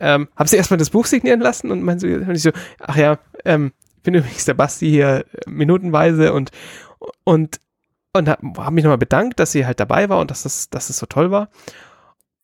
ähm, 0.00 0.28
hab 0.36 0.48
sie 0.48 0.56
erstmal 0.56 0.78
das 0.78 0.90
Buch 0.90 1.04
signieren 1.04 1.40
lassen 1.40 1.70
und 1.70 1.82
meinte 1.82 2.24
so, 2.34 2.50
so, 2.50 2.58
ach 2.80 2.96
ja, 2.96 3.18
ähm, 3.44 3.72
bin 4.02 4.14
übrigens 4.14 4.46
der 4.46 4.54
Basti 4.54 4.88
hier 4.88 5.24
äh, 5.32 5.50
minutenweise 5.50 6.32
und 6.32 6.50
und 7.24 7.60
und 8.12 8.28
habe 8.28 8.46
hab 8.58 8.72
mich 8.72 8.84
nochmal 8.84 8.98
bedankt, 8.98 9.40
dass 9.40 9.52
sie 9.52 9.66
halt 9.66 9.80
dabei 9.80 10.08
war 10.08 10.20
und 10.20 10.30
dass 10.30 10.42
das, 10.42 10.70
dass 10.70 10.88
das 10.88 10.98
so 10.98 11.06
toll 11.06 11.30
war. 11.30 11.48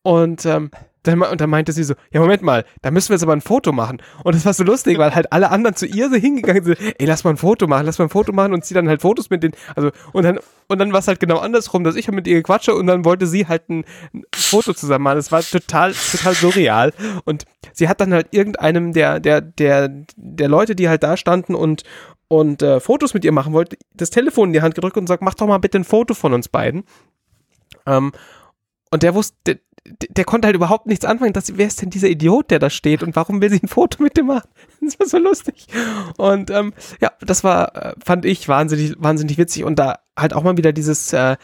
Und 0.03 0.47
ähm, 0.47 0.71
dann, 1.03 1.23
und 1.23 1.41
dann 1.41 1.51
meinte 1.51 1.73
sie 1.73 1.85
so, 1.85 1.95
ja, 2.13 2.21
Moment 2.21 2.43
mal, 2.43 2.65
da 2.83 2.91
müssen 2.91 3.11
wir 3.11 3.15
jetzt 3.15 3.23
aber 3.23 3.33
ein 3.33 3.41
Foto 3.41 3.73
machen. 3.73 4.03
Und 4.25 4.35
das 4.35 4.45
war 4.45 4.53
so 4.53 4.65
lustig, 4.65 4.99
weil 4.99 5.15
halt 5.15 5.33
alle 5.33 5.51
anderen 5.51 5.77
zu 5.77 5.87
ihr 5.87 6.09
so 6.11 6.17
hingegangen 6.17 6.65
sind, 6.65 6.79
ey, 6.81 7.07
lass 7.07 7.25
mal 7.25 7.31
ein 7.31 7.37
Foto 7.37 7.67
machen, 7.67 7.87
lass 7.87 7.99
mal 7.99 8.07
ein 8.07 8.11
Foto 8.11 8.33
machen 8.33 8.53
und 8.53 8.65
sie 8.65 8.75
dann 8.75 8.89
halt 8.89 9.01
Fotos 9.01 9.31
mit 9.31 9.43
den, 9.43 9.53
also, 9.75 9.91
und 10.13 10.25
dann, 10.25 10.39
und 10.69 10.79
dann 10.79 10.93
war 10.93 11.01
es 11.01 11.09
halt 11.09 11.21
genau 11.21 11.39
andersrum, 11.39 11.85
dass 11.85 11.97
ich 11.97 12.09
halt 12.09 12.15
mit 12.15 12.27
ihr 12.27 12.43
quatsche 12.43 12.75
und 12.75 12.87
dann 12.87 13.05
wollte 13.05 13.27
sie 13.27 13.47
halt 13.47 13.69
ein, 13.69 13.85
ein 14.13 14.25
Foto 14.35 14.75
zusammen 14.75 15.05
machen. 15.05 15.17
Das 15.17 15.33
war 15.33 15.43
total, 15.43 15.93
total 15.93 16.35
surreal. 16.35 16.93
Und 17.25 17.45
sie 17.73 17.89
hat 17.89 18.01
dann 18.01 18.13
halt 18.13 18.29
irgendeinem 18.33 18.93
der, 18.93 19.21
der, 19.21 19.41
der, 19.41 19.89
der 20.17 20.49
Leute, 20.49 20.75
die 20.75 20.89
halt 20.89 21.03
da 21.03 21.17
standen 21.17 21.55
und, 21.55 21.85
und 22.29 22.63
äh, 22.63 22.81
Fotos 22.81 23.15
mit 23.15 23.25
ihr 23.25 23.33
machen 23.33 23.53
wollte, 23.53 23.77
das 23.95 24.11
Telefon 24.11 24.51
in 24.51 24.53
die 24.53 24.63
Hand 24.63 24.75
gedrückt 24.75 24.97
und 24.97 25.07
sagt, 25.07 25.23
mach 25.23 25.35
doch 25.35 25.47
mal 25.47 25.59
bitte 25.59 25.79
ein 25.79 25.85
Foto 25.85 26.15
von 26.15 26.35
uns 26.35 26.49
beiden. 26.49 26.85
Ähm, 27.87 28.13
und 28.91 29.03
der 29.03 29.15
wusste, 29.15 29.35
der, 29.45 29.59
der, 30.11 30.25
konnte 30.25 30.47
halt 30.47 30.57
überhaupt 30.57 30.87
nichts 30.87 31.05
anfangen. 31.05 31.33
Dass, 31.33 31.57
wer 31.57 31.67
ist 31.67 31.81
denn 31.81 31.91
dieser 31.91 32.09
Idiot, 32.09 32.51
der 32.51 32.59
da 32.59 32.71
steht 32.71 33.03
und 33.03 33.17
warum 33.17 33.41
will 33.41 33.51
sie 33.51 33.61
ein 33.63 33.69
Foto 33.69 34.03
mit 34.03 34.17
dem 34.17 34.27
machen? 34.27 34.49
Das 34.81 34.99
war 34.99 35.07
so 35.07 35.19
lustig. 35.19 35.67
Und 36.17 36.51
ähm, 36.51 36.73
ja, 37.01 37.13
das 37.21 37.45
war, 37.45 37.77
äh, 37.77 37.95
fand 38.03 38.25
ich 38.25 38.49
wahnsinnig, 38.49 38.95
wahnsinnig 38.99 39.39
witzig 39.39 39.65
und 39.65 39.79
da 39.79 39.99
halt 40.17 40.35
auch 40.35 40.43
mal 40.43 40.57
wieder 40.57 40.73
dieses 40.73 41.13
äh, 41.13 41.37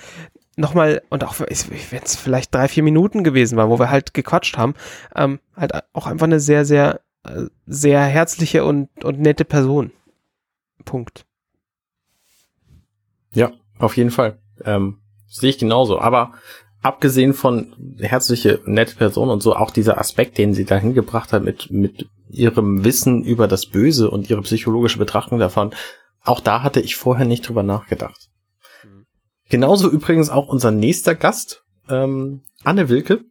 nochmal, 0.56 1.02
und 1.10 1.24
auch 1.24 1.40
wenn 1.40 1.48
es 1.48 2.16
vielleicht 2.16 2.54
drei, 2.54 2.68
vier 2.68 2.82
Minuten 2.82 3.24
gewesen 3.24 3.56
war, 3.56 3.68
wo 3.70 3.78
wir 3.78 3.90
halt 3.90 4.14
gequatscht 4.14 4.56
haben, 4.56 4.74
ähm, 5.14 5.40
halt 5.56 5.72
auch 5.92 6.06
einfach 6.06 6.26
eine 6.26 6.40
sehr, 6.40 6.64
sehr, 6.64 7.00
äh, 7.24 7.44
sehr 7.66 8.02
herzliche 8.02 8.64
und, 8.64 8.88
und 9.04 9.20
nette 9.20 9.44
Person. 9.44 9.92
Punkt. 10.84 11.26
Ja, 13.32 13.52
auf 13.78 13.96
jeden 13.96 14.10
Fall. 14.10 14.38
Ähm, 14.64 15.00
sehe 15.26 15.50
ich 15.50 15.58
genauso. 15.58 15.98
Aber 15.98 16.32
abgesehen 16.82 17.34
von 17.34 17.96
herzliche, 17.98 18.60
nette 18.66 18.94
Person 18.94 19.30
und 19.30 19.42
so, 19.42 19.56
auch 19.56 19.70
dieser 19.70 19.98
Aspekt, 19.98 20.38
den 20.38 20.54
sie 20.54 20.64
da 20.64 20.76
hingebracht 20.76 21.32
hat 21.32 21.42
mit, 21.42 21.70
mit 21.70 22.08
ihrem 22.28 22.84
Wissen 22.84 23.24
über 23.24 23.48
das 23.48 23.66
Böse 23.66 24.10
und 24.10 24.30
ihre 24.30 24.42
psychologische 24.42 24.98
Betrachtung 24.98 25.38
davon, 25.38 25.74
auch 26.22 26.40
da 26.40 26.62
hatte 26.62 26.80
ich 26.80 26.96
vorher 26.96 27.26
nicht 27.26 27.48
drüber 27.48 27.62
nachgedacht. 27.62 28.28
Mhm. 28.84 29.06
Genauso 29.48 29.90
übrigens 29.90 30.30
auch 30.30 30.48
unser 30.48 30.70
nächster 30.70 31.14
Gast, 31.14 31.64
ähm, 31.88 32.42
Anne 32.62 32.88
Wilke. 32.88 33.24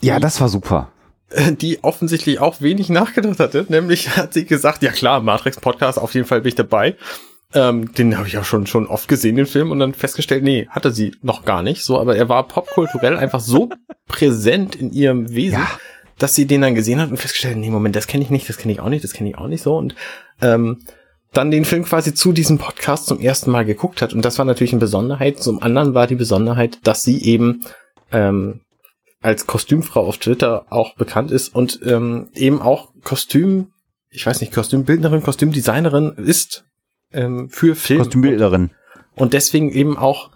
Ja, 0.00 0.20
das 0.20 0.40
war 0.40 0.48
super. 0.48 0.92
Die 1.60 1.82
offensichtlich 1.84 2.40
auch 2.40 2.60
wenig 2.60 2.88
nachgedacht 2.88 3.38
hatte, 3.38 3.66
nämlich 3.68 4.16
hat 4.16 4.34
sie 4.34 4.44
gesagt, 4.44 4.82
ja 4.82 4.90
klar, 4.90 5.20
Matrix 5.20 5.60
Podcast, 5.60 5.98
auf 5.98 6.14
jeden 6.14 6.26
Fall 6.26 6.40
bin 6.40 6.48
ich 6.48 6.54
dabei. 6.56 6.96
Ähm, 7.52 7.92
den 7.94 8.16
habe 8.16 8.28
ich 8.28 8.38
auch 8.38 8.44
schon 8.44 8.66
schon 8.66 8.86
oft 8.86 9.08
gesehen, 9.08 9.36
den 9.36 9.46
Film, 9.46 9.72
und 9.72 9.80
dann 9.80 9.92
festgestellt, 9.92 10.44
nee, 10.44 10.68
hatte 10.70 10.92
sie 10.92 11.16
noch 11.22 11.44
gar 11.44 11.62
nicht. 11.62 11.84
So, 11.84 11.98
aber 11.98 12.16
er 12.16 12.28
war 12.28 12.46
popkulturell 12.46 13.16
einfach 13.16 13.40
so 13.40 13.70
präsent 14.08 14.76
in 14.76 14.92
ihrem 14.92 15.30
Wesen, 15.30 15.58
ja. 15.58 15.70
dass 16.18 16.34
sie 16.34 16.46
den 16.46 16.62
dann 16.62 16.76
gesehen 16.76 17.00
hat 17.00 17.10
und 17.10 17.16
festgestellt, 17.16 17.56
nee, 17.56 17.70
Moment, 17.70 17.96
das 17.96 18.06
kenne 18.06 18.22
ich 18.22 18.30
nicht, 18.30 18.48
das 18.48 18.56
kenne 18.56 18.72
ich 18.72 18.80
auch 18.80 18.88
nicht, 18.88 19.02
das 19.02 19.12
kenne 19.12 19.30
ich 19.30 19.38
auch 19.38 19.48
nicht 19.48 19.62
so. 19.62 19.76
Und 19.76 19.96
ähm, 20.40 20.78
dann 21.32 21.50
den 21.50 21.64
Film 21.64 21.84
quasi 21.84 22.14
zu 22.14 22.32
diesem 22.32 22.58
Podcast 22.58 23.06
zum 23.06 23.20
ersten 23.20 23.50
Mal 23.50 23.64
geguckt 23.64 24.02
hat. 24.02 24.12
Und 24.12 24.24
das 24.24 24.38
war 24.38 24.44
natürlich 24.44 24.72
eine 24.72 24.80
Besonderheit. 24.80 25.40
Zum 25.40 25.62
anderen 25.62 25.94
war 25.94 26.06
die 26.06 26.16
Besonderheit, 26.16 26.78
dass 26.82 27.02
sie 27.02 27.22
eben 27.22 27.62
ähm, 28.12 28.60
als 29.20 29.46
Kostümfrau 29.46 30.06
auf 30.06 30.18
Twitter 30.18 30.66
auch 30.70 30.94
bekannt 30.94 31.30
ist 31.30 31.54
und 31.54 31.80
ähm, 31.84 32.28
eben 32.34 32.60
auch 32.60 32.92
Kostüm, 33.04 33.72
ich 34.08 34.24
weiß 34.24 34.40
nicht, 34.40 34.52
Kostümbildnerin, 34.52 35.22
Kostümdesignerin 35.22 36.12
ist 36.16 36.64
ähm, 37.12 37.48
für 37.50 37.74
Film. 37.74 38.00
Kostümbilderin. 38.00 38.70
Und 39.16 39.34
deswegen 39.34 39.70
eben 39.70 39.98
auch 39.98 40.30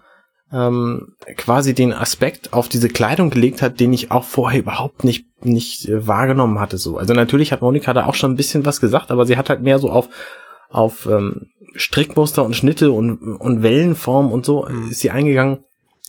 ähm, 0.52 1.15
quasi 1.36 1.74
den 1.74 1.93
Aspekt 1.93 2.52
auf 2.52 2.69
diese 2.69 2.89
Kleidung 2.89 3.31
gelegt 3.31 3.62
hat, 3.62 3.81
den 3.81 3.93
ich 3.93 4.11
auch 4.11 4.24
vorher 4.24 4.61
überhaupt 4.61 5.02
nicht 5.02 5.27
nicht 5.43 5.89
äh, 5.89 6.06
wahrgenommen 6.06 6.61
hatte. 6.61 6.77
So, 6.77 6.98
also 6.98 7.15
natürlich 7.15 7.52
hat 7.52 7.62
Monika 7.62 7.93
da 7.93 8.06
auch 8.06 8.15
schon 8.15 8.32
ein 8.32 8.36
bisschen 8.36 8.66
was 8.66 8.81
gesagt, 8.81 9.11
aber 9.11 9.27
sie 9.27 9.36
hat 9.36 9.48
halt 9.48 9.62
mehr 9.62 9.78
so 9.78 9.90
auf 9.90 10.09
auf 10.69 11.06
ähm, 11.06 11.48
Strickmuster 11.74 12.44
und 12.44 12.55
Schnitte 12.55 12.93
und 12.93 13.16
und 13.16 13.62
Wellenform 13.62 14.31
und 14.31 14.44
so 14.44 14.66
mhm. 14.69 14.90
ist 14.90 15.01
sie 15.01 15.11
eingegangen. 15.11 15.65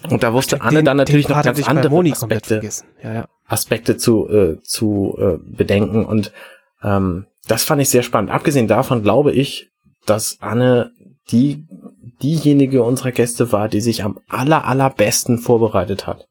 Und 0.09 0.23
da 0.23 0.33
wusste 0.33 0.61
Anne 0.61 0.83
dann 0.83 0.97
natürlich 0.97 1.29
noch 1.29 1.41
ganz 1.41 1.67
andere 1.67 2.11
Aspekte, 2.11 2.61
ja, 3.03 3.13
ja. 3.13 3.27
Aspekte 3.45 3.97
zu 3.97 4.27
äh, 4.29 4.61
zu 4.61 5.17
äh, 5.19 5.37
bedenken 5.43 6.05
und 6.05 6.31
ähm, 6.83 7.27
das 7.47 7.63
fand 7.63 7.81
ich 7.81 7.89
sehr 7.89 8.03
spannend. 8.03 8.31
Abgesehen 8.31 8.67
davon 8.67 9.03
glaube 9.03 9.31
ich, 9.31 9.71
dass 10.05 10.37
Anne 10.41 10.91
die 11.31 11.65
diejenige 12.21 12.83
unserer 12.83 13.11
Gäste 13.11 13.51
war, 13.51 13.69
die 13.69 13.81
sich 13.81 14.03
am 14.03 14.19
aller 14.27 14.65
allerbesten 14.65 15.37
vorbereitet 15.37 16.07
hat. 16.07 16.27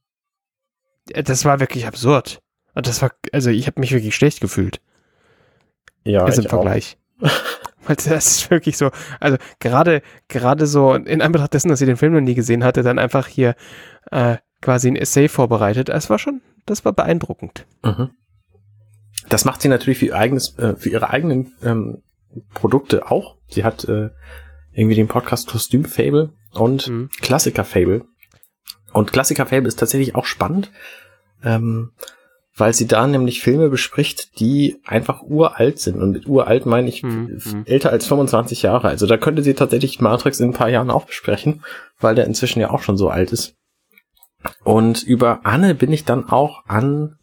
Das 1.06 1.44
war 1.44 1.60
wirklich 1.60 1.86
absurd. 1.86 2.40
Das 2.74 3.02
war, 3.02 3.10
also 3.32 3.50
ich 3.50 3.66
habe 3.66 3.80
mich 3.80 3.92
wirklich 3.92 4.14
schlecht 4.14 4.40
gefühlt. 4.40 4.80
Ja, 6.04 6.24
also 6.24 6.42
im 6.42 6.48
Vergleich. 6.48 6.96
Weil 7.86 7.96
das 8.08 8.26
ist 8.26 8.50
wirklich 8.50 8.76
so, 8.76 8.90
also 9.20 9.36
gerade, 9.60 10.02
gerade 10.28 10.66
so 10.66 10.94
in 10.94 11.22
Anbetracht 11.22 11.54
dessen, 11.54 11.68
dass 11.68 11.78
sie 11.78 11.86
den 11.86 11.96
Film 11.96 12.12
noch 12.14 12.20
nie 12.20 12.34
gesehen 12.34 12.64
hatte, 12.64 12.82
dann 12.82 12.98
einfach 12.98 13.26
hier, 13.26 13.54
äh, 14.10 14.36
quasi 14.60 14.88
ein 14.88 14.96
Essay 14.96 15.28
vorbereitet. 15.28 15.90
Es 15.90 16.08
war 16.08 16.18
schon, 16.18 16.40
das 16.64 16.84
war 16.84 16.92
beeindruckend. 16.92 17.66
Mhm. 17.82 18.10
Das 19.28 19.44
macht 19.44 19.60
sie 19.62 19.68
natürlich 19.68 19.98
für, 19.98 20.06
ihr 20.06 20.16
eigenes, 20.16 20.58
äh, 20.58 20.74
für 20.76 20.88
ihre 20.88 21.10
eigenen 21.10 21.52
ähm, 21.62 22.02
Produkte 22.54 23.10
auch. 23.10 23.36
Sie 23.48 23.64
hat 23.64 23.84
äh, 23.84 24.10
irgendwie 24.72 24.96
den 24.96 25.08
Podcast 25.08 25.48
Kostüm 25.48 25.84
Fable 25.84 26.32
und 26.52 26.88
Mhm. 26.88 27.10
Klassiker 27.20 27.64
Fable. 27.64 28.04
Und 28.92 29.12
Klassiker 29.12 29.46
Fable 29.46 29.68
ist 29.68 29.78
tatsächlich 29.78 30.14
auch 30.14 30.24
spannend, 30.24 30.70
ähm, 31.42 31.92
weil 32.56 32.72
sie 32.72 32.86
da 32.86 33.06
nämlich 33.06 33.40
Filme 33.40 33.68
bespricht, 33.68 34.38
die 34.38 34.80
einfach 34.84 35.22
uralt 35.22 35.80
sind. 35.80 36.00
Und 36.00 36.12
mit 36.12 36.26
uralt 36.28 36.66
meine 36.66 36.88
ich 36.88 37.02
Mhm, 37.02 37.40
mhm. 37.44 37.62
älter 37.66 37.90
als 37.90 38.06
25 38.06 38.62
Jahre. 38.62 38.88
Also 38.88 39.06
da 39.06 39.16
könnte 39.16 39.42
sie 39.42 39.54
tatsächlich 39.54 40.00
Matrix 40.00 40.40
in 40.40 40.50
ein 40.50 40.54
paar 40.54 40.68
Jahren 40.68 40.90
auch 40.90 41.04
besprechen, 41.04 41.64
weil 41.98 42.14
der 42.14 42.26
inzwischen 42.26 42.60
ja 42.60 42.70
auch 42.70 42.82
schon 42.82 42.96
so 42.96 43.08
alt 43.08 43.32
ist. 43.32 43.54
Und 44.62 45.02
über 45.02 45.40
Anne 45.44 45.74
bin 45.74 45.92
ich 45.92 46.04
dann 46.04 46.28
auch 46.28 46.64
an 46.66 47.18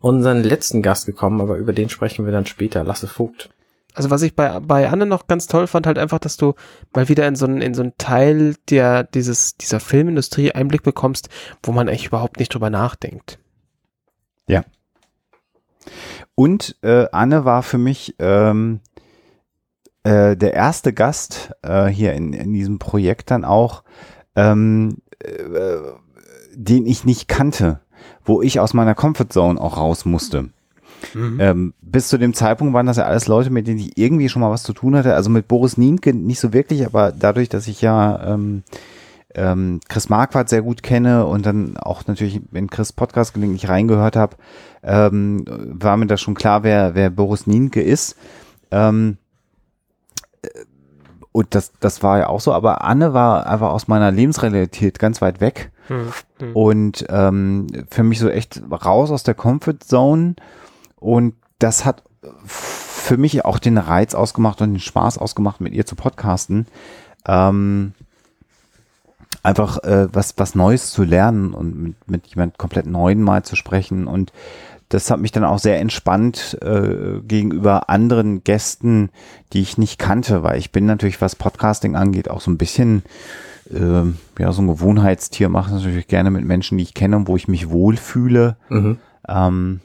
unseren 0.00 0.42
letzten 0.42 0.82
Gast 0.82 1.06
gekommen, 1.06 1.40
aber 1.40 1.56
über 1.56 1.72
den 1.72 1.88
sprechen 1.88 2.24
wir 2.24 2.32
dann 2.32 2.46
später. 2.46 2.82
Lasse 2.84 3.06
Vogt. 3.06 3.50
Also 3.94 4.10
was 4.10 4.22
ich 4.22 4.34
bei, 4.34 4.58
bei 4.58 4.88
Anne 4.88 5.06
noch 5.06 5.28
ganz 5.28 5.46
toll 5.46 5.68
fand, 5.68 5.86
halt 5.86 5.98
einfach, 5.98 6.18
dass 6.18 6.36
du 6.36 6.54
mal 6.92 7.08
wieder 7.08 7.28
in 7.28 7.36
so 7.36 7.46
einen, 7.46 7.62
in 7.62 7.74
so 7.74 7.82
einen 7.82 7.96
Teil 7.96 8.56
der, 8.68 9.04
dieses, 9.04 9.56
dieser 9.56 9.78
Filmindustrie 9.78 10.50
Einblick 10.50 10.82
bekommst, 10.82 11.28
wo 11.62 11.70
man 11.70 11.88
eigentlich 11.88 12.06
überhaupt 12.06 12.40
nicht 12.40 12.52
drüber 12.52 12.70
nachdenkt. 12.70 13.38
Und 16.34 16.76
äh, 16.82 17.06
Anne 17.12 17.44
war 17.44 17.62
für 17.62 17.78
mich 17.78 18.16
ähm, 18.18 18.80
äh, 20.02 20.36
der 20.36 20.54
erste 20.54 20.92
Gast 20.92 21.52
äh, 21.62 21.86
hier 21.86 22.12
in, 22.14 22.32
in 22.32 22.52
diesem 22.52 22.78
Projekt 22.78 23.30
dann 23.30 23.44
auch, 23.44 23.84
ähm, 24.36 24.98
äh, 25.20 25.76
den 26.54 26.86
ich 26.86 27.04
nicht 27.04 27.28
kannte, 27.28 27.80
wo 28.24 28.42
ich 28.42 28.60
aus 28.60 28.74
meiner 28.74 28.94
Comfortzone 28.94 29.60
auch 29.60 29.76
raus 29.76 30.04
musste. 30.04 30.50
Ähm, 31.40 31.74
bis 31.82 32.08
zu 32.08 32.18
dem 32.18 32.34
Zeitpunkt 32.34 32.72
waren 32.72 32.86
das 32.86 32.96
ja 32.96 33.04
alles 33.04 33.26
Leute, 33.26 33.50
mit 33.50 33.66
denen 33.66 33.78
ich 33.78 33.98
irgendwie 33.98 34.28
schon 34.28 34.40
mal 34.40 34.50
was 34.50 34.62
zu 34.62 34.72
tun 34.72 34.96
hatte. 34.96 35.14
Also 35.14 35.30
mit 35.30 35.48
Boris 35.48 35.76
Nienke 35.76 36.14
nicht 36.14 36.40
so 36.40 36.52
wirklich, 36.52 36.86
aber 36.86 37.12
dadurch, 37.12 37.48
dass 37.48 37.68
ich 37.68 37.82
ja 37.82 38.34
ähm, 38.34 38.62
ähm, 39.34 39.80
Chris 39.88 40.08
Marquardt 40.08 40.48
sehr 40.48 40.62
gut 40.62 40.82
kenne 40.82 41.26
und 41.26 41.46
dann 41.46 41.76
auch 41.76 42.06
natürlich 42.06 42.40
in 42.52 42.70
Chris 42.70 42.92
Podcast 42.92 43.34
gelegentlich 43.34 43.68
reingehört 43.68 44.16
habe, 44.16 44.36
ähm, 44.82 45.44
war 45.46 45.96
mir 45.96 46.06
da 46.06 46.16
schon 46.16 46.34
klar, 46.34 46.62
wer, 46.62 46.94
wer 46.94 47.10
Boris 47.10 47.46
Nienke 47.46 47.82
ist. 47.82 48.16
Ähm, 48.70 49.18
äh, 50.42 50.48
und 51.32 51.54
das, 51.54 51.72
das 51.80 52.02
war 52.02 52.18
ja 52.18 52.28
auch 52.28 52.40
so, 52.40 52.52
aber 52.52 52.84
Anne 52.84 53.12
war 53.12 53.46
einfach 53.48 53.70
aus 53.70 53.88
meiner 53.88 54.12
Lebensrealität 54.12 55.00
ganz 55.00 55.20
weit 55.20 55.40
weg 55.40 55.72
Hm, 55.88 56.12
hm. 56.38 56.52
und 56.56 57.04
ähm, 57.10 57.66
für 57.90 58.04
mich 58.04 58.18
so 58.18 58.30
echt 58.30 58.62
raus 58.70 59.10
aus 59.10 59.22
der 59.22 59.34
Comfort 59.34 59.80
Zone 59.80 60.34
und 60.96 61.34
das 61.58 61.84
hat 61.84 62.02
für 62.46 63.18
mich 63.18 63.44
auch 63.44 63.58
den 63.58 63.76
Reiz 63.76 64.14
ausgemacht 64.14 64.62
und 64.62 64.72
den 64.72 64.80
Spaß 64.80 65.18
ausgemacht, 65.18 65.60
mit 65.60 65.74
ihr 65.74 65.84
zu 65.84 65.94
podcasten. 65.94 66.66
Ähm, 67.26 67.92
einfach 69.44 69.78
äh, 69.84 70.08
was, 70.12 70.34
was 70.36 70.54
Neues 70.54 70.90
zu 70.90 71.04
lernen 71.04 71.54
und 71.54 71.80
mit, 71.80 72.10
mit 72.10 72.26
jemand 72.28 72.58
komplett 72.58 72.86
Neuen 72.86 73.22
mal 73.22 73.44
zu 73.44 73.56
sprechen 73.56 74.06
und 74.06 74.32
das 74.90 75.10
hat 75.10 75.18
mich 75.18 75.32
dann 75.32 75.44
auch 75.44 75.58
sehr 75.58 75.80
entspannt 75.80 76.58
äh, 76.62 77.20
gegenüber 77.26 77.88
anderen 77.88 78.44
Gästen, 78.44 79.10
die 79.52 79.60
ich 79.60 79.78
nicht 79.78 79.98
kannte, 79.98 80.42
weil 80.42 80.58
ich 80.58 80.72
bin 80.72 80.86
natürlich, 80.86 81.20
was 81.20 81.36
Podcasting 81.36 81.96
angeht, 81.96 82.30
auch 82.30 82.40
so 82.40 82.50
ein 82.50 82.58
bisschen 82.58 83.02
ähm, 83.72 84.18
ja, 84.38 84.52
so 84.52 84.62
ein 84.62 84.68
Gewohnheitstier, 84.68 85.48
mache 85.48 85.72
das 85.72 85.82
natürlich 85.82 86.06
gerne 86.06 86.30
mit 86.30 86.44
Menschen, 86.44 86.78
die 86.78 86.84
ich 86.84 86.94
kenne 86.94 87.16
und 87.16 87.28
wo 87.28 87.36
ich 87.36 87.48
mich 87.48 87.70
wohlfühle. 87.70 88.56
Mhm. 88.68 88.98
Ähm, 89.26 89.80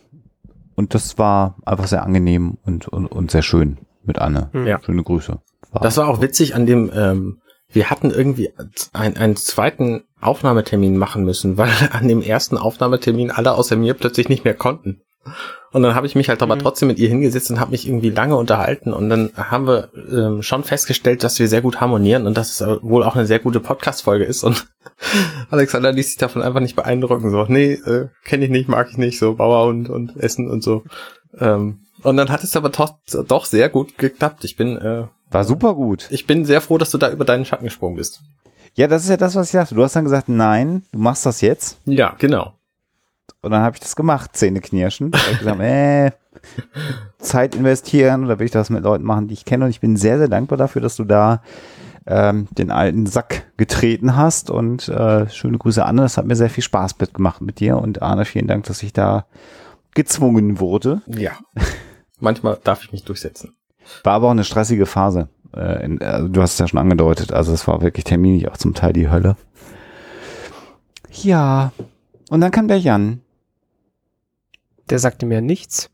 und 0.75 0.93
das 0.93 1.17
war 1.17 1.55
einfach 1.65 1.87
sehr 1.87 2.03
angenehm 2.03 2.57
und, 2.65 2.87
und, 2.87 3.07
und 3.07 3.31
sehr 3.31 3.41
schön 3.41 3.77
mit 4.03 4.19
Anne. 4.19 4.49
Ja. 4.65 4.79
Schöne 4.83 5.03
Grüße. 5.03 5.39
War 5.71 5.81
Das 5.81 5.97
war 5.97 6.07
auch 6.07 6.21
witzig 6.21 6.55
an 6.55 6.65
dem, 6.65 6.91
ähm, 6.93 7.37
wir 7.71 7.89
hatten 7.89 8.11
irgendwie 8.11 8.51
ein, 8.93 9.17
einen 9.17 9.35
zweiten 9.35 10.03
Aufnahmetermin 10.21 10.97
machen 10.97 11.23
müssen, 11.23 11.57
weil 11.57 11.71
an 11.91 12.07
dem 12.07 12.21
ersten 12.21 12.57
Aufnahmetermin 12.57 13.31
alle 13.31 13.53
außer 13.53 13.75
mir 13.75 13.93
plötzlich 13.93 14.29
nicht 14.29 14.43
mehr 14.45 14.55
konnten. 14.55 15.01
Und 15.71 15.83
dann 15.83 15.93
habe 15.93 16.07
ich 16.07 16.15
mich 16.15 16.29
halt 16.29 16.41
aber 16.41 16.55
Mhm. 16.55 16.59
trotzdem 16.59 16.87
mit 16.87 16.97
ihr 16.97 17.09
hingesetzt 17.09 17.51
und 17.51 17.59
habe 17.59 17.71
mich 17.71 17.87
irgendwie 17.87 18.09
lange 18.09 18.35
unterhalten 18.35 18.93
und 18.93 19.09
dann 19.09 19.31
haben 19.35 19.67
wir 19.67 19.89
ähm, 20.11 20.41
schon 20.41 20.63
festgestellt, 20.63 21.23
dass 21.23 21.37
wir 21.37 21.47
sehr 21.47 21.61
gut 21.61 21.79
harmonieren 21.79 22.25
und 22.25 22.35
dass 22.35 22.59
es 22.59 22.67
wohl 22.81 23.03
auch 23.03 23.15
eine 23.15 23.27
sehr 23.27 23.37
gute 23.37 23.59
Podcast-Folge 23.59 24.23
ist 24.23 24.43
und 24.43 24.67
Alexander 25.51 25.91
ließ 25.91 26.07
sich 26.07 26.17
davon 26.17 26.41
einfach 26.41 26.61
nicht 26.61 26.75
beeindrucken, 26.75 27.29
so, 27.29 27.45
nee, 27.47 27.73
äh, 27.73 28.07
kenne 28.23 28.45
ich 28.45 28.49
nicht, 28.51 28.69
mag 28.69 28.89
ich 28.89 28.97
nicht, 28.97 29.19
so 29.19 29.35
Bauer 29.35 29.67
und, 29.67 29.89
und 29.89 30.15
Essen 30.17 30.49
und 30.49 30.63
so. 30.63 30.85
Ähm, 31.37 31.81
und 32.01 32.17
dann 32.17 32.29
hat 32.29 32.43
es 32.43 32.55
aber 32.55 32.69
doch, 32.69 32.95
doch 33.27 33.45
sehr 33.45 33.69
gut 33.69 33.97
geklappt. 33.97 34.45
Ich 34.45 34.55
bin 34.55 34.77
äh, 34.77 35.03
war 35.31 35.43
super 35.43 35.75
gut. 35.75 36.07
ich 36.09 36.25
bin 36.25 36.45
sehr 36.45 36.61
froh, 36.61 36.77
dass 36.77 36.91
du 36.91 36.97
da 36.97 37.11
über 37.11 37.25
deinen 37.25 37.45
Schatten 37.45 37.65
gesprungen 37.65 37.95
bist. 37.95 38.21
Ja, 38.75 38.87
das 38.87 39.03
ist 39.03 39.09
ja 39.09 39.17
das, 39.17 39.35
was 39.35 39.47
ich 39.47 39.51
dachte. 39.53 39.75
Du 39.75 39.83
hast 39.83 39.95
dann 39.95 40.03
gesagt, 40.03 40.29
nein, 40.29 40.83
du 40.91 40.99
machst 40.99 41.25
das 41.25 41.41
jetzt. 41.41 41.79
Ja, 41.85 42.15
genau. 42.17 42.53
Und 43.41 43.51
dann 43.51 43.61
habe 43.61 43.75
ich 43.75 43.79
das 43.79 43.95
gemacht, 43.95 44.35
Zähne 44.35 44.61
knirschen. 44.61 45.11
Ich 45.31 45.39
gesagt, 45.39 45.59
äh, 45.61 46.11
Zeit 47.19 47.55
investieren 47.55 48.25
oder 48.25 48.39
will 48.39 48.45
ich 48.45 48.51
das 48.51 48.69
mit 48.69 48.83
Leuten 48.83 49.05
machen, 49.05 49.27
die 49.27 49.33
ich 49.33 49.45
kenne. 49.45 49.65
Und 49.65 49.71
ich 49.71 49.79
bin 49.79 49.97
sehr, 49.97 50.17
sehr 50.17 50.27
dankbar 50.27 50.57
dafür, 50.57 50.81
dass 50.81 50.95
du 50.95 51.03
da 51.03 51.41
ähm, 52.05 52.47
den 52.51 52.71
alten 52.71 53.05
Sack 53.05 53.51
getreten 53.57 54.15
hast. 54.15 54.49
Und 54.49 54.89
äh, 54.89 55.29
schöne 55.29 55.57
Grüße 55.57 55.83
Anne. 55.83 56.01
Das 56.01 56.17
hat 56.17 56.25
mir 56.25 56.35
sehr 56.35 56.49
viel 56.49 56.63
Spaß 56.63 56.97
mitgemacht 56.99 57.41
mit 57.41 57.59
dir. 57.59 57.77
Und 57.77 58.01
Arne, 58.01 58.25
vielen 58.25 58.47
Dank, 58.47 58.65
dass 58.65 58.83
ich 58.83 58.93
da 58.93 59.25
gezwungen 59.93 60.59
wurde. 60.59 61.01
Ja. 61.07 61.31
Manchmal 62.19 62.59
darf 62.63 62.83
ich 62.83 62.91
mich 62.91 63.03
durchsetzen. 63.03 63.55
War 64.03 64.13
aber 64.13 64.27
auch 64.27 64.31
eine 64.31 64.43
stressige 64.43 64.85
Phase. 64.85 65.29
Äh, 65.55 65.83
in, 65.85 66.01
also 66.01 66.27
du 66.27 66.41
hast 66.41 66.53
es 66.53 66.59
ja 66.59 66.67
schon 66.67 66.79
angedeutet. 66.79 67.31
Also 67.33 67.53
es 67.53 67.67
war 67.67 67.81
wirklich 67.81 68.03
terminlich 68.05 68.49
auch 68.49 68.57
zum 68.57 68.73
Teil 68.73 68.93
die 68.93 69.09
Hölle. 69.09 69.35
Ja. 71.23 71.71
Und 72.29 72.41
dann 72.41 72.51
kam 72.51 72.67
der 72.67 72.79
Jan. 72.79 73.21
Der 74.89 74.99
sagte 74.99 75.25
mir 75.25 75.41
nichts. 75.41 75.89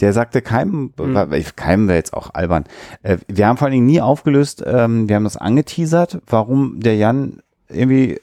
Der 0.00 0.12
sagte 0.12 0.42
keinem, 0.42 0.92
Hm. 0.98 1.14
wa- 1.14 1.28
keinem 1.54 1.86
wäre 1.86 1.98
jetzt 1.98 2.12
auch 2.14 2.34
albern. 2.34 2.64
Äh, 3.02 3.18
wir 3.28 3.46
haben 3.46 3.56
vor 3.56 3.66
allen 3.66 3.72
Dingen 3.74 3.86
nie 3.86 4.00
aufgelöst, 4.00 4.62
ähm, 4.66 5.08
wir 5.08 5.14
haben 5.16 5.24
das 5.24 5.36
angeteasert, 5.36 6.18
warum 6.26 6.80
der 6.80 6.96
Jan 6.96 7.40
irgendwie, 7.68 8.14
äh, 8.14 8.18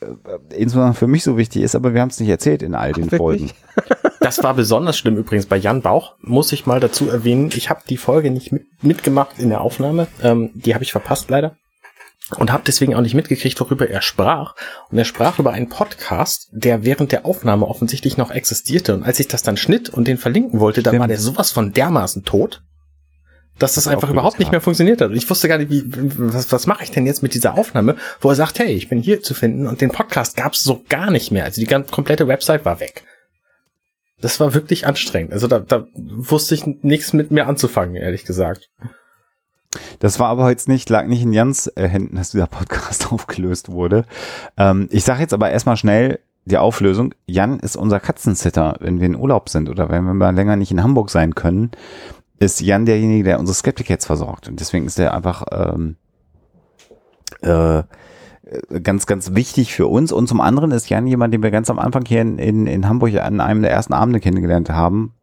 insbesondere 0.55 0.93
für 0.95 1.07
mich 1.07 1.23
so 1.23 1.37
wichtig 1.37 1.61
ist, 1.63 1.75
aber 1.75 1.93
wir 1.93 2.01
haben 2.01 2.09
es 2.09 2.19
nicht 2.19 2.27
erzählt 2.29 2.63
in 2.63 2.75
all 2.75 2.91
den 2.91 3.11
wirklich? 3.11 3.19
Folgen. 3.19 3.51
Das 4.19 4.43
war 4.43 4.53
besonders 4.53 4.97
schlimm 4.97 5.17
übrigens 5.17 5.45
bei 5.45 5.57
Jan 5.57 5.81
Bauch, 5.81 6.15
muss 6.19 6.51
ich 6.51 6.65
mal 6.65 6.79
dazu 6.79 7.09
erwähnen. 7.09 7.51
Ich 7.55 7.69
habe 7.69 7.81
die 7.87 7.97
Folge 7.97 8.31
nicht 8.31 8.51
mit, 8.51 8.65
mitgemacht 8.81 9.39
in 9.39 9.49
der 9.49 9.61
Aufnahme. 9.61 10.07
Ähm, 10.21 10.51
die 10.53 10.73
habe 10.73 10.83
ich 10.83 10.91
verpasst 10.91 11.29
leider. 11.29 11.55
Und 12.37 12.51
habe 12.51 12.63
deswegen 12.67 12.93
auch 12.93 13.01
nicht 13.01 13.15
mitgekriegt, 13.15 13.59
worüber 13.59 13.89
er 13.89 14.01
sprach. 14.01 14.55
Und 14.91 14.97
er 14.97 15.05
sprach 15.05 15.39
über 15.39 15.51
einen 15.51 15.69
Podcast, 15.69 16.49
der 16.51 16.83
während 16.83 17.11
der 17.11 17.25
Aufnahme 17.25 17.65
offensichtlich 17.67 18.17
noch 18.17 18.29
existierte. 18.29 18.93
Und 18.93 19.03
als 19.03 19.19
ich 19.19 19.27
das 19.27 19.41
dann 19.41 19.57
schnitt 19.57 19.89
und 19.89 20.07
den 20.07 20.17
verlinken 20.17 20.59
wollte, 20.59 20.83
dann 20.83 20.91
Stimmt. 20.91 21.01
war 21.01 21.07
der 21.07 21.17
sowas 21.17 21.49
von 21.49 21.71
dermaßen 21.71 22.25
tot, 22.25 22.61
dass 23.57 23.73
das 23.73 23.85
Das 23.85 23.93
einfach 23.93 24.09
überhaupt 24.09 24.37
nicht 24.37 24.51
mehr 24.51 24.61
funktioniert 24.61 25.01
hat. 25.01 25.09
Und 25.09 25.17
ich 25.17 25.29
wusste 25.29 25.47
gar 25.47 25.57
nicht, 25.57 25.71
wie, 25.71 25.83
was, 25.87 26.51
was 26.51 26.67
mache 26.67 26.83
ich 26.83 26.91
denn 26.91 27.07
jetzt 27.07 27.23
mit 27.23 27.33
dieser 27.33 27.57
Aufnahme, 27.57 27.95
wo 28.21 28.29
er 28.29 28.35
sagt, 28.35 28.59
hey, 28.59 28.73
ich 28.73 28.89
bin 28.89 29.01
hier 29.01 29.23
zu 29.23 29.33
finden. 29.33 29.65
Und 29.65 29.81
den 29.81 29.91
Podcast 29.91 30.37
gab 30.37 30.53
es 30.53 30.63
so 30.63 30.83
gar 30.87 31.09
nicht 31.09 31.31
mehr. 31.31 31.45
Also 31.45 31.61
die 31.61 31.67
ganze 31.67 31.91
komplette 31.91 32.27
Website 32.27 32.63
war 32.63 32.79
weg. 32.79 33.03
Das 34.21 34.39
war 34.39 34.53
wirklich 34.53 34.85
anstrengend. 34.85 35.33
Also 35.33 35.47
da, 35.47 35.59
da 35.59 35.87
wusste 35.95 36.55
ich 36.55 36.65
nichts 36.65 37.13
mit 37.13 37.31
mir 37.31 37.47
anzufangen, 37.47 37.95
ehrlich 37.95 38.25
gesagt. 38.25 38.69
Das 39.99 40.19
war 40.19 40.29
aber 40.29 40.49
jetzt 40.49 40.67
nicht, 40.67 40.89
lag 40.89 41.05
nicht 41.05 41.21
in 41.21 41.33
Jans 41.33 41.67
äh, 41.75 41.87
Händen, 41.87 42.15
dass 42.15 42.31
dieser 42.31 42.47
Podcast 42.47 43.11
aufgelöst 43.11 43.71
wurde. 43.71 44.05
Ähm, 44.57 44.87
ich 44.91 45.03
sage 45.03 45.21
jetzt 45.21 45.33
aber 45.33 45.51
erstmal 45.51 45.77
schnell 45.77 46.19
die 46.45 46.57
Auflösung. 46.57 47.13
Jan 47.27 47.59
ist 47.59 47.75
unser 47.75 47.99
Katzensitter, 47.99 48.77
wenn 48.79 48.99
wir 48.99 49.05
in 49.05 49.15
Urlaub 49.15 49.49
sind 49.49 49.69
oder 49.69 49.89
wenn 49.89 50.03
wir 50.05 50.13
mal 50.13 50.33
länger 50.33 50.55
nicht 50.55 50.71
in 50.71 50.83
Hamburg 50.83 51.11
sein 51.11 51.35
können, 51.35 51.71
ist 52.39 52.61
Jan 52.61 52.85
derjenige, 52.85 53.23
der 53.23 53.39
unsere 53.39 53.55
Skeptic-Cats 53.55 54.05
versorgt. 54.05 54.47
Und 54.47 54.59
deswegen 54.59 54.85
ist 54.85 54.97
er 54.97 55.13
einfach 55.13 55.45
ähm, 55.51 55.97
äh, 57.41 57.83
ganz, 58.83 59.05
ganz 59.05 59.35
wichtig 59.35 59.73
für 59.73 59.87
uns. 59.87 60.11
Und 60.11 60.27
zum 60.27 60.41
anderen 60.41 60.71
ist 60.71 60.89
Jan 60.89 61.07
jemand, 61.07 61.33
den 61.33 61.43
wir 61.43 61.51
ganz 61.51 61.69
am 61.69 61.79
Anfang 61.79 62.05
hier 62.05 62.21
in, 62.21 62.37
in, 62.39 62.67
in 62.67 62.87
Hamburg 62.87 63.15
an 63.15 63.41
einem 63.41 63.61
der 63.61 63.71
ersten 63.71 63.93
Abende 63.93 64.19
kennengelernt 64.19 64.69
haben. 64.69 65.13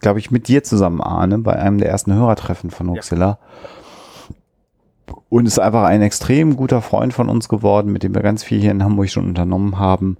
Glaube 0.00 0.18
ich, 0.18 0.30
mit 0.30 0.48
dir 0.48 0.62
zusammen, 0.62 1.00
Arne, 1.00 1.38
bei 1.38 1.54
einem 1.54 1.78
der 1.78 1.88
ersten 1.88 2.12
Hörertreffen 2.12 2.70
von 2.70 2.90
Hoaxilla. 2.90 3.38
Und 5.28 5.46
ist 5.46 5.58
einfach 5.58 5.84
ein 5.84 6.02
extrem 6.02 6.56
guter 6.56 6.82
Freund 6.82 7.12
von 7.12 7.28
uns 7.28 7.48
geworden, 7.48 7.92
mit 7.92 8.02
dem 8.02 8.14
wir 8.14 8.22
ganz 8.22 8.42
viel 8.42 8.60
hier 8.60 8.70
in 8.70 8.82
Hamburg 8.82 9.10
schon 9.10 9.26
unternommen 9.26 9.78
haben. 9.78 10.16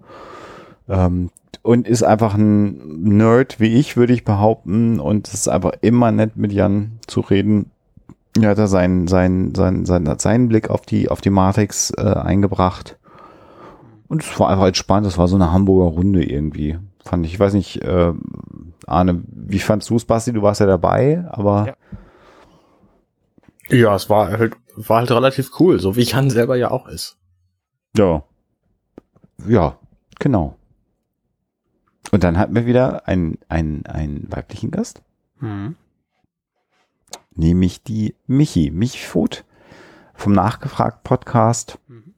Ähm, 0.89 1.31
und 1.63 1.89
ist 1.89 2.03
einfach 2.03 2.35
ein 2.35 3.17
Nerd 3.17 3.59
wie 3.59 3.75
ich, 3.75 3.97
würde 3.97 4.13
ich 4.13 4.25
behaupten. 4.25 5.01
Und 5.01 5.29
es 5.29 5.35
ist 5.35 5.49
einfach 5.49 5.73
immer 5.81 6.13
nett, 6.13 6.37
mit 6.37 6.53
Jan 6.53 6.99
zu 7.07 7.21
reden. 7.21 7.71
Hat 8.43 8.59
da 8.59 8.67
seinen, 8.67 9.07
seinen, 9.09 9.55
seinen, 9.55 9.87
seinen, 9.87 10.19
seinen 10.19 10.49
Blick 10.49 10.69
auf 10.71 10.83
die, 10.83 11.09
auf 11.09 11.21
die 11.21 11.31
Matrix 11.31 11.91
äh, 11.91 12.03
eingebracht. 12.03 12.99
Und 14.09 14.23
es 14.23 14.39
war 14.39 14.51
einfach 14.51 14.67
entspannt, 14.67 15.07
es 15.07 15.19
war 15.19 15.29
so 15.29 15.37
eine 15.37 15.53
Hamburger 15.53 15.95
Runde 15.97 16.25
irgendwie. 16.25 16.79
Fand 17.05 17.27
ich, 17.27 17.35
ich 17.35 17.41
weiß 17.41 17.55
nicht, 17.55 17.83
äh, 17.83 18.13
Arne, 18.87 19.23
wie 19.27 19.59
fandst 19.59 19.91
du 19.91 19.97
es, 19.97 20.05
Basti? 20.05 20.33
Du 20.33 20.43
warst 20.43 20.61
ja 20.61 20.67
dabei, 20.67 21.25
aber. 21.31 21.77
Ja. 23.69 23.77
ja, 23.77 23.95
es 23.95 24.09
war 24.11 24.31
halt, 24.31 24.57
war 24.77 24.99
halt 24.99 25.11
relativ 25.11 25.51
cool, 25.61 25.81
so 25.81 25.97
wie 25.97 26.03
Jan 26.03 26.31
selber 26.31 26.57
ja 26.57 26.71
auch 26.71 26.89
ist. 26.89 27.17
Ja. 27.97 28.23
Ja, 29.47 29.79
genau. 30.19 30.57
Und 32.13 32.23
dann 32.25 32.39
hatten 32.39 32.55
wir 32.55 32.67
wieder 32.67 33.09
einen, 33.09 33.39
einen, 33.49 33.87
einen 33.87 34.27
weiblichen 34.31 34.71
Gast. 34.71 35.03
Mhm. 35.41 35.77
Nämlich 37.37 37.83
die 37.83 38.15
Michi, 38.27 38.71
Michi 38.71 38.99
Food 38.99 39.45
vom 40.15 40.33
Nachgefragt 40.33 41.03
Podcast. 41.05 41.79
Mhm. 41.87 42.15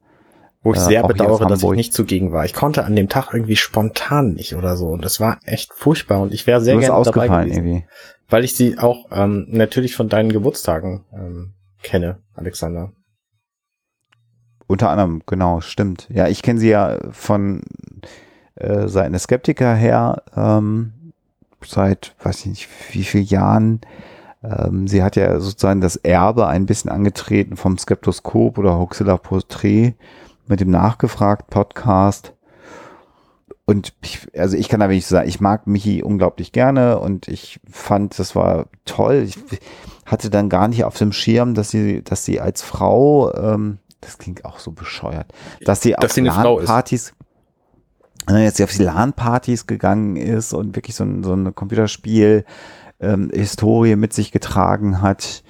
Wo 0.63 0.73
ich 0.73 0.79
äh, 0.79 0.85
sehr 0.85 1.07
bedauere, 1.07 1.47
dass 1.47 1.63
ich 1.63 1.71
nicht 1.71 1.93
zugegen 1.93 2.33
war. 2.33 2.45
Ich 2.45 2.55
konnte 2.55 2.85
an 2.85 2.97
dem 2.97 3.09
Tag 3.09 3.33
irgendwie 3.33 3.57
spontan 3.57 4.35
nicht 4.35 4.55
oder 4.55 4.77
so. 4.77 4.89
Und 4.89 5.05
es 5.05 5.21
war 5.21 5.39
echt 5.45 5.73
furchtbar. 5.73 6.21
Und 6.21 6.33
ich 6.33 6.47
wäre 6.47 6.61
sehr 6.61 6.77
gerne 6.77 7.05
dabei 7.05 7.29
gewesen. 7.29 7.67
Irgendwie. 7.67 7.87
Weil 8.29 8.45
ich 8.45 8.55
sie 8.55 8.79
auch 8.79 9.07
ähm, 9.11 9.47
natürlich 9.51 9.95
von 9.95 10.09
deinen 10.09 10.33
Geburtstagen 10.33 11.05
ähm, 11.13 11.55
kenne, 11.83 12.19
Alexander. 12.35 12.93
Unter 14.67 14.91
anderem, 14.91 15.23
genau, 15.27 15.61
stimmt. 15.61 16.09
Ja, 16.11 16.29
ich 16.29 16.43
kenne 16.43 16.61
sie 16.61 16.69
ja 16.69 16.99
von 17.11 17.63
äh, 18.57 18.87
seine 18.87 19.19
Skeptiker 19.19 19.75
her, 19.75 20.23
ähm, 20.37 21.13
seit, 21.65 22.15
weiß 22.23 22.41
ich 22.41 22.47
nicht, 22.47 22.69
wie 22.93 23.05
viel 23.05 23.23
Jahren. 23.23 23.81
Ähm, 24.43 24.87
sie 24.87 25.03
hat 25.03 25.17
ja 25.17 25.41
sozusagen 25.41 25.81
das 25.81 25.97
Erbe 25.97 26.47
ein 26.47 26.67
bisschen 26.67 26.91
angetreten 26.91 27.57
vom 27.57 27.79
Skeptoskop 27.79 28.59
oder 28.59 28.79
Hoaxilla 28.79 29.17
Portrait 29.17 29.95
mit 30.47 30.61
dem 30.61 30.71
Nachgefragt 30.71 31.51
Podcast. 31.51 32.35
Und 33.65 33.93
ich, 34.03 34.27
also 34.37 34.57
ich 34.57 34.69
kann 34.69 34.81
da 34.81 34.89
wirklich 34.89 35.07
sagen, 35.07 35.29
ich 35.29 35.41
mag 35.41 35.67
Michi 35.67 36.03
unglaublich 36.03 36.53
gerne 36.53 36.99
und 37.01 37.29
ich 37.29 37.61
fand, 37.71 38.19
das 38.19 38.35
war 38.35 38.67
toll. 38.87 39.27
Ich 39.27 39.39
hatte 40.07 40.31
dann 40.31 40.49
gar 40.49 40.69
nicht 40.69 40.85
auf 40.85 40.97
dem 40.97 41.13
Schirm, 41.13 41.53
dass 41.53 41.71
sie, 41.71 42.03
dass 42.03 42.25
sie 42.25 42.41
als 42.41 42.63
Frau 42.63 43.35
ähm, 43.35 43.79
das 44.01 44.19
klingt 44.19 44.45
auch 44.45 44.59
so 44.59 44.73
bescheuert, 44.73 45.33
dass 45.65 45.83
sie 45.83 45.93
dass 45.93 46.11
auf 46.11 46.17
LAN-Partys, 46.17 47.15
äh, 48.31 48.45
jetzt 48.45 48.63
auf 48.63 48.71
die 48.71 48.83
LAN-Partys 48.83 49.67
gegangen 49.67 50.17
ist 50.17 50.53
und 50.53 50.77
wirklich 50.77 50.95
so 50.95 51.05
ein, 51.05 51.25
so 51.25 51.35
ein 51.35 51.55
Computerspiel 51.55 52.45
ähm, 53.01 53.31
Historie 53.33 53.97
mit 53.97 54.13
sich 54.13 54.33
getragen 54.33 55.01
hat. 55.01 55.43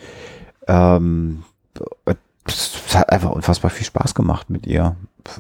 Ähm, 0.66 1.44
es 2.46 2.94
hat 2.94 3.10
einfach 3.10 3.30
unfassbar 3.30 3.70
viel 3.70 3.86
Spaß 3.86 4.14
gemacht 4.14 4.50
mit 4.50 4.66
ihr. 4.66 4.96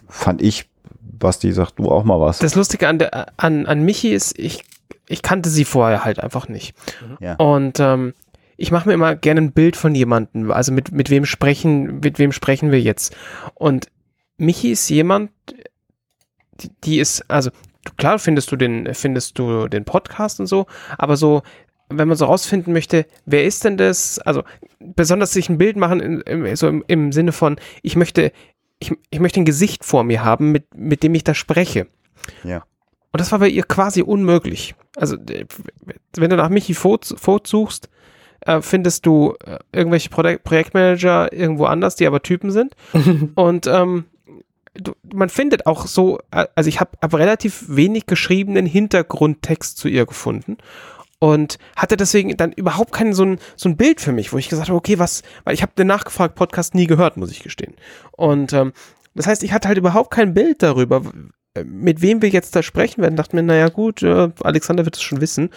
Fand 0.08 0.42
ich, 0.42 0.68
Basti, 1.00 1.52
sag 1.52 1.72
du 1.72 1.90
auch 1.90 2.04
mal 2.04 2.20
was. 2.20 2.38
Das 2.38 2.54
Lustige 2.54 2.88
an, 2.88 2.98
der, 2.98 3.32
an, 3.36 3.66
an 3.66 3.82
Michi 3.82 4.12
ist, 4.12 4.38
ich, 4.38 4.64
ich 5.08 5.22
kannte 5.22 5.48
sie 5.48 5.64
vorher 5.64 6.04
halt 6.04 6.20
einfach 6.20 6.48
nicht. 6.48 6.74
Ja. 7.20 7.34
Und 7.36 7.80
ähm, 7.80 8.14
ich 8.56 8.70
mache 8.70 8.88
mir 8.88 8.94
immer 8.94 9.14
gerne 9.14 9.40
ein 9.40 9.52
Bild 9.52 9.76
von 9.76 9.94
jemandem, 9.94 10.50
also 10.50 10.72
mit, 10.72 10.92
mit 10.92 11.10
wem 11.10 11.24
sprechen, 11.24 12.00
mit 12.00 12.18
wem 12.18 12.32
sprechen 12.32 12.70
wir 12.70 12.80
jetzt. 12.80 13.16
Und 13.54 13.88
Michi 14.36 14.72
ist 14.72 14.88
jemand, 14.88 15.30
die, 16.60 16.70
die 16.84 16.98
ist, 16.98 17.24
also 17.30 17.50
klar 17.96 18.18
findest 18.18 18.50
du 18.52 18.56
den, 18.56 18.92
findest 18.94 19.38
du 19.38 19.68
den 19.68 19.84
Podcast 19.84 20.40
und 20.40 20.46
so, 20.46 20.66
aber 20.98 21.16
so, 21.16 21.42
wenn 21.88 22.08
man 22.08 22.16
so 22.16 22.26
rausfinden 22.26 22.72
möchte, 22.72 23.06
wer 23.24 23.44
ist 23.44 23.64
denn 23.64 23.76
das? 23.76 24.18
Also 24.18 24.42
besonders 24.78 25.32
sich 25.32 25.48
ein 25.48 25.58
Bild 25.58 25.76
machen, 25.76 26.00
in, 26.00 26.20
im, 26.22 26.56
so 26.56 26.68
im, 26.68 26.84
im 26.86 27.12
Sinne 27.12 27.32
von, 27.32 27.56
ich 27.82 27.96
möchte, 27.96 28.32
ich, 28.78 28.92
ich 29.10 29.20
möchte 29.20 29.40
ein 29.40 29.44
Gesicht 29.44 29.84
vor 29.84 30.04
mir 30.04 30.24
haben, 30.24 30.52
mit, 30.52 30.74
mit 30.76 31.02
dem 31.02 31.14
ich 31.14 31.24
da 31.24 31.34
spreche. 31.34 31.86
Ja. 32.44 32.64
Und 33.12 33.20
das 33.20 33.32
war 33.32 33.38
bei 33.38 33.48
ihr 33.48 33.64
quasi 33.64 34.02
unmöglich. 34.02 34.74
Also, 34.96 35.16
wenn 36.16 36.30
du 36.30 36.36
nach 36.36 36.50
Michi 36.50 36.74
Vogt, 36.74 37.06
suchst, 37.46 37.88
äh, 38.40 38.60
findest 38.60 39.06
du 39.06 39.34
äh, 39.44 39.58
irgendwelche 39.72 40.10
Projek 40.10 40.44
Projektmanager 40.44 41.32
irgendwo 41.32 41.64
anders, 41.64 41.96
die 41.96 42.06
aber 42.06 42.22
Typen 42.22 42.50
sind. 42.50 42.74
und 43.34 43.66
ähm, 43.66 44.04
du, 44.74 44.92
man 45.12 45.30
findet 45.30 45.66
auch 45.66 45.86
so, 45.86 46.18
äh, 46.30 46.46
also 46.54 46.68
ich 46.68 46.80
habe 46.80 46.90
hab 47.00 47.14
relativ 47.14 47.64
wenig 47.68 48.06
geschriebenen 48.06 48.66
Hintergrundtext 48.66 49.78
zu 49.78 49.88
ihr 49.88 50.04
gefunden 50.04 50.58
und 51.18 51.58
hatte 51.76 51.96
deswegen 51.96 52.36
dann 52.36 52.52
überhaupt 52.52 52.92
kein 52.92 53.12
so 53.12 53.24
ein, 53.24 53.38
so 53.56 53.68
ein 53.68 53.76
Bild 53.76 54.00
für 54.00 54.12
mich, 54.12 54.32
wo 54.32 54.38
ich 54.38 54.48
gesagt 54.48 54.68
habe, 54.68 54.76
okay, 54.76 54.98
was, 54.98 55.22
weil 55.44 55.54
ich 55.54 55.62
habe 55.62 55.72
den 55.76 55.86
nachgefragt 55.86 56.34
Podcast 56.34 56.74
nie 56.74 56.86
gehört, 56.86 57.16
muss 57.16 57.30
ich 57.30 57.42
gestehen. 57.42 57.74
Und 58.12 58.52
ähm, 58.52 58.72
das 59.14 59.26
heißt, 59.26 59.42
ich 59.42 59.52
hatte 59.52 59.68
halt 59.68 59.78
überhaupt 59.78 60.12
kein 60.12 60.34
Bild 60.34 60.62
darüber, 60.62 61.02
mit 61.64 62.02
wem 62.02 62.22
wir 62.22 62.28
jetzt 62.28 62.54
da 62.54 62.62
sprechen 62.62 63.02
werden. 63.02 63.16
Dachte 63.16 63.34
mir, 63.34 63.42
naja 63.42 63.68
gut, 63.68 64.02
äh, 64.02 64.30
Alexander 64.42 64.84
wird 64.84 64.96
es 64.96 65.02
schon 65.02 65.20
wissen. 65.20 65.50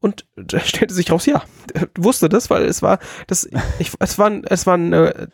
Und 0.00 0.26
da 0.36 0.60
stellte 0.60 0.94
sich 0.94 1.10
raus, 1.10 1.26
ja, 1.26 1.42
wusste 1.98 2.28
das, 2.28 2.48
weil 2.48 2.64
es 2.64 2.80
war, 2.80 2.98
das, 3.26 3.48
ich, 3.78 3.92
es 3.98 4.18
waren, 4.18 4.44
es 4.44 4.66
waren, 4.66 4.92
äh, 4.92 5.26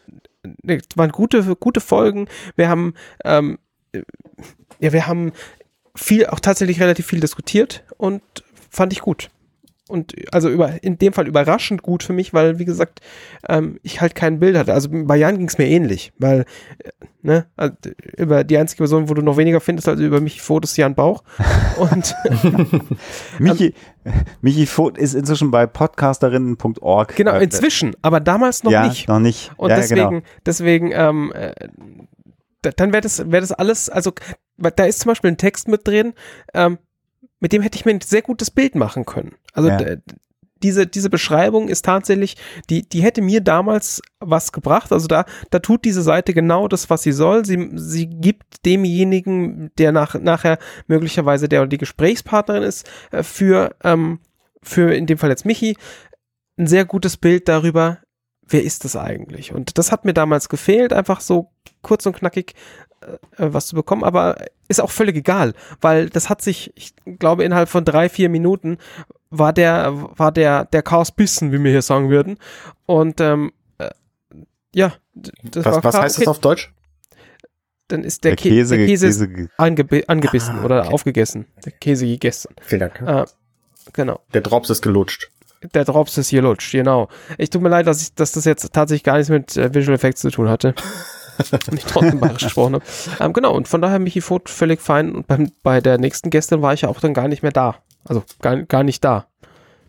es 0.66 0.96
waren 0.96 1.12
gute, 1.12 1.54
gute 1.56 1.80
Folgen. 1.80 2.26
Wir 2.56 2.68
haben, 2.68 2.94
ähm, 3.24 3.58
ja, 4.80 4.92
wir 4.92 5.06
haben 5.06 5.32
viel, 5.94 6.26
auch 6.26 6.40
tatsächlich 6.40 6.80
relativ 6.80 7.06
viel 7.06 7.20
diskutiert 7.20 7.84
und 7.98 8.22
fand 8.70 8.92
ich 8.92 9.00
gut 9.00 9.30
und 9.90 10.14
also 10.32 10.48
über, 10.48 10.82
in 10.82 10.98
dem 10.98 11.12
Fall 11.12 11.26
überraschend 11.26 11.82
gut 11.82 12.02
für 12.02 12.12
mich, 12.12 12.32
weil, 12.32 12.58
wie 12.58 12.64
gesagt, 12.64 13.00
ähm, 13.48 13.78
ich 13.82 14.00
halt 14.00 14.14
kein 14.14 14.38
Bild 14.38 14.56
hatte. 14.56 14.72
Also 14.72 14.88
bei 14.90 15.16
Jan 15.16 15.38
ging 15.38 15.48
es 15.48 15.58
mir 15.58 15.66
ähnlich, 15.66 16.12
weil, 16.18 16.44
äh, 16.78 16.90
ne, 17.22 17.46
also 17.56 17.74
über 18.16 18.44
die 18.44 18.56
einzige 18.56 18.78
Person, 18.78 19.08
wo 19.08 19.14
du 19.14 19.22
noch 19.22 19.36
weniger 19.36 19.60
findest, 19.60 19.88
als 19.88 20.00
über 20.00 20.20
Michi 20.20 20.38
Vogt, 20.40 20.64
ist 20.64 20.76
Jan 20.76 20.94
Bauch. 20.94 21.22
Und 21.76 22.14
Michi, 23.38 23.74
ähm, 24.04 24.12
Michi 24.40 24.66
Vogt 24.66 24.96
ist 24.96 25.14
inzwischen 25.14 25.50
bei 25.50 25.66
podcasterinnen.org. 25.66 27.16
Genau, 27.16 27.32
äh, 27.32 27.44
inzwischen, 27.44 27.94
aber 28.02 28.20
damals 28.20 28.62
noch 28.64 28.72
ja, 28.72 28.86
nicht. 28.86 29.08
noch 29.08 29.20
nicht. 29.20 29.50
Und 29.56 29.70
ja, 29.70 29.76
deswegen, 29.76 30.10
genau. 30.10 30.22
deswegen, 30.46 30.92
ähm, 30.92 31.32
äh, 31.34 31.52
dann 32.62 32.92
wäre 32.92 33.00
das, 33.00 33.18
wäre 33.30 33.40
das 33.40 33.52
alles, 33.52 33.88
also 33.88 34.12
da 34.58 34.84
ist 34.84 35.00
zum 35.00 35.10
Beispiel 35.10 35.30
ein 35.30 35.38
Text 35.38 35.68
mit 35.68 35.86
drin, 35.86 36.12
ähm, 36.54 36.78
mit 37.40 37.52
dem 37.52 37.62
hätte 37.62 37.76
ich 37.76 37.84
mir 37.84 37.92
ein 37.92 38.00
sehr 38.00 38.22
gutes 38.22 38.50
Bild 38.50 38.74
machen 38.74 39.04
können. 39.04 39.34
Also 39.52 39.70
ja. 39.70 39.96
diese, 40.62 40.86
diese 40.86 41.10
Beschreibung 41.10 41.68
ist 41.68 41.84
tatsächlich, 41.84 42.36
die, 42.68 42.88
die 42.88 43.02
hätte 43.02 43.22
mir 43.22 43.40
damals 43.40 44.02
was 44.20 44.52
gebracht. 44.52 44.92
Also 44.92 45.08
da, 45.08 45.24
da 45.50 45.58
tut 45.58 45.84
diese 45.84 46.02
Seite 46.02 46.34
genau 46.34 46.68
das, 46.68 46.90
was 46.90 47.02
sie 47.02 47.12
soll. 47.12 47.44
Sie, 47.44 47.70
sie 47.74 48.06
gibt 48.06 48.64
demjenigen, 48.64 49.70
der 49.78 49.92
nach, 49.92 50.14
nachher 50.14 50.58
möglicherweise 50.86 51.48
der 51.48 51.62
oder 51.62 51.68
die 51.68 51.78
Gesprächspartnerin 51.78 52.62
ist, 52.62 52.88
äh, 53.10 53.22
für, 53.22 53.74
ähm, 53.82 54.20
für 54.62 54.94
in 54.94 55.06
dem 55.06 55.18
Fall 55.18 55.30
jetzt 55.30 55.46
Michi, 55.46 55.76
ein 56.58 56.66
sehr 56.66 56.84
gutes 56.84 57.16
Bild 57.16 57.48
darüber, 57.48 57.98
wer 58.50 58.62
ist 58.62 58.84
das 58.84 58.96
eigentlich? 58.96 59.54
Und 59.54 59.78
das 59.78 59.92
hat 59.92 60.04
mir 60.04 60.14
damals 60.14 60.48
gefehlt, 60.48 60.92
einfach 60.92 61.20
so 61.20 61.50
kurz 61.82 62.06
und 62.06 62.16
knackig 62.16 62.54
äh, 63.00 63.16
was 63.38 63.68
zu 63.68 63.74
bekommen, 63.74 64.04
aber 64.04 64.36
ist 64.68 64.80
auch 64.80 64.90
völlig 64.90 65.16
egal, 65.16 65.54
weil 65.80 66.10
das 66.10 66.28
hat 66.28 66.42
sich, 66.42 66.72
ich 66.76 66.94
glaube, 67.18 67.44
innerhalb 67.44 67.68
von 67.68 67.84
drei, 67.84 68.08
vier 68.08 68.28
Minuten 68.28 68.78
war 69.30 69.52
der, 69.52 69.92
war 70.18 70.32
der, 70.32 70.66
der 70.66 70.82
Chaos 70.82 71.12
bissen, 71.12 71.52
wie 71.52 71.62
wir 71.62 71.70
hier 71.70 71.82
sagen 71.82 72.10
würden. 72.10 72.36
Und 72.86 73.20
ähm, 73.20 73.52
äh, 73.78 73.90
ja, 74.74 74.92
das 75.14 75.64
was, 75.64 75.74
war 75.76 75.84
was 75.84 75.98
heißt 75.98 76.16
okay. 76.16 76.24
das 76.24 76.28
auf 76.28 76.40
Deutsch? 76.40 76.72
Dann 77.88 78.04
ist 78.04 78.22
der, 78.22 78.36
der 78.36 78.36
Käse, 78.36 78.76
der 78.76 78.86
Käse, 78.86 79.06
Käse 79.08 79.48
angeb 79.56 80.04
angebissen 80.06 80.58
ah, 80.60 80.64
oder 80.64 80.92
aufgegessen. 80.92 81.46
Der 81.64 81.72
Käse 81.72 82.06
gegessen. 82.06 82.54
Vielen 82.60 82.80
Dank. 82.80 83.00
Äh, 83.00 83.24
genau. 83.92 84.20
Der 84.32 84.42
Drops 84.42 84.70
ist 84.70 84.82
gelutscht. 84.82 85.30
Der 85.74 85.84
Drops 85.84 86.16
ist 86.16 86.30
gelutscht, 86.30 86.72
genau. 86.72 87.08
Ich 87.36 87.50
tut 87.50 87.60
mir 87.60 87.68
leid, 87.68 87.86
dass, 87.86 88.00
ich, 88.00 88.14
dass 88.14 88.32
das 88.32 88.46
jetzt 88.46 88.72
tatsächlich 88.72 89.04
gar 89.04 89.16
nichts 89.16 89.28
mit 89.28 89.56
äh, 89.56 89.74
Visual 89.74 89.94
Effects 89.94 90.22
zu 90.22 90.30
tun 90.30 90.48
hatte. 90.48 90.74
und 91.70 91.74
ich 91.74 91.84
trotzdem 91.84 92.20
bayerisch 92.20 92.44
gesprochen 92.44 92.74
habe. 92.74 92.84
Ähm, 93.18 93.32
genau, 93.32 93.54
und 93.54 93.68
von 93.68 93.80
daher 93.82 93.98
Michi 93.98 94.20
Vogt 94.20 94.48
völlig 94.48 94.80
fein. 94.80 95.12
Und 95.12 95.26
beim, 95.26 95.52
bei 95.62 95.80
der 95.80 95.98
nächsten 95.98 96.30
Gästin 96.30 96.62
war 96.62 96.72
ich 96.72 96.82
ja 96.82 96.88
auch 96.88 97.00
dann 97.00 97.14
gar 97.14 97.28
nicht 97.28 97.42
mehr 97.42 97.52
da. 97.52 97.76
Also 98.04 98.24
gar, 98.40 98.56
gar 98.62 98.82
nicht 98.82 99.04
da. 99.04 99.26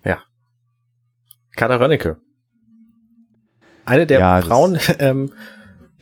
Ja. 0.03 0.19
Kader 1.55 1.79
Rönnecke. 1.79 2.17
Eine 3.85 4.05
der 4.05 4.19
ja, 4.19 4.41
Frauen, 4.41 4.79
ähm, 4.99 5.31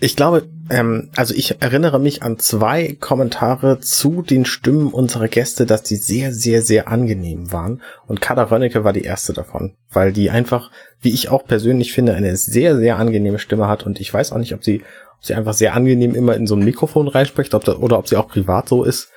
ich 0.01 0.15
glaube, 0.15 0.47
ähm, 0.69 1.09
also 1.15 1.34
ich 1.34 1.61
erinnere 1.61 1.99
mich 1.99 2.23
an 2.23 2.39
zwei 2.39 2.95
Kommentare 2.99 3.80
zu 3.80 4.21
den 4.21 4.45
Stimmen 4.45 4.93
unserer 4.93 5.27
Gäste, 5.27 5.65
dass 5.65 5.84
die 5.84 5.97
sehr, 5.97 6.34
sehr, 6.34 6.61
sehr 6.61 6.88
angenehm 6.88 7.51
waren. 7.51 7.81
Und 8.07 8.21
Kada 8.21 8.43
Rönnecke 8.43 8.84
war 8.84 8.93
die 8.93 9.03
erste 9.03 9.34
davon, 9.34 9.73
weil 9.91 10.13
die 10.13 10.30
einfach, 10.30 10.71
wie 11.01 11.13
ich 11.13 11.30
auch 11.30 11.45
persönlich 11.45 11.91
finde, 11.91 12.13
eine 12.13 12.38
sehr, 12.38 12.77
sehr 12.77 12.97
angenehme 12.97 13.39
Stimme 13.39 13.67
hat. 13.67 13.85
Und 13.85 13.99
ich 13.99 14.13
weiß 14.13 14.31
auch 14.31 14.38
nicht, 14.38 14.53
ob 14.53 14.63
sie, 14.63 14.84
ob 15.17 15.26
sie 15.26 15.34
einfach 15.34 15.53
sehr 15.53 15.73
angenehm 15.73 16.15
immer 16.15 16.35
in 16.35 16.47
so 16.47 16.55
ein 16.55 16.63
Mikrofon 16.63 17.09
reinspricht 17.09 17.53
ob 17.53 17.65
da, 17.65 17.76
oder 17.76 17.99
ob 17.99 18.07
sie 18.07 18.15
auch 18.15 18.30
privat 18.30 18.69
so 18.69 18.85
ist. 18.85 19.09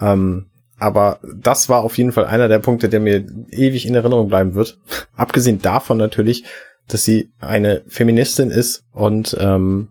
Ähm, 0.00 0.46
aber 0.78 1.20
das 1.36 1.68
war 1.68 1.84
auf 1.84 1.98
jeden 1.98 2.12
Fall 2.12 2.24
einer 2.24 2.48
der 2.48 2.60
Punkte, 2.60 2.88
der 2.88 3.00
mir 3.00 3.26
ewig 3.50 3.84
in 3.84 3.94
Erinnerung 3.94 4.28
bleiben 4.28 4.54
wird. 4.54 4.78
Abgesehen 5.14 5.60
davon 5.60 5.98
natürlich, 5.98 6.44
dass 6.88 7.04
sie 7.04 7.30
eine 7.40 7.82
Feministin 7.86 8.50
ist 8.50 8.84
und 8.92 9.36
ähm, 9.38 9.88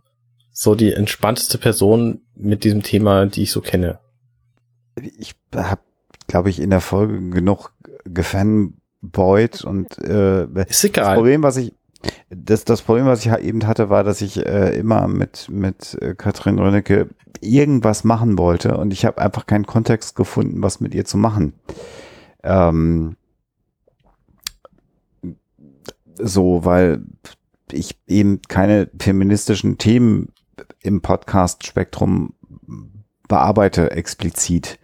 so 0.62 0.76
die 0.76 0.92
entspannteste 0.92 1.58
Person 1.58 2.20
mit 2.36 2.66
diesem 2.66 2.84
Thema, 2.84 3.28
die 3.28 3.44
ich 3.44 3.52
so 3.52 3.62
kenne. 3.62 4.00
Ich 5.18 5.34
habe, 5.56 5.80
glaube 6.28 6.50
ich, 6.50 6.60
in 6.60 6.70
der 6.70 6.82
Folge 6.82 7.30
genug 7.30 7.72
gefanboyt 8.04 9.64
und 9.64 9.98
äh, 10.00 10.44
Ist 10.68 10.84
egal. 10.84 11.06
das 11.06 11.14
Problem, 11.14 11.44
was 11.44 11.56
ich 11.56 11.74
das, 12.30 12.66
das 12.66 12.82
Problem, 12.82 13.06
was 13.06 13.26
ich 13.26 13.32
eben 13.32 13.68
hatte, 13.68 13.90
war, 13.90 14.04
dass 14.04 14.20
ich 14.20 14.46
äh, 14.46 14.78
immer 14.78 15.08
mit, 15.08 15.48
mit 15.50 15.98
äh, 16.02 16.14
Katrin 16.14 16.60
Rönnecke 16.60 17.08
irgendwas 17.40 18.04
machen 18.04 18.38
wollte 18.38 18.76
und 18.76 18.92
ich 18.92 19.06
habe 19.06 19.22
einfach 19.22 19.46
keinen 19.46 19.66
Kontext 19.66 20.18
gefunden, 20.18 20.62
was 20.62 20.82
mit 20.82 20.94
ihr 20.94 21.06
zu 21.06 21.18
machen. 21.18 21.54
Ähm, 22.44 23.16
so, 26.18 26.66
weil 26.66 27.06
ich 27.72 27.98
eben 28.08 28.42
keine 28.42 28.90
feministischen 29.00 29.78
Themen 29.78 30.34
im 30.82 31.02
Podcast-Spektrum 31.02 32.34
bearbeite 33.28 33.92
explizit. 33.92 34.80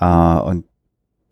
Äh, 0.00 0.38
und 0.38 0.64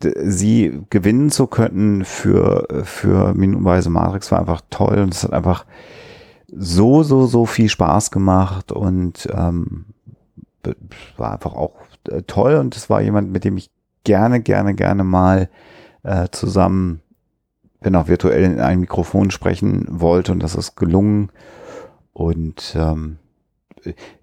sie 0.03 0.81
gewinnen 0.89 1.29
zu 1.29 1.47
können 1.47 2.05
für, 2.05 2.67
für 2.83 3.33
minutenweise 3.33 3.89
Matrix 3.89 4.31
war 4.31 4.39
einfach 4.39 4.61
toll 4.69 4.99
und 4.99 5.13
es 5.13 5.23
hat 5.23 5.33
einfach 5.33 5.65
so, 6.47 7.03
so, 7.03 7.27
so 7.27 7.45
viel 7.45 7.69
Spaß 7.69 8.11
gemacht 8.11 8.71
und 8.71 9.27
ähm, 9.31 9.85
war 11.17 11.33
einfach 11.33 11.53
auch 11.53 11.73
äh, 12.09 12.23
toll 12.23 12.55
und 12.55 12.75
es 12.75 12.89
war 12.89 13.01
jemand, 13.01 13.31
mit 13.31 13.43
dem 13.43 13.57
ich 13.57 13.69
gerne, 14.03 14.41
gerne, 14.41 14.73
gerne 14.73 15.03
mal 15.03 15.49
äh, 16.03 16.27
zusammen, 16.31 17.01
wenn 17.79 17.95
auch 17.95 18.07
virtuell 18.07 18.43
in 18.43 18.59
ein 18.59 18.79
Mikrofon 18.79 19.31
sprechen 19.31 19.85
wollte 19.89 20.31
und 20.31 20.43
das 20.43 20.55
ist 20.55 20.75
gelungen 20.75 21.29
und 22.13 22.75
ähm, 22.75 23.17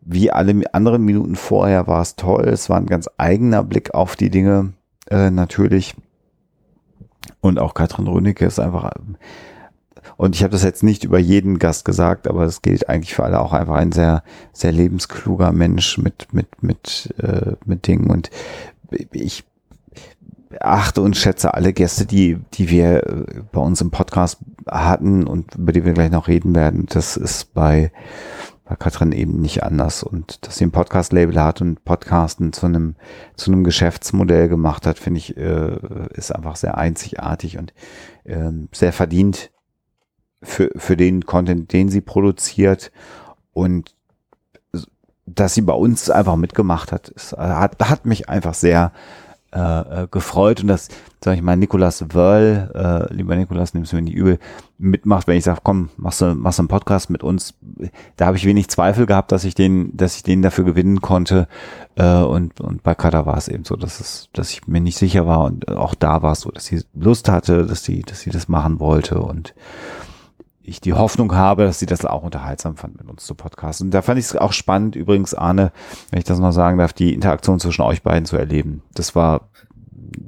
wie 0.00 0.30
alle 0.30 0.62
anderen 0.72 1.04
Minuten 1.04 1.36
vorher 1.36 1.86
war 1.86 2.02
es 2.02 2.16
toll. 2.16 2.44
Es 2.48 2.68
war 2.70 2.78
ein 2.78 2.86
ganz 2.86 3.08
eigener 3.16 3.62
Blick 3.64 3.94
auf 3.94 4.16
die 4.16 4.30
Dinge, 4.30 4.72
äh, 5.10 5.30
natürlich. 5.30 5.94
Und 7.40 7.58
auch 7.58 7.74
Katrin 7.74 8.06
Rönecke 8.06 8.46
ist 8.46 8.58
einfach, 8.58 8.92
und 10.16 10.34
ich 10.34 10.42
habe 10.42 10.52
das 10.52 10.62
jetzt 10.62 10.82
nicht 10.82 11.04
über 11.04 11.18
jeden 11.18 11.58
Gast 11.58 11.84
gesagt, 11.84 12.26
aber 12.26 12.44
es 12.44 12.62
gilt 12.62 12.88
eigentlich 12.88 13.14
für 13.14 13.24
alle 13.24 13.40
auch 13.40 13.52
einfach 13.52 13.76
ein 13.76 13.92
sehr, 13.92 14.22
sehr 14.52 14.72
lebenskluger 14.72 15.52
Mensch 15.52 15.98
mit, 15.98 16.32
mit, 16.32 16.62
mit, 16.62 17.14
äh, 17.18 17.52
mit 17.64 17.86
Dingen. 17.86 18.10
Und 18.10 18.30
ich 19.12 19.44
achte 20.60 21.02
und 21.02 21.16
schätze 21.16 21.54
alle 21.54 21.72
Gäste, 21.72 22.06
die, 22.06 22.38
die 22.54 22.70
wir 22.70 23.06
äh, 23.06 23.24
bei 23.52 23.60
uns 23.60 23.80
im 23.80 23.90
Podcast 23.90 24.38
hatten 24.66 25.26
und 25.26 25.54
über 25.54 25.72
die 25.72 25.84
wir 25.84 25.92
gleich 25.92 26.10
noch 26.10 26.28
reden 26.28 26.54
werden. 26.54 26.86
Das 26.88 27.16
ist 27.16 27.52
bei, 27.54 27.92
bei 28.68 28.76
Katrin 28.76 29.12
eben 29.12 29.40
nicht 29.40 29.62
anders. 29.62 30.02
Und 30.02 30.46
dass 30.46 30.58
sie 30.58 30.66
ein 30.66 30.70
Podcast-Label 30.70 31.42
hat 31.42 31.62
und 31.62 31.84
Podcasten 31.84 32.52
zu 32.52 32.66
einem, 32.66 32.96
zu 33.34 33.50
einem 33.50 33.64
Geschäftsmodell 33.64 34.48
gemacht 34.48 34.86
hat, 34.86 34.98
finde 34.98 35.18
ich, 35.18 35.36
äh, 35.36 35.78
ist 36.10 36.34
einfach 36.34 36.56
sehr 36.56 36.76
einzigartig 36.76 37.56
und 37.56 37.72
ähm, 38.26 38.68
sehr 38.72 38.92
verdient 38.92 39.50
für, 40.42 40.70
für 40.76 40.96
den 40.96 41.24
Content, 41.24 41.72
den 41.72 41.88
sie 41.88 42.02
produziert. 42.02 42.92
Und 43.54 43.96
dass 45.24 45.54
sie 45.54 45.62
bei 45.62 45.72
uns 45.72 46.10
einfach 46.10 46.36
mitgemacht 46.36 46.92
hat, 46.92 47.08
ist, 47.08 47.32
hat, 47.32 47.76
hat 47.80 48.04
mich 48.04 48.28
einfach 48.28 48.54
sehr 48.54 48.92
äh, 49.58 50.02
äh, 50.04 50.08
gefreut 50.08 50.60
und 50.60 50.68
dass, 50.68 50.88
sag 51.22 51.34
ich 51.34 51.42
mal, 51.42 51.56
Nikolas 51.56 52.14
Wörl, 52.14 52.70
äh, 53.10 53.12
lieber 53.12 53.34
Nikolas, 53.34 53.74
nimmst 53.74 53.90
du 53.90 53.96
mir 53.96 54.02
nicht 54.02 54.14
übel, 54.14 54.38
mitmacht, 54.78 55.26
wenn 55.26 55.36
ich 55.36 55.42
sage, 55.42 55.58
komm, 55.64 55.90
machst 55.96 56.20
du, 56.20 56.36
machst 56.36 56.60
du 56.60 56.62
einen 56.62 56.68
Podcast 56.68 57.10
mit 57.10 57.24
uns. 57.24 57.54
Da 58.14 58.26
habe 58.26 58.36
ich 58.36 58.44
wenig 58.44 58.68
Zweifel 58.68 59.04
gehabt, 59.06 59.32
dass 59.32 59.42
ich 59.42 59.56
den, 59.56 59.96
dass 59.96 60.14
ich 60.14 60.22
den 60.22 60.42
dafür 60.42 60.64
gewinnen 60.64 61.00
konnte. 61.00 61.48
Äh, 61.96 62.22
und, 62.22 62.60
und 62.60 62.84
bei 62.84 62.94
Kada 62.94 63.26
war 63.26 63.36
es 63.36 63.48
eben 63.48 63.64
so, 63.64 63.74
dass 63.74 63.98
es, 63.98 64.28
dass 64.32 64.52
ich 64.52 64.68
mir 64.68 64.80
nicht 64.80 64.96
sicher 64.96 65.26
war 65.26 65.42
und 65.44 65.66
auch 65.66 65.96
da 65.96 66.22
war 66.22 66.32
es 66.32 66.42
so, 66.42 66.52
dass 66.52 66.66
sie 66.66 66.82
Lust 66.94 67.28
hatte, 67.28 67.66
dass 67.66 67.82
sie, 67.82 68.02
dass 68.02 68.20
sie 68.20 68.30
das 68.30 68.46
machen 68.46 68.78
wollte 68.78 69.18
und 69.18 69.54
ich 70.68 70.80
die 70.80 70.92
Hoffnung 70.92 71.34
habe, 71.34 71.64
dass 71.64 71.78
sie 71.78 71.86
das 71.86 72.04
auch 72.04 72.22
unterhaltsam 72.22 72.76
fand, 72.76 72.98
mit 72.98 73.08
uns 73.08 73.24
zu 73.24 73.34
podcasten. 73.34 73.88
Und 73.88 73.90
da 73.94 74.02
fand 74.02 74.18
ich 74.18 74.26
es 74.26 74.36
auch 74.36 74.52
spannend, 74.52 74.96
übrigens, 74.96 75.34
Arne, 75.34 75.72
wenn 76.10 76.18
ich 76.18 76.24
das 76.24 76.38
noch 76.38 76.52
sagen 76.52 76.78
darf, 76.78 76.92
die 76.92 77.14
Interaktion 77.14 77.60
zwischen 77.60 77.82
euch 77.82 78.02
beiden 78.02 78.24
zu 78.26 78.36
erleben. 78.36 78.82
Das 78.94 79.14
war 79.14 79.48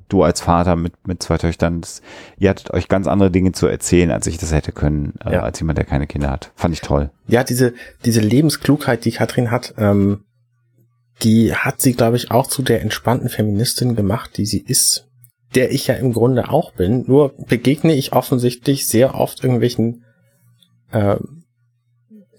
du 0.09 0.23
als 0.23 0.41
Vater 0.41 0.77
mit, 0.77 1.07
mit 1.07 1.23
zwei 1.23 1.39
Töchtern, 1.39 1.81
das, 1.81 2.03
ihr 2.39 2.51
hattet 2.51 2.71
euch 2.73 2.89
ganz 2.89 3.07
andere 3.07 3.31
Dinge 3.31 3.53
zu 3.53 3.67
erzählen, 3.67 4.11
als 4.11 4.27
ich 4.27 4.39
das 4.39 4.53
hätte 4.53 4.73
können, 4.73 5.15
äh, 5.25 5.35
Ja. 5.35 5.43
als 5.43 5.59
jemand, 5.61 5.79
der 5.79 5.85
keine 5.87 6.07
Kinder 6.07 6.31
hat. 6.31 6.53
Fand 6.55 6.75
ich 6.75 6.81
toll. 6.81 7.11
Ja, 7.29 7.45
diese, 7.45 7.75
diese 8.05 8.21
Lebensklugheit, 8.21 9.05
die 9.05 9.13
Katrin 9.13 9.51
hat, 9.51 9.75
ähm, 9.79 10.25
die 11.23 11.55
hat 11.55 11.81
sie, 11.81 11.95
glaube 11.95 12.17
ich, 12.17 12.31
auch 12.31 12.47
zu 12.47 12.63
der 12.63 12.83
entspannten 12.83 13.29
Feministin 13.29 13.95
gemacht, 13.95 14.37
die 14.37 14.47
sie 14.47 14.61
ist, 14.61 15.07
der 15.55 15.71
ich 15.73 15.87
ja 15.87 15.95
im 15.95 16.13
Grunde 16.13 16.49
auch 16.51 16.73
bin. 16.73 17.05
Nur 17.07 17.35
begegne 17.47 17.95
ich 17.95 18.13
offensichtlich 18.13 18.87
sehr 18.87 19.15
oft 19.15 19.43
irgendwelchen, 19.45 20.05
äh, 20.93 21.17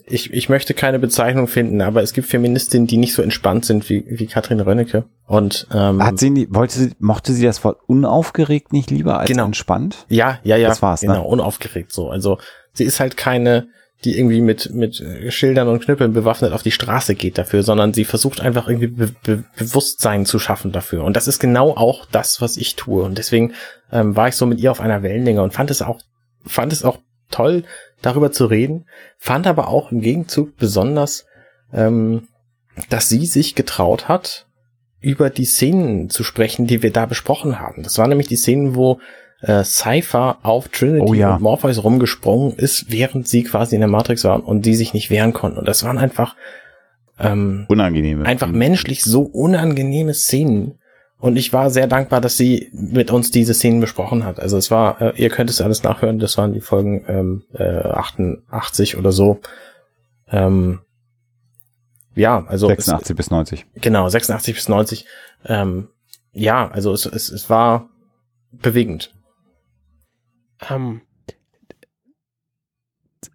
ich, 0.05 0.33
ich 0.33 0.49
möchte 0.49 0.73
keine 0.73 0.99
Bezeichnung 0.99 1.47
finden, 1.47 1.81
aber 1.81 2.01
es 2.01 2.13
gibt 2.13 2.27
Feministinnen, 2.27 2.87
die 2.87 2.97
nicht 2.97 3.13
so 3.13 3.21
entspannt 3.21 3.65
sind 3.65 3.89
wie, 3.89 4.03
wie 4.07 4.27
Katrin 4.27 4.59
Rönnecke. 4.59 5.05
Und 5.25 5.67
ähm, 5.73 6.03
Hat 6.03 6.19
sie, 6.19 6.47
wollte 6.51 6.77
sie, 6.77 6.91
mochte 6.99 7.33
sie 7.33 7.45
das 7.45 7.63
Wort 7.63 7.79
unaufgeregt 7.87 8.73
nicht 8.73 8.91
lieber 8.91 9.19
als 9.19 9.29
Genau. 9.29 9.45
entspannt? 9.45 10.05
Ja, 10.09 10.39
ja, 10.43 10.57
ja. 10.57 10.67
Das 10.67 10.81
war's, 10.81 11.01
ne? 11.01 11.09
Genau, 11.09 11.25
unaufgeregt 11.25 11.93
so. 11.93 12.09
Also 12.09 12.39
sie 12.73 12.83
ist 12.83 12.99
halt 12.99 13.15
keine, 13.15 13.69
die 14.03 14.17
irgendwie 14.17 14.41
mit, 14.41 14.73
mit 14.73 14.99
äh, 14.99 15.31
Schildern 15.31 15.67
und 15.69 15.83
Knüppeln 15.83 16.11
bewaffnet 16.11 16.51
auf 16.51 16.63
die 16.63 16.71
Straße 16.71 17.15
geht 17.15 17.37
dafür, 17.37 17.63
sondern 17.63 17.93
sie 17.93 18.03
versucht 18.03 18.41
einfach 18.41 18.67
irgendwie 18.67 18.87
Be 18.87 19.13
Be 19.23 19.43
Bewusstsein 19.57 20.25
zu 20.25 20.39
schaffen 20.39 20.71
dafür. 20.71 21.03
Und 21.03 21.15
das 21.15 21.27
ist 21.27 21.39
genau 21.39 21.71
auch 21.77 22.05
das, 22.11 22.41
was 22.41 22.57
ich 22.57 22.75
tue. 22.75 23.03
Und 23.03 23.17
deswegen 23.17 23.53
ähm, 23.91 24.15
war 24.15 24.27
ich 24.27 24.35
so 24.35 24.45
mit 24.45 24.59
ihr 24.59 24.71
auf 24.71 24.81
einer 24.81 25.03
Wellenlänge 25.03 25.41
und 25.41 25.53
fand 25.53 25.71
es 25.71 25.81
auch, 25.81 26.01
fand 26.45 26.73
es 26.73 26.83
auch 26.83 26.97
toll, 27.29 27.63
darüber 28.01 28.31
zu 28.31 28.45
reden, 28.45 28.85
fand 29.17 29.47
aber 29.47 29.67
auch 29.67 29.91
im 29.91 30.01
Gegenzug 30.01 30.57
besonders, 30.57 31.25
ähm, 31.73 32.27
dass 32.89 33.09
sie 33.09 33.25
sich 33.25 33.55
getraut 33.55 34.07
hat, 34.07 34.47
über 34.99 35.29
die 35.29 35.45
Szenen 35.45 36.09
zu 36.09 36.23
sprechen, 36.23 36.67
die 36.67 36.83
wir 36.83 36.91
da 36.91 37.05
besprochen 37.05 37.59
haben. 37.59 37.83
Das 37.83 37.97
waren 37.97 38.09
nämlich 38.09 38.27
die 38.27 38.35
Szenen, 38.35 38.75
wo 38.75 38.99
äh, 39.41 39.63
Cypher 39.63 40.37
auf 40.43 40.69
Trinity 40.69 41.09
Oh 41.09 41.13
ja. 41.13 41.35
und 41.35 41.41
Morpheus 41.41 41.83
rumgesprungen 41.83 42.55
ist, 42.55 42.91
während 42.91 43.27
sie 43.27 43.43
quasi 43.43 43.75
in 43.75 43.81
der 43.81 43.89
Matrix 43.89 44.23
waren 44.23 44.41
und 44.41 44.65
die 44.65 44.75
sich 44.75 44.93
nicht 44.93 45.09
wehren 45.09 45.33
konnten. 45.33 45.57
Und 45.57 45.67
das 45.67 45.83
waren 45.83 45.97
einfach 45.97 46.35
ähm, 47.19 47.65
Unangenehme. 47.67 48.25
einfach 48.25 48.47
menschlich 48.51 49.03
so 49.03 49.23
unangenehme 49.23 50.13
Szenen. 50.13 50.77
Und 51.21 51.35
ich 51.35 51.53
war 51.53 51.69
sehr 51.69 51.85
dankbar, 51.85 52.19
dass 52.19 52.35
sie 52.35 52.69
mit 52.73 53.11
uns 53.11 53.29
diese 53.29 53.53
Szenen 53.53 53.79
besprochen 53.79 54.25
hat. 54.25 54.39
Also 54.39 54.57
es 54.57 54.71
war, 54.71 54.99
äh, 54.99 55.21
ihr 55.21 55.29
könnt 55.29 55.51
es 55.51 55.61
alles 55.61 55.83
nachhören, 55.83 56.17
das 56.17 56.35
waren 56.35 56.51
die 56.51 56.61
Folgen 56.61 57.05
ähm, 57.07 57.43
äh, 57.53 57.63
88 57.63 58.97
oder 58.97 59.11
so. 59.11 59.39
Ähm, 60.31 60.79
ja, 62.15 62.43
also 62.47 62.71
es, 62.71 62.85
86 62.85 63.15
bis 63.15 63.29
90. 63.29 63.65
Genau, 63.75 64.09
86 64.09 64.55
bis 64.55 64.67
90. 64.67 65.05
Ähm, 65.45 65.89
ja, 66.33 66.71
also 66.71 66.91
es, 66.91 67.05
es, 67.05 67.29
es 67.29 67.51
war 67.51 67.87
bewegend. 68.51 69.13
Ähm, 70.71 71.01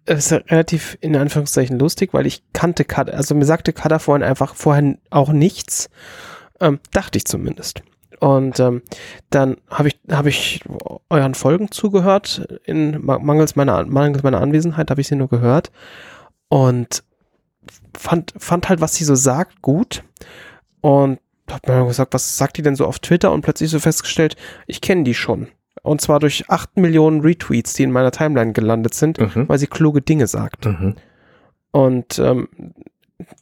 es 0.03 0.29
ist 0.29 0.51
relativ 0.51 0.97
in 0.99 1.15
Anführungszeichen 1.15 1.79
lustig, 1.79 2.13
weil 2.13 2.25
ich 2.25 2.43
kannte 2.51 2.83
Kada, 2.83 3.13
also 3.13 3.33
mir 3.33 3.45
sagte 3.45 3.71
Kada 3.71 3.99
vorhin 3.99 4.23
einfach 4.23 4.55
vorher 4.55 4.97
auch 5.09 5.29
nichts, 5.29 5.89
ähm, 6.59 6.79
dachte 6.91 7.17
ich 7.17 7.25
zumindest. 7.25 7.81
Und 8.19 8.59
ähm, 8.59 8.81
dann 9.29 9.57
habe 9.69 9.89
ich, 9.89 9.99
habe 10.09 10.29
ich 10.29 10.61
euren 11.09 11.35
Folgen 11.35 11.69
zugehört, 11.71 12.59
in 12.65 13.05
ma- 13.05 13.19
mangels 13.19 13.55
meiner, 13.55 13.85
mangels 13.85 14.23
meiner 14.23 14.41
Anwesenheit 14.41 14.89
habe 14.89 15.01
ich 15.01 15.07
sie 15.07 15.15
nur 15.15 15.27
gehört 15.29 15.71
und 16.49 17.03
fand, 17.95 18.33
fand 18.37 18.69
halt, 18.69 18.81
was 18.81 18.95
sie 18.95 19.03
so 19.03 19.13
sagt, 19.15 19.61
gut 19.61 20.03
und 20.81 21.19
hab 21.49 21.67
mir 21.67 21.85
gesagt, 21.85 22.13
was 22.13 22.37
sagt 22.37 22.57
die 22.57 22.61
denn 22.63 22.75
so 22.75 22.85
auf 22.85 22.99
Twitter 22.99 23.31
und 23.31 23.41
plötzlich 23.41 23.69
so 23.69 23.79
festgestellt, 23.79 24.35
ich 24.65 24.81
kenne 24.81 25.03
die 25.03 25.13
schon. 25.13 25.47
Und 25.83 26.01
zwar 26.01 26.19
durch 26.19 26.49
8 26.49 26.75
Millionen 26.77 27.21
Retweets, 27.21 27.73
die 27.73 27.83
in 27.83 27.91
meiner 27.91 28.11
Timeline 28.11 28.51
gelandet 28.51 28.93
sind, 28.95 29.19
Mhm. 29.19 29.47
weil 29.47 29.59
sie 29.59 29.67
kluge 29.67 30.01
Dinge 30.01 30.27
sagt. 30.27 30.65
Mhm. 30.65 30.95
Und 31.71 32.17
ähm, 32.19 32.49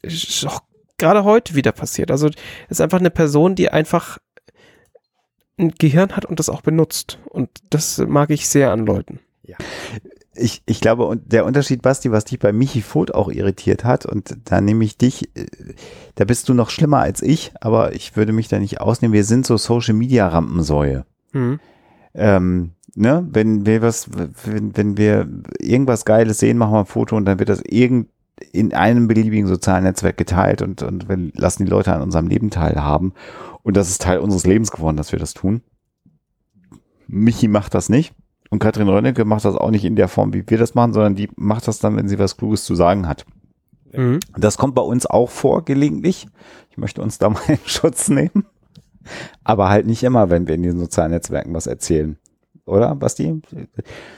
ist 0.02 0.46
auch 0.46 0.60
gerade 0.97 1.23
heute 1.23 1.55
wieder 1.55 1.72
passiert. 1.72 2.11
Also 2.11 2.30
ist 2.69 2.81
einfach 2.81 2.99
eine 2.99 3.09
Person, 3.09 3.55
die 3.55 3.69
einfach 3.69 4.17
ein 5.57 5.72
Gehirn 5.77 6.15
hat 6.15 6.26
und 6.26 6.39
das 6.39 6.49
auch 6.49 6.61
benutzt. 6.61 7.19
Und 7.30 7.49
das 7.69 7.97
mag 7.97 8.30
ich 8.30 8.47
sehr 8.47 8.72
an 8.72 8.85
Leuten. 8.85 9.19
Ich, 10.38 10.63
ich 10.65 10.81
glaube, 10.81 11.05
und 11.05 11.31
der 11.31 11.45
Unterschied, 11.45 11.81
Basti, 11.81 12.11
was 12.11 12.26
dich 12.26 12.39
bei 12.39 12.51
Michi 12.51 12.81
Voth 12.81 13.13
auch 13.13 13.30
irritiert 13.30 13.85
hat, 13.85 14.05
und 14.05 14.35
da 14.43 14.59
nehme 14.59 14.84
ich 14.84 14.97
dich, 14.97 15.30
äh, 15.38 15.45
da 16.15 16.26
bist 16.26 16.49
du 16.49 16.53
noch 16.53 16.69
schlimmer 16.69 16.99
als 16.99 17.22
ich, 17.22 17.53
aber 17.61 17.93
ich 17.93 18.17
würde 18.17 18.34
mich 18.34 18.49
da 18.49 18.59
nicht 18.59 18.81
ausnehmen. 18.81 19.13
Wir 19.13 19.23
sind 19.23 19.45
so 19.45 19.55
Social 19.55 19.93
Media 19.93 20.27
Rampensäue. 20.27 21.05
Hm. 21.31 21.59
Ähm, 22.13 22.72
ne, 22.95 23.26
wenn 23.31 23.65
wir 23.65 23.81
was, 23.81 24.09
wenn, 24.43 24.76
wenn 24.76 24.97
wir 24.97 25.27
irgendwas 25.59 26.03
Geiles 26.03 26.39
sehen, 26.39 26.57
machen 26.57 26.73
wir 26.73 26.80
ein 26.80 26.85
Foto 26.85 27.15
und 27.15 27.26
dann 27.26 27.39
wird 27.39 27.49
das 27.49 27.61
irgend, 27.61 28.09
in 28.52 28.74
einem 28.74 29.07
beliebigen 29.07 29.48
sozialen 29.48 29.84
Netzwerk 29.84 30.18
geteilt 30.18 30.62
und, 30.62 30.82
und 30.82 31.07
wir 31.07 31.18
lassen 31.34 31.66
die 31.66 31.72
Leute 31.72 31.94
an 31.94 32.02
unserem 32.02 32.28
Leben 32.28 32.49
teilhaben. 32.49 33.14
Und 33.64 33.78
das 33.78 33.90
ist 33.90 34.02
Teil 34.02 34.20
unseres 34.20 34.45
Lebens 34.45 34.72
geworden, 34.72 34.98
dass 34.98 35.12
wir 35.12 35.20
das 35.20 35.34
tun. 35.34 35.62
Michi 37.07 37.48
macht 37.48 37.74
das 37.74 37.90
nicht. 37.90 38.14
Und 38.49 38.60
Katrin 38.60 38.90
Rönnecke 38.90 39.26
macht 39.26 39.45
das 39.45 39.56
auch 39.56 39.72
nicht 39.72 39.86
in 39.86 39.95
der 39.95 40.07
Form, 40.07 40.34
wie 40.34 40.44
wir 40.48 40.57
das 40.57 40.76
machen, 40.76 40.94
sondern 40.94 41.16
die 41.16 41.30
macht 41.36 41.68
das 41.68 41.80
dann, 41.80 41.95
wenn 41.95 42.07
sie 42.07 42.20
was 42.20 42.38
Kluges 42.38 42.64
zu 42.64 42.76
sagen 42.76 43.07
hat. 43.07 43.26
Mhm. 43.94 44.20
Das 44.38 44.57
kommt 44.57 44.76
bei 44.76 44.82
uns 44.82 45.06
auch 45.06 45.30
vor, 45.30 45.66
gelegentlich. 45.66 46.28
Ich 46.70 46.78
möchte 46.78 47.02
uns 47.02 47.18
da 47.18 47.30
mal 47.30 47.41
in 47.48 47.60
Schutz 47.66 48.10
nehmen. 48.10 48.45
Aber 49.44 49.70
halt 49.70 49.86
nicht 49.86 50.03
immer, 50.03 50.30
wenn 50.30 50.48
wir 50.48 50.56
in 50.56 50.64
den 50.64 50.80
sozialen 50.80 51.12
Netzwerken 51.12 51.53
was 51.53 51.68
erzählen. 51.68 52.18
Oder, 52.66 52.96
Basti? 52.96 53.42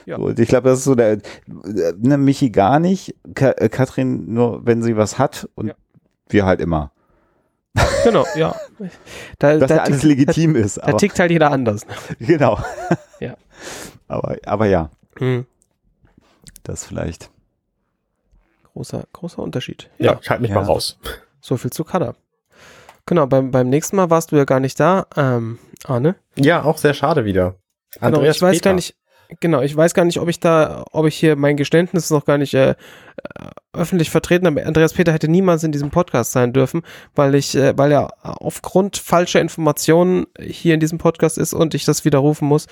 Ja. 0.06 0.18
Ich 0.36 0.48
glaube, 0.48 0.70
das 0.70 0.78
ist 0.78 0.84
so 0.84 0.94
der, 0.94 1.18
ne, 1.46 2.16
Michi 2.16 2.50
gar 2.50 2.78
nicht, 2.80 3.14
Ka 3.34 3.50
äh, 3.50 3.68
Katrin 3.68 4.32
nur, 4.32 4.64
wenn 4.66 4.82
sie 4.82 4.96
was 4.96 5.18
hat 5.18 5.48
und 5.54 5.68
Ja. 5.68 5.74
wir 6.30 6.46
halt 6.46 6.60
immer. 6.60 6.90
Genau, 8.04 8.24
ja. 8.34 8.54
Da, 9.38 9.58
Dass 9.58 9.68
da 9.68 9.76
ja 9.76 9.82
alles 9.82 10.00
tickt- 10.00 10.06
legitim 10.08 10.56
ist. 10.56 10.78
Da 10.78 10.82
Aber, 10.88 10.96
tickt 10.98 11.18
halt 11.20 11.30
jeder 11.30 11.50
anders. 11.52 11.86
genau. 12.18 12.58
Ja. 13.20 13.36
Aber, 14.08 14.36
aber 14.46 14.66
ja, 14.66 14.90
Mhm. 15.20 15.44
das 16.62 16.84
vielleicht. 16.86 17.30
Großer, 18.72 19.04
großer 19.12 19.42
Unterschied. 19.42 19.90
Ja, 19.98 20.18
ich 20.22 20.30
halte 20.30 20.40
mich 20.42 20.50
Ja. 20.50 20.56
mal 20.56 20.64
raus. 20.64 20.98
So 21.40 21.56
viel 21.58 21.70
zu 21.72 21.84
Kada. 21.84 22.14
Genau, 23.04 23.26
beim, 23.26 23.50
beim 23.50 23.68
nächsten 23.68 23.96
Mal 23.96 24.08
warst 24.10 24.32
du 24.32 24.36
ja 24.36 24.44
gar 24.44 24.60
nicht 24.60 24.80
da, 24.80 25.06
ähm, 25.16 25.58
Arne. 25.84 26.16
Ja, 26.36 26.62
auch 26.64 26.78
sehr 26.78 26.94
schade 26.94 27.24
wieder. 27.26 27.56
Genau, 28.00 28.22
ich 28.22 28.40
weiß 28.40 28.56
Peter. 28.56 28.70
gar 28.70 28.74
nicht, 28.74 28.96
genau, 29.40 29.62
ich 29.62 29.76
weiß 29.76 29.94
gar 29.94 30.04
nicht, 30.04 30.18
ob 30.18 30.28
ich 30.28 30.40
da, 30.40 30.84
ob 30.92 31.06
ich 31.06 31.16
hier 31.16 31.36
mein 31.36 31.56
Geständnis 31.56 32.10
noch 32.10 32.24
gar 32.24 32.38
nicht 32.38 32.54
äh, 32.54 32.70
äh, 32.70 32.74
öffentlich 33.72 34.10
vertreten 34.10 34.46
habe. 34.46 34.64
Andreas 34.66 34.92
Peter 34.92 35.12
hätte 35.12 35.28
niemals 35.28 35.64
in 35.64 35.72
diesem 35.72 35.90
Podcast 35.90 36.32
sein 36.32 36.52
dürfen, 36.52 36.82
weil 37.14 37.34
ich, 37.34 37.54
äh, 37.54 37.76
weil 37.76 37.92
er 37.92 38.12
aufgrund 38.22 38.96
falscher 38.96 39.40
Informationen 39.40 40.26
hier 40.38 40.74
in 40.74 40.80
diesem 40.80 40.98
Podcast 40.98 41.38
ist 41.38 41.54
und 41.54 41.74
ich 41.74 41.84
das 41.84 42.04
widerrufen 42.04 42.46
muss. 42.46 42.66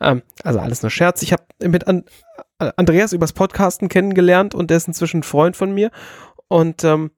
Ähm, 0.00 0.22
also 0.42 0.58
alles 0.58 0.82
nur 0.82 0.90
Scherz. 0.90 1.22
Ich 1.22 1.32
habe 1.32 1.44
mit 1.60 1.86
An 1.86 2.04
Andreas 2.58 3.12
übers 3.12 3.32
Podcasten 3.32 3.88
kennengelernt 3.88 4.54
und 4.54 4.70
der 4.70 4.76
ist 4.76 4.86
inzwischen 4.86 5.20
ein 5.20 5.24
Freund 5.24 5.56
von 5.56 5.72
mir. 5.72 5.90
Und 6.46 6.84
ähm, 6.84 7.10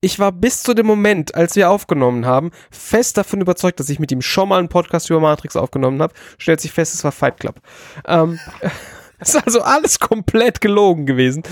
ich 0.00 0.18
war 0.18 0.32
bis 0.32 0.62
zu 0.62 0.74
dem 0.74 0.86
Moment, 0.86 1.34
als 1.34 1.56
wir 1.56 1.70
aufgenommen 1.70 2.26
haben, 2.26 2.50
fest 2.70 3.16
davon 3.16 3.40
überzeugt, 3.40 3.80
dass 3.80 3.88
ich 3.88 3.98
mit 3.98 4.12
ihm 4.12 4.22
schon 4.22 4.48
mal 4.48 4.58
einen 4.58 4.68
Podcast 4.68 5.10
über 5.10 5.20
Matrix 5.20 5.56
aufgenommen 5.56 6.02
habe. 6.02 6.14
Stellt 6.38 6.60
sich 6.60 6.72
fest, 6.72 6.94
es 6.94 7.04
war 7.04 7.12
Fight 7.12 7.40
Club. 7.40 7.60
Ähm, 8.06 8.38
ist 9.18 9.42
also 9.44 9.62
alles 9.62 9.98
komplett 9.98 10.60
gelogen 10.60 11.06
gewesen. 11.06 11.42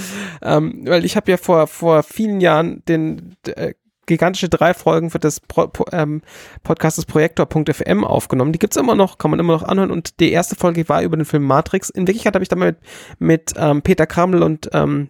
Ähm, 0.43 0.85
weil 0.87 1.05
ich 1.05 1.17
habe 1.17 1.31
ja 1.31 1.37
vor, 1.37 1.67
vor 1.67 2.03
vielen 2.03 2.41
Jahren 2.41 2.83
den 2.87 3.37
äh, 3.47 3.75
gigantische 4.07 4.51
drei 4.51 4.75
Folgen 4.75 5.11
für 5.11 5.19
das 5.19 5.41
Pro, 5.41 5.69
Pro, 5.69 5.87
ähm, 5.93 6.21
Podcast 6.63 6.99
des 6.99 7.07
Projektor.fm 7.07 8.05
aufgenommen. 8.05 8.53
Die 8.53 8.59
gibt's 8.59 8.77
immer 8.77 8.95
noch, 8.95 9.19
kann 9.19 9.31
man 9.31 9.41
immer 9.41 9.55
noch 9.55 9.63
anhören. 9.63 9.91
Und 9.91 10.21
die 10.21 10.31
erste 10.31 10.57
Folge 10.57 10.89
war 10.89 11.03
über 11.03 11.17
den 11.17 11.25
Film 11.25 11.45
Matrix. 11.45 11.91
In 11.91 12.07
Wirklichkeit 12.07 12.35
habe 12.35 12.43
ich 12.43 12.49
da 12.49 12.57
mal 12.57 12.73
mit, 12.73 12.79
mit 13.19 13.53
ähm, 13.57 13.83
Peter 13.83 14.07
Kraml 14.07 14.43
und 14.43 14.69
ähm, 14.73 15.09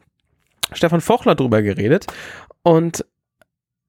Stefan 0.72 1.00
Fochler 1.00 1.34
drüber 1.34 1.62
geredet. 1.62 2.06
Und 2.62 3.04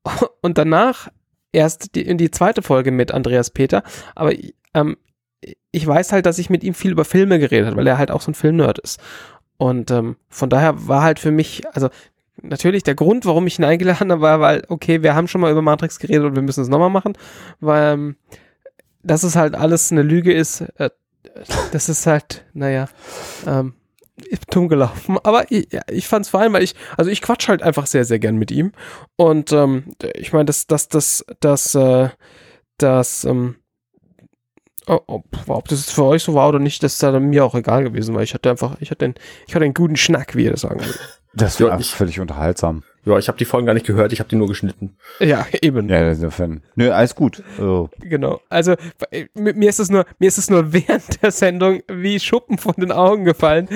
und 0.41 0.57
danach 0.57 1.09
erst 1.51 1.95
die, 1.95 2.01
in 2.01 2.17
die 2.17 2.31
zweite 2.31 2.61
Folge 2.61 2.91
mit 2.91 3.11
Andreas 3.11 3.49
Peter. 3.49 3.83
Aber 4.13 4.33
ähm, 4.73 4.97
ich 5.71 5.85
weiß 5.85 6.11
halt, 6.11 6.25
dass 6.25 6.39
ich 6.39 6.49
mit 6.49 6.63
ihm 6.63 6.73
viel 6.73 6.91
über 6.91 7.05
Filme 7.05 7.39
geredet 7.39 7.67
habe, 7.67 7.77
weil 7.77 7.87
er 7.87 7.97
halt 7.97 8.11
auch 8.11 8.21
so 8.21 8.31
ein 8.31 8.35
Filmnerd 8.35 8.79
ist. 8.79 8.99
Und 9.57 9.91
ähm, 9.91 10.17
von 10.29 10.49
daher 10.49 10.87
war 10.87 11.03
halt 11.03 11.19
für 11.19 11.31
mich, 11.31 11.63
also 11.73 11.89
natürlich 12.41 12.83
der 12.83 12.95
Grund, 12.95 13.25
warum 13.25 13.47
ich 13.47 13.59
ihn 13.59 13.65
eingeladen 13.65 14.11
habe, 14.11 14.21
war, 14.21 14.39
weil, 14.39 14.63
okay, 14.67 15.01
wir 15.01 15.15
haben 15.15 15.27
schon 15.27 15.41
mal 15.41 15.51
über 15.51 15.61
Matrix 15.61 15.99
geredet 15.99 16.25
und 16.25 16.35
wir 16.35 16.41
müssen 16.41 16.61
es 16.61 16.67
nochmal 16.67 16.89
machen, 16.89 17.13
weil 17.59 17.93
ähm, 17.93 18.15
dass 19.03 19.23
es 19.23 19.35
halt 19.35 19.55
alles 19.55 19.91
eine 19.91 20.01
Lüge 20.01 20.33
ist, 20.33 20.61
äh, 20.77 20.89
das 21.71 21.89
ist 21.89 22.07
halt, 22.07 22.45
naja, 22.53 22.87
ähm, 23.45 23.75
ist 23.75 23.84
dumm 24.49 24.67
gelaufen. 24.69 25.17
Aber 25.23 25.51
ich, 25.51 25.71
ja, 25.71 25.81
ich 25.89 26.07
fand 26.07 26.25
es 26.25 26.29
vor 26.29 26.39
allem, 26.39 26.53
weil 26.53 26.63
ich, 26.63 26.75
also 26.97 27.11
ich 27.11 27.21
quatsch 27.21 27.47
halt 27.47 27.61
einfach 27.61 27.85
sehr, 27.87 28.05
sehr 28.05 28.19
gern 28.19 28.37
mit 28.37 28.51
ihm. 28.51 28.71
Und 29.15 29.51
ähm, 29.51 29.93
ich 30.15 30.31
meine, 30.33 30.45
dass 30.45 30.67
das, 30.67 30.87
das, 30.87 31.25
das, 31.39 31.75
äh, 31.75 32.09
das, 32.77 33.25
ähm, 33.25 33.55
oh, 34.87 34.99
ob, 35.07 35.25
ob 35.47 35.67
das 35.67 35.79
jetzt 35.79 35.91
für 35.93 36.03
euch 36.05 36.23
so 36.23 36.33
war 36.33 36.49
oder 36.49 36.59
nicht, 36.59 36.81
das 36.83 36.93
ist 36.93 37.03
dann 37.03 37.25
mir 37.29 37.43
auch 37.45 37.55
egal 37.55 37.83
gewesen, 37.83 38.15
weil 38.15 38.23
ich 38.23 38.33
hatte 38.33 38.49
einfach, 38.49 38.77
ich 38.79 38.91
hatte 38.91 39.05
einen, 39.05 39.15
ich 39.47 39.55
hatte 39.55 39.65
einen 39.65 39.73
guten 39.73 39.95
Schnack, 39.97 40.35
wie 40.35 40.45
ihr 40.45 40.51
das 40.51 40.61
sagen 40.61 40.79
würdet. 40.79 40.99
Das 41.33 41.59
Ja, 41.59 41.67
war 41.69 41.79
ich- 41.79 41.91
völlig 41.93 42.19
unterhaltsam. 42.19 42.83
Ja, 43.05 43.17
ich 43.19 43.27
habe 43.27 43.37
die 43.37 43.45
Folgen 43.45 43.67
gar 43.67 43.73
nicht 43.73 43.85
gehört, 43.85 44.11
ich 44.13 44.19
habe 44.19 44.29
die 44.29 44.35
nur 44.35 44.47
geschnitten. 44.47 44.97
Ja, 45.19 45.45
eben. 45.61 45.87
Ja, 45.89 46.09
insofern. 46.09 46.63
Nö, 46.75 46.91
alles 46.91 47.13
gut. 47.15 47.43
Also, 47.57 47.89
Genau. 48.01 48.41
Also 48.49 48.73
äh, 49.11 49.25
mi- 49.35 49.53
mir 49.53 49.69
ist 49.69 49.79
es 49.79 49.89
nur, 49.89 50.05
mir 50.17 50.27
ist 50.27 50.37
es 50.39 50.49
nur 50.49 50.73
während 50.73 51.21
der 51.21 51.29
Sendung 51.31 51.81
wie 51.87 52.19
Schuppen 52.19 52.57
von 52.57 52.73
den 52.77 52.91
Augen 52.91 53.23
gefallen. 53.23 53.69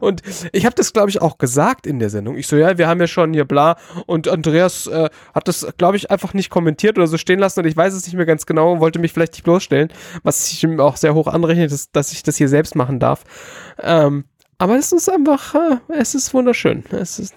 Und 0.00 0.22
ich 0.52 0.66
habe 0.66 0.74
das, 0.74 0.92
glaube 0.92 1.08
ich, 1.08 1.22
auch 1.22 1.38
gesagt 1.38 1.86
in 1.86 1.98
der 1.98 2.10
Sendung. 2.10 2.36
Ich 2.36 2.46
so, 2.46 2.56
ja, 2.56 2.76
wir 2.76 2.86
haben 2.86 3.00
ja 3.00 3.06
schon 3.06 3.32
hier 3.32 3.46
bla. 3.46 3.76
Und 4.06 4.28
Andreas 4.28 4.86
äh, 4.86 5.08
hat 5.34 5.48
das, 5.48 5.66
glaube 5.78 5.96
ich, 5.96 6.10
einfach 6.10 6.34
nicht 6.34 6.50
kommentiert 6.50 6.98
oder 6.98 7.06
so 7.06 7.16
stehen 7.16 7.38
lassen. 7.38 7.60
Und 7.60 7.66
ich 7.66 7.76
weiß 7.76 7.94
es 7.94 8.04
nicht 8.06 8.16
mehr 8.16 8.26
ganz 8.26 8.44
genau 8.44 8.72
und 8.72 8.80
wollte 8.80 8.98
mich 8.98 9.12
vielleicht 9.14 9.32
nicht 9.32 9.44
bloßstellen, 9.44 9.88
was 10.22 10.50
ich 10.52 10.62
ihm 10.62 10.78
auch 10.80 10.96
sehr 10.96 11.14
hoch 11.14 11.26
anrechne, 11.28 11.68
dass, 11.68 11.90
dass 11.90 12.12
ich 12.12 12.22
das 12.22 12.36
hier 12.36 12.48
selbst 12.48 12.74
machen 12.76 13.00
darf. 13.00 13.24
Ähm, 13.82 14.24
aber 14.58 14.76
es 14.76 14.92
ist 14.92 15.08
einfach, 15.08 15.54
äh, 15.54 15.76
es 15.98 16.14
ist 16.14 16.32
wunderschön. 16.34 16.84
Es 16.90 17.18
ist, 17.18 17.34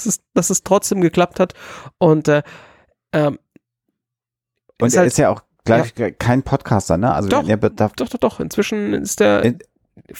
es 0.00 0.06
ist, 0.06 0.22
dass 0.34 0.50
es 0.50 0.62
trotzdem 0.62 1.00
geklappt 1.00 1.40
hat. 1.40 1.54
Und 1.98 2.28
äh, 2.28 2.42
ähm, 3.12 3.38
und 4.80 4.88
ist 4.88 4.94
er 4.94 5.00
halt- 5.00 5.06
ist 5.08 5.18
ja 5.18 5.28
auch 5.30 5.42
gleich 5.64 5.94
kein 6.18 6.42
Podcaster, 6.42 6.96
ne? 6.96 7.12
Also 7.12 7.28
Doch, 7.28 7.46
er 7.48 7.56
Doch, 7.56 7.92
doch, 7.92 8.08
doch. 8.08 8.40
Inzwischen 8.40 8.94
ist 8.94 9.20
der. 9.20 9.42
In- 9.44 9.58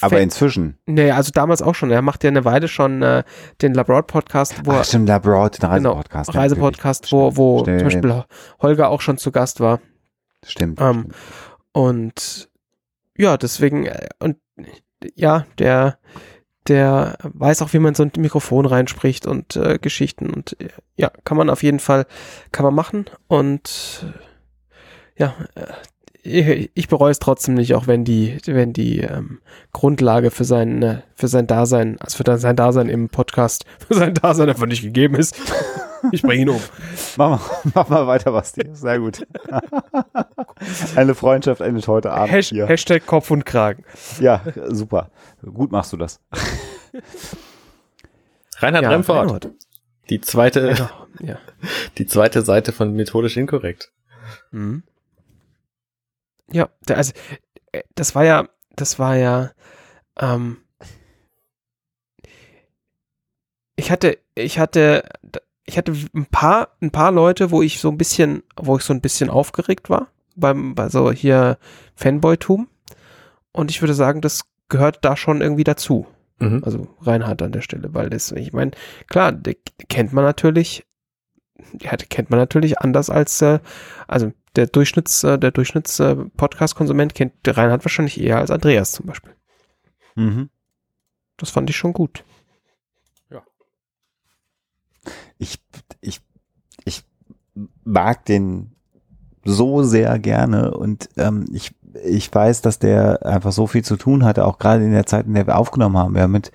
aber 0.02 0.10
Fan- 0.16 0.22
inzwischen. 0.24 0.78
nee, 0.86 1.10
also 1.10 1.32
damals 1.32 1.62
auch 1.62 1.74
schon. 1.74 1.90
Er 1.90 2.02
macht 2.02 2.22
ja 2.22 2.28
eine 2.28 2.44
Weile 2.44 2.68
schon 2.68 3.02
äh, 3.02 3.24
den 3.62 3.72
Labroad-Podcast, 3.72 4.66
wo 4.66 4.72
Ach, 4.72 4.76
er. 4.78 4.84
stimmt, 4.84 5.08
Labroad, 5.08 5.62
den 5.62 5.70
Genau, 5.70 5.92
Reisepodcast. 5.92 6.34
Reisepodcast, 6.34 7.12
wo, 7.12 7.36
wo 7.36 7.60
Stimmt. 7.62 7.78
zum 7.80 7.86
Beispiel 7.88 8.24
Holger 8.60 8.90
auch 8.90 9.00
schon 9.00 9.16
zu 9.16 9.32
Gast 9.32 9.60
war. 9.60 9.80
Stimmt. 10.44 10.80
Ähm, 10.80 11.08
und 11.72 12.50
ja, 13.16 13.36
deswegen, 13.38 13.86
äh, 13.86 14.08
und 14.18 14.36
ja, 15.14 15.46
der, 15.58 15.98
der 16.68 17.16
weiß 17.22 17.62
auch, 17.62 17.72
wie 17.72 17.78
man 17.78 17.94
so 17.94 18.02
ein 18.02 18.12
Mikrofon 18.18 18.66
reinspricht 18.66 19.26
und 19.26 19.56
äh, 19.56 19.78
Geschichten 19.78 20.30
und 20.30 20.60
äh, 20.60 20.68
ja, 20.96 21.10
kann 21.24 21.36
man 21.36 21.50
auf 21.50 21.62
jeden 21.62 21.80
Fall, 21.80 22.06
kann 22.52 22.64
man 22.64 22.74
machen 22.74 23.06
und 23.28 24.04
äh, 24.04 25.20
ja, 25.20 25.34
äh, 25.54 25.66
ich, 26.22 26.70
ich 26.74 26.88
bereue 26.88 27.10
es 27.10 27.18
trotzdem 27.18 27.54
nicht, 27.54 27.74
auch 27.74 27.86
wenn 27.86 28.04
die, 28.04 28.38
wenn 28.46 28.72
die 28.72 29.00
ähm, 29.00 29.40
Grundlage 29.72 30.30
für 30.30 30.44
sein, 30.44 30.82
äh, 30.82 31.02
für 31.14 31.28
sein 31.28 31.46
Dasein, 31.46 31.98
also 32.00 32.16
für 32.22 32.38
sein 32.38 32.56
Dasein 32.56 32.88
im 32.88 33.08
Podcast, 33.08 33.64
für 33.88 33.94
sein 33.94 34.14
Dasein 34.14 34.48
einfach 34.48 34.66
nicht 34.66 34.82
gegeben 34.82 35.14
ist. 35.14 35.36
Ich 36.12 36.22
bringe 36.22 36.40
ihn 36.40 36.48
um. 36.48 36.62
Mach 37.18 37.28
mal, 37.28 37.40
mach 37.74 37.88
mal 37.90 38.06
weiter, 38.06 38.32
Basti. 38.32 38.62
Sehr 38.72 38.98
gut. 39.00 39.26
eine 40.96 41.14
Freundschaft 41.14 41.60
endet 41.60 41.86
heute 41.88 42.10
Abend 42.10 42.32
Hash, 42.32 42.48
hier. 42.48 42.66
Hashtag 42.66 43.04
Kopf 43.04 43.30
und 43.30 43.44
Kragen. 43.44 43.84
Ja, 44.18 44.42
super. 44.68 45.10
Gut 45.44 45.70
machst 45.72 45.92
du 45.92 45.98
das. 45.98 46.18
Reinhard 48.56 48.84
Ja, 48.84 48.88
Remford, 48.88 49.26
Reinhard. 49.26 49.50
die 50.08 50.22
zweite, 50.22 50.88
ja. 51.20 51.38
die 51.98 52.06
zweite 52.06 52.40
Seite 52.40 52.72
von 52.72 52.94
methodisch 52.94 53.36
inkorrekt. 53.36 53.92
Mhm. 54.52 54.84
Ja, 56.52 56.68
also 56.88 57.12
äh, 57.72 57.82
das 57.94 58.14
war 58.14 58.24
ja, 58.24 58.48
das 58.76 58.98
war 58.98 59.16
ja, 59.16 59.50
ähm, 60.18 60.58
ich 63.76 63.90
hatte, 63.90 64.18
ich 64.34 64.58
hatte, 64.58 65.04
ich 65.64 65.78
hatte 65.78 65.92
ein 66.14 66.26
paar, 66.26 66.76
ein 66.80 66.90
paar 66.90 67.12
Leute, 67.12 67.50
wo 67.50 67.62
ich 67.62 67.80
so 67.80 67.90
ein 67.90 67.98
bisschen, 67.98 68.42
wo 68.56 68.76
ich 68.76 68.82
so 68.82 68.92
ein 68.92 69.00
bisschen 69.00 69.30
aufgeregt 69.30 69.88
war, 69.88 70.08
beim, 70.36 70.74
bei 70.74 70.88
so 70.88 71.10
hier 71.12 71.58
Fanboy-Tum. 71.94 72.68
Und 73.52 73.70
ich 73.70 73.80
würde 73.80 73.94
sagen, 73.94 74.20
das 74.20 74.42
gehört 74.68 74.98
da 75.02 75.16
schon 75.16 75.40
irgendwie 75.40 75.64
dazu. 75.64 76.06
Mhm. 76.38 76.62
Also 76.64 76.88
Reinhard 77.02 77.42
an 77.42 77.52
der 77.52 77.60
Stelle, 77.62 77.92
weil 77.94 78.10
das, 78.10 78.32
ich 78.32 78.52
meine, 78.52 78.72
klar, 79.08 79.32
der 79.32 79.54
kennt 79.88 80.12
man 80.12 80.24
natürlich, 80.24 80.84
ja, 81.80 81.96
den 81.96 82.08
kennt 82.08 82.30
man 82.30 82.38
natürlich 82.38 82.78
anders 82.80 83.10
als, 83.10 83.40
äh, 83.42 83.60
also 84.08 84.32
der 84.56 84.66
Durchschnitts, 84.66 85.24
äh, 85.24 85.38
der 85.38 85.50
Durchschnitts 85.50 86.00
äh, 86.00 86.16
Podcast-Konsument 86.36 87.14
kennt 87.14 87.32
Reinhard 87.46 87.84
wahrscheinlich 87.84 88.20
eher 88.20 88.38
als 88.38 88.50
Andreas 88.50 88.92
zum 88.92 89.06
Beispiel. 89.06 89.34
Mhm. 90.16 90.50
Das 91.36 91.50
fand 91.50 91.70
ich 91.70 91.76
schon 91.76 91.92
gut. 91.92 92.24
Ich, 95.38 95.58
ich, 96.02 96.20
ich 96.84 97.02
mag 97.82 98.26
den 98.26 98.76
so 99.44 99.82
sehr 99.82 100.18
gerne 100.18 100.72
und 100.72 101.08
ähm, 101.16 101.46
ich, 101.50 101.74
ich 102.04 102.32
weiß, 102.32 102.60
dass 102.60 102.78
der 102.78 103.24
einfach 103.24 103.52
so 103.52 103.66
viel 103.66 103.82
zu 103.82 103.96
tun 103.96 104.24
hatte, 104.24 104.44
auch 104.44 104.58
gerade 104.58 104.84
in 104.84 104.92
der 104.92 105.06
Zeit, 105.06 105.26
in 105.26 105.34
der 105.34 105.46
wir 105.46 105.56
aufgenommen 105.56 105.96
haben. 105.96 106.14
Wir 106.14 106.22
haben 106.22 106.32
mit 106.32 106.52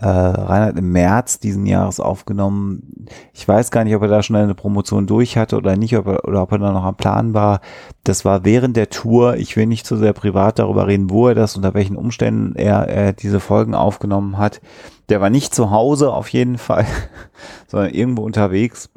äh, 0.00 0.06
Reinhard 0.06 0.78
im 0.78 0.92
März 0.92 1.40
diesen 1.40 1.66
Jahres 1.66 1.98
aufgenommen. 1.98 3.06
Ich 3.32 3.46
weiß 3.46 3.70
gar 3.70 3.84
nicht, 3.84 3.96
ob 3.96 4.02
er 4.02 4.08
da 4.08 4.22
schon 4.22 4.36
eine 4.36 4.54
Promotion 4.54 5.06
durch 5.06 5.36
hatte 5.36 5.56
oder 5.56 5.76
nicht, 5.76 5.96
ob 5.96 6.06
er, 6.06 6.24
oder 6.24 6.42
ob 6.42 6.52
er 6.52 6.58
da 6.58 6.72
noch 6.72 6.84
am 6.84 6.96
Plan 6.96 7.34
war. 7.34 7.60
Das 8.04 8.24
war 8.24 8.44
während 8.44 8.76
der 8.76 8.90
Tour. 8.90 9.36
Ich 9.36 9.56
will 9.56 9.66
nicht 9.66 9.86
zu 9.86 9.96
sehr 9.96 10.12
privat 10.12 10.58
darüber 10.58 10.86
reden, 10.86 11.10
wo 11.10 11.28
er 11.28 11.34
das, 11.34 11.56
unter 11.56 11.74
welchen 11.74 11.96
Umständen 11.96 12.54
er, 12.54 12.88
er 12.88 13.12
diese 13.12 13.40
Folgen 13.40 13.74
aufgenommen 13.74 14.38
hat. 14.38 14.60
Der 15.08 15.20
war 15.20 15.30
nicht 15.30 15.54
zu 15.54 15.70
Hause 15.70 16.12
auf 16.12 16.28
jeden 16.28 16.58
Fall, 16.58 16.86
sondern 17.66 17.90
irgendwo 17.90 18.22
unterwegs 18.22 18.90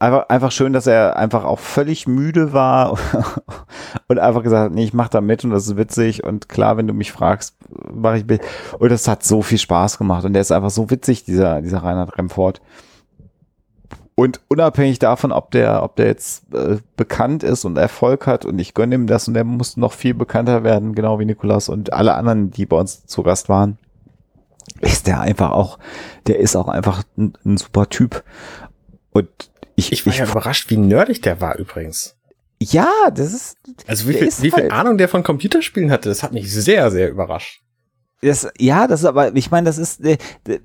einfach, 0.00 0.28
einfach 0.28 0.50
schön, 0.50 0.72
dass 0.72 0.86
er 0.86 1.16
einfach 1.16 1.44
auch 1.44 1.58
völlig 1.58 2.08
müde 2.08 2.52
war 2.52 2.98
und 4.08 4.18
einfach 4.18 4.42
gesagt 4.42 4.70
hat, 4.70 4.72
nee, 4.72 4.84
ich 4.84 4.94
mach 4.94 5.08
da 5.08 5.20
mit 5.20 5.44
und 5.44 5.50
das 5.50 5.66
ist 5.66 5.76
witzig 5.76 6.24
und 6.24 6.48
klar, 6.48 6.76
wenn 6.76 6.88
du 6.88 6.94
mich 6.94 7.12
fragst, 7.12 7.56
mache 7.92 8.18
ich 8.18 8.26
mit. 8.26 8.42
Und 8.78 8.90
das 8.90 9.06
hat 9.06 9.22
so 9.22 9.42
viel 9.42 9.58
Spaß 9.58 9.98
gemacht 9.98 10.24
und 10.24 10.32
der 10.32 10.42
ist 10.42 10.50
einfach 10.50 10.70
so 10.70 10.90
witzig, 10.90 11.24
dieser, 11.24 11.60
dieser 11.60 11.82
Reinhard 11.82 12.18
Remford. 12.18 12.60
Und 14.14 14.40
unabhängig 14.48 14.98
davon, 14.98 15.32
ob 15.32 15.50
der, 15.50 15.82
ob 15.82 15.96
der 15.96 16.06
jetzt 16.06 16.52
äh, 16.54 16.78
bekannt 16.96 17.42
ist 17.42 17.64
und 17.64 17.78
Erfolg 17.78 18.26
hat 18.26 18.44
und 18.44 18.58
ich 18.58 18.74
gönne 18.74 18.94
ihm 18.94 19.06
das 19.06 19.28
und 19.28 19.34
der 19.34 19.44
muss 19.44 19.76
noch 19.76 19.92
viel 19.92 20.14
bekannter 20.14 20.64
werden, 20.64 20.94
genau 20.94 21.18
wie 21.18 21.24
Nikolas 21.24 21.68
und 21.68 21.92
alle 21.92 22.14
anderen, 22.14 22.50
die 22.50 22.66
bei 22.66 22.76
uns 22.76 23.06
zu 23.06 23.22
Gast 23.22 23.48
waren, 23.48 23.78
ist 24.80 25.06
der 25.06 25.20
einfach 25.20 25.50
auch, 25.50 25.78
der 26.26 26.38
ist 26.38 26.56
auch 26.56 26.68
einfach 26.68 27.02
ein, 27.16 27.34
ein 27.44 27.56
super 27.56 27.88
Typ. 27.88 28.24
Und 29.12 29.49
ich, 29.80 29.92
ich 29.92 30.06
war 30.06 30.14
ja 30.14 30.30
überrascht, 30.30 30.70
wie 30.70 30.76
nerdig 30.76 31.22
der 31.22 31.40
war 31.40 31.58
übrigens. 31.58 32.16
Ja, 32.62 32.90
das 33.14 33.32
ist. 33.32 33.56
Also 33.86 34.08
wie 34.08 34.14
viel, 34.14 34.26
wie 34.26 34.50
viel 34.50 34.52
halt, 34.52 34.72
Ahnung 34.72 34.98
der 34.98 35.08
von 35.08 35.22
Computerspielen 35.22 35.90
hatte, 35.90 36.08
das 36.08 36.22
hat 36.22 36.32
mich 36.32 36.52
sehr, 36.52 36.90
sehr 36.90 37.10
überrascht. 37.10 37.62
Das, 38.22 38.46
ja, 38.58 38.86
das 38.86 39.00
ist 39.00 39.06
aber, 39.06 39.34
ich 39.34 39.50
meine, 39.50 39.64
das 39.64 39.78
ist, 39.78 40.04
äh, 40.04 40.18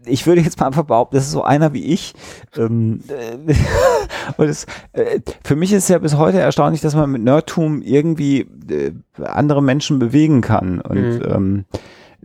ich 0.05 0.27
würde 0.27 0.41
jetzt 0.41 0.59
mal 0.59 0.67
einfach 0.67 0.83
behaupten, 0.83 1.15
das 1.15 1.25
ist 1.25 1.31
so 1.31 1.43
einer 1.43 1.71
wie 1.71 1.85
ich. 1.85 2.13
Ähm, 2.57 2.99
und 4.37 4.47
das, 4.47 4.65
äh, 4.91 5.21
für 5.43 5.55
mich 5.55 5.71
ist 5.71 5.83
es 5.83 5.89
ja 5.89 5.97
bis 5.99 6.17
heute 6.17 6.39
erstaunlich, 6.39 6.81
dass 6.81 6.95
man 6.95 7.09
mit 7.09 7.23
Nerdtum 7.23 7.81
irgendwie 7.81 8.41
äh, 8.69 8.91
andere 9.23 9.63
Menschen 9.63 9.99
bewegen 9.99 10.41
kann. 10.41 10.81
Und 10.81 11.19
mhm. 11.19 11.65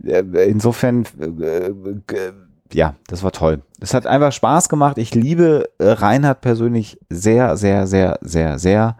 ähm, 0.03 0.31
insofern 0.33 1.05
ja, 2.73 2.95
das 3.07 3.23
war 3.23 3.31
toll. 3.31 3.61
Es 3.79 3.93
hat 3.93 4.07
einfach 4.07 4.31
Spaß 4.31 4.69
gemacht. 4.69 4.97
Ich 4.97 5.13
liebe 5.15 5.69
äh, 5.77 5.89
Reinhard 5.89 6.41
persönlich 6.41 6.99
sehr, 7.09 7.57
sehr, 7.57 7.87
sehr, 7.87 8.19
sehr, 8.21 8.59
sehr. 8.59 8.97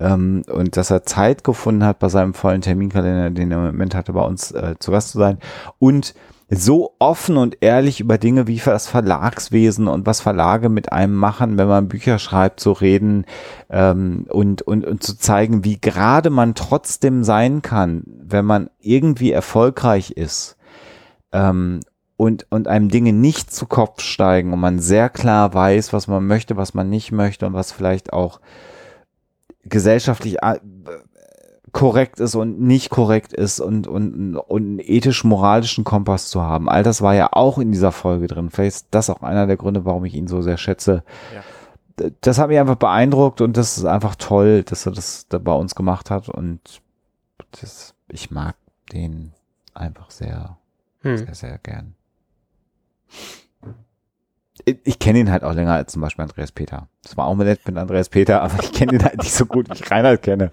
Ähm, 0.00 0.42
und 0.50 0.76
dass 0.76 0.90
er 0.90 1.04
Zeit 1.04 1.44
gefunden 1.44 1.84
hat 1.84 1.98
bei 1.98 2.08
seinem 2.08 2.34
vollen 2.34 2.60
Terminkalender, 2.60 3.30
den 3.30 3.50
er 3.50 3.58
im 3.58 3.64
Moment 3.66 3.94
hatte, 3.94 4.12
bei 4.12 4.22
uns 4.22 4.50
äh, 4.52 4.74
zu 4.78 4.90
Gast 4.90 5.10
zu 5.10 5.18
sein. 5.18 5.38
Und 5.78 6.14
so 6.50 6.94
offen 6.98 7.36
und 7.36 7.58
ehrlich 7.62 8.00
über 8.00 8.18
Dinge 8.18 8.46
wie 8.46 8.60
das 8.62 8.86
Verlagswesen 8.86 9.88
und 9.88 10.06
was 10.06 10.20
Verlage 10.20 10.68
mit 10.68 10.92
einem 10.92 11.14
machen, 11.14 11.56
wenn 11.56 11.68
man 11.68 11.88
Bücher 11.88 12.18
schreibt, 12.18 12.60
zu 12.60 12.72
reden 12.72 13.24
ähm, 13.70 14.26
und, 14.28 14.62
und, 14.62 14.84
und 14.86 15.02
zu 15.02 15.16
zeigen, 15.16 15.64
wie 15.64 15.80
gerade 15.80 16.30
man 16.30 16.54
trotzdem 16.54 17.24
sein 17.24 17.62
kann, 17.62 18.02
wenn 18.06 18.44
man 18.44 18.68
irgendwie 18.80 19.32
erfolgreich 19.32 20.10
ist 20.12 20.56
ähm, 21.34 21.80
und, 22.16 22.46
und 22.50 22.68
einem 22.68 22.88
Dinge 22.88 23.12
nicht 23.12 23.52
zu 23.52 23.66
Kopf 23.66 24.00
steigen 24.00 24.52
und 24.52 24.60
man 24.60 24.78
sehr 24.78 25.08
klar 25.10 25.52
weiß, 25.52 25.92
was 25.92 26.06
man 26.06 26.26
möchte, 26.26 26.56
was 26.56 26.74
man 26.74 26.88
nicht 26.88 27.12
möchte 27.12 27.46
und 27.46 27.54
was 27.54 27.72
vielleicht 27.72 28.12
auch 28.12 28.40
gesellschaftlich 29.64 30.42
äh, 30.42 30.58
korrekt 31.72 32.20
ist 32.20 32.36
und 32.36 32.60
nicht 32.60 32.90
korrekt 32.90 33.32
ist 33.32 33.58
und, 33.58 33.88
und, 33.88 34.36
und 34.36 34.62
einen 34.62 34.78
ethisch-moralischen 34.78 35.82
Kompass 35.82 36.28
zu 36.28 36.40
haben. 36.42 36.68
All 36.68 36.84
das 36.84 37.02
war 37.02 37.14
ja 37.14 37.30
auch 37.32 37.58
in 37.58 37.72
dieser 37.72 37.90
Folge 37.90 38.28
drin. 38.28 38.50
Vielleicht 38.50 38.76
ist 38.76 38.86
das 38.92 39.10
auch 39.10 39.22
einer 39.22 39.48
der 39.48 39.56
Gründe, 39.56 39.84
warum 39.84 40.04
ich 40.04 40.14
ihn 40.14 40.28
so 40.28 40.40
sehr 40.40 40.56
schätze. 40.56 41.02
Ja. 41.34 42.10
Das 42.20 42.38
hat 42.38 42.48
mich 42.48 42.58
einfach 42.58 42.76
beeindruckt 42.76 43.40
und 43.40 43.56
das 43.56 43.76
ist 43.76 43.84
einfach 43.84 44.14
toll, 44.14 44.62
dass 44.62 44.86
er 44.86 44.92
das 44.92 45.26
da 45.28 45.38
bei 45.38 45.52
uns 45.52 45.74
gemacht 45.74 46.10
hat 46.10 46.28
und 46.28 46.60
das, 47.60 47.94
ich 48.08 48.30
mag 48.30 48.56
den 48.92 49.32
einfach 49.74 50.10
sehr, 50.10 50.58
hm. 51.02 51.18
sehr, 51.18 51.34
sehr 51.34 51.58
gern 51.58 51.94
ich 54.64 54.98
kenne 54.98 55.18
ihn 55.18 55.30
halt 55.30 55.42
auch 55.44 55.52
länger 55.52 55.74
als 55.74 55.92
zum 55.92 56.00
Beispiel 56.00 56.22
Andreas 56.22 56.52
Peter. 56.52 56.88
Das 57.02 57.16
war 57.16 57.26
auch 57.26 57.34
mal 57.34 57.44
nett 57.44 57.60
mit 57.66 57.76
Andreas 57.76 58.08
Peter, 58.08 58.40
aber 58.42 58.62
ich 58.62 58.72
kenne 58.72 58.94
ihn 58.94 59.04
halt 59.04 59.18
nicht 59.18 59.34
so 59.34 59.46
gut, 59.46 59.68
wie 59.68 59.74
ich 59.74 59.90
Reinhard 59.90 60.22
kenne. 60.22 60.50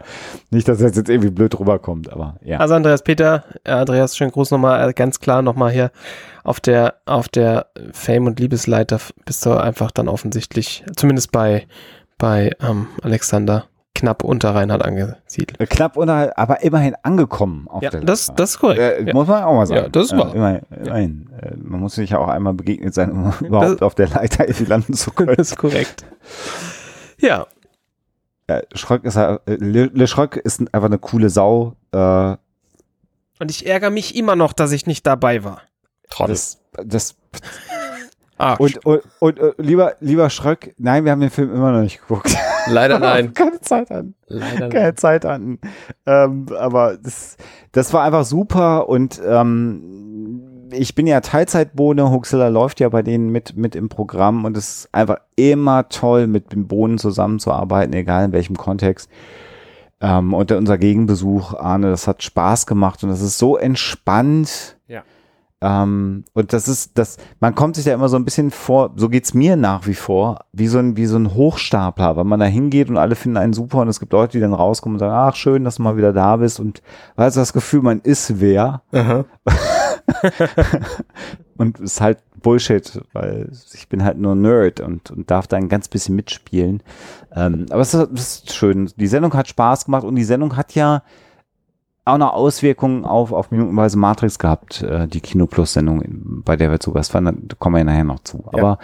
Nicht, 0.49 0.67
dass 0.67 0.81
er 0.81 0.87
jetzt 0.87 1.09
irgendwie 1.09 1.29
blöd 1.29 1.57
rüberkommt, 1.57 2.11
aber 2.11 2.35
ja. 2.43 2.57
Also 2.57 2.73
Andreas 2.73 3.03
Peter, 3.03 3.45
äh, 3.63 3.71
Andreas, 3.71 4.17
schönen 4.17 4.31
Gruß 4.31 4.51
nochmal, 4.51 4.89
äh, 4.89 4.93
ganz 4.93 5.19
klar 5.19 5.41
nochmal 5.41 5.71
hier 5.71 5.91
auf 6.43 6.59
der, 6.59 6.95
auf 7.05 7.29
der 7.29 7.67
Fame- 7.93 8.25
und 8.25 8.39
Liebesleiter 8.39 8.99
bist 9.25 9.45
du 9.45 9.51
einfach 9.51 9.91
dann 9.91 10.09
offensichtlich, 10.09 10.83
zumindest 10.95 11.31
bei, 11.31 11.67
bei 12.17 12.51
ähm, 12.59 12.87
Alexander, 13.03 13.65
knapp 14.01 14.23
unter 14.23 14.55
Reinhard 14.55 14.83
angesiedelt. 14.83 15.59
Äh, 15.59 15.67
knapp 15.67 15.95
unter, 15.95 16.35
aber 16.37 16.63
immerhin 16.63 16.95
angekommen 17.03 17.67
auf 17.67 17.83
ja, 17.83 17.91
der 17.91 18.01
das, 18.01 18.31
das 18.35 18.51
ist 18.51 18.59
korrekt. 18.59 18.79
Äh, 18.79 19.03
ja. 19.03 19.13
Muss 19.13 19.27
man 19.27 19.43
auch 19.43 19.53
mal 19.53 19.67
sagen. 19.67 19.83
Ja, 19.83 19.89
das 19.89 20.05
ist 20.05 20.17
wahr. 20.17 20.33
Äh, 20.33 20.37
immerhin, 20.37 20.61
immerhin. 20.71 21.29
Ja. 21.31 21.51
Man 21.57 21.79
muss 21.81 21.95
sich 21.95 22.09
ja 22.09 22.17
auch 22.17 22.27
einmal 22.27 22.53
begegnet 22.53 22.95
sein, 22.95 23.11
um 23.11 23.33
überhaupt 23.45 23.73
das, 23.73 23.81
auf 23.83 23.93
der 23.93 24.09
Leiter 24.09 24.45
landen 24.67 24.93
zu 24.93 25.11
können. 25.11 25.35
Das 25.37 25.51
ist 25.51 25.57
korrekt. 25.57 26.03
Ja. 27.19 27.45
Äh, 28.47 28.63
Schröck 28.73 29.03
ist 29.05 29.15
Le, 29.15 29.37
Le 29.93 30.07
Schröck 30.07 30.35
ist 30.35 30.61
einfach 30.73 30.87
eine 30.87 30.97
coole 30.97 31.29
Sau. 31.29 31.75
Äh, 31.91 32.35
Und 33.39 33.51
ich 33.51 33.67
ärgere 33.67 33.91
mich 33.91 34.15
immer 34.15 34.35
noch, 34.35 34.53
dass 34.53 34.71
ich 34.71 34.87
nicht 34.87 35.05
dabei 35.05 35.43
war. 35.43 35.61
Das, 36.17 36.59
das 36.73 37.15
Ah, 38.41 38.55
und, 38.55 38.83
und, 38.87 39.03
und, 39.19 39.39
und, 39.39 39.53
lieber, 39.59 39.93
lieber 39.99 40.31
Schröck, 40.31 40.73
nein, 40.79 41.05
wir 41.05 41.11
haben 41.11 41.21
den 41.21 41.29
Film 41.29 41.53
immer 41.53 41.71
noch 41.71 41.81
nicht 41.81 42.01
geguckt. 42.01 42.35
Leider 42.65 42.97
nein. 42.99 43.35
Keine 43.35 43.61
Zeit 43.61 43.91
an. 43.91 44.15
Leider 44.25 44.69
Keine 44.69 44.85
nein. 44.85 44.97
Zeit 44.97 45.27
an. 45.27 45.59
Ähm, 46.07 46.47
aber 46.57 46.97
das, 46.97 47.37
das 47.71 47.93
war 47.93 48.03
einfach 48.03 48.25
super 48.25 48.89
und 48.89 49.21
ähm, 49.23 50.71
ich 50.71 50.95
bin 50.95 51.05
ja 51.05 51.21
Teilzeitbohne, 51.21 52.09
Huxilla 52.09 52.47
läuft 52.47 52.79
ja 52.79 52.89
bei 52.89 53.03
denen 53.03 53.29
mit, 53.29 53.55
mit 53.55 53.75
im 53.75 53.89
Programm 53.89 54.43
und 54.43 54.57
es 54.57 54.69
ist 54.69 54.89
einfach 54.91 55.17
immer 55.35 55.87
toll, 55.89 56.25
mit 56.25 56.51
den 56.51 56.67
Bohnen 56.67 56.97
zusammenzuarbeiten, 56.97 57.93
egal 57.93 58.25
in 58.25 58.31
welchem 58.31 58.57
Kontext. 58.57 59.07
Ähm, 59.99 60.33
und 60.33 60.51
unser 60.51 60.79
Gegenbesuch, 60.79 61.53
Arne, 61.53 61.91
das 61.91 62.07
hat 62.07 62.23
Spaß 62.23 62.65
gemacht 62.65 63.03
und 63.03 63.09
das 63.09 63.21
ist 63.21 63.37
so 63.37 63.55
entspannt. 63.55 64.77
Ja 64.87 65.03
ähm, 65.61 66.23
und 66.33 66.53
das 66.53 66.67
ist, 66.67 66.97
das, 66.97 67.17
man 67.39 67.53
kommt 67.53 67.75
sich 67.75 67.85
da 67.85 67.93
immer 67.93 68.09
so 68.09 68.15
ein 68.15 68.25
bisschen 68.25 68.49
vor, 68.49 68.93
so 68.95 69.09
geht's 69.09 69.35
mir 69.35 69.55
nach 69.55 69.85
wie 69.85 69.93
vor, 69.93 70.39
wie 70.53 70.67
so 70.67 70.79
ein, 70.79 70.97
wie 70.97 71.05
so 71.05 71.17
ein 71.17 71.35
Hochstapler, 71.35 72.15
weil 72.15 72.23
man 72.23 72.39
da 72.39 72.47
hingeht 72.47 72.89
und 72.89 72.97
alle 72.97 73.15
finden 73.15 73.37
einen 73.37 73.53
super 73.53 73.77
und 73.79 73.87
es 73.87 73.99
gibt 73.99 74.11
Leute, 74.11 74.31
die 74.33 74.41
dann 74.41 74.55
rauskommen 74.55 74.95
und 74.95 74.99
sagen, 74.99 75.13
ach 75.13 75.35
schön, 75.35 75.63
dass 75.63 75.75
du 75.75 75.83
mal 75.83 75.97
wieder 75.97 76.13
da 76.13 76.37
bist 76.37 76.59
und 76.59 76.81
weißt 77.15 77.35
du 77.35 77.41
das 77.41 77.53
Gefühl, 77.53 77.83
man 77.83 77.99
ist 77.99 78.41
wer. 78.41 78.81
und 81.57 81.79
es 81.79 81.93
ist 81.93 82.01
halt 82.01 82.17
Bullshit, 82.41 82.99
weil 83.13 83.51
ich 83.73 83.87
bin 83.87 84.03
halt 84.03 84.17
nur 84.17 84.35
Nerd 84.35 84.79
und, 84.79 85.11
und 85.11 85.29
darf 85.29 85.47
da 85.47 85.57
ein 85.57 85.69
ganz 85.69 85.87
bisschen 85.87 86.15
mitspielen. 86.15 86.81
Ähm, 87.35 87.67
aber 87.69 87.81
es 87.81 87.93
ist, 87.93 88.09
es 88.13 88.21
ist 88.21 88.53
schön. 88.53 88.91
Die 88.95 89.07
Sendung 89.07 89.33
hat 89.35 89.47
Spaß 89.47 89.85
gemacht 89.85 90.03
und 90.03 90.15
die 90.15 90.23
Sendung 90.23 90.57
hat 90.57 90.73
ja, 90.73 91.03
auch 92.05 92.17
noch 92.17 92.33
Auswirkungen 92.33 93.05
auf, 93.05 93.31
auf 93.31 93.51
minutenweise 93.51 93.97
Matrix 93.97 94.39
gehabt, 94.39 94.81
äh, 94.81 95.07
die 95.07 95.21
Kino 95.21 95.45
Plus 95.45 95.73
Sendung, 95.73 96.03
bei 96.43 96.55
der 96.55 96.71
wir 96.71 96.79
zu 96.79 96.91
Gast 96.91 97.13
waren, 97.13 97.25
da 97.25 97.55
kommen 97.57 97.75
wir 97.75 97.79
ja 97.79 97.85
nachher 97.85 98.03
noch 98.03 98.23
zu. 98.23 98.43
Aber 98.47 98.61
ja. 98.61 98.79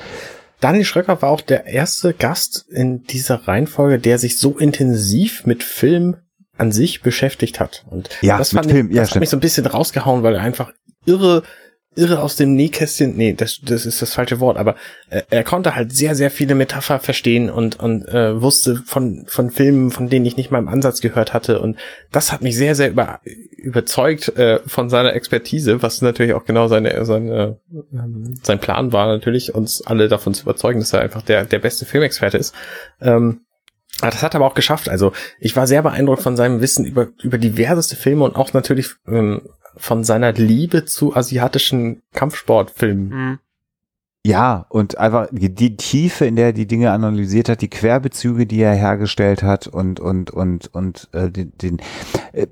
Daniel 0.60 0.86
Schröcker 0.86 1.22
war 1.22 1.30
auch 1.30 1.42
der 1.42 1.66
erste 1.66 2.14
Gast 2.14 2.66
in 2.70 3.04
dieser 3.04 3.48
Reihenfolge, 3.48 4.00
der 4.00 4.18
sich 4.18 4.40
so 4.40 4.58
intensiv 4.58 5.46
mit 5.46 5.64
Film 5.64 6.18
an 6.58 6.72
sich 6.72 7.02
beschäftigt 7.02 7.60
hat. 7.60 7.86
Und 7.90 8.10
ja, 8.22 8.38
das, 8.38 8.52
fand 8.52 8.72
Film, 8.72 8.90
ich, 8.90 8.96
das 8.96 9.10
ja, 9.10 9.16
hat 9.16 9.20
mich 9.20 9.30
so 9.30 9.38
ein 9.38 9.42
bisschen 9.42 9.66
rausgehauen, 9.66 10.24
weil 10.24 10.36
er 10.36 10.42
einfach 10.42 10.74
irre 11.06 11.44
irre 11.98 12.22
aus 12.22 12.36
dem 12.36 12.56
Nähkästchen, 12.56 13.18
nee, 13.18 13.34
das, 13.34 13.60
das 13.62 13.86
ist 13.86 14.02
das 14.02 14.14
falsche 14.14 14.40
Wort, 14.40 14.58
aber 14.58 14.76
äh, 15.10 15.24
er 15.30 15.44
konnte 15.44 15.76
halt 15.76 15.92
sehr, 15.92 16.16
sehr 16.16 16.32
viele 16.32 16.56
Metapher 16.56 17.00
verstehen 17.00 17.50
und, 17.50 17.80
und 17.80 18.08
äh, 18.08 18.42
wusste 18.42 18.84
von, 18.86 19.26
von 19.28 19.50
Filmen, 19.50 19.92
von 19.92 20.10
denen 20.10 20.26
ich 20.26 20.38
nicht 20.38 20.52
mal 20.52 20.60
im 20.60 20.68
Ansatz 20.68 21.02
gehört 21.02 21.34
hatte 21.34 21.60
und 21.60 21.78
das 22.12 22.32
hat 22.32 22.42
mich 22.42 22.56
sehr, 22.56 22.76
sehr 22.76 22.90
über, 22.90 23.20
überzeugt 23.58 24.30
äh, 24.38 24.60
von 24.66 24.90
seiner 24.90 25.14
Expertise, 25.14 25.82
was 25.82 26.02
natürlich 26.02 26.34
auch 26.34 26.46
genau 26.46 26.68
seine, 26.68 27.04
seine, 27.06 27.60
ähm, 27.92 28.40
sein 28.44 28.60
Plan 28.60 28.94
war 28.94 29.08
natürlich, 29.08 29.56
uns 29.56 29.82
alle 29.86 30.08
davon 30.08 30.34
zu 30.34 30.44
überzeugen, 30.44 30.80
dass 30.80 30.94
er 30.94 31.02
einfach 31.02 31.24
der, 31.24 31.46
der 31.46 31.60
beste 31.60 31.86
Filmexperte 31.86 32.38
ist. 32.38 32.54
Ähm, 33.02 33.42
das 34.02 34.22
hat 34.22 34.36
er 34.36 34.42
aber 34.42 34.46
auch 34.46 34.54
geschafft. 34.54 34.90
Also 34.90 35.12
ich 35.40 35.56
war 35.56 35.66
sehr 35.66 35.82
beeindruckt 35.82 36.22
von 36.22 36.38
seinem 36.38 36.62
Wissen 36.62 36.86
über, 36.86 37.08
über 37.24 37.38
diverseste 37.38 37.96
Filme 37.96 38.26
und 38.26 38.36
auch 38.36 38.54
natürlich 38.54 38.92
ähm, 39.08 39.42
von 39.78 40.04
seiner 40.04 40.34
Liebe 40.34 40.86
zu 40.86 41.16
asiatischen 41.16 42.02
Kampfsportfilmen. 42.14 43.10
Mhm. 43.10 43.40
Ja, 44.28 44.66
und 44.68 44.98
einfach 44.98 45.28
die, 45.32 45.78
Tiefe, 45.78 46.26
in 46.26 46.36
der 46.36 46.48
er 46.48 46.54
die 46.54 46.68
Dinge 46.68 46.92
analysiert 46.92 47.48
hat, 47.48 47.62
die 47.62 47.70
Querbezüge, 47.70 48.46
die 48.46 48.60
er 48.60 48.74
hergestellt 48.74 49.42
hat 49.42 49.68
und 49.68 50.02
und 50.02 50.32
und 50.32 50.68
und 50.76 51.08
äh, 51.14 51.32
den, 51.32 51.54
den 51.62 51.78
äh, 52.34 52.46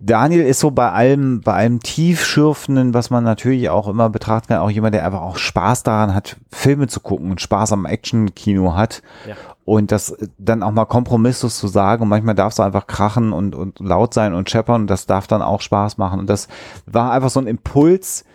Daniel 0.00 0.42
ist 0.42 0.60
so 0.60 0.70
bei 0.70 0.92
allem 0.92 1.40
bei 1.40 1.54
allem 1.54 1.80
tiefschürfenden, 1.80 2.92
was 2.92 3.08
man 3.08 3.24
natürlich 3.24 3.70
auch 3.70 3.88
immer 3.88 4.10
betrachten 4.10 4.48
kann, 4.48 4.58
auch 4.58 4.70
jemand, 4.70 4.94
der 4.94 5.06
einfach 5.06 5.22
auch 5.22 5.38
Spaß 5.38 5.82
daran 5.82 6.14
hat, 6.14 6.36
Filme 6.52 6.88
zu 6.88 7.00
gucken 7.00 7.30
und 7.30 7.40
Spaß 7.40 7.72
am 7.72 7.86
Actionkino 7.86 8.74
hat. 8.74 9.00
Ja. 9.26 9.34
Und 9.64 9.92
das 9.92 10.14
dann 10.36 10.62
auch 10.62 10.72
mal 10.72 10.84
kompromisslos 10.84 11.56
zu 11.56 11.68
sagen 11.68 12.02
und 12.02 12.10
manchmal 12.10 12.34
darf 12.34 12.52
es 12.52 12.60
einfach 12.60 12.86
krachen 12.86 13.32
und, 13.32 13.54
und 13.54 13.78
laut 13.80 14.12
sein 14.12 14.34
und 14.34 14.50
scheppern 14.50 14.82
und 14.82 14.90
das 14.90 15.06
darf 15.06 15.26
dann 15.26 15.40
auch 15.40 15.62
Spaß 15.62 15.96
machen. 15.96 16.20
Und 16.20 16.28
das 16.28 16.48
war 16.84 17.12
einfach 17.12 17.30
so 17.30 17.40
ein 17.40 17.46
Impuls, 17.46 18.26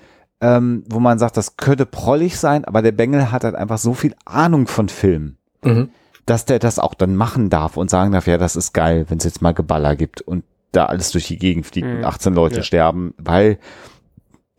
ähm, 0.41 0.83
wo 0.89 0.99
man 0.99 1.19
sagt, 1.19 1.37
das 1.37 1.57
könnte 1.57 1.85
prollig 1.85 2.37
sein, 2.39 2.65
aber 2.65 2.81
der 2.81 2.91
Bengel 2.93 3.31
hat 3.31 3.43
halt 3.43 3.55
einfach 3.55 3.77
so 3.77 3.93
viel 3.93 4.15
Ahnung 4.25 4.67
von 4.67 4.87
Film, 4.89 5.37
Mhm. 5.63 5.89
dass 6.25 6.45
der 6.45 6.59
das 6.59 6.79
auch 6.79 6.93
dann 6.93 7.15
machen 7.15 7.49
darf 7.49 7.75
und 7.77 7.89
sagen 7.89 8.11
darf, 8.11 8.27
ja, 8.27 8.37
das 8.37 8.55
ist 8.55 8.73
geil, 8.73 9.05
wenn 9.09 9.17
es 9.17 9.23
jetzt 9.25 9.41
mal 9.41 9.53
Geballer 9.53 9.95
gibt 9.95 10.21
und 10.21 10.43
da 10.71 10.85
alles 10.85 11.11
durch 11.11 11.27
die 11.27 11.37
Gegend 11.39 11.65
fliegt 11.65 11.87
Mhm. 11.87 11.97
und 11.97 12.05
18 12.05 12.33
Leute 12.33 12.57
Ja. 12.57 12.63
sterben, 12.63 13.13
weil 13.17 13.57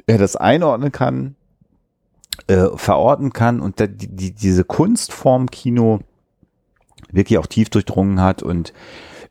er 0.07 0.19
das 0.19 0.37
einordnen 0.37 0.91
kann, 0.93 1.37
äh, 2.49 2.67
verorten 2.75 3.33
kann 3.33 3.61
und 3.61 3.81
da, 3.81 3.87
die, 3.87 4.09
die, 4.09 4.33
diese 4.33 4.65
Kunstform 4.65 5.51
Kino 5.51 6.01
wirklich 7.13 7.39
auch 7.39 7.47
tief 7.47 7.71
durchdrungen 7.71 8.21
hat 8.21 8.43
und 8.43 8.73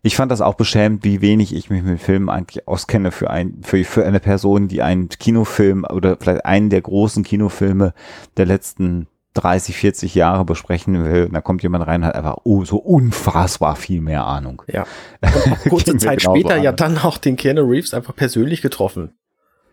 ich 0.02 0.16
fand 0.16 0.32
das 0.32 0.42
auch 0.42 0.56
beschämend, 0.56 1.04
wie 1.04 1.22
wenig 1.22 1.54
ich 1.54 1.70
mich 1.70 1.84
mit 1.84 2.00
Filmen 2.00 2.30
eigentlich 2.30 2.68
auskenne 2.68 3.12
für 3.12 3.30
ein, 3.30 3.60
für, 3.64 3.84
für 3.84 4.06
eine 4.06 4.20
Person, 4.20 4.68
die 4.68 4.82
einen 4.82 5.10
Kinofilm 5.10 5.84
oder 5.84 6.18
vielleicht 6.20 6.46
einen 6.46 6.70
der 6.70 6.82
großen 6.82 7.24
Kinofilme 7.24 7.94
der 8.38 8.46
letzten 8.46 9.08
30, 9.34 9.76
40 9.76 10.16
Jahre 10.16 10.46
besprechen 10.46 11.04
will. 11.04 11.26
Und 11.26 11.34
da 11.34 11.42
kommt 11.42 11.64
jemand 11.64 11.86
rein 11.86 12.02
und 12.02 12.08
hat 12.08 12.16
einfach 12.16 12.38
oh, 12.44 12.64
so 12.64 12.78
unfassbar 12.78 13.76
viel 13.76 14.02
mehr 14.02 14.26
Ahnung. 14.26 14.64
Ja. 14.68 14.86
Kurze 15.70 15.98
Zeit 15.98 16.22
später 16.22 16.58
ja 16.58 16.72
an. 16.72 16.76
dann 16.78 16.98
auch 16.98 17.18
den 17.18 17.36
Keanu 17.36 17.64
Reeves 17.64 17.94
einfach 17.94 18.16
persönlich 18.16 18.62
getroffen. 18.62 19.14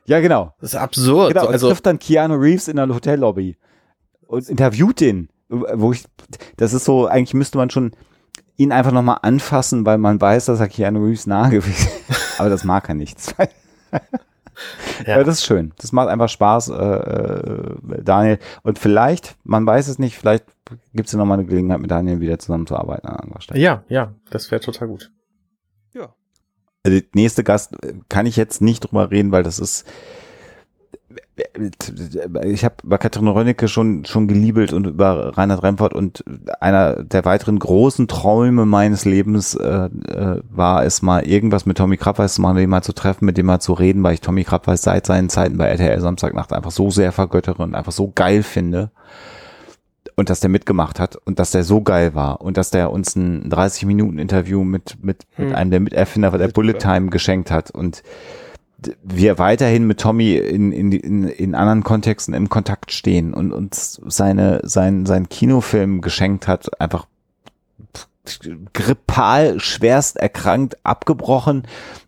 Ja, 0.07 0.21
genau. 0.21 0.55
Das 0.61 0.75
ist 0.75 0.79
absurd. 0.79 1.35
Genau, 1.35 1.47
also, 1.47 1.69
trifft 1.69 1.87
dann 1.87 1.99
Keanu 1.99 2.35
Reeves 2.35 2.69
in 2.69 2.77
der 2.77 2.89
Hotellobby 2.89 3.57
und 4.27 4.49
interviewt 4.49 5.01
den, 5.01 5.29
wo 5.49 5.93
ich, 5.93 6.05
das 6.57 6.73
ist 6.73 6.85
so, 6.85 7.07
eigentlich 7.07 7.35
müsste 7.35 7.59
man 7.59 7.71
schon 7.71 7.93
ihn 8.57 8.73
einfach 8.73 8.93
nochmal 8.93 9.18
anfassen, 9.23 9.85
weil 9.86 9.99
man 9.99 10.20
weiß, 10.20 10.47
dass 10.47 10.60
er 10.60 10.68
Keanu 10.68 11.05
Reeves 11.05 11.26
nahe 11.26 11.51
gewesen 11.51 11.89
ist. 12.09 12.20
Aber 12.41 12.49
das 12.49 12.65
mag 12.65 12.89
er 12.89 12.94
nicht. 12.94 13.18
Ja. 15.07 15.18
Ja. 15.18 15.25
das 15.25 15.41
ist 15.41 15.44
schön. 15.44 15.73
Das 15.76 15.93
macht 15.93 16.09
einfach 16.09 16.31
Spaß, 16.31 16.70
äh, 16.70 16.73
äh, 16.73 18.02
Daniel. 18.02 18.39
Und 18.62 18.78
vielleicht, 18.78 19.36
man 19.44 19.67
weiß 19.67 19.89
es 19.89 19.99
nicht, 19.99 20.17
vielleicht 20.17 20.47
gibt 20.94 21.09
es 21.09 21.12
ja 21.12 21.18
nochmal 21.18 21.39
eine 21.39 21.47
Gelegenheit, 21.47 21.81
mit 21.81 21.91
Daniel 21.91 22.20
wieder 22.20 22.39
zusammenzuarbeiten 22.39 23.07
an 23.07 23.17
anderer 23.17 23.43
Stelle. 23.43 23.60
ja, 23.60 23.85
ja, 23.89 24.15
das 24.31 24.51
wäre 24.51 24.62
total 24.62 24.89
gut. 24.89 25.12
Ja. 25.93 26.15
Also, 26.85 27.01
der 27.01 27.09
nächste 27.15 27.44
Gast 27.44 27.75
äh, 27.85 27.94
kann 28.09 28.25
ich 28.25 28.36
jetzt 28.36 28.62
nicht 28.62 28.81
drüber 28.81 29.10
reden, 29.10 29.31
weil 29.31 29.43
das 29.43 29.59
ist. 29.59 29.86
Ich 32.45 32.65
habe 32.65 32.77
bei 32.83 32.97
Katrin 32.97 33.29
Rönnecke 33.29 33.69
schon 33.69 34.07
schon 34.07 34.27
geliebelt 34.27 34.73
und 34.73 34.87
über 34.87 35.37
Reinhard 35.37 35.63
Remford 35.63 35.93
und 35.93 36.25
einer 36.61 37.03
der 37.03 37.27
weiteren 37.27 37.59
großen 37.59 38.09
Träume 38.09 38.65
meines 38.65 39.05
Lebens 39.05 39.55
äh, 39.55 39.91
äh, 40.09 40.41
war 40.51 40.85
es 40.85 41.03
mal 41.03 41.27
irgendwas 41.27 41.67
mit 41.67 41.77
Tommy 41.77 41.99
Krabweis 41.99 42.35
zu 42.35 42.41
machen, 42.41 42.57
den 42.57 42.71
mal 42.71 42.83
zu 42.83 42.95
treffen, 42.95 43.27
mit 43.27 43.37
dem 43.37 43.47
mal 43.47 43.61
zu 43.61 43.75
reden, 43.75 44.03
weil 44.03 44.15
ich 44.15 44.23
Tommy 44.23 44.45
Krabweis 44.45 44.81
seit 44.83 45.05
seinen 45.05 45.29
Zeiten 45.29 45.59
bei 45.59 45.67
RTL 45.67 46.01
Samstagnacht 46.01 46.55
einfach 46.55 46.71
so 46.71 46.91
sehr 46.91 47.13
vergöttere 47.13 47.63
und 47.63 47.75
einfach 47.75 47.93
so 47.93 48.11
geil 48.15 48.43
finde 48.43 48.91
und 50.15 50.31
dass 50.31 50.41
der 50.41 50.49
mitgemacht 50.49 50.99
hat 50.99 51.17
und 51.17 51.39
dass 51.39 51.51
der 51.51 51.65
so 51.65 51.83
geil 51.83 52.15
war 52.15 52.41
und 52.41 52.57
dass 52.57 52.71
der 52.71 52.91
uns 52.91 53.15
ein 53.15 53.51
30 53.51 53.85
Minuten 53.85 54.19
Interview 54.19 54.65
mit 54.65 54.97
mit, 55.03 55.27
mit 55.37 55.49
Hm. 55.51 55.55
einem 55.55 55.71
der 55.71 55.81
Miterfinder 55.81 56.31
der. 56.31 56.49
Bullet 56.49 56.79
Time 56.79 57.11
geschenkt 57.11 57.51
hat 57.51 57.71
und 57.71 58.03
wir 59.03 59.39
weiterhin 59.39 59.87
mit 59.87 60.01
Tommy 60.01 60.35
in, 60.37 60.73
in, 60.73 60.93
in, 60.93 61.25
in 61.29 61.55
anderen 61.55 61.85
Kontexten 61.85 62.35
im 62.35 62.49
Kontakt 62.49 62.93
stehen 62.93 63.35
und 63.35 63.53
uns 63.53 64.01
seine, 64.07 64.61
sein, 64.65 65.07
sein 65.07 65.29
Kinofilm 65.29 66.01
geschenkt 66.01 66.47
hat, 66.49 66.81
einfach 66.81 67.07
grippal 68.73 69.61
schwerst 69.61 70.17
erkrankt, 70.17 70.77
abgebrochen 70.83 71.63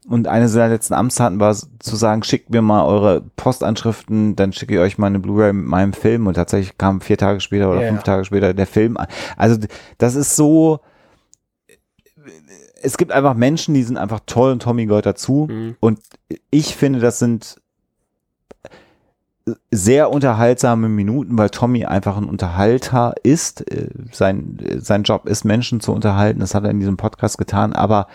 und 0.09 0.27
eine 0.27 0.49
seiner 0.49 0.71
letzten 0.71 0.95
Amtstaten 0.95 1.39
war 1.39 1.55
zu 1.55 1.97
sagen, 1.97 2.25
schickt 2.25 2.51
mir 2.51 2.61
mal 2.61 2.85
eure 2.85 3.23
Postanschriften, 3.37 4.35
dann 4.35 4.53
schicke 4.53 4.75
ich 4.75 4.81
euch 4.81 4.99
mal 4.99 5.07
eine 5.07 5.21
Blu-ray 5.21 5.53
mit 5.53 5.67
meinem 5.67 5.93
Film 5.93 6.27
und 6.27 6.35
tatsächlich 6.35 6.77
kam 6.77 7.01
vier 7.01 7.19
Tage 7.19 7.41
später 7.41 7.71
oder 7.71 7.83
Ja. 7.83 7.89
fünf 7.91 8.03
Tage 8.03 8.25
später 8.25 8.53
der 8.53 8.67
Film. 8.67 8.97
Also 9.37 9.59
d- 9.59 9.69
das 9.99 10.17
ist 10.17 10.35
so, 10.35 10.81
es 12.81 12.97
gibt 12.97 13.13
einfach 13.13 13.35
Menschen, 13.35 13.75
die 13.75 13.83
sind 13.83 13.97
einfach 13.97 14.21
toll 14.27 14.53
und 14.53 14.63
Tommy 14.63 14.87
gehört 14.87 15.07
dazu 15.07 15.47
Mhm. 15.51 15.77
und 15.81 16.01
ich 16.51 16.75
finde, 16.77 17.01
das 17.01 17.19
sind 17.19 17.57
sehr 19.71 20.11
unterhaltsame 20.11 20.89
Minuten, 20.89 21.39
weil 21.39 21.49
Tommy 21.51 21.87
einfach 21.87 22.17
ein 22.19 22.25
Unterhalter 22.29 23.15
ist. 23.23 23.63
Äh, 23.71 23.89
Sein, 24.13 24.59
äh, 24.63 24.79
sein 24.81 25.05
Job 25.05 25.27
ist, 25.27 25.45
Menschen 25.45 25.81
zu 25.81 25.93
unterhalten. 25.93 26.41
Das 26.41 26.55
hat 26.55 26.65
er 26.65 26.71
in 26.71 26.81
diesem 26.81 26.99
Podcast 26.99 27.39
getan. 27.39 27.73
Aber 27.73 28.09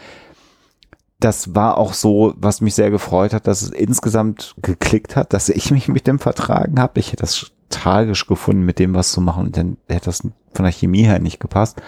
das 1.19 1.55
war 1.55 1.77
auch 1.79 1.93
so, 1.93 2.33
was 2.37 2.61
mich 2.61 2.75
sehr 2.75 2.91
gefreut 2.91 3.33
hat, 3.33 3.47
dass 3.47 3.63
es 3.63 3.69
insgesamt 3.71 4.53
geklickt 4.61 5.15
hat, 5.15 5.33
dass 5.33 5.49
ich 5.49 5.71
mich 5.71 5.87
mit 5.87 6.05
dem 6.05 6.19
vertragen 6.19 6.79
habe. 6.79 6.99
Ich 6.99 7.07
hätte 7.07 7.21
das 7.21 7.51
tragisch 7.69 8.27
gefunden, 8.27 8.63
mit 8.63 8.77
dem 8.77 8.93
was 8.93 9.11
zu 9.11 9.19
machen. 9.19 9.47
Und 9.47 9.57
dann 9.57 9.77
hätte 9.87 10.05
das 10.05 10.19
von 10.21 10.33
der 10.65 10.71
Chemie 10.71 11.03
her 11.05 11.17
nicht 11.17 11.39
gepasst. 11.39 11.81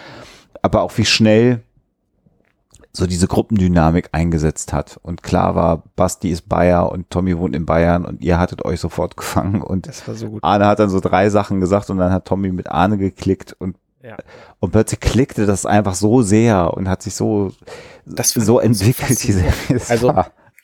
Aber 0.64 0.82
auch 0.82 0.98
wie 0.98 1.06
schnell 1.06 1.62
so 2.96 3.08
diese 3.08 3.28
Gruppendynamik 3.28 4.10
eingesetzt 4.12 4.74
hat. 4.74 5.00
Und 5.02 5.24
klar 5.24 5.56
war, 5.56 5.84
Basti 5.96 6.30
ist 6.30 6.48
Bayer 6.50 6.92
und 6.92 7.10
Tommy 7.10 7.38
wohnt 7.38 7.56
in 7.56 7.66
Bayern 7.66 8.06
und 8.06 8.22
ihr 8.22 8.40
hattet 8.40 8.64
euch 8.66 8.80
sofort 8.80 9.18
gefangen 9.18 9.62
und 9.62 9.88
Das 9.88 10.08
war 10.08 10.16
so 10.16 10.30
gut. 10.30 10.44
Arne 10.44 10.66
hat 10.68 10.80
dann 10.80 10.90
so 10.90 11.00
drei 11.00 11.30
Sachen 11.30 11.60
gesagt 11.60 11.90
und 11.90 11.98
dann 11.98 12.12
hat 12.12 12.26
Tommy 12.26 12.52
mit 12.52 12.68
Arne 12.68 12.98
geklickt 12.98 13.56
und, 13.60 13.76
Ja. 14.04 14.18
und 14.60 14.72
plötzlich 14.72 15.00
klickte 15.00 15.46
das 15.46 15.66
einfach 15.66 15.96
so 15.96 16.22
sehr 16.22 16.74
und 16.74 16.88
hat 16.90 17.02
sich 17.04 17.16
so, 17.16 17.52
Das 18.06 18.30
so 18.32 18.60
entwickelt, 18.60 19.24
diese. 19.24 19.44
Also, 19.90 20.14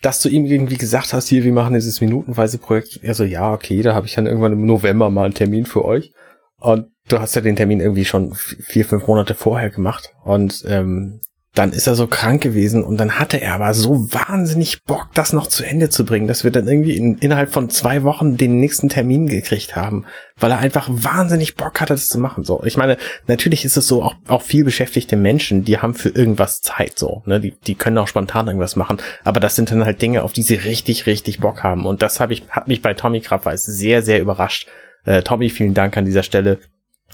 dass 0.01 0.21
du 0.21 0.29
ihm 0.29 0.45
irgendwie 0.45 0.77
gesagt 0.77 1.13
hast, 1.13 1.27
hier, 1.27 1.43
wir 1.43 1.53
machen 1.53 1.75
dieses 1.75 2.01
minutenweise 2.01 2.57
Projekt. 2.57 2.99
Er 3.03 3.13
so, 3.13 3.23
ja, 3.23 3.53
okay, 3.53 3.81
da 3.83 3.93
habe 3.93 4.07
ich 4.07 4.15
dann 4.15 4.25
irgendwann 4.25 4.53
im 4.53 4.65
November 4.65 5.09
mal 5.11 5.25
einen 5.25 5.33
Termin 5.35 5.65
für 5.65 5.85
euch. 5.85 6.11
Und 6.59 6.87
du 7.07 7.19
hast 7.19 7.35
ja 7.35 7.41
den 7.41 7.55
Termin 7.55 7.79
irgendwie 7.79 8.05
schon 8.05 8.33
vier, 8.33 8.85
fünf 8.85 9.05
Monate 9.07 9.35
vorher 9.35 9.69
gemacht. 9.69 10.13
Und 10.23 10.63
ähm, 10.67 11.21
dann 11.53 11.73
ist 11.73 11.85
er 11.85 11.95
so 11.95 12.07
krank 12.07 12.41
gewesen 12.41 12.81
und 12.81 12.97
dann 12.97 13.19
hatte 13.19 13.41
er 13.41 13.55
aber 13.55 13.73
so 13.73 14.11
wahnsinnig 14.13 14.83
Bock, 14.83 15.09
das 15.13 15.33
noch 15.33 15.47
zu 15.47 15.65
Ende 15.65 15.89
zu 15.89 16.05
bringen, 16.05 16.27
dass 16.27 16.45
wir 16.45 16.51
dann 16.51 16.65
irgendwie 16.65 16.95
in, 16.95 17.17
innerhalb 17.17 17.51
von 17.51 17.69
zwei 17.69 18.03
Wochen 18.03 18.37
den 18.37 18.59
nächsten 18.59 18.87
Termin 18.87 19.27
gekriegt 19.27 19.75
haben, 19.75 20.05
weil 20.37 20.51
er 20.51 20.59
einfach 20.59 20.87
wahnsinnig 20.89 21.55
Bock 21.55 21.81
hatte, 21.81 21.93
das 21.93 22.07
zu 22.07 22.19
machen. 22.19 22.45
So, 22.45 22.63
ich 22.63 22.77
meine, 22.77 22.95
natürlich 23.27 23.65
ist 23.65 23.75
es 23.75 23.85
so, 23.85 24.01
auch, 24.01 24.15
auch 24.27 24.41
viel 24.41 24.63
beschäftigte 24.63 25.17
Menschen, 25.17 25.65
die 25.65 25.79
haben 25.79 25.93
für 25.93 26.09
irgendwas 26.09 26.61
Zeit, 26.61 26.97
so, 26.97 27.21
ne, 27.25 27.41
die, 27.41 27.53
die 27.67 27.75
können 27.75 27.97
auch 27.97 28.07
spontan 28.07 28.47
irgendwas 28.47 28.77
machen, 28.77 28.97
aber 29.25 29.41
das 29.41 29.57
sind 29.57 29.71
dann 29.71 29.83
halt 29.83 30.01
Dinge, 30.01 30.23
auf 30.23 30.31
die 30.31 30.43
sie 30.43 30.55
richtig, 30.55 31.05
richtig 31.05 31.41
Bock 31.41 31.63
haben. 31.63 31.85
Und 31.85 32.01
das 32.01 32.21
habe 32.21 32.31
ich, 32.31 32.43
hat 32.49 32.69
mich 32.69 32.81
bei 32.81 32.93
Tommy 32.93 33.19
Krabweis 33.19 33.63
sehr, 33.63 34.01
sehr 34.03 34.21
überrascht. 34.21 34.67
Äh, 35.03 35.21
Tommy, 35.23 35.49
vielen 35.49 35.73
Dank 35.73 35.97
an 35.97 36.05
dieser 36.05 36.23
Stelle 36.23 36.59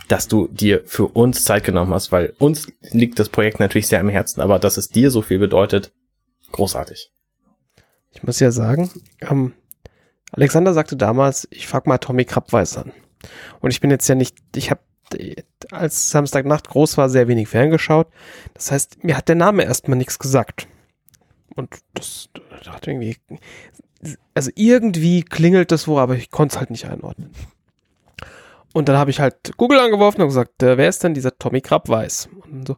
dass 0.08 0.28
du 0.28 0.48
dir 0.48 0.84
für 0.86 1.08
uns 1.08 1.44
Zeit 1.44 1.64
genommen 1.64 1.94
hast, 1.94 2.12
weil 2.12 2.34
uns 2.40 2.68
liegt 2.92 3.20
das 3.20 3.30
Projekt 3.30 3.60
natürlich 3.60 3.88
sehr 3.88 4.00
am 4.00 4.10
Herzen, 4.10 4.42
aber 4.42 4.60
dass 4.60 4.78
es 4.78 4.90
dir 4.90 5.12
so 5.12 5.22
viel 5.22 5.40
bedeutet, 5.40 5.92
großartig. 6.52 7.12
Ich 8.12 8.24
muss 8.24 8.40
ja 8.40 8.52
sagen, 8.52 8.90
ähm, 9.22 9.54
Alexander 10.32 10.74
sagte 10.74 10.96
damals, 10.96 11.48
ich 11.52 11.68
frag 11.68 11.88
mal 11.88 11.98
Tommy 11.98 12.26
Krabweis 12.26 12.78
an. 12.78 12.92
Und 13.60 13.72
ich 13.72 13.82
bin 13.82 13.92
jetzt 13.92 14.08
ja 14.08 14.16
nicht, 14.16 14.38
ich 14.56 14.72
habe 14.72 14.82
als 15.72 16.10
Samstagnacht 16.10 16.68
groß 16.68 16.98
war, 16.98 17.10
sehr 17.10 17.28
wenig 17.28 17.48
ferngeschaut. 17.48 18.08
Das 18.54 18.72
heißt, 18.72 19.04
mir 19.04 19.16
hat 19.16 19.30
der 19.30 19.36
Name 19.36 19.64
erstmal 19.64 19.98
nichts 19.98 20.20
gesagt. 20.20 20.68
Und 21.56 21.70
das, 21.94 22.30
das 22.34 22.74
hat 22.74 22.88
irgendwie, 22.88 23.18
also 24.34 24.52
irgendwie 24.56 25.24
klingelt 25.24 25.72
das 25.72 25.88
wo, 25.88 25.98
aber 25.98 26.16
ich 26.16 26.30
konnte 26.30 26.54
es 26.54 26.60
halt 26.60 26.72
nicht 26.72 26.86
einordnen. 26.86 27.32
Und 28.78 28.88
dann 28.88 28.98
habe 28.98 29.10
ich 29.10 29.20
halt 29.20 29.58
Google 29.58 29.80
angeworfen 29.80 30.22
und 30.22 30.28
gesagt, 30.28 30.62
äh, 30.62 30.78
wer 30.78 30.88
ist 30.88 31.04
denn 31.04 31.16
dieser 31.16 31.36
Tommy 31.36 31.62
Krabweis? 31.62 32.30
Und 32.32 32.54
dann 32.54 32.66
so, 32.68 32.78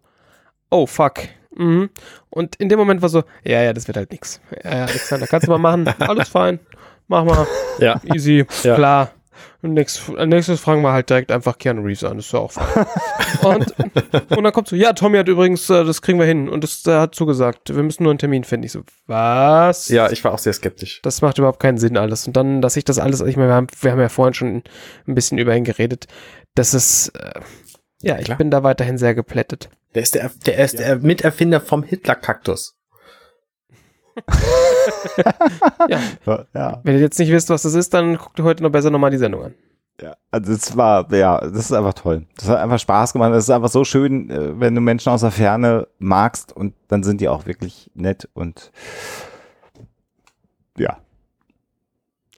oh 0.69 0.85
fuck. 0.85 1.15
Mhm. 1.53 1.89
Und 2.29 2.55
in 2.55 2.69
dem 2.69 2.79
Moment 2.79 3.01
war 3.01 3.09
so, 3.09 3.23
ja, 3.43 3.61
ja, 3.61 3.73
das 3.73 3.85
wird 3.87 3.97
halt 3.97 4.09
nix. 4.13 4.39
Ja, 4.63 4.77
ja, 4.77 4.85
Alexander, 4.85 5.27
kannst 5.27 5.47
du 5.47 5.51
mal 5.51 5.57
machen. 5.57 5.85
Alles 5.99 6.29
fein. 6.29 6.61
Mach 7.09 7.25
mal. 7.25 7.45
Ja. 7.79 7.99
Easy. 8.05 8.45
Ja. 8.63 8.75
Klar. 8.75 9.11
Und 9.61 9.73
nächstes, 9.73 10.07
nächstes 10.25 10.61
fragen 10.61 10.81
wir 10.83 10.93
halt 10.93 11.09
direkt 11.09 11.31
einfach 11.33 11.57
Keanu 11.57 11.81
Reeves 11.81 12.05
an, 12.05 12.15
das 12.15 12.27
ist 12.27 12.31
ja 12.31 12.39
auch 12.39 12.51
fein. 12.51 12.85
und, 13.43 13.73
und 14.37 14.43
dann 14.43 14.53
kommt 14.53 14.69
so, 14.69 14.75
ja, 14.77 14.93
Tommy 14.93 15.17
hat 15.17 15.27
übrigens, 15.27 15.69
äh, 15.69 15.83
das 15.83 16.01
kriegen 16.01 16.17
wir 16.17 16.25
hin. 16.25 16.47
Und 16.47 16.63
das 16.63 16.85
er 16.85 17.01
hat 17.01 17.15
zugesagt, 17.15 17.75
wir 17.75 17.83
müssen 17.83 18.03
nur 18.03 18.11
einen 18.11 18.19
Termin 18.19 18.45
finden. 18.45 18.65
Ich 18.65 18.71
so, 18.71 18.83
was? 19.07 19.89
Ja, 19.89 20.09
ich 20.11 20.23
war 20.23 20.33
auch 20.33 20.39
sehr 20.39 20.53
skeptisch. 20.53 21.01
Das 21.03 21.21
macht 21.21 21.37
überhaupt 21.37 21.59
keinen 21.59 21.77
Sinn 21.77 21.97
alles. 21.97 22.25
Und 22.25 22.37
dann, 22.37 22.61
dass 22.61 22.77
ich 22.77 22.85
das 22.85 22.99
alles, 22.99 23.19
ich 23.19 23.35
meine, 23.35 23.49
wir 23.49 23.55
haben, 23.55 23.67
wir 23.81 23.91
haben 23.91 23.99
ja 23.99 24.09
vorhin 24.09 24.33
schon 24.33 24.63
ein 25.07 25.15
bisschen 25.15 25.37
über 25.37 25.53
ihn 25.53 25.65
geredet. 25.65 26.07
Das 26.55 26.73
ist, 26.73 27.09
äh, 27.09 27.41
ja, 28.01 28.17
ich 28.17 28.25
Klar. 28.25 28.37
bin 28.37 28.51
da 28.51 28.63
weiterhin 28.63 28.97
sehr 28.97 29.13
geplättet. 29.13 29.69
Der 29.93 30.03
ist 30.03 30.15
der, 30.15 30.31
der, 30.45 30.57
ist 30.57 30.79
der 30.79 30.97
Miterfinder 30.97 31.59
vom 31.59 31.83
Hitler-Kaktus. 31.83 32.78
Ja, 35.89 35.99
Ja. 36.53 36.81
wenn 36.83 36.95
ihr 36.95 37.01
jetzt 37.01 37.19
nicht 37.19 37.31
wisst, 37.31 37.49
was 37.49 37.63
das 37.63 37.73
ist, 37.73 37.93
dann 37.93 38.17
guckt 38.17 38.39
ihr 38.39 38.45
heute 38.45 38.63
noch 38.63 38.71
besser 38.71 38.89
nochmal 38.91 39.11
die 39.11 39.17
Sendung 39.17 39.43
an. 39.43 39.55
Ja, 40.01 40.15
also 40.31 40.53
es 40.53 40.77
war, 40.77 41.13
ja, 41.13 41.39
das 41.41 41.65
ist 41.65 41.73
einfach 41.73 41.93
toll. 41.93 42.25
Das 42.37 42.47
hat 42.47 42.59
einfach 42.59 42.79
Spaß 42.79 43.11
gemacht. 43.13 43.33
Es 43.33 43.43
ist 43.45 43.49
einfach 43.49 43.67
so 43.69 43.83
schön, 43.83 44.29
äh, 44.29 44.57
wenn 44.59 44.73
du 44.73 44.79
Menschen 44.81 45.09
aus 45.11 45.21
der 45.21 45.31
Ferne 45.31 45.87
magst 45.97 46.55
und 46.55 46.73
dann 46.87 47.03
sind 47.03 47.19
die 47.19 47.27
auch 47.27 47.45
wirklich 47.45 47.91
nett 47.95 48.29
und 48.33 48.71
ja. 50.77 50.97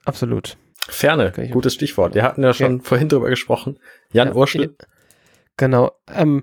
Absolut. 0.04 0.56
Ferne, 0.88 1.32
gutes 1.52 1.74
Stichwort. 1.74 2.14
Wir 2.16 2.24
hatten 2.24 2.42
ja 2.42 2.52
schon 2.52 2.80
vorhin 2.80 3.08
drüber 3.08 3.28
gesprochen. 3.30 3.78
Jan 4.12 4.28
Ja, 4.28 4.34
Urschel. 4.34 4.74
Genau. 5.56 5.92
Ähm, 6.12 6.42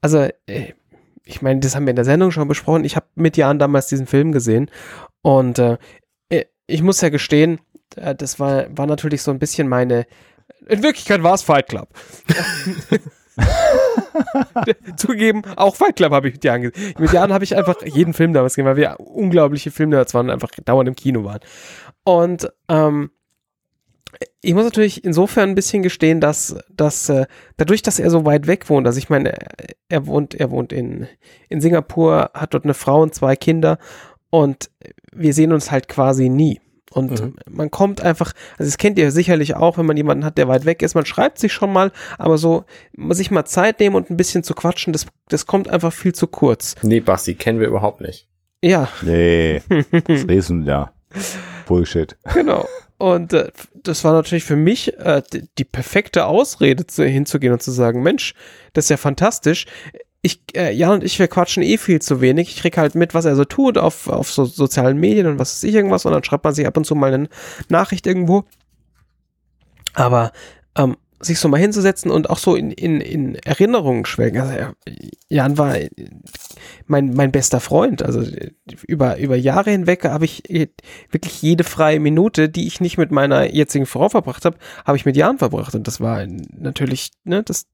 also, 0.00 0.26
äh, 0.46 0.72
ich 1.28 1.42
meine, 1.42 1.60
das 1.60 1.76
haben 1.76 1.86
wir 1.86 1.90
in 1.90 1.96
der 1.96 2.06
Sendung 2.06 2.30
schon 2.30 2.48
besprochen. 2.48 2.84
Ich 2.84 2.96
habe 2.96 3.06
mit 3.14 3.36
Jan 3.36 3.58
damals 3.58 3.86
diesen 3.86 4.06
Film 4.06 4.32
gesehen 4.32 4.70
und 5.20 5.58
äh, 5.58 5.76
äh, 6.30 6.46
ich 6.66 6.82
muss 6.82 7.02
ja 7.02 7.10
gestehen, 7.10 7.60
äh, 7.96 8.14
das 8.14 8.40
war, 8.40 8.66
war 8.76 8.86
natürlich 8.86 9.22
so 9.22 9.30
ein 9.30 9.38
bisschen 9.38 9.68
meine. 9.68 10.06
In 10.66 10.82
Wirklichkeit 10.82 11.22
war 11.22 11.34
es 11.34 11.42
Fight 11.42 11.68
Club. 11.68 11.90
Zugegeben, 14.96 15.42
auch 15.56 15.76
Fight 15.76 15.96
Club 15.96 16.12
habe 16.12 16.28
ich 16.28 16.34
mit 16.34 16.44
Jan 16.44 16.62
gesehen. 16.62 16.94
Mit 16.98 17.12
Jan 17.12 17.32
habe 17.32 17.44
ich 17.44 17.54
einfach 17.54 17.76
jeden 17.84 18.14
Film 18.14 18.32
damals 18.32 18.54
gesehen, 18.54 18.66
weil 18.66 18.76
wir 18.76 18.98
unglaubliche 18.98 19.70
Filmnerds 19.70 20.14
waren 20.14 20.26
und 20.26 20.32
einfach 20.32 20.50
dauernd 20.64 20.88
im 20.88 20.96
Kino 20.96 21.24
waren. 21.24 21.40
Und 22.04 22.50
ähm, 22.68 23.10
ich 24.40 24.54
muss 24.54 24.64
natürlich 24.64 25.04
insofern 25.04 25.50
ein 25.50 25.54
bisschen 25.54 25.82
gestehen, 25.82 26.20
dass, 26.20 26.56
dass 26.70 27.08
äh, 27.08 27.26
dadurch, 27.56 27.82
dass 27.82 27.98
er 27.98 28.10
so 28.10 28.24
weit 28.24 28.46
weg 28.46 28.68
wohnt, 28.70 28.86
also 28.86 28.98
ich 28.98 29.10
meine, 29.10 29.34
er, 29.88 30.06
wohnt, 30.06 30.34
er 30.34 30.50
wohnt 30.50 30.72
in, 30.72 31.06
in 31.48 31.60
Singapur, 31.60 32.30
hat 32.34 32.54
dort 32.54 32.64
eine 32.64 32.74
Frau 32.74 33.02
und 33.02 33.14
zwei 33.14 33.36
Kinder 33.36 33.78
und 34.30 34.70
wir 35.12 35.34
sehen 35.34 35.52
uns 35.52 35.70
halt 35.70 35.88
quasi 35.88 36.28
nie. 36.28 36.60
Und 36.90 37.20
Mhm. 37.20 37.36
man 37.50 37.70
kommt 37.70 38.00
einfach, 38.00 38.32
also 38.56 38.70
das 38.70 38.78
kennt 38.78 38.98
ihr 38.98 39.10
sicherlich 39.10 39.54
auch, 39.56 39.76
wenn 39.76 39.84
man 39.84 39.98
jemanden 39.98 40.24
hat, 40.24 40.38
der 40.38 40.48
weit 40.48 40.64
weg 40.64 40.80
ist, 40.80 40.94
man 40.94 41.04
schreibt 41.04 41.38
sich 41.38 41.52
schon 41.52 41.70
mal, 41.70 41.92
aber 42.16 42.38
so 42.38 42.64
sich 43.10 43.30
mal 43.30 43.44
Zeit 43.44 43.78
nehmen 43.80 43.94
und 43.94 44.08
ein 44.08 44.16
bisschen 44.16 44.42
zu 44.42 44.54
quatschen, 44.54 44.94
das, 44.94 45.04
das 45.28 45.44
kommt 45.44 45.68
einfach 45.68 45.92
viel 45.92 46.14
zu 46.14 46.26
kurz. 46.28 46.76
Nee, 46.82 47.00
Basti, 47.00 47.34
kennen 47.34 47.60
wir 47.60 47.66
überhaupt 47.68 48.00
nicht. 48.00 48.26
Ja, 48.64 48.88
Nee, 49.02 49.60
das 50.06 50.22
lesen 50.24 50.64
ja. 50.64 50.92
Bullshit. 51.66 52.16
Genau. 52.32 52.66
Und 52.98 53.32
äh, 53.32 53.52
das 53.74 54.02
war 54.02 54.12
natürlich 54.12 54.44
für 54.44 54.56
mich 54.56 54.96
äh, 54.98 55.22
die, 55.32 55.48
die 55.56 55.64
perfekte 55.64 56.26
Ausrede, 56.26 56.86
zu, 56.86 57.04
hinzugehen 57.04 57.52
und 57.52 57.62
zu 57.62 57.70
sagen, 57.70 58.02
Mensch, 58.02 58.34
das 58.72 58.86
ist 58.86 58.90
ja 58.90 58.96
fantastisch. 58.96 59.66
Ich, 60.20 60.40
äh, 60.56 60.72
Jan 60.72 60.94
und 60.94 61.04
ich, 61.04 61.18
wir 61.20 61.28
quatschen 61.28 61.62
eh 61.62 61.78
viel 61.78 62.02
zu 62.02 62.20
wenig. 62.20 62.48
Ich 62.48 62.60
krieg 62.60 62.76
halt 62.76 62.96
mit, 62.96 63.14
was 63.14 63.24
er 63.24 63.36
so 63.36 63.44
tut 63.44 63.78
auf, 63.78 64.08
auf 64.08 64.32
so 64.32 64.44
sozialen 64.44 64.98
Medien 64.98 65.28
und 65.28 65.38
was 65.38 65.54
weiß 65.54 65.62
ich 65.62 65.74
irgendwas 65.76 66.04
und 66.06 66.12
dann 66.12 66.24
schreibt 66.24 66.42
man 66.42 66.54
sich 66.54 66.66
ab 66.66 66.76
und 66.76 66.84
zu 66.84 66.96
mal 66.96 67.14
eine 67.14 67.28
Nachricht 67.68 68.04
irgendwo. 68.06 68.44
Aber 69.94 70.32
ähm, 70.76 70.96
sich 71.20 71.40
so 71.40 71.48
mal 71.48 71.58
hinzusetzen 71.60 72.10
und 72.10 72.30
auch 72.30 72.38
so 72.38 72.54
in, 72.54 72.70
in, 72.70 73.00
in 73.00 73.34
Erinnerungen 73.36 74.04
schwelgen. 74.06 74.40
Also, 74.40 74.52
er- 74.54 74.74
Jan 75.28 75.58
war 75.58 75.76
äh, 75.76 75.90
mein, 76.86 77.12
mein 77.14 77.32
bester 77.32 77.60
Freund. 77.60 78.02
Also 78.02 78.20
äh, 78.22 78.52
über, 78.86 79.18
über 79.18 79.36
Jahre 79.36 79.70
hinweg 79.70 80.04
habe 80.04 80.24
ich 80.24 80.48
äh, 80.48 80.68
wirklich 81.10 81.42
jede 81.42 81.64
freie 81.64 82.00
Minute, 82.00 82.48
die 82.48 82.66
ich 82.66 82.80
nicht 82.80 82.98
mit 82.98 83.10
meiner 83.10 83.52
jetzigen 83.52 83.86
Frau 83.86 84.08
verbracht 84.08 84.44
habe, 84.44 84.56
habe 84.86 84.96
ich 84.96 85.04
mit 85.04 85.16
Jan 85.16 85.38
verbracht. 85.38 85.74
Und 85.74 85.86
das 85.86 86.00
war 86.00 86.24
natürlich, 86.56 87.10
ne, 87.24 87.42
das, 87.42 87.66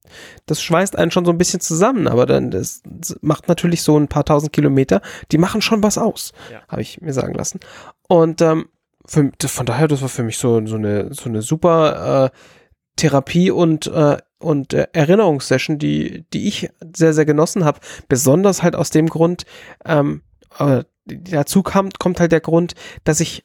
das 0.46 0.62
schweißt 0.62 0.96
einen 0.96 1.10
schon 1.10 1.24
so 1.24 1.30
ein 1.30 1.38
bisschen 1.38 1.60
zusammen, 1.60 2.08
aber 2.08 2.26
dann 2.26 2.50
das, 2.50 2.82
das 2.86 3.16
macht 3.22 3.46
natürlich 3.48 3.82
so 3.82 3.98
ein 3.98 4.08
paar 4.08 4.24
tausend 4.24 4.52
Kilometer, 4.52 5.00
die 5.32 5.38
machen 5.38 5.62
schon 5.62 5.82
was 5.82 5.98
aus, 5.98 6.32
Ja. 6.50 6.62
habe 6.68 6.82
ich 6.82 7.00
mir 7.00 7.12
sagen 7.12 7.34
lassen. 7.34 7.60
Und 8.08 8.40
ähm, 8.42 8.66
für, 9.06 9.30
von 9.46 9.66
daher, 9.66 9.86
das 9.86 10.00
war 10.02 10.08
für 10.08 10.22
mich 10.22 10.38
so, 10.38 10.64
so 10.66 10.76
eine, 10.76 11.12
so 11.12 11.28
eine 11.28 11.42
super 11.42 12.32
äh, 12.32 12.36
Therapie 12.96 13.50
und, 13.50 13.86
äh, 13.86 14.18
und 14.38 14.74
äh, 14.74 14.86
Erinnerungssession, 14.92 15.78
die, 15.78 16.24
die 16.32 16.46
ich 16.48 16.70
sehr, 16.94 17.12
sehr 17.12 17.24
genossen 17.24 17.64
habe. 17.64 17.80
Besonders 18.08 18.62
halt 18.62 18.76
aus 18.76 18.90
dem 18.90 19.08
Grund, 19.08 19.44
ähm, 19.84 20.22
äh, 20.58 20.84
dazu 21.06 21.62
kam, 21.62 21.90
kommt 21.90 22.20
halt 22.20 22.32
der 22.32 22.40
Grund, 22.40 22.74
dass 23.04 23.20
ich 23.20 23.44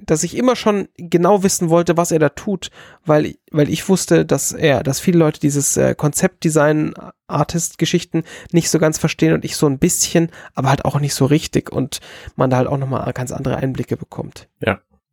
dass 0.00 0.22
ich 0.22 0.36
immer 0.36 0.54
schon 0.54 0.88
genau 0.96 1.42
wissen 1.42 1.70
wollte, 1.70 1.96
was 1.96 2.12
er 2.12 2.20
da 2.20 2.28
tut, 2.28 2.70
weil, 3.04 3.34
weil 3.50 3.68
ich 3.68 3.88
wusste, 3.88 4.24
dass 4.24 4.52
er, 4.52 4.82
dass 4.82 5.00
viele 5.00 5.18
Leute 5.18 5.40
dieses 5.40 5.76
äh, 5.76 5.94
Konzeptdesign, 5.96 6.94
Artist-Geschichten 7.26 8.22
nicht 8.52 8.70
so 8.70 8.78
ganz 8.78 8.98
verstehen 8.98 9.34
und 9.34 9.44
ich 9.44 9.56
so 9.56 9.66
ein 9.66 9.78
bisschen, 9.78 10.30
aber 10.54 10.70
halt 10.70 10.84
auch 10.84 11.00
nicht 11.00 11.14
so 11.14 11.26
richtig 11.26 11.72
und 11.72 11.98
man 12.36 12.48
da 12.48 12.58
halt 12.58 12.68
auch 12.68 12.78
nochmal 12.78 13.12
ganz 13.12 13.32
andere 13.32 13.56
Einblicke 13.56 13.96
bekommt. 13.96 14.48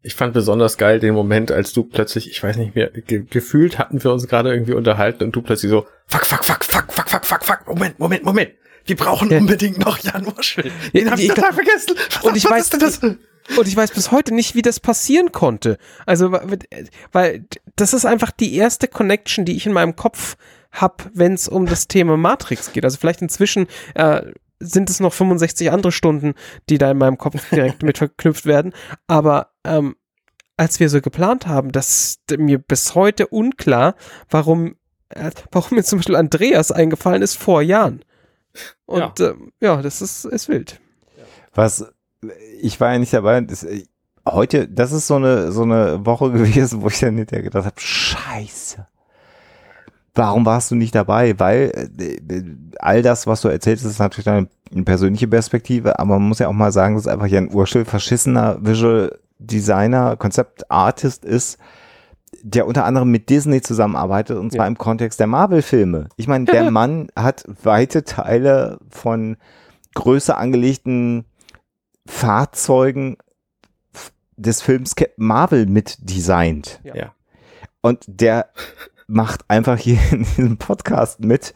Ich 0.06 0.14
fand 0.14 0.34
besonders 0.34 0.78
geil 0.78 1.00
den 1.00 1.16
Moment, 1.16 1.52
als 1.52 1.74
du 1.74 1.84
plötzlich, 1.84 2.30
ich 2.30 2.42
weiß 2.44 2.58
nicht 2.58 2.76
mehr, 2.76 2.90
ge 2.92 3.24
gefühlt 3.28 3.80
hatten 3.80 4.04
wir 4.04 4.12
uns 4.14 4.28
gerade 4.28 4.54
irgendwie 4.54 4.74
unterhalten 4.74 5.24
und 5.24 5.36
du 5.36 5.42
plötzlich 5.42 5.72
so, 5.72 5.88
fuck, 6.06 6.26
fuck, 6.26 6.46
fuck, 6.46 6.64
fuck, 6.64 6.94
fuck, 6.94 7.10
fuck, 7.10 7.26
fuck, 7.26 7.44
fuck, 7.44 7.68
Moment, 7.68 7.98
Moment, 7.98 8.24
Moment. 8.24 8.52
Wir 8.86 8.96
brauchen 8.96 9.32
Ja. 9.32 9.40
unbedingt 9.40 9.80
noch 9.80 9.98
Jan 9.98 10.28
Urschel. 10.28 10.72
Den 10.94 11.06
Ja, 11.08 11.12
hab 11.14 11.20
ich 11.20 11.28
total 11.30 11.54
vergessen. 11.54 11.96
Was, 12.14 12.24
und 12.24 12.38
ich 12.38 12.46
weiß- 12.46 12.78
das? 12.78 13.00
Und 13.58 13.68
ich 13.68 13.76
weiß 13.76 13.92
bis 13.92 14.12
heute 14.12 14.32
nicht, 14.34 14.54
wie 14.54 14.62
das 14.62 14.80
passieren 14.80 15.32
konnte. 15.32 15.80
Also, 16.06 16.32
weil- 16.32 16.60
weil 17.12 17.46
das 17.76 17.94
ist 17.94 18.06
einfach 18.06 18.30
die 18.30 18.56
erste 18.56 18.88
Connection, 18.88 19.44
die 19.44 19.56
ich 19.56 19.66
in 19.66 19.74
meinem 19.74 19.96
Kopf 19.96 20.36
hab, 20.72 21.10
wenn 21.16 21.34
es 21.34 21.48
um 21.48 21.66
das 21.66 21.88
Thema 21.88 22.16
Matrix 22.16 22.74
geht. 22.74 22.84
Also 22.86 22.98
vielleicht 23.00 23.24
inzwischen 23.24 23.66
äh, 23.96 24.22
sind 24.60 24.90
es 24.92 25.00
noch 25.00 25.14
65 25.14 25.72
andere 25.72 25.92
Stunden, 25.92 26.36
die 26.70 26.78
da 26.78 26.92
in 26.92 26.98
meinem 27.00 27.18
Kopf 27.18 27.50
direkt 27.50 27.82
mit 27.82 27.98
verknüpft 27.98 28.46
werden. 28.46 28.74
Aber 29.08 29.50
ähm, 29.66 29.96
als 30.58 30.80
wir 30.80 30.90
so 30.90 31.02
geplant 31.02 31.48
haben, 31.48 31.72
das 31.72 31.90
ist 32.30 32.38
mir 32.38 32.60
bis 32.60 32.96
heute 32.96 33.28
unklar, 33.28 33.96
warum, 34.30 34.76
äh, 35.10 35.32
warum 35.52 35.78
mir 35.78 35.84
zum 35.84 36.00
Beispiel 36.00 36.16
Andreas 36.16 36.72
eingefallen 36.72 37.22
ist 37.22 37.38
vor 37.38 37.62
Jahren. 37.62 38.04
Und 38.86 39.20
ja, 39.20 39.30
ähm, 39.32 39.52
ja 39.60 39.82
das 39.82 40.02
ist, 40.02 40.26
ist 40.26 40.48
wild. 40.48 40.80
Was, 41.54 41.86
ich 42.62 42.80
war 42.80 42.94
ja 42.94 43.00
nicht 43.00 43.14
dabei. 43.14 43.42
Das, 43.42 43.64
äh, 43.64 43.84
heute, 44.26 44.68
das 44.68 44.92
ist 44.92 45.08
so 45.08 45.16
eine, 45.16 45.52
so 45.52 45.64
eine 45.64 46.06
Woche 46.06 46.32
gewesen, 46.32 46.82
wo 46.82 46.88
ich 46.88 47.00
dann 47.00 47.18
hinterher 47.18 47.44
gedacht 47.44 47.66
habe, 47.66 47.80
scheiße. 47.80 48.88
Warum 50.18 50.46
warst 50.46 50.72
du 50.72 50.76
nicht 50.76 50.96
dabei? 50.96 51.38
Weil 51.38 51.90
äh, 52.00 52.44
all 52.80 53.02
das, 53.02 53.28
was 53.28 53.42
du 53.42 53.50
erzählst, 53.50 53.84
ist 53.84 54.00
natürlich 54.00 54.26
deine 54.26 54.48
persönliche 54.86 55.28
Perspektive, 55.28 56.00
aber 56.00 56.18
man 56.18 56.30
muss 56.30 56.40
ja 56.40 56.48
auch 56.48 56.54
mal 56.54 56.72
sagen, 56.72 56.96
dass 56.96 57.08
einfach 57.08 57.28
Jan 57.28 57.54
Urschel 57.54 57.84
verschissener 57.84 58.58
Visual 58.62 59.20
Designer, 59.48 60.16
Konzept 60.18 60.70
Artist 60.72 61.26
ist, 61.26 61.58
der 62.42 62.68
unter 62.68 62.86
anderem 62.86 63.10
mit 63.10 63.30
Disney 63.30 63.62
zusammenarbeitet 63.62 64.38
und 64.38 64.52
zwar 64.52 64.66
Ja. 64.66 64.68
im 64.68 64.78
Kontext 64.78 65.20
der 65.20 65.28
Marvel-Filme. 65.28 66.10
Ich 66.18 66.28
meine, 66.28 66.46
der 66.46 66.70
Mann 66.72 67.08
hat 67.16 67.46
weite 67.64 68.04
Teile 68.04 68.80
von 68.90 69.38
größer 69.96 70.38
angelegten 70.38 71.26
Fahrzeugen 72.06 73.18
des 74.38 74.62
Films 74.62 74.96
Captain 74.96 75.26
Marvel 75.26 75.66
mit 75.66 75.98
designt. 76.10 76.80
Ja. 76.84 77.14
Und 77.82 78.04
der 78.08 78.50
macht 79.08 79.46
einfach 79.48 79.78
hier 79.78 80.00
in 80.12 80.24
diesem 80.24 80.58
Podcast 80.58 81.22
mit. 81.22 81.54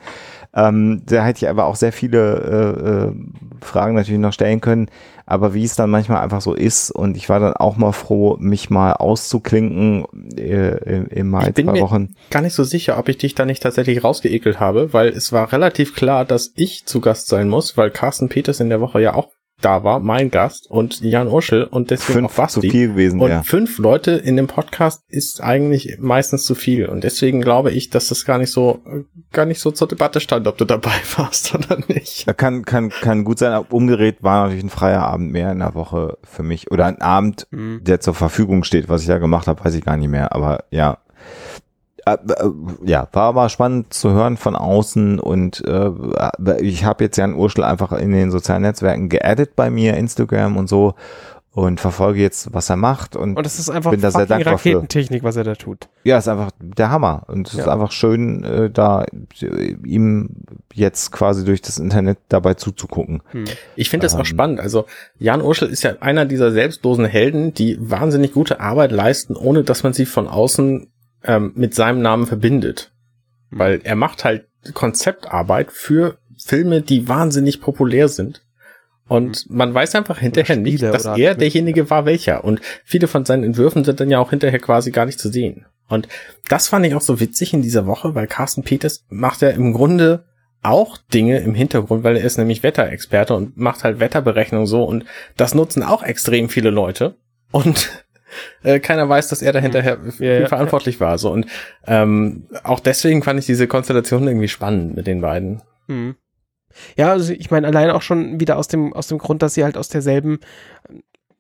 Ähm, 0.54 1.04
da 1.06 1.24
hätte 1.24 1.46
ich 1.46 1.50
aber 1.50 1.66
auch 1.66 1.76
sehr 1.76 1.92
viele 1.94 3.12
äh, 3.12 3.12
äh, 3.12 3.66
Fragen 3.66 3.96
natürlich 3.96 4.20
noch 4.20 4.34
stellen 4.34 4.62
können. 4.62 4.90
Aber 5.28 5.54
wie 5.54 5.64
es 5.64 5.76
dann 5.76 5.92
manchmal 5.92 6.24
einfach 6.24 6.42
so 6.42 6.56
ist, 6.56 6.90
und 6.90 7.16
ich 7.16 7.30
war 7.30 7.40
dann 7.40 7.54
auch 7.54 7.78
mal 7.78 7.92
froh, 7.92 8.36
mich 8.40 8.72
mal 8.72 8.94
auszuklinken 8.94 10.06
äh, 10.38 11.04
im- 11.12 11.30
Mai 11.30 11.50
Ich 11.50 11.54
bin 11.54 11.66
zwei 11.68 11.74
mir- 11.74 11.82
Wochen. 11.82 12.16
Gar 12.32 12.42
nicht 12.42 12.56
so 12.56 12.64
sicher, 12.64 12.98
ob 12.98 13.10
ich 13.10 13.20
dich 13.20 13.36
da 13.36 13.46
nicht 13.46 13.62
tatsächlich 13.62 14.04
rausgeekelt 14.04 14.60
habe, 14.60 14.92
weil 14.92 15.10
es 15.10 15.32
war 15.32 15.52
relativ 15.52 15.96
klar, 15.96 16.26
dass 16.26 16.52
ich 16.56 16.86
zu 16.86 17.00
Gast 17.00 17.28
sein 17.28 17.48
muss, 17.48 17.78
weil 17.78 17.92
Carsten 17.92 18.28
Peters 18.30 18.60
in 18.60 18.70
der 18.70 18.82
Woche 18.82 19.02
ja 19.02 19.14
auch 19.14 19.30
da 19.62 19.84
war, 19.84 20.00
mein 20.00 20.32
Gast 20.32 20.70
und 20.70 21.02
Jan 21.02 21.28
Urschel 21.28 21.64
und 21.64 21.92
deswegen 21.92 22.26
auch 22.26 22.32
Fünf 22.32 22.50
zu 22.52 22.60
Basti. 22.62 22.70
viel 22.72 22.88
gewesen, 22.90 23.20
Und 23.20 23.30
ja. 23.30 23.44
fünf 23.44 23.78
Leute 23.78 24.12
in 24.12 24.36
dem 24.38 24.48
Podcast 24.48 25.04
ist 25.10 25.42
eigentlich 25.44 25.98
meistens 26.00 26.46
zu 26.46 26.56
viel. 26.56 26.86
Und 26.88 27.04
deswegen 27.04 27.42
glaube 27.42 27.72
ich, 27.72 27.90
dass 27.90 28.08
das 28.08 28.26
gar 28.26 28.38
nicht 28.38 28.52
so, 28.52 28.82
gar 29.32 29.46
nicht 29.46 29.60
so 29.60 29.72
zur 29.72 29.88
Debatte 29.88 30.20
stand, 30.20 30.48
ob 30.48 30.58
du 30.58 30.66
dabei 30.66 30.92
warst 31.18 31.54
oder 31.56 31.78
nicht. 31.88 32.26
Ja, 32.26 32.34
Kann, 32.34 32.64
kann, 32.66 32.90
kann 32.90 33.24
gut 33.24 33.40
sein. 33.40 33.64
Umgedreht 33.70 34.24
war 34.24 34.44
natürlich 34.44 34.64
ein 34.66 34.70
freier 34.70 35.02
Abend 35.04 35.32
mehr 35.32 35.52
in 35.52 35.60
der 35.60 35.76
Woche 35.76 36.18
für 36.24 36.44
mich. 36.44 36.72
Oder 36.72 36.86
ein 36.86 37.02
Abend, 37.02 37.48
Mhm. 37.52 37.82
der 37.84 38.00
zur 38.00 38.14
Verfügung 38.14 38.64
steht. 38.64 38.90
Was 38.90 39.02
ich 39.02 39.08
da 39.08 39.18
gemacht 39.18 39.48
habe, 39.48 39.64
weiß 39.64 39.74
ich 39.76 39.84
gar 39.84 39.98
nicht 39.98 40.10
mehr. 40.10 40.34
Aber 40.34 40.64
ja, 40.72 40.98
ja, 42.86 43.08
war 43.14 43.24
aber 43.24 43.50
spannend 43.50 43.94
zu 43.94 44.12
hören 44.12 44.38
von 44.38 44.56
außen 44.56 45.20
und 45.20 45.64
äh, 45.68 45.92
ich 46.62 46.86
habe 46.86 47.04
jetzt 47.04 47.18
Jan 47.18 47.36
Urschel 47.36 47.64
einfach 47.64 47.92
in 47.94 48.12
den 48.12 48.32
sozialen 48.32 48.62
Netzwerken 48.64 49.10
geaddet 49.10 49.56
bei 49.56 49.70
mir, 49.70 49.96
Instagram 49.96 50.58
und 50.58 50.68
so 50.70 50.96
und 51.52 51.80
verfolge 51.80 52.22
jetzt, 52.22 52.54
was 52.54 52.70
er 52.70 52.76
macht 52.76 53.16
und, 53.16 53.36
Und 53.36 53.44
das 53.44 53.58
ist 53.58 53.72
einfach 53.72 53.90
bin 53.92 54.00
da 54.02 54.12
sehr 54.12 54.28
dankbar 54.28 54.60
für. 54.60 54.70
Raketentechnik, 54.70 55.24
was 55.24 55.36
er 55.36 55.44
da 55.44 55.56
tut. 55.56 55.90
Ja, 56.04 56.20
ist 56.20 56.28
einfach 56.28 56.52
der 56.62 56.92
Hammer 56.92 57.24
und 57.28 57.48
es 57.48 57.56
ist 57.56 57.66
Ja. 57.66 57.74
einfach 57.74 57.92
schön, 57.92 58.44
äh, 58.44 58.70
da 58.70 59.04
äh, 59.42 59.76
ihm 59.84 60.30
jetzt 60.74 61.12
quasi 61.12 61.44
durch 61.44 61.62
das 61.62 61.80
Internet 61.80 62.20
dabei 62.30 62.54
zuzugucken. 62.54 63.24
Ich 63.76 63.90
finde 63.90 64.06
das 64.06 64.14
auch 64.14 64.20
Ähm. 64.20 64.26
spannend. 64.26 64.60
Also 64.60 64.86
Jan 65.18 65.42
Urschel 65.42 65.70
ist 65.70 65.84
ja 65.84 65.94
einer 66.02 66.26
dieser 66.26 66.52
selbstlosen 66.52 67.06
Helden, 67.06 67.54
die 67.54 67.78
wahnsinnig 67.82 68.32
gute 68.32 68.60
Arbeit 68.60 68.92
leisten, 68.92 69.36
ohne 69.36 69.64
dass 69.64 69.82
man 69.84 69.94
sie 69.94 70.06
von 70.06 70.28
außen 70.28 70.88
ähm, 71.24 71.52
mit 71.56 71.74
seinem 71.74 72.02
Namen 72.02 72.28
verbindet. 72.28 72.92
Weil 73.50 73.82
er 73.84 73.96
macht 73.96 74.24
halt 74.24 74.48
Konzeptarbeit 74.74 75.72
für 75.72 76.18
Filme, 76.38 76.82
die 76.82 77.08
wahnsinnig 77.08 77.62
populär 77.62 78.08
sind. 78.08 78.44
Und 79.08 79.50
man 79.50 79.74
weiß 79.74 79.96
einfach 79.96 80.20
hinterher 80.20 80.56
nicht, 80.56 80.84
dass 80.84 81.06
er 81.06 81.34
derjenige 81.34 81.90
war 81.90 82.06
welcher. 82.06 82.44
Und 82.44 82.62
viele 82.86 83.08
von 83.08 83.26
seinen 83.26 83.44
Entwürfen 83.44 83.84
sind 83.84 84.00
dann 84.00 84.10
ja 84.12 84.20
auch 84.20 84.30
hinterher 84.30 84.60
quasi 84.60 84.92
gar 84.92 85.06
nicht 85.06 85.20
zu 85.20 85.30
sehen. 85.30 85.66
Und 85.88 86.08
das 86.48 86.68
fand 86.68 86.86
ich 86.86 86.94
auch 86.94 87.02
so 87.02 87.20
witzig 87.20 87.54
in 87.54 87.64
dieser 87.64 87.88
Woche, 87.88 88.14
weil 88.14 88.28
Carsten 88.28 88.64
Peters 88.64 89.06
macht 89.10 89.42
ja 89.42 89.50
im 89.50 89.74
Grunde 89.74 90.26
auch 90.62 90.98
Dinge 90.98 91.40
im 91.40 91.56
Hintergrund, 91.56 92.04
weil 92.04 92.18
er 92.18 92.24
ist 92.24 92.38
nämlich 92.38 92.64
Wetterexperte 92.64 93.34
und 93.34 93.58
macht 93.58 93.84
halt 93.84 94.00
Wetterberechnung 94.00 94.66
so 94.66 94.84
und 94.84 95.06
das 95.38 95.56
nutzen 95.56 95.84
auch 95.84 96.04
extrem 96.04 96.50
viele 96.50 96.70
Leute 96.70 97.16
und 97.52 98.06
äh, 98.64 98.80
keiner 98.80 99.08
weiß, 99.08 99.30
dass 99.30 99.42
er 99.42 99.54
da 99.54 99.60
hinterher 99.60 100.00
für 100.12 100.26
Ja, 100.26 100.40
ja, 100.42 100.48
verantwortlich 100.48 101.00
war. 101.00 101.18
So 101.18 101.32
und 101.32 101.46
ähm, 101.88 102.48
auch 102.64 102.80
deswegen 102.80 103.24
fand 103.24 103.40
ich 103.40 103.46
diese 103.46 103.68
Konstellation 103.68 104.28
irgendwie 104.28 104.48
spannend 104.48 104.96
mit 104.96 105.08
den 105.08 105.22
beiden. 105.22 105.62
Mhm. 105.88 106.16
Ja, 106.96 107.12
also 107.12 107.34
ich 107.34 107.52
meine, 107.52 107.68
allein 107.68 107.90
auch 107.90 108.02
schon 108.02 108.40
wieder 108.40 108.58
aus 108.58 108.68
dem, 108.68 108.94
aus 108.94 109.08
dem 109.08 109.18
Grund, 109.18 109.42
dass 109.42 109.54
sie 109.54 109.64
halt 109.64 109.78
aus 109.78 109.90
derselben, 109.90 110.40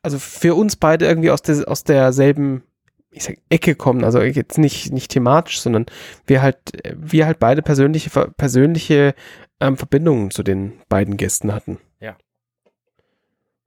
also 0.01 0.19
für 0.19 0.55
uns 0.55 0.75
beide 0.75 1.05
irgendwie 1.05 1.31
aus, 1.31 1.41
der, 1.41 1.67
aus 1.67 1.83
derselben, 1.83 2.63
ich 3.11 3.23
sag, 3.23 3.37
Ecke 3.49 3.75
kommen. 3.75 4.03
Also 4.03 4.21
jetzt 4.21 4.57
nicht, 4.57 4.91
nicht 4.91 5.11
thematisch, 5.11 5.61
sondern 5.61 5.85
wir 6.25 6.41
halt, 6.41 6.57
wir 6.95 7.25
halt 7.25 7.39
beide 7.39 7.61
persönliche, 7.61 8.09
persönliche 8.09 9.13
ähm, 9.59 9.77
Verbindungen 9.77 10.31
zu 10.31 10.43
den 10.43 10.81
beiden 10.89 11.17
Gästen 11.17 11.53
hatten. 11.53 11.79
Ja. 11.99 12.17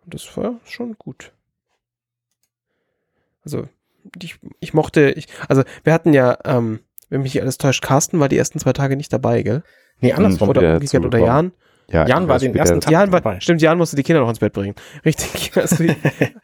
Und 0.05 0.15
das 0.15 0.37
war 0.37 0.61
schon 0.65 0.97
gut. 0.99 1.33
Also, 3.45 3.69
ich, 4.21 4.39
ich 4.61 4.75
mochte, 4.75 5.11
ich, 5.11 5.27
also 5.49 5.63
wir 5.85 5.93
hatten 5.93 6.13
ja, 6.13 6.39
ähm, 6.45 6.81
wenn 7.09 7.23
mich 7.23 7.35
nicht 7.35 7.43
alles 7.43 7.59
täuscht, 7.59 7.83
Carsten 7.83 8.21
war 8.21 8.29
die 8.29 8.39
ersten 8.39 8.59
zwei 8.59 8.73
Tage 8.73 8.97
nicht 8.97 9.13
dabei, 9.13 9.43
gell? 9.43 9.63
Nee, 10.01 10.13
andersrum. 10.13 10.49
Oder- 10.49 10.61
Oder 10.61 10.69
der 10.69 10.75
umgekehrt, 10.77 11.05
oder. 11.05 11.19
Jan? 11.19 11.53
Ja, 11.91 12.07
Jan 12.07 12.27
war 12.29 12.39
den 12.39 12.55
ersten 12.55 12.81
Tag 12.81 12.91
Jan 12.93 13.13
war, 13.13 13.21
dabei. 13.21 13.41
stimmt, 13.41 13.61
Jan 13.61 13.77
musste 13.77 13.97
die 13.97 14.03
Kinder 14.03 14.21
noch 14.23 14.29
ins 14.29 14.39
Bett 14.39 14.53
bringen. 14.53 14.75
Richtig. 15.05 15.53
Also, 15.57 15.85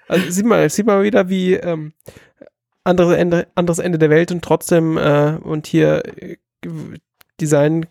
also 0.09 0.31
sieht 0.31 0.45
man, 0.45 0.69
sieht 0.69 0.85
man 0.87 1.03
wieder, 1.03 1.29
wie 1.29 1.55
ähm, 1.55 1.95
andere 2.85 3.17
Ende, 3.17 3.47
anderes 3.55 3.79
Ende 3.79 3.99
der 3.99 4.11
Welt 4.11 4.31
und 4.31 4.43
trotzdem 4.45 4.99
äh, 4.99 5.39
und 5.43 5.67
hier 5.67 6.03
äh, 6.23 6.37
Design 7.41 7.87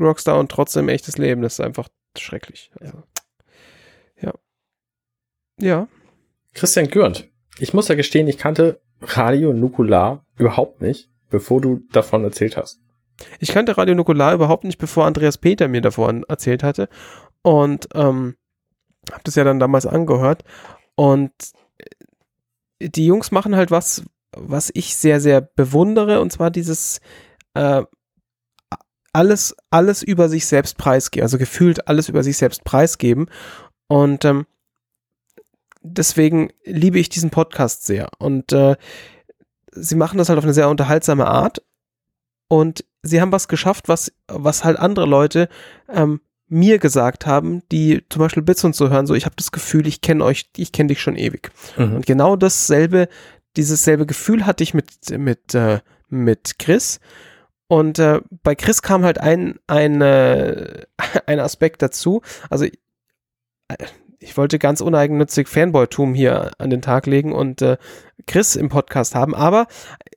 Rockstar 0.00 0.38
und 0.38 0.50
trotzdem 0.50 0.88
echtes 0.88 1.18
Leben. 1.18 1.42
Das 1.42 1.54
ist 1.54 1.60
einfach 1.60 1.88
schrecklich. 2.16 2.70
Also, 2.80 3.02
ja. 4.20 4.32
Ja. 5.60 5.88
Christian 6.54 6.88
Gürnt. 6.88 7.28
Ich 7.60 7.74
muss 7.74 7.88
ja 7.88 7.94
gestehen, 7.94 8.26
ich 8.26 8.38
kannte 8.38 8.80
Radio 9.02 9.52
Nukular 9.52 10.24
überhaupt 10.38 10.80
nicht, 10.80 11.10
bevor 11.28 11.60
du 11.60 11.82
davon 11.92 12.24
erzählt 12.24 12.56
hast. 12.56 12.80
Ich 13.38 13.52
kannte 13.52 13.76
Radio 13.76 13.94
Nukular 13.94 14.32
überhaupt 14.32 14.64
nicht, 14.64 14.78
bevor 14.78 15.04
Andreas 15.04 15.36
Peter 15.36 15.68
mir 15.68 15.82
davon 15.82 16.24
erzählt 16.24 16.62
hatte. 16.62 16.88
Und 17.42 17.88
ähm, 17.94 18.36
habe 19.12 19.22
das 19.24 19.34
ja 19.34 19.44
dann 19.44 19.58
damals 19.58 19.84
angehört. 19.84 20.42
Und 20.94 21.32
äh, 22.78 22.88
die 22.88 23.04
Jungs 23.04 23.30
machen 23.30 23.54
halt 23.54 23.70
was, 23.70 24.04
was 24.34 24.70
ich 24.72 24.96
sehr, 24.96 25.20
sehr 25.20 25.42
bewundere. 25.42 26.22
Und 26.22 26.32
zwar 26.32 26.50
dieses 26.50 27.00
äh, 27.52 27.82
alles, 29.12 29.54
alles 29.68 30.02
über 30.02 30.30
sich 30.30 30.46
selbst 30.46 30.78
preisgeben. 30.78 31.24
Also 31.24 31.36
gefühlt 31.36 31.88
alles 31.88 32.08
über 32.08 32.22
sich 32.22 32.38
selbst 32.38 32.64
preisgeben. 32.64 33.28
Und 33.86 34.24
ähm, 34.24 34.46
deswegen 35.82 36.50
liebe 36.64 36.98
ich 36.98 37.08
diesen 37.08 37.30
Podcast 37.30 37.86
sehr. 37.86 38.10
Und 38.18 38.52
äh, 38.52 38.76
sie 39.72 39.96
machen 39.96 40.18
das 40.18 40.28
halt 40.28 40.38
auf 40.38 40.44
eine 40.44 40.54
sehr 40.54 40.68
unterhaltsame 40.68 41.26
Art. 41.26 41.62
Und 42.48 42.84
sie 43.02 43.20
haben 43.20 43.32
was 43.32 43.48
geschafft, 43.48 43.88
was, 43.88 44.12
was 44.26 44.64
halt 44.64 44.78
andere 44.78 45.06
Leute 45.06 45.48
ähm, 45.88 46.20
mir 46.48 46.78
gesagt 46.78 47.26
haben, 47.26 47.62
die 47.70 48.04
zum 48.08 48.20
Beispiel 48.20 48.42
Bits 48.42 48.64
und 48.64 48.74
so 48.74 48.90
hören, 48.90 49.06
so 49.06 49.14
ich 49.14 49.24
habe 49.24 49.36
das 49.36 49.52
Gefühl, 49.52 49.86
ich 49.86 50.00
kenne 50.00 50.24
euch, 50.24 50.50
ich 50.56 50.72
kenne 50.72 50.88
dich 50.88 51.00
schon 51.00 51.16
ewig. 51.16 51.52
Und 51.76 52.06
genau 52.06 52.34
dasselbe, 52.34 53.08
dieses 53.56 53.84
selbe 53.84 54.04
Gefühl 54.04 54.46
hatte 54.46 54.64
ich 54.64 54.74
mit, 54.74 55.10
mit, 55.16 55.54
äh, 55.54 55.78
mit 56.08 56.58
Chris. 56.58 56.98
Und 57.68 58.00
äh, 58.00 58.20
bei 58.42 58.56
Chris 58.56 58.82
kam 58.82 59.04
halt 59.04 59.18
ein, 59.18 59.60
ein, 59.68 60.00
äh, 60.00 60.86
ein 61.26 61.38
Aspekt 61.38 61.82
dazu. 61.82 62.20
Also 62.50 62.64
äh, 62.64 62.70
ich 64.20 64.36
wollte 64.36 64.58
ganz 64.58 64.80
uneigennützig 64.80 65.48
Fanboy-Tum 65.48 66.14
hier 66.14 66.52
an 66.58 66.70
den 66.70 66.82
Tag 66.82 67.06
legen 67.06 67.32
und 67.32 67.62
äh, 67.62 67.78
Chris 68.26 68.54
im 68.54 68.68
Podcast 68.68 69.14
haben, 69.14 69.34
aber 69.34 69.66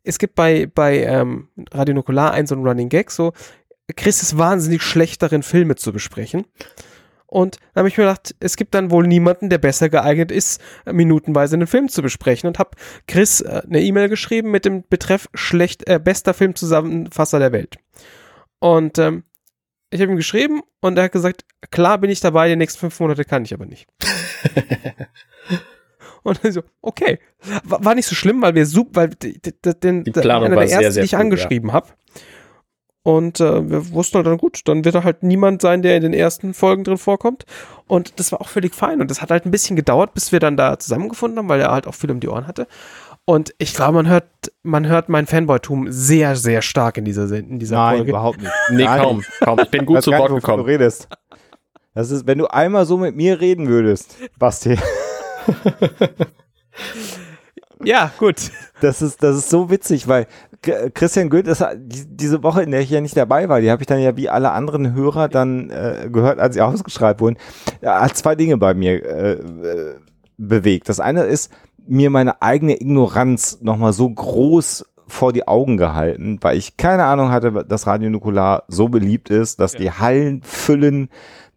es 0.03 0.19
gibt 0.19 0.35
bei, 0.35 0.67
bei 0.67 1.03
ähm, 1.03 1.47
Radio 1.71 1.95
Nukular 1.95 2.31
ein 2.31 2.45
so 2.45 2.55
ein 2.55 2.65
Running 2.65 2.89
Gag, 2.89 3.09
so 3.09 3.33
Chris 3.95 4.21
ist 4.21 4.37
wahnsinnig 4.37 4.81
schlecht 4.81 5.21
darin, 5.21 5.43
Filme 5.43 5.75
zu 5.75 5.91
besprechen. 5.91 6.45
Und 7.25 7.57
da 7.73 7.79
habe 7.79 7.87
ich 7.87 7.97
mir 7.97 8.03
gedacht, 8.03 8.35
es 8.39 8.57
gibt 8.57 8.75
dann 8.75 8.91
wohl 8.91 9.07
niemanden, 9.07 9.49
der 9.49 9.57
besser 9.57 9.89
geeignet 9.89 10.31
ist, 10.31 10.61
minutenweise 10.85 11.55
einen 11.55 11.65
Film 11.65 11.89
zu 11.89 12.03
besprechen. 12.03 12.47
Und 12.47 12.59
habe 12.59 12.77
Chris 13.07 13.41
äh, 13.41 13.63
eine 13.65 13.81
E-Mail 13.81 14.07
geschrieben 14.07 14.51
mit 14.51 14.65
dem 14.65 14.83
Betreff 14.87 15.27
schlecht, 15.33 15.89
äh, 15.89 15.99
bester 15.99 16.35
Filmzusammenfasser 16.35 17.39
der 17.39 17.51
Welt. 17.51 17.77
Und 18.59 18.99
ähm, 18.99 19.23
ich 19.93 20.01
habe 20.01 20.11
ihm 20.11 20.17
geschrieben 20.17 20.61
und 20.81 20.97
er 20.97 21.05
hat 21.05 21.11
gesagt, 21.11 21.45
klar 21.71 21.97
bin 21.97 22.09
ich 22.09 22.19
dabei, 22.19 22.49
die 22.49 22.55
nächsten 22.55 22.79
fünf 22.79 22.99
Monate 22.99 23.25
kann 23.25 23.45
ich 23.45 23.53
aber 23.53 23.65
nicht. 23.65 23.87
und 26.23 26.43
ich 26.43 26.53
so, 26.53 26.63
okay. 26.81 27.19
War, 27.63 27.85
war 27.85 27.95
nicht 27.95 28.07
so 28.07 28.15
schlimm, 28.15 28.41
weil 28.41 28.55
wir 28.55 28.65
super, 28.65 29.01
weil 29.01 29.09
den, 29.09 30.03
Die 30.03 30.11
Planung 30.11 30.47
einer 30.47 30.55
der 30.55 30.69
ersten, 30.69 30.91
sehr 30.91 31.03
die 31.03 31.05
ich 31.05 31.17
angeschrieben 31.17 31.73
habe. 31.73 31.87
Und 33.03 33.41
äh, 33.41 33.69
wir 33.69 33.91
wussten 33.91 34.15
halt 34.15 34.27
dann 34.27 34.37
gut, 34.37 34.61
dann 34.65 34.85
wird 34.85 34.95
da 34.95 35.03
halt 35.03 35.23
niemand 35.23 35.61
sein, 35.61 35.81
der 35.81 35.97
in 35.97 36.03
den 36.03 36.13
ersten 36.13 36.53
Folgen 36.53 36.85
drin 36.85 36.97
vorkommt. 36.97 37.45
Und 37.85 38.17
das 38.19 38.31
war 38.31 38.39
auch 38.39 38.47
völlig 38.47 38.73
fein. 38.73 39.01
Und 39.01 39.11
das 39.11 39.21
hat 39.21 39.29
halt 39.29 39.45
ein 39.45 39.51
bisschen 39.51 39.75
gedauert, 39.75 40.13
bis 40.13 40.31
wir 40.31 40.39
dann 40.39 40.55
da 40.55 40.79
zusammengefunden 40.79 41.37
haben, 41.37 41.49
weil 41.49 41.59
er 41.59 41.71
halt 41.71 41.85
auch 41.85 41.95
viel 41.95 42.11
um 42.11 42.21
die 42.21 42.29
Ohren 42.29 42.47
hatte. 42.47 42.65
Und 43.25 43.53
ich 43.57 43.73
glaube, 43.73 43.93
man 43.93 44.07
hört, 44.09 44.25
man 44.63 44.87
hört 44.87 45.07
mein 45.07 45.27
Fanboy-Tum 45.27 45.87
sehr, 45.91 46.35
sehr 46.35 46.61
stark 46.61 46.97
in 46.97 47.05
dieser, 47.05 47.31
in 47.31 47.57
dieser 47.57 47.77
Nein, 47.77 47.95
Folge. 47.97 48.09
überhaupt 48.11 48.41
nicht. 48.41 48.51
Nee, 48.71 48.83
Gar 48.83 48.97
kaum, 48.99 49.23
kaum. 49.39 49.59
Ich 49.59 49.69
bin 49.69 49.85
gut 49.85 50.01
zu 50.03 50.11
Wort 50.11 50.33
gekommen. 50.33 50.57
Du 50.63 50.63
redest. 50.69 51.07
Das 51.93 52.11
ist, 52.11 52.27
wenn 52.27 52.37
du 52.39 52.47
einmal 52.47 52.85
so 52.85 52.97
mit 52.97 53.15
mir 53.15 53.39
reden 53.39 53.67
würdest, 53.67 54.17
Basti. 54.37 54.77
Ja, 57.85 58.11
gut. 58.17 58.37
Das 58.81 59.01
ist, 59.01 59.21
das 59.23 59.35
ist 59.35 59.49
so 59.49 59.69
witzig, 59.69 60.07
weil 60.07 60.27
Christian 60.93 61.29
Goeth 61.29 61.47
ist 61.47 61.65
die- 61.75 62.05
diese 62.15 62.41
Woche, 62.41 62.63
in 62.63 62.71
der 62.71 62.79
ich 62.79 62.89
ja 62.89 63.01
nicht 63.01 63.17
dabei 63.17 63.49
war, 63.49 63.59
die 63.59 63.69
habe 63.69 63.81
ich 63.83 63.87
dann 63.87 63.99
ja 63.99 64.15
wie 64.15 64.29
alle 64.29 64.51
anderen 64.51 64.93
Hörer 64.93 65.27
dann 65.27 65.69
äh, 65.69 66.07
gehört, 66.09 66.39
als 66.39 66.55
sie 66.55 66.61
ausgeschreibt 66.61 67.19
wurden. 67.19 67.35
Er 67.81 67.99
hat 68.01 68.15
zwei 68.15 68.35
Dinge 68.35 68.55
bei 68.57 68.73
mir 68.73 69.03
äh, 69.05 69.31
äh, 69.33 69.95
bewegt. 70.37 70.87
Das 70.87 71.01
eine 71.01 71.23
ist, 71.23 71.51
mir 71.93 72.09
meine 72.09 72.41
eigene 72.41 72.81
Ignoranz 72.81 73.59
nochmal 73.61 73.93
so 73.93 74.09
groß 74.09 74.85
vor 75.05 75.31
die 75.31 75.47
Augen 75.47 75.77
gehalten, 75.77 76.39
weil 76.41 76.57
ich 76.57 76.75
keine 76.75 77.05
Ahnung 77.05 77.29
hatte, 77.29 77.65
dass 77.67 77.85
Radio 77.85 78.09
Nukular 78.09 78.63
so 78.67 78.89
beliebt 78.89 79.29
ist, 79.29 79.59
dass 79.59 79.73
die 79.73 79.91
Hallen 79.91 80.41
füllen, 80.41 81.09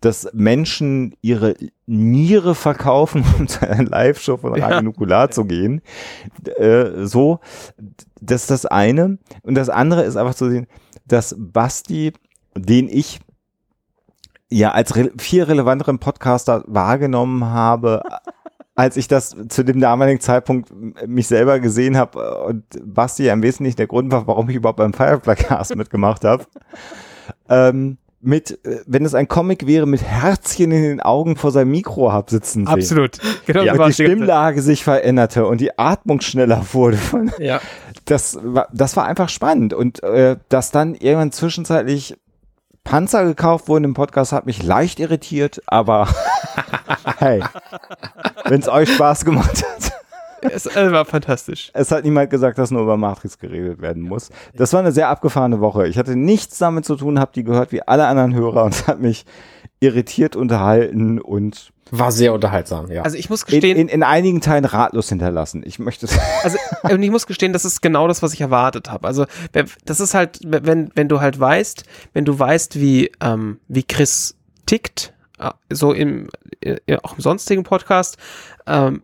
dass 0.03 0.29
Menschen 0.35 1.15
ihre 1.23 1.55
Niere 1.87 2.55
verkaufen, 2.55 3.25
um 3.39 3.49
zu 3.49 3.67
einer 3.67 3.89
Live-Show 3.89 4.37
von 4.37 4.53
Radio 4.53 4.77
Ja. 4.77 4.83
Nukular 4.83 5.31
zu 5.31 5.47
gehen. 5.47 5.81
Äh, 6.59 7.07
so, 7.07 7.41
das 8.21 8.43
ist 8.43 8.51
das 8.51 8.67
eine. 8.67 9.17
Und 9.43 9.55
das 9.55 9.71
andere 9.71 10.03
ist 10.03 10.17
einfach 10.17 10.35
zu 10.35 10.51
sehen, 10.51 10.67
dass 11.07 11.35
Basti, 11.39 12.13
den 12.55 12.91
ich 12.91 13.21
ja 14.51 14.73
als 14.73 14.97
re 14.97 15.11
viel 15.19 15.45
relevanteren 15.45 15.99
Podcaster 15.99 16.63
wahrgenommen 16.67 17.47
habe, 17.47 18.03
als 18.77 18.97
ich 18.99 19.09
das 19.09 19.35
zu 19.49 19.65
dem 19.65 19.81
damaligen 19.81 20.21
Zeitpunkt 20.21 20.71
mich 21.07 21.27
selber 21.27 21.59
gesehen 21.61 21.97
habe 21.97 22.45
und 22.45 22.63
Basti 22.85 23.25
ja 23.25 23.33
im 23.33 23.43
Wesentlichen 23.43 23.77
der 23.77 23.87
Grund 23.87 24.13
war, 24.13 24.27
warum 24.27 24.49
ich 24.51 24.57
überhaupt 24.57 24.77
beim 24.77 24.93
Firefly 24.93 25.35
Cast 25.35 25.75
mitgemacht 25.77 26.25
habe. 26.25 26.45
Ähm, 27.49 27.97
mit, 28.21 28.65
äh, 28.67 28.81
wenn 28.87 29.05
es 29.05 29.15
ein 29.15 29.29
Comic 29.29 29.67
wäre, 29.67 29.87
mit 29.87 30.03
Herzchen 30.03 30.73
in 30.73 30.83
den 30.83 31.01
Augen 31.01 31.37
vor 31.37 31.53
seinem 31.53 31.71
Mikro 31.71 32.13
hab 32.13 32.29
sitzen 32.29 32.67
sehen. 32.67 32.75
Absolut. 32.75 33.19
Genau 33.47 33.63
Ja, 33.63 33.73
und 33.75 33.89
die. 33.89 33.93
Stimmlage 33.93 34.61
sich 34.61 34.85
veränderte 34.85 35.47
und 35.47 35.61
die 35.61 35.79
Atmung 35.79 36.21
schneller 36.21 36.63
wurde. 36.73 36.99
Ja. 37.39 37.61
das, 38.05 38.39
war, 38.43 38.69
das 38.73 38.97
war 38.97 39.07
einfach 39.07 39.31
spannend. 39.31 39.73
Und 39.73 40.03
äh, 40.03 40.37
dass 40.49 40.71
dann 40.71 40.95
irgendwann 40.95 41.33
zwischenzeitlich 41.33 42.17
Panzer 42.87 43.25
gekauft 43.25 43.67
wurden 43.67 43.83
im 43.83 43.95
Podcast, 43.95 44.31
hat 44.31 44.47
mich 44.47 44.63
leicht 44.63 45.01
irritiert, 45.01 45.61
aber 45.67 46.09
hey, 47.19 47.43
wenn 48.45 48.61
es 48.61 48.69
euch 48.69 48.95
Spaß 48.95 49.25
gemacht 49.25 49.65
hat. 49.65 49.93
Es 50.53 50.67
äh, 50.67 50.93
war 50.93 51.05
fantastisch. 51.05 51.73
Es 51.75 51.91
hat 51.91 52.05
niemand 52.05 52.31
gesagt, 52.31 52.59
dass 52.59 52.71
nur 52.71 52.83
über 52.83 52.97
Matrix 52.97 53.39
geredet 53.39 53.81
werden 53.81 54.05
muss. 54.05 54.31
Das 54.55 54.73
war 54.73 54.81
eine 54.81 54.93
sehr 54.93 55.09
abgefahrene 55.09 55.61
Woche. 55.61 55.89
Ich 55.89 55.99
hatte 55.99 56.15
nichts 56.15 56.59
damit 56.59 56.85
zu 56.85 56.95
tun, 56.95 57.19
habe 57.19 57.33
die 57.35 57.43
gehört 57.43 57.73
wie 57.73 57.83
alle 57.83 58.07
anderen 58.07 58.35
Hörer 58.35 58.63
und 58.63 58.75
es 58.75 58.87
hat 58.87 59.01
mich 59.01 59.27
irritiert 59.81 60.37
unterhalten 60.37 61.21
und 61.21 61.73
War 61.91 62.11
sehr 62.11 62.33
unterhaltsam, 62.33 62.91
ja. 62.91 63.03
Also 63.03 63.17
ich 63.17 63.31
muss 63.31 63.43
in, 63.43 63.47
gestehen, 63.49 63.77
in, 63.77 63.89
in 63.89 64.03
einigen 64.03 64.41
Teilen 64.41 64.65
ratlos 64.65 65.09
hinterlassen. 65.09 65.63
Ich 65.65 65.79
möchte 65.79 66.09
also 66.43 66.59
und 66.83 67.03
ich 67.03 67.11
muss 67.11 67.27
gestehen, 67.27 67.53
das 67.53 67.65
ist 67.65 67.81
genau 67.81 68.09
das, 68.09 68.23
was 68.23 68.33
ich 68.33 68.41
erwartet 68.41 68.91
habe. 68.91 69.07
Also 69.07 69.27
das 69.85 70.01
ist 70.01 70.15
halt, 70.15 70.41
wenn 70.45 70.91
wenn 70.95 71.09
du 71.09 71.21
halt 71.21 71.39
weißt, 71.39 71.85
wenn 72.13 72.25
du 72.25 72.37
weißt, 72.37 72.81
wie 72.81 73.13
ähm, 73.21 73.61
wie 73.69 73.85
Chris 73.85 74.37
tickt, 74.67 75.13
äh, 75.39 75.51
so 75.71 75.93
im 75.93 76.29
äh, 76.61 76.97
auch 77.03 77.15
im 77.15 77.21
sonstigen 77.21 77.63
Podcast, 77.63 78.17
ähm, 78.67 79.03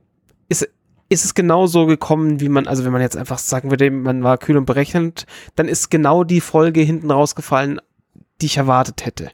ist 0.49 0.69
ist 1.13 1.25
es 1.27 1.35
genau 1.35 1.67
so 1.67 1.85
gekommen, 1.85 2.41
wie 2.41 2.49
man, 2.49 2.67
also 2.67 2.85
wenn 2.85 2.93
man 2.93 3.03
jetzt 3.03 3.19
einfach 3.19 3.39
sagen 3.39 3.71
würde, 3.71 3.91
man 3.91 4.25
war 4.25 4.39
kühl 4.39 4.57
und 4.57 4.65
berechnend, 4.65 5.27
dann 5.57 5.69
ist 5.69 5.91
genau 5.91 6.25
die 6.25 6.41
Folge 6.41 6.81
hinten 6.81 7.11
rausgefallen, 7.11 7.81
die 8.41 8.47
ich 8.47 8.57
erwartet 8.57 9.05
hätte. 9.05 9.31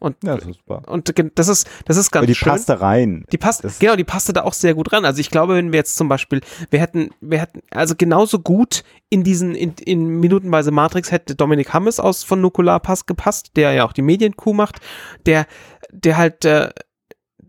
Und, 0.00 0.16
ja, 0.24 0.34
das 0.34 0.46
ist 0.48 0.56
super. 0.56 0.82
und 0.88 1.12
das 1.38 1.48
ist, 1.48 1.68
das 1.84 1.96
ist 1.98 2.10
ganz 2.10 2.20
Aber 2.22 2.26
die 2.26 2.34
schön. 2.34 2.48
passte 2.50 2.80
rein. 2.80 3.24
Die 3.30 3.38
passt, 3.38 3.62
Das- 3.62 3.78
genau, 3.78 3.96
die 3.96 4.04
passte 4.04 4.32
da 4.32 4.42
auch 4.42 4.54
sehr 4.54 4.74
gut 4.74 4.92
ran. 4.92 5.04
Also 5.04 5.20
ich 5.20 5.30
glaube, 5.30 5.54
wenn 5.54 5.72
wir 5.72 5.78
jetzt 5.78 5.96
zum 5.96 6.08
Beispiel, 6.08 6.40
wir 6.70 6.80
hätten, 6.80 7.10
wir 7.20 7.38
hätten, 7.38 7.60
also 7.70 7.94
genauso 7.96 8.38
gut 8.40 8.82
in 9.10 9.22
diesen, 9.24 9.54
in, 9.54 9.74
in 9.84 10.06
minutenweise 10.20 10.70
Matrix 10.70 11.12
hätte 11.12 11.34
Dominik 11.36 11.72
Hammes 11.74 12.00
aus 12.00 12.24
von 12.24 12.40
Nukular 12.40 12.80
Pass 12.80 13.04
gepasst, 13.06 13.50
der 13.56 13.72
ja 13.74 13.84
auch 13.84 13.92
die 13.92 14.02
Medienkuh 14.02 14.54
macht, 14.54 14.80
der, 15.26 15.46
der 15.92 16.16
halt, 16.16 16.44
äh, 16.46 16.70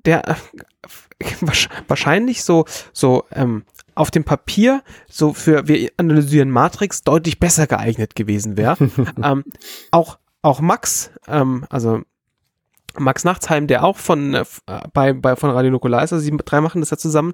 der 0.05 0.27
äh, 0.29 0.35
wahrsch- 1.41 1.69
wahrscheinlich 1.87 2.43
so, 2.43 2.65
so, 2.93 3.23
ähm, 3.31 3.63
auf 3.95 4.09
dem 4.11 4.23
Papier 4.23 4.83
so 5.09 5.33
für 5.33 5.67
wir 5.67 5.89
analysieren 5.97 6.49
Matrix 6.49 7.03
deutlich 7.03 7.39
besser 7.39 7.67
geeignet 7.67 8.15
gewesen 8.15 8.55
wäre. 8.57 8.77
ähm, 9.23 9.43
auch 9.91 10.17
auch 10.43 10.59
Max, 10.59 11.11
ähm, 11.27 11.65
also 11.69 12.01
Max 12.97 13.23
Nachtsheim, 13.23 13.67
der 13.67 13.83
auch 13.83 13.97
von, 13.97 14.33
äh, 14.33 14.45
äh, 14.67 14.81
bei, 14.93 15.13
bei, 15.13 15.35
von 15.35 15.49
Radio 15.51 15.71
Nukular 15.71 16.03
ist, 16.03 16.13
also 16.13 16.29
die 16.29 16.35
drei 16.37 16.61
machen 16.61 16.81
das 16.81 16.89
ja 16.89 16.97
zusammen, 16.97 17.33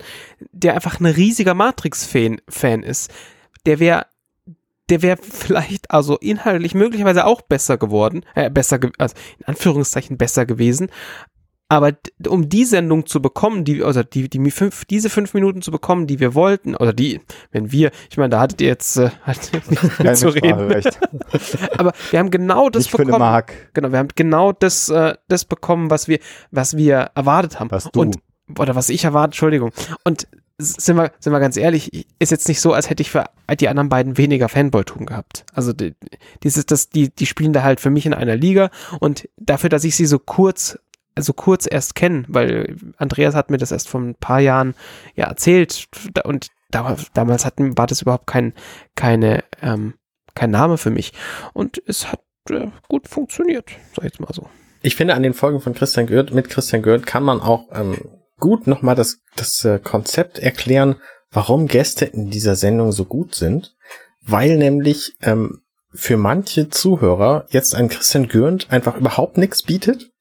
der 0.51 0.75
einfach 0.75 0.99
ein 0.99 1.05
riesiger 1.05 1.53
Matrix-Fan 1.53 2.41
Fan 2.47 2.83
ist, 2.83 3.11
der 3.65 3.79
wäre 3.79 4.05
der 4.89 5.01
wäre 5.01 5.17
vielleicht 5.21 5.91
also 5.91 6.17
inhaltlich 6.17 6.73
möglicherweise 6.73 7.25
auch 7.25 7.41
besser 7.41 7.77
geworden, 7.77 8.23
äh, 8.35 8.49
besser, 8.49 8.79
also 8.97 9.15
in 9.37 9.45
Anführungszeichen 9.45 10.17
besser 10.17 10.45
gewesen. 10.45 10.89
Aber 11.69 11.93
um 12.27 12.47
die 12.47 12.63
Sendung 12.63 13.05
zu 13.05 13.21
bekommen, 13.21 13.65
die, 13.65 13.83
also 13.83 14.01
die, 14.03 14.29
die 14.29 14.51
fünf, 14.51 14.85
diese 14.85 15.09
fünf 15.09 15.33
Minuten 15.33 15.61
zu 15.61 15.71
bekommen, 15.71 16.07
die 16.07 16.19
wir 16.19 16.33
wollten, 16.33 16.75
oder 16.75 16.93
die, 16.93 17.19
wenn 17.51 17.71
wir, 17.71 17.91
ich 18.09 18.17
meine, 18.17 18.29
da 18.29 18.39
hattet 18.39 18.61
ihr 18.61 18.67
jetzt 18.67 18.97
äh, 18.97 19.09
halt 19.25 19.51
nichts 19.69 19.99
mehr 19.99 20.13
zu 20.13 20.29
reden. 20.29 20.67
Mitspracherecht. 20.67 20.99
Aber 21.79 21.93
wir 22.11 22.19
haben 22.19 22.31
genau 22.31 22.69
das 22.69 22.85
Nicht 22.85 22.95
eine 22.95 23.05
bekommen. 23.05 23.19
Mark. 23.19 23.53
Genau, 23.73 23.91
wir 23.91 23.99
haben 23.99 24.09
genau 24.15 24.51
das, 24.51 24.89
äh, 24.89 25.15
das 25.27 25.45
bekommen, 25.45 25.89
was 25.89 26.07
wir, 26.07 26.19
was 26.51 26.77
wir 26.77 27.11
erwartet 27.15 27.59
haben. 27.59 27.71
Was 27.71 27.89
du. 27.91 28.01
Und, 28.01 28.17
oder 28.57 28.75
was 28.75 28.89
ich 28.89 29.03
erwartet, 29.03 29.33
Entschuldigung. 29.33 29.71
Und 30.03 30.27
sind 30.59 30.97
wir, 30.97 31.11
sind 31.19 31.33
wir 31.33 31.39
ganz 31.39 31.55
ehrlich, 31.55 32.07
ist 32.17 32.31
jetzt 32.31 32.47
nicht 32.47 32.61
so, 32.61 32.73
als 32.73 32.89
hätte 32.89 33.01
ich 33.01 33.11
für 33.11 33.25
die 33.59 33.69
anderen 33.69 33.89
beiden 33.89 34.17
weniger 34.17 34.49
Fanboy-Tum 34.49 35.05
gehabt. 35.05 35.45
Also 35.53 35.71
die, 35.71 35.93
dieses, 36.41 36.65
das, 36.65 36.89
die, 36.89 37.13
die 37.13 37.27
spielen 37.27 37.53
da 37.53 37.61
halt 37.61 37.79
für 37.79 37.91
mich 37.91 38.07
in 38.07 38.13
einer 38.13 38.35
Liga 38.35 38.71
und 38.99 39.29
dafür, 39.37 39.69
dass 39.69 39.83
ich 39.83 39.95
sie 39.95 40.07
so 40.07 40.17
kurz, 40.17 40.79
so 41.21 41.33
kurz 41.33 41.67
erst 41.69 41.95
kenne, 41.95 42.25
weil 42.27 42.75
Andreas 42.97 43.35
hat 43.35 43.49
mir 43.49 43.57
das 43.57 43.71
erst 43.71 43.89
vor 43.89 44.01
ein 44.01 44.15
paar 44.15 44.39
Jahren 44.39 44.75
ja 45.15 45.25
erzählt 45.25 45.87
und 46.23 46.47
da, 46.69 46.95
damals 47.13 47.45
hatten, 47.45 47.77
war 47.77 47.87
das 47.87 48.01
überhaupt 48.01 48.27
kein, 48.27 48.53
keine, 48.95 49.43
ähm, 49.61 49.93
kein 50.35 50.51
Name 50.51 50.77
für 50.77 50.89
mich. 50.89 51.13
Und 51.53 51.81
es 51.85 52.11
hat 52.11 52.21
äh, 52.49 52.67
gut 52.87 53.07
funktioniert, 53.07 53.69
sag 53.95 54.05
ich 54.05 54.11
jetzt 54.11 54.19
mal 54.19 54.33
so. 54.33 54.49
Ich 54.81 54.95
finde, 54.95 55.15
an 55.15 55.23
den 55.23 55.33
Folgen 55.33 55.59
von 55.59 55.73
Christian 55.73 56.07
Goeth, 56.07 56.33
mit 56.33 56.49
Christian 56.49 56.81
Goeth 56.81 57.05
kann 57.05 57.23
man 57.23 57.41
auch 57.41 57.67
ähm, 57.73 57.97
gut 58.37 58.67
nochmal 58.67 58.95
das, 58.95 59.19
das 59.35 59.63
äh, 59.65 59.79
Konzept 59.79 60.39
erklären, 60.39 60.97
warum 61.31 61.67
Gäste 61.67 62.05
in 62.05 62.29
dieser 62.29 62.55
Sendung 62.55 62.91
so 62.91 63.05
gut 63.05 63.35
sind. 63.35 63.75
Weil 64.21 64.57
nämlich 64.57 65.15
ähm, 65.21 65.61
für 65.93 66.17
manche 66.17 66.69
Zuhörer 66.69 67.45
jetzt 67.49 67.73
ein 67.73 67.89
Christian 67.89 68.27
Goeth 68.27 68.69
einfach 68.69 68.97
überhaupt 68.97 69.37
nichts 69.37 69.63
bietet. 69.63 70.11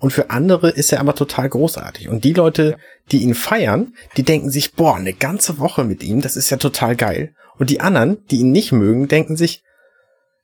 Und 0.00 0.12
für 0.12 0.30
andere 0.30 0.70
ist 0.70 0.92
er 0.92 0.98
aber 1.00 1.14
total 1.14 1.48
großartig. 1.48 2.08
Und 2.08 2.24
die 2.24 2.32
Leute, 2.32 2.76
die 3.12 3.22
ihn 3.22 3.34
feiern, 3.34 3.94
die 4.16 4.22
denken 4.24 4.50
sich, 4.50 4.72
boah, 4.72 4.96
eine 4.96 5.12
ganze 5.12 5.58
Woche 5.60 5.84
mit 5.84 6.02
ihm, 6.02 6.20
das 6.22 6.36
ist 6.36 6.50
ja 6.50 6.56
total 6.56 6.96
geil. 6.96 7.34
Und 7.58 7.70
die 7.70 7.80
anderen, 7.80 8.16
die 8.30 8.38
ihn 8.40 8.50
nicht 8.50 8.72
mögen, 8.72 9.06
denken 9.08 9.36
sich, 9.36 9.62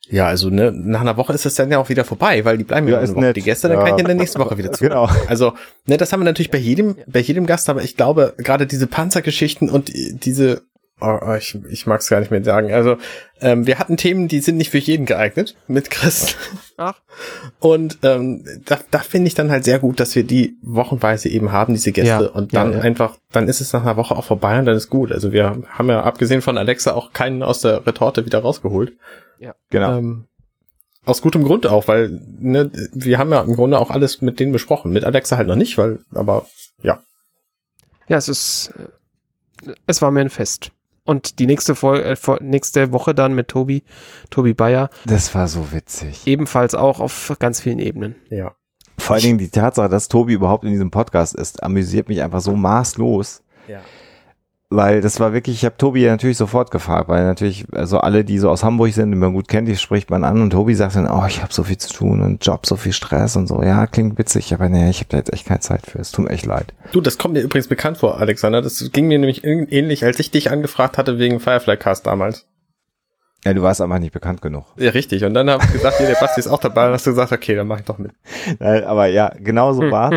ja, 0.08 0.26
also 0.28 0.50
ne, 0.50 0.70
nach 0.72 1.00
einer 1.00 1.16
Woche 1.16 1.32
ist 1.32 1.46
es 1.46 1.56
dann 1.56 1.68
ja 1.72 1.78
auch 1.78 1.88
wieder 1.88 2.04
vorbei, 2.04 2.44
weil 2.44 2.58
die 2.58 2.64
bleiben 2.64 2.86
ja, 2.86 2.94
Ja, 2.94 3.00
eine 3.00 3.08
Woche. 3.08 3.20
nett. 3.20 3.36
Die 3.36 3.42
Gäste, 3.42 3.66
dann 3.68 3.78
Ja. 3.78 3.84
kann 3.84 3.94
ich 3.94 4.00
in 4.00 4.06
der 4.06 4.14
nächsten 4.14 4.38
Woche 4.38 4.56
wieder 4.56 4.70
zu. 4.72 4.84
Genau. 4.84 5.08
Also, 5.26 5.54
ne, 5.86 5.96
das 5.96 6.12
haben 6.12 6.20
wir 6.20 6.24
natürlich 6.26 6.52
bei 6.52 6.58
jedem, 6.58 6.96
bei 7.08 7.18
jedem 7.20 7.44
Gast, 7.46 7.68
aber 7.68 7.82
ich 7.82 7.96
glaube, 7.96 8.34
gerade 8.38 8.66
diese 8.68 8.86
Panzergeschichten 8.86 9.68
und 9.68 9.90
diese, 9.92 10.62
oh, 11.00 11.18
oh, 11.20 11.34
ich, 11.34 11.58
ich 11.68 11.86
mag 11.86 12.00
es 12.00 12.08
gar 12.08 12.20
nicht 12.20 12.30
mehr 12.30 12.42
sagen. 12.44 12.72
Also, 12.72 12.96
ähm, 13.40 13.66
wir 13.66 13.78
hatten 13.78 13.96
Themen, 13.96 14.28
die 14.28 14.40
sind 14.40 14.56
nicht 14.56 14.70
für 14.70 14.78
jeden 14.78 15.06
geeignet 15.06 15.56
mit 15.66 15.90
Chris. 15.90 16.36
Ach. 16.76 17.00
Und 17.58 17.98
ähm, 18.02 18.44
da, 18.64 18.78
da 18.90 18.98
finde 18.98 19.28
ich 19.28 19.34
dann 19.34 19.50
halt 19.50 19.64
sehr 19.64 19.78
gut, 19.78 20.00
dass 20.00 20.14
wir 20.14 20.24
die 20.24 20.56
wochenweise 20.62 21.28
eben 21.28 21.52
haben, 21.52 21.74
diese 21.74 21.92
Gäste. 21.92 22.24
Ja, 22.24 22.30
und 22.30 22.52
ja, 22.52 22.64
dann 22.64 22.72
ja. 22.72 22.80
einfach, 22.80 23.18
dann 23.32 23.48
ist 23.48 23.60
es 23.60 23.72
nach 23.72 23.82
einer 23.82 23.96
Woche 23.96 24.16
auch 24.16 24.24
vorbei 24.24 24.58
und 24.58 24.66
dann 24.66 24.76
ist 24.76 24.90
gut. 24.90 25.12
Also 25.12 25.32
wir 25.32 25.62
haben 25.68 25.88
ja 25.88 26.02
abgesehen 26.02 26.42
von 26.42 26.58
Alexa 26.58 26.92
auch 26.92 27.12
keinen 27.12 27.42
aus 27.42 27.60
der 27.60 27.86
Retorte 27.86 28.26
wieder 28.26 28.40
rausgeholt. 28.40 28.92
Genau. 29.70 29.98
Ähm, 29.98 30.26
aus 31.04 31.22
gutem 31.22 31.44
Grund 31.44 31.66
auch, 31.66 31.88
weil 31.88 32.20
ne, 32.38 32.70
wir 32.92 33.18
haben 33.18 33.30
ja 33.30 33.40
im 33.40 33.54
Grunde 33.54 33.78
auch 33.78 33.90
alles 33.90 34.22
mit 34.22 34.40
denen 34.40 34.52
besprochen. 34.52 34.92
Mit 34.92 35.04
Alexa 35.04 35.36
halt 35.36 35.48
noch 35.48 35.56
nicht, 35.56 35.78
weil, 35.78 36.00
aber 36.12 36.46
ja. 36.82 37.00
Ja, 38.08 38.16
es 38.16 38.28
ist, 38.28 38.72
äh, 39.66 39.74
es 39.86 40.02
war 40.02 40.10
mir 40.10 40.20
ein 40.20 40.30
Fest. 40.30 40.72
Und 41.06 41.38
die 41.38 41.46
nächste 41.46 41.74
Folge, 41.74 42.04
äh, 42.04 42.16
nächste 42.40 42.92
Woche 42.92 43.14
dann 43.14 43.34
mit 43.34 43.48
Tobi, 43.48 43.84
Tobi 44.30 44.52
Bayer, 44.52 44.90
Das 45.06 45.34
war 45.34 45.48
so 45.48 45.72
witzig. 45.72 46.26
ebenfalls 46.26 46.74
auch 46.74 47.00
auf 47.00 47.34
ganz 47.38 47.60
vielen 47.60 47.78
Ebenen. 47.78 48.16
Ja. 48.28 48.54
Vor 48.98 49.14
allen 49.14 49.22
Dingen 49.24 49.38
die 49.38 49.48
Tatsache, 49.50 49.88
dass 49.88 50.08
Tobi 50.08 50.32
überhaupt 50.34 50.64
in 50.64 50.70
diesem 50.70 50.90
Podcast 50.90 51.34
ist, 51.34 51.62
amüsiert 51.62 52.08
mich 52.08 52.22
einfach 52.22 52.40
so 52.40 52.54
maßlos. 52.56 53.42
Ja. 53.68 53.80
Weil 54.68 55.00
das 55.00 55.20
war 55.20 55.32
wirklich, 55.32 55.56
ich 55.58 55.64
habe 55.64 55.76
Tobi 55.76 56.02
ja 56.02 56.10
natürlich 56.10 56.36
sofort 56.36 56.72
gefragt, 56.72 57.08
weil 57.08 57.24
natürlich, 57.24 57.66
also 57.72 57.98
alle, 57.98 58.24
die 58.24 58.38
so 58.40 58.50
aus 58.50 58.64
Hamburg 58.64 58.92
sind, 58.92 59.12
die 59.12 59.16
man 59.16 59.32
gut 59.32 59.46
kennt, 59.46 59.68
die 59.68 59.76
spricht 59.76 60.10
man 60.10 60.24
an 60.24 60.42
und 60.42 60.50
Tobi 60.50 60.74
sagt 60.74 60.96
dann, 60.96 61.08
oh, 61.08 61.24
ich 61.28 61.40
habe 61.40 61.52
so 61.52 61.62
viel 61.62 61.78
zu 61.78 61.92
tun 61.92 62.20
und 62.20 62.44
Job, 62.44 62.66
so 62.66 62.74
viel 62.74 62.92
Stress 62.92 63.36
und 63.36 63.46
so. 63.46 63.62
Ja, 63.62 63.86
klingt 63.86 64.18
witzig, 64.18 64.52
aber 64.52 64.68
nee, 64.68 64.90
ich 64.90 64.98
habe 64.98 65.08
da 65.10 65.18
jetzt 65.18 65.32
echt 65.32 65.46
keine 65.46 65.60
Zeit 65.60 65.86
für. 65.86 66.00
Es 66.00 66.10
tut 66.10 66.24
mir 66.24 66.32
echt 66.32 66.46
leid. 66.46 66.74
Du, 66.90 67.00
das 67.00 67.16
kommt 67.16 67.34
mir 67.34 67.42
übrigens 67.42 67.68
bekannt 67.68 67.98
vor, 67.98 68.18
Alexander. 68.18 68.60
Das 68.60 68.90
ging 68.92 69.06
mir 69.06 69.20
nämlich 69.20 69.44
ähn- 69.44 69.68
ähnlich, 69.70 70.04
als 70.04 70.18
ich 70.18 70.32
dich 70.32 70.50
angefragt 70.50 70.98
hatte 70.98 71.20
wegen 71.20 71.38
Firefly 71.38 71.76
Cast 71.76 72.04
damals. 72.04 72.44
Ja, 73.44 73.54
du 73.54 73.62
warst 73.62 73.80
aber 73.80 74.00
nicht 74.00 74.12
bekannt 74.12 74.42
genug. 74.42 74.64
Ja, 74.76 74.90
richtig. 74.90 75.22
Und 75.22 75.34
dann 75.34 75.48
habe 75.48 75.62
ich 75.64 75.72
gesagt, 75.74 75.98
hier, 75.98 76.08
der 76.08 76.16
Basti 76.16 76.40
ist 76.40 76.48
auch 76.48 76.58
dabei. 76.58 76.88
Und 76.88 76.94
hast 76.94 77.06
du 77.06 77.10
gesagt, 77.10 77.30
okay, 77.30 77.54
dann 77.54 77.68
mach 77.68 77.78
ich 77.78 77.84
doch 77.84 77.98
mit. 77.98 78.10
Nein, 78.58 78.82
aber 78.82 79.06
ja, 79.06 79.30
genau 79.38 79.72
so 79.74 79.82
war 79.92 80.10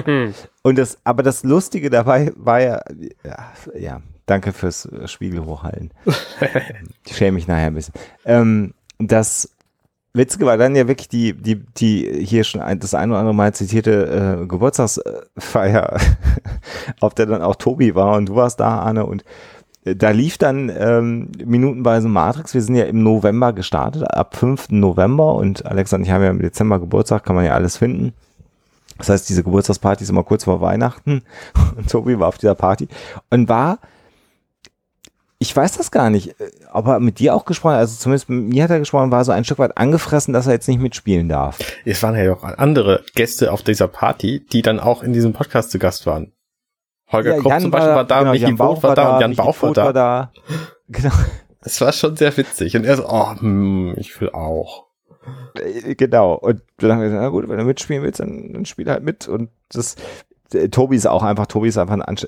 Und 0.63 0.77
das, 0.79 0.97
aber 1.03 1.21
das 1.21 1.43
Lustige 1.43 1.91
dabei 1.91 2.31
war 2.35 2.59
ja, 2.59 2.81
ja, 3.23 3.51
ja 3.77 4.01
danke 4.29 4.53
fürs 4.53 4.85
äh, 4.85 5.07
Spiegel 5.07 5.45
hochhalten. 5.45 5.91
ich 7.05 7.15
schäme 7.15 7.35
mich 7.35 7.47
nachher 7.47 7.67
ein 7.67 7.75
bisschen. 7.75 7.93
Ähm, 8.25 8.73
das 8.99 9.49
Witzige 10.13 10.45
war 10.45 10.57
dann 10.57 10.75
ja 10.75 10.87
wirklich 10.87 11.07
die, 11.07 11.33
die, 11.33 11.55
die 11.77 12.25
hier 12.25 12.43
schon 12.43 12.61
ein, 12.61 12.79
das 12.79 12.93
ein 12.93 13.11
oder 13.11 13.19
andere 13.19 13.35
Mal 13.35 13.53
zitierte 13.53 14.41
äh, 14.41 14.47
Geburtstagsfeier, 14.47 15.97
auf 16.99 17.13
der 17.13 17.27
dann 17.27 17.43
auch 17.43 17.55
Tobi 17.55 17.93
war 17.95 18.17
und 18.17 18.27
du 18.27 18.35
warst 18.35 18.59
da, 18.59 18.79
Arne, 18.79 19.05
und 19.05 19.23
äh, 19.85 19.95
da 19.95 20.09
lief 20.09 20.37
dann 20.37 20.71
ähm, 20.75 21.31
minutenweise 21.45 22.07
Matrix. 22.07 22.55
Wir 22.55 22.61
sind 22.61 22.75
ja 22.75 22.85
im 22.85 23.03
November 23.03 23.53
gestartet, 23.53 24.03
ab 24.11 24.35
5. 24.35 24.71
November 24.71 25.35
und 25.35 25.65
Alex 25.65 25.93
und 25.93 26.01
ich 26.01 26.11
haben 26.11 26.23
ja 26.23 26.31
im 26.31 26.41
Dezember 26.41 26.79
Geburtstag, 26.79 27.23
kann 27.23 27.35
man 27.35 27.45
ja 27.45 27.53
alles 27.53 27.77
finden. 27.77 28.13
Das 28.97 29.09
heißt, 29.09 29.29
diese 29.29 29.43
Geburtstagsparty 29.43 30.03
ist 30.03 30.09
immer 30.09 30.23
kurz 30.23 30.43
vor 30.43 30.59
Weihnachten 30.59 31.21
und 31.77 31.89
Tobi 31.89 32.19
war 32.19 32.27
auf 32.27 32.39
dieser 32.39 32.55
Party 32.55 32.87
und 33.29 33.47
war 33.47 33.77
ich 35.41 35.55
weiß 35.55 35.77
das 35.77 35.89
gar 35.89 36.09
nicht, 36.09 36.39
äh, 36.39 36.51
ob 36.71 36.87
er 36.87 36.99
mit 36.99 37.19
dir 37.19 37.33
auch 37.33 37.45
gesprochen. 37.45 37.75
Also 37.75 37.97
zumindest 37.97 38.29
mit 38.29 38.53
mir 38.53 38.63
hat 38.63 38.71
er 38.71 38.79
gesprochen, 38.79 39.11
war 39.11 39.23
so 39.23 39.31
ein 39.31 39.45
Stück 39.45 39.59
weit 39.59 39.77
angefressen, 39.77 40.33
dass 40.33 40.47
er 40.47 40.53
jetzt 40.53 40.67
nicht 40.67 40.81
mitspielen 40.81 41.29
darf. 41.29 41.59
Es 41.85 42.03
waren 42.03 42.15
ja 42.15 42.33
auch 42.33 42.43
andere 42.43 43.03
Gäste 43.15 43.51
auf 43.53 43.63
dieser 43.63 43.87
Party, 43.87 44.45
die 44.51 44.61
dann 44.61 44.79
auch 44.79 45.01
in 45.01 45.13
diesem 45.13 45.33
Podcast 45.33 45.71
zu 45.71 45.79
Gast 45.79 46.05
waren. 46.05 46.33
Holger 47.11 47.37
Ja, 47.37 47.41
Koch 47.41 47.49
Jan 47.49 47.61
zum 47.61 47.71
Beispiel 47.71 47.95
war, 47.95 48.05
da, 48.05 48.19
genau, 48.19 48.31
Michi 48.33 48.57
Voth 48.57 48.83
war 48.83 48.95
da 48.95 49.15
und 49.15 49.21
Jan 49.21 49.35
Bauch 49.35 49.61
war 49.61 49.73
da. 49.73 49.93
da. 49.93 50.31
Genau. 50.89 51.13
Es 51.61 51.81
war 51.81 51.91
schon 51.91 52.15
sehr 52.15 52.35
witzig. 52.37 52.75
Und 52.75 52.85
er 52.85 52.97
so, 52.97 53.05
oh, 53.07 53.31
hm, 53.39 53.93
ich 53.97 54.19
will 54.19 54.29
auch. 54.29 54.87
Äh, 55.55 55.95
Genau. 55.95 56.33
Und 56.33 56.61
dann 56.77 56.91
haben 56.91 56.99
wir 56.99 57.05
gesagt, 57.05 57.23
na 57.23 57.29
gut, 57.29 57.49
wenn 57.49 57.57
du 57.57 57.63
mitspielen 57.63 58.03
willst, 58.03 58.19
dann, 58.19 58.53
dann 58.53 58.65
spiel 58.65 58.89
halt 58.89 59.03
mit. 59.03 59.27
Und 59.27 59.49
das, 59.71 59.95
äh, 59.95 59.97
Tobi 60.71 60.95
ist 60.95 61.07
auch 61.07 61.23
einfach, 61.23 61.45
Tobi 61.45 61.67
ist 61.67 61.77
einfach 61.77 61.93
ein 61.93 62.01
Anst 62.01 62.27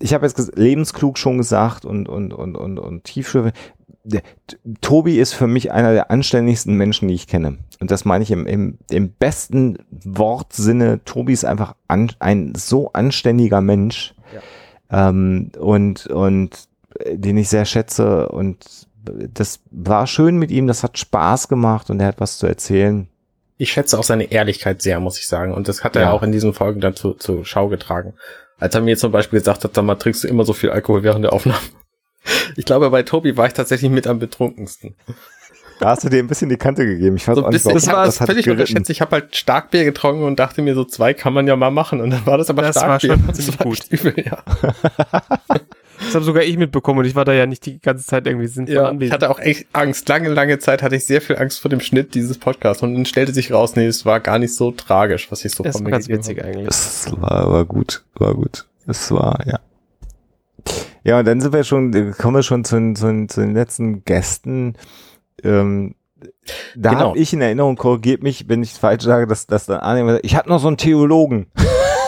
Ich 0.00 0.14
habe 0.14 0.26
jetzt 0.26 0.56
lebensklug 0.56 1.18
schon 1.18 1.38
gesagt 1.38 1.84
und, 1.84 2.08
und, 2.08 2.32
und, 2.32 2.56
und, 2.56 2.78
und 2.78 3.04
tiefschürfend. 3.04 3.54
Der- 4.04 4.22
T- 4.46 4.56
Tobi 4.80 5.18
ist 5.18 5.32
für 5.32 5.46
mich 5.46 5.72
einer 5.72 5.92
der 5.92 6.10
anständigsten 6.10 6.76
Menschen, 6.76 7.08
die 7.08 7.14
ich 7.14 7.26
kenne. 7.26 7.58
Und 7.80 7.90
das 7.90 8.04
meine 8.04 8.22
ich 8.22 8.30
im, 8.30 8.46
im, 8.46 8.78
im 8.90 9.10
besten 9.12 9.78
Wortsinne. 9.90 11.02
Tobi 11.04 11.32
ist 11.32 11.44
einfach 11.44 11.74
an, 11.88 12.12
ein 12.18 12.52
so 12.56 12.92
anständiger 12.92 13.60
Mensch. 13.60 14.14
Ähm, 14.90 15.50
und, 15.58 16.06
und 16.08 16.68
äh, 16.98 17.16
den 17.16 17.38
ich 17.38 17.48
sehr 17.48 17.64
schätze. 17.64 18.28
Und 18.28 18.88
das 19.04 19.60
war 19.70 20.06
schön 20.06 20.38
mit 20.38 20.50
ihm, 20.50 20.66
das 20.66 20.82
hat 20.82 20.98
Spaß 20.98 21.48
gemacht 21.48 21.90
und 21.90 22.00
er 22.00 22.08
hat 22.08 22.20
was 22.20 22.38
zu 22.38 22.46
erzählen. 22.46 23.08
Ich 23.56 23.72
schätze 23.72 23.98
auch 23.98 24.02
seine 24.04 24.30
Ehrlichkeit 24.32 24.82
sehr, 24.82 24.98
muss 25.00 25.18
ich 25.18 25.26
sagen. 25.28 25.52
Und 25.54 25.68
das 25.68 25.84
hat 25.84 25.94
er 25.96 26.02
Ja. 26.02 26.10
auch 26.12 26.22
in 26.22 26.32
diesen 26.32 26.54
Folgen 26.54 26.80
dann 26.80 26.96
zu, 26.96 27.14
zur 27.14 27.44
Schau 27.44 27.68
getragen. 27.68 28.14
Als 28.58 28.74
er 28.74 28.80
mir 28.80 28.96
zum 28.96 29.12
Beispiel 29.12 29.38
gesagt 29.38 29.64
hat, 29.64 29.74
sag 29.74 29.84
mal, 29.84 29.94
trinkst 29.96 30.24
du 30.24 30.28
immer 30.28 30.44
so 30.44 30.52
viel 30.52 30.70
Alkohol 30.70 31.02
während 31.02 31.24
der 31.24 31.32
Aufnahme? 31.32 31.58
Ich 32.56 32.64
glaube, 32.64 32.88
bei 32.88 33.02
Tobi 33.02 33.36
war 33.36 33.46
ich 33.46 33.52
tatsächlich 33.52 33.90
mit 33.90 34.06
am 34.06 34.18
betrunkensten. 34.18 34.94
Da 35.78 35.88
hast 35.90 36.04
du 36.04 36.08
dir 36.08 36.20
ein 36.20 36.26
bisschen 36.26 36.48
die 36.48 36.56
Kante 36.56 36.86
gegeben. 36.86 37.16
Ich 37.16 37.28
weiß 37.28 37.34
So 37.36 37.42
auch 37.42 37.48
ein 37.48 37.52
nicht, 37.52 37.66
warum 37.66 37.76
ich 37.76 37.86
habe 37.88 38.06
das 38.06 38.18
hat 38.20 38.28
völlig 38.28 38.46
geritten. 38.46 38.60
unterschätzt. 38.62 38.88
Ich 38.88 39.00
habe 39.02 39.10
halt 39.12 39.36
Starkbier 39.36 39.84
getrunken 39.84 40.22
und 40.24 40.38
dachte 40.38 40.62
mir, 40.62 40.74
so 40.74 40.84
zwei 40.86 41.12
kann 41.12 41.34
man 41.34 41.46
ja 41.46 41.54
mal 41.56 41.70
machen. 41.70 42.00
Und 42.00 42.08
dann 42.10 42.24
war 42.24 42.38
das 42.38 42.48
aber 42.48 42.62
Das 42.62 42.76
war 42.76 42.98
Starkbier. 42.98 43.16
schon 43.18 43.26
Das 43.26 43.36
ziemlich 43.36 43.58
war 43.58 43.66
gut. 43.66 43.86
übel, 43.90 44.24
ja. 44.24 44.42
Das 46.04 46.14
habe 46.14 46.24
sogar 46.24 46.42
ich 46.44 46.56
mitbekommen 46.56 47.00
und 47.00 47.04
ich 47.06 47.14
war 47.14 47.24
da 47.24 47.32
ja 47.32 47.46
nicht 47.46 47.66
die 47.66 47.80
ganze 47.80 48.04
Zeit 48.04 48.26
irgendwie 48.26 48.46
sinnvoll 48.46 48.74
Ja, 48.74 48.82
ich 48.82 48.88
anwesend. 48.88 49.12
hatte 49.14 49.30
auch 49.30 49.38
echt 49.40 49.66
Angst. 49.72 50.08
Lange, 50.08 50.28
lange 50.28 50.58
Zeit 50.58 50.82
hatte 50.82 50.96
ich 50.96 51.04
sehr 51.04 51.20
viel 51.20 51.36
Angst 51.36 51.60
vor 51.60 51.68
dem 51.70 51.80
Schnitt 51.80 52.14
dieses 52.14 52.38
Podcasts. 52.38 52.82
Und 52.82 52.94
dann 52.94 53.04
stellte 53.04 53.32
sich 53.32 53.52
raus, 53.52 53.74
nee, 53.76 53.86
es 53.86 54.04
war 54.06 54.20
gar 54.20 54.38
nicht 54.38 54.54
so 54.54 54.70
tragisch, 54.70 55.30
was 55.32 55.44
ich 55.44 55.52
so 55.52 55.64
Das 55.64 55.76
von 55.76 55.84
war 55.84 55.90
mir 55.90 55.96
ganz 55.96 56.08
witzig 56.08 56.44
eigentlich. 56.44 56.68
Es 56.68 57.10
war, 57.20 57.50
war 57.52 57.64
gut, 57.64 58.04
war 58.14 58.34
gut. 58.34 58.66
Es 58.86 59.10
war, 59.10 59.38
ja. 59.46 59.58
Ja, 61.02 61.18
und 61.18 61.26
dann 61.26 61.40
sind 61.40 61.52
wir 61.52 61.64
schon, 61.64 61.92
äh, 61.92 62.12
kommen 62.12 62.36
wir 62.36 62.42
schon 62.42 62.64
zu, 62.64 62.76
den- 62.76 62.96
zu, 62.96 63.06
den- 63.06 63.28
zu 63.28 63.40
den 63.40 63.54
letzten 63.54 64.04
Gästen. 64.04 64.74
Ähm, 65.42 65.94
da 66.76 66.90
Genau. 66.90 67.08
habe 67.10 67.18
ich 67.18 67.32
in 67.32 67.40
Erinnerung, 67.42 67.76
korrigiert 67.76 68.22
mich, 68.22 68.48
wenn 68.48 68.62
ich 68.62 68.72
falsch 68.72 69.04
sage, 69.04 69.26
dass 69.26 69.46
das 69.46 69.66
dann 69.66 69.80
annehme. 69.80 70.20
Ich 70.22 70.36
hatte 70.36 70.48
noch 70.48 70.60
so 70.60 70.68
einen 70.68 70.76
Theologen. 70.78 71.46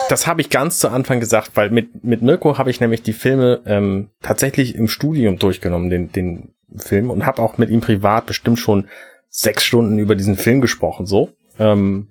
Das 0.09 0.25
habe 0.25 0.41
ich 0.41 0.49
ganz 0.49 0.79
zu 0.79 0.89
Anfang 0.89 1.19
gesagt, 1.19 1.51
weil 1.55 1.69
mit, 1.69 2.03
mit 2.03 2.21
Mirko 2.21 2.57
habe 2.57 2.69
ich 2.69 2.79
nämlich 2.79 3.01
die 3.01 3.13
Filme 3.13 3.61
ähm, 3.65 4.09
tatsächlich 4.21 4.75
im 4.75 4.87
Studium 4.87 5.37
durchgenommen, 5.37 5.89
den, 5.89 6.11
den 6.11 6.53
Film, 6.75 7.09
und 7.09 7.25
habe 7.25 7.41
auch 7.41 7.57
mit 7.57 7.69
ihm 7.69 7.81
privat 7.81 8.25
bestimmt 8.25 8.59
schon 8.59 8.87
sechs 9.29 9.63
Stunden 9.65 9.99
über 9.99 10.15
diesen 10.15 10.37
Film 10.37 10.61
gesprochen, 10.61 11.05
so. 11.05 11.29
Ähm, 11.59 12.07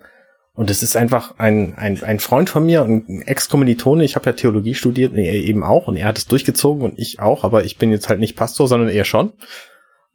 und 0.53 0.71
es 0.71 0.83
ist 0.83 0.97
einfach 0.97 1.39
ein, 1.39 1.75
ein, 1.77 2.03
ein 2.03 2.19
Freund 2.19 2.49
von 2.49 2.65
mir, 2.65 2.83
ein 2.83 3.23
Ex-Kommilitone, 3.23 4.05
ich 4.05 4.17
habe 4.17 4.27
ja 4.27 4.33
Theologie 4.33 4.75
studiert, 4.75 5.15
er 5.15 5.35
eben 5.35 5.63
auch, 5.63 5.87
und 5.87 5.97
er 5.97 6.07
hat 6.07 6.19
es 6.19 6.27
durchgezogen 6.27 6.83
und 6.83 6.99
ich 6.99 7.21
auch, 7.21 7.45
aber 7.45 7.65
ich 7.65 7.77
bin 7.77 7.91
jetzt 7.91 8.09
halt 8.09 8.21
nicht 8.21 8.37
Pastor, 8.37 8.67
sondern 8.67 8.89
er 8.89 9.05
schon. 9.05 9.33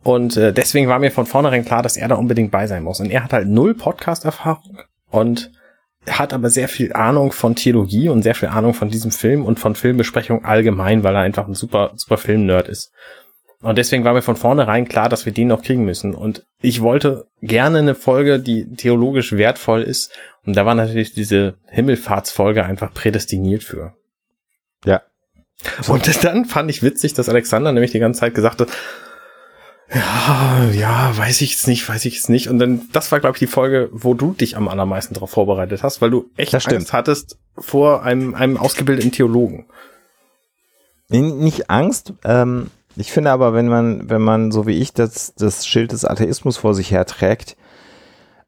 Und 0.04 0.38
äh, 0.38 0.52
deswegen 0.52 0.88
war 0.88 0.98
mir 0.98 1.12
von 1.12 1.28
vornherein 1.28 1.64
klar, 1.64 1.84
dass 1.84 1.96
er 1.96 2.08
da 2.08 2.16
unbedingt 2.16 2.52
bei 2.52 2.66
sein 2.66 2.82
muss. 2.84 3.00
Und 3.00 3.12
er 3.12 3.24
hat 3.24 3.34
halt 3.34 3.48
null 3.48 3.76
Podcast-Erfahrung 3.76 4.80
und 5.12 5.52
hat 6.10 6.34
aber 6.34 6.50
sehr 6.50 6.68
viel 6.68 6.94
Ahnung 6.94 7.32
von 7.32 7.56
Theologie 7.56 8.10
und 8.10 8.24
sehr 8.24 8.36
viel 8.36 8.50
Ahnung 8.50 8.74
von 8.74 8.90
diesem 8.90 9.12
Film 9.12 9.46
und 9.46 9.60
von 9.60 9.76
Filmbesprechung 9.76 10.46
allgemein, 10.46 11.04
weil 11.04 11.16
er 11.16 11.22
einfach 11.22 11.48
ein 11.48 11.54
super, 11.54 11.92
super 11.96 12.18
Film-Nerd 12.18 12.68
ist. 12.70 12.92
Und 13.62 13.78
deswegen 13.78 14.04
war 14.04 14.14
mir 14.14 14.24
von 14.24 14.36
vornherein 14.36 14.88
klar, 14.88 15.08
dass 15.08 15.26
wir 15.26 15.34
den 15.34 15.50
noch 15.50 15.62
kriegen 15.62 15.86
müssen. 15.86 16.16
Und 16.16 16.46
ich 16.62 16.82
wollte 16.82 17.28
gerne 17.42 17.78
eine 17.78 17.94
Folge, 17.94 18.40
die 18.40 18.74
theologisch 18.76 19.34
wertvoll 19.34 19.84
ist. 19.84 20.12
Und 20.46 20.56
da 20.56 20.66
war 20.66 20.74
natürlich 20.74 21.14
diese 21.14 21.58
Himmelfahrtsfolge 21.68 22.66
einfach 22.66 22.92
prädestiniert 22.92 23.64
für. 23.64 23.94
Ja. 24.86 25.04
Und 25.88 26.08
dann 26.24 26.46
fand 26.46 26.72
ich 26.72 26.82
witzig, 26.82 27.14
dass 27.14 27.30
Alexander 27.30 27.72
nämlich 27.72 27.92
die 27.92 28.00
ganze 28.00 28.22
Zeit 28.22 28.34
gesagt 28.34 28.62
hat, 28.62 28.70
ja, 29.94 30.70
ja, 30.72 31.18
weiß 31.18 31.42
ich 31.42 31.52
jetzt 31.52 31.68
nicht, 31.68 31.88
weiß 31.88 32.06
ich 32.06 32.16
jetzt 32.16 32.30
nicht. 32.30 32.48
Und 32.48 32.60
dann, 32.60 32.84
das 32.94 33.12
war, 33.12 33.20
glaube 33.20 33.36
ich, 33.36 33.40
die 33.40 33.48
Folge, 33.48 33.90
wo 33.92 34.14
du 34.14 34.34
dich 34.34 34.56
am 34.56 34.68
allermeisten 34.68 35.14
darauf 35.14 35.32
vorbereitet 35.32 35.84
hast, 35.84 36.02
weil 36.02 36.10
du 36.10 36.30
echt. 36.38 36.54
Angst 36.54 36.94
hattest 36.94 37.38
vor 37.58 38.04
einem, 38.04 38.34
einem 38.34 38.58
ausgebildeten 38.58 39.12
Theologen. 39.12 39.66
Nicht 41.10 41.70
Angst. 41.70 42.14
Ähm, 42.24 42.72
ich 42.96 43.12
finde 43.12 43.32
aber, 43.32 43.54
wenn 43.54 43.68
man, 43.68 44.10
wenn 44.10 44.22
man, 44.22 44.52
so 44.52 44.66
wie 44.66 44.80
ich, 44.80 44.94
das, 44.94 45.34
das 45.36 45.68
Schild 45.68 45.92
des 45.92 46.06
Atheismus 46.06 46.58
vor 46.58 46.74
sich 46.74 46.92
herträgt, 46.92 47.58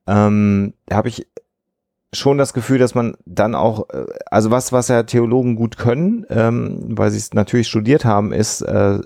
ähm, 0.07 0.73
habe 0.89 1.09
ich 1.09 1.27
schon 2.13 2.37
das 2.37 2.53
Gefühl, 2.53 2.77
dass 2.77 2.95
man 2.95 3.15
dann 3.25 3.55
auch, 3.55 3.89
äh, 3.89 4.05
also 4.27 4.51
was, 4.51 4.71
was 4.71 4.87
ja 4.87 5.03
Theologen 5.03 5.55
gut 5.55 5.77
können, 5.77 6.25
ähm, 6.29 6.79
weil 6.89 7.11
sie 7.11 7.17
es 7.17 7.33
natürlich 7.33 7.67
studiert 7.67 8.05
haben, 8.05 8.31
ist 8.31 8.61
äh, 8.61 8.99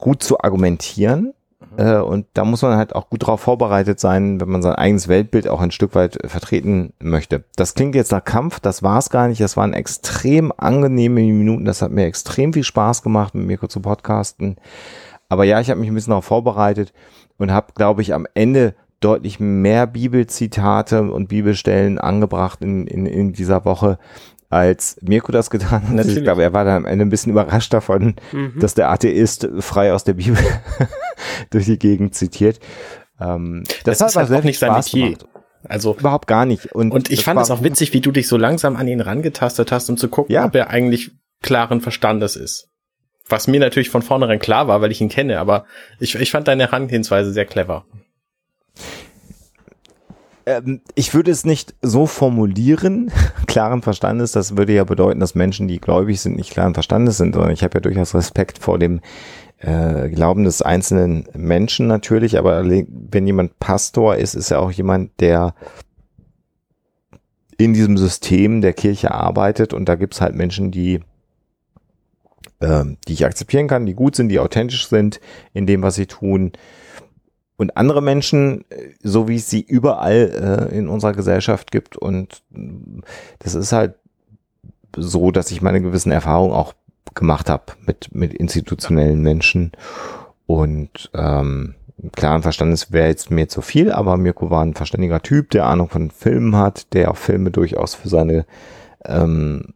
gut 0.00 0.22
zu 0.22 0.40
argumentieren. 0.40 1.34
Äh, 1.76 1.98
und 1.98 2.26
da 2.34 2.44
muss 2.44 2.62
man 2.62 2.76
halt 2.76 2.94
auch 2.94 3.10
gut 3.10 3.22
darauf 3.22 3.40
vorbereitet 3.40 4.00
sein, 4.00 4.40
wenn 4.40 4.48
man 4.48 4.62
sein 4.62 4.74
eigenes 4.74 5.08
Weltbild 5.08 5.48
auch 5.48 5.60
ein 5.60 5.70
Stück 5.70 5.94
weit 5.94 6.22
äh, 6.22 6.28
vertreten 6.28 6.92
möchte. 7.00 7.44
Das 7.56 7.74
klingt 7.74 7.94
jetzt 7.94 8.12
nach 8.12 8.24
Kampf, 8.24 8.60
das 8.60 8.82
war 8.82 8.98
es 8.98 9.10
gar 9.10 9.28
nicht. 9.28 9.40
Das 9.40 9.56
waren 9.56 9.72
extrem 9.72 10.52
angenehme 10.56 11.20
Minuten. 11.20 11.64
Das 11.64 11.82
hat 11.82 11.92
mir 11.92 12.06
extrem 12.06 12.52
viel 12.52 12.64
Spaß 12.64 13.02
gemacht, 13.02 13.34
mit 13.34 13.46
Mirko 13.46 13.68
zu 13.68 13.80
podcasten. 13.80 14.56
Aber 15.28 15.44
ja, 15.44 15.60
ich 15.60 15.70
habe 15.70 15.80
mich 15.80 15.88
ein 15.88 15.94
bisschen 15.94 16.10
darauf 16.10 16.24
vorbereitet 16.24 16.92
und 17.38 17.52
habe, 17.52 17.72
glaube 17.74 18.02
ich, 18.02 18.14
am 18.14 18.26
Ende 18.34 18.74
deutlich 19.00 19.40
mehr 19.40 19.86
Bibelzitate 19.86 21.10
und 21.10 21.28
Bibelstellen 21.28 21.98
angebracht 21.98 22.62
in, 22.62 22.86
in, 22.86 23.06
in 23.06 23.32
dieser 23.32 23.64
Woche, 23.64 23.98
als 24.50 24.98
Mirko 25.00 25.32
das 25.32 25.48
getan 25.48 25.82
hat. 25.84 25.90
Natürlich. 25.90 26.18
Ich 26.18 26.22
glaube, 26.24 26.42
er 26.42 26.52
war 26.52 26.64
dann 26.64 26.76
am 26.78 26.84
Ende 26.86 27.04
ein 27.06 27.08
bisschen 27.10 27.32
überrascht 27.32 27.72
davon, 27.72 28.16
Mhm. 28.32 28.58
dass 28.60 28.74
der 28.74 28.90
Atheist 28.90 29.48
frei 29.60 29.92
aus 29.94 30.04
der 30.04 30.14
Bibel 30.14 30.36
durch 31.50 31.64
die 31.66 31.78
Gegend 31.78 32.14
zitiert. 32.14 32.60
Ähm, 33.20 33.64
Das, 33.84 34.00
hat 34.00 34.08
ist 34.10 34.16
halt 34.16 34.32
auch 34.32 34.42
nicht 34.44 34.58
sein 34.58 34.70
Spaß 34.72 34.92
Metier. 34.92 35.04
gemacht. 35.16 35.26
Also, 35.68 35.94
Überhaupt 35.98 36.26
gar 36.26 36.46
nicht. 36.46 36.72
Und, 36.74 36.90
und 36.90 37.10
ich 37.10 37.18
das 37.18 37.24
fand 37.26 37.40
es 37.40 37.50
auch 37.50 37.62
witzig, 37.62 37.92
wie 37.92 38.00
du 38.00 38.10
dich 38.12 38.26
so 38.28 38.36
langsam 38.36 38.76
an 38.76 38.88
ihn 38.88 39.00
rangetastet 39.00 39.70
hast, 39.72 39.90
um 39.90 39.96
zu 39.96 40.08
gucken, 40.08 40.34
Ja. 40.34 40.46
ob 40.46 40.54
er 40.54 40.70
eigentlich 40.70 41.10
klaren 41.42 41.80
Verstandes 41.80 42.34
ist. 42.36 42.68
Was 43.28 43.46
mir 43.46 43.60
natürlich 43.60 43.90
von 43.90 44.02
vornherein 44.02 44.38
klar 44.40 44.66
war, 44.68 44.80
weil 44.80 44.90
ich 44.90 45.00
ihn 45.00 45.08
kenne, 45.10 45.38
aber 45.38 45.64
ich, 46.00 46.14
ich 46.16 46.30
fand 46.30 46.48
deine 46.48 46.64
Herangehensweise 46.64 47.32
sehr 47.32 47.44
clever. 47.44 47.84
Ähm, 50.50 50.80
ich 50.94 51.14
würde 51.14 51.30
es 51.30 51.44
nicht 51.44 51.74
so 51.82 52.06
formulieren, 52.06 53.10
klaren 53.46 53.82
Verstandes, 53.82 54.32
das 54.32 54.56
würde 54.56 54.72
ja 54.72 54.84
bedeuten, 54.84 55.20
dass 55.20 55.34
Menschen, 55.34 55.68
die 55.68 55.80
gläubig 55.80 56.20
sind, 56.20 56.36
nicht 56.36 56.50
klaren 56.50 56.74
Verstandes 56.74 57.16
sind, 57.16 57.34
sondern 57.34 57.52
ich 57.52 57.62
habe 57.62 57.74
ja 57.74 57.80
durchaus 57.80 58.14
Respekt 58.14 58.58
vor 58.58 58.78
dem 58.78 59.00
äh, 59.58 60.08
Glauben 60.08 60.44
des 60.44 60.62
einzelnen 60.62 61.28
Menschen 61.34 61.86
natürlich, 61.86 62.38
aber 62.38 62.64
wenn 62.64 63.26
jemand 63.26 63.58
Pastor 63.58 64.16
ist, 64.16 64.34
ist 64.34 64.50
er 64.50 64.60
auch 64.60 64.72
jemand, 64.72 65.20
der 65.20 65.54
in 67.58 67.74
diesem 67.74 67.98
System 67.98 68.62
der 68.62 68.72
Kirche 68.72 69.10
arbeitet. 69.10 69.74
Und 69.74 69.86
da 69.86 69.96
gibt's 69.96 70.22
halt 70.22 70.34
Menschen, 70.34 70.70
die 70.70 71.00
ähm, 72.62 72.96
die 73.06 73.12
ich 73.12 73.26
akzeptieren 73.26 73.68
kann, 73.68 73.86
die 73.86 73.94
gut 73.94 74.16
sind, 74.16 74.28
die 74.28 74.38
authentisch 74.38 74.88
sind 74.88 75.20
in 75.52 75.66
dem, 75.66 75.82
was 75.82 75.94
sie 75.94 76.06
tun. 76.06 76.52
Und 77.60 77.76
andere 77.76 78.00
Menschen, 78.00 78.64
äh, 78.70 78.94
so 79.02 79.28
wie 79.28 79.36
es 79.36 79.50
sie 79.50 79.60
überall 79.60 80.70
äh, 80.72 80.74
in 80.74 80.88
unserer 80.88 81.12
Gesellschaft 81.12 81.70
gibt. 81.70 81.94
Und 81.94 82.42
das 83.38 83.54
ist 83.54 83.72
halt 83.72 83.96
so, 84.96 85.30
dass 85.30 85.50
ich 85.50 85.60
meine 85.60 85.82
gewissen 85.82 86.10
Erfahrungen 86.10 86.54
auch 86.54 86.72
gemacht 87.14 87.50
habe 87.50 87.64
mit, 87.84 88.14
mit 88.14 88.32
institutionellen 88.32 89.20
Menschen. 89.20 89.72
Und 90.46 91.10
ähm, 91.12 91.74
klaren 92.12 92.40
Verstandes 92.40 92.92
wäre 92.92 93.08
jetzt 93.08 93.30
mir 93.30 93.46
zu 93.46 93.60
viel, 93.60 93.92
aber 93.92 94.16
Mirko 94.16 94.48
war 94.48 94.64
ein 94.64 94.72
verständiger 94.72 95.20
Typ, 95.20 95.50
der 95.50 95.66
Ahnung 95.66 95.90
von 95.90 96.10
Filmen 96.10 96.56
hat, 96.56 96.94
der 96.94 97.10
auch 97.10 97.18
Filme 97.18 97.50
durchaus 97.50 97.94
für 97.94 98.08
seine 98.08 98.46
ähm, 99.04 99.74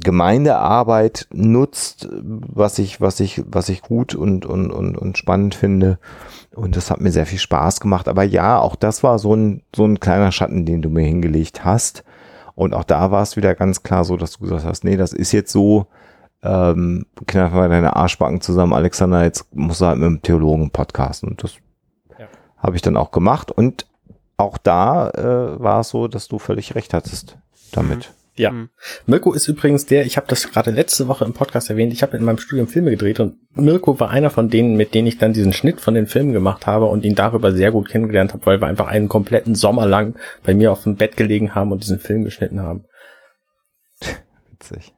Gemeindearbeit 0.00 1.26
nutzt, 1.32 2.08
was 2.12 2.78
ich, 2.78 3.00
was 3.00 3.20
ich, 3.20 3.42
was 3.46 3.68
ich 3.68 3.82
gut 3.82 4.14
und, 4.14 4.46
und, 4.46 4.70
und, 4.70 4.96
und 4.96 5.18
spannend 5.18 5.54
finde. 5.54 5.98
Und 6.54 6.76
das 6.76 6.90
hat 6.90 7.00
mir 7.00 7.12
sehr 7.12 7.26
viel 7.26 7.38
Spaß 7.38 7.80
gemacht. 7.80 8.08
Aber 8.08 8.22
ja, 8.22 8.58
auch 8.58 8.76
das 8.76 9.02
war 9.02 9.18
so 9.18 9.34
ein, 9.34 9.62
so 9.74 9.84
ein 9.84 10.00
kleiner 10.00 10.32
Schatten, 10.32 10.66
den 10.66 10.82
du 10.82 10.90
mir 10.90 11.04
hingelegt 11.04 11.64
hast. 11.64 12.04
Und 12.54 12.74
auch 12.74 12.84
da 12.84 13.10
war 13.10 13.22
es 13.22 13.36
wieder 13.36 13.54
ganz 13.54 13.82
klar 13.82 14.04
so, 14.04 14.16
dass 14.16 14.32
du 14.32 14.40
gesagt 14.40 14.64
hast, 14.64 14.84
nee, 14.84 14.96
das 14.96 15.12
ist 15.12 15.32
jetzt 15.32 15.52
so, 15.52 15.86
ähm, 16.42 17.06
kneif 17.26 17.52
mal 17.52 17.68
deine 17.68 17.96
Arschbacken 17.96 18.40
zusammen, 18.40 18.72
Alexander, 18.72 19.22
jetzt 19.24 19.46
musst 19.54 19.80
du 19.80 19.86
halt 19.86 19.98
mit 19.98 20.06
dem 20.06 20.22
Theologen 20.22 20.70
podcasten. 20.70 21.28
Und 21.30 21.42
das 21.42 21.54
Ja. 22.18 22.26
habe 22.56 22.76
ich 22.76 22.82
dann 22.82 22.96
auch 22.96 23.10
gemacht. 23.10 23.50
Und 23.52 23.86
auch 24.36 24.58
da 24.58 25.10
äh, 25.10 25.60
war 25.60 25.80
es 25.80 25.90
so, 25.90 26.08
dass 26.08 26.28
du 26.28 26.38
völlig 26.38 26.74
recht 26.74 26.94
hattest 26.94 27.38
damit. 27.72 28.12
Ja. 28.38 28.52
Mhm. 28.52 28.70
Mirko 29.06 29.32
ist 29.32 29.48
übrigens 29.48 29.86
der, 29.86 30.06
ich 30.06 30.16
habe 30.16 30.26
das 30.28 30.50
gerade 30.50 30.70
letzte 30.70 31.08
Woche 31.08 31.24
im 31.24 31.32
Podcast 31.32 31.70
erwähnt, 31.70 31.92
ich 31.92 32.02
habe 32.02 32.16
in 32.16 32.24
meinem 32.24 32.38
Studium 32.38 32.68
Filme 32.68 32.90
gedreht 32.90 33.20
und 33.20 33.36
Mirko 33.54 33.98
war 34.00 34.10
einer 34.10 34.30
von 34.30 34.48
denen, 34.48 34.76
mit 34.76 34.94
denen 34.94 35.08
ich 35.08 35.18
dann 35.18 35.32
diesen 35.32 35.52
Schnitt 35.52 35.80
von 35.80 35.94
den 35.94 36.06
Filmen 36.06 36.32
gemacht 36.32 36.66
habe 36.66 36.86
und 36.86 37.04
ihn 37.04 37.14
darüber 37.14 37.52
sehr 37.52 37.72
gut 37.72 37.88
kennengelernt 37.88 38.32
habe, 38.32 38.46
weil 38.46 38.60
wir 38.60 38.68
einfach 38.68 38.86
einen 38.86 39.08
kompletten 39.08 39.54
Sommer 39.54 39.86
lang 39.86 40.14
bei 40.44 40.54
mir 40.54 40.72
auf 40.72 40.84
dem 40.84 40.96
Bett 40.96 41.16
gelegen 41.16 41.54
haben 41.54 41.72
und 41.72 41.82
diesen 41.82 41.98
Film 41.98 42.24
geschnitten 42.24 42.60
haben. 42.60 42.84
Witzig. 44.50 44.94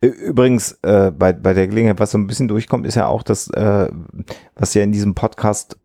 Übrigens, 0.00 0.78
äh, 0.82 1.10
bei, 1.10 1.32
bei 1.32 1.54
der 1.54 1.68
Gelegenheit, 1.68 1.98
was 1.98 2.10
so 2.10 2.18
ein 2.18 2.26
bisschen 2.26 2.48
durchkommt, 2.48 2.86
ist 2.86 2.94
ja 2.94 3.06
auch 3.06 3.22
das, 3.22 3.48
äh, 3.50 3.88
was 4.54 4.74
ja 4.74 4.82
in 4.82 4.92
diesem 4.92 5.14
Podcast 5.14 5.78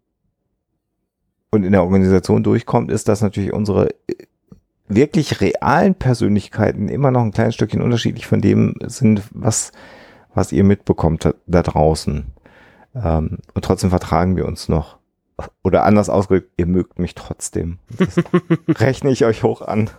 und 1.51 1.63
in 1.63 1.71
der 1.71 1.83
Organisation 1.83 2.43
durchkommt, 2.43 2.91
ist, 2.91 3.07
dass 3.07 3.21
natürlich 3.21 3.53
unsere 3.53 3.89
äh, 4.07 4.25
wirklich 4.89 5.39
realen 5.39 5.95
Persönlichkeiten 5.95 6.89
immer 6.89 7.11
noch 7.11 7.21
ein 7.21 7.31
kleines 7.31 7.55
Stückchen 7.55 7.81
unterschiedlich 7.81 8.27
von 8.27 8.41
dem 8.41 8.75
sind, 8.85 9.21
was, 9.31 9.71
was 10.33 10.51
ihr 10.51 10.63
mitbekommt 10.63 11.23
da, 11.25 11.33
da 11.45 11.63
draußen. 11.63 12.33
Ähm, 12.95 13.37
und 13.53 13.65
trotzdem 13.65 13.91
vertragen 13.91 14.35
wir 14.35 14.45
uns 14.45 14.67
noch. 14.67 14.97
Oder 15.63 15.85
anders 15.85 16.09
ausgedrückt, 16.09 16.51
ihr 16.57 16.65
mögt 16.65 16.99
mich 16.99 17.15
trotzdem. 17.15 17.79
Das 17.97 18.17
rechne 18.81 19.11
ich 19.11 19.23
euch 19.23 19.43
hoch 19.43 19.61
an. 19.61 19.89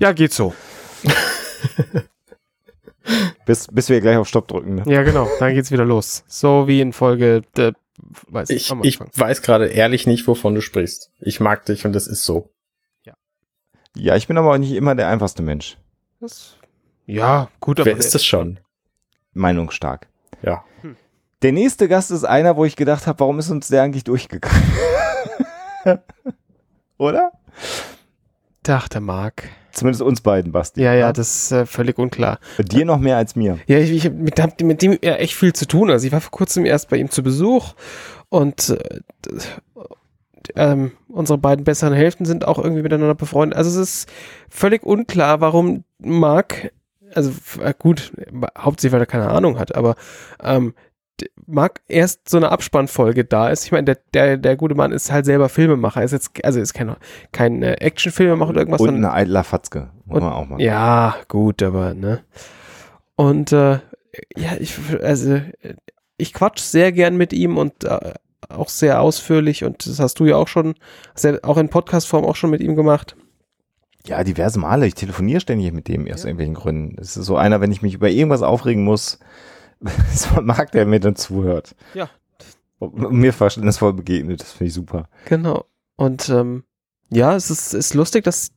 Ja, 0.00 0.12
geht 0.12 0.32
so. 0.32 0.54
Bis, 3.46 3.68
bis 3.68 3.88
wir 3.88 4.00
gleich 4.00 4.16
auf 4.18 4.28
Stopp 4.28 4.48
drücken. 4.48 4.74
Ne? 4.74 4.82
Ja, 4.86 5.02
genau. 5.02 5.26
Dann 5.38 5.54
geht's 5.54 5.70
wieder 5.70 5.84
los. 5.86 6.24
So 6.26 6.68
wie 6.68 6.82
in 6.82 6.92
Folge, 6.92 7.42
äh, 7.56 7.72
weiß 8.28 8.50
Ich, 8.50 8.70
ich 8.82 9.00
weiß 9.00 9.40
gerade 9.40 9.68
ehrlich 9.68 10.06
nicht, 10.06 10.26
wovon 10.26 10.54
du 10.54 10.60
sprichst. 10.60 11.10
Ich 11.20 11.40
mag 11.40 11.64
dich 11.64 11.86
und 11.86 11.94
das 11.94 12.06
ist 12.06 12.24
so. 12.24 12.50
Ja, 13.96 14.16
ich 14.16 14.26
bin 14.26 14.38
aber 14.38 14.52
auch 14.52 14.58
nicht 14.58 14.72
immer 14.72 14.94
der 14.94 15.08
einfachste 15.08 15.42
Mensch. 15.42 15.76
Das, 16.20 16.56
ja, 17.06 17.48
gut, 17.60 17.80
aber 17.80 17.86
Wer 17.86 17.96
ist 17.96 18.14
das 18.14 18.24
schon? 18.24 18.60
Meinungsstark. 19.32 20.08
Ja. 20.42 20.64
Der 21.42 21.52
nächste 21.52 21.88
Gast 21.88 22.10
ist 22.10 22.24
einer, 22.24 22.56
wo 22.56 22.64
ich 22.64 22.74
gedacht 22.76 23.06
habe, 23.06 23.20
warum 23.20 23.38
ist 23.38 23.50
uns 23.50 23.68
der 23.68 23.82
eigentlich 23.82 24.04
durchgegangen? 24.04 24.62
Oder? 26.98 27.32
dachte 28.68 29.00
Marc. 29.00 29.48
Zumindest 29.72 30.02
uns 30.02 30.20
beiden, 30.20 30.52
Basti. 30.52 30.82
Ja, 30.82 30.92
ja, 30.92 31.12
das 31.12 31.44
ist 31.44 31.52
äh, 31.52 31.66
völlig 31.66 31.98
unklar. 31.98 32.38
Dir 32.58 32.84
noch 32.84 32.98
mehr 32.98 33.16
als 33.16 33.36
mir. 33.36 33.58
Ja, 33.66 33.78
ich, 33.78 33.92
ich 33.92 34.06
hab 34.06 34.12
mit, 34.14 34.40
hab 34.40 34.60
mit 34.60 34.82
dem 34.82 34.98
ja 35.02 35.14
echt 35.14 35.34
viel 35.34 35.52
zu 35.52 35.66
tun. 35.66 35.90
Also 35.90 36.06
ich 36.06 36.12
war 36.12 36.20
vor 36.20 36.32
kurzem 36.32 36.66
erst 36.66 36.88
bei 36.88 36.96
ihm 36.96 37.10
zu 37.10 37.22
Besuch 37.22 37.74
und 38.28 38.70
äh, 38.70 39.00
ähm, 40.56 40.92
unsere 41.08 41.38
beiden 41.38 41.64
besseren 41.64 41.94
Hälften 41.94 42.24
sind 42.24 42.46
auch 42.46 42.58
irgendwie 42.58 42.82
miteinander 42.82 43.14
befreundet. 43.14 43.56
Also 43.56 43.70
es 43.70 43.76
ist 43.76 44.12
völlig 44.48 44.82
unklar, 44.82 45.40
warum 45.40 45.84
Marc, 45.98 46.72
also 47.14 47.32
äh, 47.62 47.74
gut, 47.78 48.12
hauptsächlich 48.56 48.92
weil 48.92 49.02
er 49.02 49.06
keine 49.06 49.30
Ahnung 49.30 49.58
hat, 49.58 49.74
aber 49.74 49.96
ähm, 50.42 50.74
Marc 51.46 51.80
erst 51.88 52.28
so 52.28 52.36
eine 52.36 52.50
Abspannfolge 52.50 53.24
da 53.24 53.48
ist. 53.48 53.64
Ich 53.64 53.72
meine, 53.72 53.84
der, 53.84 53.98
der, 54.14 54.36
der 54.36 54.56
gute 54.56 54.74
Mann 54.74 54.92
ist 54.92 55.10
halt 55.10 55.24
selber 55.24 55.48
Filmemacher. 55.48 56.02
Ist 56.02 56.12
jetzt, 56.12 56.44
also 56.44 56.60
ist 56.60 56.74
kein, 56.74 56.94
kein 57.32 57.62
äh, 57.62 57.74
Actionfilmemacher 57.74 58.50
oder 58.50 58.60
irgendwas. 58.60 58.80
Und 58.80 58.94
eine 58.94 59.12
eitler 59.12 59.44
Fatzke. 59.44 59.90
Muss 60.04 60.20
man 60.20 60.32
auch 60.32 60.46
mal. 60.46 60.60
ja, 60.60 61.16
gut, 61.28 61.62
aber, 61.62 61.94
ne? 61.94 62.20
Und 63.16 63.52
äh, 63.52 63.80
ja, 64.36 64.52
ich, 64.58 64.78
also, 65.02 65.40
ich 66.16 66.32
quatsch 66.32 66.60
sehr 66.60 66.92
gern 66.92 67.16
mit 67.16 67.32
ihm 67.32 67.56
und 67.56 67.84
äh, 67.84 68.14
auch 68.48 68.68
sehr 68.68 69.00
ausführlich 69.00 69.64
und 69.64 69.86
das 69.86 69.98
hast 69.98 70.20
du 70.20 70.26
ja 70.26 70.36
auch 70.36 70.48
schon, 70.48 70.74
ja 71.22 71.38
auch 71.42 71.56
in 71.56 71.68
Podcast-Form 71.68 72.24
auch 72.24 72.36
schon 72.36 72.50
mit 72.50 72.60
ihm 72.60 72.76
gemacht. 72.76 73.16
Ja, 74.06 74.24
diverse 74.24 74.58
Male. 74.58 74.86
Ich 74.86 74.94
telefoniere 74.94 75.40
ständig 75.40 75.72
mit 75.72 75.88
dem 75.88 76.10
aus 76.10 76.24
irgendwelchen 76.24 76.54
Gründen. 76.54 76.96
Es 76.98 77.16
ist 77.16 77.26
so 77.26 77.36
einer, 77.36 77.60
wenn 77.60 77.72
ich 77.72 77.82
mich 77.82 77.94
über 77.94 78.08
irgendwas 78.08 78.42
aufregen 78.42 78.84
muss, 78.84 79.18
so 80.14 80.40
mag 80.40 80.72
der 80.72 80.86
mir 80.86 81.00
dann 81.00 81.16
zuhört. 81.16 81.74
Ja. 81.94 82.08
Und 82.78 83.12
mir 83.12 83.32
verständnisvoll 83.32 83.92
begegnet. 83.92 84.40
Das 84.40 84.52
finde 84.52 84.68
ich 84.68 84.74
super. 84.74 85.08
Genau. 85.26 85.64
Und 85.96 86.28
ähm, 86.28 86.62
ja, 87.10 87.34
es 87.34 87.50
ist, 87.50 87.74
ist 87.74 87.94
lustig, 87.94 88.24
dass, 88.24 88.50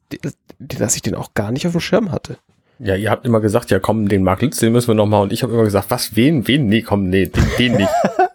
dass 0.59 0.95
ich 0.95 1.01
den 1.01 1.15
auch 1.15 1.33
gar 1.33 1.51
nicht 1.51 1.65
auf 1.65 1.73
dem 1.73 1.81
Schirm 1.81 2.11
hatte. 2.11 2.37
Ja, 2.79 2.95
ihr 2.95 3.11
habt 3.11 3.25
immer 3.25 3.41
gesagt, 3.41 3.71
ja 3.71 3.79
komm, 3.79 4.07
den 4.07 4.23
Mark 4.23 4.41
Litz, 4.41 4.57
den 4.57 4.71
müssen 4.71 4.87
wir 4.87 4.95
noch 4.95 5.05
mal. 5.05 5.21
Und 5.21 5.33
ich 5.33 5.43
habe 5.43 5.53
immer 5.53 5.63
gesagt, 5.63 5.89
was, 5.89 6.15
wen, 6.15 6.47
wen? 6.47 6.67
Nee, 6.67 6.81
komm, 6.81 7.09
nee, 7.09 7.27
den, 7.27 7.43
den 7.57 7.77
nicht. 7.77 7.89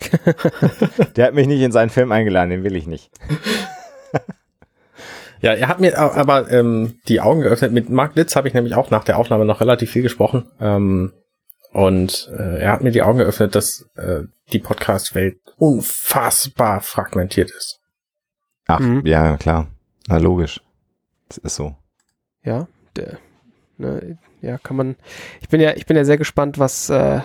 Der 1.16 1.26
hat 1.26 1.34
mich 1.34 1.46
nicht 1.46 1.60
in 1.60 1.72
seinen 1.72 1.90
Film 1.90 2.12
eingeladen, 2.12 2.50
den 2.50 2.64
will 2.64 2.76
ich 2.76 2.86
nicht. 2.86 3.10
Ja, 5.40 5.52
er 5.52 5.68
hat 5.68 5.78
mir 5.80 5.98
aber 5.98 6.50
ähm, 6.50 7.00
die 7.06 7.20
Augen 7.20 7.42
geöffnet. 7.42 7.72
Mit 7.72 7.90
Mark 7.90 8.14
Litz 8.16 8.34
habe 8.34 8.48
ich 8.48 8.54
nämlich 8.54 8.74
auch 8.74 8.90
nach 8.90 9.04
der 9.04 9.18
Aufnahme 9.18 9.44
noch 9.44 9.60
relativ 9.60 9.90
viel 9.90 10.02
gesprochen. 10.02 10.50
Ähm, 10.58 11.12
und 11.72 12.30
äh, 12.38 12.60
er 12.60 12.72
hat 12.72 12.82
mir 12.82 12.92
die 12.92 13.02
Augen 13.02 13.18
geöffnet, 13.18 13.54
dass 13.54 13.86
äh, 13.96 14.22
die 14.52 14.58
Podcast-Welt 14.60 15.36
unfassbar 15.58 16.80
fragmentiert 16.80 17.50
ist. 17.50 17.80
Ach, 18.66 18.78
Mhm. 18.80 19.02
ja, 19.04 19.36
klar. 19.36 19.66
Na, 20.06 20.16
logisch. 20.16 20.60
Das 21.28 21.38
ist 21.38 21.56
so. 21.56 21.76
Ja, 22.42 22.66
der, 22.96 23.18
ne, 23.76 24.18
ja, 24.40 24.56
kann 24.58 24.76
man. 24.76 24.96
Ich 25.42 25.48
bin 25.48 25.60
ja, 25.60 25.72
ich 25.74 25.84
bin 25.84 25.96
ja 25.96 26.04
sehr 26.04 26.16
gespannt, 26.18 26.58
was 26.58 26.88
äh, 26.90 27.20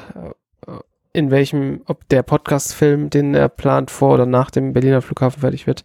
in 1.13 1.31
welchem, 1.31 1.81
ob 1.85 2.07
der 2.09 2.23
Podcast-Film, 2.23 3.09
den 3.09 3.33
er 3.33 3.49
plant, 3.49 3.91
vor 3.91 4.13
oder 4.13 4.25
nach 4.25 4.51
dem 4.51 4.73
Berliner 4.73 5.01
Flughafen 5.01 5.41
fertig 5.41 5.67
wird. 5.67 5.83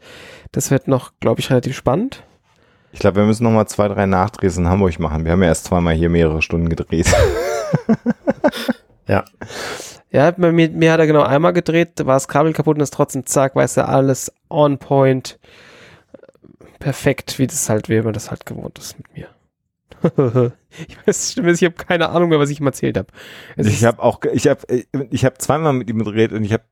Das 0.53 0.71
wird 0.71 0.89
noch, 0.89 1.13
glaube 1.21 1.41
ich, 1.41 1.51
relativ 1.51 1.77
spannend. 1.77 2.23
Ich 2.93 3.01
glaube, 3.01 3.17
wir 3.17 3.25
müssen 3.25 3.45
noch 3.45 3.51
mal 3.51 3.67
zwei, 3.67 3.89
drei 3.89 4.07
Nachdrehs 4.07 4.57
in 4.57 4.69
Hamburg 4.69 4.99
machen. 5.01 5.25
Wir 5.25 5.33
haben 5.33 5.43
ja 5.43 5.49
erst 5.49 5.65
zweimal 5.65 5.95
hier 5.95 6.09
mehrere 6.11 6.43
Stunden 6.43 6.69
gedreht. 6.69 7.13
Ja. 9.07 9.25
Ja, 10.11 10.31
bei 10.31 10.53
mir, 10.53 10.71
mir 10.71 10.93
hat 10.93 11.01
er 11.01 11.07
genau 11.07 11.23
einmal 11.23 11.53
gedreht, 11.53 11.93
da 11.97 12.07
war 12.07 12.15
das 12.15 12.29
Kabel 12.29 12.53
kaputt 12.53 12.77
und 12.77 12.83
ist 12.83 12.95
trotzdem 12.95 13.27
zack, 13.27 13.57
weiß 13.57 13.77
er 13.79 13.89
alles 13.89 14.33
on 14.49 14.79
point. 14.79 15.39
Perfekt, 16.79 17.39
wie 17.39 17.47
das 17.47 17.69
halt, 17.69 17.89
wie 17.89 18.01
man 18.01 18.13
das 18.13 18.31
halt 18.31 18.47
gewohnt 18.47 18.79
ist 18.79 18.97
mit 18.97 19.13
mir. 19.17 19.29
ich 20.89 21.07
weiß, 21.07 21.37
ich 21.37 21.65
habe 21.65 21.75
keine 21.77 22.11
Ahnung 22.11 22.29
mehr, 22.29 22.39
was 22.39 22.51
ich 22.51 22.61
ihm 22.61 22.67
erzählt 22.67 22.99
habe. 22.99 23.09
Ich 23.57 23.85
habe 23.85 24.03
auch, 24.03 24.21
ich 24.33 24.47
habe, 24.49 24.61
ich 25.11 25.25
habe 25.25 25.39
zweimal 25.39 25.73
mit 25.73 25.89
ihm 25.89 25.99
gedreht 25.99 26.33
und 26.33 26.45
ich 26.45 26.53
habe 26.53 26.65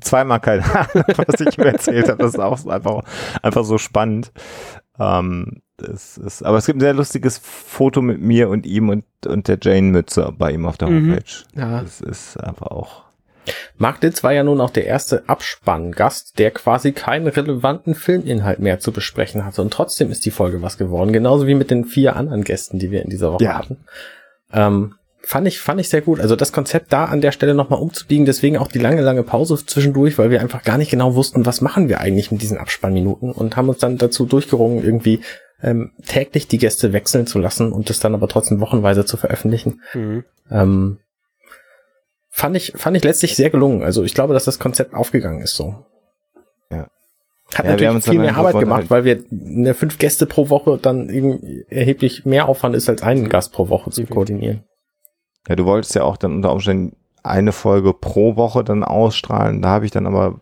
zweimal 0.00 0.40
keine 0.40 0.64
Ahnung, 0.74 1.04
was 1.26 1.40
ich 1.40 1.58
ihm 1.58 1.64
erzählt 1.64 2.08
habe. 2.08 2.22
Das 2.22 2.34
ist 2.34 2.40
auch 2.40 2.66
einfach, 2.66 3.02
einfach 3.42 3.64
so 3.64 3.78
spannend. 3.78 4.32
Ähm, 4.98 5.60
das 5.76 6.18
ist, 6.18 6.42
aber 6.44 6.58
es 6.58 6.66
gibt 6.66 6.78
ein 6.78 6.80
sehr 6.80 6.94
lustiges 6.94 7.38
Foto 7.38 8.00
mit 8.00 8.20
mir 8.20 8.48
und 8.48 8.64
ihm 8.64 8.88
und, 8.88 9.04
und 9.26 9.48
der 9.48 9.58
Jane 9.60 9.88
Mütze 9.90 10.32
bei 10.36 10.52
ihm 10.52 10.66
auf 10.66 10.78
der 10.78 10.88
Mhm. 10.88 11.10
Homepage. 11.10 11.44
ja, 11.56 11.82
Das 11.82 12.00
ist 12.00 12.36
einfach 12.36 12.68
auch. 12.68 13.03
Mark 13.76 14.02
Litz 14.02 14.22
war 14.24 14.32
ja 14.32 14.42
nun 14.42 14.60
auch 14.60 14.70
der 14.70 14.86
erste 14.86 15.24
Abspanngast, 15.28 16.38
der 16.38 16.50
quasi 16.50 16.92
keinen 16.92 17.26
relevanten 17.26 17.94
Filminhalt 17.94 18.58
mehr 18.58 18.80
zu 18.80 18.92
besprechen 18.92 19.44
hatte. 19.44 19.62
Und 19.62 19.72
trotzdem 19.72 20.10
ist 20.10 20.24
die 20.26 20.30
Folge 20.30 20.62
was 20.62 20.78
geworden. 20.78 21.12
Genauso 21.12 21.46
wie 21.46 21.54
mit 21.54 21.70
den 21.70 21.84
vier 21.84 22.16
anderen 22.16 22.44
Gästen, 22.44 22.78
die 22.78 22.90
wir 22.90 23.02
in 23.02 23.10
dieser 23.10 23.32
Woche 23.32 23.44
Ja. 23.44 23.58
hatten. 23.58 23.78
Ähm, 24.52 24.94
fand 25.22 25.48
ich, 25.48 25.58
fand 25.60 25.80
ich 25.80 25.88
sehr 25.88 26.02
gut. 26.02 26.20
Also 26.20 26.36
das 26.36 26.52
Konzept 26.52 26.92
da 26.92 27.06
an 27.06 27.20
der 27.20 27.32
Stelle 27.32 27.54
nochmal 27.54 27.80
umzubiegen, 27.80 28.26
deswegen 28.26 28.58
auch 28.58 28.68
die 28.68 28.78
lange, 28.78 29.00
lange 29.02 29.22
Pause 29.22 29.56
zwischendurch, 29.64 30.18
weil 30.18 30.30
wir 30.30 30.40
einfach 30.40 30.62
gar 30.62 30.78
nicht 30.78 30.90
genau 30.90 31.14
wussten, 31.14 31.46
was 31.46 31.60
machen 31.60 31.88
wir 31.88 32.00
eigentlich 32.00 32.30
mit 32.30 32.42
diesen 32.42 32.58
Abspannminuten 32.58 33.32
und 33.32 33.56
haben 33.56 33.68
uns 33.68 33.78
dann 33.78 33.96
dazu 33.98 34.26
durchgerungen, 34.26 34.84
irgendwie 34.84 35.20
ähm, 35.62 35.92
täglich 36.06 36.46
die 36.46 36.58
Gäste 36.58 36.92
wechseln 36.92 37.26
zu 37.26 37.38
lassen 37.38 37.72
und 37.72 37.88
das 37.88 38.00
dann 38.00 38.14
aber 38.14 38.28
trotzdem 38.28 38.60
wochenweise 38.60 39.06
zu 39.06 39.16
veröffentlichen. 39.16 39.80
mhm. 39.94 40.24
Ähm, 40.50 40.98
fand 42.36 42.56
ich, 42.56 42.72
fand 42.76 42.96
ich 42.96 43.04
letztlich 43.04 43.36
sehr 43.36 43.48
gelungen. 43.50 43.82
Also 43.84 44.02
ich 44.02 44.12
glaube, 44.14 44.34
dass 44.34 44.44
das 44.44 44.58
Konzept 44.58 44.92
aufgegangen 44.92 45.40
ist 45.40 45.54
so. 45.54 45.86
Ja. 46.70 46.88
Hat 47.54 47.64
Ja, 47.66 47.78
wir 47.78 47.88
haben 47.88 47.94
natürlich 47.94 47.94
uns 47.94 48.04
viel 48.08 48.18
mehr 48.18 48.36
Arbeit 48.36 48.58
gemacht, 48.58 48.90
weil 48.90 49.04
wir 49.04 49.24
eine 49.30 49.74
fünf 49.74 49.98
Gäste 49.98 50.26
pro 50.26 50.48
Woche 50.50 50.78
dann 50.78 51.08
irgendwie 51.08 51.64
erheblich 51.68 52.24
mehr 52.24 52.48
Aufwand 52.48 52.74
ist, 52.74 52.88
als 52.88 53.02
einen 53.02 53.28
Gast 53.28 53.52
pro 53.52 53.68
Woche 53.68 53.90
zu 53.90 54.04
koordinieren. 54.06 54.64
Ja, 55.48 55.54
du 55.56 55.64
wolltest 55.64 55.94
ja 55.94 56.02
auch 56.02 56.16
dann 56.16 56.32
unter 56.34 56.52
Umständen 56.52 56.96
eine 57.22 57.52
Folge 57.52 57.94
pro 57.94 58.36
Woche 58.36 58.64
dann 58.64 58.82
ausstrahlen. 58.82 59.62
Da 59.62 59.68
habe 59.68 59.84
ich 59.84 59.90
dann 59.92 60.06
aber 60.06 60.40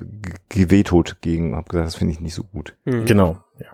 g- 0.00 0.32
gewetot 0.48 1.18
gegen, 1.20 1.54
habe 1.54 1.68
gesagt, 1.68 1.86
das 1.88 1.94
finde 1.96 2.14
ich 2.14 2.20
nicht 2.20 2.34
so 2.34 2.44
gut. 2.44 2.74
Mhm. 2.86 3.04
Genau. 3.04 3.38
Ja. 3.58 3.66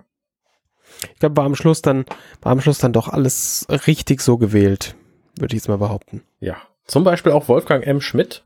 Ich 1.12 1.18
glaube, 1.20 1.36
war 1.36 1.44
am 1.44 1.55
Schluss 1.55 1.83
dann, 1.83 2.05
war 2.42 2.52
am 2.52 2.60
Schluss 2.60 2.78
dann 2.78 2.92
doch 2.92 3.08
alles 3.08 3.66
richtig 3.86 4.20
so 4.23 4.39
gewählt, 4.39 4.97
würde 5.39 5.55
ich 5.55 5.62
jetzt 5.62 5.68
mal 5.68 5.78
behaupten. 5.78 6.23
ja. 6.41 6.57
Zum 6.86 7.04
Beispiel 7.04 7.32
auch 7.32 7.48
Wolfgang 7.48 7.86
M. 7.86 8.00
Schmidt. 8.00 8.44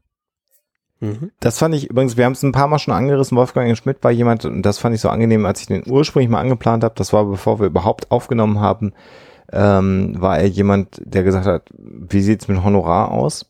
Mhm. 1.00 1.30
Das 1.40 1.58
fand 1.58 1.74
ich 1.74 1.90
übrigens, 1.90 2.16
wir 2.16 2.24
haben 2.24 2.32
es 2.32 2.42
ein 2.42 2.52
paar 2.52 2.68
Mal 2.68 2.78
schon 2.78 2.94
angerissen, 2.94 3.36
Wolfgang 3.36 3.76
Schmidt 3.76 4.02
war 4.02 4.10
jemand, 4.10 4.44
und 4.44 4.62
das 4.62 4.78
fand 4.78 4.94
ich 4.94 5.00
so 5.00 5.08
angenehm, 5.08 5.46
als 5.46 5.60
ich 5.60 5.66
den 5.66 5.84
ursprünglich 5.86 6.28
mal 6.28 6.40
angeplant 6.40 6.82
habe, 6.82 6.94
das 6.96 7.12
war 7.12 7.24
bevor 7.24 7.60
wir 7.60 7.66
überhaupt 7.66 8.10
aufgenommen 8.10 8.60
haben, 8.60 8.92
ähm, 9.52 10.20
war 10.20 10.38
er 10.38 10.48
jemand, 10.48 11.00
der 11.04 11.22
gesagt 11.22 11.46
hat, 11.46 11.70
wie 11.76 12.20
sieht's 12.20 12.48
mit 12.48 12.62
Honorar 12.64 13.12
aus? 13.12 13.48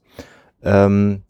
Ähm, 0.63 1.23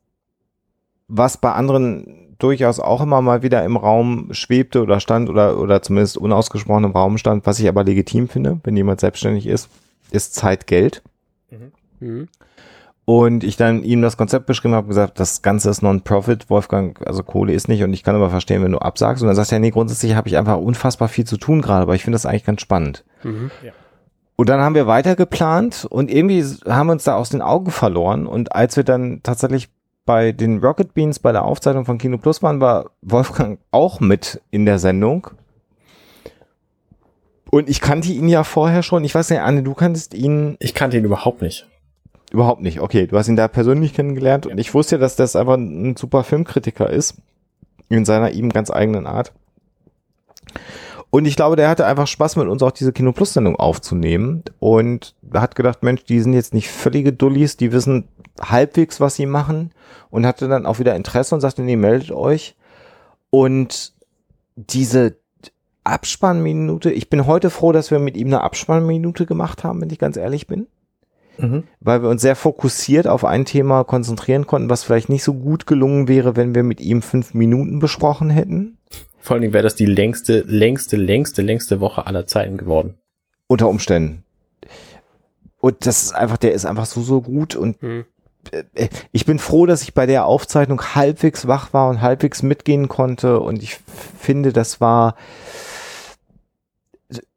was 1.06 1.36
bei 1.38 1.52
anderen 1.52 2.36
durchaus 2.38 2.80
auch 2.80 3.00
immer 3.00 3.20
mal 3.20 3.42
wieder 3.42 3.64
im 3.64 3.76
Raum 3.76 4.28
schwebte 4.32 4.82
oder 4.82 5.00
stand 5.00 5.28
oder, 5.28 5.58
oder 5.58 5.82
zumindest 5.82 6.18
unausgesprochen 6.18 6.84
im 6.84 6.92
Raum 6.92 7.18
stand, 7.18 7.46
was 7.46 7.58
ich 7.58 7.68
aber 7.68 7.84
legitim 7.84 8.28
finde, 8.28 8.60
wenn 8.64 8.76
jemand 8.76 9.00
selbstständig 9.00 9.46
ist, 9.46 9.68
ist 10.10 10.34
Zeit 10.34 10.66
Geld. 10.66 11.02
Mhm. 12.00 12.28
Und 13.08 13.42
ich 13.42 13.56
dann 13.56 13.84
ihm 13.84 14.02
das 14.02 14.18
Konzept 14.18 14.44
beschrieben 14.44 14.74
habe, 14.74 14.86
gesagt, 14.86 15.18
das 15.18 15.40
Ganze 15.40 15.70
ist 15.70 15.80
Non-Profit, 15.80 16.50
Wolfgang, 16.50 17.00
also 17.06 17.22
Kohle 17.22 17.54
ist 17.54 17.66
nicht 17.66 17.82
und 17.82 17.94
ich 17.94 18.02
kann 18.02 18.14
aber 18.14 18.28
verstehen, 18.28 18.62
wenn 18.62 18.72
du 18.72 18.80
absagst. 18.80 19.22
Und 19.22 19.28
dann 19.28 19.34
sagst 19.34 19.50
du 19.50 19.54
ja, 19.54 19.60
nee, 19.60 19.70
grundsätzlich 19.70 20.14
habe 20.14 20.28
ich 20.28 20.36
einfach 20.36 20.58
unfassbar 20.58 21.08
viel 21.08 21.24
zu 21.24 21.38
tun 21.38 21.62
gerade, 21.62 21.84
aber 21.84 21.94
ich 21.94 22.04
finde 22.04 22.16
das 22.16 22.26
eigentlich 22.26 22.44
ganz 22.44 22.60
spannend. 22.60 23.06
Mhm. 23.22 23.50
Und 24.36 24.50
dann 24.50 24.60
haben 24.60 24.74
wir 24.74 24.86
weiter 24.86 25.16
geplant 25.16 25.86
und 25.88 26.10
irgendwie 26.10 26.44
haben 26.68 26.88
wir 26.88 26.92
uns 26.92 27.04
da 27.04 27.16
aus 27.16 27.30
den 27.30 27.40
Augen 27.40 27.70
verloren. 27.70 28.26
Und 28.26 28.54
als 28.54 28.76
wir 28.76 28.84
dann 28.84 29.20
tatsächlich 29.22 29.70
bei 30.04 30.32
den 30.32 30.58
Rocket 30.58 30.92
Beans 30.92 31.18
bei 31.18 31.32
der 31.32 31.46
Aufzeichnung 31.46 31.86
von 31.86 31.96
Kino 31.96 32.18
Plus 32.18 32.42
waren, 32.42 32.60
war 32.60 32.90
Wolfgang 33.00 33.58
auch 33.70 34.00
mit 34.00 34.42
in 34.50 34.66
der 34.66 34.78
Sendung. 34.78 35.28
Und 37.50 37.70
ich 37.70 37.80
kannte 37.80 38.12
ihn 38.12 38.28
ja 38.28 38.44
vorher 38.44 38.82
schon. 38.82 39.02
Ich 39.02 39.14
weiß 39.14 39.30
nicht, 39.30 39.40
Anne, 39.40 39.62
du 39.62 39.72
kanntest 39.72 40.12
ihn 40.12 40.58
Ich 40.60 40.74
kannte 40.74 40.98
ihn 40.98 41.04
überhaupt 41.06 41.40
nicht. 41.40 41.66
Überhaupt 42.30 42.60
nicht. 42.60 42.80
Okay, 42.80 43.06
du 43.06 43.16
hast 43.16 43.28
ihn 43.28 43.36
da 43.36 43.48
persönlich 43.48 43.94
kennengelernt 43.94 44.46
und 44.46 44.58
ich 44.58 44.74
wusste 44.74 44.96
ja, 44.96 45.00
dass 45.00 45.16
das 45.16 45.36
einfach 45.36 45.54
ein 45.54 45.96
super 45.96 46.24
Filmkritiker 46.24 46.90
ist. 46.90 47.14
In 47.88 48.04
seiner 48.04 48.32
ihm 48.32 48.50
ganz 48.50 48.70
eigenen 48.70 49.06
Art. 49.06 49.32
Und 51.10 51.24
ich 51.24 51.36
glaube, 51.36 51.56
der 51.56 51.70
hatte 51.70 51.86
einfach 51.86 52.06
Spaß 52.06 52.36
mit 52.36 52.48
uns 52.48 52.62
auch 52.62 52.70
diese 52.70 52.92
Kino 52.92 53.12
Plus 53.12 53.32
Sendung 53.32 53.56
aufzunehmen 53.56 54.42
und 54.58 55.14
hat 55.32 55.54
gedacht, 55.54 55.82
Mensch, 55.82 56.04
die 56.04 56.20
sind 56.20 56.34
jetzt 56.34 56.52
nicht 56.52 56.68
völlige 56.68 57.14
Dullis, 57.14 57.56
die 57.56 57.72
wissen 57.72 58.08
halbwegs, 58.38 59.00
was 59.00 59.14
sie 59.14 59.24
machen 59.24 59.72
und 60.10 60.26
hatte 60.26 60.48
dann 60.48 60.66
auch 60.66 60.78
wieder 60.78 60.94
Interesse 60.94 61.34
und 61.34 61.40
sagte, 61.40 61.62
nee, 61.62 61.76
meldet 61.76 62.10
euch. 62.10 62.56
Und 63.30 63.94
diese 64.56 65.16
Abspannminute, 65.82 66.90
ich 66.90 67.08
bin 67.08 67.26
heute 67.26 67.48
froh, 67.48 67.72
dass 67.72 67.90
wir 67.90 68.00
mit 68.00 68.18
ihm 68.18 68.26
eine 68.26 68.42
Abspannminute 68.42 69.24
gemacht 69.24 69.64
haben, 69.64 69.80
wenn 69.80 69.88
ich 69.88 69.98
ganz 69.98 70.18
ehrlich 70.18 70.46
bin 70.46 70.66
Mhm. 71.38 71.64
weil 71.80 72.02
wir 72.02 72.08
uns 72.08 72.22
sehr 72.22 72.36
fokussiert 72.36 73.06
auf 73.06 73.24
ein 73.24 73.44
Thema 73.44 73.84
konzentrieren 73.84 74.46
konnten, 74.46 74.70
was 74.70 74.82
vielleicht 74.82 75.08
nicht 75.08 75.22
so 75.22 75.34
gut 75.34 75.66
gelungen 75.66 76.08
wäre, 76.08 76.36
wenn 76.36 76.54
wir 76.54 76.62
mit 76.64 76.80
ihm 76.80 77.00
fünf 77.02 77.32
Minuten 77.34 77.78
besprochen 77.78 78.28
hätten. 78.30 78.78
Vor 79.20 79.34
allen 79.34 79.42
Dingen 79.42 79.52
wäre 79.52 79.62
das 79.64 79.74
die 79.74 79.86
längste, 79.86 80.40
längste, 80.40 80.96
längste, 80.96 81.42
längste 81.42 81.80
Woche 81.80 82.06
aller 82.06 82.26
Zeiten 82.26 82.56
geworden. 82.56 82.94
Unter 83.46 83.68
Umständen. 83.68 84.24
Und 85.60 85.86
das 85.86 86.02
ist 86.04 86.12
einfach, 86.14 86.36
der 86.38 86.52
ist 86.52 86.64
einfach 86.66 86.86
so, 86.86 87.02
so 87.02 87.20
gut 87.20 87.54
und 87.56 87.82
Mhm. 87.82 88.04
äh, 88.74 88.88
ich 89.12 89.26
bin 89.26 89.38
froh, 89.38 89.66
dass 89.66 89.82
ich 89.82 89.92
bei 89.94 90.06
der 90.06 90.24
Aufzeichnung 90.26 90.80
halbwegs 90.94 91.46
wach 91.46 91.72
war 91.72 91.88
und 91.90 92.00
halbwegs 92.00 92.42
mitgehen 92.42 92.88
konnte 92.88 93.40
und 93.40 93.62
ich 93.62 93.78
finde, 94.18 94.52
das 94.52 94.80
war, 94.80 95.14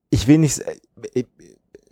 ich 0.09 0.27
will 0.27 0.37
nicht, 0.37 0.59
äh, 1.13 1.23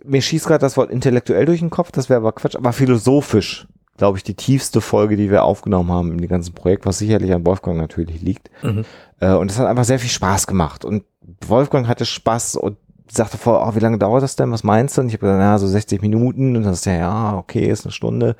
mir 0.04 0.22
schießt 0.22 0.46
gerade 0.46 0.60
das 0.60 0.76
Wort 0.76 0.90
intellektuell 0.90 1.46
durch 1.46 1.60
den 1.60 1.70
Kopf, 1.70 1.92
das 1.92 2.08
wäre 2.08 2.18
aber 2.18 2.32
Quatsch, 2.32 2.56
aber 2.56 2.72
philosophisch, 2.72 3.66
glaube 3.96 4.18
ich, 4.18 4.24
die 4.24 4.34
tiefste 4.34 4.80
Folge, 4.80 5.16
die 5.16 5.30
wir 5.30 5.44
aufgenommen 5.44 5.90
haben 5.90 6.12
in 6.12 6.18
dem 6.18 6.28
ganzen 6.28 6.54
Projekt, 6.54 6.86
was 6.86 6.98
sicherlich 6.98 7.32
an 7.32 7.44
Wolfgang 7.44 7.78
natürlich 7.78 8.22
liegt. 8.22 8.50
Mhm. 8.62 8.84
Äh, 9.20 9.34
und 9.34 9.50
das 9.50 9.58
hat 9.58 9.66
einfach 9.66 9.84
sehr 9.84 9.98
viel 9.98 10.10
Spaß 10.10 10.46
gemacht. 10.46 10.84
Und 10.84 11.04
Wolfgang 11.46 11.86
hatte 11.86 12.06
Spaß 12.06 12.56
und 12.56 12.76
sagte 13.10 13.38
vor, 13.38 13.66
oh, 13.66 13.74
wie 13.74 13.80
lange 13.80 13.98
dauert 13.98 14.22
das 14.22 14.36
denn? 14.36 14.52
Was 14.52 14.64
meinst 14.64 14.96
du? 14.96 15.02
Und 15.02 15.08
ich 15.08 15.14
habe 15.14 15.26
gesagt, 15.26 15.40
ja, 15.40 15.58
so 15.58 15.66
60 15.66 16.00
Minuten. 16.00 16.56
Und 16.56 16.62
dann 16.62 16.72
ist 16.72 16.86
er, 16.86 16.98
ja, 16.98 17.36
okay, 17.36 17.68
ist 17.68 17.84
eine 17.84 17.92
Stunde. 17.92 18.36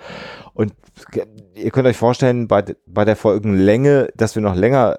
Und 0.55 0.73
ihr 1.55 1.71
könnt 1.71 1.87
euch 1.87 1.97
vorstellen, 1.97 2.49
bei, 2.49 2.65
bei 2.87 3.05
der 3.05 3.17
Folgenlänge, 3.17 4.09
dass 4.17 4.35
wir 4.35 4.43
noch 4.43 4.55
länger 4.55 4.97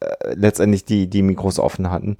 äh, 0.00 0.34
letztendlich 0.34 0.84
die, 0.84 1.08
die 1.08 1.22
Mikros 1.22 1.58
offen 1.58 1.90
hatten. 1.90 2.16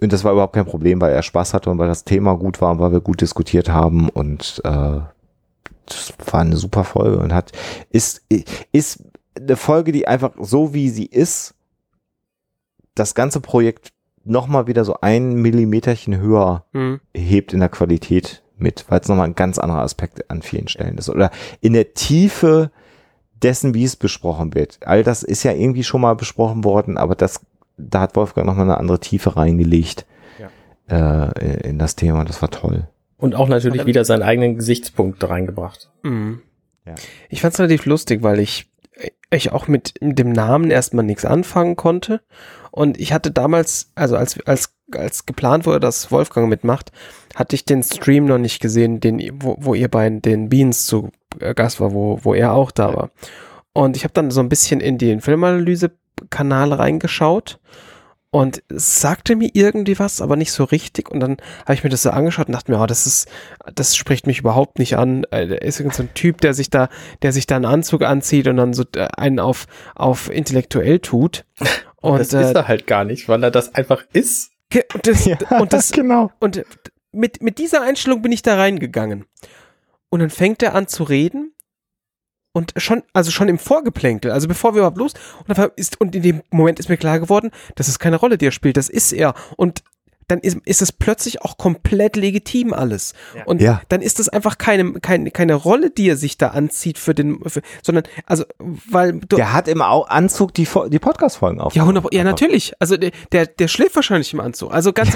Und 0.00 0.12
das 0.12 0.24
war 0.24 0.32
überhaupt 0.32 0.54
kein 0.54 0.66
Problem, 0.66 1.00
weil 1.00 1.12
er 1.12 1.22
Spaß 1.22 1.54
hatte 1.54 1.70
und 1.70 1.78
weil 1.78 1.88
das 1.88 2.04
Thema 2.04 2.36
gut 2.36 2.60
war 2.60 2.72
und 2.72 2.78
weil 2.80 2.92
wir 2.92 3.00
gut 3.00 3.20
diskutiert 3.20 3.68
haben 3.68 4.08
und 4.08 4.60
äh, 4.64 5.00
das 5.86 6.12
war 6.30 6.40
eine 6.40 6.56
super 6.56 6.84
Folge 6.84 7.18
und 7.18 7.32
hat 7.32 7.52
ist 7.90 8.22
ist 8.72 9.04
eine 9.36 9.56
Folge, 9.56 9.92
die 9.92 10.06
einfach 10.06 10.32
so 10.40 10.74
wie 10.74 10.90
sie 10.90 11.06
ist, 11.06 11.54
das 12.94 13.14
ganze 13.14 13.40
Projekt 13.40 13.92
noch 14.24 14.46
mal 14.46 14.66
wieder 14.66 14.84
so 14.84 14.96
ein 15.00 15.34
Millimeterchen 15.34 16.18
höher 16.18 16.64
Mhm. 16.72 17.00
hebt 17.14 17.52
in 17.52 17.60
der 17.60 17.68
Qualität 17.68 18.42
mit, 18.56 18.84
weil 18.88 19.00
es 19.00 19.08
nochmal 19.08 19.26
ein 19.26 19.34
ganz 19.34 19.58
anderer 19.58 19.80
Aspekt 19.80 20.30
an 20.30 20.42
vielen 20.42 20.68
Stellen 20.68 20.98
ist. 20.98 21.08
Oder 21.08 21.30
in 21.60 21.72
der 21.72 21.94
Tiefe 21.94 22.70
dessen, 23.42 23.74
wie 23.74 23.84
es 23.84 23.96
besprochen 23.96 24.54
wird. 24.54 24.78
All 24.84 25.02
das 25.02 25.22
ist 25.22 25.42
ja 25.42 25.52
irgendwie 25.52 25.84
schon 25.84 26.00
mal 26.00 26.14
besprochen 26.14 26.64
worden, 26.64 26.96
aber 26.96 27.14
das, 27.14 27.40
da 27.76 28.00
hat 28.00 28.16
Wolfgang 28.16 28.46
nochmal 28.46 28.64
eine 28.64 28.78
andere 28.78 29.00
Tiefe 29.00 29.36
reingelegt 29.36 30.06
äh, 30.88 31.68
in 31.68 31.78
das 31.78 31.96
Thema. 31.96 32.24
Das 32.24 32.42
war 32.42 32.50
toll. 32.50 32.88
Und 33.16 33.34
auch 33.34 33.48
natürlich 33.48 33.86
wieder 33.86 34.04
seinen 34.04 34.22
eigenen 34.22 34.56
Gesichtspunkt 34.56 35.22
reingebracht. 35.28 35.90
Mhm. 36.02 36.42
Ja. 36.84 36.94
Ich 37.28 37.40
fand 37.40 37.54
es 37.54 37.60
relativ 37.60 37.86
lustig, 37.86 38.22
weil 38.22 38.40
ich, 38.40 38.68
ich 39.30 39.52
auch 39.52 39.68
mit 39.68 39.94
dem 40.00 40.32
Namen 40.32 40.70
erstmal 40.70 41.04
nichts 41.04 41.24
anfangen 41.24 41.76
konnte. 41.76 42.20
Und 42.72 42.98
ich 42.98 43.12
hatte 43.12 43.30
damals, 43.30 43.92
also 43.94 44.16
als, 44.16 44.40
als, 44.46 44.74
als 44.96 45.26
geplant 45.26 45.66
wurde, 45.66 45.78
dass 45.78 46.10
Wolfgang 46.10 46.48
mitmacht, 46.48 46.90
hatte 47.34 47.54
ich 47.54 47.66
den 47.66 47.82
Stream 47.82 48.24
noch 48.24 48.38
nicht 48.38 48.60
gesehen, 48.60 48.98
den, 48.98 49.20
wo, 49.42 49.56
wo 49.60 49.74
ihr 49.74 49.88
bei 49.88 50.08
den 50.08 50.48
Beans 50.48 50.86
zu 50.86 51.10
äh, 51.38 51.54
Gast 51.54 51.80
war, 51.80 51.92
wo, 51.92 52.18
wo 52.22 52.34
er 52.34 52.54
auch 52.54 52.70
da 52.70 52.94
war. 52.94 53.10
Und 53.74 53.96
ich 53.96 54.04
habe 54.04 54.14
dann 54.14 54.30
so 54.30 54.40
ein 54.40 54.48
bisschen 54.48 54.80
in 54.80 54.96
den 54.96 55.20
Filmanalyse-Kanal 55.20 56.72
reingeschaut 56.72 57.60
und 58.30 58.62
sagte 58.70 59.36
mir 59.36 59.50
irgendwie 59.52 59.98
was, 59.98 60.22
aber 60.22 60.36
nicht 60.36 60.52
so 60.52 60.64
richtig. 60.64 61.10
Und 61.10 61.20
dann 61.20 61.36
habe 61.64 61.74
ich 61.74 61.84
mir 61.84 61.90
das 61.90 62.02
so 62.02 62.10
angeschaut 62.10 62.46
und 62.46 62.54
dachte 62.54 62.72
mir, 62.72 62.80
oh, 62.80 62.86
das 62.86 63.06
ist, 63.06 63.28
das 63.74 63.94
spricht 63.94 64.26
mich 64.26 64.38
überhaupt 64.38 64.78
nicht 64.78 64.96
an. 64.96 65.24
Äh, 65.30 65.46
Der 65.46 65.60
ist 65.60 65.78
irgend 65.78 65.94
so 65.94 66.04
ein 66.04 66.14
Typ, 66.14 66.40
der 66.40 66.54
sich 66.54 66.70
da, 66.70 66.88
der 67.20 67.32
sich 67.32 67.46
da 67.46 67.56
einen 67.56 67.66
Anzug 67.66 68.02
anzieht 68.02 68.48
und 68.48 68.56
dann 68.56 68.72
so 68.72 68.84
äh, 68.96 69.08
einen 69.18 69.40
auf, 69.40 69.66
auf 69.94 70.30
intellektuell 70.30 71.00
tut. 71.00 71.44
Und, 72.02 72.18
das 72.18 72.32
äh, 72.32 72.42
ist 72.42 72.54
er 72.54 72.68
halt 72.68 72.86
gar 72.86 73.04
nicht, 73.04 73.28
weil 73.28 73.42
er 73.42 73.50
das 73.50 73.74
einfach 73.74 74.04
ist. 74.12 74.50
und 74.94 75.06
das, 75.06 75.26
und 75.60 75.72
das, 75.72 75.92
genau. 75.92 76.30
und 76.40 76.62
mit, 77.12 77.42
mit 77.42 77.58
dieser 77.58 77.82
Einstellung 77.82 78.22
bin 78.22 78.32
ich 78.32 78.42
da 78.42 78.56
reingegangen. 78.56 79.26
Und 80.10 80.20
dann 80.20 80.30
fängt 80.30 80.62
er 80.62 80.74
an 80.74 80.88
zu 80.88 81.04
reden. 81.04 81.54
Und 82.54 82.74
schon, 82.76 83.02
also 83.14 83.30
schon 83.30 83.48
im 83.48 83.58
Vorgeplänkel, 83.58 84.30
also 84.30 84.46
bevor 84.46 84.74
wir 84.74 84.80
überhaupt 84.80 84.98
los, 84.98 85.14
und, 85.48 85.58
ist, 85.76 85.98
und 86.02 86.14
in 86.14 86.22
dem 86.22 86.42
Moment 86.50 86.78
ist 86.78 86.90
mir 86.90 86.98
klar 86.98 87.18
geworden, 87.18 87.50
das 87.76 87.88
ist 87.88 87.98
keine 87.98 88.16
Rolle, 88.16 88.36
die 88.36 88.44
er 88.44 88.52
spielt, 88.52 88.76
das 88.76 88.90
ist 88.90 89.12
er. 89.12 89.32
Und 89.56 89.82
dann 90.28 90.38
ist, 90.40 90.58
ist 90.64 90.82
es 90.82 90.92
plötzlich 90.92 91.42
auch 91.42 91.56
komplett 91.56 92.16
legitim 92.16 92.72
alles. 92.72 93.14
Und 93.46 93.60
Ja. 93.60 93.82
dann 93.88 94.00
ist 94.02 94.20
es 94.20 94.28
einfach 94.28 94.58
keine, 94.58 94.92
keine, 94.94 95.30
keine 95.30 95.54
Rolle, 95.54 95.90
die 95.90 96.08
er 96.08 96.16
sich 96.16 96.38
da 96.38 96.48
anzieht 96.48 96.98
für 96.98 97.14
den, 97.14 97.40
für, 97.46 97.62
sondern, 97.82 98.04
also, 98.26 98.44
weil 98.58 99.20
du, 99.20 99.36
Der 99.36 99.52
hat 99.52 99.68
im 99.68 99.82
Anzug 99.82 100.54
die, 100.54 100.68
die 100.90 100.98
Podcast-Folgen 100.98 101.60
auf. 101.60 101.74
ja, 101.74 101.82
100, 101.82 102.12
ja, 102.14 102.24
natürlich. 102.24 102.72
Also 102.78 102.96
der, 102.96 103.10
der, 103.32 103.68
schläft 103.68 103.96
wahrscheinlich 103.96 104.32
im 104.32 104.40
Anzug. 104.40 104.72
Also 104.72 104.92
ganz 104.92 105.10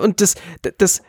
und 0.00 0.20
das, 0.20 0.34
das 0.78 1.02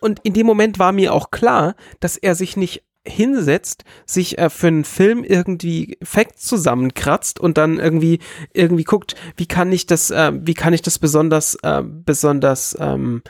und 0.00 0.20
in 0.22 0.34
dem 0.34 0.46
Moment 0.46 0.78
war 0.78 0.92
mir 0.92 1.12
auch 1.12 1.30
klar, 1.30 1.74
dass 2.00 2.16
er 2.16 2.34
sich 2.34 2.56
nicht 2.56 2.82
hinsetzt, 3.06 3.84
sich 4.04 4.38
äh, 4.38 4.50
für 4.50 4.68
einen 4.68 4.84
Film 4.84 5.24
irgendwie 5.24 5.98
Facts 6.02 6.42
zusammenkratzt 6.44 7.40
und 7.40 7.58
dann 7.58 7.78
irgendwie 7.78 8.20
irgendwie 8.52 8.84
guckt, 8.84 9.14
wie 9.36 9.46
kann 9.46 9.72
ich 9.72 9.86
das, 9.86 10.10
äh, 10.10 10.32
wie 10.34 10.54
kann 10.54 10.72
ich 10.72 10.82
das 10.82 10.98
besonders 10.98 11.56
äh, 11.62 11.82
besonders 11.84 12.76
ähm, 12.80 13.22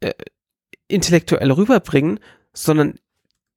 äh, 0.00 0.12
intellektuell 0.88 1.50
rüberbringen, 1.50 2.20
sondern 2.52 2.94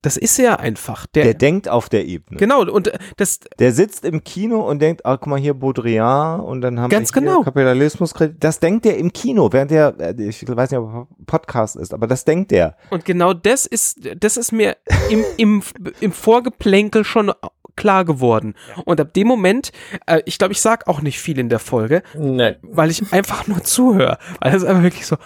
das 0.04 0.16
ist 0.16 0.38
er 0.38 0.60
einfach. 0.60 1.08
Der, 1.08 1.24
Der 1.24 1.34
denkt 1.34 1.68
auf 1.68 1.90
der 1.90 2.06
Ebene. 2.06 2.40
genau 2.40 2.62
und 2.62 2.88
äh, 2.88 2.98
das 3.18 3.40
Der 3.60 3.72
sitzt 3.72 4.06
im 4.06 4.24
Kino 4.24 4.60
und 4.60 4.80
denkt, 4.80 5.06
ah, 5.06 5.18
guck 5.18 5.28
mal 5.28 5.40
hier 5.40 5.54
Baudrillard 5.54 6.44
und 6.44 6.62
dann 6.62 6.80
haben 6.80 6.90
Ganz 6.90 7.14
wir 7.14 7.22
genau. 7.22 7.42
Kapitalismus. 7.42 8.14
Das 8.40 8.60
denkt 8.60 8.86
der 8.86 8.98
im 8.98 9.12
Kino, 9.12 9.52
während 9.52 9.72
der, 9.72 9.96
äh, 10.00 10.14
ich 10.24 10.48
weiß 10.48 10.72
nicht, 10.72 10.80
ob 10.80 10.94
er 10.94 11.08
Podcast 11.26 11.76
ist, 11.76 11.94
aber 11.94 12.08
das 12.08 12.26
denkt 12.26 12.52
der. 12.52 12.78
Und 12.90 13.06
genau 13.06 13.34
das 13.34 13.66
ist, 13.66 14.00
das 14.20 14.38
ist 14.38 14.52
mir 14.52 14.78
im, 15.10 15.24
im, 15.38 15.64
im 16.00 16.12
Vorgeplänkel 16.12 17.04
schon 17.04 17.32
klar 17.76 18.06
geworden. 18.06 18.56
Und 18.86 19.00
ab 19.00 19.14
dem 19.14 19.28
Moment, 19.28 19.72
äh, 20.06 20.22
ich 20.26 20.38
glaube, 20.38 20.52
ich 20.52 20.62
sag 20.62 20.88
auch 20.88 21.02
nicht 21.02 21.20
viel 21.20 21.40
in 21.40 21.50
der 21.50 21.60
Folge, 21.60 22.04
Nein. 22.16 22.58
weil 22.62 22.92
ich 22.92 23.14
einfach 23.14 23.48
nur 23.48 23.64
zuhöre. 23.64 24.18
Weil 24.42 24.52
das 24.52 24.64
ist 24.64 24.68
einfach 24.68 24.84
wirklich 24.84 25.06
so, 25.06 25.18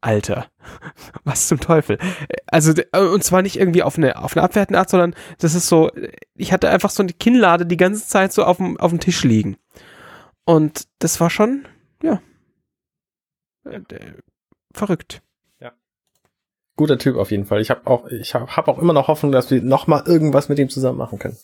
Alter, 0.00 0.46
was 1.24 1.48
zum 1.48 1.60
Teufel. 1.60 1.98
Also, 2.46 2.72
äh, 2.92 3.00
und 3.00 3.22
zwar 3.22 3.42
nicht 3.42 3.58
irgendwie 3.58 3.82
auf 3.82 3.98
eine, 3.98 4.16
auf 4.22 4.36
eine 4.36 4.42
abwertende 4.42 4.78
Art, 4.78 4.90
sondern 4.90 5.14
das 5.38 5.54
ist 5.54 5.68
so, 5.68 5.90
ich 6.34 6.52
hatte 6.52 6.70
einfach 6.70 6.90
so 6.90 7.02
eine 7.02 7.12
Kinnlade 7.12 7.66
die 7.66 7.76
ganze 7.76 8.06
Zeit 8.06 8.32
so 8.32 8.44
auf 8.44 8.58
dem, 8.58 8.78
auf 8.78 8.90
dem 8.90 9.00
Tisch 9.00 9.24
liegen. 9.24 9.56
Und 10.44 10.88
das 10.98 11.20
war 11.20 11.30
schon, 11.30 11.66
ja, 12.02 12.20
äh, 13.64 13.80
verrückt. 14.72 15.22
guter 16.80 16.98
Typ 16.98 17.16
auf 17.16 17.30
jeden 17.30 17.44
Fall. 17.44 17.60
Ich 17.60 17.70
habe 17.70 17.86
auch, 17.86 18.06
ich 18.06 18.34
habe 18.34 18.56
hab 18.56 18.66
auch 18.66 18.78
immer 18.78 18.94
noch 18.94 19.08
Hoffnung, 19.08 19.32
dass 19.32 19.50
wir 19.50 19.60
noch 19.60 19.86
mal 19.86 20.02
irgendwas 20.06 20.48
mit 20.48 20.58
ihm 20.58 20.70
zusammen 20.70 20.96
machen 20.96 21.18
können. 21.18 21.36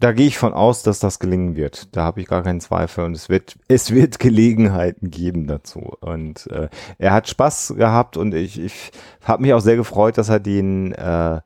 Da 0.00 0.12
gehe 0.12 0.26
ich 0.26 0.38
von 0.38 0.52
aus, 0.54 0.82
dass 0.82 0.98
das 0.98 1.18
gelingen 1.18 1.56
wird. 1.56 1.94
Da 1.96 2.02
habe 2.02 2.20
ich 2.20 2.26
gar 2.26 2.42
keinen 2.42 2.60
Zweifel 2.60 3.04
und 3.04 3.14
es 3.14 3.28
wird, 3.28 3.56
es 3.68 3.92
wird 3.92 4.18
Gelegenheiten 4.18 5.10
geben 5.10 5.46
dazu. 5.46 5.92
Und 6.00 6.46
äh, 6.50 6.68
er 6.98 7.12
hat 7.12 7.28
Spaß 7.28 7.74
gehabt 7.76 8.16
und 8.16 8.34
ich, 8.34 8.60
ich 8.60 8.90
habe 9.22 9.42
mich 9.42 9.52
auch 9.52 9.60
sehr 9.60 9.76
gefreut, 9.76 10.18
dass 10.18 10.28
er 10.28 10.40
den 10.40 10.92
äh, 10.92 11.40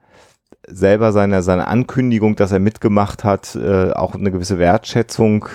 selber 0.66 1.12
seine, 1.12 1.42
seine 1.42 1.66
Ankündigung, 1.68 2.36
dass 2.36 2.52
er 2.52 2.58
mitgemacht 2.58 3.24
hat, 3.24 3.54
äh, 3.54 3.92
auch 3.92 4.14
eine 4.14 4.30
gewisse 4.30 4.58
Wertschätzung 4.58 5.46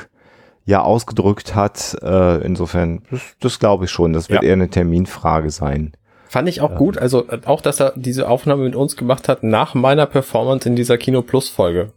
ja 0.66 0.82
ausgedrückt 0.82 1.56
hat. 1.56 1.98
Äh, 2.02 2.44
insofern, 2.46 3.04
das, 3.12 3.22
das 3.40 3.60
glaube 3.60 3.86
ich 3.86 3.92
schon. 3.92 4.14
Das 4.14 4.30
wird 4.30 4.44
Ja. 4.44 4.48
eher 4.50 4.54
eine 4.54 4.70
Terminfrage 4.70 5.50
sein. 5.50 5.94
Fand 6.30 6.50
ich 6.50 6.62
auch 6.62 6.76
gut, 6.76 6.98
also 6.98 7.28
äh, 7.28 7.42
auch, 7.46 7.62
dass 7.62 7.80
er 7.80 7.94
diese 7.96 8.28
Aufnahme 8.28 8.64
mit 8.64 8.76
uns 8.76 8.96
gemacht 8.98 9.30
hat 9.30 9.44
nach 9.44 9.76
meiner 9.76 10.08
Performance 10.08 10.68
in 10.68 10.76
dieser 10.76 10.98
Kino 10.98 11.22
Plus 11.22 11.48
Folge. 11.48 11.94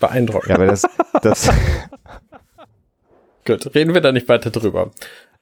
Beeindruckend. 0.00 0.48
Ja, 0.48 0.56
aber 0.56 0.66
das, 0.66 0.82
das, 1.22 1.50
Gut, 3.46 3.74
reden 3.74 3.94
wir 3.94 4.00
da 4.00 4.12
nicht 4.12 4.28
weiter 4.28 4.50
drüber. 4.50 4.90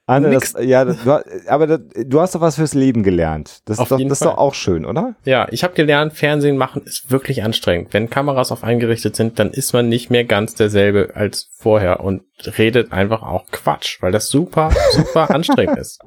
Anne, 0.07 0.31
das, 0.31 0.55
ja, 0.59 0.87
das, 0.87 1.05
du, 1.05 1.23
aber 1.51 1.67
das, 1.67 1.81
du 2.07 2.21
hast 2.21 2.35
doch 2.35 2.41
was 2.41 2.57
fürs 2.57 2.73
Leben 2.73 3.03
gelernt. 3.03 3.61
Das, 3.67 3.79
Auf 3.79 3.85
ist 3.85 3.91
doch, 3.91 3.99
jeden 3.99 4.09
das 4.09 4.23
ist 4.23 4.25
doch 4.25 4.39
auch 4.39 4.55
schön, 4.55 4.87
oder? 4.87 5.17
Ja, 5.27 5.47
ich 5.51 5.65
habe 5.65 5.75
gelernt, 5.75 6.15
Fernsehen 6.15 6.57
machen 6.57 6.83
ist 6.87 7.11
wirklich 7.11 7.43
anstrengend. 7.43 7.93
Wenn 7.93 8.09
Kameras 8.09 8.51
auf 8.51 8.65
eingerichtet 8.65 9.17
sind, 9.17 9.39
dann 9.39 9.51
ist 9.51 9.75
man 9.75 9.91
nicht 9.91 10.09
mehr 10.11 10.25
ganz 10.25 10.55
derselbe 10.55 11.11
als 11.15 11.51
vorher 11.53 12.01
und 12.01 12.23
redet 12.57 12.91
einfach 12.91 13.23
auch 13.23 13.49
Quatsch, 13.51 14.01
weil 14.01 14.11
das 14.11 14.29
super, 14.29 14.71
super 14.93 15.31
anstrengend 15.35 15.79
ist. 15.79 16.01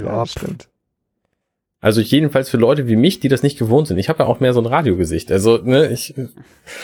Ja, 0.00 0.24
stimmt. 0.24 0.68
Also 1.82 2.00
jedenfalls 2.00 2.48
für 2.48 2.56
Leute 2.58 2.86
wie 2.86 2.94
mich, 2.96 3.18
die 3.20 3.28
das 3.28 3.42
nicht 3.42 3.58
gewohnt 3.58 3.88
sind. 3.88 3.98
Ich 3.98 4.08
habe 4.08 4.20
ja 4.22 4.26
auch 4.28 4.38
mehr 4.38 4.54
so 4.54 4.60
ein 4.60 4.66
Radiogesicht. 4.66 5.30
Also, 5.32 5.58
ne, 5.58 5.88
ich, 5.88 6.14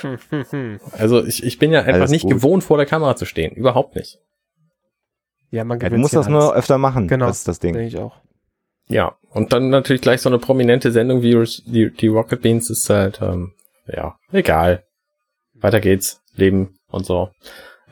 also 0.93 1.25
ich, 1.25 1.45
ich 1.45 1.59
bin 1.59 1.73
ja 1.73 1.81
einfach 1.81 1.95
Alles 1.95 2.11
nicht 2.11 2.23
gut. 2.25 2.33
gewohnt, 2.33 2.65
vor 2.65 2.77
der 2.79 2.87
Kamera 2.87 3.15
zu 3.17 3.25
stehen. 3.25 3.55
Überhaupt 3.55 3.95
nicht. 3.95 4.19
ja, 5.51 5.63
man 5.65 5.79
Ja, 5.79 5.85
du 5.85 5.91
gewöhnt 5.91 6.03
musst 6.03 6.15
das 6.15 6.27
an 6.27 6.33
nur 6.33 6.43
alles. 6.43 6.57
öfter 6.57 6.79
machen. 6.79 7.07
Genau. 7.09 7.27
Das 7.27 7.39
ist 7.39 7.49
das 7.49 7.61
Ding. 7.61 7.75
Denke 7.75 7.89
ich 7.89 7.97
auch. 7.97 8.17
Ja. 8.89 9.17
Und 9.31 9.53
dann 9.53 9.71
natürlich 9.71 10.03
gleich 10.03 10.21
so 10.21 10.29
eine 10.31 10.39
prominente 10.41 10.91
Sendung 10.91 11.23
wie 11.23 11.45
die, 11.67 11.91
die 11.93 12.07
Rocket 12.09 12.43
Beans 12.43 12.69
ist 12.69 12.91
halt, 12.91 13.21
ähm, 13.23 13.53
ja, 13.87 14.17
egal. 14.33 14.85
Weiter 15.55 15.81
geht's. 15.81 16.23
Leben 16.35 16.77
und 16.89 17.07
so. 17.07 17.31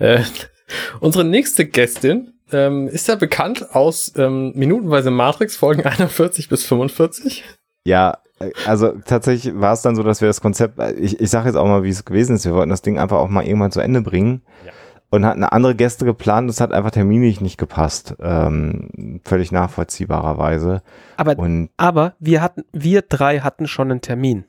Äh, 0.01 0.23
unsere 1.01 1.25
nächste 1.25 1.67
Gästin 1.67 2.33
ähm, 2.53 2.89
ist 2.89 3.09
ja 3.09 3.15
bekannt 3.17 3.75
aus 3.75 4.13
ähm, 4.17 4.53
Minutenweise 4.55 5.11
Matrix, 5.11 5.57
Folgen 5.57 5.83
41 5.85 6.49
bis 6.49 6.65
45. 6.65 7.45
Ja, 7.85 8.19
äh, 8.41 8.51
also 8.67 8.93
tatsächlich 9.05 9.59
war 9.59 9.73
es 9.73 9.83
dann 9.83 9.97
so, 9.97 10.03
dass 10.03 10.21
wir 10.21 10.29
das 10.29 10.41
Konzept, 10.41 10.79
äh, 10.79 10.93
ich, 10.95 11.21
ich 11.21 11.31
sage 11.31 11.49
jetzt 11.49 11.57
auch 11.57 11.67
mal, 11.67 11.83
wie 11.83 11.89
es 11.91 12.05
gewesen 12.05 12.37
ist, 12.37 12.45
wir 12.45 12.55
wollten 12.55 12.71
das 12.71 12.83
Ding 12.83 12.99
einfach 12.99 13.19
auch 13.19 13.29
mal 13.29 13.45
irgendwann 13.45 13.73
zu 13.73 13.81
Ende 13.81 14.01
bringen 14.03 14.43
Ja. 14.65 14.73
und 15.11 15.25
hatten 15.25 15.45
andere 15.45 15.75
Gäste 15.75 16.05
geplant, 16.05 16.49
das 16.49 16.61
hat 16.61 16.73
einfach 16.73 16.91
terminlich 16.93 17.41
nicht 17.41 17.59
gepasst, 17.59 18.15
ähm, 18.21 19.21
völlig 19.25 19.53
nachvollziehbarerweise. 19.53 20.83
Aber, 21.17 21.39
Und 21.39 21.71
aber 21.77 22.15
wir 22.19 22.43
hatten, 22.43 22.65
wir 22.73 23.03
drei 23.03 23.41
hatten 23.41 23.67
schon 23.67 23.91
einen 23.91 24.01
Termin, 24.01 24.45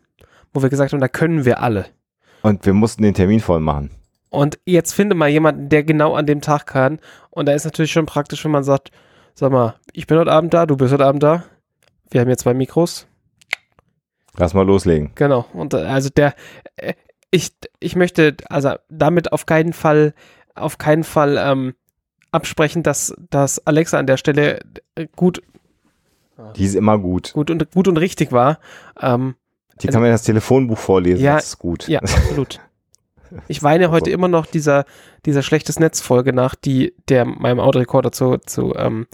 wo 0.54 0.62
wir 0.62 0.70
gesagt 0.70 0.94
haben, 0.94 1.00
da 1.00 1.08
können 1.08 1.46
wir 1.46 1.62
alle. 1.62 1.86
Und 2.44 2.66
wir 2.66 2.74
mussten 2.74 3.04
den 3.04 3.14
Termin 3.14 3.40
voll 3.40 3.60
machen. 3.60 3.92
Und 4.38 4.60
jetzt 4.66 4.94
finde 4.94 5.16
mal 5.16 5.30
jemanden, 5.30 5.68
der 5.68 5.84
genau 5.84 6.14
an 6.14 6.28
dem 6.28 6.42
Tag 6.42 6.68
kann. 6.68 7.00
Und 7.32 7.48
da 7.48 7.54
ist 7.54 7.66
natürlich 7.66 7.92
schon 7.92 8.06
praktisch, 8.06 8.46
wenn 8.46 8.52
man 8.52 8.64
sagt, 8.64 8.92
sag 9.34 9.52
mal, 9.52 9.74
ich 9.94 10.06
bin 10.06 10.20
heute 10.20 10.32
Abend 10.32 10.54
da, 10.54 10.68
du 10.68 10.78
bist 10.78 10.94
heute 10.94 11.08
Abend 11.08 11.24
da. 11.24 11.44
Wir 12.12 12.22
haben 12.22 12.28
hier 12.28 12.38
zwei 12.38 12.54
Mikros. 12.54 13.08
Lass 14.36 14.54
mal 14.54 14.62
loslegen. 14.64 15.10
Genau. 15.16 15.48
Und 15.54 15.74
äh, 15.74 15.78
also 15.78 16.10
der, 16.16 16.36
äh, 16.76 16.94
ich, 17.32 17.52
ich 17.80 17.96
möchte 17.96 18.38
also 18.48 18.76
damit 18.90 19.32
auf 19.32 19.48
keinen 19.48 19.74
Fall, 19.74 20.14
auf 20.54 20.78
keinen 20.78 21.04
Fall 21.04 21.38
ähm, 21.40 21.74
absprechen, 22.30 22.84
dass, 22.84 23.16
dass 23.32 23.66
Alexa 23.66 23.98
an 23.98 24.06
der 24.06 24.18
Stelle 24.18 24.60
äh, 24.94 25.08
gut, 25.16 25.42
Die 26.56 26.64
ist 26.66 26.76
immer 26.76 27.00
gut. 27.00 27.34
gut 27.34 27.50
und 27.50 27.72
gut 27.72 27.88
und 27.88 27.98
richtig 27.98 28.32
war. 28.32 28.60
Ähm, 29.02 29.34
Die 29.82 29.88
kann 29.88 30.04
mir 30.04 30.12
das 30.12 30.22
Telefonbuch 30.22 30.78
vorlesen, 30.78 31.24
Ja, 31.24 31.38
das 31.38 31.46
ist 31.48 31.58
gut. 31.58 31.88
ja, 31.88 32.00
absolut. 32.02 32.60
Ich 33.48 33.64
weine 33.64 33.92
heute 33.92 34.10
So. 34.10 34.14
immer 34.14 34.28
noch 34.28 34.46
dieser, 34.46 34.86
dieser 35.26 35.42
schlechtes 35.42 35.80
Netzfolge 35.80 36.34
nach, 36.34 36.56
die 36.56 36.94
der 37.10 37.26
meinem 37.26 37.60
Audiorekorder 37.60 38.12
zu, 38.12 38.38
zu 38.38 38.74
ähm, 38.76 39.08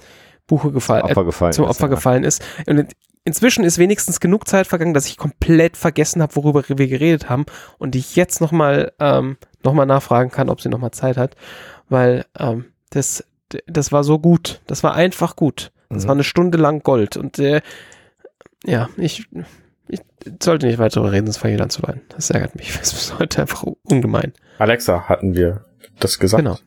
Buche 0.47 0.71
gefallen, 0.71 1.03
äh, 1.05 1.09
Opfer 1.11 1.23
gefallen. 1.25 1.53
zum 1.53 1.65
ist, 1.65 1.71
Opfer 1.71 1.85
ja. 1.85 1.95
gefallen 1.95 2.23
ist. 2.23 2.43
Und 2.67 2.77
in- 2.79 2.87
inzwischen 3.25 3.63
ist 3.63 3.77
wenigstens 3.77 4.19
genug 4.19 4.47
Zeit 4.47 4.67
vergangen, 4.67 4.93
dass 4.93 5.07
ich 5.07 5.17
komplett 5.17 5.77
vergessen 5.77 6.21
habe, 6.21 6.35
worüber 6.35 6.63
wir 6.67 6.87
geredet 6.87 7.29
haben 7.29 7.45
und 7.77 7.95
ich 7.95 8.15
jetzt 8.15 8.41
nochmal 8.41 8.91
ähm, 8.99 9.37
noch 9.63 9.73
mal 9.73 9.85
nachfragen 9.85 10.29
kann, 10.31 10.49
ob 10.49 10.59
sie 10.61 10.69
nochmal 10.69 10.91
Zeit 10.91 11.15
hat, 11.17 11.35
weil 11.89 12.25
ähm, 12.37 12.65
das, 12.89 13.23
das 13.65 13.91
war 13.91 14.03
so 14.03 14.19
gut. 14.19 14.61
Das 14.67 14.83
war 14.83 14.93
einfach 14.95 15.35
gut. 15.35 15.71
Das 15.89 16.03
Mhm. 16.03 16.07
war 16.07 16.15
eine 16.15 16.23
Stunde 16.23 16.57
lang 16.57 16.81
Gold 16.83 17.15
und 17.17 17.39
äh, 17.39 17.61
ja, 18.65 18.89
ich, 18.97 19.27
ich 19.87 19.99
sollte 20.41 20.67
nicht 20.67 20.79
weiter 20.79 20.95
darüber 20.95 21.11
reden, 21.11 21.27
sonst 21.27 21.37
fange 21.37 21.55
ich 21.55 21.61
an 21.61 21.69
zu 21.69 21.83
weinen. 21.83 22.01
Das 22.09 22.29
ärgert 22.29 22.55
mich. 22.55 22.73
Das 22.79 22.93
ist 22.93 23.19
heute 23.19 23.41
einfach 23.41 23.63
ungemein. 23.83 24.33
Alexa 24.59 25.07
hatten 25.09 25.35
wir 25.35 25.65
das 25.99 26.19
gesagt. 26.19 26.43
Genau. 26.43 26.57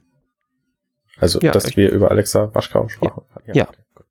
Also, 1.19 1.41
Ja, 1.41 1.53
dass 1.53 1.77
wir 1.77 1.91
über 1.91 2.11
Alexa 2.11 2.55
Waschkau 2.55 2.89
sprachen. 2.89 3.23
Ja. 3.53 3.69
okay, 3.69 3.79
gut. 3.95 4.07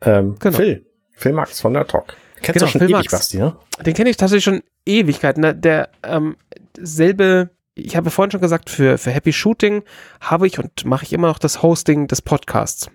Ähm, 0.00 0.36
Genau. 0.38 0.56
Phil. 0.56 0.86
Phil 1.14 1.32
Max 1.32 1.60
von 1.60 1.74
der 1.74 1.86
Talk. 1.86 2.16
Kennst 2.40 2.54
Genau, 2.54 2.66
du 2.66 2.72
schon 2.72 2.78
Phil 2.80 2.88
ewig, 2.90 2.96
Max. 2.96 3.12
Basti, 3.12 3.38
ne? 3.38 3.56
Den 3.84 3.94
kenne 3.94 4.10
ich 4.10 4.16
tatsächlich 4.16 4.44
schon 4.44 4.62
Ewigkeiten. 4.86 5.42
Ne? 5.42 5.54
Der 5.54 5.90
ähm, 6.02 6.36
selbe, 6.76 7.50
ich 7.74 7.94
habe 7.96 8.10
vorhin 8.10 8.30
schon 8.32 8.40
gesagt, 8.40 8.68
für, 8.70 8.98
für 8.98 9.10
Happy 9.10 9.32
Shooting 9.32 9.84
habe 10.20 10.46
ich 10.46 10.58
und 10.58 10.84
mache 10.84 11.04
ich 11.04 11.12
immer 11.12 11.28
noch 11.28 11.38
das 11.38 11.62
Hosting 11.62 12.08
des 12.08 12.20
Podcasts. 12.22 12.90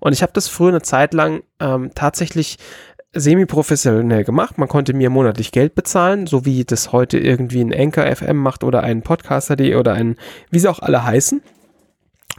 Und 0.00 0.12
ich 0.12 0.22
habe 0.22 0.32
das 0.32 0.48
früher 0.48 0.68
eine 0.70 0.82
Zeit 0.82 1.14
lang 1.14 1.42
ähm, 1.60 1.92
tatsächlich 1.94 2.58
semi-professionell 3.12 4.24
gemacht. 4.24 4.58
Man 4.58 4.68
konnte 4.68 4.94
mir 4.94 5.10
monatlich 5.10 5.52
Geld 5.52 5.74
bezahlen, 5.74 6.26
so 6.26 6.44
wie 6.44 6.64
das 6.64 6.92
heute 6.92 7.18
irgendwie 7.18 7.60
ein 7.60 7.74
Anchor 7.74 8.06
FM 8.06 8.36
macht 8.36 8.64
oder 8.64 8.82
ein 8.82 9.02
Podcaster.de 9.02 9.74
oder 9.74 9.94
ein, 9.94 10.16
wie 10.50 10.58
sie 10.58 10.68
auch 10.68 10.78
alle 10.80 11.04
heißen. 11.04 11.42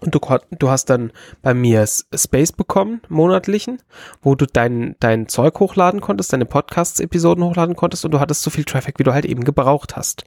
Und 0.02 0.16
du, 0.16 0.20
du 0.58 0.70
hast 0.70 0.90
dann 0.90 1.12
bei 1.44 1.54
mir 1.54 1.86
Space 1.86 2.52
bekommen, 2.52 3.02
monatlichen, 3.08 3.82
wo 4.22 4.34
du 4.34 4.48
dein, 4.48 4.96
dein 5.00 5.28
Zeug 5.28 5.60
hochladen 5.60 6.02
konntest, 6.02 6.34
deine 6.34 6.46
Podcasts-Episoden 6.46 7.44
hochladen 7.44 7.76
konntest 7.76 8.04
und 8.06 8.12
du 8.12 8.20
hattest 8.20 8.42
so 8.42 8.50
viel 8.50 8.64
Traffic, 8.64 8.98
wie 8.98 9.04
du 9.04 9.14
halt 9.14 9.26
eben 9.26 9.44
gebraucht 9.44 9.96
hast. 9.96 10.24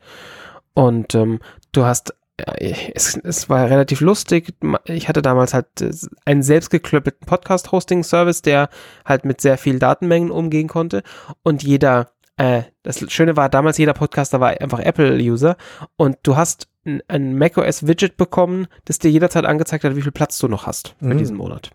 Und 0.75 1.15
ähm, 1.17 1.41
du 1.73 1.85
hast, 1.85 2.15
es, 2.37 3.17
es 3.17 3.49
war 3.49 3.71
relativ 3.71 4.01
lustig. 4.01 4.55
Ich 4.87 5.09
hatte 5.09 5.23
damals 5.23 5.55
halt 5.55 5.81
äh, 5.81 5.91
einen 6.25 6.43
selbstgeklöppelten 6.43 7.27
Podcast-Hosting-Service, 7.27 8.43
der 8.43 8.69
halt 9.05 9.25
mit 9.25 9.41
sehr 9.41 9.57
viel 9.59 9.79
Datenmengen 9.79 10.31
umgehen 10.31 10.69
konnte. 10.69 11.03
Und 11.43 11.63
jeder, 11.63 12.11
äh, 12.37 12.63
das 12.83 13.01
Schöne 13.13 13.37
war, 13.37 13.49
damals 13.49 13.79
jeder 13.79 13.95
Podcaster 13.95 14.41
war 14.41 14.61
einfach 14.61 14.81
Apple-User 14.81 15.57
und 15.97 16.19
du 16.25 16.37
hast 16.37 16.69
ein, 16.85 17.03
ein 17.09 17.39
macOS-Widget 17.39 18.17
bekommen, 18.17 18.67
das 18.85 18.99
dir 18.99 19.11
jederzeit 19.11 19.45
angezeigt 19.45 19.85
hat, 19.85 19.97
wie 19.97 20.03
viel 20.03 20.13
Platz 20.13 20.39
du 20.39 20.49
noch 20.49 20.67
hast 20.67 20.97
für 20.99 21.07
Mhm. 21.07 21.19
diesen 21.19 21.37
Monat. 21.37 21.71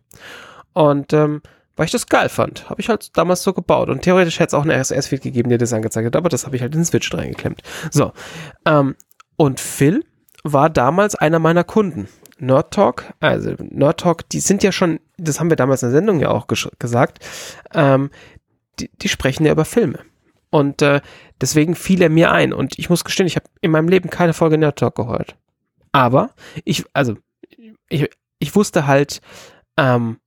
Und 0.74 1.14
ähm, 1.14 1.42
weil 1.78 1.86
ich 1.86 1.92
das 1.94 2.08
geil 2.08 2.28
fand, 2.28 2.70
habe 2.70 2.82
ich 2.82 2.90
halt 2.90 3.18
damals 3.18 3.42
so 3.42 3.54
gebaut. 3.54 3.88
Und 3.88 4.02
theoretisch 4.02 4.40
hätte 4.40 4.50
es 4.50 4.54
auch 4.54 4.64
einen 4.64 4.78
RSS-Feed 4.78 5.22
gegeben, 5.22 5.48
der 5.48 5.58
das 5.58 5.72
angezeigt 5.72 6.06
hat, 6.08 6.16
aber 6.18 6.28
das 6.28 6.46
habe 6.46 6.58
ich 6.58 6.62
halt 6.62 6.74
in 6.76 6.82
den 6.82 6.86
Switch 6.86 7.12
reingeklemmt. 7.14 7.62
So. 7.90 8.12
Ähm, 8.66 8.98
und 9.38 9.62
Phil 9.62 10.04
war 10.44 10.70
damals 10.70 11.16
einer 11.16 11.40
meiner 11.40 11.64
Kunden. 11.64 12.08
Nerd 12.40 12.74
Talk, 12.74 13.14
also 13.20 13.54
Nerd 13.60 14.00
Talk, 14.00 14.30
die 14.30 14.40
sind 14.40 14.64
ja 14.64 14.72
schon, 14.72 15.00
das 15.18 15.40
haben 15.40 15.50
wir 15.50 15.58
damals 15.58 15.84
in 15.84 15.90
der 15.90 15.98
Sendung 15.98 16.20
ja 16.20 16.30
auch 16.30 16.48
gesagt, 16.48 17.26
ähm, 17.74 18.12
die, 18.80 18.90
die 19.02 19.10
sprechen 19.10 19.46
ja 19.46 19.52
über 19.52 19.66
Filme. 19.66 20.00
Und 20.50 20.82
äh, 20.82 21.02
deswegen 21.42 21.76
fiel 21.76 22.02
er 22.02 22.10
mir 22.10 22.32
ein. 22.32 22.54
Und 22.54 22.80
ich 22.80 22.90
muss 22.90 23.04
gestehen, 23.04 23.28
ich 23.28 23.36
habe 23.36 23.46
in 23.62 23.72
meinem 23.72 23.88
Leben 23.90 24.10
keine 24.10 24.34
Folge 24.34 24.58
Nerd 24.58 24.80
Talk 24.80 24.96
gehört. 24.96 25.36
Aber 25.92 26.32
ich, 26.64 26.86
also, 26.94 27.18
ich, 27.90 28.10
ich 28.40 28.56
wusste 28.56 28.88
halt, 28.88 29.22
ähm, 29.78 30.18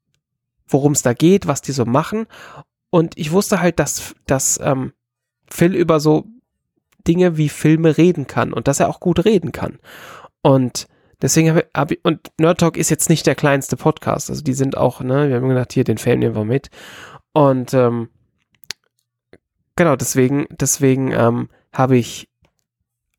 worum 0.68 0.92
es 0.92 1.02
da 1.02 1.12
geht, 1.12 1.46
was 1.46 1.62
die 1.62 1.72
so 1.72 1.84
machen. 1.84 2.26
Und 2.90 3.18
ich 3.18 3.32
wusste 3.32 3.60
halt, 3.60 3.78
dass, 3.78 4.14
dass 4.26 4.60
ähm, 4.62 4.92
Phil 5.50 5.74
über 5.74 5.98
so 5.98 6.26
Dinge 7.06 7.36
wie 7.36 7.48
Filme 7.48 7.96
reden 7.96 8.26
kann 8.26 8.52
und 8.52 8.68
dass 8.68 8.80
er 8.80 8.88
auch 8.88 9.00
gut 9.00 9.24
reden 9.24 9.52
kann. 9.52 9.78
Und 10.42 10.86
deswegen 11.20 11.50
habe 11.50 11.66
hab 11.74 11.90
ich, 11.90 12.00
und 12.02 12.30
Nerd 12.38 12.60
Talk 12.60 12.76
ist 12.76 12.90
jetzt 12.90 13.08
nicht 13.08 13.26
der 13.26 13.34
kleinste 13.34 13.76
Podcast. 13.76 14.30
Also 14.30 14.42
die 14.42 14.54
sind 14.54 14.76
auch, 14.76 15.00
ne, 15.00 15.28
wir 15.28 15.36
haben 15.36 15.48
gedacht, 15.48 15.72
hier, 15.72 15.84
den 15.84 15.98
Film 15.98 16.20
nehmen 16.20 16.34
wir 16.34 16.44
mit. 16.44 16.70
Und 17.32 17.74
ähm, 17.74 18.08
genau, 19.76 19.96
deswegen, 19.96 20.46
deswegen 20.50 21.12
ähm, 21.12 21.48
habe 21.72 21.96
ich 21.96 22.28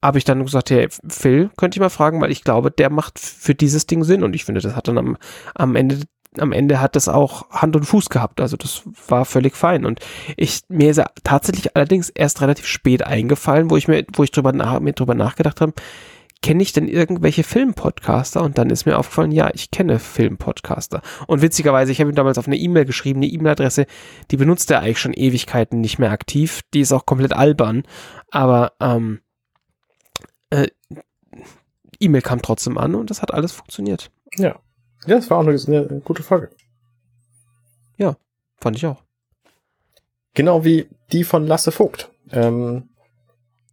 habe 0.04 0.18
ich 0.18 0.26
dann 0.26 0.44
gesagt, 0.44 0.70
hey, 0.70 0.90
Phil, 1.08 1.50
könnte 1.56 1.78
ich 1.78 1.80
mal 1.80 1.90
fragen, 1.90 2.20
weil 2.20 2.32
ich 2.32 2.44
glaube, 2.44 2.72
der 2.72 2.90
macht 2.90 3.20
für 3.20 3.56
dieses 3.56 3.88
Ding 3.88 4.04
Sinn 4.04 4.22
und 4.22 4.36
ich 4.36 4.44
finde, 4.44 4.60
das 4.60 4.76
hat 4.76 4.90
dann 4.90 4.98
am, 4.98 5.18
am 5.56 5.78
Ende 5.78 6.02
am 6.40 6.52
Ende 6.52 6.82
hat 6.82 6.96
das 6.96 7.08
auch 7.08 7.50
Hand 7.50 7.76
und 7.76 7.84
Fuß 7.84 8.10
gehabt. 8.10 8.42
Also 8.42 8.58
das 8.58 8.84
war 9.08 9.26
völlig 9.26 9.56
fein. 9.56 9.86
Und 9.86 10.00
ich, 10.38 10.62
mir 10.70 10.92
ist 10.92 11.02
tatsächlich 11.24 11.76
allerdings 11.76 12.10
erst 12.10 12.42
relativ 12.42 12.66
spät 12.66 13.06
eingefallen, 13.06 13.70
wo 13.70 13.78
ich 13.78 13.88
mir, 13.88 14.06
wo 14.14 14.24
ich 14.24 14.32
drüber, 14.32 14.54
nach, 14.54 14.80
mir 14.80 14.94
drüber 14.94 15.16
nachgedacht 15.16 15.62
habe, 15.62 15.74
kenne 16.44 16.62
ich 16.62 16.74
denn 16.74 16.88
irgendwelche 16.88 17.44
Filmpodcaster? 17.44 18.44
Und 18.44 18.58
dann 18.58 18.70
ist 18.70 18.86
mir 18.86 18.98
aufgefallen, 18.98 19.32
ja, 19.32 19.50
ich 19.54 19.72
kenne 19.72 19.98
Filmpodcaster. 19.98 21.02
Und 21.26 21.42
witzigerweise, 21.42 21.92
ich 21.92 22.00
habe 22.00 22.12
ihm 22.12 22.16
damals 22.16 22.38
auf 22.38 22.48
eine 22.48 22.58
E-Mail 22.58 22.86
geschrieben, 22.86 23.20
eine 23.20 23.28
E-Mail-Adresse, 23.28 23.88
die 24.30 24.38
benutzt 24.38 24.70
er 24.70 24.82
eigentlich 24.82 25.00
schon 25.00 25.14
Ewigkeiten 25.14 25.80
nicht 25.80 26.00
mehr 26.00 26.12
aktiv. 26.12 26.62
Die 26.74 26.82
ist 26.82 26.92
auch 26.92 27.06
komplett 27.06 27.34
albern. 27.34 27.84
Aber 28.30 28.74
ähm, 28.82 29.22
äh, 30.50 30.68
E-Mail 32.00 32.22
kam 32.22 32.42
trotzdem 32.42 32.78
an 32.78 32.94
und 32.96 33.10
das 33.10 33.22
hat 33.22 33.34
alles 33.34 33.54
funktioniert. 33.54 34.12
Ja. 34.36 34.60
Ja, 35.08 35.16
das 35.16 35.30
war 35.30 35.38
auch 35.38 35.48
eine, 35.48 35.58
eine 35.68 36.02
gute 36.04 36.24
Folge. 36.24 36.50
Ja, 37.98 38.16
fand 38.58 38.78
ich 38.78 38.86
auch. 38.86 39.04
Genau 40.34 40.66
wie 40.66 40.88
die 41.12 41.24
von 41.24 41.46
Lasse 41.46 41.72
Vogt. 41.72 42.10
Ähm, 42.32 42.90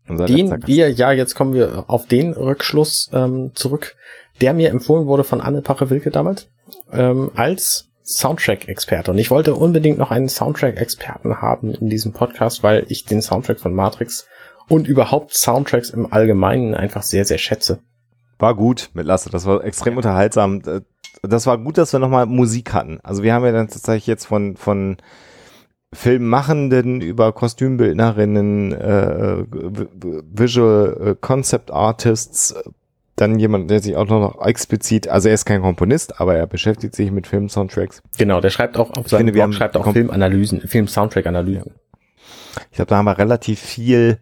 den 0.08 0.66
wir, 0.66 0.90
ja, 0.90 1.12
jetzt 1.12 1.34
kommen 1.34 1.54
wir 1.54 1.84
auf 1.88 2.06
den 2.06 2.32
Rückschluss 2.32 3.10
ähm, 3.12 3.52
zurück, 3.54 3.96
der 4.40 4.54
mir 4.54 4.70
empfohlen 4.70 5.06
wurde 5.06 5.24
von 5.24 5.40
Anne 5.40 5.62
Pache-Wilke 5.62 6.10
damals, 6.10 6.48
ähm, 6.92 7.30
als 7.34 7.90
Soundtrack-Experte. 8.02 9.12
Und 9.12 9.18
ich 9.18 9.30
wollte 9.30 9.54
unbedingt 9.54 9.98
noch 9.98 10.10
einen 10.10 10.28
Soundtrack-Experten 10.28 11.40
haben 11.40 11.74
in 11.74 11.88
diesem 11.88 12.12
Podcast, 12.12 12.62
weil 12.62 12.84
ich 12.88 13.04
den 13.04 13.22
Soundtrack 13.22 13.60
von 13.60 13.74
Matrix 13.74 14.26
und 14.68 14.88
überhaupt 14.88 15.34
Soundtracks 15.34 15.90
im 15.90 16.12
Allgemeinen 16.12 16.74
einfach 16.74 17.02
sehr, 17.02 17.24
sehr 17.24 17.38
schätze. 17.38 17.80
War 18.40 18.54
gut 18.56 18.90
mit 18.94 19.06
Lasse, 19.06 19.30
das 19.30 19.46
war 19.46 19.62
extrem 19.64 19.96
unterhaltsam. 19.96 20.60
Äh, 20.66 20.80
Das 21.22 21.46
war 21.46 21.58
gut, 21.58 21.76
dass 21.78 21.92
wir 21.92 22.00
nochmal 22.00 22.26
Musik 22.26 22.72
hatten. 22.72 22.98
Also 23.02 23.22
wir 23.22 23.34
haben 23.34 23.44
ja 23.44 23.52
dann 23.52 23.68
tatsächlich 23.68 24.06
jetzt 24.06 24.26
von, 24.26 24.56
von 24.56 24.96
Filmmachenden 25.92 27.00
über 27.00 27.32
Kostümbildnerinnen, 27.32 28.72
äh, 28.72 29.36
v- 29.44 30.22
Visual 30.32 30.96
äh, 31.00 31.14
Concept 31.20 31.72
Artists, 31.72 32.52
äh, 32.52 32.62
dann 33.16 33.38
jemand, 33.38 33.70
der 33.70 33.80
sich 33.80 33.96
auch 33.96 34.06
noch 34.06 34.40
explizit, 34.46 35.08
also 35.08 35.28
er 35.28 35.34
ist 35.34 35.44
kein 35.44 35.60
Komponist, 35.60 36.20
aber 36.20 36.36
er 36.36 36.46
beschäftigt 36.46 36.94
sich 36.94 37.10
mit 37.10 37.26
Film-Soundtracks. 37.26 38.02
Genau, 38.16 38.40
der 38.40 38.48
schreibt 38.50 38.78
auch 38.78 38.90
auf 38.92 39.08
seinem 39.08 39.26
finde, 39.26 39.32
Blog 39.32 39.52
schreibt 39.52 39.76
auch 39.76 39.92
Filmanalysen, 39.92 40.60
Film-Soundtrack-Analysen. 40.60 41.72
Ich 42.70 42.76
glaube, 42.76 42.88
da 42.88 42.96
haben 42.96 43.04
wir 43.04 43.18
relativ 43.18 43.58
viel 43.60 44.18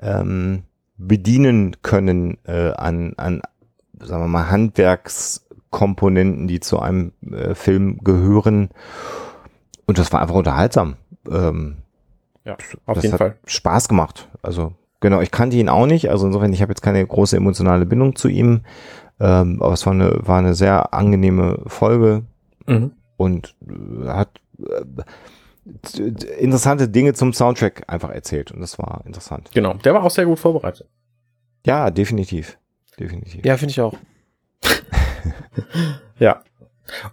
ähm, 0.00 0.62
bedienen 0.96 1.76
können 1.82 2.38
äh, 2.44 2.70
an, 2.72 3.12
an, 3.18 3.42
sagen 4.02 4.22
wir 4.24 4.28
mal, 4.28 4.50
Handwerkskomponenten, 4.50 6.48
die 6.48 6.60
zu 6.60 6.78
einem 6.80 7.12
äh, 7.30 7.54
Film 7.54 7.98
gehören. 8.02 8.70
Und 9.86 9.98
das 9.98 10.12
war 10.12 10.20
einfach 10.20 10.34
unterhaltsam. 10.34 10.96
Ähm, 11.30 11.76
Ja, 12.44 12.56
auf 12.86 12.94
das 12.94 13.04
jeden 13.04 13.12
hat 13.14 13.18
Fall. 13.18 13.38
Spaß 13.46 13.88
gemacht. 13.88 14.28
Also 14.42 14.72
genau, 15.00 15.20
ich 15.20 15.30
kannte 15.30 15.56
ihn 15.56 15.68
auch 15.68 15.86
nicht. 15.86 16.10
Also 16.10 16.26
insofern, 16.26 16.52
ich 16.52 16.62
habe 16.62 16.72
jetzt 16.72 16.82
keine 16.82 17.06
große 17.06 17.36
emotionale 17.36 17.86
Bindung 17.86 18.16
zu 18.16 18.28
ihm. 18.28 18.62
Ähm, 19.20 19.62
aber 19.62 19.72
es 19.74 19.84
war 19.86 19.92
eine, 19.92 20.18
war 20.26 20.38
eine 20.38 20.54
sehr 20.54 20.92
angenehme 20.94 21.60
Folge 21.66 22.22
Mhm. 22.66 22.92
und 23.16 23.56
äh, 23.68 24.08
hat 24.08 24.40
äh, 24.64 24.84
interessante 26.38 26.88
Dinge 26.88 27.12
zum 27.14 27.32
Soundtrack 27.32 27.84
einfach 27.88 28.10
erzählt 28.10 28.52
und 28.52 28.60
das 28.60 28.78
war 28.78 29.02
interessant. 29.04 29.50
Genau, 29.52 29.74
der 29.74 29.94
war 29.94 30.02
auch 30.04 30.10
sehr 30.10 30.26
gut 30.26 30.38
vorbereitet. 30.38 30.88
Ja, 31.66 31.90
definitiv. 31.90 32.58
Definitiv. 33.02 33.44
Ja, 33.44 33.56
finde 33.56 33.72
ich 33.72 33.80
auch. 33.80 33.94
Ja. 36.18 36.42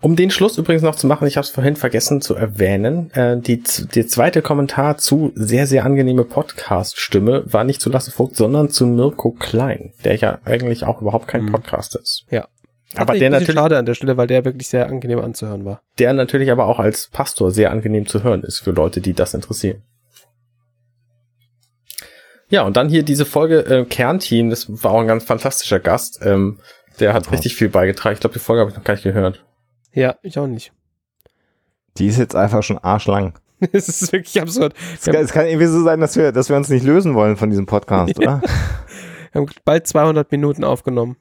Um 0.01 0.15
den 0.15 0.29
Schluss 0.29 0.57
übrigens 0.57 0.83
noch 0.83 0.95
zu 0.95 1.07
machen, 1.07 1.27
ich 1.27 1.37
habe 1.37 1.45
es 1.45 1.51
vorhin 1.51 1.75
vergessen 1.75 2.21
zu 2.21 2.35
erwähnen, 2.35 3.11
äh, 3.13 3.39
die, 3.39 3.63
der 3.95 4.07
zweite 4.07 4.41
Kommentar 4.41 4.97
zu 4.97 5.31
sehr, 5.35 5.67
sehr 5.67 5.85
angenehme 5.85 6.25
Podcast-Stimme 6.25 7.43
war 7.51 7.63
nicht 7.63 7.79
zu 7.81 7.89
Lasse 7.89 8.11
Vogt, 8.11 8.35
sondern 8.35 8.69
zu 8.69 8.85
Mirko 8.85 9.31
Klein, 9.31 9.93
der 10.03 10.15
ja 10.17 10.39
eigentlich 10.43 10.83
auch 10.83 11.01
überhaupt 11.01 11.27
kein 11.27 11.45
Mhm. 11.45 11.51
Podcaster 11.53 11.99
ist. 12.01 12.25
Ja. 12.29 12.47
Aber 12.95 13.13
Tatsächlich 13.13 13.19
der 13.19 13.29
natürlich, 13.29 13.55
schade 13.55 13.77
an 13.77 13.85
der 13.85 13.93
Stelle, 13.93 14.17
weil 14.17 14.27
der 14.27 14.43
wirklich 14.45 14.67
sehr 14.67 14.87
angenehm 14.87 15.19
anzuhören 15.19 15.63
war. 15.63 15.81
der 15.99 16.13
natürlich 16.13 16.51
aber 16.51 16.65
auch 16.65 16.79
als 16.79 17.07
Pastor 17.11 17.51
sehr 17.51 17.71
angenehm 17.71 18.05
zu 18.07 18.23
hören 18.23 18.43
ist 18.43 18.59
für 18.59 18.71
Leute, 18.71 18.99
die 18.99 19.13
das 19.13 19.33
interessieren. 19.35 19.83
Ja, 22.49 22.63
und 22.63 22.75
dann 22.77 22.89
hier 22.89 23.03
diese 23.03 23.25
Folge 23.25 23.59
äh, 23.65 23.85
Kernteam, 23.85 24.49
das 24.49 24.65
war 24.83 24.91
auch 24.91 25.01
ein 25.01 25.07
ganz 25.07 25.23
fantastischer 25.23 25.79
Gast. 25.79 26.19
Ähm, 26.23 26.59
der 26.99 27.13
hat 27.13 27.25
Ja. 27.27 27.31
richtig 27.31 27.55
viel 27.55 27.69
beigetragen. 27.69 28.13
Ich 28.15 28.19
glaube, 28.19 28.33
die 28.33 28.39
Folge 28.39 28.61
habe 28.61 28.71
ich 28.71 28.77
noch 28.77 28.83
gar 28.83 28.93
nicht 28.95 29.03
gehört. 29.03 29.43
Ja, 29.93 30.15
ich 30.21 30.37
auch 30.37 30.47
nicht. 30.47 30.71
Die 31.97 32.07
ist 32.07 32.17
jetzt 32.17 32.35
einfach 32.35 32.63
schon 32.63 32.77
arschlang. 32.79 33.33
Es 33.73 33.89
ist 33.89 34.13
wirklich 34.13 34.41
absurd. 34.41 34.73
Es 34.95 35.05
kann, 35.05 35.15
es 35.15 35.31
kann 35.33 35.45
irgendwie 35.45 35.65
so 35.65 35.83
sein, 35.83 35.99
dass 35.99 36.15
wir, 36.15 36.31
dass 36.31 36.47
wir 36.47 36.55
uns 36.55 36.69
nicht 36.69 36.85
lösen 36.85 37.13
wollen 37.13 37.35
von 37.35 37.49
diesem 37.49 37.65
Podcast, 37.65 38.17
oder? 38.17 38.41
Wir 39.33 39.41
haben 39.41 39.47
bald 39.65 39.85
200 39.85 40.31
Minuten 40.31 40.63
aufgenommen. 40.63 41.17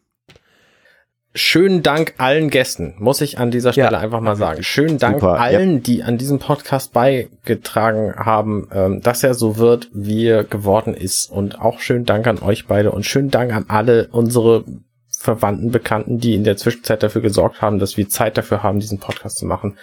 Schönen 1.34 1.82
Dank 1.82 2.14
allen 2.18 2.48
Gästen, 2.48 2.94
muss 2.98 3.20
ich 3.20 3.38
an 3.38 3.50
dieser 3.50 3.72
Stelle 3.72 3.92
Ja. 3.92 3.98
einfach 3.98 4.20
mal 4.20 4.34
sagen. 4.34 4.62
Schönen 4.62 4.98
Dank 4.98 5.20
Super, 5.20 5.38
allen, 5.38 5.82
die 5.82 6.02
an 6.02 6.16
diesem 6.16 6.38
Podcast 6.38 6.92
beigetragen 6.94 8.14
haben, 8.16 8.68
ähm, 8.72 9.00
dass 9.02 9.22
er 9.22 9.34
so 9.34 9.58
wird, 9.58 9.90
wie 9.92 10.26
er 10.26 10.44
geworden 10.44 10.94
ist. 10.94 11.30
Und 11.30 11.60
auch 11.60 11.80
schönen 11.80 12.06
Dank 12.06 12.26
an 12.26 12.38
euch 12.40 12.66
beide 12.66 12.90
und 12.92 13.04
schönen 13.04 13.30
Dank 13.30 13.52
an 13.52 13.66
alle 13.68 14.08
unsere 14.10 14.64
Verwandten, 15.10 15.70
Bekannten, 15.70 16.18
die 16.18 16.34
in 16.34 16.44
der 16.44 16.56
Zwischenzeit 16.56 17.02
dafür 17.02 17.20
gesorgt 17.22 17.60
haben, 17.60 17.78
dass 17.78 17.96
wir 17.96 18.08
Zeit 18.08 18.38
dafür 18.38 18.62
haben, 18.62 18.80
diesen 18.80 18.98
Podcast 18.98 19.38
zu 19.38 19.46
machen. 19.46 19.76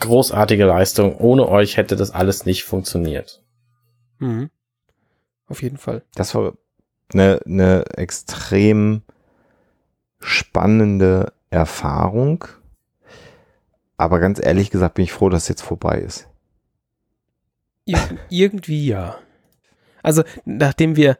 Großartige 0.00 0.64
Leistung. 0.64 1.16
Ohne 1.18 1.48
euch 1.48 1.76
hätte 1.76 1.94
das 1.96 2.10
alles 2.10 2.46
nicht 2.46 2.64
funktioniert. 2.64 3.42
Mhm. 4.18 4.50
Auf 5.48 5.62
jeden 5.62 5.76
Fall. 5.76 6.02
Das 6.14 6.34
war 6.34 6.54
eine, 7.12 7.40
eine 7.46 7.84
extrem 7.96 9.02
spannende 10.20 11.32
Erfahrung. 11.50 12.44
Aber 13.96 14.18
ganz 14.20 14.40
ehrlich 14.42 14.70
gesagt 14.70 14.94
bin 14.94 15.04
ich 15.04 15.12
froh, 15.12 15.28
dass 15.28 15.42
es 15.44 15.48
jetzt 15.48 15.62
vorbei 15.62 15.98
ist. 15.98 16.28
Ir 17.84 17.98
irgendwie 18.28 18.86
ja. 18.86 19.16
Also, 20.02 20.22
nachdem 20.44 20.96
wir, 20.96 21.18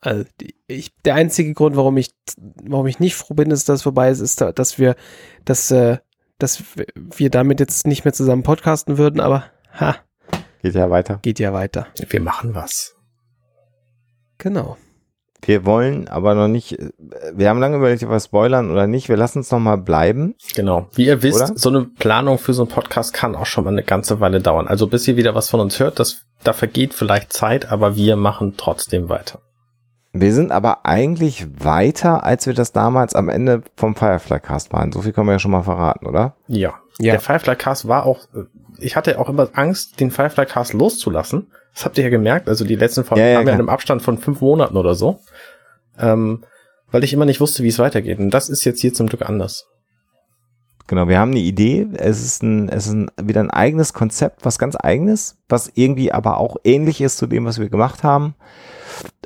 also 0.00 0.24
ich, 0.66 0.94
der 1.02 1.14
einzige 1.14 1.54
Grund, 1.54 1.76
warum 1.76 1.96
ich, 1.96 2.14
warum 2.62 2.86
ich 2.86 3.00
nicht 3.00 3.14
froh 3.14 3.34
bin, 3.34 3.50
ist, 3.50 3.68
dass 3.68 3.76
es 3.76 3.82
vorbei 3.82 4.10
ist, 4.10 4.20
ist, 4.20 4.40
da- 4.40 4.52
dass 4.52 4.78
wir, 4.78 4.96
dass, 5.44 5.70
äh, 5.70 5.98
dass 6.38 6.62
wir 6.94 7.30
damit 7.30 7.60
jetzt 7.60 7.86
nicht 7.86 8.04
mehr 8.04 8.12
zusammen 8.12 8.42
podcasten 8.42 8.98
würden, 8.98 9.20
aber 9.20 9.44
ha, 9.72 9.96
Geht 10.62 10.74
ja 10.74 10.90
weiter. 10.90 11.18
geht 11.22 11.38
ja 11.38 11.52
weiter. 11.52 11.86
Wir 12.10 12.20
machen 12.20 12.54
was. 12.54 12.94
Genau. 14.38 14.76
Wir 15.42 15.64
wollen 15.64 16.08
aber 16.08 16.34
noch 16.34 16.48
nicht, 16.48 16.78
äh, 16.78 16.90
wir 17.32 17.48
haben 17.48 17.60
lange 17.60 17.76
überlegt, 17.76 18.02
ob 18.02 18.10
wir 18.10 18.20
spoilern 18.20 18.70
oder 18.70 18.86
nicht. 18.86 19.08
Wir 19.08 19.16
lassen 19.16 19.40
es 19.40 19.50
noch 19.50 19.60
mal 19.60 19.76
bleiben. 19.76 20.34
Genau. 20.54 20.88
Wie 20.94 21.06
ihr 21.06 21.22
wisst, 21.22 21.42
Oder? 21.42 21.58
so 21.58 21.68
eine 21.68 21.82
Planung 21.84 22.38
für 22.38 22.52
so 22.52 22.62
einen 22.62 22.70
Podcast 22.70 23.14
kann 23.14 23.36
auch 23.36 23.46
schon 23.46 23.64
mal 23.64 23.70
eine 23.70 23.84
ganze 23.84 24.20
Weile 24.20 24.40
dauern. 24.40 24.68
Also 24.68 24.86
bis 24.86 25.06
ihr 25.08 25.16
wieder 25.16 25.34
was 25.34 25.48
von 25.48 25.60
uns 25.60 25.78
hört, 25.78 25.98
das, 26.00 26.22
da 26.44 26.52
vergeht 26.52 26.94
vielleicht 26.94 27.32
Zeit, 27.32 27.70
aber 27.70 27.96
wir 27.96 28.16
machen 28.16 28.54
trotzdem 28.56 29.08
weiter. 29.08 29.40
Wir 30.12 30.32
sind 30.32 30.52
aber 30.52 30.86
eigentlich 30.86 31.46
weiter, 31.62 32.24
als 32.24 32.46
wir 32.46 32.54
das 32.54 32.72
damals 32.72 33.14
am 33.14 33.28
Ende 33.28 33.62
vom 33.76 33.94
Firefly 33.94 34.40
Cast 34.40 34.72
waren. 34.72 34.90
So 34.90 35.02
viel 35.02 35.12
können 35.12 35.28
wir 35.28 35.32
ja 35.32 35.38
schon 35.38 35.50
mal 35.50 35.62
verraten, 35.62 36.06
oder? 36.06 36.34
Ja. 36.48 36.74
Ja. 36.98 37.12
Der 37.12 37.20
Firefly 37.20 37.56
Cast 37.56 37.86
war 37.86 38.06
auch, 38.06 38.24
äh, 38.34 38.44
ich 38.78 38.96
hatte 38.96 39.18
auch 39.18 39.28
immer 39.28 39.48
Angst, 39.52 40.00
den 40.00 40.10
Firefly 40.10 40.46
Cast 40.46 40.72
loszulassen. 40.72 41.48
Das 41.74 41.84
habt 41.84 41.98
ihr 41.98 42.04
ja 42.04 42.10
gemerkt. 42.10 42.48
Also 42.48 42.64
die 42.64 42.76
letzten 42.76 43.04
Folgen 43.04 43.22
Ja, 43.22 43.28
ja, 43.28 43.34
kamen 43.36 43.48
ja 43.48 43.54
einem 43.54 43.68
Abstand 43.68 44.02
von 44.02 44.18
fünf 44.18 44.40
Monaten 44.40 44.76
oder 44.76 44.94
so. 44.94 45.20
Ähm, 45.98 46.44
weil 46.90 47.04
ich 47.04 47.12
immer 47.12 47.24
nicht 47.24 47.40
wusste, 47.40 47.62
wie 47.62 47.68
es 47.68 47.78
weitergeht. 47.78 48.18
Und 48.18 48.30
das 48.30 48.48
ist 48.48 48.64
jetzt 48.64 48.80
hier 48.80 48.94
zum 48.94 49.08
Glück 49.08 49.22
anders. 49.22 49.66
Genau, 50.86 51.06
wir 51.06 51.18
haben 51.18 51.32
eine 51.32 51.40
Idee. 51.40 51.86
Es 51.94 52.24
ist 52.24 52.42
ein, 52.42 52.68
es 52.70 52.86
ist 52.86 52.94
ein, 52.94 53.10
wieder 53.22 53.40
ein 53.40 53.50
eigenes 53.50 53.92
Konzept, 53.92 54.44
was 54.44 54.58
ganz 54.58 54.74
eigenes, 54.80 55.36
was 55.48 55.70
irgendwie 55.74 56.12
aber 56.12 56.38
auch 56.38 56.56
ähnlich 56.64 57.00
ist 57.00 57.18
zu 57.18 57.26
dem, 57.26 57.44
was 57.44 57.58
wir 57.58 57.68
gemacht 57.68 58.02
haben. 58.02 58.34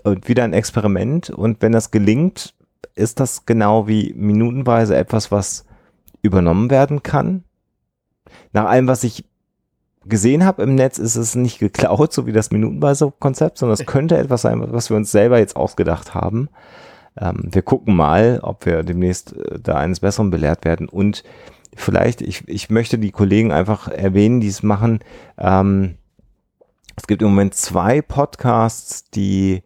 Und 0.03 0.29
wieder 0.29 0.43
ein 0.43 0.55
Experiment. 0.55 1.31
Und 1.31 1.63
wenn 1.63 1.73
das 1.73 1.93
gelingt, 1.93 2.55
ist 2.95 3.21
das 3.21 3.47
genau 3.47 3.87
wie 3.87 4.13
minutenweise 4.17 4.97
etwas, 4.97 5.31
was 5.31 5.65
übernommen 6.21 6.69
werden 6.71 7.03
kann. 7.03 7.45
Nach 8.53 8.67
allem, 8.67 8.89
was 8.89 9.05
ich 9.05 9.25
gesehen 10.05 10.45
habe 10.45 10.63
im 10.63 10.75
Netz, 10.75 10.99
ist 10.99 11.17
es 11.17 11.35
nicht 11.35 11.59
geklaut, 11.59 12.13
so 12.13 12.27
wie 12.27 12.33
das 12.33 12.51
minutenweise 12.51 13.13
Konzept, 13.19 13.59
sondern 13.59 13.75
es 13.75 13.87
könnte 13.87 14.19
etwas 14.19 14.43
sein, 14.43 14.63
was 14.73 14.91
wir 14.91 14.97
uns 14.97 15.11
selber 15.11 15.39
jetzt 15.39 15.57
ausgedacht 15.57 16.15
haben. 16.15 16.49
Ähm, 17.21 17.49
wir 17.51 17.63
gucken 17.63 17.95
mal, 17.95 18.41
ob 18.43 18.67
wir 18.67 18.83
demnächst 18.83 19.37
äh, 19.37 19.59
da 19.61 19.77
eines 19.77 20.01
Besseren 20.01 20.31
belehrt 20.31 20.65
werden. 20.65 20.89
Und 20.89 21.25
vielleicht, 21.75 22.23
ich, 22.23 22.49
ich 22.49 22.71
möchte 22.71 22.99
die 22.99 23.11
Kollegen 23.11 23.53
einfach 23.53 23.89
erwähnen, 23.89 24.41
die 24.41 24.49
es 24.49 24.63
machen. 24.63 25.01
Ähm, 25.39 25.97
es 26.97 27.07
gibt 27.07 27.23
im 27.23 27.29
Moment 27.29 27.55
zwei 27.55 28.03
Podcasts, 28.03 29.11
die 29.11 29.63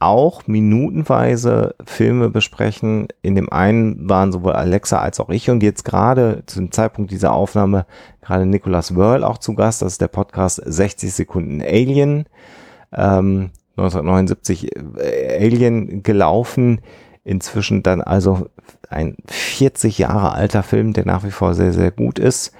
auch 0.00 0.46
minutenweise 0.46 1.74
Filme 1.84 2.30
besprechen. 2.30 3.08
In 3.22 3.34
dem 3.34 3.52
einen 3.52 4.08
waren 4.08 4.32
sowohl 4.32 4.54
Alexa 4.54 4.98
als 4.98 5.20
auch 5.20 5.28
ich 5.28 5.50
und 5.50 5.62
jetzt 5.62 5.84
gerade 5.84 6.42
zum 6.46 6.72
Zeitpunkt 6.72 7.10
dieser 7.10 7.32
Aufnahme 7.32 7.86
gerade 8.22 8.46
Nicholas 8.46 8.96
Wörl 8.96 9.22
auch 9.24 9.38
zu 9.38 9.54
Gast. 9.54 9.82
Das 9.82 9.92
ist 9.92 10.00
der 10.00 10.08
Podcast 10.08 10.60
60 10.64 11.12
Sekunden 11.12 11.60
Alien. 11.62 12.24
Ähm, 12.92 13.50
1979 13.76 14.74
äh, 14.96 15.38
Alien 15.44 16.02
gelaufen. 16.02 16.80
Inzwischen 17.22 17.82
dann 17.82 18.00
also 18.00 18.48
ein 18.88 19.16
40 19.26 19.98
Jahre 19.98 20.32
alter 20.32 20.62
Film, 20.62 20.94
der 20.94 21.04
nach 21.04 21.22
wie 21.24 21.30
vor 21.30 21.54
sehr, 21.54 21.74
sehr 21.74 21.90
gut 21.90 22.18
ist. 22.18 22.52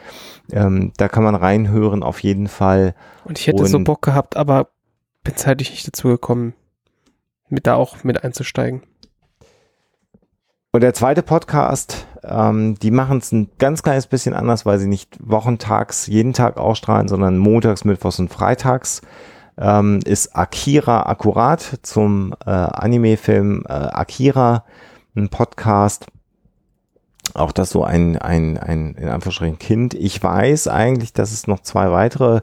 Ähm, 0.52 0.92
da 0.98 1.08
kann 1.08 1.24
man 1.24 1.34
reinhören 1.34 2.02
auf 2.02 2.20
jeden 2.22 2.46
Fall. 2.46 2.94
Und 3.24 3.38
ich 3.38 3.46
hätte 3.46 3.62
Und- 3.62 3.68
so 3.68 3.78
Bock 3.80 4.02
gehabt, 4.02 4.36
aber 4.36 4.68
bin 5.24 5.36
zeitlich 5.36 5.70
nicht 5.70 5.86
dazu 5.86 6.08
gekommen, 6.08 6.54
mit 7.50 7.66
da 7.66 7.74
auch 7.74 8.02
mit 8.04 8.24
einzusteigen. 8.24 8.82
Und 10.72 10.82
der 10.82 10.94
zweite 10.94 11.22
Podcast, 11.22 12.06
ähm, 12.22 12.76
die 12.78 12.92
machen 12.92 13.18
es 13.18 13.32
ein 13.32 13.50
ganz 13.58 13.82
kleines 13.82 14.06
bisschen 14.06 14.34
anders, 14.34 14.64
weil 14.64 14.78
sie 14.78 14.86
nicht 14.86 15.16
wochentags 15.20 16.06
jeden 16.06 16.32
Tag 16.32 16.58
ausstrahlen, 16.58 17.08
sondern 17.08 17.38
montags, 17.38 17.84
mittwochs 17.84 18.20
und 18.20 18.32
freitags. 18.32 19.02
Ähm, 19.58 19.98
ist 20.04 20.36
Akira 20.36 21.02
akkurat 21.02 21.80
zum 21.82 22.34
äh, 22.46 22.50
Anime-Film 22.50 23.64
äh, 23.68 23.72
Akira, 23.72 24.64
ein 25.16 25.28
Podcast. 25.28 26.06
Auch 27.34 27.50
das 27.50 27.70
so 27.70 27.82
ein, 27.82 28.16
ein, 28.16 28.56
ein, 28.56 28.94
in 28.94 29.08
Anführungsstrichen 29.08 29.58
Kind. 29.58 29.94
Ich 29.94 30.22
weiß 30.22 30.68
eigentlich, 30.68 31.12
dass 31.12 31.32
es 31.32 31.48
noch 31.48 31.60
zwei 31.60 31.90
weitere 31.90 32.42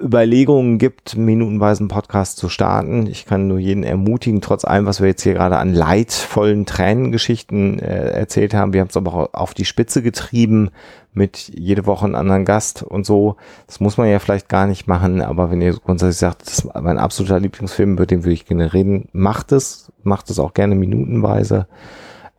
Überlegungen 0.00 0.78
gibt, 0.78 1.16
minutenweisen 1.16 1.86
Podcast 1.86 2.36
zu 2.38 2.48
starten. 2.48 3.06
Ich 3.06 3.26
kann 3.26 3.46
nur 3.46 3.58
jeden 3.58 3.84
ermutigen, 3.84 4.40
trotz 4.40 4.64
allem, 4.64 4.86
was 4.86 5.00
wir 5.00 5.06
jetzt 5.06 5.22
hier 5.22 5.34
gerade 5.34 5.56
an 5.56 5.72
leidvollen 5.72 6.66
Tränengeschichten 6.66 7.78
äh, 7.78 8.10
erzählt 8.10 8.54
haben. 8.54 8.72
Wir 8.72 8.80
haben 8.80 8.88
es 8.88 8.96
aber 8.96 9.14
auch 9.14 9.34
auf 9.34 9.54
die 9.54 9.64
Spitze 9.64 10.02
getrieben 10.02 10.70
mit 11.12 11.48
jede 11.48 11.86
Woche 11.86 12.06
einen 12.06 12.16
anderen 12.16 12.44
Gast 12.44 12.82
und 12.82 13.06
so. 13.06 13.36
Das 13.68 13.78
muss 13.78 13.96
man 13.96 14.08
ja 14.08 14.18
vielleicht 14.18 14.48
gar 14.48 14.66
nicht 14.66 14.88
machen, 14.88 15.22
aber 15.22 15.52
wenn 15.52 15.60
ihr 15.60 15.74
grundsätzlich 15.74 16.18
sagt, 16.18 16.42
das 16.42 16.58
ist 16.58 16.74
mein 16.74 16.98
absoluter 16.98 17.38
Lieblingsfilm, 17.38 17.92
über 17.92 18.06
den 18.06 18.24
würde 18.24 18.34
ich 18.34 18.46
gerne 18.46 18.74
reden, 18.74 19.08
macht 19.12 19.52
es, 19.52 19.92
macht 20.02 20.28
es 20.28 20.40
auch 20.40 20.54
gerne 20.54 20.74
minutenweise. 20.74 21.68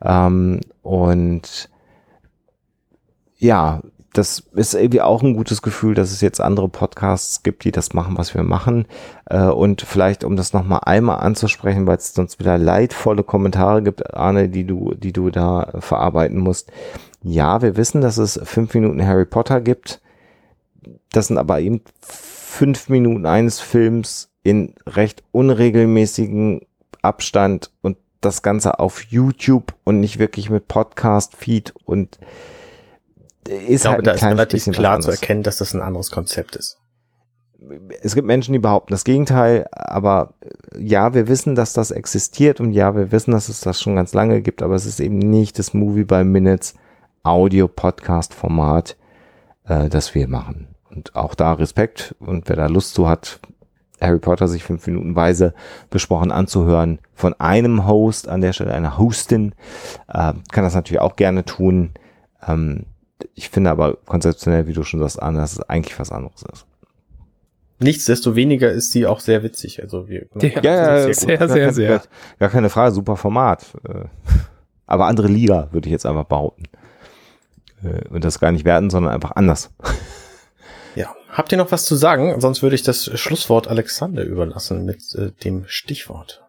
Ähm, 0.04 0.60
und 0.82 1.70
ja, 3.38 3.80
das 4.16 4.44
ist 4.54 4.72
irgendwie 4.72 5.02
auch 5.02 5.22
ein 5.22 5.34
gutes 5.34 5.60
Gefühl, 5.60 5.94
dass 5.94 6.10
es 6.10 6.22
jetzt 6.22 6.40
andere 6.40 6.70
Podcasts 6.70 7.42
gibt, 7.42 7.64
die 7.64 7.70
das 7.70 7.92
machen, 7.92 8.16
was 8.16 8.34
wir 8.34 8.42
machen. 8.42 8.86
Äh, 9.26 9.44
und 9.44 9.82
vielleicht, 9.82 10.24
um 10.24 10.36
das 10.36 10.54
nochmal 10.54 10.80
einmal 10.84 11.18
anzusprechen, 11.18 11.86
weil 11.86 11.98
es 11.98 12.14
sonst 12.14 12.38
wieder 12.38 12.56
leidvolle 12.56 13.24
Kommentare 13.24 13.82
gibt, 13.82 14.14
Arne, 14.14 14.48
die 14.48 14.64
du, 14.64 14.94
die 14.94 15.12
du 15.12 15.30
da 15.30 15.70
verarbeiten 15.80 16.38
musst. 16.38 16.72
Ja, 17.22 17.60
wir 17.60 17.76
wissen, 17.76 18.00
dass 18.00 18.16
es 18.16 18.40
fünf 18.42 18.72
Minuten 18.72 19.06
Harry 19.06 19.26
Potter 19.26 19.60
gibt. 19.60 20.00
Das 21.12 21.26
sind 21.26 21.36
aber 21.36 21.60
eben 21.60 21.82
fünf 22.00 22.88
Minuten 22.88 23.26
eines 23.26 23.60
Films 23.60 24.30
in 24.42 24.74
recht 24.86 25.24
unregelmäßigen 25.32 26.62
Abstand 27.02 27.70
und 27.82 27.98
das 28.22 28.40
Ganze 28.40 28.78
auf 28.78 29.02
YouTube 29.02 29.74
und 29.84 30.00
nicht 30.00 30.18
wirklich 30.18 30.48
mit 30.48 30.68
Podcast-Feed 30.68 31.74
und 31.84 32.18
ist 33.48 33.82
glaube, 33.82 33.96
halt 33.96 34.06
da 34.06 34.10
ein 34.10 34.14
ist 34.14 34.20
kleines 34.20 34.38
relativ 34.38 34.74
klar 34.74 35.00
zu 35.00 35.10
erkennen, 35.10 35.42
dass 35.42 35.58
das 35.58 35.74
ein 35.74 35.82
anderes 35.82 36.10
Konzept 36.10 36.56
ist. 36.56 36.78
Es 38.02 38.14
gibt 38.14 38.26
Menschen, 38.26 38.52
die 38.52 38.58
behaupten 38.58 38.92
das 38.92 39.04
Gegenteil, 39.04 39.66
aber 39.72 40.34
äh, 40.40 40.82
ja, 40.82 41.14
wir 41.14 41.26
wissen, 41.26 41.54
dass 41.54 41.72
das 41.72 41.90
existiert 41.90 42.60
und 42.60 42.72
ja, 42.72 42.94
wir 42.94 43.10
wissen, 43.12 43.32
dass 43.32 43.48
es 43.48 43.60
das 43.60 43.80
schon 43.80 43.96
ganz 43.96 44.14
lange 44.14 44.42
gibt, 44.42 44.62
aber 44.62 44.74
es 44.74 44.86
ist 44.86 45.00
eben 45.00 45.18
nicht 45.18 45.58
das 45.58 45.74
Movie 45.74 46.04
by 46.04 46.22
Minutes 46.24 46.74
Audio-Podcast-Format, 47.22 48.96
äh, 49.64 49.88
das 49.88 50.14
wir 50.14 50.28
machen. 50.28 50.68
Und 50.90 51.16
auch 51.16 51.34
da 51.34 51.54
Respekt 51.54 52.14
und 52.20 52.48
wer 52.48 52.56
da 52.56 52.66
Lust 52.66 52.94
zu 52.94 53.08
hat, 53.08 53.40
Harry 54.00 54.18
Potter 54.18 54.48
sich 54.48 54.62
fünf 54.62 54.86
Minuten 54.86 55.16
weise 55.16 55.54
besprochen 55.90 56.30
anzuhören 56.30 56.98
von 57.14 57.34
einem 57.40 57.86
Host, 57.86 58.28
an 58.28 58.40
der 58.42 58.52
Stelle 58.52 58.74
einer 58.74 58.98
Hostin, 58.98 59.54
äh, 60.08 60.34
kann 60.52 60.64
das 60.64 60.74
natürlich 60.74 61.00
auch 61.00 61.16
gerne 61.16 61.44
tun. 61.44 61.92
Ähm, 62.46 62.84
ich 63.34 63.48
finde 63.50 63.70
aber 63.70 63.96
konzeptionell, 64.06 64.66
wie 64.66 64.72
du 64.72 64.82
schon 64.82 65.00
sagst, 65.00 65.20
an, 65.22 65.36
dass 65.36 65.52
es 65.52 65.60
eigentlich 65.60 65.98
was 65.98 66.12
anderes 66.12 66.42
ist. 66.52 66.66
Nichtsdestoweniger 67.78 68.70
ist 68.70 68.92
sie 68.92 69.06
auch 69.06 69.20
sehr 69.20 69.42
witzig. 69.42 69.82
Also 69.82 70.08
wir, 70.08 70.26
Ja, 70.40 70.48
Ja, 70.48 70.60
ja, 70.62 71.02
sehr, 71.02 71.14
sehr, 71.14 71.38
gar 71.38 71.48
sehr, 71.48 71.58
keine- 71.58 71.72
sehr. 71.74 71.88
Gar, 71.88 72.02
gar 72.38 72.48
keine 72.48 72.68
Frage, 72.70 72.92
super 72.92 73.16
Format. 73.16 73.64
Äh, 73.86 74.04
Aber 74.86 75.06
andere 75.06 75.28
Liga, 75.28 75.68
würde 75.72 75.88
ich 75.88 75.92
jetzt 75.92 76.06
einfach 76.06 76.24
behaupten. 76.24 76.64
Äh, 77.82 78.08
Und 78.08 78.24
das 78.24 78.38
gar 78.38 78.52
nicht 78.52 78.64
werten, 78.64 78.88
sondern 78.88 79.12
einfach 79.12 79.32
anders. 79.32 79.70
Ja. 80.94 81.14
Habt 81.30 81.52
ihr 81.52 81.58
noch 81.58 81.70
was 81.72 81.84
zu 81.84 81.96
sagen? 81.96 82.40
Sonst 82.40 82.62
würde 82.62 82.76
ich 82.76 82.82
das 82.82 83.04
Schlusswort 83.18 83.68
Alexander 83.68 84.22
überlassen 84.24 84.86
mit 84.86 85.14
äh, 85.14 85.32
dem 85.44 85.64
Stichwort. 85.66 86.42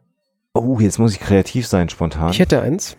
Oh, 0.53 0.79
jetzt 0.79 0.97
muss 0.99 1.11
ich 1.13 1.19
kreativ 1.19 1.67
sein, 1.67 1.89
spontan. 1.89 2.31
Ich 2.31 2.39
hätte 2.39 2.61
eins. 2.61 2.95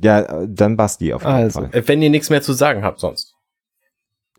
Ja, 0.00 0.44
dann 0.46 0.76
Basti 0.76 1.12
auf 1.14 1.22
jeden 1.22 1.34
Also. 1.34 1.60
Fall. 1.68 1.82
Wenn 1.88 2.02
ihr 2.02 2.10
nichts 2.10 2.30
mehr 2.30 2.42
zu 2.42 2.52
sagen 2.52 2.82
habt 2.84 3.00
sonst. 3.00 3.34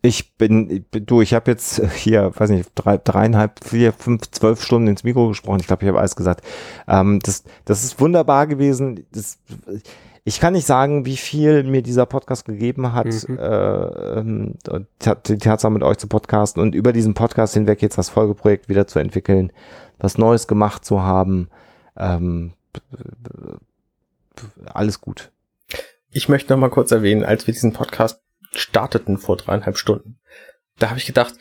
Ich 0.01 0.35
bin, 0.37 0.69
ich 0.69 0.87
bin- 0.87 1.05
du, 1.07 1.21
ich 1.21 1.33
habe 1.33 1.49
jetzt 1.49 1.81
hier, 1.95 2.31
weiß 2.35 2.51
nicht, 2.51 2.69
drei, 2.75 2.97
dreieinhalb, 2.97 3.63
vier, 3.63 3.91
fünf, 3.91 4.29
zwölf 4.31 4.61
Stunden 4.61 4.87
ins 4.87 5.03
Mikro 5.03 5.29
gesprochen. 5.29 5.59
Ich 5.61 5.67
glaube, 5.67 5.83
ich 5.83 5.89
habe 5.89 5.99
alles 5.99 6.15
gesagt. 6.15 6.45
Ähm, 6.87 7.19
das, 7.23 7.43
das 7.65 7.83
ist 7.83 7.99
wunderbar 7.99 8.45
gewesen. 8.45 9.05
Das, 9.11 9.39
ich 10.23 10.39
kann 10.39 10.53
nicht 10.53 10.67
sagen, 10.67 11.05
wie 11.05 11.17
viel 11.17 11.63
mir 11.63 11.81
dieser 11.81 12.05
Podcast 12.05 12.45
gegeben 12.45 12.93
hat, 12.93 13.07
Mhm. 13.07 13.37
äh, 13.39 14.19
ähm, 14.19 14.53
die 15.27 15.37
Tatsache 15.37 15.71
mit 15.71 15.81
euch 15.83 15.97
zu 15.97 16.07
podcasten 16.07 16.61
und 16.61 16.75
über 16.75 16.93
diesen 16.93 17.13
Podcast 17.15 17.55
hinweg 17.55 17.81
jetzt 17.81 17.97
das 17.97 18.09
Folgeprojekt 18.09 18.69
wieder 18.69 18.85
zu 18.85 18.99
entwickeln, 18.99 19.51
was 19.97 20.17
Neues 20.19 20.47
gemacht 20.47 20.85
zu 20.85 21.01
haben. 21.01 21.49
Ähm, 21.97 22.53
alles 24.65 25.01
gut. 25.01 25.31
Ich 26.15 26.29
möchte 26.29 26.53
noch 26.53 26.59
mal 26.59 26.69
kurz 26.69 26.91
erwähnen, 26.91 27.25
als 27.25 27.45
wir 27.45 27.53
diesen 27.53 27.73
Podcast 27.73 28.21
starteten 28.53 29.17
vor 29.17 29.35
dreieinhalb 29.35 29.77
Stunden, 29.77 30.17
da 30.79 30.87
habe 30.89 30.97
ich 30.97 31.05
gedacht, 31.05 31.33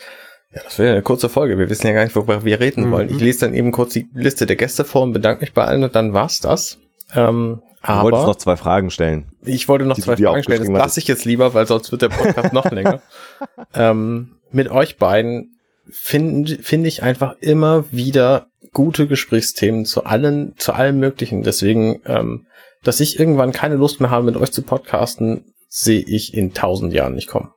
ja, 0.53 0.63
das 0.65 0.81
wäre 0.81 0.93
eine 0.93 1.03
kurze 1.03 1.29
Folge. 1.29 1.59
Wir 1.59 1.71
wissen 1.71 1.87
ja 1.87 1.93
gar 1.93 2.03
nicht, 2.03 2.17
worüber 2.17 2.45
wir 2.45 2.59
reden 2.59 2.87
Mhm. 2.87 2.91
wollen. 2.91 3.09
Ich 3.09 3.21
lese 3.21 3.41
dann 3.47 3.55
eben 3.55 3.71
kurz 3.71 3.93
die 3.93 4.09
Liste 4.15 4.47
der 4.47 4.57
Gäste 4.57 4.85
vor 4.85 5.03
und 5.03 5.13
bedanke 5.13 5.43
mich 5.43 5.53
bei 5.53 5.65
allen 5.65 5.85
und 5.85 5.95
dann 5.95 6.13
war's 6.13 6.41
das. 6.41 6.79
Ähm, 7.15 7.63
Du 7.87 7.93
wolltest 7.93 8.15
aber 8.23 8.27
noch 8.29 8.37
zwei 8.37 8.57
Fragen 8.57 8.91
stellen. 8.91 9.27
ich 9.45 9.69
wollte 9.69 9.85
noch 9.85 9.95
die 9.95 10.01
zwei 10.03 10.17
Fragen 10.17 10.43
stellen. 10.43 10.61
Das 10.61 10.69
lasse 10.83 11.01
ich 11.01 11.07
jetzt 11.07 11.25
lieber, 11.25 11.55
weil 11.55 11.67
sonst 11.67 11.93
wird 11.93 12.03
der 12.03 12.09
Podcast 12.09 12.53
noch 12.53 12.71
länger. 12.73 13.01
Ähm, 13.75 14.37
mit 14.51 14.71
euch 14.71 14.97
beiden 14.97 15.57
finde 15.91 16.57
finde 16.63 16.89
ich 16.89 17.03
einfach 17.03 17.37
immer 17.41 17.85
wieder 17.93 18.47
gute 18.73 19.07
Gesprächsthemen 19.07 19.85
zu 19.85 20.05
allen, 20.05 20.55
zu 20.57 20.73
allem 20.73 20.99
Möglichen. 20.99 21.43
Deswegen, 21.43 22.01
ähm, 22.07 22.47
dass 22.85 23.01
ich 23.01 23.19
irgendwann 23.19 23.53
keine 23.53 23.77
Lust 23.77 24.01
mehr 24.01 24.11
habe, 24.11 24.25
mit 24.25 24.37
euch 24.37 24.53
zu 24.53 24.63
podcasten, 24.63 25.55
sehe 25.69 26.03
ich 26.03 26.35
in 26.35 26.55
tausend 26.55 26.93
Jahren 26.93 27.15
nicht 27.15 27.29
kommen. 27.29 27.51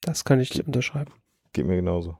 Das 0.00 0.24
kann 0.24 0.40
ich 0.40 0.64
unterschreiben. 0.64 1.12
Geht 1.52 1.66
mir 1.66 1.76
genauso. 1.76 2.16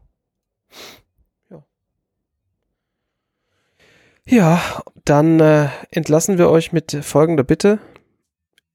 Ja, 4.31 4.61
dann 5.07 5.41
äh, 5.41 5.69
entlassen 5.91 6.37
wir 6.37 6.51
euch 6.51 6.71
mit 6.73 6.93
folgender 7.03 7.45
Bitte. 7.45 7.79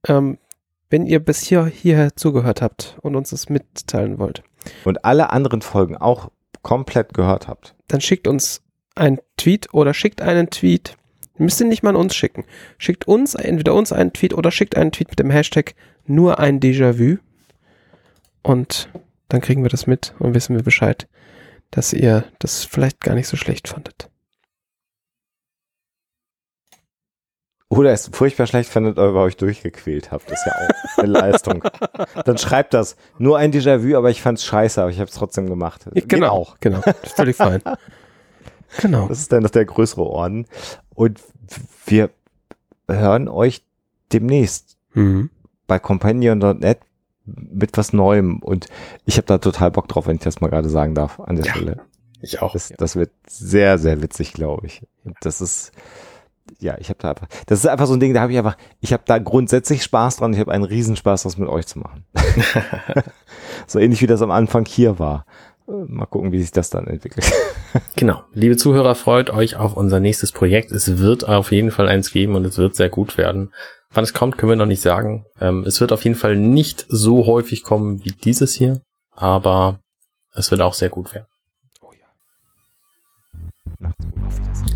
Ähm, 0.08 0.40
wenn 0.90 1.06
ihr 1.06 1.20
bis 1.20 1.42
hier, 1.42 1.66
hierher 1.66 2.16
zugehört 2.16 2.62
habt 2.62 2.98
und 3.02 3.16
uns 3.16 3.30
das 3.30 3.50
mitteilen 3.50 4.18
wollt, 4.18 4.44
Und 4.84 5.06
alle 5.06 5.30
anderen 5.30 5.62
Folgen 5.62 5.96
auch 5.96 6.32
komplett 6.64 7.14
gehört 7.14 7.48
habt. 7.48 7.76
dann 7.88 8.02
schickt 8.02 8.28
uns 8.28 8.64
einen 8.96 9.20
Tweet 9.38 9.74
oder 9.74 9.94
schickt 9.94 10.22
einen 10.22 10.50
Tweet. 10.50 10.98
Müsst 11.38 11.60
ihr 11.60 11.68
nicht 11.68 11.84
mal 11.84 11.90
an 11.90 11.96
uns 11.96 12.16
schicken. 12.16 12.46
Schickt 12.78 13.08
uns, 13.08 13.34
entweder 13.34 13.74
uns 13.74 13.92
einen 13.92 14.14
Tweet 14.14 14.34
oder 14.34 14.52
schickt 14.52 14.78
einen 14.78 14.92
Tweet 14.92 15.10
mit 15.10 15.20
dem 15.20 15.32
Hashtag 15.32 15.74
nur 16.06 16.40
ein 16.40 16.60
Déjà-vu. 16.60 17.18
Und 18.44 18.90
dann 19.30 19.42
kriegen 19.42 19.64
wir 19.64 19.70
das 19.70 19.88
mit 19.88 20.14
und 20.20 20.36
wissen 20.36 20.56
wir 20.56 20.64
Bescheid, 20.64 21.08
dass 21.72 21.94
ihr 21.94 22.26
das 22.40 22.66
vielleicht 22.66 23.00
gar 23.00 23.16
nicht 23.16 23.28
so 23.28 23.38
schlecht 23.38 23.68
fandet. 23.68 24.10
Oder 27.70 27.92
es 27.92 28.12
furchtbar 28.14 28.46
schlecht 28.46 28.70
findet, 28.70 29.00
aber 29.00 29.24
euch 29.24 29.36
durchgequält 29.36 30.12
habt. 30.12 30.30
Das 30.30 30.40
ist 30.40 30.46
ja 30.46 30.54
auch 30.54 30.98
eine 31.00 31.12
Leistung. 31.20 31.64
Dann 32.24 32.38
schreibt 32.38 32.76
das. 32.76 32.96
Nur 33.18 33.40
ein 33.40 33.52
Déjà-vu, 33.52 33.98
aber 33.98 34.12
ich 34.12 34.22
fand's 34.22 34.46
scheiße, 34.46 34.80
aber 34.80 34.92
ich 34.92 35.00
habe 35.00 35.10
es 35.10 35.16
trotzdem 35.16 35.48
gemacht. 35.48 35.88
Genau, 35.94 36.50
genau, 36.60 36.82
völlig 37.16 37.36
fein. 37.36 37.64
Genau. 38.82 39.08
Das 39.08 39.20
ist 39.20 39.32
dann 39.32 39.44
noch 39.44 39.50
der 39.50 39.66
größere 39.66 40.04
Orden. 40.04 40.48
Und 40.94 41.20
wir 41.86 42.10
hören 42.88 43.28
euch 43.28 43.64
demnächst 44.12 44.78
Mhm. 44.94 45.30
bei 45.68 45.80
Companion.net 45.80 46.80
mit 47.26 47.78
was 47.78 47.94
Neuem. 47.94 48.40
Und 48.40 48.68
ich 49.06 49.18
habe 49.18 49.26
da 49.28 49.38
total 49.40 49.72
Bock 49.72 49.88
drauf, 49.88 50.08
wenn 50.08 50.18
ich 50.18 50.22
das 50.22 50.42
mal 50.42 50.50
gerade 50.50 50.70
sagen 50.70 50.94
darf 50.94 51.20
an 51.20 51.36
der 51.38 51.46
Ja. 51.46 51.52
Stelle. 51.54 51.82
Ich 52.22 52.42
auch. 52.42 52.54
Das, 52.54 52.72
das 52.78 52.96
wird 52.96 53.12
sehr, 53.28 53.78
sehr 53.78 54.02
witzig, 54.02 54.34
glaube 54.34 54.68
ich. 54.68 54.86
Das 55.22 55.42
ist, 55.42 55.72
ja, 56.60 56.78
ich 56.78 56.90
habe 56.90 57.00
da 57.02 57.10
einfach, 57.10 57.28
das 57.48 57.60
ist 57.60 57.66
einfach 57.68 57.88
so 57.88 57.94
ein 57.96 58.00
Ding, 58.00 58.14
da 58.14 58.22
habe 58.22 58.32
ich 58.32 58.38
einfach, 58.38 58.56
ich 58.82 58.94
habe 58.94 59.04
da 59.06 59.18
grundsätzlich 59.20 59.84
Spaß 59.84 60.18
dran, 60.18 60.34
ich 60.34 60.40
habe 60.40 60.52
einen 60.52 60.64
Riesenspaß, 60.64 61.24
das 61.24 61.38
mit 61.38 61.50
euch 61.50 61.66
zu 61.68 61.80
machen. 61.80 62.06
so 63.68 63.80
ähnlich 63.80 64.02
wie 64.02 64.08
das 64.08 64.22
am 64.22 64.32
Anfang 64.32 64.66
hier 64.66 65.00
war. 65.00 65.26
Mal 65.74 66.06
gucken, 66.06 66.32
wie 66.32 66.42
sich 66.42 66.52
das 66.52 66.70
dann 66.70 66.88
entwickelt. 66.88 67.26
genau. 67.96 68.24
Liebe 68.34 68.58
Zuhörer, 68.58 68.96
freut 68.96 69.30
euch 69.30 69.56
auf 69.56 69.76
unser 69.76 70.00
nächstes 70.00 70.32
Projekt. 70.32 70.72
Es 70.72 71.00
wird 71.00 71.28
auf 71.28 71.52
jeden 71.52 71.72
Fall 71.72 71.88
eins 71.88 72.12
geben 72.12 72.36
und 72.36 72.46
es 72.46 72.58
wird 72.58 72.76
sehr 72.76 72.90
gut 72.90 73.18
werden. 73.18 73.52
Wann 73.92 74.04
es 74.04 74.14
kommt, 74.14 74.38
können 74.38 74.52
wir 74.52 74.56
noch 74.56 74.66
nicht 74.66 74.82
sagen. 74.82 75.26
Ähm, 75.40 75.64
es 75.66 75.82
wird 75.82 75.92
auf 75.92 76.04
jeden 76.04 76.16
Fall 76.16 76.36
nicht 76.36 76.86
so 76.90 77.26
häufig 77.26 77.64
kommen 77.64 78.04
wie 78.06 78.12
dieses 78.12 78.54
hier, 78.54 78.82
aber 79.12 79.80
es 80.34 80.52
wird 80.52 80.62
auch 80.62 80.74
sehr 80.74 80.90
gut 80.90 81.14
werden. 81.14 81.28